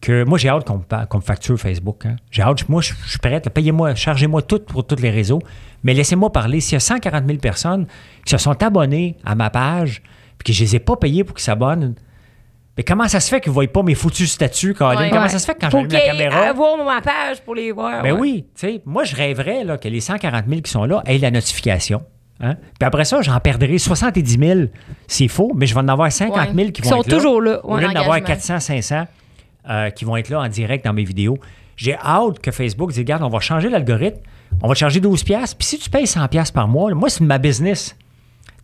que 0.00 0.24
moi, 0.24 0.38
j'ai 0.38 0.48
hâte 0.48 0.64
qu'on 0.64 0.78
me, 1.18 1.22
facture 1.22 1.58
Facebook. 1.58 2.06
hein. 2.06 2.16
J'ai 2.30 2.42
hâte, 2.42 2.68
moi, 2.68 2.80
je 2.82 2.94
suis 3.06 3.18
prête, 3.18 3.48
payez-moi, 3.50 3.94
chargez-moi 3.94 4.42
tout 4.42 4.60
pour 4.60 4.86
tous 4.86 5.02
les 5.02 5.10
réseaux, 5.10 5.40
mais 5.82 5.92
laissez-moi 5.92 6.30
parler. 6.30 6.60
S'il 6.60 6.74
y 6.74 6.76
a 6.76 6.80
140 6.80 7.26
000 7.26 7.38
personnes 7.38 7.86
qui 8.24 8.30
se 8.30 8.38
sont 8.38 8.62
abonnées 8.62 9.16
à 9.24 9.34
ma 9.34 9.50
page, 9.50 10.02
puis 10.38 10.52
que 10.52 10.56
je 10.56 10.62
les 10.62 10.76
ai 10.76 10.78
pas 10.78 10.96
payées 10.96 11.24
pour 11.24 11.34
qu'ils 11.34 11.44
s'abonnent, 11.44 11.94
mais 12.78 12.82
comment 12.84 13.06
ça 13.08 13.20
se 13.20 13.28
fait 13.28 13.40
qu'ils 13.40 13.50
ne 13.50 13.54
voient 13.54 13.66
pas 13.66 13.82
mes 13.82 13.94
foutus 13.94 14.30
statuts, 14.32 14.72
Colin? 14.72 14.96
Ouais. 14.98 15.10
Comment 15.10 15.22
Ouais. 15.22 15.28
ça 15.28 15.38
se 15.38 15.44
fait 15.44 15.54
que 15.54 15.60
quand 15.60 15.70
Faut 15.70 15.78
j'allume 15.80 15.92
la 15.92 16.28
caméra... 16.28 16.52
voir 16.54 16.76
ma 16.84 17.02
page 17.02 17.42
pour 17.44 17.54
les 17.54 17.72
voir. 17.72 18.02
Ben 18.02 18.12
ouais. 18.14 18.18
oui, 18.20 18.44
tu 18.54 18.66
sais, 18.68 18.82
moi, 18.86 19.04
je 19.04 19.14
rêverais 19.16 19.64
là, 19.64 19.76
que 19.76 19.88
les 19.88 20.00
140 20.00 20.44
000 20.48 20.60
qui 20.62 20.70
sont 20.70 20.84
là 20.86 21.02
aient 21.04 21.18
la 21.18 21.30
notification. 21.30 22.02
hein? 22.40 22.54
Puis 22.78 22.86
après 22.86 23.04
ça, 23.04 23.20
j'en 23.20 23.38
perdrai 23.40 23.76
70 23.78 24.38
000, 24.38 24.60
c'est 25.06 25.28
faux, 25.28 25.52
mais 25.54 25.66
je 25.66 25.74
vais 25.74 25.80
en 25.80 25.88
avoir 25.88 26.10
50 26.10 26.54
000 26.54 26.70
qui 26.70 26.80
vont 26.82 26.88
sont 26.90 27.00
être 27.02 27.08
là. 27.10 27.16
toujours 27.16 27.42
là. 27.42 27.60
Au 27.66 27.74
ouais. 27.74 27.80
lieu 27.82 27.88
d'en 27.88 28.00
avoir 28.00 28.16
Engagement. 28.18 28.26
400, 28.36 28.60
500 28.60 29.04
euh, 29.68 29.90
qui 29.90 30.04
vont 30.06 30.16
être 30.16 30.28
là 30.30 30.40
en 30.40 30.48
direct 30.48 30.84
dans 30.84 30.92
mes 30.94 31.04
vidéos. 31.04 31.36
J'ai 31.76 31.96
hâte 31.96 32.38
que 32.40 32.50
Facebook 32.50 32.90
dise, 32.90 32.98
regarde, 33.00 33.22
on 33.22 33.28
va 33.28 33.40
changer 33.40 33.68
l'algorithme, 33.68 34.20
on 34.62 34.68
va 34.68 34.74
te 34.74 34.78
charger 34.78 35.00
12 35.00 35.22
pièces. 35.24 35.54
Puis 35.54 35.66
si 35.66 35.78
tu 35.78 35.90
payes 35.90 36.06
100 36.06 36.26
pièces 36.28 36.50
par 36.50 36.68
mois, 36.68 36.90
là, 36.90 36.94
moi, 36.96 37.08
c'est 37.10 37.22
ma 37.24 37.38
business. 37.38 37.96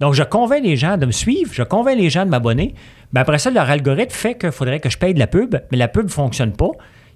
Donc, 0.04 0.12
je 0.12 0.22
convainc 0.22 0.62
les 0.62 0.76
gens 0.76 0.98
de 0.98 1.06
me 1.06 1.12
suivre, 1.12 1.50
je 1.54 1.62
convainc 1.62 1.96
les 1.96 2.10
gens 2.10 2.26
de 2.26 2.30
m'abonner. 2.30 2.74
Mais 3.14 3.20
après 3.20 3.38
ça, 3.38 3.50
leur 3.50 3.70
algorithme 3.70 4.10
fait 4.14 4.34
qu'il 4.36 4.52
faudrait 4.52 4.78
que 4.78 4.90
je 4.90 4.98
paye 4.98 5.14
de 5.14 5.18
la 5.18 5.26
pub, 5.26 5.56
mais 5.72 5.78
la 5.78 5.88
pub 5.88 6.04
ne 6.04 6.10
fonctionne 6.10 6.52
pas. 6.52 6.68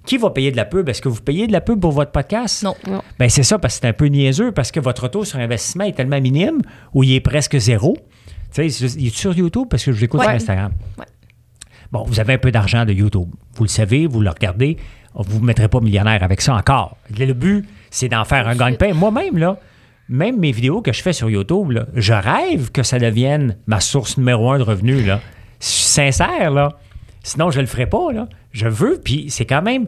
Qui 0.07 0.17
va 0.17 0.31
payer 0.31 0.49
de 0.49 0.57
la 0.57 0.65
pub? 0.65 0.89
Est-ce 0.89 0.99
que 0.99 1.07
vous 1.07 1.21
payez 1.21 1.45
de 1.45 1.51
la 1.51 1.61
pub 1.61 1.79
pour 1.79 1.91
votre 1.91 2.09
podcast? 2.09 2.63
Non. 2.63 2.73
Non. 2.87 3.03
Ben 3.19 3.29
c'est 3.29 3.43
ça, 3.43 3.59
parce 3.59 3.75
que 3.75 3.81
c'est 3.81 3.87
un 3.89 3.93
peu 3.93 4.07
niaiseux, 4.07 4.51
parce 4.53 4.71
que 4.71 4.79
votre 4.79 5.03
retour 5.03 5.23
sur 5.23 5.37
investissement 5.37 5.83
est 5.83 5.91
tellement 5.91 6.19
minime, 6.19 6.61
ou 6.95 7.03
il 7.03 7.13
est 7.13 7.19
presque 7.19 7.59
zéro. 7.59 7.95
Tu 8.51 8.67
sais, 8.71 8.87
il 8.97 9.05
est 9.05 9.15
sur 9.15 9.37
YouTube 9.37 9.67
parce 9.69 9.83
que 9.85 9.91
je 9.91 10.01
l'écoute 10.01 10.21
sur 10.21 10.29
Ouais. 10.31 10.37
Instagram. 10.37 10.71
Ouais. 10.97 11.05
Bon, 11.91 12.03
vous 12.07 12.19
avez 12.19 12.33
un 12.33 12.37
peu 12.39 12.49
d'argent 12.51 12.85
de 12.85 12.93
YouTube. 12.93 13.29
Vous 13.53 13.65
le 13.65 13.69
savez, 13.69 14.07
vous 14.07 14.21
le 14.21 14.31
regardez. 14.31 14.77
Vous 15.13 15.23
ne 15.25 15.29
vous 15.39 15.45
mettrez 15.45 15.67
pas 15.67 15.79
millionnaire 15.79 16.23
avec 16.23 16.41
ça 16.41 16.55
encore. 16.55 16.97
Le 17.15 17.33
but, 17.33 17.67
c'est 17.91 18.09
d'en 18.09 18.25
faire 18.25 18.47
un 18.47 18.55
gagne-pain. 18.55 18.95
Moi-même, 18.95 19.37
là, 19.37 19.59
même 20.09 20.39
mes 20.39 20.51
vidéos 20.51 20.81
que 20.81 20.91
je 20.91 21.01
fais 21.01 21.13
sur 21.13 21.29
YouTube, 21.29 21.71
là, 21.71 21.85
je 21.95 22.13
rêve 22.13 22.71
que 22.71 22.83
ça 22.83 22.97
devienne 22.99 23.57
ma 23.67 23.79
source 23.79 24.17
numéro 24.17 24.51
un 24.51 24.57
de 24.57 24.63
revenus. 24.63 25.05
Là. 25.05 25.19
Je 25.61 25.65
suis 25.67 25.83
sincère, 25.85 26.51
là. 26.51 26.69
Sinon, 27.23 27.51
je 27.51 27.57
ne 27.57 27.63
le 27.63 27.67
ferai 27.67 27.85
pas. 27.85 28.11
Là. 28.11 28.27
Je 28.51 28.67
veux, 28.67 28.99
puis 29.03 29.25
c'est 29.29 29.45
quand 29.45 29.61
même 29.61 29.85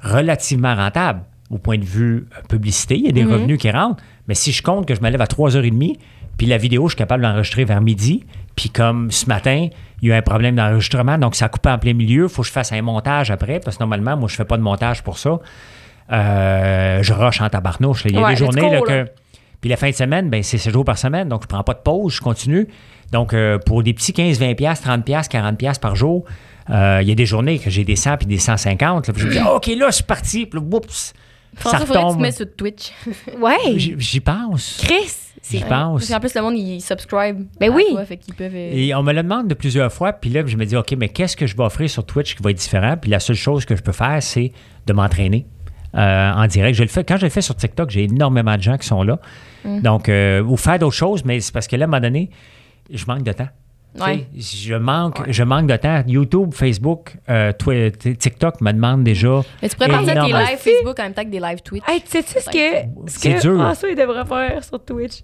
relativement 0.00 0.74
rentable 0.74 1.22
au 1.50 1.58
point 1.58 1.78
de 1.78 1.84
vue 1.84 2.26
euh, 2.36 2.42
publicité. 2.48 2.96
Il 2.96 3.04
y 3.04 3.08
a 3.08 3.12
des 3.12 3.24
revenus 3.24 3.58
qui 3.58 3.70
rentrent. 3.70 4.02
Mais 4.28 4.34
si 4.34 4.52
je 4.52 4.62
compte 4.62 4.86
que 4.86 4.94
je 4.94 5.00
me 5.00 5.10
lève 5.10 5.20
à 5.20 5.26
3h30, 5.26 5.96
puis 6.36 6.46
la 6.46 6.56
vidéo, 6.58 6.86
je 6.88 6.92
suis 6.92 6.98
capable 6.98 7.22
d'enregistrer 7.22 7.64
vers 7.64 7.80
midi, 7.80 8.24
puis 8.56 8.70
comme 8.70 9.10
ce 9.10 9.26
matin, 9.26 9.68
il 10.02 10.08
y 10.08 10.12
a 10.12 10.14
eu 10.14 10.18
un 10.18 10.22
problème 10.22 10.56
d'enregistrement, 10.56 11.16
donc 11.18 11.34
ça 11.36 11.46
a 11.46 11.48
coupé 11.48 11.68
en 11.70 11.78
plein 11.78 11.94
milieu, 11.94 12.24
il 12.24 12.28
faut 12.28 12.42
que 12.42 12.48
je 12.48 12.52
fasse 12.52 12.72
un 12.72 12.82
montage 12.82 13.30
après, 13.30 13.60
parce 13.60 13.76
que 13.76 13.82
normalement, 13.82 14.16
moi, 14.16 14.28
je 14.28 14.34
fais 14.34 14.44
pas 14.44 14.56
de 14.56 14.62
montage 14.62 15.02
pour 15.02 15.18
ça. 15.18 15.38
Euh, 16.12 17.02
je 17.02 17.12
rush 17.12 17.40
en 17.40 17.48
tabarnouche. 17.48 18.02
Il 18.06 18.14
y 18.14 18.18
a 18.18 18.22
Ouais, 18.22 18.30
des 18.30 18.36
journées 18.36 18.70
là. 18.70 18.80
que... 18.80 19.08
Puis 19.64 19.70
la 19.70 19.78
fin 19.78 19.88
de 19.88 19.94
semaine, 19.94 20.28
ben, 20.28 20.42
c'est 20.42 20.58
7 20.58 20.74
jours 20.74 20.84
par 20.84 20.98
semaine, 20.98 21.26
donc 21.30 21.40
je 21.44 21.46
prends 21.46 21.62
pas 21.62 21.72
de 21.72 21.78
pause, 21.78 22.12
je 22.12 22.20
continue. 22.20 22.68
Donc, 23.12 23.32
euh, 23.32 23.56
pour 23.58 23.82
des 23.82 23.94
petits 23.94 24.12
15, 24.12 24.38
20 24.38 24.52
pièces, 24.56 24.82
30 24.82 25.02
pièces, 25.06 25.26
40 25.26 25.56
pièces 25.56 25.78
par 25.78 25.96
jour, 25.96 26.26
euh, 26.68 26.98
il 27.00 27.08
y 27.08 27.12
a 27.12 27.14
des 27.14 27.24
journées 27.24 27.58
que 27.58 27.70
j'ai 27.70 27.82
des 27.82 27.96
100 27.96 28.18
puis 28.18 28.26
des 28.26 28.36
150. 28.36 29.06
Là, 29.06 29.12
puis 29.14 29.22
je 29.22 29.26
me 29.26 29.32
dis, 29.32 29.38
OK, 29.54 29.66
là, 29.68 29.86
je 29.86 29.94
suis 29.94 30.04
parti. 30.04 30.44
Puis 30.44 30.60
là, 30.60 30.66
oups, 30.70 31.14
François, 31.56 31.78
ça 31.78 31.86
faudrait 31.86 32.02
que 32.02 32.08
tu 32.10 32.16
te 32.16 32.20
mettes 32.20 32.36
sur 32.36 32.46
Twitch. 32.54 32.92
Ouais. 33.40 33.78
J'y 33.78 34.20
pense. 34.20 34.82
Chris. 34.86 35.14
J'y 35.50 35.60
pense. 35.60 36.00
Parce 36.02 36.08
qu'en 36.10 36.20
plus, 36.20 36.34
le 36.34 36.42
monde, 36.42 36.58
il 36.58 36.82
subscribe. 36.82 37.46
Ben 37.58 37.70
oui. 37.74 37.84
toi, 37.90 38.04
fait 38.04 38.18
qu'ils 38.18 38.34
peuvent. 38.34 38.52
euh, 38.54 38.70
Et 38.74 38.94
on 38.94 39.02
me 39.02 39.14
le 39.14 39.22
demande 39.22 39.48
de 39.48 39.54
plusieurs 39.54 39.90
fois, 39.90 40.12
puis 40.12 40.28
là, 40.28 40.42
je 40.44 40.58
me 40.58 40.66
dis, 40.66 40.76
OK, 40.76 40.92
mais 40.98 41.08
qu'est-ce 41.08 41.38
que 41.38 41.46
je 41.46 41.56
vais 41.56 41.64
offrir 41.64 41.88
sur 41.88 42.04
Twitch 42.04 42.34
qui 42.36 42.42
va 42.42 42.50
être 42.50 42.58
différent? 42.58 42.98
Puis 43.00 43.10
la 43.10 43.18
seule 43.18 43.34
chose 43.36 43.64
que 43.64 43.76
je 43.76 43.82
peux 43.82 43.92
faire, 43.92 44.22
c'est 44.22 44.52
de 44.86 44.92
m'entraîner 44.92 45.46
euh, 45.94 46.32
en 46.32 46.46
direct. 46.48 46.76
Je 46.76 46.82
le 46.82 46.88
fais, 46.90 47.02
quand 47.04 47.16
je 47.16 47.22
le 47.24 47.30
fais 47.30 47.40
sur 47.40 47.56
TikTok, 47.56 47.88
j'ai 47.88 48.04
énormément 48.04 48.56
de 48.58 48.62
gens 48.62 48.76
qui 48.76 48.86
sont 48.86 49.02
là. 49.02 49.18
Mm. 49.64 49.80
Donc, 49.80 50.08
euh, 50.08 50.42
ou 50.42 50.56
faire 50.56 50.78
d'autres 50.78 50.94
choses, 50.94 51.24
mais 51.24 51.40
c'est 51.40 51.52
parce 51.52 51.66
que 51.66 51.76
là, 51.76 51.84
à 51.84 51.88
un 51.88 51.90
moment 51.90 52.00
donné, 52.00 52.30
je 52.90 53.04
manque 53.06 53.22
de 53.22 53.32
temps. 53.32 53.48
Sais, 53.96 54.02
Ouais. 54.02 54.26
Je, 54.36 54.74
manque, 54.74 55.22
je 55.30 55.44
manque 55.44 55.68
de 55.68 55.76
temps. 55.76 56.02
YouTube, 56.06 56.52
Facebook, 56.52 57.16
euh, 57.30 57.52
TikTok 57.52 58.60
me 58.60 58.72
demande 58.72 59.04
déjà. 59.04 59.40
Mais 59.62 59.68
tu 59.68 59.76
pourrais 59.76 59.88
partir 59.88 60.14
tes 60.14 60.32
lives 60.32 60.58
Facebook 60.58 60.98
en 60.98 61.02
même 61.04 61.14
temps 61.14 61.24
que 61.24 61.30
des 61.30 61.38
lives 61.38 61.62
Twitch. 61.62 61.84
Hey, 61.86 62.00
tu 62.00 62.08
sais-tu 62.10 62.40
ce 62.40 62.50
que, 62.50 63.08
ce 63.08 63.18
C'est 63.20 63.34
que 63.34 63.40
dur. 63.40 63.54
François, 63.54 63.88
il 63.90 63.96
devrait 63.96 64.24
faire 64.24 64.64
sur 64.64 64.84
Twitch? 64.84 65.22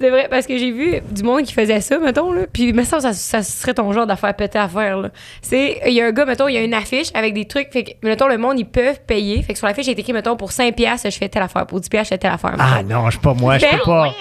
Tu 0.00 0.06
devrais, 0.06 0.28
parce 0.28 0.46
que 0.46 0.56
j'ai 0.56 0.70
vu 0.70 1.00
du 1.10 1.22
monde 1.24 1.42
qui 1.42 1.52
faisait 1.52 1.80
ça, 1.80 1.98
mettons, 1.98 2.30
là. 2.32 2.42
Puis, 2.52 2.72
mais 2.72 2.84
ça, 2.84 3.00
ça, 3.00 3.12
ça 3.12 3.42
serait 3.42 3.74
ton 3.74 3.90
genre 3.92 4.06
d'affaire 4.06 4.32
pété 4.34 4.56
à 4.58 4.68
faire, 4.68 4.98
là. 4.98 5.10
C'est, 5.42 5.80
il 5.86 5.92
y 5.92 6.00
a 6.00 6.06
un 6.06 6.12
gars, 6.12 6.24
mettons, 6.24 6.46
il 6.46 6.54
y 6.54 6.58
a 6.58 6.62
une 6.62 6.74
affiche 6.74 7.08
avec 7.14 7.34
des 7.34 7.46
trucs, 7.46 7.72
fait 7.72 7.82
que, 7.82 7.90
mettons, 8.06 8.28
le 8.28 8.38
monde, 8.38 8.60
ils 8.60 8.64
peuvent 8.68 9.00
payer. 9.06 9.42
Fait 9.42 9.54
que 9.54 9.58
sur 9.58 9.66
l'affiche, 9.66 9.86
il 9.86 9.90
est 9.90 9.98
écrit, 9.98 10.12
mettons, 10.12 10.36
pour 10.36 10.52
5 10.52 10.74
piastres, 10.76 11.10
je 11.10 11.16
fais 11.18 11.28
telle 11.28 11.42
affaire. 11.42 11.66
Pour 11.66 11.80
10 11.80 11.88
piastres, 11.88 12.10
je 12.10 12.14
fais 12.14 12.18
telle 12.18 12.30
affaire. 12.32 12.54
Ah 12.58 12.82
non, 12.84 13.06
je 13.06 13.10
suis 13.12 13.20
pas 13.20 13.34
moi, 13.34 13.58
je 13.58 13.64
Ben, 13.66 13.76
peux 13.78 13.84
pas. 13.84 14.14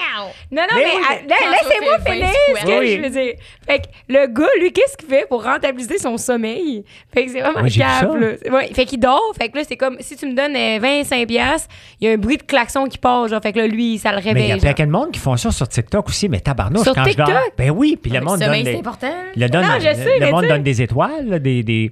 Non, 0.49 0.61
non, 0.61 0.77
Mais 0.77 0.83
mais, 1.27 1.35
laissez-moi 1.51 1.99
fait 1.99 2.09
20 2.09 2.13
finir 2.15 2.29
ce 2.61 2.65
que 2.65 2.87
je 2.87 3.01
veux 3.01 3.09
dire. 3.09 3.33
Fait 3.67 3.79
que 3.79 3.85
le 4.07 4.27
gars, 4.27 4.47
lui, 4.61 4.71
qu'est-ce 4.71 4.95
qu'il 4.97 5.09
fait 5.09 5.27
pour 5.27 5.43
rentabiliser 5.43 5.97
son 5.97 6.17
sommeil? 6.17 6.85
Fait 7.13 7.25
que 7.25 7.31
c'est 7.31 7.41
ça. 7.41 7.51
là. 7.51 8.55
Ouais, 8.55 8.67
fait 8.73 8.85
qu'il 8.85 8.99
dort. 8.99 9.33
Fait 9.39 9.49
que 9.49 9.57
là, 9.57 9.63
c'est 9.67 9.75
comme 9.75 9.97
si 9.99 10.15
tu 10.15 10.25
me 10.25 10.33
donnes 10.33 10.55
euh, 10.55 10.79
25 10.81 11.27
piastres, 11.27 11.67
il 11.99 12.07
y 12.07 12.09
a 12.09 12.13
un 12.13 12.17
bruit 12.17 12.37
de 12.37 12.43
klaxon 12.43 12.85
qui 12.85 12.97
passe, 12.97 13.29
genre. 13.29 13.41
Fait 13.43 13.51
que 13.51 13.59
là, 13.59 13.67
lui, 13.67 13.97
ça 13.97 14.11
le 14.11 14.17
Mais 14.17 14.21
il 14.23 14.27
y 14.47 14.53
réveille. 14.53 14.69
a 14.69 14.73
plein 14.73 14.85
de 14.87 14.91
monde 14.91 15.11
qui 15.11 15.19
font 15.19 15.35
ça 15.35 15.51
sur 15.51 15.66
TikTok 15.69 16.07
aussi, 16.10 16.30
mais 16.30 16.39
tabarnouche, 16.39 16.84
Sur 16.84 16.94
quand 16.95 17.06
je 17.06 17.15
dors. 17.18 17.27
TikTok? 17.27 17.53
Ben 17.57 17.69
oui, 17.72 17.98
puis 18.02 18.11
le 18.11 18.19
Le 18.19 18.26
monde 18.26 18.39
donne 18.39 18.64
des- 18.64 18.76
important. 18.76 19.14
Le, 19.35 19.48
donne, 19.48 19.61
Non, 19.65 19.80
je 19.80 19.88
le- 19.88 19.94
sais, 19.95 20.19
le 20.19 20.31
monde 20.31 20.44
tu 20.44 20.49
donne 20.49 20.64
des 20.64 20.81
étoiles, 20.81 21.27
là, 21.27 21.39
des, 21.39 21.64
des- 21.64 21.91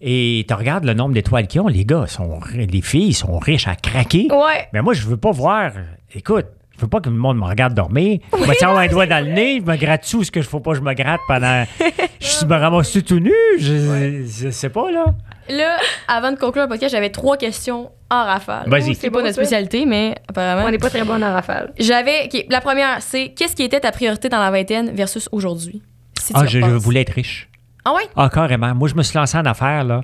et 0.00 0.44
tu 0.46 0.54
regardes 0.54 0.84
le 0.84 0.94
nombre 0.94 1.14
d'étoiles 1.14 1.46
qu'ils 1.46 1.60
ont. 1.62 1.68
Les 1.68 1.84
gars, 1.84 2.06
sont, 2.06 2.38
les 2.54 2.82
filles 2.82 3.14
sont 3.14 3.38
riches 3.38 3.66
à 3.68 3.74
craquer. 3.76 4.28
Ouais. 4.30 4.68
Mais 4.72 4.82
moi, 4.82 4.92
je 4.94 5.06
veux 5.06 5.16
pas 5.16 5.30
voir. 5.32 5.72
Écoute, 6.14 6.46
Je 6.76 6.82
veux 6.82 6.88
pas 6.88 7.00
que 7.00 7.08
le 7.08 7.16
monde 7.16 7.38
me 7.38 7.44
regarde 7.44 7.74
dormir. 7.74 8.18
Je 8.32 8.44
me 8.44 8.54
tiens 8.54 8.76
un 8.76 8.86
doigt 8.86 9.06
dans 9.06 9.24
le 9.24 9.32
nez, 9.32 9.60
je 9.60 9.70
me 9.70 9.76
gratte 9.76 10.06
tout 10.08 10.24
ce 10.24 10.30
que 10.30 10.42
je 10.42 10.48
faut 10.48 10.60
pas 10.60 10.72
que 10.72 10.76
je 10.78 10.82
me 10.82 10.92
gratte 10.94 11.20
pendant. 11.26 11.64
Je 12.20 12.44
me 12.44 12.54
ramasse 12.54 12.92
tout 13.04 13.18
nu? 13.18 13.32
Je, 13.58 14.24
je 14.26 14.50
sais 14.50 14.68
pas, 14.68 14.90
là. 14.90 15.06
Là, 15.48 15.76
avant 16.08 16.32
de 16.32 16.36
conclure 16.36 16.64
le 16.64 16.68
podcast, 16.68 16.92
j'avais 16.92 17.10
trois 17.10 17.36
questions 17.36 17.90
en 18.10 18.24
rafale. 18.24 18.68
Vas-y. 18.68 18.94
C'est 18.94 19.10
pas 19.10 19.18
bon, 19.18 19.24
notre 19.24 19.36
ça. 19.36 19.42
spécialité, 19.42 19.86
mais 19.86 20.14
apparemment. 20.28 20.66
On 20.66 20.70
n'est 20.70 20.78
pas 20.78 20.90
très 20.90 21.04
bon 21.04 21.22
en 21.22 21.32
rafale. 21.32 21.72
J'avais. 21.78 22.28
la 22.50 22.60
première, 22.60 23.00
c'est 23.00 23.28
qu'est-ce 23.28 23.54
qui 23.54 23.62
était 23.62 23.80
ta 23.80 23.92
priorité 23.92 24.28
dans 24.28 24.40
la 24.40 24.50
vingtaine 24.50 24.90
versus 24.94 25.28
aujourd'hui? 25.32 25.82
Si 26.20 26.32
Ah, 26.34 26.46
je, 26.46 26.58
voulais 26.58 27.02
être 27.02 27.12
riche. 27.12 27.48
Ah 27.84 27.94
ouais? 27.94 28.02
Ah, 28.16 28.28
carrément. 28.32 28.74
Moi, 28.74 28.88
je 28.88 28.94
me 28.94 29.02
suis 29.02 29.16
lancé 29.16 29.38
en 29.38 29.44
affaires, 29.44 29.84
là. 29.84 30.02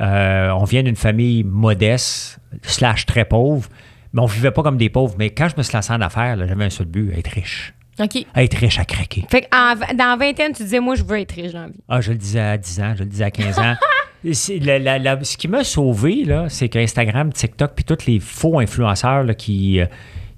Euh, 0.00 0.50
on 0.50 0.64
vient 0.64 0.82
d'une 0.82 0.96
famille 0.96 1.44
modeste, 1.44 2.38
slash 2.62 3.06
très 3.06 3.24
pauvre, 3.24 3.68
mais 4.14 4.22
on 4.22 4.26
vivait 4.26 4.50
pas 4.52 4.62
comme 4.62 4.78
des 4.78 4.88
pauvres. 4.88 5.14
Mais 5.18 5.30
quand 5.30 5.48
je 5.48 5.56
me 5.58 5.62
suis 5.62 5.74
lancé 5.74 5.92
en 5.92 6.00
affaires, 6.00 6.36
là, 6.36 6.46
j'avais 6.46 6.64
un 6.64 6.70
seul 6.70 6.86
but, 6.86 7.12
être 7.18 7.28
riche. 7.30 7.74
OK. 8.00 8.24
Être 8.34 8.56
riche 8.56 8.78
à 8.78 8.84
craquer. 8.84 9.24
Fait 9.30 9.42
que 9.42 9.46
en 9.54 9.74
dans 9.94 10.16
vingtaine, 10.18 10.52
tu 10.52 10.62
disais, 10.64 10.80
moi, 10.80 10.94
je 10.94 11.04
veux 11.04 11.20
être 11.20 11.32
riche 11.32 11.52
dans 11.52 11.60
la 11.62 11.68
vie. 11.68 11.80
Ah, 11.88 12.00
je 12.00 12.12
le 12.12 12.18
disais 12.18 12.40
à 12.40 12.56
10 12.56 12.80
ans, 12.80 12.94
je 12.96 13.00
le 13.04 13.08
disais 13.10 13.24
à 13.24 13.30
15 13.30 13.58
ans. 13.58 13.74
C'est- 14.32 14.58
la- 14.58 14.78
la- 14.78 14.98
la- 14.98 15.22
ce 15.22 15.36
qui 15.36 15.48
m'a 15.48 15.64
sauvé, 15.64 16.24
là, 16.24 16.46
c'est 16.48 16.70
que 16.70 16.78
Instagram, 16.78 17.30
TikTok, 17.30 17.72
puis 17.74 17.84
tous 17.84 18.06
les 18.06 18.20
faux 18.20 18.58
influenceurs 18.58 19.22
là, 19.22 19.34
qui, 19.34 19.80
euh, 19.80 19.86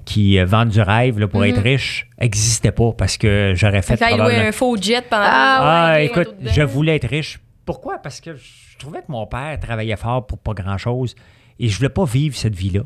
qui 0.04 0.40
euh, 0.40 0.44
vendent 0.44 0.70
du 0.70 0.80
rêve 0.80 1.20
là, 1.20 1.28
pour 1.28 1.44
être 1.44 1.60
riches 1.62 2.08
n'existaient 2.20 2.72
pas 2.72 2.90
parce 2.98 3.16
que 3.16 3.52
j'aurais 3.54 3.82
fait 3.82 3.94
loué 4.00 4.08
probablement- 4.16 4.48
un 4.48 4.50
faux 4.52 4.76
jet 4.76 5.02
pendant 5.08 5.22
Ah, 5.24 5.58
Ah, 5.60 5.92
un 5.92 5.96
écoute, 5.98 6.34
je 6.42 6.62
voulais 6.62 6.96
être 6.96 7.06
riche. 7.08 7.38
Pourquoi? 7.64 7.98
Parce 7.98 8.20
que 8.20 8.34
je 8.34 8.76
trouvais 8.78 8.98
que 9.02 9.10
mon 9.10 9.24
père 9.26 9.56
travaillait 9.60 9.96
fort 9.96 10.26
pour 10.26 10.38
pas 10.38 10.52
grand-chose 10.52 11.14
et 11.58 11.68
je 11.68 11.76
voulais 11.76 11.88
pas 11.88 12.04
vivre 12.04 12.36
cette 12.36 12.54
vie-là. 12.54 12.82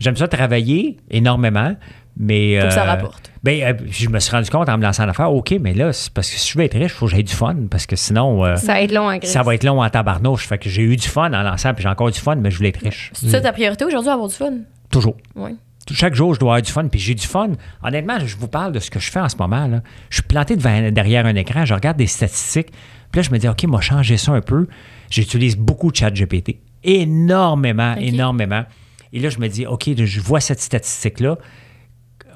J'aime 0.00 0.16
ça 0.16 0.28
travailler 0.28 0.96
énormément, 1.10 1.74
mais... 2.16 2.58
Faut 2.60 2.66
que 2.68 2.72
ça 2.74 2.82
euh, 2.84 2.86
rapporte. 2.86 3.30
Ben, 3.42 3.62
euh, 3.62 3.74
je 3.90 4.08
me 4.08 4.18
suis 4.18 4.30
rendu 4.32 4.50
compte 4.50 4.68
en 4.68 4.76
me 4.78 4.82
lançant 4.82 5.04
en 5.04 5.08
affaires, 5.08 5.32
OK, 5.32 5.54
mais 5.60 5.74
là, 5.74 5.92
c'est 5.92 6.12
parce 6.12 6.30
que 6.30 6.36
si 6.38 6.50
je 6.52 6.58
veux 6.58 6.64
être 6.64 6.76
riche, 6.78 6.92
il 6.92 6.96
faut 6.96 7.06
que 7.06 7.12
j'aie 7.14 7.22
du 7.22 7.32
fun 7.34 7.54
parce 7.70 7.86
que 7.86 7.96
sinon... 7.96 8.44
euh, 8.44 8.56
Ça 8.56 8.74
va 8.74 8.82
être 8.82 8.92
long 8.92 9.08
en 9.10 9.16
gris. 9.18 9.26
ça 9.26 9.42
va 9.42 9.54
être 9.54 9.64
long 9.64 9.82
en 9.82 9.88
tabarnouche. 9.90 10.46
Fait 10.46 10.58
que 10.58 10.68
j'ai 10.68 10.82
eu 10.82 10.96
du 10.96 11.06
fun 11.08 11.32
en 11.32 11.42
lançant, 11.42 11.72
puis 11.74 11.82
j'ai 11.82 11.88
encore 11.88 12.10
du 12.10 12.18
fun, 12.20 12.36
mais 12.36 12.50
je 12.50 12.56
voulais 12.56 12.70
être 12.70 12.80
riche. 12.82 13.10
C'est 13.14 13.28
ça 13.30 13.40
ta 13.40 13.52
priorité 13.52 13.84
aujourd'hui, 13.84 14.10
avoir 14.10 14.28
du 14.28 14.34
fun? 14.34 14.52
Toujours. 14.90 15.16
Oui. 15.34 15.56
Chaque 15.92 16.14
jour, 16.16 16.34
je 16.34 16.40
dois 16.40 16.54
avoir 16.54 16.62
du 16.62 16.72
fun, 16.72 16.88
puis 16.88 16.98
j'ai 16.98 17.14
du 17.14 17.26
fun. 17.26 17.50
Honnêtement, 17.84 18.18
je 18.24 18.36
vous 18.36 18.48
parle 18.48 18.72
de 18.72 18.80
ce 18.80 18.90
que 18.90 18.98
je 18.98 19.08
fais 19.10 19.20
en 19.20 19.28
ce 19.28 19.36
moment. 19.36 19.68
Là. 19.68 19.82
Je 20.10 20.16
suis 20.16 20.22
planté 20.24 20.56
devant- 20.56 20.90
derrière 20.90 21.26
un 21.26 21.34
écran, 21.36 21.64
je 21.64 21.74
regarde 21.74 21.96
des 21.96 22.08
statistiques, 22.08 22.72
puis 23.12 23.20
là, 23.20 23.22
je 23.22 23.30
me 23.30 23.38
dis, 23.38 23.48
OK, 23.48 23.62
moi, 23.64 23.80
changer 23.80 24.16
ça 24.16 24.32
un 24.32 24.40
peu. 24.40 24.66
J'utilise 25.10 25.56
beaucoup 25.56 25.92
de 25.92 25.96
chat 25.96 26.10
GPT. 26.10 26.58
Énormément, 26.86 27.94
énormément. 27.96 28.64
Et 29.12 29.20
là, 29.20 29.28
je 29.28 29.38
me 29.38 29.48
dis, 29.48 29.66
OK, 29.66 29.90
je 29.96 30.20
vois 30.20 30.40
cette 30.40 30.60
statistique-là. 30.60 31.36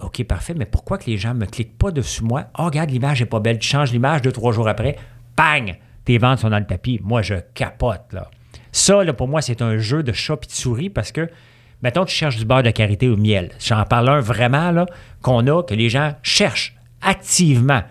OK, 0.03 0.25
parfait, 0.25 0.55
mais 0.55 0.67
pourquoi 0.67 0.99
que 0.99 1.07
les 1.07 1.17
gens 1.19 1.35
ne 1.35 1.41
me 1.41 1.47
cliquent 1.47 1.79
pas 1.79 1.91
dessus 1.91 2.25
moi? 2.25 2.47
Oh, 2.59 2.65
regarde, 2.65 2.91
l'image 2.91 3.21
n'est 3.21 3.27
pas 3.27 3.41
belle. 3.41 3.59
Tu 3.59 3.69
changes 3.69 3.93
l'image 3.93 4.23
deux, 4.23 4.33
trois 4.33 4.53
jours 4.53 4.69
après, 4.69 4.97
bang! 5.37 5.79
Tes 6.05 6.19
ventes 6.19 6.41
sont 6.41 6.51
dans 6.51 6.59
le 6.59 6.67
tapis. 6.67 7.01
Moi, 7.03 7.23
je 7.23 7.35
capote, 7.55 8.13
là. 8.13 8.31
Ça, 8.73 9.05
là, 9.05 9.13
pour 9.13 9.29
moi, 9.29 9.43
c'est 9.43 9.63
un 9.63 9.79
jeu 9.79 10.03
de 10.03 10.13
chat 10.13 10.39
et 10.43 10.47
de 10.47 10.53
souris 10.53 10.91
parce 10.91 11.13
que, 11.13 11.29
mettons, 11.83 12.05
tu 12.05 12.15
cherches 12.15 12.37
du 12.37 12.45
beurre 12.45 12.63
de 12.63 12.71
karité 12.71 13.09
au 13.09 13.17
miel. 13.17 13.51
J'en 13.59 13.85
parle 13.85 14.09
un 14.09 14.21
vraiment, 14.21 14.71
là, 14.71 14.87
qu'on 15.23 15.47
a, 15.47 15.63
que 15.63 15.75
les 15.75 15.89
gens 15.89 16.15
cherchent 16.23 16.77
activement. 17.03 17.83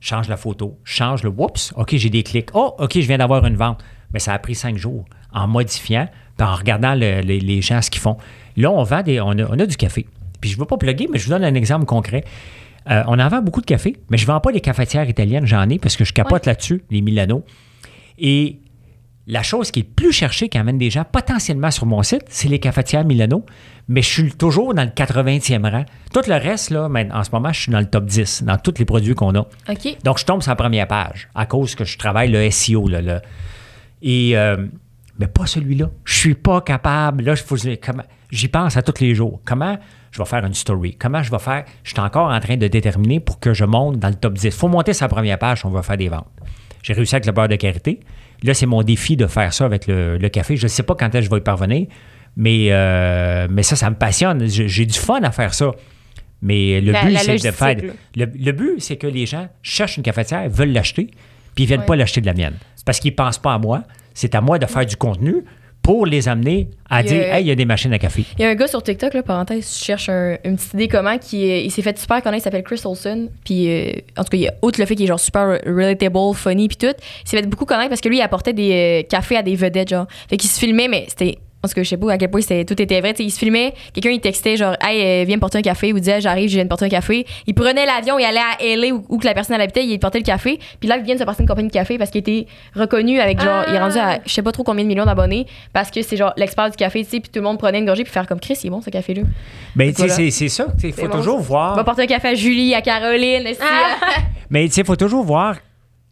Change 0.00 0.28
la 0.28 0.36
photo, 0.36 0.78
change 0.84 1.22
le 1.22 1.30
oups, 1.30 1.72
OK, 1.76 1.96
j'ai 1.96 2.10
des 2.10 2.22
clics. 2.22 2.50
Oh, 2.54 2.74
OK, 2.78 2.92
je 2.94 3.06
viens 3.06 3.18
d'avoir 3.18 3.44
une 3.46 3.56
vente. 3.56 3.82
Mais 4.14 4.20
ça 4.20 4.32
a 4.32 4.38
pris 4.38 4.54
cinq 4.54 4.78
jours 4.78 5.04
en 5.32 5.46
modifiant, 5.48 6.08
puis 6.38 6.46
en 6.46 6.54
regardant 6.54 6.94
le- 6.94 7.20
les, 7.20 7.40
les 7.40 7.60
gens 7.60 7.82
ce 7.82 7.90
qu'ils 7.90 8.00
font. 8.00 8.16
Là, 8.56 8.70
on 8.70 8.82
vend 8.84 9.02
des, 9.02 9.20
on 9.20 9.30
a, 9.32 9.44
on 9.50 9.58
a 9.58 9.66
du 9.66 9.76
café. 9.76 10.06
Puis 10.40 10.50
je 10.50 10.56
ne 10.56 10.60
veux 10.60 10.66
pas 10.66 10.76
plugger, 10.78 11.08
mais 11.12 11.18
je 11.18 11.24
vous 11.24 11.30
donne 11.30 11.44
un 11.44 11.54
exemple 11.54 11.84
concret. 11.84 12.24
Euh, 12.90 13.02
on 13.08 13.18
en 13.18 13.28
vend 13.28 13.42
beaucoup 13.42 13.60
de 13.60 13.66
café, 13.66 13.96
mais 14.10 14.16
je 14.18 14.22
ne 14.24 14.28
vends 14.28 14.40
pas 14.40 14.52
les 14.52 14.60
cafetières 14.60 15.08
italiennes, 15.08 15.46
j'en 15.46 15.68
ai 15.68 15.78
parce 15.78 15.96
que 15.96 16.04
je 16.04 16.12
capote 16.12 16.46
là-dessus, 16.46 16.82
les 16.90 17.00
Milano. 17.00 17.44
Et 18.18 18.60
la 19.26 19.42
chose 19.42 19.70
qui 19.70 19.80
est 19.80 19.84
le 19.84 19.88
plus 19.94 20.12
cherchée 20.12 20.50
qui 20.50 20.58
amène 20.58 20.76
des 20.76 20.90
gens 20.90 21.04
potentiellement 21.10 21.70
sur 21.70 21.86
mon 21.86 22.02
site, 22.02 22.24
c'est 22.28 22.48
les 22.48 22.58
cafetières 22.58 23.04
Milano. 23.06 23.44
Mais 23.88 24.02
je 24.02 24.08
suis 24.08 24.32
toujours 24.32 24.74
dans 24.74 24.82
le 24.84 24.90
80e 24.90 25.68
rang. 25.70 25.84
Tout 26.12 26.20
le 26.28 26.34
reste, 26.34 26.70
là, 26.70 26.88
en 27.12 27.24
ce 27.24 27.30
moment, 27.32 27.52
je 27.52 27.60
suis 27.62 27.72
dans 27.72 27.80
le 27.80 27.86
top 27.86 28.04
10, 28.04 28.44
dans 28.44 28.56
tous 28.58 28.74
les 28.78 28.84
produits 28.84 29.14
qu'on 29.14 29.34
a. 29.34 29.46
Donc, 30.04 30.18
je 30.18 30.24
tombe 30.26 30.42
sur 30.42 30.52
la 30.52 30.56
première 30.56 30.86
page 30.86 31.28
à 31.34 31.46
cause 31.46 31.74
que 31.74 31.84
je 31.84 31.96
travaille 31.98 32.30
le 32.30 32.50
SEO. 32.50 32.86
Là, 32.88 33.00
là. 33.02 33.22
Et, 34.04 34.36
euh, 34.36 34.56
mais 35.18 35.26
pas 35.26 35.46
celui-là. 35.46 35.90
Je 36.04 36.14
suis 36.14 36.34
pas 36.34 36.60
capable. 36.60 37.24
Là, 37.24 37.34
j'y 38.30 38.48
pense 38.48 38.76
à 38.76 38.82
tous 38.82 39.00
les 39.00 39.14
jours. 39.14 39.40
Comment 39.44 39.78
je 40.12 40.18
vais 40.18 40.24
faire 40.26 40.44
une 40.44 40.54
story? 40.54 40.94
Comment 40.98 41.22
je 41.22 41.30
vais 41.30 41.38
faire? 41.38 41.64
Je 41.82 41.90
suis 41.90 42.00
encore 42.00 42.30
en 42.30 42.38
train 42.38 42.56
de 42.56 42.68
déterminer 42.68 43.18
pour 43.20 43.40
que 43.40 43.54
je 43.54 43.64
monte 43.64 43.98
dans 43.98 44.08
le 44.08 44.14
top 44.14 44.34
10. 44.34 44.44
Il 44.44 44.50
faut 44.52 44.68
monter 44.68 44.92
sa 44.92 45.08
première 45.08 45.38
page 45.38 45.60
si 45.60 45.66
on 45.66 45.70
va 45.70 45.82
faire 45.82 45.96
des 45.96 46.08
ventes. 46.08 46.28
J'ai 46.82 46.92
réussi 46.92 47.14
avec 47.14 47.24
le 47.26 47.32
beurre 47.32 47.48
de 47.48 47.56
karité. 47.56 48.00
Là, 48.42 48.52
c'est 48.52 48.66
mon 48.66 48.82
défi 48.82 49.16
de 49.16 49.26
faire 49.26 49.54
ça 49.54 49.64
avec 49.64 49.86
le, 49.86 50.18
le 50.18 50.28
café. 50.28 50.56
Je 50.56 50.64
ne 50.64 50.68
sais 50.68 50.82
pas 50.82 50.94
quand 50.94 51.06
est-ce 51.06 51.18
que 51.20 51.24
je 51.24 51.30
vais 51.30 51.38
y 51.38 51.40
parvenir, 51.40 51.86
mais, 52.36 52.66
euh, 52.72 53.48
mais 53.50 53.62
ça, 53.62 53.74
ça 53.74 53.88
me 53.88 53.96
passionne. 53.96 54.46
J'ai 54.46 54.84
du 54.84 54.98
fun 54.98 55.22
à 55.22 55.30
faire 55.30 55.54
ça. 55.54 55.70
Mais 56.42 56.80
le 56.82 56.92
La- 56.92 57.04
but, 57.06 57.16
c'est 57.16 57.36
de 57.36 57.50
faire. 57.52 57.76
le 58.16 58.52
but, 58.52 58.74
c'est 58.80 58.96
que 58.96 59.06
les 59.06 59.24
gens 59.24 59.48
cherchent 59.62 59.96
une 59.96 60.02
cafetière, 60.02 60.46
veulent 60.50 60.72
l'acheter, 60.72 61.08
puis 61.54 61.64
ils 61.64 61.66
ne 61.66 61.68
viennent 61.68 61.86
pas 61.86 61.96
l'acheter 61.96 62.20
de 62.20 62.26
la 62.26 62.34
mienne. 62.34 62.54
C'est 62.76 62.84
parce 62.84 63.00
qu'ils 63.00 63.12
ne 63.12 63.16
pensent 63.16 63.38
pas 63.38 63.54
à 63.54 63.58
moi. 63.58 63.82
C'est 64.14 64.34
à 64.34 64.40
moi 64.40 64.58
de 64.58 64.66
faire 64.66 64.86
du 64.86 64.96
contenu 64.96 65.44
pour 65.82 66.06
les 66.06 66.28
amener 66.28 66.68
à 66.88 67.02
Il 67.02 67.08
dire 67.08 67.22
a- 67.22 67.36
Hey, 67.38 67.44
il 67.44 67.48
y 67.48 67.50
a 67.50 67.54
des 67.54 67.66
machines 67.66 67.92
à 67.92 67.98
café. 67.98 68.24
Il 68.38 68.42
y 68.42 68.44
a 68.46 68.48
un 68.48 68.54
gars 68.54 68.66
sur 68.68 68.82
TikTok, 68.82 69.12
là, 69.12 69.22
parenthèse, 69.22 69.76
je 69.78 69.84
cherche 69.84 70.08
un- 70.08 70.38
une 70.44 70.56
petite 70.56 70.72
idée 70.74 70.88
comment, 70.88 71.18
qui 71.18 71.46
il 71.64 71.70
s'est 71.70 71.82
fait 71.82 71.98
super 71.98 72.22
connaître, 72.22 72.40
il 72.40 72.44
s'appelle 72.44 72.62
Chris 72.62 72.80
Olsen. 72.86 73.28
Puis, 73.44 73.68
euh, 73.70 73.90
en 74.16 74.24
tout 74.24 74.30
cas, 74.30 74.36
il 74.38 74.42
y 74.44 74.48
a, 74.48 74.54
outre 74.62 74.80
le 74.80 74.86
fait 74.86 74.94
qu'il 74.94 75.04
est 75.04 75.08
genre 75.08 75.20
super 75.20 75.58
relatable, 75.66 76.34
funny, 76.34 76.68
puis 76.68 76.78
tout, 76.78 76.86
il 76.86 77.28
s'est 77.28 77.36
fait 77.36 77.46
beaucoup 77.46 77.66
connaître 77.66 77.90
parce 77.90 78.00
que 78.00 78.08
lui, 78.08 78.16
il 78.18 78.22
apportait 78.22 78.54
des 78.54 79.02
euh, 79.04 79.08
cafés 79.08 79.36
à 79.36 79.42
des 79.42 79.56
vedettes, 79.56 79.90
genre. 79.90 80.06
Fait 80.30 80.38
qu'il 80.38 80.48
se 80.48 80.58
filmait, 80.58 80.88
mais 80.88 81.04
c'était. 81.08 81.36
En 81.64 81.68
tout 81.68 81.74
cas, 81.74 81.82
je 81.82 81.88
sais 81.88 81.96
pas 81.96 82.12
à 82.12 82.18
quel 82.18 82.30
point 82.30 82.40
tout 82.42 82.82
était 82.82 83.00
vrai. 83.00 83.12
Tu 83.14 83.18
sais, 83.18 83.24
il 83.24 83.30
se 83.30 83.38
filmait, 83.38 83.72
quelqu'un 83.94 84.10
il 84.10 84.20
textait 84.20 84.56
genre, 84.56 84.76
hey, 84.82 85.22
euh, 85.22 85.24
viens 85.26 85.36
me 85.36 85.40
porter 85.40 85.58
un 85.58 85.62
café, 85.62 85.92
ou 85.92 85.98
disait, 85.98 86.20
j'arrive, 86.20 86.48
je 86.50 86.54
viens 86.56 86.64
de 86.64 86.68
porter 86.68 86.84
un 86.84 86.88
café. 86.90 87.24
Il 87.46 87.54
prenait 87.54 87.86
l'avion, 87.86 88.18
il 88.18 88.24
allait 88.24 88.38
à 88.38 88.76
LA 88.76 88.94
où, 88.94 89.04
où 89.08 89.18
que 89.18 89.24
la 89.24 89.32
personne 89.34 89.58
habitait, 89.60 89.84
il 89.84 89.98
portait 89.98 90.18
le 90.18 90.24
café. 90.24 90.58
Puis 90.78 90.88
là, 90.88 90.98
il 90.98 91.04
vient 91.04 91.14
de 91.14 91.20
se 91.20 91.24
passer 91.24 91.42
une 91.42 91.48
compagnie 91.48 91.68
de 91.68 91.72
café 91.72 91.96
parce 91.98 92.10
qu'il 92.10 92.20
était 92.20 92.46
reconnu 92.74 93.18
avec 93.20 93.40
genre, 93.40 93.64
il 93.68 93.74
est 93.74 93.78
rendu 93.80 93.98
à 93.98 94.18
je 94.26 94.32
sais 94.32 94.42
pas 94.42 94.52
trop 94.52 94.62
combien 94.62 94.84
de 94.84 94.88
millions 94.88 95.06
d'abonnés 95.06 95.46
parce 95.72 95.90
que 95.90 96.02
c'est 96.02 96.16
genre 96.16 96.32
l'expert 96.36 96.70
du 96.70 96.76
café, 96.76 97.02
tu 97.04 97.10
sais, 97.10 97.20
puis 97.20 97.30
tout 97.30 97.38
le 97.40 97.44
monde 97.44 97.58
prenait 97.58 97.78
une 97.78 97.86
gorgée 97.86 98.04
puis 98.04 98.12
faire 98.12 98.26
comme 98.26 98.40
Chris, 98.40 98.58
il 98.62 98.66
est 98.66 98.70
bon 98.70 98.80
ce 98.82 98.90
café-là. 98.90 99.22
Mais 99.76 99.92
tu 99.92 100.02
sais, 100.02 100.08
c'est- 100.08 100.30
c'est 100.30 100.48
ça. 100.48 100.66
Il 100.82 100.92
faut 100.92 101.06
bon, 101.08 101.16
toujours 101.16 101.36
On 101.36 101.40
va 101.40 101.44
voir. 101.44 101.84
porter 101.84 102.02
un 102.02 102.06
café 102.06 102.28
à 102.28 102.34
Julie, 102.34 102.74
à 102.74 102.82
Caroline, 102.82 103.42
aussi. 103.48 103.58
Mais 104.50 104.66
tu 104.68 104.74
sais, 104.74 104.80
il 104.82 104.86
faut 104.86 104.96
toujours 104.96 105.24
voir 105.24 105.56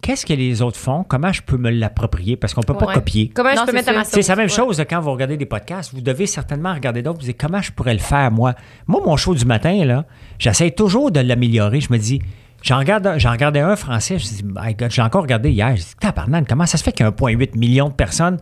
qu'est-ce 0.03 0.27
que 0.27 0.35
les 0.35 0.61
autres 0.61 0.77
font, 0.79 1.05
comment 1.05 1.33
je 1.33 1.41
peux 1.41 1.57
me 1.57 1.71
l'approprier, 1.71 2.37
parce 2.37 2.53
qu'on 2.53 2.61
ne 2.61 2.67
peut 2.67 2.75
pas 2.77 2.93
copier. 2.93 3.31
Comment 3.35 3.51
Non, 3.55 3.55
je 3.55 3.61
peux 3.61 3.67
c'est 3.69 3.73
mettre 3.73 3.89
à 3.89 3.93
ma 3.95 4.05
C'est 4.05 4.29
la 4.29 4.37
même 4.37 4.45
Ouais. 4.47 4.49
chose 4.51 4.85
quand 4.91 5.01
vous 5.01 5.13
regardez 5.13 5.37
des 5.39 5.47
podcasts. 5.47 5.95
Vous 5.95 6.01
devez 6.03 6.27
certainement 6.27 6.75
regarder 6.75 7.01
d'autres. 7.03 7.21
Vous 7.21 7.27
dites 7.27 7.41
comment 7.41 7.63
je 7.63 7.73
pourrais 7.73 7.95
le 7.95 8.01
faire, 8.01 8.31
moi? 8.31 8.55
Moi, 8.87 9.01
mon 9.07 9.17
show 9.17 9.35
du 9.35 9.45
matin, 9.47 9.85
là, 9.87 10.05
j'essaie 10.39 10.73
toujours 10.73 11.11
de 11.11 11.21
l'améliorer. 11.21 11.81
Je 11.81 11.91
me 11.93 11.99
dis, 11.99 12.21
j'en 12.63 12.79
regarde, 12.79 13.15
j'en 13.17 13.31
regardais 13.31 13.61
un 13.61 13.77
français. 13.77 14.19
Je 14.19 14.25
me 14.27 14.37
dis, 14.37 14.45
my 14.45 14.75
God, 14.75 14.91
j'ai 14.91 15.03
encore 15.03 15.23
regardé 15.23 15.51
hier. 15.51 15.77
Je 15.77 15.83
dis, 15.83 15.95
tabarnak, 15.99 16.47
comment 16.49 16.67
ça 16.67 16.77
se 16.77 16.83
fait 16.83 16.93
qu'il 16.93 17.07
y 17.07 17.09
a 17.09 17.13
1,8 17.13 17.57
million 17.57 17.89
de 17.89 17.95
personnes 17.95 18.39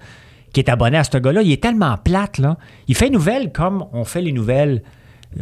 qui 0.53 0.61
est 0.61 0.69
abonné 0.71 0.97
à 0.99 1.05
ce 1.05 1.17
gars-là? 1.19 1.43
Il 1.43 1.53
est 1.53 1.63
tellement 1.63 1.97
plate, 1.99 2.39
là. 2.39 2.57
Il 2.89 2.97
fait 2.97 3.11
nouvelles 3.11 3.53
comme 3.53 3.85
on 3.93 4.05
fait 4.05 4.23
les 4.23 4.33
nouvelles. 4.33 4.83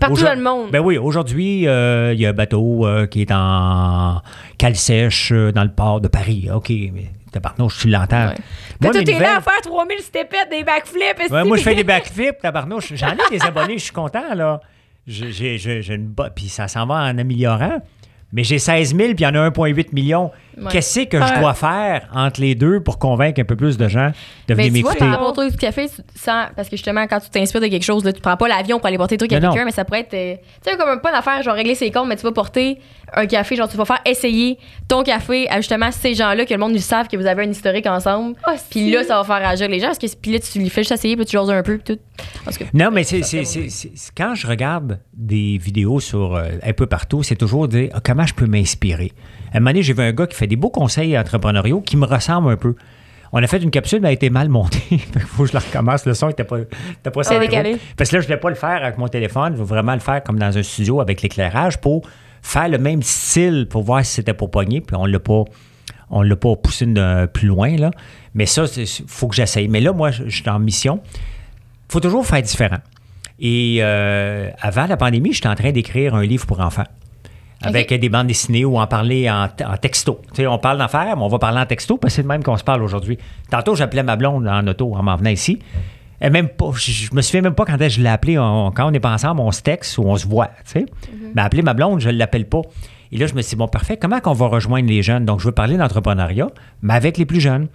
Partout 0.01 0.23
dans 0.23 0.35
le 0.35 0.43
monde. 0.43 0.71
Ben 0.71 0.81
oui, 0.81 0.99
aujourd'hui, 0.99 1.67
euh, 1.67 2.13
il 2.13 2.21
y 2.21 2.27
a 2.27 2.31
un 2.31 2.35
bateau 2.35 2.87
euh, 2.87 3.07
qui 3.07 3.23
est 3.23 3.33
en 3.33 4.21
cale 4.59 4.77
sèche 4.77 5.33
euh, 5.33 5.51
dans 5.51 5.65
le 5.65 5.71
port 5.71 6.01
de 6.01 6.09
Paris. 6.09 6.49
OK, 6.53 6.69
mais 6.69 7.07
tabarnouche, 7.33 7.79
tu 7.81 7.89
l'entends. 7.89 8.29
Ouais. 8.29 8.35
Moi, 8.81 8.93
Toi, 8.93 9.03
t'es 9.03 9.13
nouvelles- 9.13 9.23
là 9.23 9.37
à 9.39 9.41
faire 9.41 9.61
3000 9.63 9.99
stepettes, 10.01 10.51
des 10.51 10.63
backflips. 10.63 11.31
Ouais, 11.31 11.45
moi, 11.45 11.57
je 11.57 11.63
fais 11.63 11.75
des 11.75 11.85
backflips, 11.85 12.39
tabarnouche. 12.41 12.93
J'en 12.95 13.13
ai 13.13 13.31
des 13.31 13.43
abonnés, 13.43 13.79
je 13.79 13.85
suis 13.85 13.93
content, 13.93 14.35
là. 14.35 14.61
J'ai, 15.07 15.57
une 15.95 16.15
Puis 16.35 16.49
ça 16.49 16.69
s'en 16.69 16.87
va 16.87 16.97
en 16.97 17.17
améliorant. 17.17 17.81
Mais 18.31 18.45
j'ai 18.45 18.59
16 18.59 18.95
000, 18.95 19.15
puis 19.15 19.17
il 19.21 19.23
y 19.23 19.27
en 19.27 19.35
a 19.35 19.49
1,8 19.49 19.95
million. 19.95 20.31
Ouais. 20.61 20.73
Qu'est-ce 20.73 21.01
que 21.01 21.21
je 21.21 21.41
dois 21.41 21.55
faire 21.55 22.09
entre 22.15 22.41
les 22.41 22.55
deux 22.55 22.81
pour 22.81 22.99
convaincre 22.99 23.41
un 23.41 23.45
peu 23.45 23.57
plus 23.57 23.77
de 23.77 23.89
gens 23.89 24.11
de 24.49 24.55
Mais 24.55 24.69
venir 24.69 24.73
tu 24.75 24.81
vois, 24.83 24.91
m'écouter? 24.93 24.99
par 24.99 25.11
rapport 25.11 25.29
au 25.29 25.33
truc 25.33 25.51
du 25.53 25.57
café, 25.57 25.87
tu- 25.89 26.03
sans, 26.19 26.47
parce 26.57 26.69
que 26.69 26.77
justement, 26.77 27.07
quand 27.07 27.21
tu 27.21 27.31
t'inspires 27.31 27.61
de 27.61 27.67
quelque 27.67 27.85
chose, 27.85 28.05
là, 28.05 28.13
tu 28.13 28.21
prends 28.21 28.37
pas 28.37 28.49
l'avion 28.49 28.79
pour 28.79 28.87
aller 28.87 28.97
porter 28.99 29.17
des 29.17 29.27
trucs 29.27 29.33
à 29.33 29.41
quelqu'un, 29.41 29.65
mais 29.65 29.71
ça 29.71 29.85
pourrait 29.85 30.01
être. 30.01 30.15
euh, 30.15 30.35
tu 30.65 30.71
sais, 30.71 30.77
comme 30.77 30.89
un- 30.89 30.97
pas 30.99 31.11
une 31.11 31.17
affaire, 31.17 31.43
genre 31.43 31.55
régler 31.55 31.75
ses 31.75 31.91
comptes, 31.91 32.09
mais 32.09 32.17
tu 32.17 32.23
vas 32.23 32.33
porter 32.33 32.79
un 33.15 33.27
café, 33.27 33.57
genre 33.57 33.69
tu 33.69 33.77
vas 33.77 33.85
faire 33.85 34.01
essayer 34.05 34.59
ton 34.89 35.03
café 35.03 35.49
à 35.51 35.57
justement 35.57 35.91
ces 35.93 36.15
gens-là, 36.15 36.45
que 36.45 36.53
le 36.53 36.61
monde 36.61 36.73
ils 36.75 36.83
savent 36.83 37.09
que 37.09 37.17
vous 37.17 37.27
avez 37.27 37.45
un 37.45 37.51
historique 37.51 37.87
ensemble. 37.87 38.35
Oh, 38.47 38.53
Puis 38.71 38.91
là, 38.91 39.05
ça 39.05 39.17
va 39.17 39.25
faire 39.25 39.39
réagir 39.47 39.69
les 39.69 39.81
gens, 39.81 39.87
parce 39.89 39.99
que 39.99 40.07
puis 40.21 40.33
là, 40.33 40.39
tu 40.41 40.59
lui 40.59 40.69
fais 40.69 40.83
juste 40.83 40.93
essayer, 40.93 41.17
puis 41.17 41.25
tu 41.25 41.33
jases 41.37 41.51
un 41.51 41.63
peu, 41.63 41.79
puis 41.79 41.95
tout. 41.97 42.01
Non, 42.75 42.91
mais 42.91 43.05
c'est- 43.05 43.23
quand 44.17 44.35
je 44.35 44.47
regarde 44.47 44.99
des 45.15 45.59
vidéos 45.59 46.01
sur 46.01 46.35
euh, 46.37 46.49
un 46.63 46.73
peu 46.73 46.87
partout, 46.87 47.23
c'est 47.23 47.37
toujours 47.37 47.69
dire 47.69 47.91
ah, 47.95 48.01
comment 48.05 48.27
je 48.27 48.35
peux 48.35 48.47
m'inspirer? 48.47 49.13
À 49.53 49.57
un 49.57 49.61
moment 49.61 49.71
donné, 49.71 49.83
j'ai 49.83 49.93
vu 49.95 50.03
un 50.03 50.13
gars 50.13 50.27
qui 50.27 50.37
fait 50.37 50.47
des 50.49 50.57
beaux 50.57 50.71
conseils 50.71 51.17
entrepreneuriaux 51.19 51.81
qui 51.81 51.97
me 51.97 52.07
ressemblent 52.07 52.51
un 52.51 52.57
peu. 52.57 52.75
On 53.33 53.43
a 53.43 53.47
fait 53.47 53.59
une 53.63 53.71
capsule, 53.71 54.01
mais 54.01 54.09
elle 54.09 54.13
a 54.13 54.15
été 54.15 54.31
mal 54.31 54.49
montée. 54.49 54.81
Il 54.91 54.99
faut 55.21 55.43
que 55.43 55.51
je 55.51 55.55
la 55.55 55.61
recommence. 55.61 56.07
Le 56.07 56.15
son 56.15 56.29
n'était 56.29 56.45
pas, 56.45 56.61
était 56.61 57.11
pas 57.13 57.23
synchro. 57.23 57.41
décalé. 57.41 57.77
Parce 57.97 58.09
que 58.11 58.17
là, 58.17 58.21
je 58.23 58.27
ne 58.27 58.29
voulais 58.29 58.41
pas 58.41 58.49
le 58.49 58.55
faire 58.57 58.83
avec 58.83 58.97
mon 58.99 59.07
téléphone. 59.09 59.53
Je 59.53 59.59
veux 59.59 59.65
vraiment 59.67 59.93
le 59.93 60.01
faire 60.01 60.23
comme 60.23 60.39
dans 60.39 60.57
un 60.57 60.63
studio 60.63 61.01
avec 61.01 61.21
l'éclairage 61.23 61.79
pour 61.79 62.09
faire 62.41 62.69
le 62.71 62.79
même 62.79 63.03
style 63.03 63.67
pour 63.69 63.83
voir 63.83 64.05
si 64.05 64.15
c'était 64.15 64.33
pour 64.33 64.51
pogner. 64.51 64.81
Puis 64.81 64.97
on 64.97 65.05
l'a 65.07 65.19
pas. 65.21 65.45
On 66.11 66.23
l'a 66.23 66.37
pas 66.37 66.57
poussé 66.57 66.87
de- 66.87 67.27
plus 67.27 67.49
loin, 67.49 67.77
là. 67.77 67.91
Mais 68.33 68.47
ça, 68.47 68.65
il 68.79 68.87
faut 69.07 69.29
que 69.29 69.37
j'essaye. 69.37 69.69
Mais 69.69 69.81
là, 69.81 69.93
moi, 69.93 70.11
je 70.11 70.25
je 70.27 70.41
suis 70.41 70.49
en 70.49 70.59
mission. 70.59 71.03
Il 71.05 71.93
faut 71.93 72.01
toujours 72.01 72.25
faire 72.27 72.41
différent. 72.41 72.79
Et 73.41 73.79
euh, 73.83 74.49
avant 74.61 74.87
la 74.87 74.97
pandémie, 74.97 75.35
j'étais 75.35 75.49
en 75.49 75.55
train 75.55 75.71
d'écrire 75.71 76.15
un 76.15 76.25
livre 76.25 76.47
pour 76.47 76.61
enfants. 76.61 76.87
Avec 77.63 77.93
des 77.93 78.09
bandes 78.09 78.29
dessinées 78.29 78.65
ou 78.65 78.79
en 78.79 78.87
parler 78.87 79.29
en, 79.29 79.45
en 79.65 79.77
texto. 79.77 80.21
On 80.39 80.59
parle 80.59 80.79
d'affaires, 80.79 81.17
mais 81.17 81.23
on 81.23 81.29
va 81.29 81.39
parler 81.41 81.59
en 81.61 81.67
texto 81.67 81.97
parce 81.97 82.13
que 82.13 82.17
c'est 82.17 82.23
de 82.23 82.29
même 82.29 82.43
qu'on 82.45 82.57
se 82.57 82.63
parle 82.63 82.83
aujourd'hui. 82.83 83.19
Tantôt, 83.51 83.75
j'appelais 83.75 84.05
ma 84.05 84.15
blonde 84.17 84.47
en 84.47 84.65
auto 84.67 84.95
en 84.95 85.03
m'en 85.03 85.17
venant 85.17 85.31
ici. 85.31 85.59
Elle 86.21 86.33
même 86.33 86.49
pas, 86.49 86.71
je, 86.75 87.15
me 87.15 87.21
souviens 87.21 87.43
même 87.43 87.55
pas 87.55 87.65
quand 87.65 87.77
je 87.89 88.01
l'ai 88.01 88.09
appelée. 88.09 88.39
On- 88.39 88.71
quand 88.71 88.87
on 88.87 88.91
n'est 88.91 89.01
pas 89.01 89.13
ensemble, 89.13 89.41
on 89.41 89.51
se 89.53 89.63
texte 89.63 89.99
ou 89.99 90.03
on 90.03 90.17
se 90.17 90.27
voit. 90.27 90.49
Tu 90.65 90.73
sais. 90.73 90.87
Mais 91.35 91.43
appeler 91.43 91.63
ma 91.63 91.75
blonde, 91.75 92.01
je 92.01 92.09
ne 92.11 92.17
l'appelle 92.17 92.49
pas. 92.49 92.63
Et 93.11 93.17
là, 93.19 93.27
je 93.27 93.35
me 93.35 93.43
suis 93.43 93.51
dit, 93.51 93.57
bon, 93.57 93.69
parfait, 93.69 93.97
comment 93.97 94.21
qu'on 94.21 94.33
va 94.35 94.47
rejoindre 94.49 94.89
les 94.89 95.03
jeunes? 95.03 95.25
Donc, 95.25 95.41
je 95.41 95.47
veux 95.47 95.53
parler 95.53 95.77
d'entrepreneuriat, 95.77 96.49
mais 96.83 96.95
avec 96.95 97.19
les 97.19 97.25
plus 97.27 97.41
jeunes. 97.41 97.69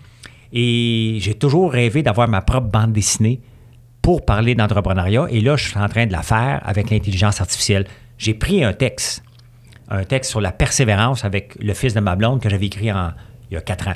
Et 0.51 1.17
j'ai 1.19 1.33
toujours 1.33 1.71
rêvé 1.71 2.03
d'avoir 2.03 2.27
ma 2.27 2.41
propre 2.41 2.67
bande 2.67 2.93
dessinée 2.93 3.41
pour 4.01 4.23
parler 4.25 4.53
d'entrepreneuriat. 4.55 5.27
Et 5.29 5.41
là, 5.41 5.55
je 5.55 5.69
suis 5.69 5.79
en 5.79 5.87
train 5.87 6.05
de 6.05 6.11
la 6.11 6.21
faire 6.21 6.61
avec 6.63 6.89
l'intelligence 6.89 7.41
artificielle. 7.41 7.85
J'ai 8.17 8.33
pris 8.33 8.63
un 8.63 8.73
texte, 8.73 9.23
un 9.89 10.03
texte 10.03 10.31
sur 10.31 10.41
la 10.41 10.51
persévérance 10.51 11.25
avec 11.25 11.55
le 11.59 11.73
fils 11.73 11.93
de 11.93 11.99
ma 11.99 12.15
blonde 12.15 12.41
que 12.41 12.49
j'avais 12.49 12.65
écrit 12.65 12.87
il 12.87 13.53
y 13.53 13.57
a 13.57 13.61
quatre 13.61 13.87
ans. 13.87 13.95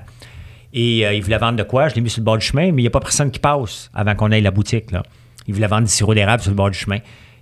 Et 0.74 1.06
euh, 1.06 1.14
il 1.14 1.24
voulait 1.24 1.38
vendre 1.38 1.58
de 1.58 1.64
quoi? 1.64 1.88
Je 1.90 1.96
l'ai 1.96 2.02
mis 2.02 2.10
sur 2.10 2.22
le 2.22 2.26
bord 2.26 2.38
du 2.38 2.46
chemin, 2.46 2.72
mais 2.72 2.82
il 2.82 2.84
n'y 2.84 2.88
a 2.88 2.92
pas 2.92 3.00
personne 3.00 3.32
qui 3.32 3.40
passe 3.40 3.90
avant 3.94 4.16
qu'on 4.16 4.32
aille 4.32 4.40
à 4.40 4.44
la 4.44 4.52
boutique. 4.52 4.92
Là. 4.92 5.04
Il 5.48 5.54
voulait 5.54 5.68
vendre 5.68 5.88
du 5.88 5.92
sirop 5.92 6.14
d'érable 6.14 6.42
sur 6.42 6.52
le 6.52 6.56
bord 6.56 6.70
du 6.70 6.78
chemin. 6.78 6.98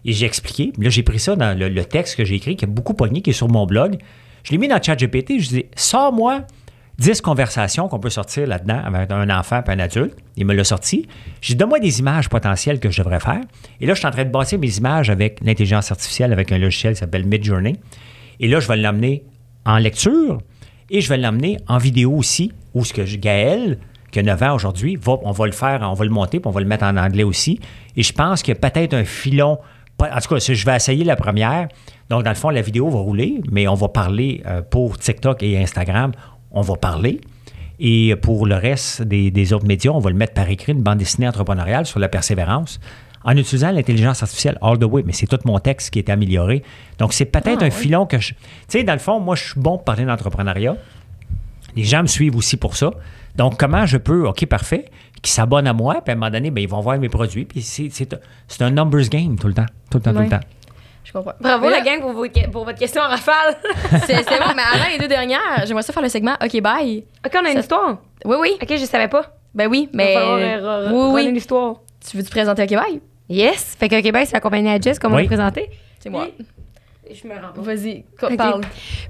Et 0.06 0.14
j'ai 0.14 0.26
expliqué. 0.26 0.72
Là, 0.78 0.90
j'ai 0.90 1.04
pris 1.04 1.20
ça 1.20 1.36
dans 1.36 1.58
le, 1.58 1.68
le 1.68 1.86
texte 1.86 2.16
que 2.16 2.24
j'ai 2.24 2.36
écrit, 2.36 2.56
qui 2.56 2.66
a 2.66 2.68
beaucoup 2.68 2.94
pogné, 2.94 3.22
qui 3.22 3.32
est 3.32 3.34
sur 3.34 3.50
mon 3.50 3.66
blog. 3.66 3.98
Je 4.44 4.52
l'ai 4.52 4.58
mis 4.58 4.68
dans 4.68 4.76
le 4.76 4.84
chat 4.84 4.96
GPT. 4.96 5.40
Je 5.40 5.50
dis, 5.50 5.66
sors-moi 5.76 6.44
10 7.00 7.22
conversations 7.22 7.88
qu'on 7.90 8.00
peut 8.00 8.10
sortir 8.10 8.48
là-dedans 8.48 8.80
avec 8.86 9.12
un 9.12 9.30
enfant 9.38 9.62
et 9.68 9.70
un 9.72 9.80
adulte. 9.80 10.16
Il 10.38 10.46
me 10.46 10.54
l'a 10.54 10.64
sorti. 10.64 11.08
J'ai 11.42 11.56
dit, 11.56 11.58
donne-moi 11.58 11.80
des 11.80 12.00
images 12.00 12.30
potentielles 12.30 12.80
que 12.80 12.90
je 12.92 13.02
devrais 13.02 13.20
faire. 13.20 13.42
Et 13.82 13.86
là, 13.86 13.96
je 13.96 14.00
suis 14.00 14.08
en 14.08 14.12
train 14.12 14.24
de 14.24 14.30
bâtir 14.30 14.60
mes 14.60 14.78
images 14.78 15.10
avec 15.10 15.40
l'intelligence 15.42 15.92
artificielle, 15.92 16.32
avec 16.32 16.52
un 16.52 16.58
logiciel 16.58 16.94
qui 16.94 17.00
s'appelle 17.00 17.26
Midjourney. 17.26 17.76
Et 18.40 18.48
là, 18.48 18.60
je 18.60 18.68
vais 18.68 18.78
l'emmener 18.78 19.24
en 19.66 19.78
lecture 19.78 20.40
et 20.90 21.02
je 21.02 21.10
vais 21.10 21.18
l'emmener 21.18 21.58
en 21.68 21.78
vidéo 21.78 22.12
aussi, 22.14 22.52
où 22.74 22.84
ce 22.86 22.94
que 22.94 23.06
je- 23.06 23.18
Gaël, 23.18 23.78
qui 24.12 24.20
a 24.20 24.24
9 24.24 24.42
ans 24.44 24.56
aujourd'hui, 24.56 24.96
va, 25.02 25.18
on 25.24 25.32
va 25.32 25.46
le 25.46 25.52
faire, 25.52 25.82
on 25.90 25.94
va 25.94 26.06
le 26.06 26.12
monter, 26.12 26.40
puis 26.40 26.48
on 26.48 26.52
va 26.52 26.62
le 26.62 26.68
mettre 26.68 26.86
en 26.86 26.96
anglais 26.98 27.24
aussi. 27.24 27.60
Et 27.98 28.04
je 28.04 28.14
pense 28.14 28.44
qu'il 28.44 28.54
y 28.54 28.58
a 28.58 28.70
peut-être 28.70 28.94
un 28.94 29.04
filon. 29.06 29.58
En 30.00 30.20
tout 30.20 30.36
cas, 30.36 30.40
je 30.40 30.66
vais 30.66 30.76
essayer 30.76 31.04
la 31.04 31.16
première. 31.16 31.68
Donc, 32.10 32.24
dans 32.24 32.30
le 32.30 32.36
fond, 32.36 32.50
la 32.50 32.62
vidéo 32.62 32.90
va 32.90 33.00
rouler, 33.00 33.42
mais 33.52 33.68
on 33.68 33.74
va 33.76 33.88
parler 33.90 34.42
euh, 34.46 34.62
pour 34.62 34.98
TikTok 34.98 35.42
et 35.44 35.58
Instagram, 35.62 36.12
on 36.52 36.62
va 36.62 36.76
parler. 36.76 37.20
Et 37.80 38.16
pour 38.22 38.46
le 38.46 38.56
reste 38.56 39.02
des 39.02 39.54
autres 39.54 39.66
médias, 39.68 39.92
on 39.92 40.00
va 40.00 40.10
le 40.10 40.16
mettre 40.16 40.34
par 40.34 40.50
écrit, 40.50 40.72
une 40.72 40.82
bande 40.82 40.98
dessinée 41.00 41.28
entrepreneuriale 41.28 41.86
sur 41.86 42.00
la 42.00 42.08
persévérance, 42.08 42.80
en 43.26 43.36
utilisant 43.36 43.72
l'intelligence 43.72 44.22
artificielle 44.24 44.58
all 44.62 44.78
the 44.80 44.84
way. 44.86 45.04
Mais 45.06 45.12
c'est 45.14 45.28
tout 45.28 45.40
mon 45.46 45.60
texte 45.60 45.90
qui 45.92 46.00
est 46.00 46.10
amélioré. 46.10 46.64
Donc, 47.00 47.12
c'est 47.14 47.26
peut-être 47.26 47.64
un 47.64 47.70
filon 47.72 48.06
que 48.06 48.20
je. 48.20 48.30
Tu 48.30 48.36
sais, 48.70 48.84
dans 48.84 48.94
le 48.94 49.00
fond, 49.00 49.20
moi, 49.20 49.36
je 49.36 49.44
suis 49.44 49.60
bon 49.60 49.72
pour 49.78 49.84
parler 49.84 50.06
d'entrepreneuriat. 50.06 50.78
Les 51.76 51.84
gens 51.84 52.02
me 52.04 52.08
suivent 52.08 52.36
aussi 52.38 52.56
pour 52.58 52.78
ça. 52.78 52.92
Donc, 53.36 53.58
comment 53.60 53.86
je 53.86 53.98
peux, 53.98 54.28
OK, 54.28 54.46
parfait, 54.46 54.86
qui 55.22 55.30
s'abonnent 55.32 55.68
à 55.68 55.74
moi, 55.74 55.96
puis 56.02 56.12
à 56.12 56.14
un 56.14 56.16
moment 56.16 56.32
donné, 56.32 56.52
ben, 56.52 56.62
ils 56.62 56.70
vont 56.70 56.80
voir 56.80 56.98
mes 57.00 57.10
produits. 57.10 57.44
Puis 57.46 57.62
c'est, 57.62 58.16
un 58.62 58.70
numbers 58.72 59.10
game 59.10 59.38
tout 59.38 59.48
le 59.48 59.54
temps. 59.54 59.66
Tout 59.92 59.98
le 59.98 60.04
temps, 60.04 60.14
tout 60.14 60.20
le 60.20 60.30
temps. 60.30 60.40
Je 61.04 61.12
comprends. 61.12 61.34
Bravo 61.40 61.70
la 61.70 61.82
gang 61.82 62.00
pour, 62.02 62.14
vos- 62.14 62.26
pour 62.52 62.66
votre 62.66 62.80
question 62.80 63.02
en 63.02 63.08
rafale. 63.10 63.56
C'est 64.08 64.24
bon, 64.24 64.54
mais 64.56 64.64
avant 64.74 64.90
les 64.92 64.98
deux 64.98 65.08
dernières, 65.08 65.66
j'aimerais 65.66 65.84
ça 65.84 65.94
faire 65.94 66.02
le 66.02 66.10
segment 66.10 66.36
OK, 66.44 66.60
bye. 66.62 67.04
OK, 67.26 67.32
on 67.40 67.46
a 67.46 67.52
une 67.52 67.60
histoire. 67.60 67.98
Oui, 68.26 68.38
oui. 68.40 68.52
OK, 68.62 68.70
je 68.72 68.86
savais 68.86 69.08
pas. 69.08 69.36
Ben 69.54 69.68
oui, 69.68 69.88
Il 69.94 69.98
va 69.98 70.04
mais. 70.04 70.14
falloir, 70.16 70.38
euh, 70.38 70.42
re- 70.42 70.90
re- 70.90 70.92
oui, 70.92 71.14
runner 71.16 71.28
oui. 71.28 71.34
l'histoire. 71.34 71.76
Tu 72.10 72.18
veux 72.18 72.24
te 72.24 72.30
présenter 72.32 72.64
OK, 72.64 72.70
bye? 72.72 73.02
Yes. 73.30 73.76
Fait 73.80 73.90
que 73.90 74.00
Québec, 74.02 74.24
c'est 74.28 74.34
la 74.36 74.40
compagnie 74.42 74.70
à 74.70 74.80
Jess, 74.80 75.00
comme 75.00 75.14
on 75.14 75.16
Oui. 75.18 75.24
l'a 75.24 75.28
présenté. 75.28 75.70
C'est 76.00 76.10
moi. 76.10 76.28
Je 77.12 77.28
me 77.28 77.34
rends 77.36 77.54
pas. 77.54 77.62
Vas-y, 77.62 78.04
parle. 78.38 78.62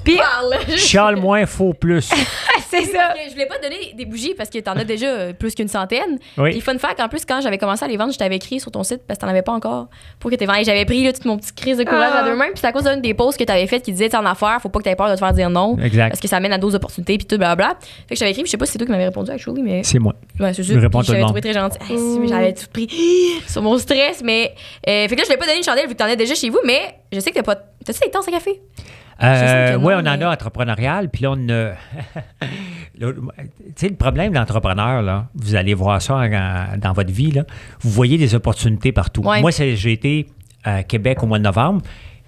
Puis, 0.04 0.18
Parle. 0.18 0.56
Chiale 0.78 1.16
moins, 1.16 1.46
faux 1.46 1.74
plus. 1.74 2.10
c'est 2.70 2.84
ça. 2.86 3.14
Je 3.28 3.32
voulais 3.32 3.46
pas 3.48 3.58
te 3.58 3.64
donner 3.64 3.94
des 3.96 4.06
bougies 4.06 4.34
parce 4.36 4.50
que 4.50 4.60
t'en 4.60 4.74
as 4.74 4.84
déjà 4.84 5.08
euh, 5.08 5.34
plus 5.34 5.56
qu'une 5.56 5.68
centaine. 5.68 6.20
Oui. 6.38 6.52
Puis 6.52 6.62
fun 6.62 6.78
fact, 6.78 7.00
en 7.00 7.08
plus, 7.10 7.26
quand 7.26 7.42
j'avais 7.42 7.58
commencé 7.58 7.84
à 7.86 7.88
les 7.88 7.98
vendre, 7.98 8.12
je 8.14 8.18
t'avais 8.18 8.36
écrit 8.36 8.60
sur 8.60 8.72
ton 8.72 8.84
site 8.84 9.02
parce 9.08 9.18
que 9.18 9.26
t'en 9.26 9.30
avais 9.32 9.42
pas 9.42 9.54
encore 9.54 9.88
pour 10.20 10.30
que 10.30 10.36
t'aies 10.36 10.46
vendu. 10.46 10.64
J'avais 10.66 10.86
pris 10.86 11.04
là, 11.04 11.14
toute 11.14 11.26
mon 11.26 11.38
petit 11.38 11.54
crise 11.54 11.78
de 11.78 11.84
courage 11.84 12.12
Ah. 12.14 12.20
à 12.24 12.24
deux 12.26 12.36
mains. 12.36 12.46
Puis 12.48 12.60
c'est 12.62 12.68
à 12.68 12.72
cause 12.72 12.84
d'une 12.84 13.02
des 13.02 13.14
posts 13.14 13.40
que 13.40 13.44
t'avais 13.44 13.68
faites 13.68 13.84
qui 13.84 13.92
disait, 13.92 14.10
t'es 14.10 14.18
en 14.18 14.26
affaires, 14.26 14.60
faut 14.62 14.70
pas 14.70 14.80
que 14.80 14.84
t'aies 14.84 14.96
peur 14.96 15.10
de 15.10 15.14
te 15.16 15.20
faire 15.20 15.34
dire 15.34 15.50
non. 15.50 15.78
Exact. 15.80 16.10
Parce 16.10 16.20
que 16.20 16.28
ça 16.28 16.38
amène 16.38 16.54
à 16.54 16.58
d'autres 16.58 16.76
opportunités, 16.76 17.18
puis 17.18 17.26
tout, 17.26 17.38
blablabla. 17.38 17.76
Fait 17.80 18.10
que 18.10 18.16
je 18.16 18.20
t'avais 18.20 18.32
écrit, 18.32 18.42
puis 18.44 18.48
je 18.48 18.52
sais 18.52 18.58
pas 18.58 18.66
si 18.66 18.74
c'est 18.74 18.78
toi 18.80 18.86
qui 18.86 18.92
m'avais 18.92 19.06
répondu, 19.06 19.32
actually, 19.32 19.62
mais. 19.64 19.82
C'est 19.84 20.00
moi. 20.00 20.14
Ouais, 20.40 20.54
c'est 20.54 20.64
Je 20.64 20.74
juste. 20.74 20.80
réponds 20.82 21.00
tout 21.02 21.08
le 21.12 21.14
j'avais 21.14 21.26
trouvé 21.26 21.42
très 21.42 21.54
gentil. 21.54 21.78
Hey, 21.90 21.98
si, 21.98 22.20
mais 22.20 22.28
j'avais 22.28 22.54
tout 22.54 22.66
pris 22.72 22.88
sur 23.48 23.62
mon 23.62 23.78
stress, 23.78 24.22
mais. 24.24 24.54
euh, 24.88 25.08
fait 25.08 25.16
que 25.16 25.16
là, 25.16 25.22
je 25.24 25.26
voulais 25.28 25.38
pas 25.38 25.46
donner 25.46 25.58
une 25.58 25.64
chandelle 25.64 25.88
vu 25.88 25.94
que 25.94 25.98
t'en 26.00 26.06
as 26.06 26.16
déjà 26.16 26.36
chez 26.36 26.50
vous, 26.50 26.60
mais 26.66 26.96
je 27.16 27.20
sais 27.22 27.32
que 27.32 27.36
t'as 27.36 27.44
pas. 27.44 27.56
T'as-tu 27.56 28.00
des 28.02 28.12
tasses 28.12 28.28
à 28.28 28.32
café? 28.32 28.62
Euh, 29.24 29.78
oui, 29.82 29.94
on 29.96 30.00
en 30.00 30.22
a 30.22 30.28
entrepreneurial, 30.30 31.10
puis 31.10 31.24
là, 31.24 31.32
on 31.32 31.50
a. 31.50 31.72
Tu 32.98 33.06
sais, 33.76 33.90
le 33.90 33.96
problème 33.96 34.32
d'entrepreneur, 34.34 35.02
là, 35.02 35.26
vous 35.36 35.56
allez 35.56 35.74
voir 35.74 36.02
ça 36.02 36.16
en- 36.16 36.78
dans 36.78 36.94
votre 36.94 37.12
vie, 37.12 37.32
là, 37.32 37.44
vous 37.82 37.90
voyez 37.90 38.18
des 38.18 38.36
opportunités 38.36 38.92
partout. 38.94 39.22
Ouais. 39.22 39.42
Moi, 39.42 39.52
c'est- 39.52 39.76
j'ai 39.76 39.92
été 39.92 40.28
à 40.64 40.84
Québec 40.84 41.22
au 41.24 41.26
mois 41.26 41.38
de 41.40 41.44
novembre. 41.44 41.82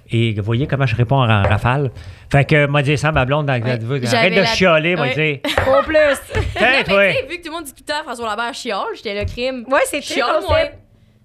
Et 0.09 0.33
vous 0.35 0.43
voyez 0.43 0.67
comment 0.67 0.85
je 0.85 0.95
réponds 0.95 1.17
en 1.21 1.25
rafale. 1.43 1.91
Fait 2.31 2.45
que, 2.45 2.65
moi, 2.67 2.81
dit 2.81 2.97
ça, 2.97 3.11
ma 3.11 3.25
blonde, 3.25 3.45
dans, 3.47 3.53
Ouais. 3.61 3.71
arrête 3.71 4.33
de 4.33 4.39
la- 4.39 4.45
chialer, 4.45 4.95
moi, 4.95 5.07
Ouais. 5.07 5.41
dit. 5.43 5.51
Au 5.69 5.83
plus. 5.83 5.97
Mais 6.61 6.83
vu 7.29 7.37
que 7.37 7.43
tout 7.43 7.47
le 7.47 7.51
monde 7.51 7.63
discutait 7.65 7.91
à 7.93 8.03
François 8.03 8.25
Lambert 8.29 8.53
chiale, 8.53 8.85
j'étais 8.95 9.19
le 9.19 9.25
crime. 9.25 9.65
Ouais, 9.69 9.81
c'est 9.85 10.01
Chiale, 10.01 10.41
moi. 10.47 10.59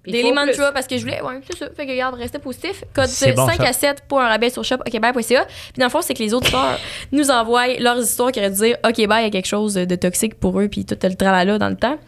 Puis 0.02 0.10
Daily 0.12 0.32
Mantra 0.32 0.72
parce 0.72 0.86
que 0.88 0.96
je 0.96 1.02
voulais. 1.02 1.20
Ouais, 1.22 1.40
c'est 1.48 1.56
ça. 1.56 1.66
Fait 1.76 1.86
que 1.86 1.92
regarde, 1.92 2.16
restez 2.16 2.38
positif. 2.40 2.82
Code 2.92 3.06
C'est 3.06 3.32
bon, 3.32 3.46
5 3.46 3.56
ça. 3.58 3.68
à 3.68 3.72
7 3.72 4.02
pour 4.08 4.20
un 4.20 4.28
rabais 4.28 4.50
sur 4.50 4.64
shopokbye.ca. 4.64 5.44
Puis 5.44 5.78
dans 5.78 5.86
le 5.86 5.90
fond, 5.90 6.02
c'est 6.02 6.14
que 6.14 6.22
les 6.22 6.34
auditeurs 6.34 6.78
nous 7.12 7.30
envoient 7.30 7.68
leurs 7.78 8.00
histoires 8.00 8.32
qui 8.32 8.40
auraient 8.40 8.50
dû 8.50 8.56
dire 8.56 8.76
OK, 8.84 9.06
bye, 9.06 9.22
il 9.22 9.24
y 9.24 9.26
a 9.26 9.30
quelque 9.30 9.46
chose 9.46 9.74
de 9.74 9.94
toxique 9.94 10.34
pour 10.40 10.58
eux, 10.60 10.66
puis 10.68 10.84
tout 10.84 10.96
le 11.02 11.14
tralala 11.14 11.56
dans 11.58 11.68
le 11.68 11.76
temps. 11.76 11.98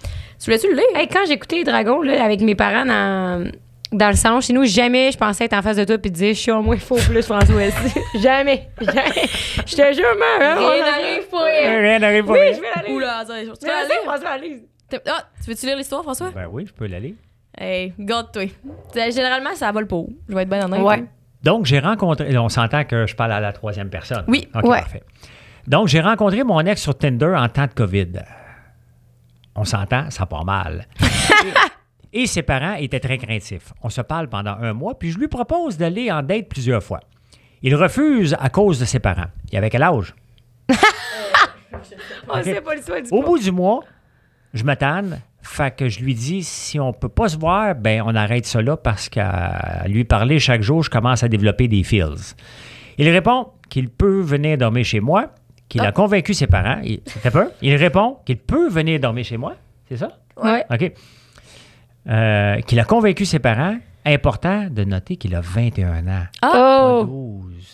Tu 0.40 0.46
voulais-tu 0.46 0.68
le 0.70 0.74
lire? 0.74 0.84
Hey, 0.96 1.06
quand 1.06 1.24
j'écoutais 1.28 1.56
les 1.56 1.64
dragons 1.64 2.02
là, 2.02 2.24
avec 2.24 2.40
mes 2.40 2.56
parents 2.56 2.84
dans, 2.84 3.48
dans 3.92 4.08
le 4.10 4.16
salon 4.16 4.40
chez 4.40 4.52
nous, 4.52 4.64
jamais 4.64 5.12
je 5.12 5.16
pensais 5.16 5.44
être 5.44 5.52
en 5.54 5.62
face 5.62 5.76
de 5.76 5.84
toi 5.84 5.94
et 5.94 6.00
te 6.00 6.08
dire 6.08 6.34
je 6.34 6.40
suis 6.40 6.50
au 6.50 6.62
moins 6.62 6.76
faux 6.78 6.96
plus 6.96 7.22
François. 7.22 7.62
jamais. 8.20 8.68
Jamais. 8.80 9.28
Je 9.66 9.76
te 9.76 9.92
jure, 9.94 10.16
man. 10.40 10.58
Rien 10.58 10.84
n'arrive 10.84 11.28
pour 11.30 11.42
rien. 11.42 11.80
Rien 11.80 11.98
n'arrive 12.00 12.28
Oui, 12.28 12.38
pas. 12.38 12.52
je 12.52 12.60
vais 12.60 12.66
la 12.74 12.82
lire. 12.82 12.96
Oula, 12.96 13.18
attends, 13.18 13.34
la 13.34 13.44
vas 13.44 13.48
lire? 13.84 14.02
François, 14.04 14.30
Ah, 15.06 15.28
tu 15.44 15.50
veux-tu 15.50 15.66
lire 15.66 15.76
l'histoire, 15.76 16.02
François? 16.02 16.30
Ben 16.34 16.48
oui, 16.50 16.64
je 16.66 16.72
peux 16.72 16.86
l'aller. 16.86 17.14
Hey, 17.56 17.92
garde-toi. 17.98 18.48
C'est- 18.92 19.12
Généralement, 19.12 19.54
ça 19.54 19.70
vole 19.72 19.86
pas 19.86 19.96
haut. 19.96 20.10
Je 20.28 20.34
vais 20.34 20.42
être 20.42 20.48
bien 20.48 20.64
honnête. 20.64 20.80
Ouais. 20.82 21.04
Donc, 21.42 21.66
j'ai 21.66 21.78
rencontré. 21.78 22.36
On 22.38 22.48
s'entend 22.48 22.84
que 22.84 23.06
je 23.06 23.14
parle 23.14 23.32
à 23.32 23.40
la 23.40 23.52
troisième 23.52 23.90
personne. 23.90 24.24
Oui. 24.28 24.48
OK, 24.54 24.64
Ouais. 24.64 24.80
parfait. 24.80 25.02
Donc, 25.66 25.88
j'ai 25.88 26.00
rencontré 26.00 26.42
mon 26.44 26.60
ex 26.60 26.80
sur 26.82 26.96
Tinder 26.96 27.34
en 27.36 27.48
temps 27.48 27.66
de 27.66 27.72
COVID. 27.74 28.12
On 29.56 29.64
s'entend, 29.64 30.10
ça 30.10 30.26
part 30.26 30.44
mal. 30.44 30.86
et, 32.12 32.22
et 32.22 32.26
ses 32.26 32.42
parents 32.42 32.74
étaient 32.74 32.98
très 33.00 33.18
craintifs. 33.18 33.72
On 33.82 33.88
se 33.88 34.00
parle 34.00 34.28
pendant 34.28 34.56
un 34.60 34.72
mois, 34.72 34.98
puis 34.98 35.10
je 35.12 35.18
lui 35.18 35.28
propose 35.28 35.76
d'aller 35.78 36.10
en 36.10 36.22
date 36.22 36.48
plusieurs 36.48 36.82
fois. 36.82 37.00
Il 37.62 37.74
refuse 37.76 38.36
à 38.40 38.48
cause 38.50 38.80
de 38.80 38.84
ses 38.84 38.98
parents. 38.98 39.28
Il 39.52 39.56
avait 39.58 39.70
quel 39.70 39.82
âge? 39.82 40.14
On 42.28 42.38
Ok. 42.38 42.44
sait 42.44 42.60
pas 42.60 42.74
l'histoire 42.74 43.00
du 43.02 43.08
Au 43.10 43.20
pot. 43.20 43.26
bout 43.26 43.38
du 43.38 43.50
mois, 43.52 43.80
je 44.54 44.64
me 44.64 44.74
tanne. 44.74 45.20
Fait 45.46 45.76
que 45.76 45.88
je 45.90 46.00
lui 46.00 46.14
dis, 46.14 46.42
si 46.42 46.80
on 46.80 46.92
peut 46.94 47.08
pas 47.10 47.28
se 47.28 47.36
voir, 47.38 47.74
ben 47.74 48.02
on 48.06 48.14
arrête 48.14 48.46
ça 48.46 48.62
là 48.62 48.76
parce 48.78 49.08
qu'à 49.10 49.84
lui 49.86 50.04
parler 50.04 50.38
chaque 50.40 50.62
jour, 50.62 50.82
je 50.82 50.88
commence 50.90 51.22
à 51.22 51.28
développer 51.28 51.68
des 51.68 51.82
feels. 51.84 52.34
Il 52.96 53.08
répond 53.10 53.48
qu'il 53.68 53.90
peut 53.90 54.20
venir 54.22 54.56
dormir 54.56 54.84
chez 54.84 55.00
moi, 55.00 55.30
qu'il 55.68 55.82
a 55.82 55.92
convaincu 55.92 56.32
ses 56.32 56.46
parents. 56.46 56.80
Il, 56.82 57.00
t'as 57.22 57.30
peur? 57.30 57.48
Il 57.60 57.74
répond 57.76 58.18
qu'il 58.24 58.38
peut 58.38 58.68
venir 58.68 58.98
dormir 59.00 59.24
chez 59.24 59.36
moi. 59.36 59.54
C'est 59.88 59.98
ça? 59.98 60.08
Ouais. 60.42 60.64
OK. 60.70 60.92
Euh, 62.08 62.60
qu'il 62.62 62.80
a 62.80 62.84
convaincu 62.84 63.24
ses 63.24 63.38
parents. 63.38 63.76
Important 64.06 64.68
de 64.70 64.84
noter 64.84 65.16
qu'il 65.16 65.34
a 65.34 65.40
21 65.40 66.06
ans. 66.08 66.24
Pas 66.42 66.90
Oh. 67.00 67.04
12. 67.04 67.73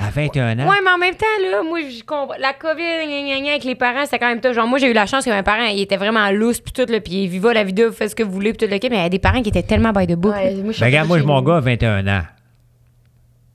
À 0.00 0.10
21 0.10 0.58
ans. 0.60 0.68
Ouais, 0.68 0.76
mais 0.84 0.90
en 0.90 0.98
même 0.98 1.14
temps, 1.14 1.26
là, 1.50 1.62
moi, 1.62 1.80
je 1.80 2.02
comprends. 2.04 2.36
La 2.38 2.52
COVID, 2.52 2.82
gna, 2.82 3.22
gna, 3.34 3.40
gna, 3.40 3.50
avec 3.50 3.64
les 3.64 3.74
parents, 3.74 4.04
c'était 4.04 4.18
quand 4.20 4.28
même 4.28 4.40
tout. 4.40 4.52
Genre, 4.52 4.66
moi, 4.68 4.78
j'ai 4.78 4.88
eu 4.90 4.92
la 4.92 5.06
chance 5.06 5.24
que 5.24 5.30
mes 5.30 5.42
parents, 5.42 5.66
ils 5.66 5.80
étaient 5.80 5.96
vraiment 5.96 6.30
lousses, 6.30 6.60
puis 6.60 6.72
tout, 6.72 6.90
là, 6.90 7.00
puis 7.00 7.24
ils 7.24 7.28
vivaient 7.28 7.52
la 7.54 7.64
vidéo, 7.64 7.88
vous 7.90 7.96
faites 7.96 8.10
ce 8.10 8.14
que 8.14 8.22
vous 8.22 8.30
voulez, 8.30 8.52
puis 8.52 8.66
tout 8.66 8.72
le 8.72 8.78
kit, 8.78 8.88
mais 8.90 8.96
il 8.98 9.02
y 9.02 9.06
a 9.06 9.08
des 9.08 9.18
parents 9.18 9.42
qui 9.42 9.48
étaient 9.48 9.62
tellement 9.62 9.92
by 9.92 10.06
the 10.06 10.14
book. 10.14 10.34
Ouais, 10.34 10.54
moi, 10.54 10.72
je 10.72 10.80
Ben, 10.80 10.86
regarde, 10.86 11.08
moi, 11.08 11.18
mon 11.22 11.42
gars 11.42 11.56
a 11.56 11.60
21 11.60 12.06
ans. 12.06 12.22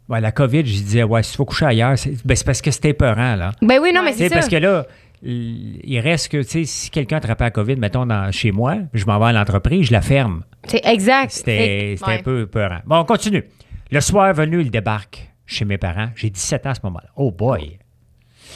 Ouais, 0.10 0.20
la 0.20 0.32
COVID, 0.34 0.60
je 0.66 0.72
disais, 0.84 1.04
ouais, 1.04 1.24
si 1.24 1.32
tu 1.32 1.38
vas 1.38 1.46
coucher 1.46 1.66
ailleurs, 1.66 1.98
c'est 1.98 2.14
ben, 2.26 2.36
c'est 2.36 2.46
parce 2.46 2.62
que 2.62 2.72
c'était 2.72 2.90
épeurant, 2.90 3.36
là. 3.36 3.52
Ben 3.62 3.80
oui, 3.82 3.94
non, 3.94 4.04
mais 4.04 4.12
Tu 4.12 4.18
sais, 4.18 4.24
c'est 4.26 4.30
ça. 4.30 4.36
parce 4.36 4.50
que 4.50 4.58
là, 4.58 4.86
il 5.24 6.00
reste 6.02 6.28
que, 6.30 6.38
tu 6.44 6.50
sais, 6.50 6.64
si 6.66 6.90
quelqu'un 6.90 7.18
attrapait 7.18 7.46
la 7.46 7.52
COVID, 7.52 7.78
mettons, 7.78 8.06
dans, 8.06 8.30
chez 8.34 8.52
moi, 8.52 8.76
je 8.94 9.06
m'en 9.06 9.18
vais 9.18 9.28
à 9.28 9.32
l'entreprise, 9.32 9.88
je 9.88 9.94
la 9.94 10.02
ferme. 10.02 10.44
C'est 10.68 10.86
exact. 10.86 11.32
C'était 11.32 11.96
c'était 11.98 12.12
Ouais. 12.12 12.20
un 12.20 12.22
peu 12.24 12.48
peurant. 12.48 12.80
Bon, 12.86 12.98
on 12.98 13.06
continue. 13.06 13.46
Le 13.92 14.02
soir 14.02 14.34
venu, 14.34 14.60
il 14.62 14.70
débarque 14.72 15.30
chez 15.46 15.66
mes 15.66 15.78
parents. 15.78 16.10
J'ai 16.16 16.30
17 16.30 16.66
ans 16.66 16.70
à 16.72 16.76
ce 16.76 16.80
moment-là. 16.84 17.10
Oh 17.16 17.32
boy. 17.32 17.80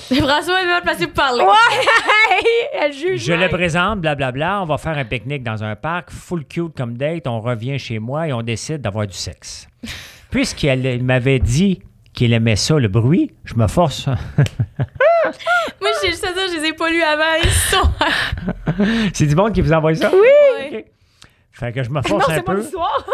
François 0.09 0.61
est 0.61 0.65
mal 0.67 0.81
placé 0.83 1.05
pour 1.07 1.15
parler. 1.15 1.43
Ouais! 1.43 2.43
Elle 2.79 2.93
juge. 2.93 3.23
Je 3.25 3.33
le 3.33 3.49
présente, 3.49 3.99
blablabla. 4.01 4.61
On 4.61 4.65
va 4.65 4.77
faire 4.77 4.97
un 4.97 5.05
pique-nique 5.05 5.43
dans 5.43 5.63
un 5.63 5.75
parc, 5.75 6.11
full 6.11 6.45
cute 6.45 6.75
comme 6.75 6.97
date. 6.97 7.27
On 7.27 7.39
revient 7.39 7.79
chez 7.79 7.99
moi 7.99 8.27
et 8.27 8.33
on 8.33 8.41
décide 8.41 8.81
d'avoir 8.81 9.07
du 9.07 9.15
sexe. 9.17 9.67
Puisqu'il 10.29 10.85
il 10.85 11.03
m'avait 11.03 11.39
dit 11.39 11.81
qu'il 12.13 12.33
aimait 12.33 12.55
ça, 12.55 12.75
le 12.77 12.87
bruit, 12.87 13.31
je 13.45 13.55
me 13.55 13.67
force. 13.67 14.07
Moi, 15.81 15.89
j'ai 16.03 16.09
juste 16.11 16.25
à 16.25 16.33
dire, 16.33 16.43
je 16.53 16.59
les 16.61 16.67
ai 16.69 16.73
pas 16.73 16.89
lus 16.89 17.01
avant. 17.03 17.23
Ils 17.43 17.49
sont. 17.49 17.89
C'est 19.13 19.25
du 19.25 19.35
monde 19.35 19.53
qui 19.53 19.61
vous 19.61 19.71
envoie 19.73 19.93
ça? 19.95 20.11
Oui. 20.13 20.85
Fait 21.51 21.71
que 21.71 21.83
je 21.83 21.89
me 21.89 21.95
Non, 21.95 22.01
force 22.03 22.29
un 22.29 22.35
c'est 22.35 22.41
pas 22.43 22.53
peu. 22.53 22.59
l'histoire. 22.59 23.05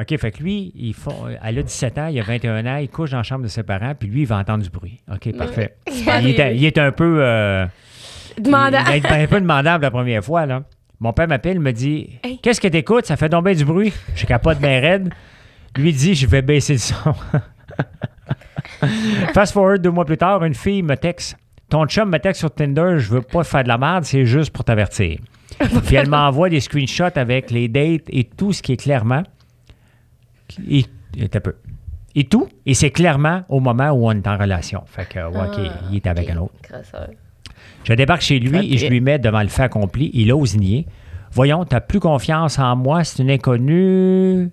OK, 0.00 0.16
fait 0.18 0.32
que 0.32 0.42
lui, 0.42 0.72
il 0.74 0.92
font, 0.92 1.14
elle 1.42 1.58
a 1.58 1.62
17 1.62 1.98
ans, 1.98 2.06
il 2.08 2.18
a 2.18 2.22
21 2.24 2.66
ans, 2.66 2.76
il 2.78 2.88
couche 2.88 3.10
dans 3.12 3.18
la 3.18 3.22
chambre 3.22 3.42
de 3.44 3.48
ses 3.48 3.62
parents, 3.62 3.94
puis 3.94 4.08
lui, 4.08 4.22
il 4.22 4.26
va 4.26 4.38
entendre 4.38 4.64
du 4.64 4.70
bruit. 4.70 4.98
OK, 5.12 5.36
parfait. 5.36 5.76
Il 5.86 6.40
est, 6.40 6.56
il 6.56 6.64
est 6.64 6.78
un 6.78 6.90
peu... 6.90 7.18
euh, 7.20 7.64
Demandant. 8.38 8.78
Il 8.88 8.96
être 8.96 9.12
un 9.12 9.26
peu 9.28 9.40
demandable 9.40 9.82
la 9.84 9.90
première 9.92 10.24
fois, 10.24 10.46
là. 10.46 10.64
Mon 10.98 11.12
père 11.12 11.28
m'appelle, 11.28 11.54
il 11.56 11.60
me 11.60 11.72
dit 11.72 12.10
Hey. 12.24 12.38
Qu'est-ce 12.38 12.60
que 12.60 12.66
t'écoutes? 12.68 13.06
Ça 13.06 13.16
fait 13.16 13.28
tomber 13.28 13.54
du 13.54 13.64
bruit. 13.64 13.92
Je 14.16 14.26
capote 14.26 14.58
bien 14.58 14.80
raide. 14.80 15.12
Lui 15.76 15.92
dit 15.92 16.14
Je 16.14 16.26
vais 16.26 16.42
baisser 16.42 16.72
le 16.74 16.78
son. 16.80 17.14
Fast 19.34 19.52
forward 19.52 19.80
deux 19.82 19.90
mois 19.90 20.04
plus 20.04 20.16
tard, 20.16 20.44
une 20.44 20.54
fille 20.54 20.82
me 20.82 20.96
texte 20.96 21.36
Ton 21.68 21.86
chum 21.86 22.10
me 22.10 22.18
texte 22.18 22.40
sur 22.40 22.52
Tinder, 22.52 22.94
je 22.98 23.10
veux 23.10 23.22
pas 23.22 23.44
faire 23.44 23.62
de 23.62 23.68
la 23.68 23.78
merde, 23.78 24.04
c'est 24.04 24.24
juste 24.26 24.50
pour 24.52 24.64
t'avertir. 24.64 25.18
Puis 25.86 25.96
elle 25.96 26.08
m'envoie 26.08 26.48
des 26.48 26.60
screenshots 26.60 27.16
avec 27.16 27.50
les 27.50 27.68
dates 27.68 28.08
et 28.08 28.24
tout 28.24 28.52
ce 28.52 28.62
qui 28.62 28.72
est 28.72 28.76
clairement. 28.76 29.22
Et, 30.68 30.84
peu. 31.40 31.56
Et 32.14 32.24
tout. 32.24 32.48
Et 32.66 32.74
c'est 32.74 32.90
clairement 32.90 33.42
au 33.48 33.60
moment 33.60 33.90
où 33.90 34.06
on 34.08 34.12
est 34.12 34.26
en 34.26 34.36
relation. 34.36 34.82
Fait 34.86 35.06
que, 35.08 35.18
ouais, 35.18 35.48
OK, 35.48 35.72
il 35.90 35.96
est 35.96 36.06
avec 36.06 36.30
un 36.30 36.36
autre. 36.38 36.54
Je 37.84 37.92
débarque 37.92 38.22
chez 38.22 38.38
lui 38.38 38.72
et 38.74 38.78
je 38.78 38.86
lui 38.86 39.00
mets 39.00 39.18
devant 39.18 39.42
le 39.42 39.48
fait 39.48 39.62
accompli. 39.64 40.10
Il 40.14 40.32
ose 40.32 40.56
nier. 40.56 40.86
Voyons, 41.32 41.64
t'as 41.64 41.80
plus 41.80 41.98
confiance 42.00 42.58
en 42.58 42.76
moi, 42.76 43.02
c'est 43.04 43.22
une 43.22 43.30
inconnue. 43.30 44.50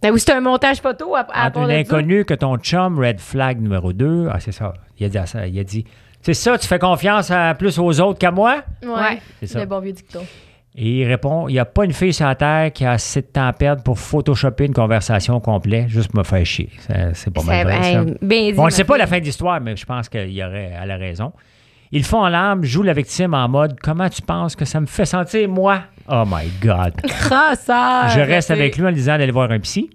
Ben 0.00 0.12
oui, 0.12 0.20
c'est 0.20 0.32
un 0.32 0.40
montage 0.40 0.80
photo 0.80 1.14
à, 1.14 1.20
à 1.32 1.46
Entre 1.46 1.54
part 1.54 1.64
une 1.68 1.76
inconnue 1.76 2.24
que 2.24 2.34
ton 2.34 2.56
chum, 2.56 2.98
red 2.98 3.20
flag 3.20 3.60
numéro 3.60 3.92
2. 3.92 4.28
Ah, 4.32 4.38
c'est 4.40 4.52
ça. 4.52 4.72
Il 4.98 5.04
a 5.06 5.08
dit 5.08 5.18
ça. 5.28 5.46
Il 5.46 5.58
a 5.58 5.64
dit 5.64 5.84
C'est 6.22 6.32
ça, 6.34 6.56
tu 6.56 6.66
fais 6.66 6.78
confiance 6.78 7.30
à- 7.30 7.54
plus 7.54 7.78
aux 7.78 8.00
autres 8.00 8.18
qu'à 8.18 8.30
moi? 8.30 8.62
Ouais. 8.82 9.18
C'est 9.40 9.46
ça. 9.48 9.60
Le 9.60 9.66
bon 9.66 9.80
vieux 9.80 9.92
dicton. 9.92 10.20
Et 10.82 11.00
il 11.00 11.04
répond 11.06 11.46
Il 11.46 11.52
n'y 11.52 11.58
a 11.58 11.66
pas 11.66 11.84
une 11.84 11.92
fille 11.92 12.14
sur 12.14 12.26
la 12.26 12.34
terre 12.34 12.72
qui 12.72 12.86
a 12.86 12.92
assez 12.92 13.20
de 13.20 13.26
temps 13.26 13.46
à 13.46 13.52
perdre 13.52 13.82
pour 13.82 13.98
photoshopper 13.98 14.64
une 14.64 14.72
conversation 14.72 15.38
complète, 15.38 15.88
juste 15.88 16.10
pour 16.10 16.20
me 16.20 16.24
faire 16.24 16.44
chier. 16.46 16.70
C'est 17.12 17.30
pas 17.32 17.42
mal 17.42 17.66
vrai, 17.66 17.82
ça. 17.92 18.04
bien 18.22 18.50
dit, 18.50 18.54
On 18.56 18.62
ne 18.62 18.66
ma 18.66 18.70
sait 18.70 18.84
pas 18.84 18.96
la 18.96 19.06
fin 19.06 19.18
de 19.18 19.24
l'histoire, 19.24 19.60
mais 19.60 19.76
je 19.76 19.84
pense 19.84 20.08
qu'il 20.08 20.30
y 20.30 20.42
aurait, 20.42 20.72
elle 20.82 20.90
a 20.90 20.96
raison. 20.96 21.32
Ils 21.92 22.02
font 22.02 22.20
en 22.20 22.28
larmes, 22.30 22.64
jouent 22.64 22.82
la 22.82 22.94
victime 22.94 23.34
en 23.34 23.46
mode 23.46 23.78
Comment 23.78 24.08
tu 24.08 24.22
penses 24.22 24.56
que 24.56 24.64
ça 24.64 24.80
me 24.80 24.86
fait 24.86 25.04
sentir, 25.04 25.50
moi? 25.50 25.82
Oh 26.08 26.24
my 26.26 26.48
God. 26.62 26.94
Je 28.14 28.20
reste 28.20 28.50
avec 28.50 28.78
lui 28.78 28.84
en 28.84 28.88
lui 28.88 28.94
disant 28.94 29.18
d'aller 29.18 29.32
voir 29.32 29.50
un 29.50 29.60
psy. 29.60 29.90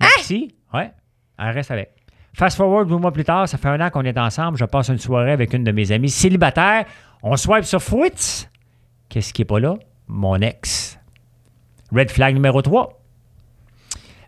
Un 0.00 0.06
psy, 0.18 0.52
ouais. 0.72 0.90
Elle 1.38 1.50
reste 1.50 1.70
avec. 1.70 1.90
Fast 2.32 2.56
forward, 2.56 2.88
deux 2.88 2.96
mois 2.96 3.12
plus 3.12 3.22
tard, 3.22 3.48
ça 3.48 3.56
fait 3.56 3.68
un 3.68 3.80
an 3.80 3.90
qu'on 3.90 4.02
est 4.02 4.18
ensemble. 4.18 4.58
Je 4.58 4.64
passe 4.64 4.88
une 4.88 4.98
soirée 4.98 5.30
avec 5.30 5.54
une 5.54 5.62
de 5.62 5.70
mes 5.70 5.92
amies 5.92 6.10
célibataires. 6.10 6.86
On 7.22 7.36
swipe 7.36 7.64
sur 7.64 7.80
Fwitz. 7.80 8.50
Qu'est-ce 9.08 9.32
qui 9.32 9.42
est 9.42 9.44
pas 9.44 9.60
là? 9.60 9.76
Mon 10.08 10.36
ex. 10.40 10.98
Red 11.94 12.10
flag 12.10 12.34
numéro 12.34 12.60
3. 12.62 13.00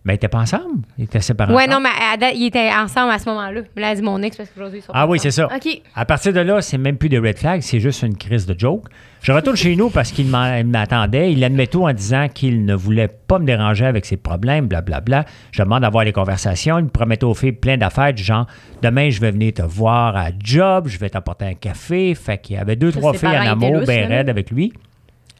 Mais 0.04 0.12
ils 0.12 0.16
étaient 0.16 0.28
pas 0.28 0.38
ensemble. 0.38 0.82
Ils 0.98 1.04
étaient 1.04 1.20
séparés. 1.20 1.52
Ouais, 1.52 1.64
ensemble. 1.64 1.72
non, 1.72 1.80
mais 1.80 2.12
à 2.12 2.16
date, 2.16 2.34
ils 2.36 2.46
étaient 2.46 2.70
ensemble 2.72 3.10
à 3.10 3.18
ce 3.18 3.28
moment-là. 3.28 3.62
Mais 3.74 3.82
là, 3.82 3.90
elle 3.90 3.96
dit 3.96 4.02
mon 4.04 4.22
ex 4.22 4.36
parce 4.36 4.48
qu'aujourd'hui, 4.50 4.78
ils 4.78 4.82
sont 4.82 4.92
Ah 4.94 5.04
oui, 5.08 5.18
c'est 5.18 5.32
ça. 5.32 5.46
OK. 5.46 5.82
À 5.96 6.04
partir 6.04 6.32
de 6.32 6.38
là, 6.38 6.60
c'est 6.62 6.78
même 6.78 6.96
plus 6.96 7.08
des 7.08 7.18
red 7.18 7.36
flags, 7.36 7.60
c'est 7.60 7.80
juste 7.80 8.02
une 8.02 8.16
crise 8.16 8.46
de 8.46 8.56
joke. 8.56 8.84
Je 9.22 9.32
retourne 9.32 9.56
chez 9.56 9.74
nous 9.74 9.90
parce 9.90 10.12
qu'il 10.12 10.28
m'attendait. 10.28 11.32
Il 11.32 11.42
admet 11.42 11.66
tout 11.66 11.82
en 11.82 11.92
disant 11.92 12.28
qu'il 12.32 12.64
ne 12.64 12.74
voulait 12.76 13.08
pas 13.08 13.40
me 13.40 13.46
déranger 13.46 13.84
avec 13.84 14.06
ses 14.06 14.16
problèmes, 14.16 14.68
blablabla. 14.68 15.24
Je 15.50 15.60
demande 15.64 15.80
d'avoir 15.80 16.04
les 16.04 16.12
conversations. 16.12 16.78
Il 16.78 16.84
me 16.84 16.90
promettait 16.90 17.24
aux 17.24 17.34
filles 17.34 17.50
plein 17.50 17.76
d'affaires 17.76 18.14
du 18.14 18.22
genre 18.22 18.46
demain, 18.82 19.10
je 19.10 19.20
vais 19.20 19.32
venir 19.32 19.54
te 19.54 19.62
voir 19.62 20.16
à 20.16 20.28
job, 20.38 20.86
je 20.86 20.98
vais 21.00 21.10
t'apporter 21.10 21.46
un 21.46 21.54
café. 21.54 22.14
Fait 22.14 22.38
qu'il 22.38 22.54
y 22.54 22.58
avait 22.60 22.76
deux, 22.76 22.92
Ça, 22.92 23.00
trois 23.00 23.12
filles 23.12 23.36
en 23.36 23.40
amour, 23.50 23.80
bien 23.80 24.06
raides 24.06 24.28
avec 24.28 24.52
lui. 24.52 24.72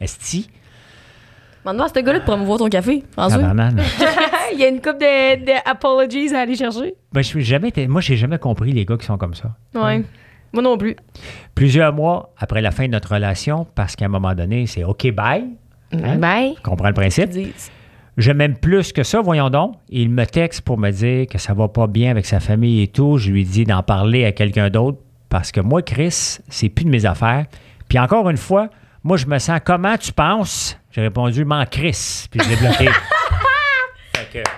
Esti, 0.01 0.49
à 1.65 1.87
ce 1.93 1.99
gars-là 1.99 2.19
de 2.19 2.23
promouvoir 2.23 2.59
ton 2.59 2.69
café, 2.69 3.03
François. 3.11 3.41
Il 4.53 4.59
y 4.59 4.63
a 4.63 4.69
une 4.69 4.81
coupe 4.81 4.99
de, 4.99 5.43
de 5.45 5.69
apologies 5.69 6.33
à 6.33 6.39
aller 6.41 6.55
chercher. 6.55 6.95
Ben, 7.11 7.21
je 7.21 7.27
suis 7.27 7.43
jamais 7.43 7.67
été- 7.69 7.87
moi, 7.87 7.99
j'ai 7.99 8.15
jamais 8.15 8.37
compris 8.39 8.71
les 8.71 8.85
gars 8.85 8.95
qui 8.97 9.05
sont 9.05 9.17
comme 9.17 9.33
ça. 9.33 9.55
Ouais. 9.75 10.03
Moi 10.53 10.63
non 10.63 10.77
plus. 10.77 10.95
Plusieurs 11.55 11.91
mois 11.93 12.33
après 12.37 12.61
la 12.61 12.71
fin 12.71 12.85
de 12.85 12.91
notre 12.91 13.13
relation, 13.13 13.67
parce 13.75 13.97
qu'à 13.97 14.05
un 14.05 14.09
moment 14.09 14.33
donné, 14.33 14.65
c'est 14.65 14.85
OK, 14.85 15.11
bye. 15.11 15.45
Hein? 15.91 16.15
Bye. 16.17 16.53
Tu 16.55 16.61
comprends 16.61 16.87
le 16.87 16.93
principe? 16.93 17.31
Je 18.15 18.31
m'aime 18.31 18.57
plus 18.57 18.93
que 18.93 19.03
ça, 19.03 19.21
voyons 19.21 19.49
donc. 19.49 19.75
Il 19.89 20.09
me 20.09 20.25
texte 20.25 20.61
pour 20.61 20.77
me 20.77 20.89
dire 20.89 21.27
que 21.27 21.37
ça 21.37 21.53
va 21.53 21.67
pas 21.67 21.87
bien 21.87 22.09
avec 22.11 22.25
sa 22.25 22.39
famille 22.39 22.81
et 22.81 22.87
tout. 22.87 23.17
Je 23.17 23.29
lui 23.29 23.43
dis 23.43 23.65
d'en 23.65 23.83
parler 23.83 24.23
à 24.25 24.31
quelqu'un 24.31 24.69
d'autre 24.69 24.99
parce 25.29 25.51
que 25.51 25.59
moi, 25.59 25.81
Chris, 25.81 26.37
c'est 26.47 26.69
plus 26.69 26.85
de 26.85 26.89
mes 26.89 27.05
affaires. 27.05 27.45
Puis 27.89 27.99
encore 27.99 28.29
une 28.29 28.37
fois, 28.37 28.69
moi, 29.07 29.17
je 29.17 29.25
me 29.25 29.39
sens 29.39 29.59
comment 29.63 29.97
tu 29.97 30.11
penses? 30.11 30.77
J'ai 30.91 31.01
répondu, 31.01 31.45
m'en 31.45 31.65
Chris. 31.65 32.27
Puis 32.29 32.39
je 32.43 32.49
l'ai 32.49 32.55
bloqué. 32.57 32.85
Fait 34.15 34.25
que- 34.43 34.49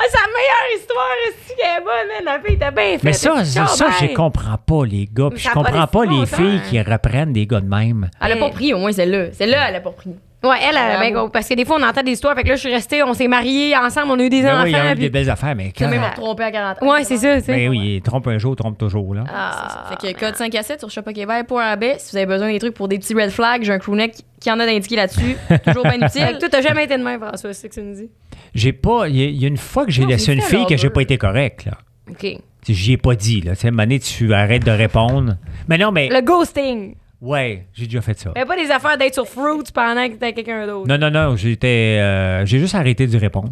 Ah, 0.00 0.04
c'est 0.08 0.16
la 0.18 0.26
meilleure 0.26 0.80
histoire 0.80 1.06
aussi 1.28 1.54
qu'elle 1.56 1.82
est 1.82 1.84
bonne, 1.84 2.08
man. 2.08 2.24
La 2.24 2.40
fille 2.40 2.54
était 2.54 2.70
bien 2.70 2.92
faite. 2.92 3.04
Mais 3.04 3.12
ça, 3.12 3.44
ça, 3.44 3.66
ça, 3.66 3.90
je 4.00 4.14
comprends 4.14 4.56
pas, 4.56 4.84
les 4.86 5.08
gars. 5.12 5.28
Puis 5.30 5.40
je 5.44 5.50
comprends 5.50 5.86
pas 5.86 6.04
les 6.04 6.20
d'estime, 6.20 6.38
filles 6.38 6.60
ça, 6.64 6.68
qui 6.70 6.80
reprennent 6.82 7.32
des 7.32 7.46
gars 7.46 7.60
de 7.60 7.68
même. 7.68 8.08
Elle 8.20 8.32
a 8.32 8.36
pas 8.36 8.50
pris, 8.50 8.72
au 8.72 8.78
moins, 8.78 8.92
celle-là. 8.92 9.32
Celle-là, 9.32 9.68
elle 9.68 9.76
a 9.76 9.80
pas 9.80 9.90
pris. 9.92 10.14
Ouais, 10.44 10.56
elle, 10.62 10.76
elle 10.76 11.00
bien 11.00 11.12
compris. 11.18 11.32
Parce 11.32 11.48
que 11.48 11.54
des 11.54 11.64
fois, 11.64 11.78
on 11.80 11.82
entend 11.82 12.02
des 12.02 12.12
histoires. 12.12 12.34
Fait 12.36 12.44
que 12.44 12.48
là, 12.50 12.54
je 12.54 12.60
suis 12.60 12.72
restée, 12.72 13.02
on 13.02 13.12
s'est 13.12 13.26
mariés 13.26 13.76
ensemble, 13.76 14.12
on 14.12 14.18
a 14.20 14.22
eu 14.22 14.28
des 14.28 14.42
Ben 14.42 14.54
enfants. 14.54 14.62
oui, 14.64 14.70
il 14.70 14.76
y 14.76 14.76
a 14.76 14.90
eu 14.92 14.94
puis- 14.94 15.00
des 15.04 15.10
belles 15.10 15.28
affaires, 15.30 15.56
mais 15.56 15.72
Tu 15.72 15.82
quand... 15.82 15.90
même 15.90 16.02
trompé 16.14 16.44
à 16.44 16.52
40 16.52 16.80
ans. 16.82 16.92
Ouais, 16.92 17.02
c'est 17.02 17.16
ça, 17.16 17.38
tu 17.40 17.46
sais. 17.46 17.52
Ben 17.56 17.68
oui, 17.68 17.96
il 17.96 18.02
trompe 18.02 18.28
un 18.28 18.38
jour, 18.38 18.54
trompe 18.54 18.78
toujours, 18.78 19.14
là. 19.14 19.24
Ah. 19.28 19.86
Fait 19.90 20.14
que 20.14 20.18
code 20.20 20.36
5 20.36 20.54
à 20.54 20.62
7 20.62 20.78
sur 20.78 20.90
shopokébay.ab. 20.90 21.84
Si 21.98 22.10
vous 22.12 22.16
avez 22.18 22.26
besoin 22.26 22.52
des 22.52 22.58
trucs 22.60 22.74
pour 22.74 22.86
des 22.86 22.98
petits 23.00 23.14
red 23.14 23.30
flags, 23.30 23.64
j'ai 23.64 23.72
un 23.72 23.78
crewneck 23.78 24.14
qui 24.40 24.50
en 24.52 24.60
a 24.60 24.66
d'indiqué 24.66 24.94
là-dessus. 24.94 25.36
Toujours 25.66 25.82
bien 25.82 26.00
utile. 26.06 26.36
toi, 26.38 26.48
t'as 26.48 26.62
jamais 26.62 26.84
été 26.84 26.96
de 26.96 27.02
même, 27.02 27.18
François, 27.20 27.52
c'est 27.52 27.62
ce 27.68 27.74
que 27.74 27.80
tu 27.80 27.86
nous 27.86 27.94
dis? 27.94 28.08
J'ai 28.54 28.72
pas... 28.72 29.08
Il 29.08 29.16
y, 29.16 29.22
a- 29.24 29.26
il 29.26 29.42
y 29.42 29.44
a 29.44 29.48
une 29.48 29.56
fois 29.56 29.84
que 29.86 29.90
j'ai 29.90 30.06
laissé 30.06 30.26
c'est 30.26 30.34
une 30.34 30.40
fille 30.42 30.66
que 30.66 30.76
j'ai 30.76 30.90
pas 30.90 31.02
été 31.02 31.18
correct, 31.18 31.64
là. 31.64 31.72
OK. 32.10 32.20
Tu 32.20 32.36
sais, 32.62 32.74
J'y 32.74 32.92
ai 32.92 32.96
pas 32.96 33.14
dit, 33.16 33.40
là. 33.40 33.56
Tu 33.56 33.62
sais, 33.62 33.68
un 33.76 33.98
tu 33.98 34.32
arrêtes 34.34 34.64
de 34.64 34.70
répondre. 34.70 35.36
Mais 35.68 35.78
non, 35.78 35.90
mais. 35.90 36.08
Le 36.08 36.20
ghosting. 36.20 36.94
Ouais, 37.20 37.66
j'ai 37.74 37.86
déjà 37.86 38.00
fait 38.00 38.18
ça. 38.18 38.30
Mais 38.36 38.44
pas 38.44 38.56
des 38.56 38.70
affaires 38.70 38.96
d'être 38.96 39.14
sur 39.14 39.26
Fruits 39.26 39.64
pendant 39.74 40.08
que 40.08 40.14
t'as 40.14 40.32
quelqu'un 40.32 40.66
d'autre. 40.66 40.86
Non, 40.86 40.98
non, 40.98 41.10
non, 41.10 41.36
j'étais. 41.36 41.98
euh, 42.00 42.46
j'ai 42.46 42.58
juste 42.60 42.74
arrêté 42.76 43.06
de 43.06 43.18
répondre. 43.18 43.50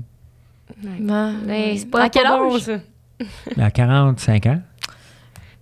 Mais 0.82 1.76
c'est 1.76 1.90
pas, 1.90 2.04
À 2.04 2.08
quel 2.10 2.26
âge? 2.26 2.60
ça. 2.60 2.78
À 3.60 3.70
45 3.70 4.46
ans. 4.46 4.60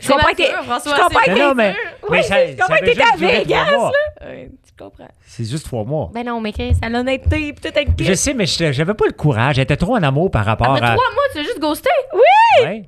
Je 0.00 0.08
comprends 0.08 0.30
que 0.32 0.36
t'es. 0.36 0.50
François, 0.64 0.96
je 0.96 1.00
comprends 1.02 1.18
c'est 1.24 1.30
que 1.32 1.38
Non, 1.38 1.44
non, 1.44 1.48
t'es- 1.50 1.54
mais. 1.54 1.74
Oui, 2.02 2.08
mais 2.10 2.22
ça, 2.24 2.46
je 2.46 2.52
comprends 2.56 2.74
que 2.74 2.80
t'étais 2.84 2.94
juste 3.00 3.14
à 3.14 3.16
durer 3.16 3.32
trois 3.44 3.44
Vegas, 3.64 3.76
mois. 3.76 3.92
Ouais, 4.22 4.50
tu 4.66 4.84
comprends. 4.84 5.08
C'est 5.26 5.44
juste 5.44 5.64
trois 5.64 5.84
mois. 5.84 6.10
Ben 6.12 6.26
non, 6.26 6.40
mais 6.40 6.52
Chris, 6.52 6.76
à 6.82 6.88
l'honnêteté, 6.90 7.52
pis 7.54 7.62
tout 7.62 7.68
avec 7.78 7.88
Je 8.02 8.12
sais, 8.12 8.34
mais 8.34 8.44
j'avais 8.46 8.94
pas 8.94 9.06
le 9.06 9.12
courage. 9.12 9.54
J'étais 9.56 9.76
trop 9.76 9.96
en 9.96 10.02
amour 10.02 10.30
par 10.30 10.44
rapport 10.44 10.74
Après 10.74 10.84
à. 10.88 10.94
trois 10.94 11.10
mois, 11.14 11.22
tu 11.32 11.38
as 11.38 11.42
juste 11.44 11.60
ghosté. 11.60 11.88
Ouais. 12.64 12.84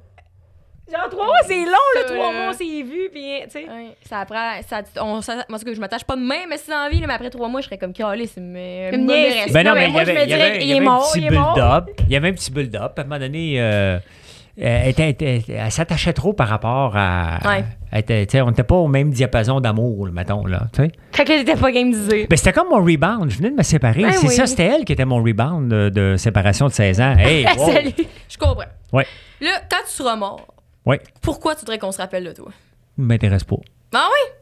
Genre, 0.90 1.08
trois 1.10 1.26
mois, 1.26 1.38
c'est 1.44 1.64
long, 1.64 1.72
le 1.96 2.00
Ça, 2.02 2.14
trois 2.14 2.32
là. 2.32 2.44
mois, 2.44 2.52
c'est 2.52 2.64
vu, 2.64 3.10
pis 3.12 3.40
tu 3.44 3.50
sais. 3.50 3.64
Ouais, 3.64 3.96
ça 4.08 4.20
apprend. 4.20 4.52
Ça, 4.68 4.82
on, 5.02 5.20
ça, 5.20 5.44
moi, 5.48 5.58
cas, 5.58 5.74
je 5.74 5.80
m'attache 5.80 6.04
pas 6.04 6.14
de 6.14 6.20
même, 6.20 6.48
mais 6.48 6.58
si 6.58 6.70
dans 6.70 6.84
la 6.84 6.88
vie, 6.88 7.00
là, 7.00 7.08
mais 7.08 7.14
après 7.14 7.30
trois 7.30 7.48
mois, 7.48 7.60
je 7.60 7.66
serais 7.66 7.78
comme 7.78 7.92
calé. 7.92 8.26
C'est 8.26 8.40
mais, 8.40 8.90
respect. 8.90 9.52
Ben 9.52 9.66
non, 9.66 9.74
mais 9.74 9.86
il 9.86 9.88
y 9.88 9.92
moi, 9.92 10.04
je 10.04 10.10
avait, 10.10 10.12
me 10.14 10.18
avait- 10.22 10.26
dirais, 10.26 10.58
il 10.62 10.70
est 10.70 10.76
avait 10.76 10.84
mort, 10.84 11.02
un 11.08 11.12
petit 11.12 11.18
il 11.18 11.26
est 11.26 11.30
mort. 11.36 11.54
build-up. 11.54 11.84
Il 12.06 12.12
y 12.12 12.16
avait 12.16 12.28
un 12.28 12.32
petit 12.32 12.50
build-up. 12.52 12.92
À 12.96 13.00
un 13.00 13.04
moment 13.04 13.18
donné, 13.18 13.54
euh, 13.58 13.98
elle, 14.56 14.88
était- 14.90 15.10
était- 15.10 15.42
elle 15.48 15.72
s'attachait 15.72 16.12
trop 16.12 16.32
par 16.34 16.46
rapport 16.48 16.92
à. 16.96 17.40
Ouais. 17.44 17.64
elle 17.90 17.98
était- 17.98 18.26
tu 18.26 18.32
sais, 18.32 18.40
on 18.42 18.48
n'était 18.50 18.62
pas 18.62 18.76
au 18.76 18.86
même 18.86 19.10
diapason 19.10 19.60
d'amour, 19.60 20.06
mettons, 20.12 20.46
là. 20.46 20.62
tu 20.72 20.84
sais. 20.84 20.92
Fait 21.10 21.24
que 21.24 21.32
t'étais 21.32 21.56
pas 21.56 21.72
game 21.72 21.90
d'idée. 21.90 22.28
Ben, 22.30 22.36
c'était 22.36 22.52
comme 22.52 22.68
mon 22.68 22.76
rebound. 22.84 23.28
Je 23.30 23.38
venais 23.38 23.50
de 23.50 23.56
me 23.56 23.62
séparer. 23.64 24.02
Ben 24.02 24.12
c'est 24.12 24.28
oui. 24.28 24.34
ça, 24.34 24.46
c'était 24.46 24.66
elle 24.66 24.84
qui 24.84 24.92
était 24.92 25.04
mon 25.04 25.16
rebound 25.20 25.68
de, 25.68 25.88
de 25.88 26.16
séparation 26.16 26.68
de 26.68 26.72
16 26.72 27.00
ans. 27.00 27.16
Hey, 27.18 27.44
wow. 27.58 27.72
Salut. 27.72 27.92
Je 28.28 28.38
comprends. 28.38 28.62
Ouais. 28.92 29.06
Là, 29.40 29.50
quand 29.68 29.82
tu 29.84 29.92
seras 29.92 30.14
mort, 30.14 30.46
Pourquoi 31.20 31.54
tu 31.54 31.60
voudrais 31.60 31.78
qu'on 31.78 31.92
se 31.92 31.98
rappelle 31.98 32.24
de 32.24 32.32
toi? 32.32 32.50
m'intéresse 32.98 33.44
pas. 33.44 33.56
Ah 33.94 34.08
oui? 34.10 34.32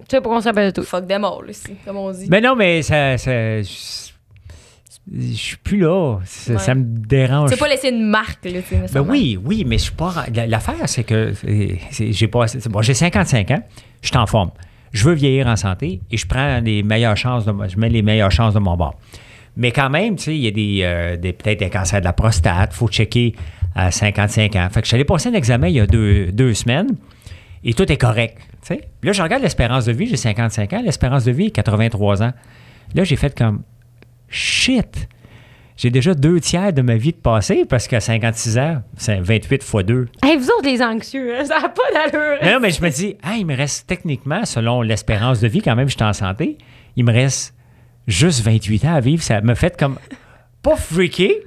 Tu 0.00 0.04
sais 0.10 0.20
pourquoi 0.20 0.38
on 0.38 0.42
s'appelle 0.42 0.70
de 0.72 0.80
tout. 0.80 0.86
Fuck 0.86 1.06
des 1.06 1.16
morts, 1.18 1.42
là, 1.42 1.50
ici, 1.50 1.74
comme 1.84 1.96
on 1.96 2.10
dit. 2.12 2.26
Mais 2.28 2.40
non, 2.42 2.54
mais 2.54 2.82
ça. 2.82 3.16
ça- 3.16 3.62
je 3.62 5.32
suis 5.34 5.56
plus 5.56 5.78
là. 5.78 6.18
Ça, 6.24 6.52
Ouais. 6.54 6.58
ça 6.58 6.74
me 6.74 6.82
dérange. 6.84 7.50
Tu 7.52 7.56
pas 7.56 7.68
laisser 7.68 7.88
une 7.90 8.04
marque, 8.06 8.44
là, 8.44 8.60
tu 8.60 8.68
sais, 8.76 8.82
Ben 8.92 9.00
oui, 9.00 9.38
oui, 9.42 9.64
mais 9.66 9.78
je 9.78 9.84
suis 9.84 9.92
pas. 9.92 10.26
la- 10.34 10.46
L'affaire, 10.46 10.88
c'est 10.88 11.04
que 11.04 11.32
j'ai 11.92 12.28
pas. 12.28 12.46
Bon, 12.68 12.82
j'ai 12.82 12.94
55 12.94 13.50
ans, 13.52 13.62
je 14.02 14.08
suis 14.08 14.16
en 14.16 14.26
forme. 14.26 14.50
Je 14.92 15.04
veux 15.04 15.14
vieillir 15.14 15.46
en 15.46 15.56
santé 15.56 16.00
et 16.10 16.16
je 16.16 16.26
prends 16.26 16.60
les 16.60 16.82
meilleures 16.82 17.16
chances 17.16 17.44
de 17.44 17.52
je 17.68 17.76
mets 17.78 17.88
les 17.88 18.02
meilleures 18.02 18.30
chances 18.32 18.54
de 18.54 18.58
mon 18.58 18.76
bord. 18.76 18.94
Mais 19.56 19.70
quand 19.72 19.88
même, 19.90 20.16
tu 20.16 20.24
sais, 20.24 20.36
il 20.36 20.42
y 20.42 20.48
a 20.48 20.50
des, 20.50 20.80
euh, 20.82 21.16
des- 21.16 21.32
peut-être 21.32 21.60
des 21.60 21.70
cancers 21.70 22.00
de 22.00 22.04
la 22.04 22.12
prostate, 22.12 22.72
faut 22.74 22.88
checker 22.88 23.34
à 23.76 23.90
55 23.90 24.56
ans. 24.56 24.68
Fait 24.72 24.80
que 24.80 24.86
je 24.86 24.88
suis 24.88 24.94
allé 24.96 25.04
passer 25.04 25.28
un 25.28 25.34
examen 25.34 25.68
il 25.68 25.74
y 25.74 25.80
a 25.80 25.86
deux, 25.86 26.32
deux 26.32 26.54
semaines 26.54 26.96
et 27.62 27.74
tout 27.74 27.90
est 27.92 27.98
correct. 27.98 28.38
Là, 29.02 29.12
je 29.12 29.22
regarde 29.22 29.42
l'espérance 29.42 29.84
de 29.84 29.92
vie, 29.92 30.06
j'ai 30.06 30.16
55 30.16 30.72
ans, 30.72 30.82
l'espérance 30.82 31.24
de 31.24 31.30
vie 31.30 31.46
est 31.46 31.50
83 31.50 32.22
ans. 32.22 32.32
Là, 32.94 33.04
j'ai 33.04 33.14
fait 33.14 33.36
comme 33.36 33.62
shit. 34.28 35.08
J'ai 35.76 35.90
déjà 35.90 36.14
deux 36.14 36.40
tiers 36.40 36.72
de 36.72 36.80
ma 36.80 36.96
vie 36.96 37.12
de 37.12 37.18
passé 37.18 37.66
parce 37.68 37.86
qu'à 37.86 38.00
56 38.00 38.58
ans, 38.58 38.82
c'est 38.96 39.20
28 39.20 39.62
fois 39.62 39.82
2. 39.82 40.08
Hey, 40.24 40.38
vous 40.38 40.46
autres, 40.46 40.64
les 40.64 40.82
anxieux, 40.82 41.36
hein, 41.36 41.44
ça 41.44 41.60
n'a 41.60 41.68
pas 41.68 41.82
d'allure. 41.92 42.38
Non, 42.42 42.60
mais 42.60 42.70
je 42.70 42.82
me 42.82 42.88
dis, 42.88 43.16
ah, 43.22 43.34
il 43.38 43.44
me 43.44 43.54
reste 43.54 43.86
techniquement, 43.86 44.46
selon 44.46 44.80
l'espérance 44.80 45.40
de 45.40 45.48
vie, 45.48 45.60
quand 45.60 45.76
même, 45.76 45.88
je 45.88 45.96
suis 45.96 46.02
en 46.02 46.14
santé, 46.14 46.56
il 46.96 47.04
me 47.04 47.12
reste 47.12 47.54
juste 48.08 48.40
28 48.42 48.86
ans 48.86 48.94
à 48.94 49.00
vivre. 49.00 49.22
Ça 49.22 49.42
me 49.42 49.54
fait 49.54 49.78
comme, 49.78 49.98
pas 50.62 50.76
freaké, 50.76 51.44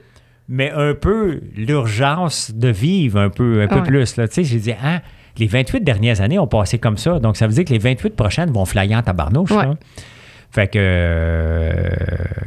mais 0.50 0.72
un 0.72 0.94
peu 0.96 1.40
l'urgence 1.56 2.52
de 2.54 2.68
vivre 2.70 3.20
un 3.20 3.30
peu, 3.30 3.62
un 3.62 3.68
peu 3.68 3.76
Ouais. 3.76 3.82
plus. 3.84 4.14
Tu 4.16 4.22
sais, 4.30 4.44
j'ai 4.44 4.58
dit, 4.60 4.74
ah, 4.84 5.02
les 5.38 5.48
28 5.48 5.84
dernières 5.84 6.20
années 6.22 6.40
ont 6.40 6.48
passé 6.48 6.80
comme 6.80 6.98
ça. 6.98 7.20
Donc, 7.20 7.38
ça 7.38 7.48
veut 7.48 7.54
dire 7.54 7.64
que 7.64 7.72
les 7.72 7.78
28 7.80 8.16
prochaines 8.16 8.52
vont 8.52 8.66
flyer 8.66 8.98
en 8.98 9.04
tabarnouche. 9.04 9.52
Ouais. 9.52 9.64
là. 9.66 9.76
Fait 10.52 10.68
que. 10.68 10.80
euh, 10.82 11.90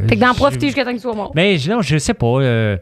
Fait 0.09 0.17
que 0.17 0.21
d'en 0.21 0.33
je- 0.33 0.37
profiter 0.39 0.67
jusqu'à 0.67 0.85
temps 0.85 0.91
qu'il 0.91 1.01
soit 1.01 1.15
mort. 1.15 1.31
mais 1.37 1.57
je- 1.59 1.71
non, 1.71 1.81
je 1.83 1.97
sais 1.99 2.15
pas. 2.15 2.27
euh, 2.27 2.77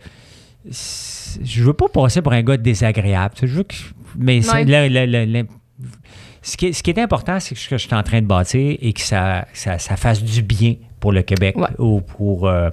je 0.71 1.63
veux 1.63 1.73
pas 1.75 1.89
passer 1.89 2.23
pour 2.23 2.33
un 2.33 2.43
gars 2.43 2.57
désagréable. 2.57 3.35
tu 3.35 3.41
sais, 3.41 3.47
Je 3.47 3.57
veux 3.57 3.63
que, 3.65 3.75
mais 4.19 4.43
c'est- 4.43 4.65
Ouais. 4.65 5.45
ce, 6.43 6.57
qui 6.57 6.67
est, 6.69 6.73
ce 6.73 6.83
qui 6.83 6.91
est 6.91 6.99
important, 6.99 7.39
c'est 7.41 7.55
que 7.55 7.61
ce 7.61 7.69
que 7.69 7.77
je 7.79 7.87
suis 7.87 7.95
en 7.95 8.03
train 8.03 8.21
de 8.23 8.27
bâtir 8.27 8.77
et 8.81 8.93
que 8.93 9.01
ça, 9.01 9.47
ça, 9.53 9.79
ça 9.79 9.97
fasse 9.97 10.23
du 10.23 10.43
bien 10.43 10.75
pour 11.01 11.13
le 11.13 11.23
Québec 11.23 11.57
ou 11.79 12.01
pour, 12.01 12.49
euh, 12.49 12.71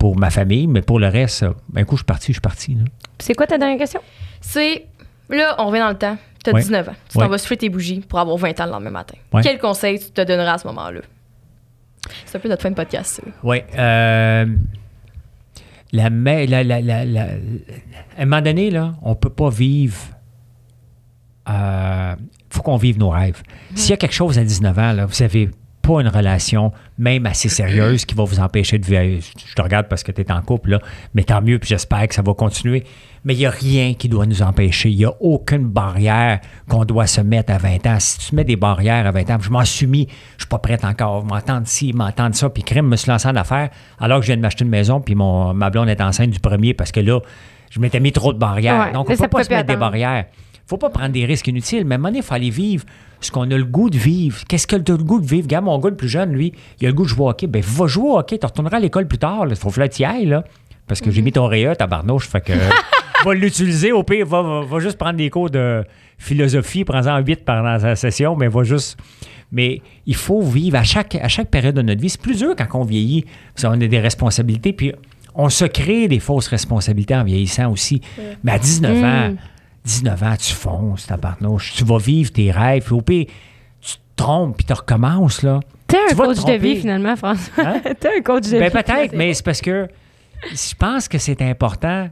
pour 0.00 0.16
ma 0.18 0.30
famille. 0.30 0.66
Mais 0.66 0.82
pour 0.82 0.98
le 0.98 1.06
reste, 1.06 1.44
euh, 1.44 1.52
un 1.76 1.84
coup, 1.84 1.94
je 1.94 2.00
suis 2.00 2.04
parti, 2.04 2.26
je 2.28 2.32
suis 2.32 2.40
parti. 2.40 2.76
C'est 3.20 3.34
quoi 3.34 3.46
ta 3.46 3.56
dernière 3.58 3.78
question? 3.78 4.00
C'est. 4.40 4.86
Là, 5.28 5.54
on 5.58 5.66
revient 5.68 5.78
dans 5.80 5.90
le 5.90 5.98
temps. 5.98 6.16
T'as 6.42 6.52
Ouais. 6.52 6.60
19 6.62 6.88
ans. 6.88 6.92
Tu 7.10 7.18
Ouais. 7.18 7.24
t'en 7.24 7.30
vas 7.30 7.38
souffler 7.38 7.58
tes 7.58 7.68
bougies 7.68 8.00
pour 8.00 8.18
avoir 8.18 8.36
20 8.38 8.58
ans 8.60 8.64
le 8.64 8.70
lendemain 8.72 8.90
matin. 8.90 9.14
Ouais. 9.32 9.42
Quel 9.42 9.58
conseil 9.60 10.00
tu 10.00 10.10
te 10.10 10.22
donneras 10.22 10.54
à 10.54 10.58
ce 10.58 10.66
moment-là? 10.68 11.02
C'est 12.24 12.38
un 12.38 12.40
peu 12.40 12.48
notre 12.48 12.62
fin 12.62 12.70
de 12.70 12.74
podcast, 12.74 13.20
ça. 13.22 13.22
Oui. 13.44 13.58
euh, 13.78 14.46
la, 15.92 16.08
me- 16.10 16.46
la, 16.46 16.64
la, 16.64 16.80
la, 16.80 17.04
la- 17.04 17.22
à 17.24 18.22
un 18.22 18.24
moment 18.24 18.40
donné, 18.40 18.70
là, 18.70 18.94
on 19.02 19.10
ne 19.10 19.14
peut 19.14 19.28
pas 19.30 19.50
vivre. 19.50 19.98
Il 21.46 22.16
faut 22.50 22.62
qu'on 22.62 22.76
vive 22.76 22.98
nos 22.98 23.10
rêves. 23.10 23.42
S'il 23.74 23.90
y 23.90 23.92
a 23.92 23.96
quelque 23.96 24.14
chose 24.14 24.38
à 24.38 24.44
19 24.44 24.78
ans, 24.78 24.92
là, 24.92 25.06
vous 25.06 25.16
n'avez 25.20 25.50
pas 25.82 26.00
une 26.00 26.08
relation, 26.08 26.72
même 26.98 27.26
assez 27.26 27.48
sérieuse, 27.48 28.04
qui 28.04 28.14
va 28.14 28.24
vous 28.24 28.40
empêcher 28.40 28.78
de 28.78 28.86
vivre. 28.86 29.24
Je 29.46 29.54
te 29.54 29.62
regarde 29.62 29.86
parce 29.88 30.02
que 30.02 30.12
tu 30.12 30.20
es 30.20 30.32
en 30.32 30.42
couple, 30.42 30.70
là, 30.70 30.80
mais 31.14 31.24
tant 31.24 31.40
mieux, 31.42 31.58
puis 31.58 31.68
j'espère 31.68 32.06
que 32.08 32.14
ça 32.14 32.22
va 32.22 32.34
continuer. 32.34 32.84
Mais 33.24 33.34
il 33.34 33.38
n'y 33.38 33.46
a 33.46 33.50
rien 33.50 33.94
qui 33.94 34.08
doit 34.08 34.24
nous 34.24 34.42
empêcher. 34.42 34.90
Il 34.90 34.96
n'y 34.96 35.04
a 35.04 35.12
aucune 35.20 35.68
barrière 35.68 36.40
qu'on 36.68 36.84
doit 36.84 37.06
se 37.06 37.20
mettre 37.20 37.52
à 37.52 37.58
20 37.58 37.86
ans. 37.86 38.00
Si 38.00 38.18
tu 38.18 38.34
mets 38.34 38.44
des 38.44 38.56
barrières 38.56 39.06
à 39.06 39.10
20 39.10 39.30
ans, 39.30 39.38
je 39.40 39.50
m'en 39.50 39.64
suis 39.64 39.86
mis, 39.86 40.06
je 40.36 40.44
suis 40.44 40.48
pas 40.48 40.58
prête 40.58 40.84
encore, 40.84 41.24
m'entendre 41.24 41.66
ci, 41.66 41.92
m'entendre 41.92 42.34
ça, 42.34 42.48
puis 42.48 42.62
crème, 42.62 42.86
me 42.86 42.96
suis 42.96 43.10
lancé 43.10 43.28
en 43.28 43.36
affaires, 43.36 43.68
alors 43.98 44.20
que 44.20 44.22
je 44.22 44.28
viens 44.28 44.36
de 44.36 44.42
m'acheter 44.42 44.64
une 44.64 44.70
maison, 44.70 45.00
puis 45.00 45.14
mon, 45.14 45.52
ma 45.52 45.70
blonde 45.70 45.88
est 45.88 46.00
enceinte 46.00 46.30
du 46.30 46.40
premier, 46.40 46.72
parce 46.72 46.92
que 46.92 47.00
là, 47.00 47.20
je 47.70 47.78
m'étais 47.78 48.00
mis 48.00 48.12
trop 48.12 48.32
de 48.32 48.38
barrières. 48.38 48.86
Ouais, 48.86 48.92
Donc, 48.92 49.08
on 49.08 49.12
ne 49.12 49.18
peut 49.18 49.28
pas 49.28 49.44
se 49.44 49.50
mettre 49.50 49.66
des 49.66 49.76
barrières. 49.76 50.26
Faut 50.70 50.78
pas 50.78 50.90
prendre 50.90 51.10
des 51.10 51.24
risques 51.24 51.48
inutiles, 51.48 51.84
mais 51.84 51.94
à 51.94 51.96
un 51.96 51.98
moment 51.98 52.08
donné, 52.10 52.18
il 52.20 52.24
faut 52.24 52.34
aller 52.34 52.50
vivre 52.50 52.84
ce 53.20 53.32
qu'on 53.32 53.50
a 53.50 53.56
le 53.56 53.64
goût 53.64 53.90
de 53.90 53.98
vivre. 53.98 54.38
Qu'est-ce 54.48 54.68
que 54.68 54.76
tu 54.76 54.92
as 54.92 54.96
le 54.96 55.02
goût 55.02 55.20
de 55.20 55.26
vivre? 55.26 55.46
Regarde, 55.46 55.64
mon 55.64 55.76
gars 55.80 55.90
le 55.90 55.96
plus 55.96 56.08
jeune, 56.08 56.32
lui, 56.32 56.52
il 56.80 56.86
a 56.86 56.90
le 56.90 56.94
goût 56.94 57.02
de 57.02 57.08
jouer 57.08 57.24
au 57.24 57.28
hockey. 57.28 57.48
Ben, 57.48 57.60
va 57.60 57.88
jouer 57.88 58.10
au 58.10 58.18
hockey, 58.18 58.38
tu 58.38 58.46
retourneras 58.46 58.76
à 58.76 58.80
l'école 58.80 59.08
plus 59.08 59.18
tard. 59.18 59.46
Il 59.48 59.56
faut 59.56 59.70
que 59.70 59.86
tu 59.88 60.02
y 60.02 60.04
ailles, 60.04 60.26
là. 60.26 60.44
Parce 60.86 61.00
que 61.00 61.10
j'ai 61.10 61.22
mis 61.22 61.32
ton 61.32 61.46
réa, 61.46 61.74
tabarnouche, 61.74 62.28
fait 62.28 62.40
que 62.40 62.52
va 63.24 63.34
l'utiliser. 63.34 63.90
Au 63.90 64.04
pire, 64.04 64.24
va, 64.26 64.42
va, 64.42 64.60
va 64.62 64.78
juste 64.78 64.96
prendre 64.96 65.16
des 65.16 65.28
cours 65.28 65.50
de 65.50 65.84
philosophie, 66.18 66.84
prends-en 66.84 67.18
8 67.18 67.44
pendant 67.44 67.62
la 67.62 67.96
session, 67.96 68.36
mais 68.36 68.46
va 68.46 68.62
juste. 68.62 68.96
Mais 69.50 69.82
il 70.06 70.14
faut 70.14 70.40
vivre 70.40 70.76
à 70.76 70.84
chaque, 70.84 71.16
à 71.16 71.26
chaque 71.26 71.50
période 71.50 71.74
de 71.74 71.82
notre 71.82 72.00
vie. 72.00 72.10
C'est 72.10 72.22
plus 72.22 72.38
dur 72.38 72.54
quand 72.56 72.78
on 72.78 72.84
vieillit, 72.84 73.24
parce 73.54 73.66
qu'on 73.66 73.80
a 73.80 73.86
des 73.88 73.98
responsabilités, 73.98 74.72
puis 74.72 74.92
on 75.34 75.48
se 75.48 75.64
crée 75.64 76.06
des 76.06 76.20
fausses 76.20 76.46
responsabilités 76.46 77.16
en 77.16 77.24
vieillissant 77.24 77.72
aussi. 77.72 78.00
Mais 78.44 78.52
à 78.52 78.58
19 78.58 79.04
ans, 79.04 79.34
19 79.84 80.22
ans, 80.22 80.34
tu 80.38 80.52
fonces, 80.52 81.06
tabarnouche. 81.06 81.74
Tu 81.74 81.84
vas 81.84 81.98
vivre 81.98 82.30
tes 82.32 82.50
rêves, 82.50 82.84
puis 82.84 82.94
au 82.94 83.00
pire, 83.00 83.26
tu 83.80 83.94
te 83.94 83.98
trompes, 84.16 84.56
puis 84.56 84.66
tu 84.66 84.72
recommences, 84.72 85.42
là. 85.42 85.60
T'es 85.86 85.98
un 86.12 86.14
coach 86.14 86.44
de 86.44 86.52
vie, 86.52 86.76
finalement, 86.76 87.16
François. 87.16 87.64
Hein? 87.64 87.80
T'es 88.00 88.18
un 88.18 88.22
coach 88.22 88.44
de 88.44 88.58
Ben 88.58 88.64
vie. 88.64 88.70
peut-être, 88.70 89.12
mais 89.14 89.34
c'est 89.34 89.44
parce 89.44 89.60
que 89.60 89.88
je 90.50 90.74
pense 90.78 91.08
que 91.08 91.18
c'est 91.18 91.42
important. 91.42 92.08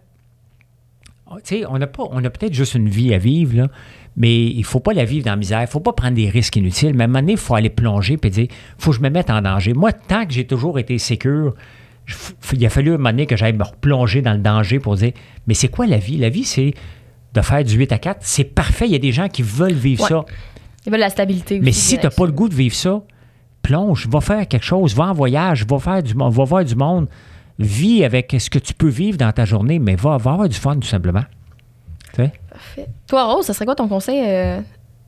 Tu 1.44 1.58
sais, 1.58 1.64
on 1.68 1.78
n'a 1.78 1.86
pas, 1.86 2.04
on 2.10 2.24
a 2.24 2.30
peut-être 2.30 2.54
juste 2.54 2.74
une 2.74 2.88
vie 2.88 3.12
à 3.12 3.18
vivre, 3.18 3.56
là, 3.56 3.68
mais 4.16 4.46
il 4.46 4.64
faut 4.64 4.80
pas 4.80 4.94
la 4.94 5.04
vivre 5.04 5.26
dans 5.26 5.32
la 5.32 5.36
misère. 5.36 5.60
Il 5.60 5.66
faut 5.68 5.78
pas 5.78 5.92
prendre 5.92 6.14
des 6.14 6.28
risques 6.28 6.56
inutiles. 6.56 6.94
Mais 6.94 7.02
à 7.02 7.04
un 7.04 7.08
moment 7.08 7.20
donné, 7.20 7.32
il 7.32 7.38
faut 7.38 7.54
aller 7.54 7.70
plonger 7.70 8.18
et 8.20 8.30
dire, 8.30 8.48
faut 8.78 8.90
que 8.90 8.96
je 8.96 9.02
me 9.02 9.10
mette 9.10 9.30
en 9.30 9.42
danger. 9.42 9.74
Moi, 9.74 9.92
tant 9.92 10.26
que 10.26 10.32
j'ai 10.32 10.46
toujours 10.46 10.78
été 10.78 10.98
sécure, 10.98 11.54
il 12.52 12.66
a 12.66 12.70
fallu 12.70 12.92
à 12.92 12.94
un 12.94 12.96
moment 12.96 13.10
donné 13.10 13.26
que 13.26 13.36
j'aille 13.36 13.52
me 13.52 13.62
replonger 13.62 14.22
dans 14.22 14.32
le 14.32 14.38
danger 14.38 14.80
pour 14.80 14.96
dire, 14.96 15.12
mais 15.46 15.54
c'est 15.54 15.68
quoi 15.68 15.86
la 15.86 15.98
vie? 15.98 16.16
La 16.16 16.30
vie, 16.30 16.44
c'est 16.44 16.72
de 17.34 17.40
faire 17.40 17.62
du 17.64 17.74
8 17.76 17.92
à 17.92 17.98
4. 17.98 18.18
C'est 18.22 18.44
parfait. 18.44 18.86
Il 18.86 18.92
y 18.92 18.96
a 18.96 18.98
des 18.98 19.12
gens 19.12 19.28
qui 19.28 19.42
veulent 19.42 19.72
vivre 19.72 20.02
Ouais. 20.02 20.08
ça. 20.08 20.24
Il 20.86 20.90
y 20.90 20.94
a 20.94 20.96
de 20.96 21.00
la 21.00 21.10
stabilité 21.10 21.60
Mais 21.60 21.70
aussi, 21.70 21.80
si 21.80 21.98
tu 21.98 22.04
n'as 22.04 22.10
pas 22.10 22.24
le 22.26 22.32
goût 22.32 22.48
de 22.48 22.54
vivre 22.54 22.74
ça, 22.74 23.02
plonge, 23.62 24.06
va 24.08 24.20
faire 24.20 24.46
quelque 24.48 24.64
chose, 24.64 24.94
va 24.94 25.04
en 25.04 25.12
voyage, 25.12 25.66
va, 25.66 25.78
faire 25.78 26.02
du, 26.02 26.14
va 26.14 26.28
voir 26.28 26.64
du 26.64 26.74
monde, 26.74 27.08
vis 27.58 28.04
avec 28.04 28.34
ce 28.38 28.48
que 28.48 28.58
tu 28.58 28.72
peux 28.72 28.88
vivre 28.88 29.18
dans 29.18 29.30
ta 29.32 29.44
journée, 29.44 29.78
mais 29.78 29.96
va, 29.96 30.16
va 30.16 30.32
avoir 30.32 30.48
du 30.48 30.56
fun 30.56 30.76
tout 30.76 30.86
simplement. 30.88 31.24
Tu 32.14 32.22
sais? 32.22 32.32
Parfait. 32.50 32.86
Toi, 33.06 33.24
Rose, 33.34 33.44
ça 33.44 33.52
serait 33.52 33.66
quoi 33.66 33.74
ton 33.74 33.88
conseil 33.88 34.22
euh, 34.26 34.60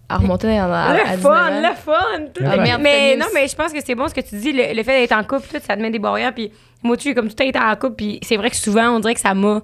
à 0.09 0.19
remonter 0.19 0.59
à, 0.59 0.67
à, 0.67 0.91
à 0.91 0.93
Le 0.95 1.17
19 1.17 1.21
fun, 1.21 1.31
ans? 1.31 1.61
le 1.63 1.75
fun. 1.77 2.25
tout 2.35 2.43
le- 2.43 2.63
merde, 2.63 2.81
mais 2.83 3.13
c'est 3.13 3.17
non, 3.19 3.27
mais 3.33 3.49
je 3.49 3.57
pense 3.57 3.73
que 3.73 3.79
c'est 3.83 3.95
bon 3.95 4.09
ce 4.09 4.15
que 4.15 4.21
tu 4.21 4.37
dis. 4.37 4.53
Le, 4.53 4.75
le 4.77 4.83
fait 4.83 5.01
d'être 5.01 5.13
en 5.17 5.23
couple, 5.25 5.47
tout, 5.51 5.61
ça 5.67 5.77
te 5.77 5.81
met 5.81 5.91
des 5.91 5.99
barrières. 5.99 6.35
Puis 6.35 6.51
moi, 6.83 6.97
tu 6.97 7.15
comme 7.15 7.29
tout 7.33 7.43
été 7.43 7.59
en 7.59 7.75
couple. 7.77 7.95
Puis 7.97 8.19
c'est 8.23 8.37
vrai 8.37 8.51
que 8.51 8.57
souvent, 8.57 8.91
on 8.91 9.01
dirait 9.01 9.15
que 9.15 9.21
ça 9.21 9.33
m'a. 9.33 9.63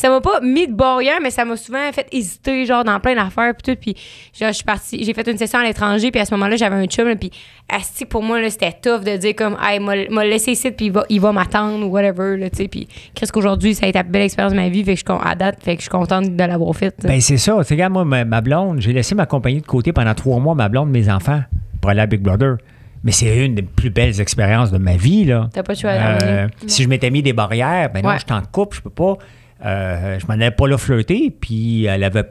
Ça 0.00 0.08
m'a 0.08 0.20
pas 0.22 0.40
mis 0.40 0.66
de 0.66 0.72
barrière, 0.72 1.18
mais 1.22 1.30
ça 1.30 1.44
m'a 1.44 1.56
souvent 1.58 1.92
fait 1.92 2.06
hésiter, 2.10 2.64
genre, 2.64 2.84
dans 2.84 2.98
plein 3.00 3.14
d'affaires. 3.14 3.52
Puis 3.54 3.74
tout. 3.74 3.78
Puis 3.80 3.94
genre, 4.38 4.48
je 4.48 4.54
suis 4.54 4.64
partie. 4.64 5.04
J'ai 5.04 5.12
fait 5.12 5.26
une 5.28 5.36
session 5.36 5.58
à 5.58 5.64
l'étranger. 5.64 6.10
Puis 6.10 6.20
à 6.20 6.24
ce 6.24 6.34
moment-là, 6.34 6.56
j'avais 6.56 6.76
un 6.76 6.86
chum. 6.86 7.06
là, 7.06 7.16
Puis 7.16 7.30
asti, 7.68 8.06
pour 8.06 8.22
moi, 8.22 8.40
là, 8.40 8.48
c'était 8.48 8.72
tough 8.72 9.04
de 9.04 9.16
dire, 9.18 9.34
comme, 9.36 9.56
hey, 9.62 9.78
m'a 9.78 10.24
laissé 10.24 10.52
ici. 10.52 10.70
Puis 10.70 10.86
il 10.86 10.92
va, 10.92 11.04
il 11.10 11.20
va 11.20 11.32
m'attendre 11.32 11.84
ou 11.86 11.90
whatever. 11.90 12.36
Là, 12.38 12.48
tu 12.48 12.56
sais. 12.56 12.68
Puis 12.68 12.88
qu'est-ce 13.14 13.30
qu'aujourd'hui, 13.30 13.74
ça 13.74 13.84
a 13.84 13.88
été 13.90 13.98
la 13.98 14.02
belle 14.04 14.22
expérience 14.22 14.52
de 14.52 14.56
ma 14.58 14.68
vie. 14.70 14.82
Fait 14.84 14.94
que 14.94 15.00
je 15.00 15.12
à 15.12 15.34
date, 15.34 15.58
fait 15.62 15.72
que 15.74 15.80
je 15.80 15.82
suis 15.82 15.90
contente 15.90 16.34
de 16.34 16.44
l'avoir 16.44 16.74
faite. 16.74 16.96
Ben 17.02 17.20
c'est 17.20 17.36
ça. 17.36 17.56
Tu 17.58 17.64
sais, 17.64 17.74
regarde, 17.74 17.92
moi, 17.92 18.04
ma, 18.06 18.24
ma 18.24 18.40
blonde, 18.40 18.80
j'ai 18.80 18.92
laissé 18.94 19.14
ma 19.14 19.26
compagnie 19.26 19.60
de 19.60 19.66
côté 19.66 19.92
pendant 19.92 20.14
trois 20.14 20.38
mois, 20.38 20.54
ma 20.54 20.68
blonde, 20.70 20.88
mes 20.90 21.10
enfants, 21.10 21.42
pour 21.80 21.90
aller 21.90 22.00
à 22.00 22.06
Big 22.06 22.20
Brother. 22.22 22.56
Mais 23.04 23.12
c'est 23.12 23.44
une 23.44 23.54
des 23.54 23.62
plus 23.62 23.90
belles 23.90 24.20
expériences 24.20 24.70
de 24.70 24.78
ma 24.78 24.96
vie, 24.96 25.24
là. 25.24 25.48
T'as 25.52 25.62
pas 25.62 25.74
choix. 25.74 25.90
Euh, 25.90 26.48
si 26.66 26.82
je 26.82 26.88
m'étais 26.88 27.10
mis 27.10 27.22
des 27.22 27.32
barrières, 27.32 27.90
ben 27.92 28.02
non, 28.02 28.10
Ouais. 28.10 28.16
je 28.18 28.24
suis 28.26 28.32
en 28.34 28.42
couple, 28.42 28.76
je 28.76 28.82
peux 28.82 28.90
pas. 28.90 29.16
Euh, 29.64 30.18
je 30.18 30.26
m'en 30.26 30.34
allais 30.34 30.50
pas 30.50 30.66
là 30.68 30.78
flirter, 30.78 31.30
puis 31.38 31.84
elle 31.84 32.04
avait, 32.04 32.24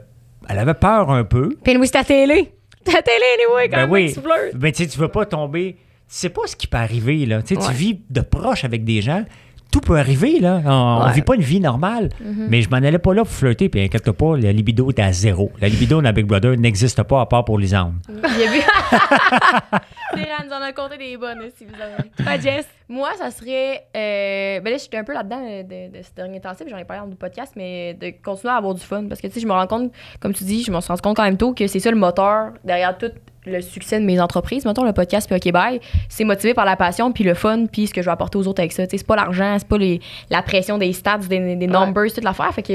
elle 0.48 0.58
avait 0.58 0.74
peur 0.74 1.10
un 1.10 1.24
peu. 1.24 1.50
Puis 1.62 1.76
oui, 1.76 1.86
c'est 1.86 1.92
ta 1.92 2.04
télé. 2.04 2.52
Ta 2.84 3.02
télé, 3.02 3.24
anyway, 3.38 3.68
quand 3.68 3.76
Ben 3.76 3.82
même, 3.82 3.90
oui. 3.92 4.06
tu 4.12 4.20
flirtes. 4.20 4.56
Ben, 4.56 4.72
tu 4.72 4.82
sais, 4.84 4.88
tu 4.88 4.98
veux 4.98 5.08
pas 5.08 5.26
tomber. 5.26 5.74
Tu 5.74 5.80
sais 6.08 6.28
pas 6.30 6.42
ce 6.46 6.56
qui 6.56 6.66
peut 6.66 6.78
arriver, 6.78 7.24
là. 7.26 7.42
Tu 7.42 7.54
sais, 7.54 7.60
Ouais. 7.60 7.66
tu 7.68 7.72
vis 7.74 8.00
de 8.10 8.20
proche 8.20 8.64
avec 8.64 8.84
des 8.84 9.00
gens. 9.02 9.24
Tout 9.70 9.80
peut 9.80 9.96
arriver, 9.98 10.40
là. 10.40 10.60
On, 10.64 11.08
vit 11.12 11.22
pas 11.22 11.36
une 11.36 11.42
vie 11.42 11.60
normale. 11.60 12.08
Mais 12.20 12.60
je 12.62 12.68
m'en 12.70 12.78
allais 12.78 12.98
pas 12.98 13.14
là 13.14 13.22
pour 13.22 13.32
flirter, 13.32 13.68
puis 13.68 13.82
inquiète 13.82 14.10
pas, 14.10 14.36
la 14.36 14.50
libido 14.50 14.90
est 14.90 14.98
à 14.98 15.12
zéro. 15.12 15.52
La 15.60 15.68
libido 15.68 16.02
dans 16.02 16.12
Big 16.12 16.26
Brother 16.26 16.56
n'existe 16.56 17.00
pas 17.04 17.20
à 17.20 17.26
part 17.26 17.44
pour 17.44 17.58
les 17.58 17.72
hommes. 17.74 18.00
Il 18.08 18.40
y 18.40 18.48
a 18.48 18.52
vu. 18.52 18.60
Terran 20.14 20.44
nous 20.46 20.52
en 20.52 20.60
a 20.62 20.72
compté 20.72 20.96
des 20.98 21.16
bonnes, 21.16 21.42
si 21.56 21.64
vous 21.64 21.74
avez. 21.74 22.08
Toi, 22.16 22.38
Jess? 22.38 22.66
Moi, 22.88 23.08
ça 23.18 23.30
serait. 23.30 23.84
Euh, 23.96 24.60
ben 24.60 24.70
là, 24.72 24.76
j'étais 24.76 24.96
un 24.96 25.04
peu 25.04 25.12
là-dedans 25.14 25.40
euh, 25.42 25.62
de, 25.62 25.96
de 25.98 26.02
ce 26.02 26.10
dernier 26.16 26.40
temps-ci, 26.40 26.64
puis 26.64 26.70
j'en 26.72 26.78
ai 26.78 26.84
parlé 26.84 27.02
dans 27.02 27.08
le 27.08 27.14
podcast, 27.14 27.52
mais 27.56 27.94
de 27.94 28.12
continuer 28.22 28.52
à 28.52 28.56
avoir 28.56 28.74
du 28.74 28.80
fun. 28.82 29.04
Parce 29.08 29.20
que, 29.20 29.28
tu 29.28 29.34
sais, 29.34 29.40
je 29.40 29.46
me 29.46 29.52
rends 29.52 29.66
compte, 29.66 29.92
comme 30.20 30.34
tu 30.34 30.44
dis, 30.44 30.64
je 30.64 30.72
me 30.72 30.80
suis 30.80 30.88
rendu 30.88 31.00
compte 31.02 31.16
quand 31.16 31.22
même 31.24 31.36
tôt 31.36 31.52
que 31.54 31.66
c'est 31.66 31.80
ça 31.80 31.90
le 31.90 31.96
moteur 31.96 32.52
derrière 32.64 32.96
tout 32.98 33.10
le 33.46 33.62
succès 33.62 33.98
de 33.98 34.04
mes 34.04 34.20
entreprises. 34.20 34.66
Mettons, 34.66 34.84
le 34.84 34.92
podcast 34.92 35.26
puis 35.30 35.36
OK 35.48 35.52
Bye, 35.52 35.80
c'est 36.10 36.24
motivé 36.24 36.52
par 36.52 36.64
la 36.66 36.76
passion, 36.76 37.10
puis 37.12 37.24
le 37.24 37.32
fun, 37.34 37.66
puis 37.72 37.86
ce 37.86 37.94
que 37.94 38.02
je 38.02 38.06
vais 38.06 38.12
apporter 38.12 38.36
aux 38.36 38.46
autres 38.46 38.60
avec 38.60 38.72
ça. 38.72 38.84
Tu 38.86 38.90
sais, 38.90 38.98
c'est 38.98 39.06
pas 39.06 39.16
l'argent, 39.16 39.56
c'est 39.58 39.68
pas 39.68 39.78
les, 39.78 40.00
la 40.28 40.42
pression 40.42 40.76
des 40.76 40.92
stats, 40.92 41.18
des, 41.18 41.56
des 41.56 41.66
numbers, 41.66 42.12
toute 42.12 42.24
l'affaire. 42.24 42.52
Fait 42.52 42.62
que 42.62 42.72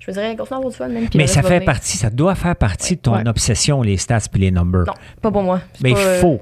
je 0.00 0.10
me 0.10 0.12
dirais, 0.12 0.34
continuer 0.34 0.54
à 0.54 0.56
avoir 0.56 0.70
du 0.70 0.76
fun, 0.76 0.88
même. 0.88 1.08
Mais 1.14 1.26
ça 1.28 1.42
fait 1.42 1.60
partie, 1.60 1.96
ça 1.98 2.10
doit 2.10 2.34
faire 2.34 2.56
partie 2.56 2.96
de 2.96 3.00
ton 3.02 3.14
Ouais. 3.14 3.28
obsession, 3.28 3.82
les 3.82 3.96
stats 3.96 4.20
puis 4.32 4.40
les 4.40 4.50
numbers. 4.50 4.84
Non, 4.86 4.94
pas 5.22 5.30
pour 5.30 5.42
moi. 5.42 5.60
Mais 5.82 5.90
il 5.90 5.96
euh, 5.96 6.20
faut. 6.20 6.40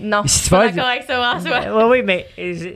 Non, 0.00 0.22
Si 0.26 0.36
tu 0.36 0.40
suis 0.42 0.50
pas 0.50 0.66
vas- 0.66 0.72
d'accord 0.72 0.88
avec 0.90 1.02
ça. 1.04 1.76
Oui, 1.76 1.82
oui, 1.90 2.02
mais 2.04 2.26
euh, 2.38 2.72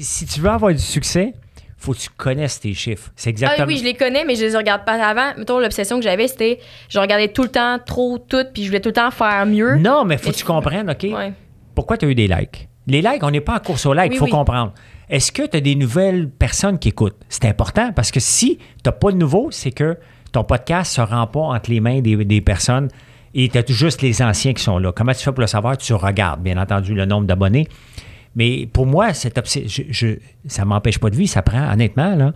si 0.00 0.26
tu 0.26 0.40
veux 0.40 0.50
avoir 0.50 0.72
du 0.72 0.78
succès, 0.78 1.32
faut 1.78 1.92
que 1.92 1.98
tu 1.98 2.08
connaisses 2.16 2.60
tes 2.60 2.74
chiffres. 2.74 3.10
C'est 3.16 3.28
Ah 3.28 3.30
exactement. 3.30 3.66
oui, 3.66 3.78
je 3.78 3.84
les 3.84 3.94
connais, 3.94 4.24
mais 4.24 4.34
je 4.34 4.44
les 4.46 4.56
regarde 4.56 4.84
pas 4.84 4.94
avant. 4.94 5.32
Mettons, 5.38 5.58
l'obsession 5.58 5.96
que 5.98 6.02
j'avais, 6.04 6.26
c'était 6.28 6.58
je 6.88 6.98
regardais 6.98 7.28
tout 7.28 7.42
le 7.42 7.48
temps 7.50 7.78
trop 7.84 8.18
tout, 8.18 8.44
puis 8.52 8.62
je 8.64 8.68
voulais 8.68 8.80
tout 8.80 8.88
le 8.88 8.94
temps 8.94 9.10
faire 9.10 9.44
mieux. 9.46 9.76
Non, 9.76 10.04
mais 10.04 10.16
faut 10.18 10.26
Mais 10.28 10.32
que 10.32 10.38
tu 10.38 10.44
comprennes, 10.44 10.90
OK? 10.90 11.02
Ouais. 11.04 11.32
Pourquoi 11.74 11.96
tu 11.98 12.06
as 12.06 12.08
eu 12.08 12.14
des 12.14 12.28
likes? 12.28 12.68
Les 12.86 13.02
likes, 13.02 13.22
on 13.22 13.30
n'est 13.30 13.40
pas 13.40 13.56
en 13.56 13.58
course 13.60 13.84
aux 13.86 13.92
likes, 13.92 14.06
il 14.06 14.10
Oui, 14.12 14.16
faut 14.18 14.24
oui. 14.26 14.30
comprendre. 14.30 14.72
Est-ce 15.08 15.30
que 15.32 15.42
tu 15.46 15.56
as 15.56 15.60
des 15.60 15.74
nouvelles 15.74 16.28
personnes 16.30 16.78
qui 16.78 16.88
écoutent? 16.88 17.16
C'est 17.28 17.44
important 17.44 17.92
parce 17.94 18.10
que 18.10 18.20
si 18.20 18.56
tu 18.58 18.62
n'as 18.86 18.92
pas 18.92 19.12
de 19.12 19.16
nouveaux, 19.16 19.50
c'est 19.50 19.70
que 19.72 19.96
ton 20.32 20.42
podcast 20.44 20.98
ne 20.98 21.04
se 21.06 21.10
rend 21.12 21.26
pas 21.26 21.40
entre 21.40 21.70
les 21.70 21.80
mains 21.80 22.00
des, 22.00 22.16
des 22.24 22.40
personnes 22.40 22.88
et 23.34 23.48
tu 23.48 23.58
as 23.58 23.64
juste 23.68 24.02
les 24.02 24.22
anciens 24.22 24.52
qui 24.52 24.62
sont 24.62 24.78
là. 24.78 24.92
Comment 24.92 25.12
tu 25.12 25.22
fais 25.24 25.32
pour 25.32 25.40
le 25.40 25.46
savoir? 25.46 25.76
Tu 25.76 25.92
regardes, 25.94 26.42
bien 26.42 26.56
entendu, 26.56 26.94
le 26.94 27.04
nombre 27.06 27.26
d'abonnés. 27.26 27.68
Mais 28.34 28.66
pour 28.72 28.86
moi, 28.86 29.12
cette 29.14 29.38
obs- 29.38 29.66
je, 29.66 29.82
je- 29.90 30.18
ça 30.46 30.62
ne 30.62 30.68
m'empêche 30.68 30.98
pas 30.98 31.10
de 31.10 31.16
vie. 31.16 31.26
Ça 31.26 31.42
prend, 31.42 31.72
honnêtement, 31.72 32.14
là, 32.14 32.32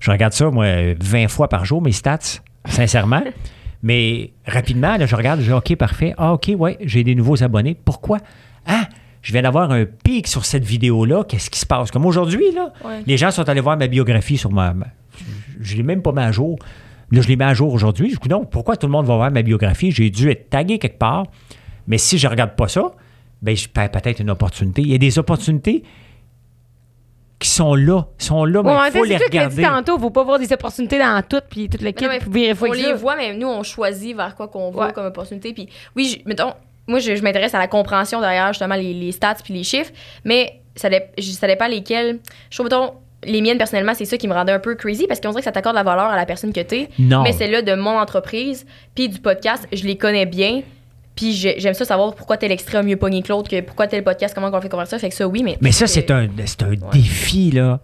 je 0.00 0.10
regarde 0.10 0.32
ça, 0.32 0.50
moi, 0.50 0.66
20 1.00 1.28
fois 1.28 1.48
par 1.48 1.64
jour, 1.64 1.80
mes 1.82 1.92
stats, 1.92 2.18
sincèrement. 2.66 3.22
Mais 3.82 4.32
rapidement, 4.46 4.96
là, 4.96 5.04
je 5.06 5.14
regarde, 5.14 5.40
je 5.40 5.46
dis 5.46 5.52
OK, 5.52 5.76
parfait. 5.76 6.14
Ah, 6.16 6.32
OK, 6.32 6.50
ouais, 6.56 6.78
j'ai 6.80 7.04
des 7.04 7.14
nouveaux 7.14 7.42
abonnés. 7.42 7.76
Pourquoi? 7.84 8.18
Ah, 8.66 8.88
je 9.20 9.30
viens 9.32 9.42
d'avoir 9.42 9.70
un 9.70 9.84
pic 9.84 10.26
sur 10.26 10.44
cette 10.46 10.64
vidéo-là. 10.64 11.24
Qu'est-ce 11.28 11.50
qui 11.50 11.58
se 11.60 11.66
passe? 11.66 11.90
Comme 11.90 12.06
aujourd'hui, 12.06 12.50
là, 12.54 12.72
Ouais. 12.84 13.02
les 13.06 13.16
gens 13.18 13.30
sont 13.30 13.46
allés 13.48 13.60
voir 13.60 13.76
ma 13.76 13.86
biographie 13.86 14.38
sur 14.38 14.50
ma- 14.50 14.74
je 15.60 15.72
ne 15.72 15.76
l'ai 15.78 15.82
même 15.82 16.00
pas 16.02 16.12
mis 16.12 16.20
à 16.20 16.32
jour. 16.32 16.58
Là, 17.10 17.20
je 17.20 17.28
l'ai 17.28 17.36
mis 17.36 17.44
à 17.44 17.54
jour 17.54 17.72
aujourd'hui. 17.72 18.10
Je 18.10 18.18
dis, 18.18 18.28
non, 18.28 18.44
pourquoi 18.44 18.76
tout 18.76 18.86
le 18.86 18.92
monde 18.92 19.06
va 19.06 19.16
voir 19.16 19.30
ma 19.30 19.42
biographie? 19.42 19.90
J'ai 19.90 20.10
dû 20.10 20.30
être 20.30 20.50
tagué 20.50 20.78
quelque 20.78 20.98
part. 20.98 21.24
Mais 21.86 21.98
si 21.98 22.16
je 22.18 22.26
ne 22.26 22.30
regarde 22.30 22.56
pas 22.56 22.66
ça, 22.68 22.92
ben, 23.42 23.54
je 23.56 23.68
perds 23.68 23.90
peut-être 23.90 24.20
une 24.20 24.30
opportunité. 24.30 24.82
Il 24.82 24.88
y 24.88 24.94
a 24.94 24.98
des 24.98 25.18
opportunités 25.18 25.82
qui 27.38 27.48
sont 27.50 27.74
là, 27.74 28.06
sont 28.16 28.44
là, 28.46 28.62
mais 28.62 28.70
il 28.88 28.92
fait, 28.92 28.98
faut 28.98 29.04
c'est 29.04 29.18
les 29.18 29.24
regarder. 29.24 29.56
dit 29.56 29.62
tantôt. 29.62 29.98
Faut 29.98 30.10
pas 30.10 30.24
voir 30.24 30.38
des 30.38 30.50
opportunités 30.52 30.98
dans 30.98 31.22
tout, 31.28 31.40
puis 31.50 31.68
toute 31.68 31.82
l'équipe, 31.82 32.08
on 32.08 32.72
les 32.72 32.82
ça. 32.84 32.94
voit, 32.94 33.16
mais 33.16 33.34
nous, 33.36 33.48
on 33.48 33.62
choisit 33.62 34.16
vers 34.16 34.34
quoi 34.34 34.48
qu'on 34.48 34.70
va 34.70 34.86
Ouais. 34.86 34.92
comme 34.92 35.04
opportunité. 35.06 35.52
Puis 35.52 35.68
oui, 35.94 36.18
je- 36.22 36.26
mettons, 36.28 36.52
moi, 36.86 37.00
je, 37.00 37.14
je 37.16 37.22
m'intéresse 37.22 37.54
à 37.54 37.58
la 37.58 37.68
compréhension 37.68 38.20
derrière 38.20 38.48
justement 38.52 38.76
les, 38.76 38.94
les 38.94 39.12
stats 39.12 39.34
puis 39.44 39.52
les 39.52 39.62
chiffres, 39.64 39.92
mais 40.24 40.60
ça, 40.74 40.88
dép- 40.88 41.08
je- 41.18 41.32
ça 41.32 41.46
dépend 41.46 41.66
lesquels. 41.66 42.20
Je 42.50 42.56
trouve, 42.56 42.66
mettons, 42.66 42.94
les 43.26 43.40
miennes, 43.40 43.58
personnellement, 43.58 43.94
c'est 43.94 44.04
ça 44.04 44.16
qui 44.16 44.28
me 44.28 44.34
rendait 44.34 44.52
un 44.52 44.58
peu 44.58 44.74
crazy 44.74 45.06
parce 45.06 45.20
qu'on 45.20 45.30
dirait 45.30 45.40
que 45.40 45.44
ça 45.44 45.52
t'accorde 45.52 45.74
la 45.76 45.82
valeur 45.82 46.06
à 46.06 46.16
la 46.16 46.26
personne 46.26 46.52
que 46.52 46.60
t'es. 46.60 46.88
Non. 46.98 47.22
Mais 47.22 47.32
c'est 47.32 47.48
là 47.48 47.62
de 47.62 47.74
mon 47.74 47.98
entreprise, 47.98 48.66
puis 48.94 49.08
du 49.08 49.18
podcast, 49.20 49.66
je 49.72 49.84
les 49.84 49.96
connais 49.96 50.26
bien. 50.26 50.62
Puis 51.16 51.32
j'ai- 51.32 51.60
j'aime 51.60 51.74
ça 51.74 51.84
savoir 51.84 52.14
pourquoi 52.14 52.36
tel 52.36 52.50
extrait 52.50 52.78
a 52.78 52.82
mieux 52.82 52.96
pogné 52.96 53.22
que 53.22 53.28
l'autre, 53.28 53.48
que 53.48 53.60
pourquoi 53.60 53.86
tel 53.86 54.02
podcast, 54.02 54.34
comment 54.34 54.50
on 54.52 54.60
fait 54.60 54.68
convertir. 54.68 54.98
Fait 54.98 55.08
que 55.08 55.14
ça, 55.14 55.28
oui, 55.28 55.42
mais. 55.44 55.56
Mais 55.60 55.70
ça, 55.72 55.86
c'est 55.86 56.10
un, 56.10 56.28
c'est 56.44 56.62
un 56.64 56.72
défi, 56.92 57.52
là, 57.52 57.78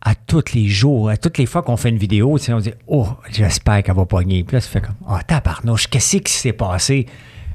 à 0.00 0.14
tous 0.14 0.54
les 0.54 0.66
jours. 0.68 1.10
À 1.10 1.16
toutes 1.18 1.36
les 1.38 1.44
fois 1.46 1.62
qu'on 1.62 1.76
fait 1.76 1.90
une 1.90 1.98
vidéo, 1.98 2.38
tu 2.38 2.46
sais, 2.46 2.52
on 2.54 2.58
dit 2.60 2.72
Oh, 2.86 3.06
j'espère 3.30 3.82
qu'elle 3.82 3.94
va 3.94 4.06
pogner. 4.06 4.44
Puis 4.44 4.54
là, 4.56 4.60
ça 4.62 4.68
fait 4.70 4.80
comme 4.80 4.94
Oh, 5.06 5.16
tabarnouche, 5.26 5.88
qu'est-ce 5.88 6.16
qui 6.18 6.32
s'est 6.32 6.52
passé? 6.54 7.04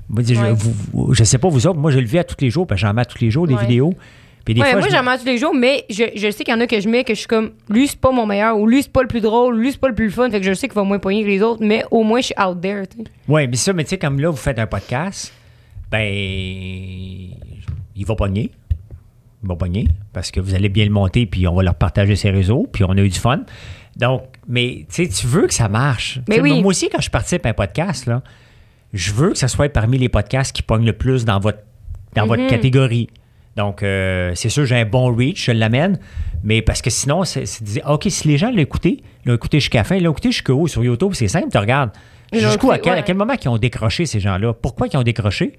Moi, 0.10 0.24
je, 0.28 0.36
Ouais. 0.36 0.52
vous- 0.54 0.74
vous- 0.94 1.14
je 1.16 1.24
sais 1.24 1.38
pas 1.40 1.50
vous 1.50 1.66
autres, 1.66 1.80
moi, 1.80 1.90
je 1.92 2.00
le 2.00 2.06
vis 2.06 2.20
à 2.20 2.24
tous 2.24 2.38
les 2.40 2.50
jours, 2.52 2.68
parce 2.68 2.80
que 2.82 2.88
j'en 2.88 2.94
mets 2.94 3.02
à 3.02 3.06
tous 3.06 3.20
les 3.20 3.32
jours 3.32 3.48
des 3.48 3.54
Ouais. 3.56 3.62
vidéos. 3.62 3.94
Puis 4.46 4.54
des 4.56 4.62
Ouais, 4.62 4.72
fois, 4.72 4.80
moi, 4.80 4.88
je- 4.90 4.94
j'en 4.96 5.04
mange 5.04 5.20
tous 5.20 5.26
les 5.26 5.38
jours, 5.38 5.54
mais 5.54 5.86
je, 5.90 6.04
je 6.16 6.32
sais 6.32 6.44
qu'il 6.44 6.54
y 6.54 6.58
en 6.58 6.60
a 6.62 6.66
que 6.68 6.80
je 6.80 6.88
mets 6.90 7.04
que 7.04 7.14
je 7.14 7.20
suis 7.20 7.28
comme, 7.28 7.52
lui, 7.70 7.88
c'est 7.88 8.00
pas 8.00 8.12
mon 8.12 8.26
meilleur, 8.26 8.58
ou 8.58 8.66
lui, 8.66 8.82
c'est 8.82 8.92
pas 8.92 9.02
le 9.02 9.08
plus 9.08 9.22
drôle, 9.22 9.60
lui, 9.60 9.72
c'est 9.72 9.80
pas 9.80 9.90
le 9.90 9.96
plus 9.96 10.10
fun. 10.10 10.30
Fait 10.32 10.40
que 10.40 10.46
je 10.46 10.54
sais 10.54 10.68
qu'il 10.68 10.76
va 10.76 10.84
moins 10.84 10.98
poigner 11.00 11.24
que 11.24 11.28
les 11.28 11.42
autres, 11.44 11.64
mais 11.64 11.84
au 11.92 12.04
moins, 12.04 12.20
je 12.22 12.28
suis 12.28 12.36
out 12.42 12.60
there. 12.62 12.84
Oui, 13.28 13.48
mais 13.48 13.56
ça, 13.56 13.74
mais 13.74 13.84
tu 13.84 13.90
sais, 13.92 13.98
comme 13.98 14.20
là, 14.20 14.30
vous 14.30 14.38
faites 14.38 14.58
un 14.60 14.66
podcast, 14.68 15.32
ben, 15.92 16.08
il 17.96 18.06
va 18.06 18.16
pogner. 18.16 18.52
Il 19.44 19.48
va 19.48 19.56
pogner 19.56 19.88
parce 20.14 20.32
que 20.32 20.40
vous 20.40 20.54
allez 20.54 20.70
bien 20.70 20.86
le 20.86 20.92
monter, 20.92 21.26
puis 21.26 21.48
on 21.48 21.56
va 21.56 21.64
leur 21.64 21.76
partager 21.76 22.16
ses 22.16 22.30
réseaux, 22.30 22.68
puis 22.72 22.84
on 22.84 22.92
a 22.92 23.02
eu 23.02 23.10
du 23.10 23.20
fun. 23.20 23.42
Donc, 23.96 24.24
mais 24.48 24.86
tu 24.94 25.06
sais, 25.06 25.08
tu 25.10 25.28
veux 25.28 25.48
que 25.48 25.54
ça 25.54 25.70
marche. 25.70 26.20
Mais 26.28 26.40
oui. 26.42 26.62
Moi 26.62 26.70
aussi, 26.70 26.90
quand 26.90 27.02
je 27.02 27.10
participe 27.10 27.46
à 27.46 27.50
un 27.50 27.54
podcast, 27.54 28.06
là, 28.06 28.22
je 28.94 29.12
veux 29.14 29.32
que 29.32 29.38
ça 29.38 29.48
soit 29.48 29.70
parmi 29.70 29.98
les 29.98 30.10
podcasts 30.10 30.56
qui 30.56 30.62
pognent 30.62 30.86
le 30.86 30.94
plus 30.94 31.26
dans 31.26 31.40
votre, 31.40 31.60
dans 32.16 32.26
votre 32.26 32.42
Mhm. 32.44 32.50
catégorie. 32.50 33.10
Donc, 33.60 33.84
euh, 33.84 34.32
c'est 34.36 34.48
sûr, 34.48 34.66
j'ai 34.66 34.78
un 34.78 34.86
bon 34.86 35.14
reach, 35.14 35.48
je 35.48 35.52
l'amène, 35.52 36.00
mais 36.46 36.62
parce 36.62 36.82
que 36.82 36.90
sinon, 36.90 37.26
c'est 37.26 37.44
OK, 37.86 38.06
si 38.08 38.30
les 38.30 38.38
gens 38.38 38.52
l'ont 38.52 38.58
écouté, 38.58 39.04
l'ont 39.26 39.36
écouté 39.36 39.60
jusqu'à 39.60 39.80
la 39.80 39.84
fin, 39.84 40.00
l'ont 40.00 40.12
écouté 40.12 40.32
jusqu'au 40.32 40.54
haut 40.54 40.68
sur 40.68 40.82
YouTube, 40.82 41.12
c'est 41.14 41.28
simple, 41.28 41.50
tu 41.52 41.58
regardes. 41.58 41.92
Jusqu'où, 42.32 42.72
à 42.72 42.80
quel, 42.80 42.94
à 42.94 42.96
ouais. 42.96 43.04
quel 43.06 43.18
moment 43.18 43.34
ils 43.34 43.50
ont 43.50 43.58
décroché, 43.58 44.06
ces 44.06 44.22
gens-là? 44.22 44.54
Pourquoi 44.54 44.88
ils 44.88 44.96
ont 44.96 45.04
décroché? 45.04 45.58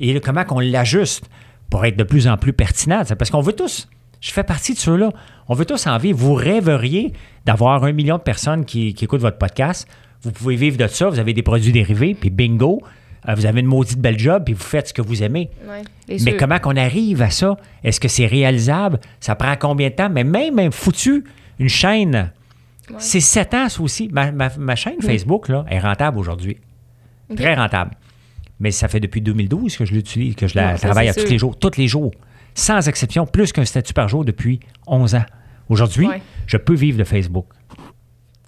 Et 0.00 0.18
comment 0.20 0.44
qu'on 0.44 0.60
l'ajuste 0.60 1.28
pour 1.68 1.84
être 1.84 1.98
de 1.98 2.04
plus 2.04 2.26
en 2.26 2.38
plus 2.38 2.54
pertinent? 2.54 3.02
Parce 3.18 3.30
qu'on 3.30 3.42
veut 3.42 3.52
tous, 3.52 3.86
je 4.22 4.32
fais 4.32 4.44
partie 4.44 4.72
de 4.72 4.78
ceux-là, 4.78 5.10
on 5.46 5.52
veut 5.52 5.66
tous 5.66 5.86
en 5.86 5.98
vivre. 5.98 6.18
Vous 6.18 6.32
rêveriez 6.32 7.12
d'avoir 7.44 7.84
un 7.84 7.92
million 7.92 8.16
de 8.16 8.22
personnes 8.22 8.64
qui, 8.64 8.94
qui 8.94 9.04
écoutent 9.04 9.20
votre 9.20 9.36
podcast. 9.36 9.86
Vous 10.22 10.32
pouvez 10.32 10.56
vivre 10.56 10.78
de 10.78 10.86
ça, 10.86 11.10
vous 11.10 11.18
avez 11.18 11.34
des 11.34 11.42
produits 11.42 11.72
dérivés, 11.72 12.14
puis 12.14 12.30
bingo, 12.30 12.80
vous 13.28 13.46
avez 13.46 13.60
une 13.60 13.66
maudite 13.66 13.98
belle 14.00 14.18
job, 14.18 14.42
puis 14.44 14.54
vous 14.54 14.62
faites 14.62 14.88
ce 14.88 14.92
que 14.92 15.02
vous 15.02 15.22
aimez. 15.22 15.50
Ouais. 15.68 16.16
Mais 16.24 16.36
comment 16.36 16.58
qu'on 16.58 16.76
arrive 16.76 17.22
à 17.22 17.30
ça? 17.30 17.56
Est-ce 17.84 18.00
que 18.00 18.08
c'est 18.08 18.26
réalisable? 18.26 18.98
Ça 19.20 19.34
prend 19.36 19.54
combien 19.56 19.90
de 19.90 19.94
temps? 19.94 20.10
Mais 20.10 20.24
même, 20.24 20.54
même 20.56 20.72
foutu, 20.72 21.24
une 21.58 21.68
chaîne, 21.68 22.32
c'est 22.98 23.20
sept 23.20 23.54
ans, 23.54 23.68
ça 23.68 23.80
aussi. 23.82 24.08
Ma, 24.12 24.32
ma- 24.32 24.50
ma 24.58 24.74
chaîne 24.74 25.00
Facebook 25.00 25.48
là, 25.48 25.64
est 25.70 25.78
rentable 25.78 26.18
aujourd'hui. 26.18 26.58
Très 27.36 27.54
rentable. 27.54 27.92
Mais 28.60 28.70
ça 28.70 28.88
fait 28.88 29.00
depuis 29.00 29.20
2012 29.20 29.76
que 29.76 29.84
je 29.84 29.94
l'utilise, 29.94 30.34
que 30.34 30.46
je 30.46 30.56
la 30.56 30.76
travaille 30.76 31.08
à 31.08 31.14
tous 31.14 31.28
les 31.30 31.38
jours. 31.38 31.56
Tous 31.58 31.76
les 31.76 31.88
jours. 31.88 32.12
Sans 32.54 32.86
exception, 32.88 33.24
plus 33.26 33.52
qu'un 33.52 33.64
statut 33.64 33.94
par 33.94 34.08
jour 34.08 34.24
depuis 34.24 34.60
11 34.86 35.14
ans. 35.14 35.24
Aujourd'hui, 35.68 36.06
Ouais. 36.06 36.20
je 36.46 36.56
peux 36.58 36.74
vivre 36.74 36.98
de 36.98 37.04
Facebook. 37.04 37.46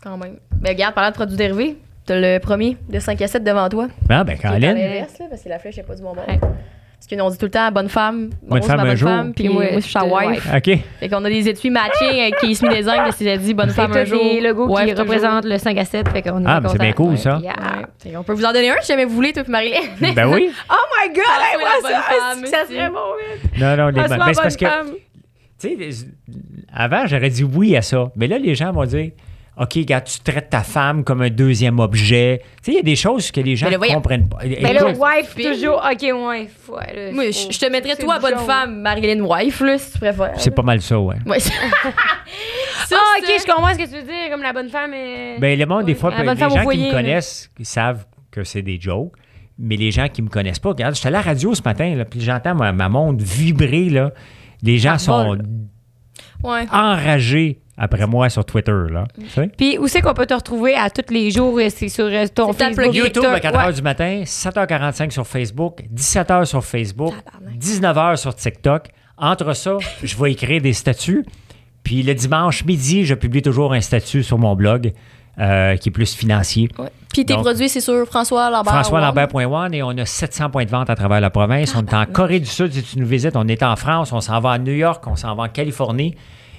Quand 0.02 0.18
même. 0.18 0.36
Mais 0.60 0.70
regarde, 0.70 0.94
parlant 0.94 1.10
de 1.10 1.14
produits 1.14 1.36
dérivés, 1.36 1.78
t'as 2.06 2.16
le 2.20 2.38
premier 2.38 2.76
de 2.88 2.98
5 2.98 3.20
à 3.22 3.26
7 3.28 3.42
devant 3.44 3.68
toi. 3.68 3.88
Ah, 4.08 4.24
ben, 4.24 4.36
l'inverse, 4.42 5.18
là, 5.18 5.26
parce 5.28 5.42
que 5.42 5.48
la 5.48 5.58
flèche 5.58 5.76
n'est 5.76 5.82
pas 5.82 5.94
du 5.94 6.02
bon 6.02 6.14
bord. 6.14 6.24
Ouais. 6.28 6.38
Parce 6.40 7.20
qu'on 7.22 7.28
dit 7.28 7.36
tout 7.36 7.44
le 7.44 7.50
temps 7.50 7.70
bonne 7.70 7.90
femme, 7.90 8.30
Bonne 8.42 8.62
femme 8.62 8.78
ma 8.78 8.84
bonne 8.84 8.96
jour. 8.96 9.10
femme, 9.10 9.34
puis 9.34 9.48
moi, 9.50 9.64
je 9.74 9.80
suis 9.80 9.92
ta 9.92 10.06
wife. 10.06 10.48
OK. 10.56 10.78
Fait 11.00 11.08
qu'on 11.10 11.22
a 11.22 11.28
des 11.28 11.46
étuis 11.46 11.68
matching 11.68 12.08
avec 12.18 12.38
qui 12.38 12.54
se 12.54 12.66
des 12.66 12.88
angles, 12.88 13.10
c'est 13.14 13.36
dit 13.36 13.52
bonne 13.52 13.68
C'est 13.68 13.74
femme 13.74 13.92
un 13.92 14.04
jour. 14.06 14.22
logos 14.42 14.68
wife 14.74 14.86
qui 14.86 14.90
toujours. 14.92 15.04
représentent 15.04 15.44
le 15.44 15.58
5 15.58 15.76
à 15.76 15.84
7, 15.84 16.08
fait 16.08 16.22
qu'on 16.22 16.40
est 16.40 16.44
Ah, 16.46 16.60
mais 16.62 16.68
c'est 16.70 16.78
bien 16.78 16.92
cool, 16.92 17.18
ça. 17.18 17.38
Yeah. 17.42 17.52
Ouais. 17.52 17.84
Fait 17.98 18.10
qu'on 18.10 18.22
peut 18.22 18.32
vous 18.32 18.44
en 18.46 18.52
donner 18.54 18.70
un 18.70 18.76
si 18.80 18.88
jamais 18.88 19.04
vous 19.04 19.14
voulez, 19.14 19.34
toi 19.34 19.42
et 19.46 19.50
Marilyn. 19.50 19.80
Ben 20.14 20.26
oui. 20.32 20.50
Oh 20.70 20.74
my 20.98 21.14
God, 21.14 21.24
Ah, 21.28 21.58
moi, 21.58 21.68
ça, 21.82 21.88
bonne 21.88 22.42
femme 22.42 22.46
ça 22.46 22.66
serait 22.72 22.88
bon. 22.88 23.60
Non, 23.60 23.76
non, 23.76 23.88
les 23.88 24.00
François, 24.00 24.16
ben, 24.18 24.32
c'est 24.32 24.42
parce 24.42 24.56
que. 24.56 24.96
Tu 25.60 25.92
sais, 25.92 26.06
avant, 26.72 27.06
j'aurais 27.06 27.28
dit 27.30 27.44
oui 27.44 27.76
à 27.76 27.82
ça. 27.82 28.10
Mais 28.16 28.26
là, 28.28 28.38
les 28.38 28.54
gens 28.54 28.72
vont 28.72 28.84
dire 28.86 29.10
OK, 29.56 29.74
regarde, 29.74 30.04
tu 30.04 30.18
traites 30.18 30.50
ta 30.50 30.62
femme 30.64 31.04
comme 31.04 31.22
un 31.22 31.30
deuxième 31.30 31.78
objet. 31.78 32.40
Tu 32.42 32.48
sais, 32.62 32.72
il 32.72 32.74
y 32.74 32.78
a 32.80 32.82
des 32.82 32.96
choses 32.96 33.30
que 33.30 33.40
les 33.40 33.54
gens 33.54 33.68
Mais 33.70 33.76
ne 33.88 33.94
comprennent 33.94 34.28
pas. 34.28 34.38
Mais 34.42 34.72
là, 34.72 34.86
wife, 34.88 35.32
Puis- 35.36 35.44
toujours. 35.44 35.76
OK, 35.76 36.02
wife. 36.02 36.68
Ouais, 36.68 36.94
là, 37.06 37.12
Moi, 37.12 37.24
faut- 37.26 37.50
je, 37.50 37.54
je 37.54 37.58
te 37.60 37.70
mettrais 37.70 37.94
toi, 37.96 38.18
bonne 38.18 38.32
bouchon. 38.34 38.46
femme, 38.46 38.80
Marilyn 38.80 39.20
wife, 39.20 39.60
là, 39.60 39.78
si 39.78 39.92
tu 39.92 39.98
préfères. 39.98 40.32
c'est 40.38 40.50
pas 40.50 40.62
mal 40.62 40.80
ça, 40.82 40.98
ouais. 40.98 41.16
Ouais. 41.24 41.38
Ça, 42.86 42.96
Ah, 42.98 43.18
OK, 43.20 43.26
je 43.40 43.46
comprends 43.46 43.72
ce 43.72 43.78
que 43.78 43.84
tu 43.84 43.94
veux 43.96 44.02
dire, 44.02 44.30
comme 44.30 44.42
la 44.42 44.52
bonne 44.52 44.68
femme. 44.68 44.92
est- 44.92 45.38
Ben, 45.38 45.58
le 45.58 45.66
monde, 45.66 45.84
des 45.84 45.94
fois, 45.94 46.10
bonne 46.10 46.20
les 46.20 46.36
gens 46.36 46.48
qui 46.66 46.78
me 46.78 46.90
connaissent, 46.90 47.50
ils 47.58 47.64
savent 47.66 48.04
que 48.30 48.44
c'est 48.44 48.62
des 48.62 48.78
jokes. 48.80 49.12
Mais 49.58 49.76
les 49.76 49.92
gens 49.92 50.08
qui 50.08 50.20
me 50.20 50.28
connaissent 50.28 50.58
pas, 50.58 50.70
regarde, 50.70 50.96
j'étais 50.96 51.06
à 51.08 51.12
la 51.12 51.20
radio 51.20 51.54
ce 51.54 51.62
matin, 51.62 51.94
là, 51.94 52.04
puis 52.04 52.20
j'entends 52.20 52.56
ma, 52.56 52.72
ma 52.72 52.88
montre 52.88 53.22
vibrer. 53.24 53.88
Là. 53.88 54.10
Les 54.62 54.78
gens 54.78 54.98
sont. 54.98 55.38
Ouais. 56.44 56.66
enragés 56.70 57.58
après 57.76 58.06
moi 58.06 58.28
sur 58.28 58.44
Twitter. 58.44 58.84
Là. 58.90 59.04
Puis 59.56 59.78
où 59.78 59.88
c'est 59.88 60.00
qu'on 60.00 60.14
peut 60.14 60.26
te 60.26 60.34
retrouver 60.34 60.74
à 60.76 60.90
tous 60.90 61.12
les 61.12 61.30
jours? 61.30 61.58
C'est 61.70 61.88
sur 61.88 62.04
euh, 62.04 62.26
ton 62.32 62.52
Facebook. 62.52 62.94
YouTube 62.94 63.22
TikTok. 63.22 63.34
à 63.34 63.40
4 63.40 63.58
h 63.58 63.66
Ouais. 63.66 63.72
du 63.72 63.82
matin, 63.82 64.22
7h45 64.24 65.10
sur 65.10 65.26
Facebook, 65.26 65.82
17h 65.92 66.44
sur 66.44 66.64
Facebook, 66.64 67.14
19h 67.58 68.16
sur 68.16 68.34
TikTok. 68.34 68.88
Entre 69.16 69.52
ça, 69.54 69.76
je 70.02 70.16
vais 70.16 70.32
écrire 70.32 70.60
des 70.60 70.72
statuts. 70.72 71.24
Puis 71.82 72.02
le 72.02 72.14
dimanche 72.14 72.64
midi, 72.64 73.04
je 73.04 73.14
publie 73.14 73.42
toujours 73.42 73.72
un 73.74 73.80
statut 73.80 74.22
sur 74.22 74.38
mon 74.38 74.54
blog 74.54 74.92
euh, 75.38 75.76
qui 75.76 75.88
est 75.88 75.92
plus 75.92 76.14
financier. 76.14 76.68
Ouais. 76.78 76.88
Puis 77.12 77.24
tes 77.24 77.34
Donc- 77.34 77.44
produits, 77.44 77.68
c'est 77.68 77.80
sur 77.80 78.04
François 78.06 78.50
Lambert. 78.50 78.72
François 78.72 78.98
One. 78.98 79.04
Lambert.one 79.04 79.74
et 79.74 79.82
on 79.82 79.90
a 79.90 80.04
700 80.04 80.50
points 80.50 80.64
de 80.64 80.70
vente 80.70 80.90
à 80.90 80.94
travers 80.96 81.20
la 81.20 81.30
province. 81.30 81.74
On 81.76 81.84
est 81.84 81.94
en 81.94 82.06
Corée 82.06 82.40
du 82.40 82.46
Sud, 82.46 82.72
si 82.72 82.82
tu 82.82 82.98
nous 82.98 83.06
visites. 83.06 83.36
On 83.36 83.46
est 83.46 83.62
en 83.62 83.76
France, 83.76 84.12
on 84.12 84.20
s'en 84.20 84.40
va 84.40 84.50
à 84.52 84.58
New 84.58 84.72
York, 84.72 85.04
on 85.06 85.14
s'en 85.16 85.34
va 85.36 85.44
en 85.44 85.48
Californie 85.48 86.14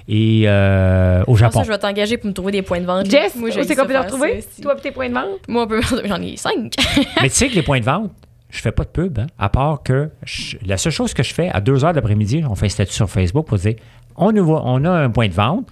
et 0.08 0.44
euh, 0.46 1.20
au 1.22 1.24
Pour 1.26 1.36
Japon. 1.38 1.58
ça, 1.60 1.64
je 1.64 1.68
vais 1.72 1.78
t'engager 1.78 2.16
pour 2.16 2.28
me 2.28 2.32
trouver 2.32 2.52
des 2.52 2.62
points 2.62 2.80
de 2.80 2.86
vente. 2.86 3.10
Jess, 3.10 3.34
Moi, 3.34 3.48
où 3.48 3.52
c'est 3.52 3.74
qu'on 3.74 3.82
peut 3.82 3.88
te 3.88 3.92
faire 3.92 4.04
retrouver? 4.04 4.44
Toi 4.62 4.76
tes 4.76 4.92
points 4.92 5.08
de 5.08 5.14
vente? 5.14 5.24
Moi, 5.48 5.64
on 5.64 5.66
peut- 5.66 5.80
j'en 6.04 6.20
ai 6.22 6.36
cinq. 6.36 6.74
Mais 7.22 7.28
tu 7.28 7.34
sais 7.34 7.48
que 7.48 7.54
les 7.54 7.62
points 7.62 7.80
de 7.80 7.84
vente, 7.84 8.12
je 8.48 8.60
fais 8.60 8.72
pas 8.72 8.84
de 8.84 8.88
pub, 8.88 9.18
hein, 9.18 9.26
à 9.38 9.48
part 9.48 9.82
que 9.82 10.10
je- 10.24 10.56
la 10.64 10.76
seule 10.78 10.92
chose 10.92 11.12
que 11.12 11.22
je 11.22 11.34
fais 11.34 11.50
à 11.52 11.60
2 11.60 11.84
heures 11.84 11.92
d'après-midi, 11.92 12.44
on 12.48 12.54
fait 12.54 12.66
un 12.66 12.70
statut 12.70 12.92
sur 12.94 13.10
Facebook 13.10 13.46
pour 13.46 13.58
dire 13.58 13.74
on, 14.16 14.32
nous 14.32 14.44
voit- 14.44 14.62
on 14.64 14.84
a 14.84 14.90
un 14.90 15.10
point 15.10 15.28
de 15.28 15.34
vente, 15.34 15.66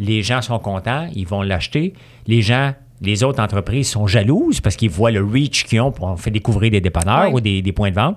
les 0.00 0.22
gens 0.22 0.40
sont 0.42 0.58
contents, 0.58 1.06
ils 1.14 1.26
vont 1.26 1.42
l'acheter. 1.42 1.92
Les 2.26 2.40
gens, 2.42 2.72
les 3.02 3.22
autres 3.22 3.40
entreprises 3.42 3.88
sont 3.88 4.06
jalouses 4.06 4.60
parce 4.60 4.74
qu'ils 4.74 4.90
voient 4.90 5.10
le 5.12 5.22
reach 5.22 5.64
qu'ils 5.64 5.80
ont, 5.80 5.92
pour- 5.92 6.18
fait 6.18 6.30
découvrir 6.32 6.70
des 6.72 6.80
dépanneurs 6.80 7.32
ou 7.34 7.40
des, 7.40 7.62
des 7.62 7.72
points 7.72 7.90
de 7.90 7.94
vente. 7.94 8.16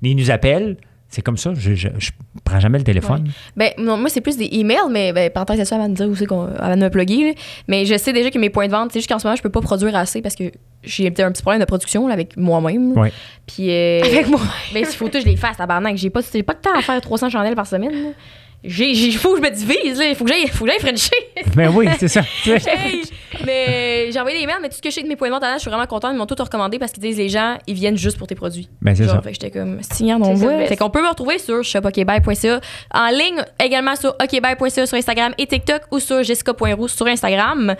Ils 0.00 0.16
nous 0.16 0.30
appellent. 0.30 0.76
C'est 1.08 1.22
comme 1.22 1.36
ça. 1.36 1.52
Je, 1.54 1.74
je, 1.74 1.88
je 1.98 2.10
prends 2.44 2.58
jamais 2.58 2.78
le 2.78 2.82
téléphone. 2.84 3.28
Ben, 3.56 3.70
non, 3.78 3.96
moi, 3.96 4.08
c'est 4.08 4.20
plus 4.20 4.36
des 4.36 4.48
emails, 4.52 4.90
mais 4.90 5.12
ben, 5.12 5.30
par 5.30 5.44
tant 5.46 5.56
que 5.56 5.64
ça, 5.64 5.76
avant 5.76 5.88
de 5.88 5.94
dire 5.94 6.08
où 6.08 6.16
c'est 6.16 6.26
qu'on 6.26 6.46
avant 6.58 6.76
de 6.76 6.82
me 6.82 6.88
plugger. 6.90 7.24
là. 7.28 7.32
Mais 7.68 7.84
je 7.86 7.96
sais 7.96 8.12
déjà 8.12 8.30
que 8.32 8.38
mes 8.38 8.50
points 8.50 8.66
de 8.66 8.72
vente, 8.72 8.90
c'est 8.92 8.98
juste 8.98 9.08
qu'en 9.08 9.20
ce 9.20 9.26
moment, 9.26 9.36
je 9.36 9.42
peux 9.42 9.48
pas 9.50 9.60
produire 9.60 9.94
assez 9.94 10.22
parce 10.22 10.34
que 10.34 10.50
j'ai 10.82 11.10
peut-être 11.12 11.26
un 11.28 11.32
petit 11.32 11.42
problème 11.42 11.60
de 11.60 11.66
production 11.66 12.08
là, 12.08 12.14
avec 12.14 12.36
moi-même. 12.36 12.96
Ouais. 12.98 13.12
Puis. 13.46 13.70
euh, 13.70 14.00
Avec 14.04 14.28
moi. 14.28 14.40
Ben, 14.72 14.80
il 14.80 14.86
faut 14.86 15.08
que 15.08 15.20
je 15.20 15.24
les 15.26 15.36
fasse, 15.36 15.56
tabarnak. 15.56 15.96
J'ai 15.96 16.10
pas, 16.10 16.20
j'ai 16.32 16.42
pas 16.42 16.54
de 16.54 16.58
temps 16.60 16.76
à 16.76 16.82
faire 16.82 17.00
300 17.00 17.28
chandelles 17.30 17.54
par 17.54 17.66
semaine. 17.68 17.92
là. 17.92 18.08
J'ai, 18.64 18.94
j'ai, 18.94 19.10
faut 19.12 19.32
que 19.32 19.36
je 19.36 19.42
me 19.42 19.50
divise, 19.50 19.98
là. 19.98 20.06
Il 20.08 20.14
faut 20.16 20.24
que 20.24 20.30
j'aille, 20.32 20.46
faut 20.48 20.64
que 20.64 20.70
j'aille 20.70 20.80
Frencher. 20.80 21.10
Ben 21.54 21.70
oui, 21.74 21.86
c'est 21.98 22.08
ça. 22.08 22.22
Hey! 22.46 23.02
mais 23.44 24.10
j'ai 24.12 24.18
envoyé 24.18 24.38
des 24.38 24.44
emails, 24.44 24.56
mais 24.62 24.68
tout 24.68 24.76
ce 24.76 24.80
que 24.82 24.88
je 24.90 24.94
sais 24.94 25.02
de 25.02 25.08
mes 25.08 25.16
points 25.16 25.28
de 25.28 25.34
vente, 25.34 25.44
je 25.54 25.58
suis 25.58 25.68
vraiment 25.70 25.86
contente. 25.86 26.12
Ils 26.14 26.18
m'ont 26.18 26.26
tout 26.26 26.36
recommandé 26.42 26.78
parce 26.78 26.92
qu'ils 26.92 27.02
disent 27.02 27.18
les 27.18 27.28
gens, 27.28 27.58
ils 27.66 27.74
viennent 27.74 27.96
juste 27.96 28.16
pour 28.16 28.26
tes 28.26 28.34
produits. 28.34 28.68
Ben 28.80 28.94
c'est 28.94 29.06
ça. 29.06 29.20
Fait 29.20 29.30
que 29.32 29.34
j'étais 29.34 29.50
comme, 29.50 29.80
signant, 29.82 30.18
on 30.20 30.34
C'est 30.34 30.40
ça, 30.40 30.46
voit. 30.46 30.56
best. 30.56 30.68
Fait 30.68 30.76
qu'on 30.76 30.90
peut 30.90 31.02
me 31.02 31.08
retrouver 31.08 31.38
sur 31.38 31.62
shopokbuy.ca. 31.62 32.60
En 32.94 33.08
ligne, 33.08 33.42
également 33.60 33.96
sur 33.96 34.14
okbuy.ca 34.20 34.86
sur 34.86 34.96
Instagram 34.96 35.34
et 35.36 35.46
TikTok 35.46 35.82
ou 35.90 35.98
sur 35.98 36.22
jessica.roux 36.22 36.88
sur 36.88 37.06
Instagram. 37.06 37.74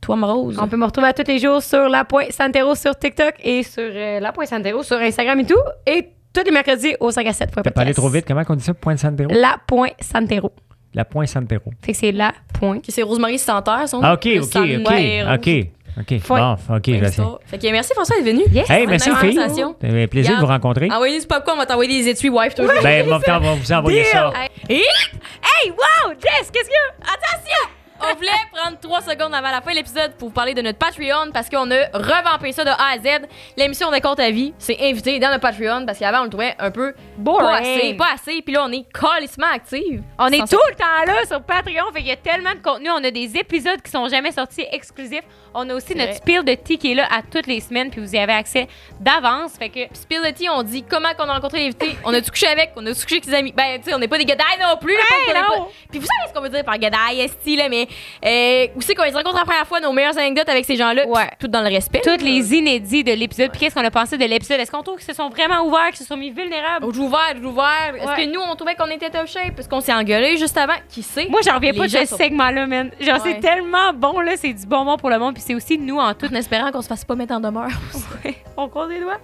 Toi, 0.00 0.16
Morose. 0.16 0.58
On 0.60 0.68
peut 0.68 0.76
me 0.76 0.84
retrouver 0.84 1.08
à 1.08 1.12
tous 1.14 1.26
les 1.26 1.38
jours 1.38 1.62
sur 1.62 1.88
La 1.88 2.06
Santero 2.30 2.74
sur 2.74 2.98
TikTok 2.98 3.34
et 3.42 3.62
sur 3.62 3.82
euh, 3.82 4.20
La 4.20 4.32
Santero 4.44 4.82
sur 4.82 4.98
Instagram 4.98 5.40
et 5.40 5.46
tout. 5.46 5.60
Et 5.86 6.08
tous 6.34 6.44
les 6.44 6.50
mercredis 6.50 6.94
au 7.00 7.10
5 7.10 7.26
à 7.26 7.32
7. 7.32 7.50
T'as 7.62 7.70
pas 7.70 7.80
allé 7.82 7.94
trop 7.94 8.08
vite. 8.08 8.24
Comment 8.26 8.42
on 8.48 8.54
dit 8.56 8.64
ça? 8.64 8.74
Point 8.74 8.96
Santero? 8.96 9.30
La 9.32 9.56
Pointe 9.66 9.94
Santero. 10.00 10.52
La 10.92 11.04
Point 11.04 11.26
Santero. 11.26 11.70
Fait 11.82 11.92
que 11.92 11.98
c'est 11.98 12.12
La 12.12 12.32
Pointe. 12.58 12.78
Ok, 12.78 12.84
c'est 12.88 13.02
Rosemary 13.02 13.38
Santerre, 13.38 13.88
son 13.88 14.00
nom. 14.00 14.08
Ah, 14.08 14.14
OK, 14.14 14.28
OK. 14.42 14.56
OK. 14.56 15.34
OK. 15.34 15.70
OK. 15.96 16.26
Bon, 16.28 16.56
OK, 16.70 16.88
essayer. 16.88 17.28
Fait 17.46 17.58
que 17.58 17.70
merci 17.70 17.92
François 17.94 18.16
d'être 18.16 18.26
venu. 18.26 18.42
Yes. 18.52 18.68
Hey, 18.68 18.84
merci, 18.86 19.10
filles. 19.14 19.38
un 19.38 20.06
plaisir 20.08 20.34
de 20.34 20.40
vous 20.40 20.46
rencontrer. 20.46 20.88
Envoyez 20.90 21.20
du 21.20 21.26
popcorn, 21.26 21.56
on 21.56 21.60
va 21.60 21.66
t'envoyer 21.66 22.02
des 22.02 22.10
étuis 22.10 22.30
wife. 22.30 22.54
Ben, 22.82 23.08
mon 23.08 23.20
temps, 23.20 23.36
on 23.36 23.40
va 23.40 23.54
vous 23.54 23.72
envoyer 23.72 24.02
Deal. 24.02 24.10
ça. 24.10 24.32
Hey, 24.68 25.70
wow! 25.70 26.12
Jess, 26.20 26.50
qu'est-ce 26.50 26.64
qu'il 26.64 26.72
y 26.72 27.02
a? 27.02 27.12
attention! 27.12 27.83
On 28.12 28.16
voulait 28.16 28.30
prendre 28.52 28.78
trois 28.80 29.00
secondes 29.00 29.34
avant 29.34 29.50
la 29.50 29.60
fin 29.60 29.70
de 29.70 29.76
l'épisode 29.76 30.14
pour 30.18 30.28
vous 30.28 30.34
parler 30.34 30.54
de 30.54 30.62
notre 30.62 30.78
Patreon 30.78 31.30
parce 31.32 31.48
qu'on 31.48 31.70
a 31.70 31.86
revampé 31.94 32.52
ça 32.52 32.64
de 32.64 32.70
A 32.70 32.92
à 32.94 32.98
Z. 32.98 33.26
L'émission 33.56 33.90
de 33.90 33.98
compte 33.98 34.20
à 34.20 34.30
vie, 34.30 34.52
c'est 34.58 34.76
invité 34.80 35.18
dans 35.18 35.28
notre 35.28 35.40
Patreon 35.40 35.84
parce 35.86 35.98
qu'avant 35.98 36.20
on 36.20 36.24
le 36.24 36.30
trouvait 36.30 36.54
un 36.58 36.70
peu 36.70 36.94
Boring. 37.18 37.48
pas 37.48 37.56
assez, 37.56 37.94
pas 37.94 38.08
assez. 38.14 38.42
Puis 38.42 38.54
là 38.54 38.64
on 38.66 38.72
est 38.72 38.84
calissement 38.92 39.46
active. 39.52 40.02
On 40.18 40.28
est 40.28 40.38
tout 40.48 40.58
le 40.68 40.74
temps 40.74 41.04
là 41.06 41.24
sur 41.26 41.42
Patreon, 41.42 41.86
fait 41.92 42.00
qu'il 42.00 42.08
y 42.08 42.12
a 42.12 42.16
tellement 42.16 42.52
de 42.52 42.60
contenu. 42.62 42.90
On 42.90 43.02
a 43.04 43.10
des 43.10 43.36
épisodes 43.36 43.80
qui 43.82 43.90
sont 43.90 44.08
jamais 44.08 44.32
sortis 44.32 44.66
exclusifs. 44.70 45.24
On 45.54 45.68
a 45.70 45.74
aussi 45.74 45.94
notre 45.94 46.14
spill 46.14 46.42
de 46.44 46.54
tea 46.54 46.78
qui 46.78 46.92
est 46.92 46.94
là 46.96 47.06
à 47.10 47.22
toutes 47.22 47.46
les 47.46 47.60
semaines, 47.60 47.90
puis 47.90 48.00
vous 48.00 48.14
y 48.14 48.18
avez 48.18 48.32
accès 48.32 48.66
d'avance. 49.00 49.52
Fait 49.58 49.68
que 49.68 49.80
Spill 49.92 50.20
the 50.22 50.34
Tea, 50.34 50.48
on 50.50 50.62
dit 50.62 50.82
comment 50.82 51.14
qu'on 51.16 51.28
a 51.28 51.34
rencontré 51.34 51.60
l'invité. 51.60 51.96
On 52.04 52.12
a-tu 52.12 52.30
couché 52.30 52.46
avec, 52.48 52.72
on 52.76 52.84
a-tu 52.86 53.02
couché 53.02 53.14
avec 53.16 53.24
ses 53.24 53.34
amis? 53.34 53.52
Ben, 53.52 53.78
tu 53.78 53.84
sais, 53.88 53.94
on 53.94 53.98
n'est 53.98 54.08
pas 54.08 54.18
des 54.18 54.24
gadailles 54.24 54.58
non 54.60 54.76
plus. 54.78 54.94
là, 54.94 55.00
Hey, 55.26 55.32
pas- 55.32 55.40
non. 55.40 55.46
pas- 55.64 55.68
Puis 55.90 56.00
vous 56.00 56.06
savez 56.06 56.28
ce 56.28 56.34
qu'on 56.34 56.40
veut 56.40 56.48
dire 56.48 56.64
par 56.64 56.76
gadaille, 56.78 57.20
esti, 57.20 57.56
là, 57.56 57.68
mais 57.68 57.86
euh, 58.24 58.66
où 58.76 58.80
c'est 58.80 58.94
qu'on 58.94 59.04
les 59.04 59.10
rencontre 59.12 59.36
la 59.36 59.44
première 59.44 59.66
fois, 59.66 59.80
nos 59.80 59.92
meilleures 59.92 60.16
anecdotes 60.18 60.48
avec 60.48 60.64
ces 60.64 60.76
gens-là, 60.76 61.06
Ouais. 61.06 61.26
puis 61.28 61.36
tout 61.40 61.48
dans 61.48 61.62
le 61.62 61.68
respect. 61.68 62.00
toutes 62.04 62.22
les 62.22 62.54
inédits 62.54 63.04
de 63.04 63.12
l'épisode, 63.12 63.50
puis 63.50 63.60
qu'est-ce 63.60 63.74
qu'on 63.74 63.84
a 63.84 63.90
pensé 63.90 64.16
de 64.18 64.24
l'épisode? 64.24 64.60
Est-ce 64.60 64.70
qu'on 64.70 64.82
trouve 64.82 64.96
qu'ils 64.98 65.06
se 65.06 65.12
sont 65.14 65.28
vraiment 65.28 65.62
ouverts, 65.66 65.88
qu'ils 65.88 65.98
se 65.98 66.04
sont 66.04 66.16
mis 66.16 66.30
vulnérables? 66.30 66.84
Oh, 66.86 66.92
j'ai 66.94 67.00
ouvert, 67.00 67.34
j'ai 67.36 67.44
ouvert. 67.44 67.94
Est-ce 67.96 68.24
que 68.24 68.32
nous, 68.32 68.40
on 68.40 68.54
trouvait 68.56 68.74
qu'on 68.74 68.86
était 68.86 69.10
top 69.10 69.26
shape? 69.26 69.54
Parce 69.56 69.68
qu'on 69.68 69.80
s'est 69.80 69.92
engueulé 69.94 70.36
juste 70.36 70.56
avant? 70.56 70.74
Qui 70.88 71.02
sait? 71.02 71.26
Moi, 71.28 71.40
j'en 71.44 71.54
reviens 71.56 71.72
Les 71.72 71.78
pas 71.78 71.86
de 71.86 71.90
ce 71.90 72.04
sont- 72.06 72.16
segment-là, 72.16 72.66
man. 72.66 72.90
Genre, 73.00 73.18
c'est 73.22 73.40
tellement 73.40 73.92
bon, 73.94 74.20
là. 74.20 74.32
C'est 74.36 74.52
du 74.52 74.66
bonbon 74.66 74.96
pour 74.96 75.10
le 75.10 75.18
monde, 75.18 75.34
puis 75.34 75.42
c'est 75.44 75.54
aussi 75.54 75.78
nous 75.78 75.98
en 75.98 76.14
tout. 76.14 76.26
En 76.32 76.34
espérant 76.36 76.70
qu'on 76.72 76.82
se 76.82 76.88
fasse 76.88 77.04
pas 77.04 77.14
mettre 77.14 77.34
en 77.34 77.40
demeure. 77.40 77.68
On 78.56 78.68
croise 78.68 78.88
les 78.90 79.00
doigts. 79.00 79.18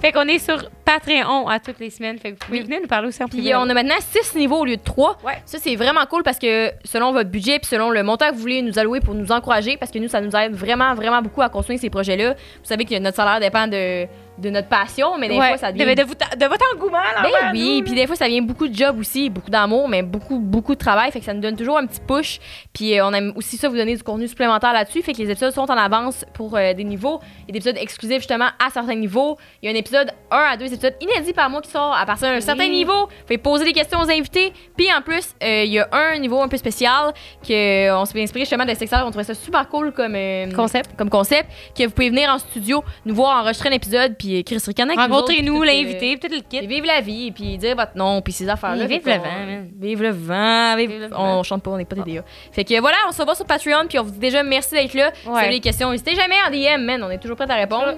Fait 0.00 0.10
qu'on 0.12 0.26
est 0.26 0.38
sur 0.40 0.68
Patreon 0.84 1.46
à 1.48 1.60
toutes 1.60 1.78
les 1.78 1.90
semaines. 1.90 2.18
Fait 2.18 2.32
que 2.32 2.34
vous 2.40 2.46
pouvez 2.46 2.58
Oui. 2.58 2.64
venir 2.64 2.80
nous 2.82 2.88
parler 2.88 3.08
aussi 3.08 3.22
en 3.22 3.28
Puis 3.28 3.38
privé. 3.38 3.54
euh, 3.54 3.60
on 3.60 3.68
a 3.70 3.74
maintenant 3.74 3.94
6 4.00 4.34
niveaux 4.34 4.58
au 4.60 4.64
lieu 4.64 4.76
de 4.76 4.82
3. 4.82 5.16
Ouais. 5.24 5.34
Ça, 5.46 5.58
c'est 5.58 5.76
vraiment 5.76 6.04
cool 6.06 6.22
parce 6.24 6.38
que 6.38 6.72
selon 6.84 7.12
votre 7.12 7.30
budget 7.30 7.58
puis 7.60 7.68
selon 7.68 7.90
le 7.94 8.02
montant 8.02 8.28
que 8.30 8.34
vous 8.34 8.40
voulez 8.40 8.62
nous 8.62 8.78
allouer 8.78 9.00
pour 9.00 9.14
nous 9.14 9.32
encourager, 9.32 9.76
parce 9.76 9.90
que 9.90 9.98
nous, 9.98 10.08
ça 10.08 10.20
nous 10.20 10.34
aide 10.36 10.54
vraiment, 10.54 10.94
vraiment 10.94 11.22
beaucoup 11.22 11.42
à 11.42 11.48
construire 11.48 11.78
ces 11.78 11.90
projets-là. 11.90 12.32
Vous 12.32 12.64
savez 12.64 12.84
que 12.84 12.98
notre 12.98 13.16
salaire 13.16 13.40
dépend 13.40 13.66
de, 13.66 14.06
de 14.38 14.50
notre 14.50 14.68
passion, 14.68 15.16
mais 15.18 15.28
des 15.28 15.38
Ouais. 15.38 15.48
fois, 15.50 15.58
ça 15.58 15.70
devient 15.72 15.94
de, 15.94 16.02
de 16.02 16.06
vous- 16.06 16.14
de 16.14 16.46
votre 16.46 16.64
engouement, 16.74 16.98
là. 16.98 17.22
Ben 17.22 17.30
oui, 17.52 17.82
puis 17.84 17.94
des 17.94 18.06
fois 18.06 18.16
ça 18.16 18.26
vient 18.26 18.42
beaucoup 18.42 18.66
de 18.66 18.74
job 18.74 18.98
aussi, 18.98 19.30
beaucoup 19.30 19.50
d'amour, 19.50 19.88
mais 19.88 20.02
beaucoup 20.02 20.38
beaucoup 20.40 20.74
de 20.74 20.78
travail, 20.78 21.10
fait 21.12 21.20
que 21.20 21.24
ça 21.24 21.32
nous 21.34 21.40
donne 21.40 21.56
toujours 21.56 21.78
un 21.78 21.86
petit 21.86 22.00
push. 22.00 22.40
Puis 22.72 22.98
euh, 22.98 23.06
on 23.06 23.12
aime 23.12 23.32
aussi 23.36 23.56
ça 23.56 23.68
vous 23.68 23.76
donner 23.76 23.94
du 23.96 24.02
contenu 24.02 24.26
supplémentaire 24.26 24.72
là-dessus, 24.72 25.02
fait 25.02 25.12
que 25.12 25.18
les 25.18 25.30
épisodes 25.30 25.52
sont 25.52 25.70
en 25.70 25.76
avance 25.76 26.24
pour 26.34 26.56
euh, 26.56 26.72
des 26.74 26.84
niveaux, 26.84 27.20
il 27.46 27.54
y 27.54 27.58
a 27.58 27.60
des 27.60 27.68
épisodes 27.68 27.78
exclusifs 27.82 28.18
justement 28.18 28.48
à 28.64 28.70
certains 28.70 28.96
niveaux. 28.96 29.36
Il 29.62 29.66
y 29.70 29.72
a 29.72 29.74
un 29.74 29.78
épisode 29.78 30.10
1 30.30 30.36
à 30.36 30.56
2 30.56 30.64
épisodes 30.66 30.94
inédits 31.00 31.32
par 31.32 31.48
mois 31.48 31.60
qui 31.62 31.70
sort 31.70 31.94
à 31.96 32.04
partir 32.04 32.28
d'un 32.28 32.40
certain 32.40 32.68
niveau. 32.68 33.08
Fait 33.26 33.38
poser 33.38 33.64
des 33.64 33.72
questions 33.72 34.00
aux 34.00 34.10
invités, 34.10 34.52
puis 34.76 34.86
en 34.92 35.00
plus 35.02 35.34
euh, 35.42 35.62
il 35.64 35.72
y 35.72 35.78
a 35.78 35.88
un 35.92 36.18
niveau 36.18 36.40
un 36.42 36.48
peu 36.48 36.56
spécial 36.56 37.12
que 37.46 37.88
euh, 37.88 37.96
on 37.96 38.04
s'est 38.04 38.20
inspiré 38.22 38.40
justement 38.44 38.64
de 38.64 38.74
Sexer, 38.74 38.96
on 39.04 39.10
trouvait 39.10 39.24
ça 39.24 39.34
super 39.34 39.68
cool 39.68 39.92
comme 39.92 40.16
Concept. 40.56 40.96
comme 40.96 41.10
concept 41.10 41.48
que 41.76 41.84
vous 41.84 41.90
pouvez 41.90 42.10
venir 42.10 42.28
en 42.30 42.38
studio 42.38 42.82
nous 43.06 43.14
voir 43.14 43.40
enregistrer 43.40 43.68
un 43.68 43.72
épisode 43.72 44.16
puis 44.18 44.23
euh, 44.38 44.42
Chris 44.44 44.58
Ricanek 44.66 44.98
Rencontrez-nous, 44.98 45.62
l'invité, 45.62 46.16
puis 46.16 46.28
tout 46.28 46.34
le 46.34 46.40
kit. 46.42 46.66
vivre 46.66 46.86
la 46.86 47.00
vie, 47.00 47.32
puis 47.32 47.58
dire 47.58 47.76
votre 47.76 47.96
nom, 47.96 48.20
puis 48.22 48.32
ces 48.32 48.48
affaires-là. 48.48 48.86
Vive 48.86 49.06
le 49.06 49.12
vent, 49.12 49.22
man. 49.46 49.70
Vive 49.78 50.02
le 50.02 50.10
vent. 50.10 50.76
vive- 50.76 50.90
Vive 50.90 51.00
le 51.10 51.16
On 51.16 51.36
vent. 51.36 51.42
chante 51.42 51.62
pas, 51.62 51.70
on 51.72 51.76
n'est 51.76 51.84
pas 51.84 51.96
TDA. 51.96 52.22
Fait 52.52 52.64
que 52.64 52.78
voilà, 52.80 52.96
on 53.08 53.12
se 53.12 53.20
revoit 53.20 53.34
sur 53.34 53.46
Patreon, 53.46 53.86
puis 53.88 53.98
on 53.98 54.02
vous 54.04 54.10
dit 54.12 54.18
déjà 54.18 54.42
merci 54.42 54.70
d'être 54.74 54.94
là. 54.94 55.10
Si 55.14 55.28
vous 55.28 55.36
avez 55.36 55.50
des 55.50 55.60
questions, 55.60 55.90
n'hésitez 55.90 56.14
jamais 56.14 56.36
en 56.46 56.50
DM, 56.50 56.82
man. 56.84 57.02
On 57.02 57.10
est 57.10 57.18
toujours 57.18 57.36
prêts 57.36 57.50
à 57.50 57.54
répondre. 57.56 57.94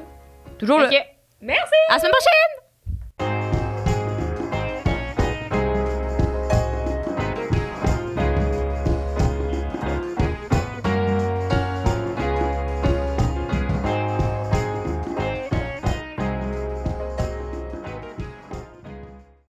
Toujours 0.59 0.79
là. 0.79 0.87
Ok. 0.87 0.97
Merci! 1.43 1.63
À 1.91 1.95
la 1.95 1.99
semaine 1.99 2.13
prochaine! 2.13 2.66